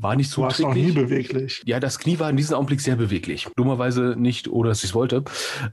War 0.00 0.16
nicht 0.16 0.30
so 0.30 0.42
Du 0.42 0.46
warst 0.46 0.60
noch 0.60 0.74
nie 0.74 0.92
beweglich. 0.92 1.62
Ja, 1.66 1.80
das 1.80 1.98
Knie 1.98 2.18
war 2.18 2.30
in 2.30 2.36
diesem 2.36 2.56
Augenblick 2.56 2.80
sehr 2.80 2.96
beweglich. 2.96 3.48
Dummerweise 3.56 4.14
nicht, 4.18 4.48
oder 4.48 4.70
dass 4.70 4.78
ich 4.78 4.90
es 4.90 4.94
wollte. 4.94 5.24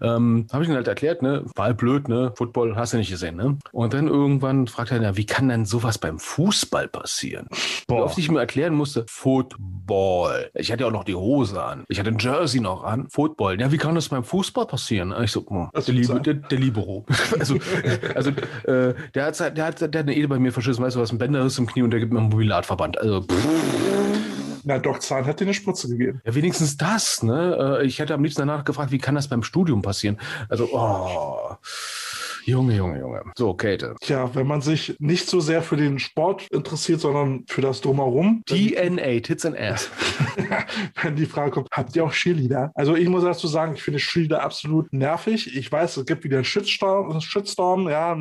Ähm, 0.01 0.47
Habe 0.51 0.63
ich 0.63 0.69
ihm 0.69 0.75
halt 0.75 0.87
erklärt, 0.87 1.21
ne? 1.21 1.43
War 1.55 1.65
halt 1.65 1.77
blöd, 1.77 2.07
ne? 2.07 2.33
Football 2.35 2.75
hast 2.75 2.93
du 2.93 2.97
nicht 2.97 3.09
gesehen, 3.09 3.35
ne? 3.35 3.57
Und 3.71 3.93
dann 3.93 4.07
irgendwann 4.07 4.67
fragt 4.67 4.91
er, 4.91 4.99
na, 4.99 5.17
wie 5.17 5.25
kann 5.25 5.49
denn 5.49 5.65
sowas 5.65 5.97
beim 5.97 6.19
Fußball 6.19 6.87
passieren? 6.87 7.47
Boah. 7.87 7.97
Wie 7.97 8.01
oft 8.01 8.17
ich 8.17 8.31
mir 8.31 8.39
erklären 8.39 8.73
musste, 8.73 9.05
Football. 9.07 10.51
Ich 10.53 10.71
hatte 10.71 10.81
ja 10.81 10.87
auch 10.87 10.93
noch 10.93 11.03
die 11.03 11.15
Hose 11.15 11.61
an. 11.61 11.83
Ich 11.87 11.99
hatte 11.99 12.09
ein 12.09 12.17
Jersey 12.19 12.59
noch 12.59 12.83
an. 12.83 13.07
Football. 13.09 13.59
Ja, 13.59 13.71
wie 13.71 13.77
kann 13.77 13.95
das 13.95 14.09
beim 14.09 14.23
Fußball 14.23 14.65
passieren? 14.65 15.13
Ich 15.23 15.31
so, 15.31 15.45
oh, 15.47 15.67
der, 15.73 15.93
Liebe, 15.93 16.21
der, 16.21 16.33
der, 16.35 16.59
Libero. 16.59 17.05
also, 17.39 17.57
also 18.15 18.31
äh, 18.63 18.93
der, 19.13 19.25
hat, 19.25 19.39
der, 19.39 19.65
hat, 19.65 19.81
der 19.81 19.87
hat 19.87 19.95
eine 19.95 20.15
Ede 20.15 20.27
bei 20.27 20.39
mir 20.39 20.51
verschissen, 20.51 20.83
weißt 20.83 20.95
du 20.95 20.99
was, 20.99 21.11
ein 21.11 21.17
Bänderriss 21.17 21.57
im 21.57 21.67
Knie 21.67 21.83
und 21.83 21.91
der 21.91 21.99
gibt 21.99 22.13
mir 22.13 22.19
einen 22.19 22.29
Mobilatverband. 22.29 22.97
Also, 22.99 23.21
pff. 23.21 24.08
Na, 24.69 24.77
Doc 24.77 25.01
Zahn 25.01 25.25
hat 25.25 25.39
dir 25.39 25.45
eine 25.45 25.55
Spritze 25.55 25.87
gegeben. 25.87 26.21
Ja, 26.23 26.35
wenigstens 26.35 26.77
das, 26.77 27.23
ne? 27.23 27.79
Äh, 27.81 27.87
ich 27.87 27.97
hätte 27.97 28.13
am 28.13 28.21
liebsten 28.21 28.41
danach 28.41 28.63
gefragt, 28.63 28.91
wie 28.91 28.99
kann 28.99 29.15
das 29.15 29.27
beim 29.27 29.41
Studium 29.41 29.81
passieren? 29.81 30.19
Also, 30.47 30.69
oh. 30.71 31.55
Junge, 32.49 32.75
Junge, 32.75 32.99
Junge. 32.99 33.21
So, 33.37 33.53
Käthe. 33.53 33.95
Tja, 34.01 34.33
wenn 34.33 34.47
man 34.47 34.61
sich 34.61 34.95
nicht 34.99 35.29
so 35.29 35.39
sehr 35.39 35.61
für 35.61 35.77
den 35.77 35.99
Sport 35.99 36.47
interessiert, 36.49 36.99
sondern 36.99 37.43
für 37.47 37.61
das 37.61 37.79
Drumherum. 37.81 38.41
DNA, 38.47 39.19
Tits 39.19 39.45
and 39.45 39.55
Ass. 39.55 39.91
wenn 41.03 41.15
die 41.15 41.27
Frage 41.27 41.51
kommt, 41.51 41.67
habt 41.71 41.95
ihr 41.95 42.03
auch 42.03 42.11
Cheerleader? 42.11 42.71
Also 42.73 42.95
ich 42.95 43.07
muss 43.07 43.23
dazu 43.23 43.47
sagen, 43.47 43.75
ich 43.75 43.83
finde 43.83 43.99
Cheerleader 43.99 44.41
absolut 44.41 44.91
nervig. 44.91 45.55
Ich 45.55 45.71
weiß, 45.71 45.97
es 45.97 46.05
gibt 46.07 46.23
wieder 46.23 46.37
einen 46.37 46.45
Shitstorm, 46.45 47.21
Shitstorm 47.21 47.87
ja, 47.87 48.17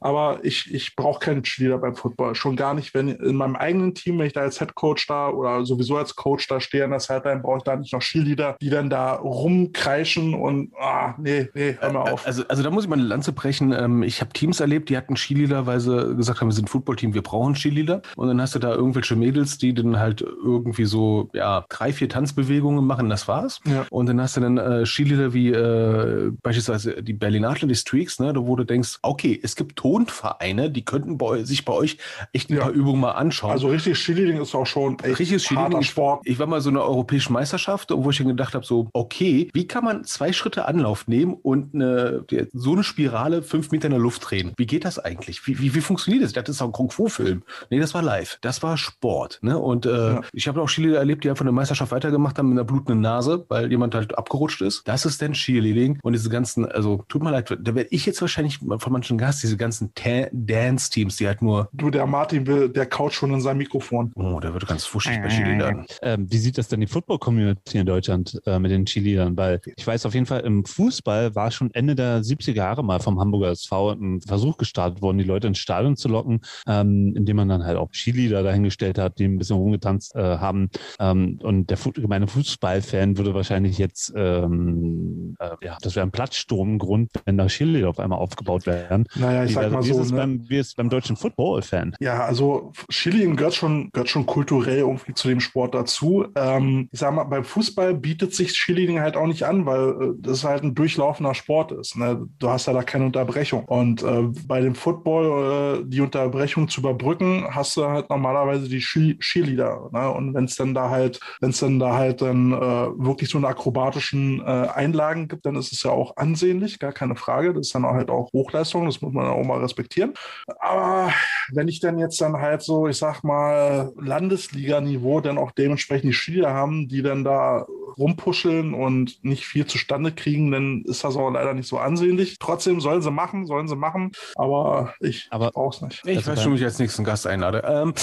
aber 0.00 0.38
ich, 0.44 0.72
ich 0.72 0.94
brauche 0.94 1.18
keinen 1.18 1.42
Cheerleader 1.42 1.78
beim 1.78 1.96
Football. 1.96 2.36
Schon 2.36 2.54
gar 2.54 2.74
nicht, 2.74 2.94
wenn 2.94 3.08
in 3.08 3.34
meinem 3.34 3.56
eigenen 3.56 3.94
Team, 3.94 4.20
wenn 4.20 4.26
ich 4.26 4.34
da 4.34 4.42
als 4.42 4.60
Head 4.60 4.76
Coach 4.76 5.08
da 5.08 5.30
oder 5.30 5.66
sowieso 5.66 5.96
als 5.96 6.14
Coach 6.14 6.46
da 6.46 6.60
stehe 6.60 6.84
an 6.84 6.90
der 6.90 7.00
Sideline, 7.00 7.40
brauche 7.40 7.58
ich 7.58 7.64
da 7.64 7.74
nicht 7.74 7.92
noch 7.92 8.02
Cheerleader, 8.02 8.56
die 8.60 8.70
dann 8.70 8.88
da 8.88 9.14
rumkreischen 9.14 10.34
und 10.34 10.72
ah, 10.78 11.14
nee, 11.18 11.48
nee, 11.54 11.76
hör 11.80 11.92
mal 11.92 12.12
auf. 12.12 12.24
Also, 12.24 12.44
also 12.46 12.62
da 12.62 12.70
muss 12.70 12.84
ich 12.84 12.90
mal 12.90 12.98
eine 12.98 13.08
Lanze 13.08 13.32
brechen. 13.32 13.47
Ähm, 13.72 14.02
ich 14.02 14.20
habe 14.20 14.32
Teams 14.32 14.60
erlebt, 14.60 14.88
die 14.88 14.96
hatten 14.96 15.14
Cheerleader, 15.14 15.66
weil 15.66 15.80
sie 15.80 16.14
gesagt 16.16 16.40
haben, 16.40 16.48
wir 16.48 16.54
sind 16.54 16.66
ein 16.66 16.68
Footballteam, 16.68 17.14
wir 17.14 17.22
brauchen 17.22 17.54
Cheerleader. 17.54 18.02
Und 18.16 18.28
dann 18.28 18.40
hast 18.40 18.54
du 18.54 18.58
da 18.58 18.74
irgendwelche 18.74 19.16
Mädels, 19.16 19.58
die 19.58 19.74
dann 19.74 19.98
halt 19.98 20.20
irgendwie 20.20 20.84
so, 20.84 21.30
ja, 21.32 21.64
drei, 21.68 21.92
vier 21.92 22.08
Tanzbewegungen 22.08 22.84
machen, 22.84 23.08
das 23.08 23.28
war's. 23.28 23.60
Ja. 23.66 23.86
Und 23.90 24.06
dann 24.06 24.20
hast 24.20 24.36
du 24.36 24.40
dann 24.40 24.58
äh, 24.58 24.84
Cheerleader 24.84 25.32
wie 25.32 25.50
äh, 25.50 26.32
beispielsweise 26.42 27.02
die 27.02 27.12
Berlin 27.12 27.44
Athletic 27.44 27.76
Streaks, 27.76 28.20
ne, 28.20 28.32
wo 28.36 28.56
du 28.56 28.64
denkst, 28.64 28.98
okay, 29.02 29.38
es 29.42 29.56
gibt 29.56 29.76
Tonvereine, 29.76 30.70
die 30.70 30.84
könnten 30.84 31.18
bei, 31.18 31.44
sich 31.44 31.64
bei 31.64 31.72
euch 31.72 31.98
echt 32.32 32.50
ein 32.50 32.56
ja. 32.56 32.62
paar 32.62 32.72
Übungen 32.72 33.00
mal 33.00 33.12
anschauen. 33.12 33.50
Also 33.50 33.68
richtig 33.68 33.98
Cheerleading 33.98 34.40
ist 34.40 34.54
auch 34.54 34.66
schon 34.66 34.98
echt 35.00 35.18
Richtiges 35.18 35.50
harter 35.50 35.82
Sport. 35.82 36.22
Ich 36.24 36.38
war 36.38 36.46
mal 36.46 36.60
so 36.60 36.70
eine 36.70 36.82
europäische 36.82 37.32
Meisterschaft, 37.32 37.90
wo 37.92 38.10
ich 38.10 38.18
dann 38.18 38.28
gedacht 38.28 38.54
habe, 38.54 38.64
so, 38.64 38.88
okay, 38.92 39.50
wie 39.52 39.66
kann 39.66 39.84
man 39.84 40.04
zwei 40.04 40.32
Schritte 40.32 40.66
Anlauf 40.66 41.06
nehmen 41.08 41.34
und 41.34 41.74
eine, 41.74 42.24
so 42.52 42.72
eine 42.72 42.84
Spirale 42.84 43.27
fünf 43.42 43.70
Meter 43.70 43.86
in 43.86 43.92
der 43.92 44.00
Luft 44.00 44.30
drehen? 44.30 44.52
Wie 44.56 44.66
geht 44.66 44.84
das 44.84 44.98
eigentlich? 44.98 45.46
Wie, 45.46 45.58
wie, 45.58 45.74
wie 45.74 45.80
funktioniert 45.80 46.24
das? 46.24 46.32
Das 46.32 46.48
ist 46.48 46.62
auch 46.62 46.66
ein 46.66 46.72
Kung-Fu-Film. 46.72 47.42
Nee, 47.70 47.78
das 47.78 47.94
war 47.94 48.02
live. 48.02 48.38
Das 48.40 48.62
war 48.62 48.76
Sport. 48.76 49.38
Ne? 49.42 49.58
Und 49.58 49.86
äh, 49.86 49.90
ja. 49.90 50.20
ich 50.32 50.48
habe 50.48 50.60
auch 50.62 50.68
Cheerleader 50.68 50.98
erlebt, 50.98 51.24
die 51.24 51.30
einfach 51.30 51.44
eine 51.44 51.52
Meisterschaft 51.52 51.92
weitergemacht 51.92 52.38
haben 52.38 52.48
mit 52.48 52.58
einer 52.58 52.64
blutenden 52.64 53.00
Nase, 53.00 53.44
weil 53.48 53.70
jemand 53.70 53.94
halt 53.94 54.16
abgerutscht 54.16 54.62
ist. 54.62 54.86
Das 54.86 55.04
ist 55.04 55.20
dann 55.22 55.32
Cheerleading. 55.32 55.98
Und 56.02 56.12
diese 56.12 56.30
ganzen, 56.30 56.66
also 56.66 57.04
tut 57.08 57.22
mir 57.22 57.30
leid, 57.30 57.56
da 57.60 57.74
werde 57.74 57.88
ich 57.90 58.06
jetzt 58.06 58.20
wahrscheinlich 58.20 58.58
von 58.58 58.92
manchen 58.92 59.18
Gast, 59.18 59.42
diese 59.42 59.56
ganzen 59.56 59.92
Dance-Teams, 60.32 61.16
die 61.16 61.26
halt 61.26 61.42
nur. 61.42 61.68
Du, 61.72 61.90
der 61.90 62.06
Martin 62.06 62.46
will, 62.46 62.68
der 62.68 62.86
kaut 62.86 63.12
schon 63.12 63.32
in 63.32 63.40
seinem 63.40 63.58
Mikrofon. 63.58 64.12
Oh, 64.14 64.40
der 64.40 64.52
wird 64.54 64.66
ganz 64.66 64.84
fuschig 64.84 65.20
bei 65.20 65.28
Cheerleadern. 65.28 65.86
Ähm, 66.02 66.26
wie 66.30 66.38
sieht 66.38 66.58
das 66.58 66.68
denn 66.68 66.80
die 66.80 66.86
Football-Community 66.86 67.78
in 67.78 67.86
Deutschland 67.86 68.40
äh, 68.46 68.58
mit 68.58 68.70
den 68.70 68.86
Cheerleadern? 68.86 69.36
Weil 69.36 69.60
ich 69.76 69.86
weiß 69.86 70.06
auf 70.06 70.14
jeden 70.14 70.26
Fall, 70.26 70.40
im 70.40 70.64
Fußball 70.64 71.34
war 71.34 71.50
schon 71.50 71.72
Ende 71.74 71.94
der 71.94 72.22
70er 72.22 72.54
Jahre 72.54 72.84
mal 72.84 73.00
vom 73.00 73.17
Hamburger 73.20 73.50
SV 73.50 73.92
ein 73.92 74.20
Versuch 74.20 74.56
gestartet 74.56 75.02
worden, 75.02 75.18
die 75.18 75.24
Leute 75.24 75.46
ins 75.46 75.58
Stadion 75.58 75.96
zu 75.96 76.08
locken, 76.08 76.40
ähm, 76.66 77.14
indem 77.16 77.36
man 77.36 77.48
dann 77.48 77.64
halt 77.64 77.76
auch 77.76 77.90
Cheerleader 77.90 78.42
dahingestellt 78.42 78.98
hat, 78.98 79.18
die 79.18 79.24
ein 79.24 79.38
bisschen 79.38 79.56
rumgetanzt 79.56 80.14
äh, 80.14 80.38
haben. 80.38 80.70
Ähm, 81.00 81.38
und 81.42 81.70
der 81.70 81.76
Fu 81.76 81.92
gemeine 81.92 82.26
Fußballfan 82.26 83.16
würde 83.16 83.34
wahrscheinlich 83.34 83.78
jetzt, 83.78 84.12
ähm, 84.16 85.36
äh, 85.38 85.50
ja, 85.62 85.78
das 85.80 85.96
wäre 85.96 86.06
ein 86.06 86.12
Platzsturmgrund, 86.12 87.10
wenn 87.24 87.38
da 87.38 87.46
Cheerleader 87.46 87.88
auf 87.88 87.98
einmal 87.98 88.18
aufgebaut 88.18 88.66
werden. 88.66 89.06
Naja, 89.14 89.44
ich 89.44 89.50
wie, 89.50 89.54
sag 89.54 89.72
mal 89.72 89.84
wie 89.84 89.88
so. 89.88 90.00
Ist 90.00 90.10
ne? 90.12 90.18
beim, 90.18 90.48
wie 90.48 90.58
ist 90.58 90.68
es 90.68 90.74
beim 90.74 90.90
deutschen 90.90 91.16
Football-Fan? 91.16 91.96
Ja, 92.00 92.24
also 92.24 92.72
Cheerleading 92.90 93.36
gehört 93.36 93.54
schon, 93.54 93.90
gehört 93.92 94.08
schon 94.08 94.26
kulturell 94.26 94.78
irgendwie 94.78 95.14
zu 95.14 95.28
dem 95.28 95.40
Sport 95.40 95.74
dazu. 95.74 96.26
Ähm, 96.34 96.88
ich 96.92 97.00
sag 97.00 97.14
mal, 97.14 97.24
beim 97.24 97.44
Fußball 97.44 97.94
bietet 97.94 98.34
sich 98.34 98.52
Cheerleading 98.52 99.00
halt 99.00 99.16
auch 99.16 99.26
nicht 99.26 99.44
an, 99.44 99.66
weil 99.66 99.90
äh, 99.90 100.14
das 100.18 100.44
halt 100.44 100.62
ein 100.62 100.74
durchlaufender 100.74 101.34
Sport 101.34 101.72
ist. 101.72 101.96
Ne? 101.96 102.26
Du 102.38 102.48
hast 102.48 102.66
ja 102.66 102.72
da 102.72 102.82
keine 102.82 103.07
Unterbrechung. 103.08 103.64
Und 103.64 104.02
äh, 104.02 104.28
bei 104.46 104.60
dem 104.60 104.74
Football, 104.74 105.80
äh, 105.80 105.84
die 105.86 106.00
Unterbrechung 106.00 106.68
zu 106.68 106.80
überbrücken, 106.80 107.46
hast 107.50 107.76
du 107.76 107.84
halt 107.86 108.08
normalerweise 108.10 108.68
die 108.68 108.78
Cheerleader. 108.78 109.90
Ne? 109.92 110.10
Und 110.10 110.34
wenn 110.34 110.44
es 110.44 110.56
dann 110.56 110.74
da 110.74 110.90
halt, 110.90 111.20
wenn 111.40 111.50
es 111.50 111.58
dann 111.58 111.78
da 111.78 111.94
halt 111.94 112.22
dann 112.22 112.52
äh, 112.52 112.56
wirklich 112.56 113.30
so 113.30 113.38
eine 113.38 113.48
akrobatischen 113.48 114.40
äh, 114.40 114.68
Einlagen 114.74 115.28
gibt, 115.28 115.46
dann 115.46 115.56
ist 115.56 115.72
es 115.72 115.82
ja 115.82 115.90
auch 115.90 116.16
ansehnlich, 116.16 116.78
gar 116.78 116.92
keine 116.92 117.16
Frage. 117.16 117.52
Das 117.52 117.68
ist 117.68 117.74
dann 117.74 117.84
halt 117.84 118.10
auch 118.10 118.32
Hochleistung, 118.32 118.86
das 118.86 119.00
muss 119.00 119.12
man 119.12 119.26
auch 119.26 119.44
mal 119.44 119.60
respektieren. 119.60 120.14
Aber 120.60 121.12
wenn 121.52 121.68
ich 121.68 121.80
dann 121.80 121.98
jetzt 121.98 122.20
dann 122.20 122.36
halt 122.36 122.62
so, 122.62 122.88
ich 122.88 122.96
sag 122.96 123.22
mal, 123.24 123.92
Landesliga-Niveau 123.96 125.20
dann 125.20 125.38
auch 125.38 125.50
dementsprechend 125.52 126.10
die 126.10 126.12
Spieler 126.12 126.52
haben, 126.52 126.88
die 126.88 127.02
dann 127.02 127.24
da 127.24 127.66
rumpuscheln 127.96 128.74
und 128.74 129.22
nicht 129.24 129.44
viel 129.44 129.66
zustande 129.66 130.12
kriegen, 130.12 130.50
dann 130.50 130.82
ist 130.82 131.04
das 131.04 131.16
auch 131.16 131.30
leider 131.30 131.54
nicht 131.54 131.68
so 131.68 131.78
ansehnlich. 131.78 132.38
Trotzdem 132.38 132.80
sollen 133.00 133.02
sie 133.02 133.10
machen, 133.10 133.46
sollen 133.46 133.66
sie 133.68 133.76
machen, 133.76 134.12
aber 134.34 134.92
ich 135.00 135.28
aber 135.30 135.50
brauch's 135.50 135.80
nicht. 135.80 136.04
Ich 136.06 136.18
also 136.18 136.32
weiß 136.32 136.42
schon, 136.42 136.52
wie 136.52 136.56
ich 136.56 136.64
als 136.64 136.78
nächsten 136.78 137.04
Gast 137.04 137.26
einlade. 137.26 137.62
Ähm. 137.66 137.94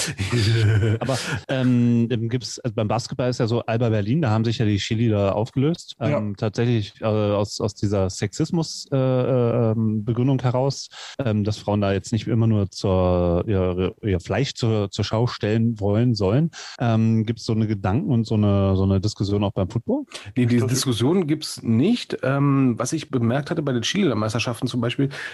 aber 1.00 1.16
ähm, 1.48 2.08
gibt's, 2.28 2.58
also 2.60 2.74
beim 2.74 2.88
Basketball 2.88 3.30
ist 3.30 3.38
ja 3.38 3.46
so 3.46 3.60
Alba 3.62 3.90
Berlin, 3.90 4.22
da 4.22 4.30
haben 4.30 4.44
sich 4.44 4.58
ja 4.58 4.66
die 4.66 4.78
Chili 4.78 5.08
da 5.08 5.30
aufgelöst. 5.32 5.94
Ähm, 6.00 6.10
ja. 6.10 6.22
Tatsächlich 6.36 6.94
äh, 7.00 7.04
aus, 7.04 7.60
aus 7.60 7.74
dieser 7.74 8.10
Sexismus-Begründung 8.10 10.38
äh, 10.38 10.42
äh, 10.42 10.44
heraus, 10.44 10.88
ähm, 11.18 11.42
dass 11.44 11.58
Frauen 11.58 11.80
da 11.80 11.92
jetzt 11.92 12.10
nicht 12.12 12.26
immer 12.26 12.46
nur 12.46 12.70
zur, 12.70 13.44
ihr, 13.46 13.94
ihr 14.02 14.20
Fleisch 14.20 14.54
zur, 14.54 14.90
zur 14.90 15.04
Schau 15.04 15.26
stellen 15.26 15.78
wollen 15.80 16.14
sollen. 16.14 16.50
Ähm, 16.78 17.24
Gibt 17.24 17.40
es 17.40 17.46
so 17.46 17.52
eine 17.52 17.66
Gedanken 17.66 18.12
und 18.12 18.26
so 18.26 18.34
eine, 18.34 18.76
so 18.76 18.84
eine 18.84 19.00
Diskussion 19.00 19.42
auch 19.44 19.52
beim 19.52 19.70
Football? 19.70 20.04
Nee, 20.36 20.46
diese 20.46 20.66
Diskussion 20.66 21.26
gibt's 21.26 21.62
nicht. 21.62 22.18
Ähm, 22.22 22.74
was 22.78 22.92
ich 22.92 23.10
bemerkt 23.10 23.50
hatte 23.50 23.62
bei 23.62 23.72
den 23.72 23.82
Chile-Meisterschaften 23.82 24.66
zum 24.66 24.80
Beispiel, 24.80 24.85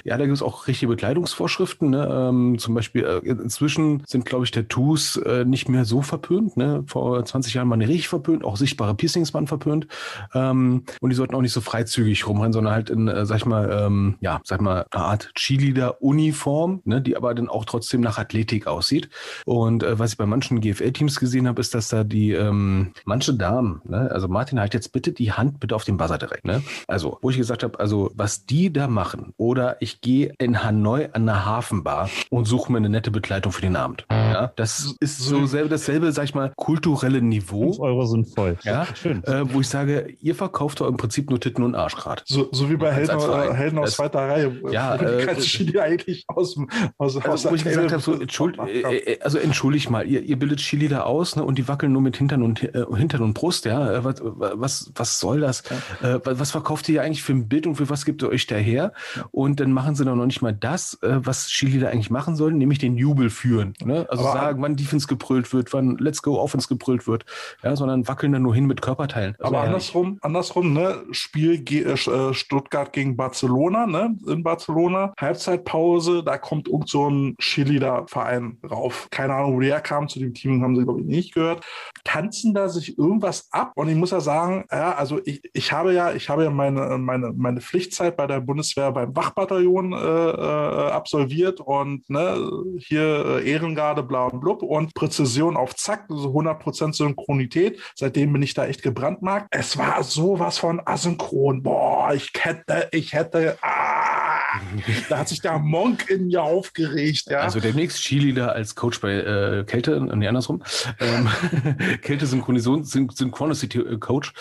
ja, 0.04 0.16
da 0.16 0.24
gibt 0.24 0.36
es 0.36 0.42
auch 0.42 0.66
richtige 0.66 0.90
Bekleidungsvorschriften. 0.90 1.90
Ne? 1.90 2.08
Ähm, 2.10 2.58
zum 2.58 2.74
Beispiel, 2.74 3.04
äh, 3.04 3.28
inzwischen 3.28 4.02
sind, 4.06 4.24
glaube 4.24 4.44
ich, 4.44 4.50
Tattoos 4.50 5.16
äh, 5.16 5.44
nicht 5.44 5.68
mehr 5.68 5.84
so 5.84 6.02
verpönt. 6.02 6.56
Ne? 6.56 6.84
Vor 6.86 7.24
20 7.24 7.54
Jahren 7.54 7.70
waren 7.70 7.80
die 7.80 7.86
richtig 7.86 8.08
verpönt, 8.08 8.44
auch 8.44 8.56
sichtbare 8.56 8.94
Piercings 8.94 9.34
waren 9.34 9.46
verpönt. 9.46 9.86
Ähm, 10.34 10.84
und 11.00 11.10
die 11.10 11.16
sollten 11.16 11.34
auch 11.34 11.40
nicht 11.40 11.52
so 11.52 11.60
freizügig 11.60 12.26
rumrennen, 12.26 12.52
sondern 12.52 12.72
halt 12.72 12.90
in, 12.90 13.08
äh, 13.08 13.26
sag 13.26 13.38
ich 13.38 13.46
mal, 13.46 13.70
ähm, 13.70 14.16
ja, 14.20 14.40
sag 14.44 14.60
mal, 14.60 14.86
eine 14.90 15.04
Art 15.04 15.30
Cheerleader-Uniform, 15.34 16.82
ne? 16.84 17.00
die 17.00 17.16
aber 17.16 17.34
dann 17.34 17.48
auch 17.48 17.64
trotzdem 17.64 18.00
nach 18.00 18.18
Athletik 18.18 18.66
aussieht. 18.66 19.08
Und 19.44 19.82
äh, 19.82 19.98
was 19.98 20.12
ich 20.12 20.18
bei 20.18 20.26
manchen 20.26 20.60
GFL-Teams 20.60 21.18
gesehen 21.18 21.48
habe, 21.48 21.60
ist, 21.60 21.74
dass 21.74 21.88
da 21.88 22.04
die 22.04 22.32
ähm, 22.32 22.92
manche 23.04 23.34
Damen, 23.34 23.82
ne? 23.84 24.10
also 24.10 24.28
Martin, 24.28 24.60
halt 24.60 24.74
jetzt 24.74 24.92
bitte 24.92 25.12
die 25.12 25.32
Hand 25.32 25.60
bitte 25.60 25.74
auf 25.74 25.84
den 25.84 25.96
Buzzer 25.96 26.18
direkt. 26.18 26.44
Ne? 26.44 26.62
Also, 26.86 27.18
wo 27.22 27.30
ich 27.30 27.36
gesagt 27.36 27.62
habe, 27.62 27.78
also 27.78 28.10
was 28.14 28.46
die 28.46 28.72
da 28.72 28.88
machen, 28.88 29.32
oder 29.42 29.76
ich 29.80 30.00
gehe 30.00 30.32
in 30.38 30.62
Hanoi 30.62 31.08
an 31.12 31.28
eine 31.28 31.44
Hafenbar 31.44 32.08
und 32.30 32.44
suche 32.44 32.70
mir 32.70 32.78
eine 32.78 32.88
nette 32.88 33.10
Begleitung 33.10 33.50
für 33.50 33.60
den 33.60 33.74
Abend. 33.74 34.06
Ja, 34.08 34.52
das 34.54 34.94
ist 35.00 35.18
so 35.18 35.46
selbe, 35.46 35.68
dasselbe, 35.68 36.12
sag 36.12 36.24
ich 36.26 36.34
mal, 36.36 36.52
kulturelle 36.56 37.20
Niveau. 37.20 37.72
5 37.72 37.80
Euro 37.80 38.06
sind 38.06 38.28
voll. 38.32 38.56
Ja, 38.62 38.86
Schön. 38.94 39.24
Äh, 39.24 39.52
wo 39.52 39.60
ich 39.60 39.68
sage, 39.68 40.14
ihr 40.20 40.36
verkauft 40.36 40.80
doch 40.80 40.86
im 40.86 40.96
Prinzip 40.96 41.28
nur 41.28 41.40
Titten 41.40 41.64
und 41.64 41.74
Arsch. 41.74 41.96
So, 42.24 42.48
so 42.52 42.70
wie 42.70 42.76
bei 42.76 42.92
Als- 42.92 43.08
Helden, 43.10 43.50
äh, 43.50 43.54
Helden 43.54 43.78
aus 43.80 43.86
Das- 43.86 43.96
zweiter 43.96 44.20
Reihe. 44.28 44.60
Ja, 44.70 44.94
wo 45.00 45.04
die 45.04 45.10
äh, 45.10 45.26
ganze 45.26 45.42
Chili 45.42 45.78
eigentlich 45.80 46.24
aus 46.28 46.54
dem 46.54 46.70
aus, 46.98 47.16
aus 47.16 47.26
Also, 47.26 47.50
wo 47.50 47.54
ich 47.56 47.64
der 47.64 47.72
gesagt 47.72 47.92
habe, 47.92 48.02
so, 48.02 48.12
Elbe- 48.12 48.22
entschuld, 48.22 48.58
äh, 48.58 48.80
äh, 49.14 49.20
also 49.22 49.38
entschuldigt 49.38 49.90
mal, 49.90 50.06
ihr, 50.06 50.22
ihr 50.22 50.38
bildet 50.38 50.60
Cheerleader 50.60 51.04
aus 51.06 51.34
ne, 51.34 51.42
und 51.44 51.56
die 51.58 51.66
wackeln 51.66 51.92
nur 51.92 52.02
mit 52.02 52.16
Hintern 52.16 52.42
und, 52.44 52.62
äh, 52.62 52.84
Hintern 52.96 53.22
und 53.22 53.34
Brust, 53.34 53.64
ja. 53.64 53.92
Äh, 53.96 54.04
Was, 54.04 54.22
was, 54.22 54.92
was 54.94 55.18
soll 55.18 55.40
das? 55.40 55.62
Äh, 56.02 56.20
was 56.24 56.38
was 56.38 56.50
verkauft 56.52 56.88
ihr 56.88 57.02
eigentlich 57.02 57.22
für 57.22 57.32
ein 57.32 57.48
Bild 57.48 57.66
und 57.66 57.76
für 57.76 57.88
was 57.88 58.04
gibt 58.04 58.22
ihr 58.22 58.28
euch 58.28 58.46
daher? 58.46 58.92
Und 59.32 59.60
dann 59.60 59.72
machen 59.72 59.94
sie 59.94 60.04
doch 60.04 60.14
noch 60.14 60.26
nicht 60.26 60.42
mal 60.42 60.52
das, 60.52 60.98
äh, 61.02 61.16
was 61.24 61.48
Cheerleader 61.48 61.88
eigentlich 61.88 62.10
machen 62.10 62.36
sollen, 62.36 62.58
nämlich 62.58 62.78
den 62.78 62.96
Jubel 62.96 63.30
führen. 63.30 63.72
Ne? 63.82 64.06
Also 64.10 64.24
Aber- 64.26 64.38
sagen, 64.38 64.62
wann 64.62 64.76
Defense 64.76 65.06
gebrüllt 65.06 65.52
wird, 65.54 65.72
wann 65.72 65.96
Let's 65.96 66.22
Go 66.22 66.38
Offense 66.38 66.68
gebrüllt 66.68 67.06
wird, 67.06 67.24
ja, 67.62 67.74
sondern 67.74 68.06
wackeln 68.06 68.32
dann 68.32 68.42
nur 68.42 68.54
hin 68.54 68.66
mit 68.66 68.82
Körperteilen. 68.82 69.34
Also, 69.38 69.54
Aber 69.54 69.64
andersrum, 69.64 70.18
andersrum, 70.20 70.72
ne? 70.74 71.02
Spiel 71.12 71.58
ge 71.58 71.82
äh, 71.82 72.34
Stuttgart 72.34 72.92
gegen 72.92 73.16
Barcelona, 73.16 73.86
ne? 73.86 74.14
In 74.26 74.42
Barcelona. 74.42 75.14
Halbzeitpause, 75.18 76.22
da 76.22 76.36
kommt 76.36 76.68
irgend 76.68 76.90
so 76.90 77.08
ein 77.08 77.34
Cheerleader-Verein 77.38 78.58
rauf. 78.70 79.08
Keine 79.10 79.34
Ahnung, 79.34 79.56
wo 79.56 79.60
die 79.60 79.68
herkam. 79.68 80.08
Zu 80.08 80.18
dem 80.18 80.34
Team 80.34 80.62
haben 80.62 80.76
sie, 80.76 80.84
glaube 80.84 81.00
ich, 81.00 81.06
nicht 81.06 81.34
gehört. 81.34 81.64
Tanzen 82.04 82.52
da 82.52 82.68
sich 82.68 82.98
irgendwas 82.98 83.48
ab? 83.50 83.72
Und 83.76 83.88
ich 83.88 83.96
muss 83.96 84.10
ja 84.10 84.20
sagen, 84.20 84.64
ja, 84.70 84.94
also 84.94 85.20
ich, 85.24 85.42
ich 85.54 85.72
habe 85.72 85.94
ja, 85.94 86.12
ich 86.12 86.28
habe 86.28 86.44
ja 86.44 86.50
meine, 86.50 86.98
meine, 86.98 87.32
meine 87.34 87.60
Pflichtzeit 87.60 88.16
bei 88.16 88.26
der 88.26 88.40
Bundeswehr 88.40 88.92
beim 88.92 89.14
Wachbataillon 89.22 89.92
äh, 89.92 89.96
äh, 89.96 90.90
absolviert 90.90 91.60
und 91.60 92.08
ne, 92.10 92.50
hier 92.78 93.40
äh, 93.42 93.50
Ehrengarde, 93.50 94.02
bla 94.02 94.26
und 94.26 94.40
blub 94.40 94.62
und 94.62 94.94
Präzision 94.94 95.56
auf 95.56 95.76
Zack, 95.76 96.06
so 96.08 96.30
100% 96.30 96.92
Synchronität. 96.94 97.80
Seitdem 97.94 98.32
bin 98.32 98.42
ich 98.42 98.54
da 98.54 98.66
echt 98.66 98.82
gebrandmarkt. 98.82 99.46
Es 99.50 99.78
war 99.78 100.02
sowas 100.02 100.58
von 100.58 100.80
asynchron. 100.84 101.62
Boah, 101.62 102.12
ich 102.14 102.30
hätte, 102.38 102.88
ich 102.90 103.12
hätte, 103.12 103.58
ah, 103.62 104.40
da 105.08 105.18
hat 105.18 105.28
sich 105.28 105.40
der 105.40 105.58
Monk 105.58 106.08
in 106.10 106.26
mir 106.28 106.42
aufgeregt, 106.42 107.24
ja. 107.30 107.40
Also 107.40 107.60
demnächst 107.60 107.98
Cheerleader 108.02 108.52
als 108.52 108.74
Coach 108.74 109.00
bei 109.00 109.12
äh, 109.14 109.64
Kälte, 109.64 110.00
nee, 110.16 110.26
andersrum. 110.28 110.62
Ähm, 111.00 111.28
Kälte 112.02 112.26
Synchronisation, 112.26 112.84
Syn 112.84 113.08
Synchronicity 113.10 113.78
äh, 113.80 113.98
Coach. 113.98 114.32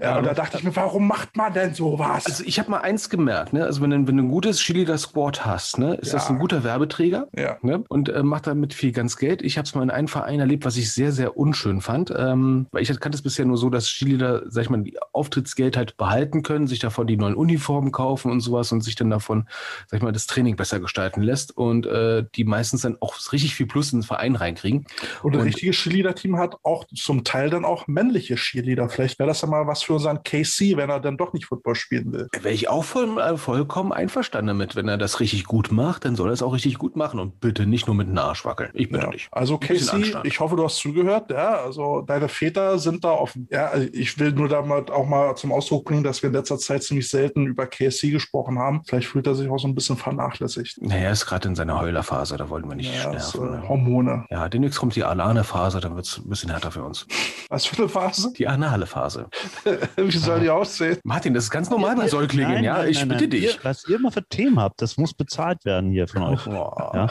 ja, 0.00 0.12
und 0.12 0.18
Ähm, 0.20 0.24
da 0.26 0.34
dachte 0.34 0.58
ich 0.58 0.64
mir, 0.64 0.74
warum 0.76 1.06
macht 1.06 1.36
man 1.36 1.52
denn 1.52 1.74
sowas? 1.74 2.26
also 2.26 2.44
ich 2.46 2.58
habe 2.58 2.70
mal 2.70 2.78
eins 2.80 3.10
gemerkt, 3.10 3.52
ne? 3.52 3.64
Also 3.64 3.80
wenn, 3.82 3.90
du- 3.90 4.06
wenn 4.08 4.16
du 4.16 4.22
ein 4.24 4.30
gutes 4.30 4.58
Cheerleader 4.60 4.98
Squad 4.98 5.44
hast, 5.44 5.78
ne, 5.78 5.94
ist 5.96 6.12
das 6.14 6.24
Ja. 6.28 6.30
ein 6.34 6.38
guter 6.38 6.64
Werbeträger. 6.64 7.28
ja. 7.36 7.56
Ne? 7.62 7.82
Und 7.88 8.08
äh, 8.08 8.22
macht 8.22 8.46
damit 8.46 8.74
viel 8.74 8.92
ganz 8.92 9.16
Geld. 9.16 9.42
Ich 9.42 9.58
habe 9.58 9.66
es 9.66 9.74
mal 9.74 9.82
in 9.82 9.90
einem 9.90 10.08
Verein 10.08 10.40
erlebt, 10.40 10.64
was 10.64 10.76
ich 10.76 10.92
sehr, 10.92 11.12
sehr 11.12 11.36
unschön 11.36 11.80
fand. 11.80 12.12
Ähm, 12.16 12.66
weil 12.72 12.82
ich 12.82 12.88
kannte 13.00 13.16
es 13.16 13.22
bisher 13.22 13.44
nur 13.44 13.56
so, 13.56 13.70
dass 13.70 13.86
Cheerleader, 13.86 14.42
sag 14.48 14.62
ich 14.64 14.70
mal, 14.70 14.82
die 14.82 14.96
Auftrittsgeld 15.12 15.76
halt 15.76 15.96
behalten 15.96 16.42
können, 16.42 16.66
sich 16.66 16.78
davon 16.78 17.06
die 17.06 17.16
neuen 17.16 17.34
Uniformen 17.34 17.92
kaufen 17.92 18.30
und 18.30 18.40
sowas 18.40 18.72
und 18.72 18.82
sich 18.82 18.94
dann 18.94 19.10
davon, 19.10 19.48
sag 19.86 19.98
ich 19.98 20.02
mal, 20.02 20.12
das 20.12 20.26
Training 20.26 20.56
besser 20.56 20.80
gestalten 20.80 21.22
lässt 21.22 21.56
und 21.56 21.86
äh, 21.86 22.24
die 22.34 22.44
meistens 22.44 22.82
dann 22.82 22.96
auch 23.00 23.16
richtig 23.32 23.54
viel 23.54 23.66
Plus 23.66 23.92
in 23.92 24.00
den 24.00 24.06
Verein 24.06 24.36
reinkriegen. 24.36 24.86
Und 25.22 25.34
ein 25.34 25.40
Und- 25.40 25.46
richtiges 25.46 25.76
Cheerleader-Team 25.76 26.36
hat 26.38 26.56
auch 26.62 26.84
zum 26.94 27.24
Teil 27.24 27.50
dann 27.50 27.64
auch 27.64 27.86
männliche 27.86 28.34
Cheerleader. 28.36 28.88
Vielleicht 28.88 29.18
wäre 29.18 29.28
das 29.28 29.40
ja 29.42 29.48
mal 29.48 29.66
was 29.66 29.82
für 29.82 29.94
unseren 29.94 30.22
KC, 30.22 30.76
wenn 30.76 30.90
er 30.90 31.00
dann 31.00 31.16
doch 31.16 31.32
nicht 31.32 31.46
Football 31.46 31.74
spielen 31.74 32.12
will. 32.12 32.28
Wäre 32.40 32.54
ich 32.54 32.68
auch 32.68 32.84
voll, 32.84 33.18
äh, 33.20 33.36
vollkommen 33.36 33.92
einverstanden 33.92 34.48
damit. 34.48 34.76
Wenn 34.76 34.88
er 34.88 34.98
das 34.98 35.20
richtig 35.20 35.44
gut 35.44 35.70
macht, 35.72 36.04
dann 36.04 36.16
soll 36.16 36.30
er 36.30 36.32
es 36.32 36.42
auch 36.42 36.52
richtig 36.54 36.78
gut 36.78 36.96
machen 36.96 37.20
und 37.20 37.40
bitte 37.40 37.66
nicht 37.66 37.86
nur 37.86 37.96
mit 37.96 38.08
dem 38.08 38.18
Arsch 38.18 38.44
wackeln. 38.44 38.70
Ich 38.74 38.90
bitte 38.90 39.04
Ja. 39.06 39.10
dich. 39.10 39.28
Also 39.30 39.58
Casey, 39.58 39.88
Anstand. 39.90 40.26
ich 40.26 40.40
hoffe, 40.40 40.56
du 40.56 40.64
hast 40.64 40.76
zugehört. 40.76 41.30
Ja, 41.30 41.56
also 41.62 42.02
deine 42.02 42.28
Väter 42.28 42.78
sind 42.78 43.04
da 43.04 43.10
offen. 43.12 43.48
Ja, 43.50 43.66
also 43.68 43.88
ich 43.92 44.18
will 44.18 44.32
nur 44.32 44.48
damit 44.48 44.90
auch 44.90 45.06
mal 45.06 45.34
zum 45.36 45.52
Ausdruck 45.52 45.84
bringen, 45.86 46.02
dass 46.04 46.22
wir 46.22 46.28
in 46.28 46.34
letzter 46.34 46.58
Zeit 46.58 46.82
ziemlich 46.82 47.08
selten 47.08 47.46
über 47.46 47.66
KSC 47.66 48.10
gesprochen 48.10 48.58
haben. 48.58 48.82
Vielleicht 48.86 49.08
fühlt 49.08 49.26
er 49.26 49.34
sich 49.34 49.47
auch 49.50 49.58
so 49.58 49.68
ein 49.68 49.74
bisschen 49.74 49.96
vernachlässigt. 49.96 50.80
Naja, 50.82 51.02
er 51.06 51.12
ist 51.12 51.26
gerade 51.26 51.48
in 51.48 51.54
seiner 51.54 51.80
Heulerphase, 51.80 52.36
da 52.36 52.48
wollten 52.50 52.68
wir 52.68 52.76
nicht 52.76 52.92
Ja, 52.94 53.18
sterben. 53.18 53.54
äh, 53.54 53.56
ne? 53.60 53.68
Hormone. 53.68 54.24
Ja, 54.30 54.48
demnächst 54.48 54.78
kommt 54.78 54.94
die 54.96 55.04
anale 55.04 55.44
Phase, 55.44 55.80
dann 55.80 55.94
wird 55.96 56.06
es 56.06 56.18
ein 56.18 56.28
bisschen 56.28 56.50
härter 56.50 56.70
für 56.70 56.82
uns. 56.84 57.06
Was 57.48 57.64
für 57.66 57.76
eine 57.78 57.88
Phase? 57.88 58.32
Die 58.36 58.46
anale 58.46 58.86
Phase. 58.86 59.26
Wie 59.96 60.16
soll 60.16 60.40
die 60.40 60.50
aussehen? 60.50 60.98
Martin, 61.04 61.34
das 61.34 61.44
ist 61.44 61.50
ganz 61.50 61.70
normal 61.70 61.96
bei 61.96 62.08
Säuglingen, 62.08 62.52
nein, 62.54 62.64
ja. 62.64 62.78
nein, 62.78 62.88
ich 62.88 62.98
nein, 62.98 63.08
bitte 63.08 63.22
nein. 63.22 63.30
dich. 63.30 63.44
Ihr, 63.44 63.64
was 63.64 63.88
ihr 63.88 63.96
immer 63.96 64.12
für 64.12 64.26
Themen 64.28 64.60
habt, 64.60 64.82
das 64.82 64.96
muss 64.96 65.14
bezahlt 65.14 65.64
werden 65.64 65.90
hier 65.90 66.06
von 66.08 66.22
euch. 66.24 66.46
Ja. 66.46 67.08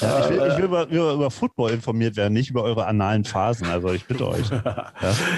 Ja, 0.00 0.20
ich 0.20 0.28
will, 0.30 0.42
ich 0.50 0.56
will 0.58 0.64
über, 0.64 0.86
über, 0.88 1.12
über 1.14 1.30
Football 1.30 1.70
informiert 1.70 2.16
werden, 2.16 2.32
nicht 2.32 2.50
über 2.50 2.62
eure 2.62 2.86
analen 2.86 3.24
Phasen. 3.24 3.66
Also 3.68 3.92
ich 3.92 4.06
bitte 4.06 4.26
euch. 4.28 4.46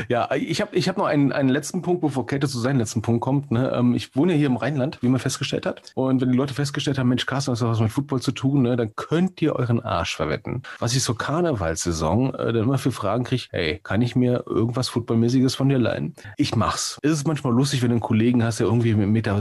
Ja, 0.09 0.29
ich 0.35 0.61
habe 0.61 0.75
ich 0.77 0.89
hab 0.89 0.97
noch 0.99 1.07
einen, 1.07 1.33
einen 1.33 1.49
letzten 1.49 1.83
Punkt, 1.83 2.01
bevor 2.03 2.27
Käthe 2.27 2.49
zu 2.49 2.59
seinem 2.59 2.79
letzten 2.79 3.03
Punkt 3.03 3.21
kommt. 3.23 3.51
Ne? 3.51 3.73
Ähm, 3.75 3.95
Ich 3.95 4.15
wohne 4.17 4.33
hier 4.35 4.47
im 4.47 4.57
Rheinland, 4.57 4.99
wie 5.03 5.09
man 5.09 5.21
festgestellt 5.21 5.67
hat. 5.67 5.93
Und 5.95 6.23
wenn 6.25 6.33
die 6.33 6.39
Leute 6.39 6.55
festgestellt 6.55 6.99
haben, 6.99 7.09
Mensch, 7.09 7.27
Carsten, 7.27 7.53
das 7.53 7.61
hat 7.61 7.69
was 7.69 7.81
mit 7.81 7.93
Football 7.93 8.21
zu 8.23 8.33
tun, 8.33 8.63
ne? 8.63 8.77
dann 8.77 8.95
könnt 8.97 9.43
ihr 9.43 9.55
euren 9.57 9.81
Arsch 9.81 10.17
verwetten. 10.17 10.63
Was 10.79 10.97
ich 10.97 11.03
so 11.03 11.15
Karnevalssaison 11.15 12.35
äh, 12.35 12.53
dann 12.53 12.65
immer 12.65 12.79
für 12.79 12.93
Fragen 12.93 13.25
kriege, 13.25 13.45
hey, 13.51 13.81
kann 13.83 14.01
ich 14.03 14.17
mir 14.17 14.45
irgendwas 14.47 14.89
Footballmäßiges 14.89 15.55
von 15.55 15.69
dir 15.69 15.79
leihen? 15.79 16.15
Ich 16.37 16.57
mach's. 16.57 16.99
Es 17.03 17.13
ist 17.13 17.27
manchmal 17.27 17.53
lustig, 17.53 17.83
wenn 17.83 17.91
du 17.91 17.95
einen 17.95 18.01
Kollegen 18.01 18.43
hast, 18.43 18.61
der 18.61 18.67
irgendwie 18.67 18.95
1,60 18.95 19.07
Meter 19.07 19.35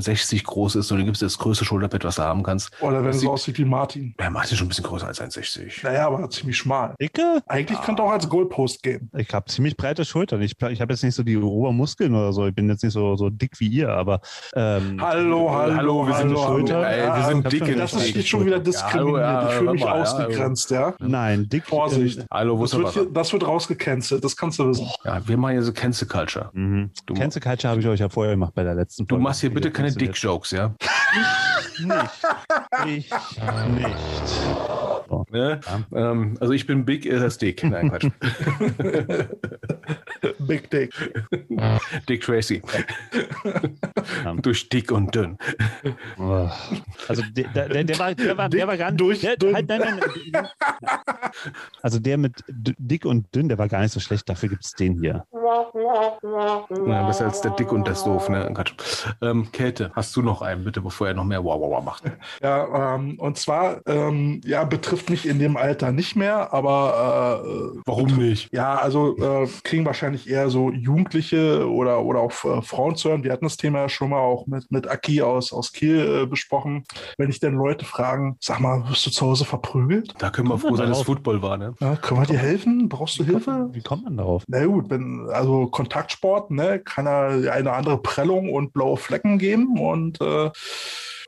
groß 0.44 0.76
ist 0.76 0.92
und 0.92 1.00
du 1.00 1.06
gibst 1.06 1.22
das 1.22 1.38
größte 1.38 1.64
Schulterbett, 1.66 2.04
was 2.04 2.16
du 2.16 2.24
haben 2.24 2.44
kannst. 2.44 2.72
Oder 2.82 3.04
wenn 3.04 3.12
es 3.12 3.26
aussieht 3.26 3.58
wie 3.58 3.66
Martin. 3.66 4.14
Ja, 4.20 4.30
Martin 4.30 4.52
ist 4.52 4.58
schon 4.58 4.66
ein 4.66 4.70
bisschen 4.70 4.84
größer 4.86 5.08
als 5.08 5.22
1,60. 5.22 5.84
Naja, 5.84 6.08
aber 6.08 6.30
ziemlich 6.30 6.58
schmal. 6.58 6.96
Dicke? 7.02 7.42
Eigentlich 7.48 7.80
könnte 7.82 8.04
auch 8.04 8.12
als 8.12 8.28
Goalpost 8.28 8.84
gehen. 8.84 9.10
Ich 9.18 9.34
habe 9.34 9.50
ziemlich 9.50 9.78
breite 9.78 10.04
Schultern. 10.04 10.42
Ich, 10.42 10.62
ich 10.62 10.82
habe 10.82 10.94
jetzt 10.94 11.04
nicht 11.04 11.16
so 11.16 11.24
die 11.24 11.38
Obermuskeln 11.38 12.14
oder 12.14 12.34
so. 12.34 12.48
Ich 12.48 12.56
bin 12.56 12.68
jetzt 12.70 12.84
nicht 12.84 12.94
so, 12.94 13.16
so 13.16 13.30
dick 13.30 13.60
wie 13.60 13.68
ihr, 13.68 13.90
aber 13.90 14.22
ähm, 14.56 15.02
Hallo, 15.02 15.52
hallo, 15.54 15.76
Hallo, 15.76 16.08
wir 16.08 16.16
sind 16.16 16.30
hallo, 16.30 16.46
Schulter. 16.46 16.73
hallo. 16.73 16.73
Ey, 16.82 17.08
wir 17.16 17.24
sind 17.26 17.52
dick 17.52 17.68
in 17.68 17.78
Das 17.78 17.94
ist 17.94 18.08
ich- 18.10 18.16
nicht 18.16 18.30
schon 18.30 18.46
wieder 18.46 18.60
diskriminiert. 18.60 19.18
Ja, 19.22 19.28
hallo, 19.34 19.42
ja, 19.44 19.48
ich 19.50 19.54
fühle 19.56 19.72
mich 19.74 19.84
mal, 19.84 20.02
ausgegrenzt, 20.02 20.72
ja. 20.72 20.94
nein, 21.00 21.48
dick. 21.50 21.66
Vorsicht. 21.66 22.20
ähm, 22.20 22.26
Hallo, 22.32 22.58
wo 22.58 22.64
Das 22.64 22.78
wird, 22.78 22.90
hier, 22.94 23.06
das 23.12 23.32
wird 23.34 23.46
rausgecancelt, 23.48 24.24
das 24.24 24.36
kannst 24.36 24.60
du 24.60 24.68
wissen. 24.68 24.88
Ja, 25.04 25.22
wir 25.28 25.38
machen 25.38 25.52
hier 25.54 25.64
so 25.64 25.74
Cancel 25.74 26.08
Culture. 26.08 26.50
Mhm. 26.54 26.92
Du- 27.06 27.14
Cancel 27.14 27.42
Culture 27.42 27.70
habe 27.72 27.82
ich 27.82 27.88
euch 27.88 28.00
ja 28.00 28.10
vorher 28.10 28.34
gemacht 28.34 28.54
bei 28.56 28.64
der 28.64 28.76
letzten 28.76 29.06
Du 29.06 29.16
Folge. 29.16 29.24
machst 29.24 29.42
hier 29.42 29.54
bitte 29.54 29.72
keine. 29.72 29.92
Dick-Jokes, 29.92 30.52
ja? 30.52 30.74
Nicht. 32.86 33.12
Ich 33.12 33.12
nicht. 33.76 33.96
Ne? 35.32 35.60
Ähm, 35.94 36.38
also 36.40 36.54
ich 36.54 36.68
bin 36.68 36.86
big, 36.86 37.06
er 37.06 37.26
ist 37.26 37.42
dick. 37.42 37.64
Nein, 37.64 37.90
Quatsch. 37.90 38.08
Big 40.48 40.70
Dick. 40.70 40.94
Dick 42.10 42.22
Tracy. 42.22 42.62
Ja. 44.24 44.34
Durch 44.36 44.70
dick 44.70 44.92
und 44.92 45.14
dünn. 45.14 45.38
Oh. 46.18 46.50
Also 47.08 47.24
der, 47.32 47.48
der, 47.50 47.84
der, 47.84 48.00
war, 48.00 48.16
der, 48.16 48.38
war, 48.38 48.50
der 48.50 48.68
war 48.68 48.78
gar 48.78 48.92
nicht. 48.92 49.02
durch 49.02 49.22
der, 49.22 49.38
dünn. 49.38 49.56
halt, 49.56 49.68
nein, 49.68 49.80
nein, 49.80 50.00
nein. 50.32 50.48
Also 51.82 52.00
der 52.00 52.18
mit 52.18 52.44
dick 52.48 53.06
und 53.06 53.34
dünn, 53.36 53.50
der 53.50 53.58
war 53.58 53.68
gar 53.68 53.82
nicht 53.82 53.92
so 53.92 54.00
schlecht. 54.00 54.30
Dafür 54.30 54.50
gibt 54.50 54.66
es 54.66 54.74
den 54.74 55.00
hier. 55.00 55.26
Ja, 56.86 57.08
besser 57.08 57.26
als 57.26 57.42
der 57.42 57.52
Dick 57.52 57.72
und 57.72 57.88
das 57.88 58.04
Doof, 58.04 58.30
ne? 58.30 58.52
Quatsch. 58.54 58.74
Ähm, 59.22 59.52
Käthe, 59.52 59.92
hast 59.96 60.16
du 60.16 60.22
noch 60.22 60.42
einen, 60.42 60.64
bitte, 60.64 60.82
bevor 60.82 61.08
er 61.08 61.14
noch 61.14 61.24
mehr 61.24 61.44
Wow, 61.44 61.60
wow, 61.60 61.72
wow 61.72 61.84
macht? 61.84 62.04
Ja, 62.42 62.96
ähm, 62.96 63.20
und 63.20 63.38
zwar, 63.38 63.82
ähm, 63.86 64.42
ja, 64.44 64.64
betrifft 64.64 65.10
mich 65.10 65.28
in 65.28 65.40
dem 65.40 65.58
Alter 65.58 65.92
nicht 65.92 66.16
mehr, 66.16 66.54
aber 66.54 67.44
äh, 67.46 67.80
Warum 67.86 68.08
nicht? 68.18 68.54
ja, 68.54 68.76
also 68.76 69.16
äh, 69.18 69.48
kriegen 69.64 69.86
wahrscheinlich 69.86 70.30
eher 70.30 70.50
so 70.50 70.72
Jugendliche 70.72 71.70
oder, 71.70 72.04
oder 72.04 72.20
auch 72.22 72.32
äh, 72.46 72.62
Frauen 72.62 72.96
zu 72.96 73.10
hören. 73.10 73.24
Wir 73.24 73.32
hatten 73.32 73.46
das 73.46 73.58
Thema 73.58 73.80
ja 73.80 73.90
schon 73.90 74.10
mal 74.10 74.20
auch 74.20 74.48
mit, 74.48 74.72
mit 74.72 74.88
Aki 74.88 75.22
aus, 75.22 75.54
aus 75.54 75.74
Kiel 75.74 76.24
äh, 76.24 76.26
besprochen. 76.26 76.84
Wenn 77.18 77.30
ich 77.30 77.40
denn 77.40 77.56
Leute 77.56 77.86
fragen, 77.86 78.38
sag 78.40 78.60
mal, 78.60 78.88
wirst 78.90 79.06
du 79.06 79.12
zu 79.12 79.26
Hause 79.26 79.46
verprügelt? 79.46 80.14
Da 80.18 80.30
können 80.30 80.50
wir 80.50 80.58
froh 80.58 80.76
sein, 80.76 80.90
dass? 80.90 81.04
Football 81.04 81.42
war, 81.42 81.58
ne? 81.58 81.74
Ja, 81.82 81.96
können 81.98 82.22
wir 82.22 82.28
dir 82.28 82.38
helfen? 82.38 82.88
Brauchst 82.88 83.20
du 83.20 83.26
Hilfe? 83.26 83.70
Wie 83.72 83.82
kommt 83.82 84.06
man 84.06 84.16
darauf? 84.18 84.44
Na 84.48 84.66
gut, 84.66 84.90
wenn, 84.90 85.28
also 85.32 85.43
also 85.44 85.68
Kontaktsport, 85.68 86.52
ne, 86.52 86.80
kann 86.80 87.06
er 87.06 87.52
eine 87.52 87.74
andere 87.74 87.98
Prellung 88.02 88.52
und 88.52 88.72
blaue 88.72 88.98
Flecken 88.98 89.38
geben 89.38 89.78
und 89.78 90.22
äh, 90.22 90.50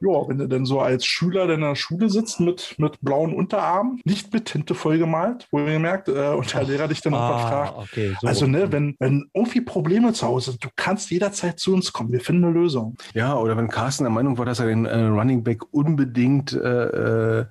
ja, 0.05 0.27
wenn 0.27 0.37
du 0.37 0.47
denn 0.47 0.65
so 0.65 0.79
als 0.79 1.05
Schüler 1.05 1.49
in 1.49 1.61
der 1.61 1.75
Schule 1.75 2.09
sitzt 2.09 2.39
mit, 2.39 2.75
mit 2.77 2.99
blauen 3.01 3.33
Unterarmen, 3.33 3.99
nicht 4.05 4.33
mit 4.33 4.45
Tinte 4.45 4.75
vollgemalt, 4.75 5.47
wo 5.51 5.59
ihr 5.59 5.65
gemerkt, 5.73 6.07
äh, 6.09 6.29
und 6.33 6.53
der 6.53 6.63
Lehrer 6.63 6.87
dich 6.87 7.01
dann 7.01 7.13
Ah, 7.13 7.29
irgendwann 7.29 7.47
fragt. 7.47 7.77
okay, 7.77 8.13
so. 8.19 8.27
Also, 8.27 8.47
ne, 8.47 8.71
wenn, 8.71 8.95
wenn 8.99 9.29
irgendwie 9.33 9.61
Probleme 9.61 10.13
zu 10.13 10.27
Hause 10.27 10.51
sind, 10.51 10.63
du 10.63 10.69
kannst 10.75 11.09
jederzeit 11.11 11.59
zu 11.59 11.73
uns 11.73 11.91
kommen. 11.93 12.11
Wir 12.11 12.21
finden 12.21 12.45
eine 12.45 12.53
Lösung. 12.53 12.95
Ja, 13.13 13.35
oder 13.35 13.57
wenn 13.57 13.67
Carsten 13.67 14.03
der 14.03 14.11
Meinung 14.11 14.37
war, 14.37 14.45
dass 14.45 14.59
er 14.59 14.67
den 14.67 14.85
äh, 14.85 15.05
Running 15.05 15.43
Back 15.43 15.61
unbedingt 15.73 16.53
äh, 16.53 17.39
äh, 17.39 17.45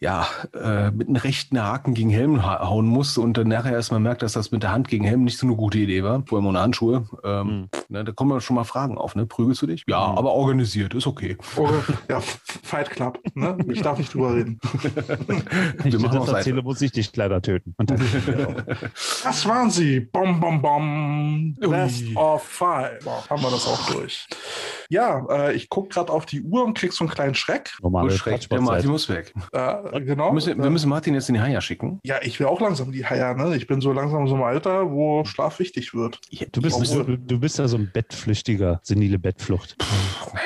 ja, 0.00 0.26
äh, 0.54 0.90
mit 0.90 1.08
einem 1.08 1.16
rechten 1.16 1.62
Haken 1.62 1.94
gegen 1.94 2.10
Helm 2.10 2.44
ha 2.44 2.68
hauen 2.68 2.86
musste 2.86 3.20
und 3.20 3.36
dann 3.36 3.48
nachher 3.48 3.72
erstmal 3.72 4.00
merkt, 4.00 4.22
dass 4.22 4.32
das 4.32 4.50
mit 4.50 4.62
der 4.62 4.72
Hand 4.72 4.88
gegen 4.88 5.04
Helm 5.04 5.24
nicht 5.24 5.38
so 5.38 5.46
eine 5.46 5.56
gute 5.56 5.78
Idee 5.78 6.02
war, 6.04 6.22
vor 6.26 6.38
allem 6.38 6.46
ohne 6.46 6.60
Handschuhe, 6.60 7.06
ähm, 7.24 7.46
Mhm. 7.50 7.68
ne, 7.88 8.04
da 8.04 8.12
kommen 8.12 8.40
schon 8.40 8.56
mal 8.56 8.64
Fragen 8.64 8.96
auf, 8.98 9.14
ne? 9.16 9.26
Prügelst 9.26 9.62
du 9.62 9.66
dich? 9.66 9.84
Ja, 9.88 10.08
Mhm. 10.12 10.18
aber 10.18 10.32
organisiert, 10.32 10.94
ist 10.94 11.06
okay. 11.06 11.36
Oder, 11.56 11.82
ja, 12.08 12.20
Fight 12.20 12.90
Club. 12.90 13.18
Ne? 13.34 13.56
Ich 13.68 13.82
darf 13.82 13.98
nicht 13.98 14.12
drüber 14.14 14.34
reden. 14.34 14.58
ich 15.84 15.92
wir 15.92 16.00
machen 16.00 16.20
das 16.20 16.28
erzähle, 16.28 16.62
muss 16.62 16.80
ich 16.82 16.92
dich 16.92 17.14
leider 17.16 17.40
töten. 17.42 17.74
Und 17.78 17.90
dann, 17.90 18.00
Das 19.24 19.46
waren 19.46 19.70
sie. 19.70 20.00
Bom, 20.00 20.40
bom, 20.40 20.60
bom. 20.62 21.56
Ui. 21.62 21.68
Best 21.68 22.04
of 22.16 22.42
five. 22.42 23.04
Haben 23.28 23.42
wir 23.42 23.50
das 23.50 23.66
auch 23.66 23.90
durch. 23.90 24.26
Ja, 24.88 25.24
äh, 25.30 25.54
ich 25.54 25.68
gucke 25.68 25.88
gerade 25.90 26.12
auf 26.12 26.26
die 26.26 26.42
Uhr 26.42 26.64
und 26.64 26.76
krieg 26.76 26.92
so 26.92 27.04
einen 27.04 27.12
kleinen 27.12 27.34
Schreck. 27.34 27.70
normale 27.80 28.10
schreck, 28.10 28.48
der. 28.48 28.60
Martin 28.60 28.90
muss 28.90 29.08
weg. 29.08 29.32
Äh, 29.52 30.00
genau. 30.00 30.28
Wir 30.28 30.32
müssen, 30.32 30.62
wir 30.62 30.70
müssen 30.70 30.88
Martin 30.88 31.14
jetzt 31.14 31.28
in 31.28 31.36
die 31.36 31.40
Haia 31.40 31.60
schicken. 31.60 32.00
ja, 32.02 32.16
ich 32.22 32.40
will 32.40 32.46
auch 32.46 32.60
langsam 32.60 32.90
die 32.92 33.06
Haie. 33.06 33.36
Ne? 33.36 33.56
Ich 33.56 33.66
bin 33.66 33.80
so 33.80 33.92
langsam 33.92 34.26
so 34.26 34.34
einem 34.34 34.44
Alter, 34.44 34.90
wo 34.90 35.24
Schlaf 35.24 35.58
wichtig 35.58 35.94
wird. 35.94 36.20
Du 36.52 36.60
bist, 36.60 36.80
du, 36.94 37.16
du 37.16 37.38
bist 37.38 37.58
ja 37.58 37.68
so 37.68 37.76
ein 37.76 37.90
Bettflüchtiger, 37.92 38.80
senile 38.82 39.18
Bettflucht. 39.18 39.76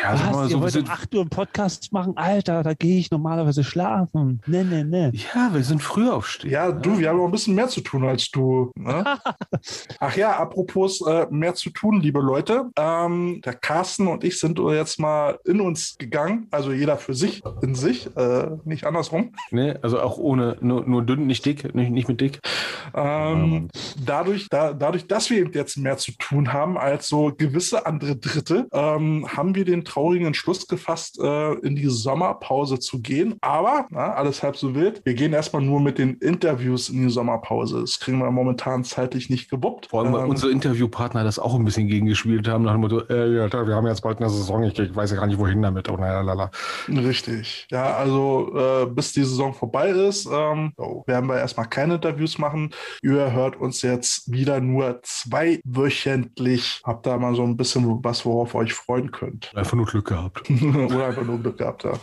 Sag 0.02 0.32
mal, 0.32 0.44
Was, 0.44 0.50
so, 0.50 0.56
ihr 0.56 0.60
wir 0.60 0.60
wollt 0.60 0.62
um 0.62 0.70
sind, 0.70 0.90
8 0.90 1.14
Uhr 1.14 1.23
einen 1.24 1.30
Podcast 1.30 1.92
machen? 1.92 2.16
Alter, 2.16 2.62
da 2.62 2.74
gehe 2.74 2.98
ich 2.98 3.10
normalerweise 3.10 3.64
schlafen. 3.64 4.42
Ne, 4.46 4.64
ne, 4.64 4.84
ne. 4.84 5.12
ja, 5.14 5.52
wir 5.52 5.62
sind 5.62 5.82
früh 5.82 6.10
aufstehen. 6.10 6.50
Ja, 6.50 6.70
du, 6.70 6.98
wir 6.98 7.08
haben 7.08 7.16
noch 7.16 7.24
ein 7.24 7.30
bisschen 7.30 7.54
mehr 7.54 7.68
zu 7.68 7.80
tun 7.80 8.04
als 8.04 8.30
du. 8.30 8.70
Ne? 8.76 9.04
Ach 10.00 10.16
ja, 10.16 10.36
apropos 10.36 11.00
äh, 11.06 11.26
mehr 11.30 11.54
zu 11.54 11.70
tun, 11.70 12.00
liebe 12.00 12.20
Leute. 12.20 12.70
Ähm, 12.76 13.40
der 13.42 13.54
Carsten 13.54 14.06
und 14.06 14.22
ich 14.22 14.38
sind 14.38 14.58
jetzt 14.58 15.00
mal 15.00 15.38
in 15.44 15.60
uns 15.60 15.96
gegangen. 15.98 16.46
Also 16.50 16.72
jeder 16.72 16.98
für 16.98 17.14
sich, 17.14 17.42
in 17.62 17.74
sich, 17.74 18.14
äh, 18.16 18.50
nicht 18.64 18.84
andersrum. 18.84 19.32
Ne? 19.50 19.78
Also 19.82 20.00
auch 20.00 20.18
ohne, 20.18 20.58
nur, 20.60 20.86
nur 20.86 21.02
dünn, 21.02 21.26
nicht 21.26 21.46
dick, 21.46 21.74
nicht, 21.74 21.90
nicht 21.90 22.08
mit 22.08 22.20
dick. 22.20 22.40
Ähm, 22.94 23.68
dadurch, 24.04 24.48
da, 24.50 24.74
dadurch, 24.74 25.06
dass 25.06 25.30
wir 25.30 25.38
eben 25.38 25.52
jetzt 25.52 25.78
mehr 25.78 25.96
zu 25.96 26.12
tun 26.18 26.52
haben 26.52 26.76
als 26.76 27.08
so 27.08 27.32
gewisse 27.36 27.86
andere 27.86 28.16
Dritte, 28.16 28.66
ähm, 28.72 29.26
haben 29.28 29.54
wir 29.54 29.64
den 29.64 29.84
traurigen 29.84 30.26
Entschluss 30.26 30.66
gefasst, 30.68 31.13
äh, 31.18 31.54
in 31.60 31.76
die 31.76 31.88
Sommerpause 31.88 32.78
zu 32.78 33.00
gehen. 33.00 33.36
Aber, 33.40 33.86
na, 33.90 34.14
alles 34.14 34.42
halb 34.42 34.56
so 34.56 34.74
wild, 34.74 35.02
wir 35.04 35.14
gehen 35.14 35.32
erstmal 35.32 35.62
nur 35.62 35.80
mit 35.80 35.98
den 35.98 36.14
Interviews 36.14 36.88
in 36.88 37.06
die 37.06 37.12
Sommerpause. 37.12 37.80
Das 37.80 38.00
kriegen 38.00 38.18
wir 38.18 38.30
momentan 38.30 38.84
zeitlich 38.84 39.30
nicht 39.30 39.50
gewuppt. 39.50 39.86
Vor 39.86 40.02
allem, 40.02 40.12
weil 40.12 40.24
Ähm, 40.24 40.30
unsere 40.30 40.52
Interviewpartner 40.52 41.24
das 41.24 41.38
auch 41.38 41.54
ein 41.54 41.64
bisschen 41.64 41.88
gegengespielt 41.88 42.48
haben, 42.48 42.64
nach 42.64 42.72
dem 42.72 42.80
Motto, 42.80 43.00
äh, 43.08 43.36
ja, 43.36 43.66
wir 43.66 43.74
haben 43.74 43.86
jetzt 43.86 44.02
bald 44.02 44.18
eine 44.18 44.30
Saison, 44.30 44.62
ich, 44.64 44.78
ich 44.78 44.94
weiß 44.94 45.10
ja 45.10 45.16
gar 45.16 45.26
nicht, 45.26 45.38
wohin 45.38 45.62
damit. 45.62 45.88
Oh, 45.88 45.96
naja, 45.96 46.20
lala. 46.20 46.50
Richtig. 46.88 47.66
Ja, 47.70 47.94
also 47.96 48.52
äh, 48.54 48.86
bis 48.86 49.12
die 49.12 49.22
Saison 49.22 49.54
vorbei 49.54 49.90
ist, 49.90 50.26
ähm, 50.30 50.72
oh, 50.76 51.02
werden 51.06 51.28
wir 51.28 51.38
erstmal 51.38 51.68
keine 51.68 51.94
Interviews 51.94 52.38
machen. 52.38 52.70
Ihr 53.02 53.32
hört 53.32 53.56
uns 53.56 53.82
jetzt 53.82 54.30
wieder 54.30 54.60
nur 54.60 55.00
zweiwöchentlich. 55.02 56.82
Habt 56.84 57.06
da 57.06 57.18
mal 57.18 57.34
so 57.34 57.42
ein 57.42 57.56
bisschen 57.56 58.02
was, 58.02 58.24
worauf 58.24 58.54
ihr 58.54 58.58
euch 58.58 58.72
freuen 58.74 59.10
könnt. 59.10 59.52
Einfach 59.54 59.74
nur 59.74 59.86
Glück 59.86 60.06
gehabt. 60.08 60.42
Oder 61.04 61.08
einfach 61.08 61.22
nur 61.22 61.38
Glück 61.38 61.58
gehabt 61.58 61.84
habt. 61.84 62.00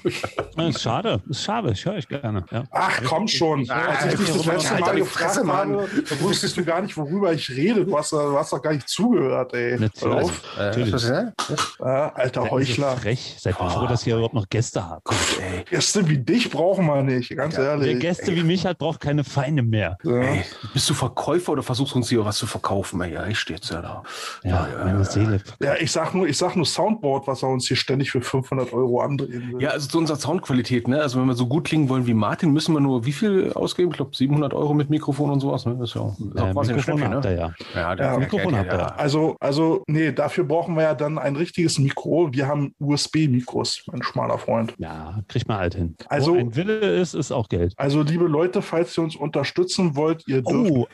Das 0.56 0.68
ist 0.76 0.82
schade, 0.82 1.22
ist 1.30 1.44
schade, 1.44 1.72
ich 1.72 1.86
höre 1.86 1.94
euch 1.96 2.08
gerne. 2.08 2.46
Ja. 2.52 2.64
Ach, 2.72 3.02
komm 3.06 3.28
schon. 3.28 3.66
Ah, 3.70 3.86
Als 4.02 4.14
ich 4.14 4.20
dich 4.20 4.36
das 4.36 4.46
letzte 4.46 4.80
Mal 4.80 4.96
gefragt 4.96 5.34
Fresse, 5.36 5.48
habe, 5.48 5.90
da 6.10 6.20
wusstest 6.22 6.58
du 6.58 6.64
gar 6.66 6.82
nicht, 6.82 6.96
worüber 6.98 7.34
ich 7.34 7.50
rede. 7.50 7.86
Du 7.86 7.98
hast, 7.98 8.12
du 8.12 8.38
hast 8.38 8.54
doch 8.54 8.62
gar 8.62 8.74
nicht 8.74 8.88
zugehört, 8.88 9.54
ey. 9.54 9.80
Natürlich. 9.80 10.24
auf. 10.24 10.42
Natürlich. 10.58 11.04
ja? 11.04 11.32
Äh, 11.80 11.84
alter 11.84 12.42
Seid 12.44 12.52
Heuchler. 12.52 12.92
so 12.92 12.98
frech. 12.98 13.36
Seid 13.40 13.56
Oh. 13.60 13.70
froh, 13.70 13.88
dass 13.88 14.06
ihr 14.08 14.16
überhaupt 14.16 14.34
noch 14.34 14.50
Gäste 14.50 14.88
habt. 14.88 15.06
Gott, 15.06 15.18
ey. 15.42 15.64
Gäste 15.70 16.08
wie 16.08 16.18
dich 16.18 16.50
brauchen 16.50 16.86
wir 16.86 17.02
nicht, 17.04 17.36
ganz 17.36 17.58
Wer 17.58 17.66
ehrlich. 17.72 18.00
Gäste 18.00 18.36
wie 18.36 18.44
mich 18.44 18.66
hat, 18.66 18.78
braucht 18.78 19.00
keine 19.00 19.24
Feinde 19.24 19.62
mehr. 19.64 19.98
Ja. 20.04 20.18
Ey, 20.22 20.44
bist 20.74 20.90
du 20.90 20.94
Verkäufer 20.94 21.52
oder 21.54 21.64
versuchst 21.64 21.94
du 21.94 21.98
uns 21.98 22.10
hier 22.10 22.24
was 22.26 22.38
zu 22.38 22.48
verkaufen? 22.48 23.02
Ey, 23.02 23.14
Ja, 23.14 23.28
ich 23.28 23.40
stehe 23.40 23.58
jetzt 23.58 23.70
ja 23.72 23.82
da. 23.82 24.04
Ja, 24.44 24.68
meine 24.84 25.04
Seele. 25.06 25.42
Ja, 25.62 25.76
ich 25.76 25.92
sag 25.92 26.14
nur, 26.14 26.28
ich 26.28 26.38
sag 26.38 26.56
nur 26.56 26.66
Soundboard, 26.66 27.28
was 27.28 27.44
er 27.44 27.50
uns 27.50 27.68
hier 27.68 27.78
ständig 27.78 28.12
für 28.12 28.22
500 28.22 28.72
Euro 28.74 28.91
andrehen 29.00 29.54
will. 29.54 29.62
Ja, 29.62 29.70
also 29.70 29.88
zu 29.88 29.98
unserer 29.98 30.18
Soundqualität, 30.18 30.88
ne? 30.88 31.02
Also 31.02 31.20
wenn 31.20 31.28
wir 31.28 31.34
so 31.36 31.48
gut 31.48 31.64
klingen 31.64 31.88
wollen 31.90 32.06
wie 32.08 32.14
Martin, 32.14 32.52
müssen 32.52 32.74
wir 32.74 32.80
nur 32.82 33.06
wie 33.06 33.12
viel 33.12 33.52
ausgeben? 33.54 33.92
Ich 33.92 33.98
glaube 33.98 34.16
700 34.16 34.54
Euro 34.54 34.74
mit 34.74 34.90
Mikrofon 34.90 35.30
und 35.32 35.40
sowas. 35.40 35.66
Ne? 35.66 35.76
Das 35.80 35.90
ist 35.90 35.96
ja, 35.96 36.08
ist 36.10 36.40
auch 36.42 36.48
Äh, 36.48 36.52
quasi 36.54 36.74
Mikrofon 36.74 36.98
Schnäppchen, 37.00 37.14
habt 37.16 37.26
ne? 37.26 37.32
ihr 37.32 37.38
ja. 37.38 37.54
Ja, 37.76 37.96
der, 37.96 38.06
Ja, 38.06 38.12
der- 38.12 38.20
Mikrofon 38.20 38.50
der- 38.52 38.60
habt 38.60 38.72
ihr 38.72 38.78
der- 38.78 38.88
ja. 38.88 38.96
Also, 38.96 39.36
also, 39.40 39.84
nee, 39.88 40.12
dafür 40.12 40.44
brauchen 40.44 40.76
wir 40.76 40.84
ja 40.84 40.94
dann 40.94 41.18
ein 41.18 41.36
richtiges 41.36 41.80
Mikro. 41.80 42.30
Wir 42.32 42.48
haben 42.48 42.74
USB-Mikros, 42.80 43.84
mein 43.92 44.04
schmaler 44.04 44.38
Freund. 44.38 44.74
Ja, 44.78 45.20
kriegt 45.28 45.48
man 45.48 45.58
alt 45.58 45.76
hin. 45.76 45.96
Also- 46.08 46.34
Wo 46.34 46.38
ein 46.40 46.56
Wille 46.56 46.78
ist, 46.80 47.14
ist 47.14 47.32
auch 47.32 47.50
Geld. 47.50 47.74
Also, 47.78 48.02
liebe 48.04 48.26
Leute, 48.26 48.62
falls 48.62 48.98
ihr 48.98 49.04
uns 49.04 49.16
unterstützen 49.16 49.96
wollt, 49.96 50.28
ihr 50.28 50.42
dürft, 50.42 50.72
Oh, 50.72 50.88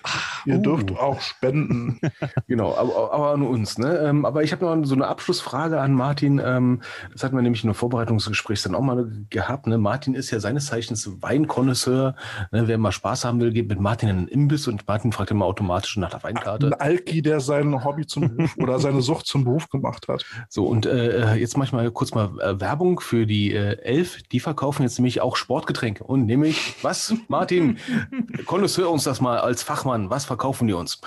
ihr 0.45 0.56
uh. 0.57 0.61
dürft 0.61 0.91
auch 0.98 1.19
spenden. 1.22 1.99
Genau, 2.48 2.74
aber, 2.76 3.11
aber 3.14 3.38
nur 3.38 3.49
uns. 3.49 3.78
Ne? 3.78 3.98
Ähm, 3.98 4.26
aber 4.26 4.44
ich 4.44 4.52
habe 4.52 4.65
noch 4.65 4.86
so 4.86 4.95
eine 4.95 5.07
Abschlussfrage 5.07 5.80
an 5.80 5.94
Martin. 5.94 6.41
Ähm, 6.44 6.82
das 7.11 7.24
hatten 7.24 7.36
wir 7.36 7.41
nämlich 7.41 7.64
in 7.64 7.69
einem 7.69 7.76
Vorbereitungsgespräch 7.88 8.61
dann 8.64 8.76
auch 8.76 8.81
mal 8.81 9.09
gehabt. 9.30 9.65
Ne? 9.68 9.77
Martin 9.77 10.14
ist 10.14 10.31
ja 10.31 10.39
seines 10.39 10.65
Zeichens 10.65 11.09
Weinkonnoisseur. 11.22 12.15
Ne? 12.51 12.68
Wer 12.68 12.77
mal 12.77 12.91
Spaß 12.91 13.23
haben 13.23 13.39
will, 13.39 13.51
geht 13.51 13.69
mit 13.69 13.80
Martin 13.80 14.09
in 14.09 14.18
einen 14.18 14.27
Imbiss 14.27 14.68
und 14.68 14.85
Martin 14.88 15.14
fragt 15.14 15.31
immer 15.31 15.45
automatisch 15.45 15.95
nach 15.95 16.09
der 16.09 16.19
Ein 16.19 16.35
Weinkarte. 16.35 16.80
Alki, 16.81 17.22
der 17.22 17.39
sein 17.39 17.84
Hobby 17.85 18.05
zum 18.05 18.35
Beruf 18.35 18.57
oder 18.57 18.80
seine 18.80 19.01
Sucht 19.01 19.26
zum 19.26 19.45
Beruf 19.45 19.69
gemacht 19.69 20.07
hat. 20.09 20.26
So, 20.49 20.65
und 20.65 20.85
äh, 20.85 21.35
jetzt 21.35 21.55
mache 21.55 21.68
ich 21.68 21.73
mal 21.73 21.89
kurz 21.91 22.14
mal 22.14 22.30
äh, 22.41 22.59
Werbung 22.59 22.99
für 22.99 23.26
die 23.26 23.53
äh, 23.53 23.80
Elf. 23.81 24.22
Die 24.31 24.41
verkaufen 24.41 24.84
jetzt 24.84 24.99
nämlich 24.99 25.22
auch 25.22 25.38
Sportgetränke. 25.38 26.03
Und 26.03 26.26
nämlich, 26.26 26.76
was, 26.81 27.14
Martin, 27.30 27.77
Konnoisseur 28.45 28.89
uns 28.89 29.05
das 29.05 29.22
mal 29.22 29.39
als 29.39 29.64
Fachmann, 29.64 30.09
was 30.09 30.26
verkaufen 30.26 30.68
die 30.68 30.73
uns? 30.73 30.99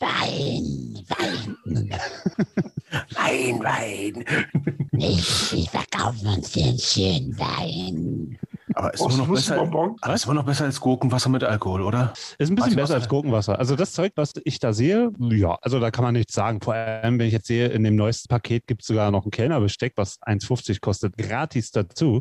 Wein, 0.00 1.02
Wein. 1.08 1.90
Wein, 3.14 3.60
Wein. 3.62 4.24
Ich, 5.02 5.52
ich 5.52 5.70
verkaufe 5.70 6.09
uns 6.10 6.52
den 6.52 6.78
schönen 6.78 7.38
Wein. 7.38 8.38
Aber 8.74 8.94
ist 8.94 9.00
Oh, 9.00 9.08
immer 9.08 9.18
noch 9.18 9.28
besser. 9.28 9.56
Bonbon. 9.56 9.96
Aber 10.00 10.14
ist 10.14 10.24
immer 10.24 10.34
noch 10.34 10.44
besser 10.44 10.64
als 10.64 10.80
Gurkenwasser 10.80 11.28
mit 11.28 11.44
Alkohol, 11.44 11.82
oder? 11.82 12.12
Ist 12.38 12.50
ein 12.50 12.54
bisschen 12.54 12.76
besser 12.76 12.94
als 12.94 13.08
Gurkenwasser. 13.08 13.58
Also 13.58 13.76
das 13.76 13.92
Zeug, 13.92 14.12
was 14.16 14.32
ich 14.44 14.58
da 14.58 14.72
sehe, 14.72 15.10
ja, 15.18 15.58
also 15.62 15.80
da 15.80 15.90
kann 15.90 16.04
man 16.04 16.14
nichts 16.14 16.34
sagen. 16.34 16.60
Vor 16.60 16.74
allem, 16.74 17.18
wenn 17.18 17.26
ich 17.26 17.32
jetzt 17.32 17.46
sehe, 17.46 17.68
in 17.68 17.84
dem 17.84 17.96
neuesten 17.96 18.28
Paket 18.28 18.66
gibt 18.66 18.82
es 18.82 18.88
sogar 18.88 19.10
noch 19.10 19.24
ein 19.24 19.30
Kellnerbesteck, 19.30 19.94
was 19.96 20.20
1,50 20.22 20.80
kostet, 20.80 21.16
gratis 21.16 21.70
dazu. 21.70 22.20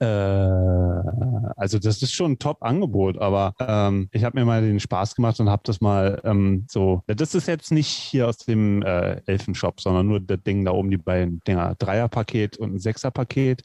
Äh, 0.00 0.06
also 0.06 1.78
das 1.78 2.02
ist 2.02 2.12
schon 2.12 2.32
ein 2.32 2.38
Top-Angebot, 2.38 3.18
aber 3.18 3.54
ähm, 3.60 4.08
ich 4.12 4.24
habe 4.24 4.38
mir 4.38 4.44
mal 4.44 4.62
den 4.62 4.80
Spaß 4.80 5.14
gemacht 5.14 5.40
und 5.40 5.48
habe 5.48 5.62
das 5.64 5.80
mal 5.80 6.20
ähm, 6.24 6.66
so, 6.68 7.02
das 7.06 7.34
ist 7.34 7.48
jetzt 7.48 7.72
nicht 7.72 7.88
hier 7.88 8.28
aus 8.28 8.38
dem 8.38 8.82
äh, 8.82 9.20
Elfenshop, 9.26 9.80
sondern 9.80 10.06
nur 10.06 10.20
das 10.20 10.42
Ding 10.42 10.64
da 10.64 10.72
oben, 10.72 10.90
die 10.90 10.96
beiden 10.98 11.40
Dinger, 11.46 11.74
Dreierpaket 11.78 12.56
und 12.58 12.74
ein 12.74 12.78
Sechserpaket. 12.78 13.62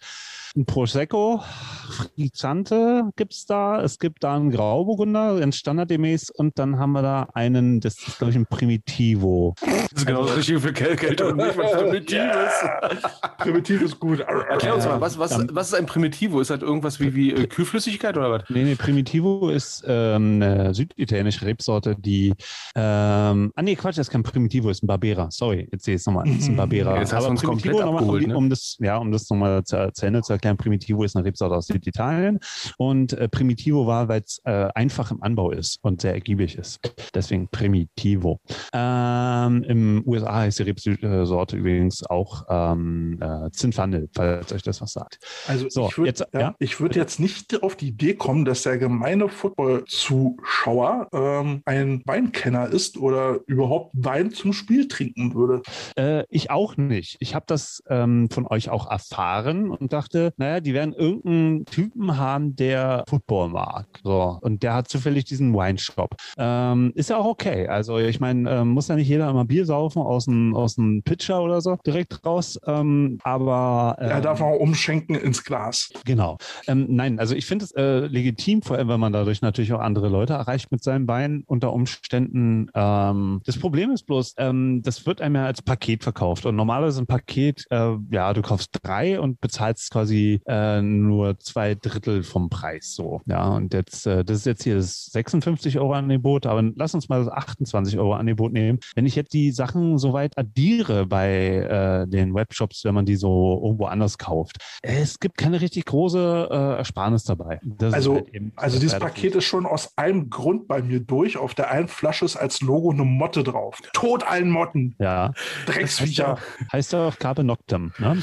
Ein 0.58 0.66
Prosecco, 0.66 1.44
Frizzante 1.90 3.10
gibt 3.18 3.34
es 3.34 3.46
da. 3.46 3.82
Es 3.82 4.00
gibt 4.00 4.24
da 4.24 4.38
einen 4.38 4.52
Grauburgunder, 4.52 5.38
ganz 5.38 5.58
standardgemäß. 5.58 6.30
Und 6.30 6.58
dann 6.58 6.80
haben 6.80 6.94
wir 6.94 7.02
da 7.02 7.28
einen, 7.34 7.82
das 7.82 7.96
ist, 7.96 8.20
glaube 8.20 8.32
ich, 8.32 8.38
ein 8.38 8.46
Primitivo. 8.46 9.54
Das 9.60 10.02
ist 10.02 10.08
genau 10.08 10.24
das 10.24 10.38
Richtige 10.38 10.62
für 10.62 10.72
Kälte 10.72 11.28
und 11.28 11.38
nicht 11.38 11.58
was 11.58 11.74
Primitives. 11.74 12.54
Primitiv 13.38 13.82
ist 13.82 14.00
gut. 14.00 14.22
Erklär 14.22 14.76
uns 14.76 14.86
mal, 14.86 15.02
was, 15.02 15.20
was, 15.20 15.46
was 15.52 15.68
ist 15.68 15.74
ein 15.74 15.88
Primitivo? 15.88 16.40
Ist 16.40 16.50
das 16.50 16.62
irgendwas 16.62 17.02
wie, 17.02 17.14
wie 17.14 17.34
äh, 17.34 17.48
Kühlflüssigkeit 17.48 18.16
oder 18.16 18.32
was? 18.32 18.44
Nee, 18.48 18.64
nee, 18.64 18.76
Primitivo 18.76 19.50
ist 19.50 19.84
ähm, 19.86 20.42
eine 20.42 20.74
süditalienische 20.74 21.46
Rebsorte, 21.46 21.98
die. 22.00 22.34
Ähm, 22.76 23.52
ah, 23.56 23.62
nee, 23.62 23.76
Quatsch, 23.76 23.98
das 23.98 24.08
ist 24.08 24.12
kein 24.12 24.24
Primitivo, 24.24 24.70
ist 24.70 24.84
ein 24.84 24.88
Barbera. 24.88 25.30
Sorry, 25.32 25.68
jetzt 25.70 25.84
sehe 25.84 25.96
ich 25.96 26.00
es 26.00 26.06
nochmal. 26.06 26.26
Das 26.26 26.38
ist 26.38 26.48
ein 26.48 26.56
Barbera. 26.56 26.94
Ja, 26.94 27.02
jetzt 27.02 27.12
hast 27.12 27.26
du 27.26 27.32
uns 27.32 27.44
komplett 27.44 27.74
nochmal, 27.74 27.90
um, 27.90 27.98
abgeholt, 27.98 28.28
ne? 28.28 28.38
um 28.38 28.50
das, 28.50 28.78
ja, 28.80 28.98
um 28.98 29.12
das 29.12 29.30
nochmal 29.30 29.64
zu, 29.66 29.92
zu 29.92 30.06
Ende 30.06 30.22
zu 30.22 30.32
erklären, 30.32 30.45
Primitivo 30.54 31.04
ist 31.04 31.16
eine 31.16 31.26
Rebsorte 31.26 31.56
aus 31.56 31.68
Süditalien. 31.68 32.40
Und 32.78 33.14
äh, 33.14 33.28
Primitivo 33.28 33.88
war, 33.88 34.08
weil 34.08 34.22
es 34.22 34.40
äh, 34.46 34.70
einfach 34.76 35.12
im 35.12 35.22
Anbau 35.24 35.52
ist 35.52 35.80
und 35.82 36.02
sehr 36.02 36.14
ergiebig 36.14 36.58
ist. 36.58 36.80
Deswegen 37.14 37.48
Primitivo. 37.48 38.40
Ähm, 38.74 39.64
Im 39.64 40.04
USA 40.06 40.36
heißt 40.36 40.60
die 40.60 40.64
Rebsorte 40.64 41.58
übrigens 41.58 42.04
auch 42.06 42.46
ähm, 42.50 43.20
äh, 43.22 43.50
Zinfandel, 43.52 44.10
falls 44.14 44.52
euch 44.54 44.62
das 44.64 44.82
was 44.82 44.94
sagt. 44.94 45.20
Also 45.48 45.68
So, 45.70 45.88
ich 45.88 45.98
würde 45.98 46.08
jetzt- 46.10 46.28
ja, 46.34 46.40
ja. 46.40 46.56
ich 46.60 46.80
würd 46.80 46.96
jetzt 46.96 47.20
nicht 47.20 47.64
auf 47.64 47.76
die 47.76 47.88
Idee 47.90 48.14
kommen, 48.14 48.46
dass 48.46 48.64
der 48.64 48.78
gemeine 48.78 49.30
Football-Zuschauer 49.30 51.08
ähm, 51.14 51.62
ein 51.66 52.02
Weinkenner 52.06 52.68
ist 52.68 52.98
oder 52.98 53.40
überhaupt 53.48 53.92
Wein 53.94 54.32
zum 54.32 54.54
Spiel 54.54 54.88
trinken 54.88 55.34
würde. 55.34 55.62
Äh, 55.98 56.24
ich 56.30 56.52
auch 56.52 56.78
nicht. 56.78 57.18
Ich 57.20 57.36
habe 57.36 57.46
das 57.48 57.84
ähm, 57.90 58.30
von 58.30 58.46
euch 58.48 58.70
auch 58.70 58.90
erfahren 58.90 59.70
und 59.70 59.94
dachte, 59.94 60.34
naja, 60.38 60.60
die 60.60 60.74
werden 60.74 60.94
irgendeinen 60.94 61.66
Typen 61.66 62.18
haben, 62.18 62.56
der 62.56 63.04
Football 63.08 63.50
mag. 63.50 63.88
So. 64.04 64.38
Und 64.42 64.64
der 64.64 64.74
hat 64.74 64.88
zufällig 64.90 65.26
diesen 65.26 65.54
Wine-Shop. 65.54 66.16
Ähm, 66.38 66.92
ist 66.96 67.10
ja 67.10 67.18
auch 67.18 67.26
okay. 67.26 67.68
Also 67.68 67.98
ich 67.98 68.20
meine, 68.20 68.50
ähm, 68.50 68.70
muss 68.70 68.88
ja 68.88 68.96
nicht 68.96 69.08
jeder 69.08 69.30
immer 69.30 69.46
Bier 69.46 69.66
saufen 69.66 70.02
aus 70.02 70.26
dem 70.26 70.56
aus 70.56 70.76
dem 70.76 71.04
Pitcher 71.04 71.42
oder 71.42 71.62
so 71.62 71.78
direkt 71.86 72.26
raus. 72.26 72.60
Ähm, 72.66 73.18
aber 73.24 73.96
ähm, 74.00 74.10
Er 74.10 74.22
darf 74.22 74.42
auch 74.42 74.60
umschenken 74.60 75.16
ins 75.16 75.44
Glas. 75.44 75.90
Genau. 76.06 76.38
Ähm, 76.68 76.88
nein, 76.90 77.20
also 77.20 77.36
ich 77.36 77.46
finde 77.46 77.66
es 77.66 77.72
äh, 77.72 78.08
legitim, 78.08 78.62
vor 78.62 78.78
allem, 78.78 78.88
wenn 78.90 79.00
man 79.00 79.14
dadurch 79.14 79.42
natürlich 79.42 79.74
auch 79.74 79.80
andere 79.80 80.10
Leute 80.10 80.34
erreicht 80.34 80.72
mit 80.72 80.84
seinem 80.84 81.08
Wein 81.08 81.44
unter 81.48 81.74
Umständen. 81.74 82.68
Ähm, 82.74 83.42
das 83.46 83.58
Problem 83.58 83.92
ist 83.92 84.06
bloß, 84.06 84.36
ähm, 84.38 84.82
das 84.84 85.06
wird 85.06 85.22
einem 85.22 85.36
ja 85.36 85.46
als 85.46 85.62
Paket 85.62 86.04
verkauft. 86.04 86.46
Und 86.46 86.56
normalerweise 86.56 87.02
ein 87.02 87.08
Paket, 87.08 87.66
äh, 87.70 87.96
ja, 88.12 88.34
du 88.34 88.42
kaufst 88.42 88.70
drei 88.82 89.20
und 89.20 89.40
bezahlst 89.42 89.92
quasi 89.92 90.25
äh, 90.46 90.82
nur 90.82 91.40
zwei 91.40 91.76
Drittel 91.76 92.24
vom 92.24 92.50
Preis 92.50 92.94
so. 92.94 93.22
Ja, 93.26 93.50
und 93.50 93.74
jetzt, 93.74 94.06
äh, 94.08 94.24
das 94.24 94.40
ist 94.40 94.46
jetzt 94.46 94.64
hier 94.64 94.76
das 94.76 95.06
56 95.08 95.80
Euro 95.80 95.94
Angebot, 95.94 96.46
aber 96.46 96.64
lass 96.76 96.94
uns 96.94 97.10
mal 97.10 97.24
das 97.24 97.32
28 97.32 97.98
Euro 97.98 98.14
Angebot 98.14 98.54
nehmen. 98.54 98.80
Wenn 98.96 99.06
ich 99.06 99.16
jetzt 99.16 99.34
die 99.34 99.52
Sachen 99.52 99.98
soweit 99.98 100.38
addiere 100.38 101.06
bei 101.06 102.06
äh, 102.06 102.08
den 102.08 102.34
Webshops, 102.34 102.84
wenn 102.84 102.94
man 102.94 103.06
die 103.06 103.16
so 103.16 103.62
irgendwo 103.64 103.86
anders 103.86 104.18
kauft, 104.18 104.58
es 104.82 105.20
gibt 105.20 105.38
keine 105.38 105.62
richtig 105.62 105.86
große 105.86 106.50
äh, 106.52 106.78
Ersparnis 106.78 107.24
dabei. 107.24 107.60
Das 107.64 107.94
Also, 107.94 108.16
halt 108.16 108.30
also 108.56 108.80
dieses 108.80 109.00
Paket 109.00 109.36
ist 109.36 109.46
schon 109.46 109.66
aus 109.66 109.98
einem 109.98 110.30
Grund 110.30 110.68
bei 110.68 110.82
mir 110.82 111.00
durch. 111.00 111.38
Auf 111.38 111.54
der 111.54 111.72
einen 111.72 111.88
Flasche 111.88 112.26
ist 112.26 112.36
als 112.36 112.62
Logo 112.62 112.92
eine 112.92 113.04
Motte 113.04 113.44
drauf. 113.44 113.80
Tod 113.94 114.24
allen 114.24 114.50
Motten. 114.50 114.96
Ja, 115.00 115.34
Drecksviecher. 115.66 116.38
heißt 116.72 116.94
ja 116.94 117.08
auch 117.08 117.20
Carpe 117.20 117.44
Noctem. 117.44 117.94
Ne? 118.00 118.22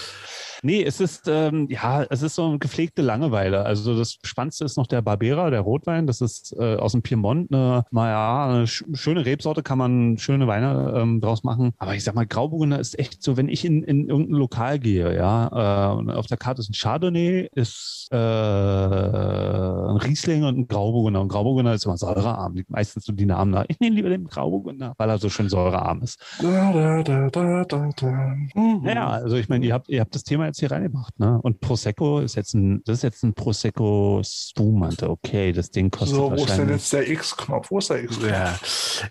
Nee, 0.65 0.85
es 0.85 1.01
ist, 1.01 1.27
ähm, 1.27 1.67
ja, 1.69 2.05
es 2.05 2.23
ist 2.23 2.37
so 2.37 2.47
eine 2.47 2.59
gepflegte 2.59 3.03
Langeweile. 3.03 3.65
Also 3.65 3.99
das 3.99 4.19
Spannendste 4.23 4.65
ist 4.65 4.77
noch 4.77 4.87
der 4.87 5.03
Barbera, 5.03 5.51
der 5.51 5.61
Rotwein. 5.61 6.07
Das 6.07 6.21
ist 6.21 6.55
äh, 6.57 6.77
aus 6.77 6.93
dem 6.93 7.03
Piemont 7.03 7.53
eine, 7.53 7.85
naja, 7.91 8.47
eine 8.49 8.67
sch 8.69 8.85
schöne 8.93 9.27
Rebsorte, 9.27 9.65
kann 9.65 9.79
man 9.79 10.19
schöne 10.19 10.47
Weine 10.47 10.95
ähm, 10.97 11.21
draus 11.21 11.43
machen. 11.43 11.73
Aber 11.79 11.97
ich 11.97 12.05
sag 12.05 12.15
mal, 12.15 12.27
Grauburgunder 12.27 12.79
ist 12.79 12.97
echt 12.97 13.25
so, 13.25 13.37
wenn 13.37 13.49
ich 13.49 13.65
in, 13.65 13.83
in 13.83 14.09
irgendein 14.09 14.37
Lokal 14.37 14.79
gehe, 14.79 15.17
ja, 15.17 15.91
äh, 15.91 15.97
und 15.97 16.11
auf 16.11 16.27
der 16.27 16.37
Karte 16.37 16.61
ist 16.61 16.71
ein 16.71 16.75
Chardonnay, 16.75 17.49
ist 17.55 18.09
äh, 18.13 18.17
ein 18.17 19.97
Riesling 19.97 20.45
und 20.45 20.59
ein 20.59 20.69
Grauburgunder. 20.69 21.21
Und 21.23 21.29
Grauburgunder 21.29 21.75
ist 21.75 21.87
immer 21.87 21.97
säurearm. 21.97 22.63
Meistens 22.69 23.05
so 23.05 23.13
die 23.13 23.27
Namen 23.27 23.51
nach. 23.51 23.65
Ich 23.67 23.81
nehme 23.81 23.97
lieber 23.97 24.11
den 24.11 24.27
Grauburgunder, 24.27 24.95
weil 24.97 25.09
er 25.11 25.19
so 25.19 25.29
schön 25.29 25.49
säurearm 25.49 26.03
ist. 26.03 26.21
Da, 26.41 26.73
da, 26.73 27.03
da, 27.03 27.31
da, 27.31 27.65
da, 27.65 27.91
da. 27.97 28.37
Mhm. 28.55 28.83
Naja, 28.83 29.09
also 29.09 29.37
ich 29.37 29.49
meine, 29.49 29.67
ihr 29.67 29.75
habt, 29.75 29.89
ihr 29.89 30.01
habt 30.01 30.15
das 30.15 30.23
Thema 30.23 30.52
jetzt 30.53 30.61
hier 30.61 30.71
reingebracht, 30.71 31.19
ne? 31.19 31.41
Und 31.43 31.61
Prosecco 31.61 32.21
ist 32.21 32.37
jetzt 32.37 32.55
ein, 32.55 32.83
das 32.85 32.99
ist 32.99 33.03
jetzt 33.03 33.23
ein 33.25 33.35
Prosecco 33.35 34.21
Spumante. 34.25 35.09
Okay, 35.11 35.53
das 35.53 35.71
Ding 35.71 35.91
kostet 35.91 36.17
So, 36.17 36.31
wo 36.31 36.35
ist 36.35 36.41
denn 36.41 36.49
wahrscheinlich. 36.49 36.77
jetzt 36.77 36.93
der 36.93 37.11
X-Knopf? 37.11 37.71
Wo 37.71 37.79
ist 37.79 37.91
der 37.91 38.05
X-Knopf? 38.05 38.31
Ja, 38.31 38.55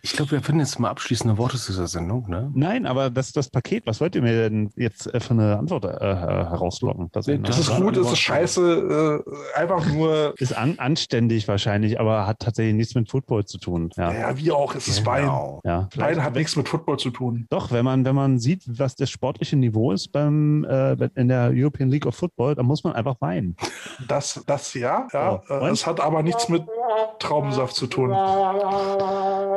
ich 0.01 0.13
glaube, 0.13 0.31
wir 0.31 0.41
finden 0.41 0.59
jetzt 0.59 0.80
mal 0.80 0.89
abschließende 0.89 1.38
Worte 1.38 1.57
zu 1.57 1.72
dieser 1.72 1.88
Sendung. 1.88 2.30
Ne? 2.30 2.51
Nein, 2.53 2.85
aber 2.85 3.09
das 3.09 3.27
ist 3.27 3.38
das 3.38 3.49
Paket. 3.49 3.85
Was 3.85 3.99
wollt 3.99 4.15
ihr 4.15 4.22
mir 4.22 4.49
denn 4.49 4.69
jetzt 4.76 5.13
äh, 5.13 5.19
für 5.19 5.31
eine 5.31 5.57
Antwort 5.57 5.85
äh, 5.85 5.89
herauslocken? 5.99 7.09
Das, 7.11 7.27
Nee, 7.27 7.39
Das 7.39 7.59
ist 7.59 7.76
gut, 7.76 7.97
es 7.97 8.11
ist 8.11 8.19
scheiße, 8.19 9.23
äh, 9.26 9.59
einfach 9.59 9.85
nur, 9.88 10.34
Ist 10.39 10.55
an, 10.57 10.76
anständig 10.77 11.47
wahrscheinlich, 11.47 11.99
aber 11.99 12.27
hat 12.27 12.39
tatsächlich 12.39 12.76
nichts 12.76 12.95
mit 12.95 13.09
Football 13.09 13.45
zu 13.45 13.57
tun. 13.57 13.89
Ja. 13.95 14.13
ja, 14.13 14.38
wie 14.38 14.51
auch, 14.51 14.76
es 14.76 14.88
ist 14.88 15.05
Wein. 15.05 15.23
Genau. 15.23 15.61
ja. 15.63 15.88
Wein 15.95 16.23
hat 16.23 16.35
nichts 16.35 16.55
mit 16.55 16.68
Football 16.68 16.97
zu 16.97 17.09
tun. 17.09 17.47
Doch, 17.49 17.72
wenn 17.72 17.85
man, 17.85 18.05
wenn 18.05 18.15
man 18.15 18.39
sieht, 18.39 18.63
was 18.68 18.95
das 18.95 19.09
sportliche 19.09 19.55
Niveau 19.55 19.91
ist 19.91 20.11
beim, 20.11 20.63
äh, 20.65 20.93
in 21.15 21.27
der 21.32 21.52
European 21.53 21.90
League 21.90 22.06
of 22.06 22.16
Football, 22.16 22.56
dann 22.56 22.66
muss 22.66 22.84
man 22.84 22.94
einfach 22.94 23.16
weinen. 23.22 23.56
Das, 24.08 24.44
das 24.45 24.74
ja, 24.74 25.08
ja. 25.14 25.41
Oh, 25.49 25.66
es 25.68 25.86
hat 25.88 25.99
aber 25.99 26.22
nichts 26.24 26.49
mit 26.49 26.64
Traubensaft 27.20 27.76
zu 27.76 27.88
tun. 27.88 28.10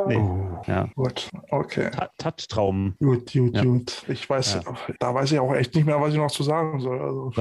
Nee. 0.07 0.17
Oh. 0.17 0.41
Ja. 0.67 0.87
Gut, 0.95 1.29
okay. 1.51 1.91
Ta- 1.91 2.09
Touchtrauben. 2.17 2.95
Gut, 2.99 3.31
gut, 3.33 3.55
Ja. 3.55 3.63
gut. 3.63 4.03
Ich 4.07 4.27
weiß, 4.29 4.59
da 4.99 5.13
weiß 5.13 5.31
ich 5.31 5.39
auch 5.39 5.53
echt 5.53 5.75
nicht 5.75 5.85
mehr, 5.85 5.99
was 6.01 6.11
ich 6.13 6.17
noch 6.17 6.31
zu 6.31 6.43
sagen 6.43 6.79
soll. 6.79 6.99
Also, 6.99 7.31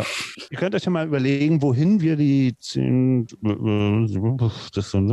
Ihr 0.51 0.59
könnt 0.59 0.74
euch 0.74 0.85
ja 0.85 0.90
mal 0.90 1.06
überlegen, 1.06 1.62
wohin 1.62 2.01
wir 2.01 2.16
die 2.16 2.56
zehn, 2.59 3.27
das 4.73 4.90
sind, 4.90 5.09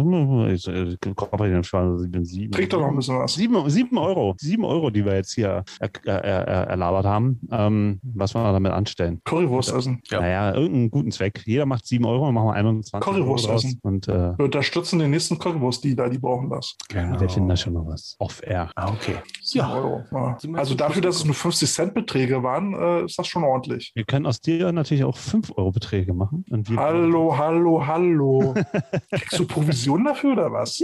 trink 2.52 2.70
doch 2.70 2.80
noch 2.80 2.88
ein 2.90 2.96
bisschen 2.96 3.20
was. 3.20 3.34
Sieben, 3.36 3.70
sieben 3.70 3.98
Euro, 3.98 4.36
sieben 4.38 4.66
Euro, 4.66 4.90
die 4.90 5.06
wir 5.06 5.16
jetzt 5.16 5.34
hier 5.34 5.64
er, 5.80 5.90
er, 6.06 6.24
er, 6.48 6.68
erlabert 6.68 7.06
haben. 7.06 7.40
Ähm, 7.52 8.00
was 8.04 8.34
wollen 8.34 8.46
wir 8.46 8.54
damit 8.54 8.72
anstellen? 8.72 9.11
Currywurst 9.26 9.74
essen. 9.74 10.02
Ja. 10.10 10.22
Naja, 10.22 10.54
irgendeinen 10.54 10.92
guten 10.92 11.12
Zweck. 11.12 11.42
Jeder 11.46 11.66
macht 11.66 11.86
sieben 11.86 12.06
Euro, 12.06 12.26
dann 12.26 12.34
machen 12.34 12.48
wir 12.48 12.54
21 12.54 13.00
Currywurst 13.00 13.48
Euro 13.48 13.58
essen. 13.58 13.80
Und 13.84 14.08
äh, 14.08 14.38
Wir 14.38 14.46
unterstützen 14.46 15.00
den 15.00 15.12
nächsten 15.12 15.38
Currywurst-Dealer, 15.38 16.10
die 16.10 16.18
brauchen 16.18 16.50
das. 16.50 16.76
Genau. 16.90 17.20
wir 17.20 17.30
finden 17.30 17.50
da 17.50 17.56
schon 17.56 17.74
noch 17.74 17.88
was. 17.88 18.16
Off-air. 18.20 18.70
Ah, 18.76 18.90
okay. 18.90 19.16
Sieben 19.42 19.66
Ja. 19.68 19.74
Euro. 19.76 20.04
Ja. 20.12 20.38
Also 20.54 20.76
dafür, 20.76 21.02
dass 21.02 21.18
es 21.18 21.26
nur 21.26 21.36
50 21.36 21.70
Cent 21.70 21.94
Beträge 21.94 22.44
waren, 22.44 22.74
äh, 22.74 23.06
ist 23.06 23.18
das 23.20 23.28
schon 23.28 23.44
ordentlich. 23.44 23.92
Wir 23.96 24.06
können 24.06 24.26
aus 24.26 24.42
dir 24.42 24.72
natürlich 24.72 25.04
auch 25.04 25.18
fünf 25.18 25.52
Euro 25.58 25.72
Beträge 25.72 26.14
machen. 26.14 26.46
Und 26.50 26.70
wir 26.70 26.78
Hallo, 26.78 27.38
hallo, 27.38 27.86
hallo. 27.86 28.54
Kriegst 29.12 29.40
du 29.40 29.46
Provision 29.46 30.06
dafür 30.06 30.34
oder 30.34 30.52
was? 30.52 30.82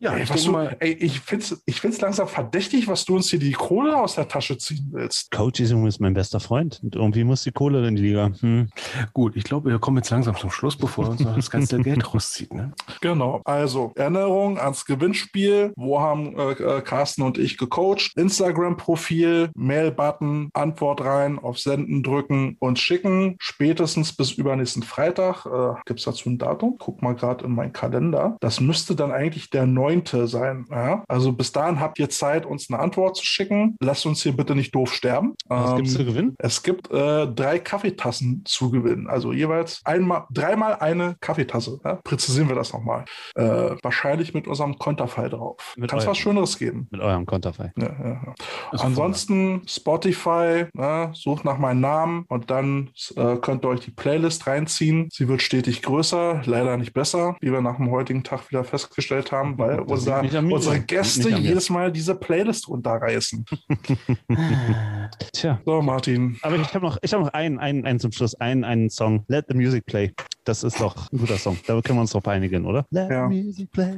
Ja, 0.00 0.14
ey, 0.14 0.22
ich 0.22 0.30
was 0.30 0.42
denke 0.42 0.46
du, 0.46 0.52
mal, 0.52 0.76
ey, 0.80 0.92
ich 0.92 1.20
find's, 1.20 1.62
ich 1.66 1.80
find's 1.80 2.00
langsam 2.00 2.28
verdächtig, 2.28 2.88
was 2.88 3.04
du 3.04 3.16
uns 3.16 3.30
hier 3.30 3.38
die 3.38 3.52
Kohle 3.52 3.96
aus 3.96 4.14
der 4.14 4.28
Tasche 4.28 4.58
ziehen 4.58 4.88
willst. 4.92 5.30
Coach 5.30 5.60
ist 5.60 5.70
übrigens 5.70 6.00
mein 6.00 6.14
bester 6.14 6.40
Freund. 6.40 6.80
Und 6.82 6.96
irgendwie 6.96 7.24
muss 7.24 7.42
die 7.42 7.52
Kohle 7.52 7.86
in 7.86 7.96
die 7.96 8.02
Liga. 8.02 8.30
Hm. 8.40 8.68
gut, 9.12 9.36
ich 9.36 9.44
glaube, 9.44 9.70
wir 9.70 9.78
kommen 9.78 9.98
jetzt 9.98 10.10
langsam 10.10 10.36
zum 10.36 10.50
Schluss, 10.50 10.76
bevor 10.76 11.08
uns 11.08 11.20
noch 11.20 11.34
das 11.34 11.50
ganze 11.50 11.78
Geld 11.82 12.12
rauszieht. 12.14 12.52
Ne? 12.52 12.72
Genau. 13.00 13.40
Also 13.44 13.92
Erinnerung 13.96 14.58
ans 14.58 14.84
Gewinnspiel. 14.84 15.72
Wo 15.76 16.00
haben 16.00 16.38
äh, 16.38 16.52
äh, 16.52 16.80
Carsten 16.82 17.22
und 17.22 17.38
ich 17.38 17.58
gecoacht? 17.58 18.12
Instagram-Profil, 18.16 19.50
Mail-Button, 19.54 20.50
Antwort 20.52 21.02
rein, 21.02 21.38
auf 21.38 21.58
Senden 21.58 22.02
drücken 22.02 22.56
und 22.58 22.78
schicken. 22.78 23.36
Spätestens 23.40 24.14
bis 24.14 24.32
übernächsten 24.32 24.82
Freitag. 24.82 25.46
Äh, 25.46 25.80
Gibt 25.86 26.00
es 26.00 26.04
dazu 26.04 26.30
ein 26.30 26.38
Datum? 26.38 26.76
Guck 26.78 27.02
mal 27.02 27.14
gerade 27.14 27.44
in 27.44 27.54
meinen 27.54 27.72
Kalender. 27.72 28.36
Das 28.40 28.60
müsste 28.60 28.94
dann 28.94 29.12
eigentlich 29.12 29.50
der 29.50 29.66
9. 29.66 29.81
sein. 30.26 30.66
Ja? 30.70 31.04
Also 31.08 31.32
bis 31.32 31.52
dahin 31.52 31.80
habt 31.80 31.98
ihr 31.98 32.08
Zeit, 32.10 32.46
uns 32.46 32.70
eine 32.70 32.78
Antwort 32.78 33.16
zu 33.16 33.24
schicken. 33.24 33.76
Lasst 33.80 34.06
uns 34.06 34.22
hier 34.22 34.32
bitte 34.36 34.54
nicht 34.54 34.74
doof 34.74 34.92
sterben. 34.94 35.34
Was 35.46 35.70
Ähm, 35.70 35.76
gibt's 35.76 35.92
zu 35.94 36.04
gewinnen? 36.04 36.34
es 36.38 36.62
gibt 36.62 36.90
äh, 36.90 37.26
drei 37.26 37.58
Kaffeetassen 37.58 38.42
zu 38.44 38.70
gewinnen. 38.70 39.08
Also 39.08 39.32
jeweils 39.32 39.80
einmal, 39.84 40.24
dreimal 40.30 40.76
eine 40.76 41.16
Kaffeetasse. 41.20 41.80
Ja? 41.84 41.96
Präzisieren 42.04 42.48
wir 42.48 42.56
das 42.56 42.72
nochmal. 42.72 43.04
Äh, 43.34 43.42
wahrscheinlich 43.82 44.34
mit 44.34 44.46
unserem 44.46 44.78
Konterfei 44.78 45.28
drauf. 45.28 45.74
Kann 45.88 45.98
es 45.98 46.06
was 46.06 46.18
Schöneres 46.18 46.58
geben. 46.58 46.88
Mit 46.90 47.00
eurem 47.00 47.26
Konterfei. 47.26 47.72
Ja, 47.76 48.34
Ansonsten 48.70 49.62
Spotify, 49.66 50.66
ne, 50.74 51.10
sucht 51.14 51.44
nach 51.44 51.58
meinem 51.58 51.80
Namen 51.80 52.24
und 52.28 52.50
dann 52.50 52.90
äh, 53.16 53.36
könnt 53.36 53.64
ihr 53.64 53.68
euch 53.68 53.80
die 53.80 53.90
Playlist 53.90 54.46
reinziehen. 54.46 55.08
Sie 55.12 55.28
wird 55.28 55.42
stetig 55.42 55.82
größer, 55.82 56.42
leider 56.44 56.76
nicht 56.76 56.92
besser, 56.92 57.36
wie 57.40 57.52
wir 57.52 57.60
nach 57.60 57.76
dem 57.76 57.90
heutigen 57.90 58.22
Tag 58.24 58.50
wieder 58.50 58.64
festgestellt 58.64 59.32
haben, 59.32 59.58
weil 59.58 59.71
Unser, 59.80 60.22
liegt 60.22 60.32
nicht 60.32 60.38
an 60.38 60.46
mir. 60.46 60.54
unsere 60.54 60.80
Gäste 60.80 61.30
jedes 61.30 61.70
Mal 61.70 61.92
diese 61.92 62.14
Playlist 62.14 62.68
runterreißen. 62.68 63.44
Tja. 65.32 65.60
So, 65.64 65.82
Martin. 65.82 66.38
Aber 66.42 66.56
ich 66.56 66.74
habe 66.74 66.84
noch, 66.84 66.98
ich 67.02 67.12
hab 67.12 67.20
noch 67.20 67.32
einen, 67.32 67.58
einen, 67.58 67.84
einen 67.84 68.00
zum 68.00 68.12
Schluss, 68.12 68.34
einen, 68.34 68.64
einen 68.64 68.90
Song. 68.90 69.24
Let 69.28 69.46
the 69.48 69.54
Music 69.54 69.86
Play. 69.86 70.12
Das 70.44 70.64
ist 70.64 70.80
doch 70.80 71.10
ein 71.12 71.18
guter 71.18 71.38
Song. 71.38 71.56
Da 71.66 71.80
können 71.80 71.98
wir 71.98 72.02
uns 72.02 72.10
drauf 72.10 72.26
einigen, 72.26 72.66
oder? 72.66 72.84
Let 72.90 73.10
Ja. 73.10 73.28
Music 73.28 73.70
Play. 73.70 73.94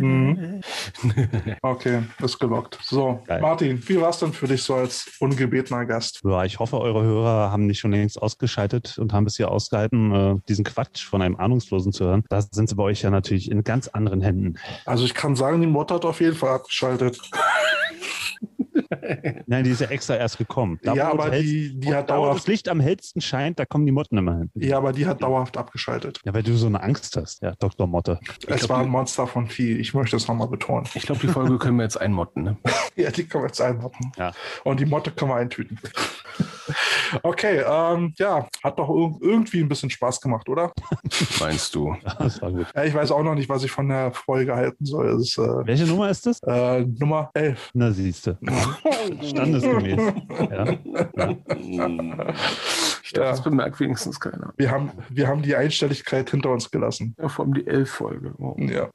Mhm. 0.00 0.60
Okay, 1.62 2.02
ist 2.22 2.38
gelockt. 2.38 2.78
So, 2.82 3.20
Geil. 3.26 3.40
Martin, 3.40 3.88
wie 3.88 4.00
war 4.00 4.10
es 4.10 4.18
denn 4.18 4.32
für 4.32 4.46
dich 4.46 4.62
so 4.62 4.74
als 4.74 5.10
ungebetener 5.20 5.84
Gast? 5.84 6.20
Ja, 6.24 6.44
ich 6.44 6.58
hoffe, 6.58 6.80
eure 6.80 7.02
Hörer 7.02 7.50
haben 7.50 7.66
nicht 7.66 7.80
schon 7.80 7.90
längst 7.92 8.20
ausgeschaltet 8.20 8.98
und 8.98 9.12
haben 9.12 9.26
es 9.26 9.36
hier 9.36 9.50
ausgehalten, 9.50 10.12
äh, 10.12 10.36
diesen 10.48 10.64
Quatsch 10.64 11.04
von 11.04 11.20
einem 11.20 11.36
Ahnungslosen 11.36 11.92
zu 11.92 12.04
hören. 12.04 12.24
Da 12.30 12.40
sind 12.40 12.68
sie 12.68 12.74
bei 12.74 12.84
euch 12.84 13.02
ja 13.02 13.10
natürlich 13.10 13.50
in 13.50 13.62
ganz 13.62 13.88
anderen 13.88 14.20
Händen. 14.22 14.54
Also 14.86 15.04
ich 15.04 15.12
kann 15.14 15.36
sagen, 15.36 15.60
die 15.60 15.66
Mod 15.66 15.90
hat 15.90 16.04
auf 16.04 16.20
jeden 16.20 16.36
Fall 16.36 16.54
abgeschaltet. 16.56 17.18
Nein, 19.46 19.64
die 19.64 19.70
ist 19.70 19.80
ja 19.80 19.88
extra 19.88 20.16
erst 20.16 20.38
gekommen. 20.38 20.78
Da, 20.82 20.94
Ja, 20.94 21.10
aber 21.10 21.30
das 21.30 21.40
die, 21.40 21.78
die 21.78 21.94
hat 21.94 22.10
da, 22.10 22.16
wo 22.16 22.22
das 22.22 22.26
dauerhaft, 22.26 22.48
Licht 22.48 22.68
am 22.68 22.80
hellsten 22.80 23.20
scheint, 23.20 23.58
da 23.58 23.64
kommen 23.64 23.86
die 23.86 23.92
Motten 23.92 24.18
immer 24.18 24.36
hin. 24.38 24.50
ja, 24.54 24.76
aber 24.78 24.92
die 24.92 25.06
hat 25.06 25.22
dauerhaft 25.22 25.56
abgeschaltet. 25.56 26.20
Ja, 26.24 26.34
weil 26.34 26.42
du 26.42 26.56
so 26.56 26.66
eine 26.66 26.82
Angst 26.82 27.16
hast, 27.16 27.42
ja, 27.42 27.52
Dr. 27.58 27.86
Motte. 27.86 28.18
Es 28.48 28.60
glaub, 28.60 28.68
war 28.70 28.78
ein 28.80 28.88
Monster 28.88 29.26
von 29.26 29.46
Vieh. 29.48 29.76
Ich 29.78 29.94
möchte 29.94 30.16
es 30.16 30.26
nochmal 30.28 30.48
betonen. 30.48 30.86
Ich 30.94 31.02
glaube, 31.06 31.20
die 31.20 31.28
Folge 31.28 31.58
können 31.58 31.76
wir 31.76 31.84
jetzt 31.84 32.00
einmotten. 32.00 32.42
Ne? 32.42 32.56
Ja, 32.96 33.10
die 33.10 33.24
können 33.24 33.42
wir 33.44 33.48
jetzt 33.48 33.60
einmotten. 33.60 34.12
Ja. 34.16 34.30
Und 34.62 34.78
die 34.78 34.86
Motte 34.86 35.10
können 35.10 35.30
wir 35.30 35.36
eintüten. 35.36 35.78
Okay, 37.22 37.62
ähm, 37.68 38.12
ja, 38.16 38.48
hat 38.62 38.78
doch 38.78 38.88
irg- 38.88 39.20
irgendwie 39.20 39.60
ein 39.60 39.68
bisschen 39.68 39.90
Spaß 39.90 40.20
gemacht, 40.20 40.48
oder? 40.48 40.72
Meinst 41.38 41.74
du? 41.74 41.94
Das 42.18 42.40
war 42.42 42.50
gut. 42.50 42.66
Ja, 42.74 42.84
ich 42.84 42.94
weiß 42.94 43.10
auch 43.12 43.22
noch 43.22 43.34
nicht, 43.34 43.48
was 43.48 43.62
ich 43.62 43.70
von 43.70 43.88
der 43.88 44.12
Folge 44.12 44.54
halten 44.56 44.84
soll. 44.84 45.20
Ist 45.20 45.36
äh, 45.38 45.42
Welche 45.66 45.84
Nummer 45.84 46.08
ist 46.08 46.26
das? 46.26 46.40
äh, 46.42 46.80
Nummer 46.80 47.30
11. 47.34 47.70
Na, 47.74 47.92
siehste. 47.92 48.38
Standesgemäß. 49.22 50.14
Ja. 50.50 50.64
Ich 50.72 50.86
dachte, 51.16 52.24
Ja. 53.16 53.30
das 53.30 53.42
bemerkt 53.42 53.80
wenigstens 53.80 54.20
keiner. 54.20 54.52
Wir 54.56 54.70
haben, 54.70 54.92
wir 55.10 55.28
haben 55.28 55.42
die 55.42 55.56
Einstelligkeit 55.56 56.30
hinter 56.30 56.50
uns 56.50 56.70
gelassen. 56.70 57.14
Ja, 57.20 57.28
vor 57.28 57.44
allem 57.44 57.54
die 57.54 57.66
Elf-Folge. 57.66 58.34
Oh. 58.38 58.56
Ja. 58.58 58.90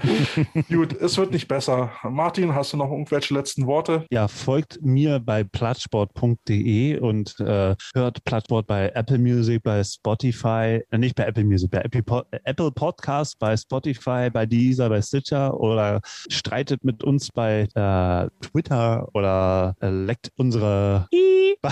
Gut, 0.68 0.92
es 1.00 1.16
wird 1.18 1.32
nicht 1.32 1.48
besser. 1.48 1.92
Martin, 2.02 2.54
hast 2.54 2.72
du 2.72 2.76
noch 2.76 2.90
irgendwelche 2.90 3.34
letzten 3.34 3.66
Worte? 3.66 4.06
ja, 4.10 4.28
folgt 4.28 4.82
mir 4.82 5.20
bei 5.20 5.44
plattsport.de 5.44 6.98
und 6.98 7.38
äh, 7.40 7.74
hört 7.94 8.24
Plattsport 8.24 8.66
bei 8.66 8.88
Apple 8.94 9.18
Music, 9.18 9.62
bei 9.62 9.82
Spotify, 9.84 10.82
äh, 10.90 10.98
nicht 10.98 11.16
bei 11.16 11.24
Apple 11.24 11.44
Music, 11.44 11.70
bei 11.70 11.82
Apple, 11.82 12.24
äh, 12.30 12.38
Apple 12.44 12.70
Podcast, 12.70 13.38
bei 13.38 13.56
Spotify, 13.56 14.30
bei 14.32 14.46
Deezer, 14.46 14.88
bei 14.88 15.02
Stitcher 15.02 15.58
oder 15.58 16.00
streitet 16.30 16.84
mit 16.84 17.04
uns 17.04 17.30
bei 17.30 17.68
äh, 17.74 18.28
Twitter 18.40 19.08
oder 19.14 19.76
äh, 19.80 19.90
leckt 19.90 20.32
unsere 20.36 21.08
bei 21.62 21.70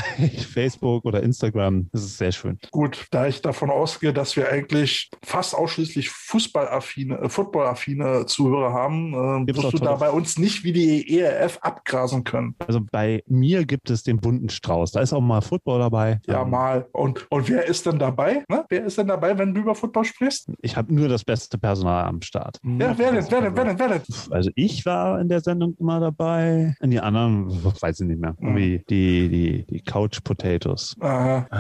Facebook 0.53 1.05
oder 1.05 1.23
Instagram. 1.23 1.74
Das 1.93 2.03
ist 2.03 2.19
sehr 2.19 2.33
schön. 2.33 2.59
Gut, 2.71 3.07
da 3.11 3.27
ich 3.27 3.43
davon 3.43 3.71
ausgehe, 3.71 4.13
dass 4.13 4.37
wir 4.37 4.51
eigentlich 4.51 5.11
fast 5.25 5.55
ausschließlich 5.55 6.09
Fußballaffine, 6.11 7.19
äh, 7.19 7.29
Footballaffine 7.29 8.27
Zuhörer 8.27 8.73
haben, 8.73 9.15
äh, 9.49 9.55
wirst 9.55 9.73
du 9.73 9.79
da 9.79 9.97
bei 9.97 10.11
uns 10.11 10.39
nicht 10.39 10.65
wie 10.65 10.73
die 10.73 11.19
ERF 11.19 11.59
abgrasen 11.63 12.25
können. 12.25 12.55
Also 12.59 12.81
bei 12.91 13.23
mir 13.27 13.65
gibt 13.65 13.91
es 13.91 14.03
den 14.03 14.19
bunten 14.19 14.49
Strauß. 14.49 14.93
Da 14.93 15.01
ist 15.01 15.13
auch 15.13 15.21
mal 15.21 15.41
Football 15.41 15.79
dabei. 15.81 16.21
Ja, 16.27 16.43
Ähm, 16.43 16.51
mal. 16.51 16.87
Und, 16.93 17.27
und 17.31 17.49
wer 17.49 17.67
ist 17.67 17.87
denn 17.87 17.99
dabei? 17.99 18.45
Ne? 18.49 18.65
Wer 18.69 18.85
ist 18.85 18.99
denn 18.99 19.09
dabei, 19.09 19.37
wenn 19.39 19.55
du 19.55 19.61
über 19.63 19.75
Football 19.75 20.05
sprichst? 20.05 20.49
Ich 20.61 20.77
habe 20.77 20.95
nur 20.95 21.09
das 21.09 21.25
beste 21.25 21.59
Personal 21.59 22.05
am 22.05 22.21
Start. 22.23 22.59
Ja, 22.63 22.95
wer 22.97 23.13
denn? 23.13 23.27
Wer 23.31 23.41
denn? 23.43 23.57
Wer 23.57 23.65
denn? 23.65 23.79
Wer 23.79 23.89
denn? 23.89 24.03
Also 24.31 24.51
ich 24.55 24.85
war 24.87 25.21
in 25.21 25.29
der 25.29 25.41
Sendung 25.41 25.75
immer 25.79 26.01
dabei. 26.01 26.75
Und 26.81 26.91
die 26.91 27.01
anderen, 27.01 27.49
weiß 27.81 28.01
ich 28.01 28.07
nicht 28.07 28.21
mehr. 28.21 28.35
Irgendwie 28.41 28.85
die, 28.89 29.29
die, 29.29 29.67
die 29.67 29.81
Couch 29.81 30.23
Potatoes 30.23 30.97
Aha, 31.01 31.47
Ah, 31.51 31.54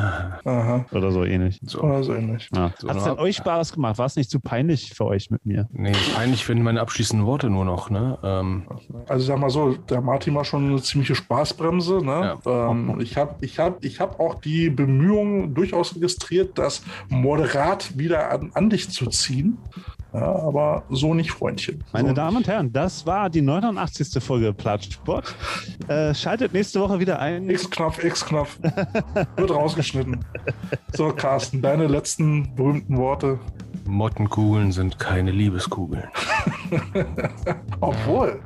aha. 0.45 0.85
oder 0.93 1.11
so 1.13 1.25
ähnlich. 1.25 1.61
So. 1.63 1.83
Oder 1.83 2.03
so 2.03 2.15
ähnlich. 2.15 2.49
Ja. 2.55 2.73
So, 2.79 2.89
Hat 2.89 2.97
es 2.97 3.05
denn 3.05 3.19
euch 3.19 3.37
Spaß 3.37 3.73
gemacht? 3.73 3.99
War 3.99 4.07
es 4.07 4.17
nicht 4.17 4.31
zu 4.31 4.41
peinlich 4.41 4.95
für 4.95 5.07
euch 5.07 5.31
mit 5.31 5.45
mir? 5.47 5.69
Nee, 5.73 5.93
peinlich 6.15 6.49
werden 6.49 6.63
meine 6.63 6.81
abschließenden 6.81 7.27
Worte 7.27 7.51
nur 7.51 7.65
noch. 7.65 7.91
Ne? 7.91 8.19
Ähm, 8.23 8.65
Also 9.09 9.27
sag 9.27 9.39
mal 9.39 9.51
so, 9.51 9.75
der 9.75 10.01
Martin 10.01 10.35
war 10.35 10.45
schon 10.45 10.71
eine 10.71 10.83
ziemliche 10.83 11.15
Spaßbremse. 11.15 12.05
Ne? 12.05 12.39
Ähm, 12.47 13.01
ich 13.01 13.17
habe 13.17 13.37
ich 13.41 13.59
hab, 13.59 13.85
ich 13.85 14.01
hab 14.01 14.21
auch 14.21 14.37
die 14.37 14.71
Bemühungen 14.71 15.55
durchaus 15.55 15.95
registriert, 15.95 16.59
das 16.59 16.83
moderat 17.09 17.97
wieder 17.99 18.31
an, 18.31 18.51
an 18.55 18.71
dich 18.71 18.91
zu 18.91 19.07
ziehen. 19.07 19.59
Ja, 20.15 20.37
aber 20.37 20.85
so 20.91 21.13
nicht, 21.13 21.33
Freundchen. 21.33 21.83
Meine 21.93 22.11
so 22.11 22.15
Damen 22.15 22.37
und 22.37 22.47
Herren, 22.47 22.73
das 22.73 23.05
war 23.05 23.29
die 23.29 23.43
89. 23.43 24.23
Folge 24.23 24.53
Platschsport. 24.53 25.35
Äh, 25.89 26.15
schaltet 26.15 26.53
nächste 26.53 26.81
Woche 26.81 27.01
wieder 27.01 27.19
ein. 27.19 27.51
X-Knopf, 27.51 28.03
X-Knopf. 28.03 28.59
Wird 29.37 29.51
rausgeschnitten. 29.51 30.25
So, 30.93 31.09
Carsten, 31.09 31.61
deine 31.63 31.89
letzten 31.89 32.55
berühmten 32.55 32.97
Worte. 32.97 33.41
Mottenkugeln 33.87 34.71
sind 34.71 35.01
keine 35.01 35.33
Liebeskugeln. 35.33 36.09
Obwohl. 37.81 38.41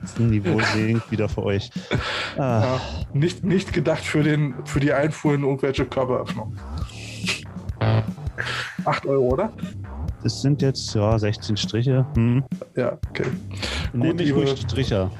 Das 0.00 0.18
Niveau 0.18 0.58
sinkt 0.74 1.10
wieder 1.10 1.28
für 1.28 1.44
euch. 1.44 1.70
Ah, 2.38 2.62
Ja, 2.62 2.80
nicht, 3.12 3.44
nicht 3.44 3.72
gedacht 3.74 4.02
für, 4.02 4.22
den, 4.22 4.54
für 4.64 4.80
die 4.80 4.92
Einfuhr 4.92 5.34
in 5.34 5.42
irgendwelche 5.42 5.84
Körperöffnungen. 5.84 6.58
8 8.84 9.06
Euro, 9.06 9.28
oder? 9.28 9.52
das 10.22 10.42
sind 10.42 10.60
jetzt 10.60 10.94
ja 10.94 11.18
16 11.18 11.56
Striche. 11.56 12.04
Hm. 12.14 12.44
Ja, 12.76 12.98
okay. 13.08 13.24
Nenn 13.94 14.16
mich 14.16 14.26
liebe- 14.26 14.40
ruhig 14.40 14.60
Stricher. 14.60 15.10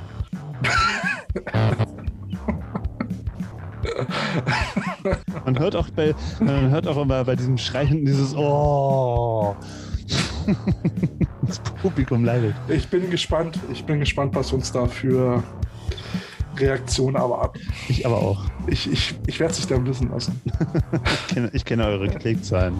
Man 5.44 5.58
hört 5.58 5.74
auch 5.76 5.88
bei, 5.90 6.14
man 6.40 6.70
hört 6.70 6.86
auch 6.86 6.98
immer 7.00 7.24
bei 7.24 7.34
diesem 7.36 7.56
Schreien 7.58 8.04
dieses 8.04 8.34
Oh. 8.36 9.56
Das 11.42 11.58
Publikum 11.82 12.24
leidet. 12.24 12.54
Ich 12.68 12.88
bin 12.88 13.10
gespannt. 13.10 13.58
Ich 13.72 13.84
bin 13.84 13.98
gespannt, 14.00 14.34
was 14.34 14.52
uns 14.52 14.70
da 14.70 14.86
für 14.86 15.42
Reaktionen 16.60 17.16
erwarten. 17.16 17.60
Ich 17.88 18.04
aber 18.06 18.16
auch. 18.16 18.44
Ich, 18.66 18.90
ich, 18.90 19.14
ich 19.26 19.40
werde 19.40 19.52
es 19.52 19.56
sich 19.56 19.66
dann 19.66 19.86
wissen 19.86 20.10
lassen. 20.10 20.40
Ich 21.04 21.34
kenne, 21.34 21.50
ich 21.52 21.64
kenne 21.64 21.86
eure 21.86 22.08
Klickzahlen. 22.08 22.74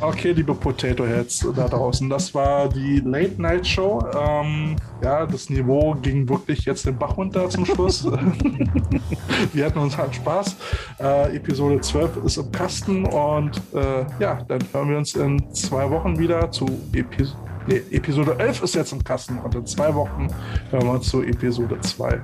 Okay, 0.00 0.32
liebe 0.32 0.54
Potato 0.54 1.06
Heads 1.06 1.46
da 1.54 1.68
draußen, 1.68 2.08
das 2.08 2.34
war 2.34 2.68
die 2.68 3.00
Late 3.00 3.40
Night 3.40 3.66
Show. 3.66 4.04
Ähm, 4.16 4.76
ja, 5.02 5.26
das 5.26 5.50
Niveau 5.50 5.94
ging 6.02 6.28
wirklich 6.28 6.64
jetzt 6.64 6.86
den 6.86 6.96
Bach 6.96 7.16
runter 7.16 7.48
zum 7.50 7.66
Schluss. 7.66 8.06
Wir 9.52 9.66
hatten 9.66 9.78
uns 9.78 9.96
halt 9.96 10.14
Spaß. 10.14 10.56
Äh, 11.00 11.36
Episode 11.36 11.80
12 11.80 12.24
ist 12.24 12.36
im 12.36 12.52
Kasten 12.52 13.04
und 13.06 13.60
äh, 13.74 14.04
ja, 14.20 14.42
dann 14.46 14.60
hören 14.72 14.90
wir 14.90 14.98
uns 14.98 15.14
in 15.14 15.52
zwei 15.54 15.90
Wochen 15.90 16.18
wieder 16.18 16.50
zu 16.50 16.66
Episode. 16.92 17.38
Nee, 17.66 17.82
Episode 17.92 18.36
11 18.38 18.62
ist 18.62 18.74
jetzt 18.74 18.92
im 18.92 19.02
Kasten 19.02 19.38
und 19.38 19.54
in 19.54 19.66
zwei 19.66 19.94
Wochen 19.94 20.28
hören 20.70 20.84
wir 20.84 20.92
uns 20.92 21.08
zu 21.08 21.22
Episode 21.22 21.80
2. 21.80 22.20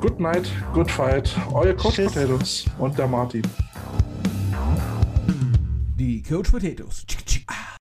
Good 0.00 0.20
night, 0.20 0.50
good 0.72 0.90
fight. 0.90 1.34
Euer 1.52 1.74
Coach 1.74 1.94
Tschüss. 1.94 2.12
Potatoes 2.12 2.64
und 2.78 2.98
der 2.98 3.06
Martin. 3.06 3.42
Die 5.96 6.22
Coach 6.22 6.50
Potatoes. 6.50 7.04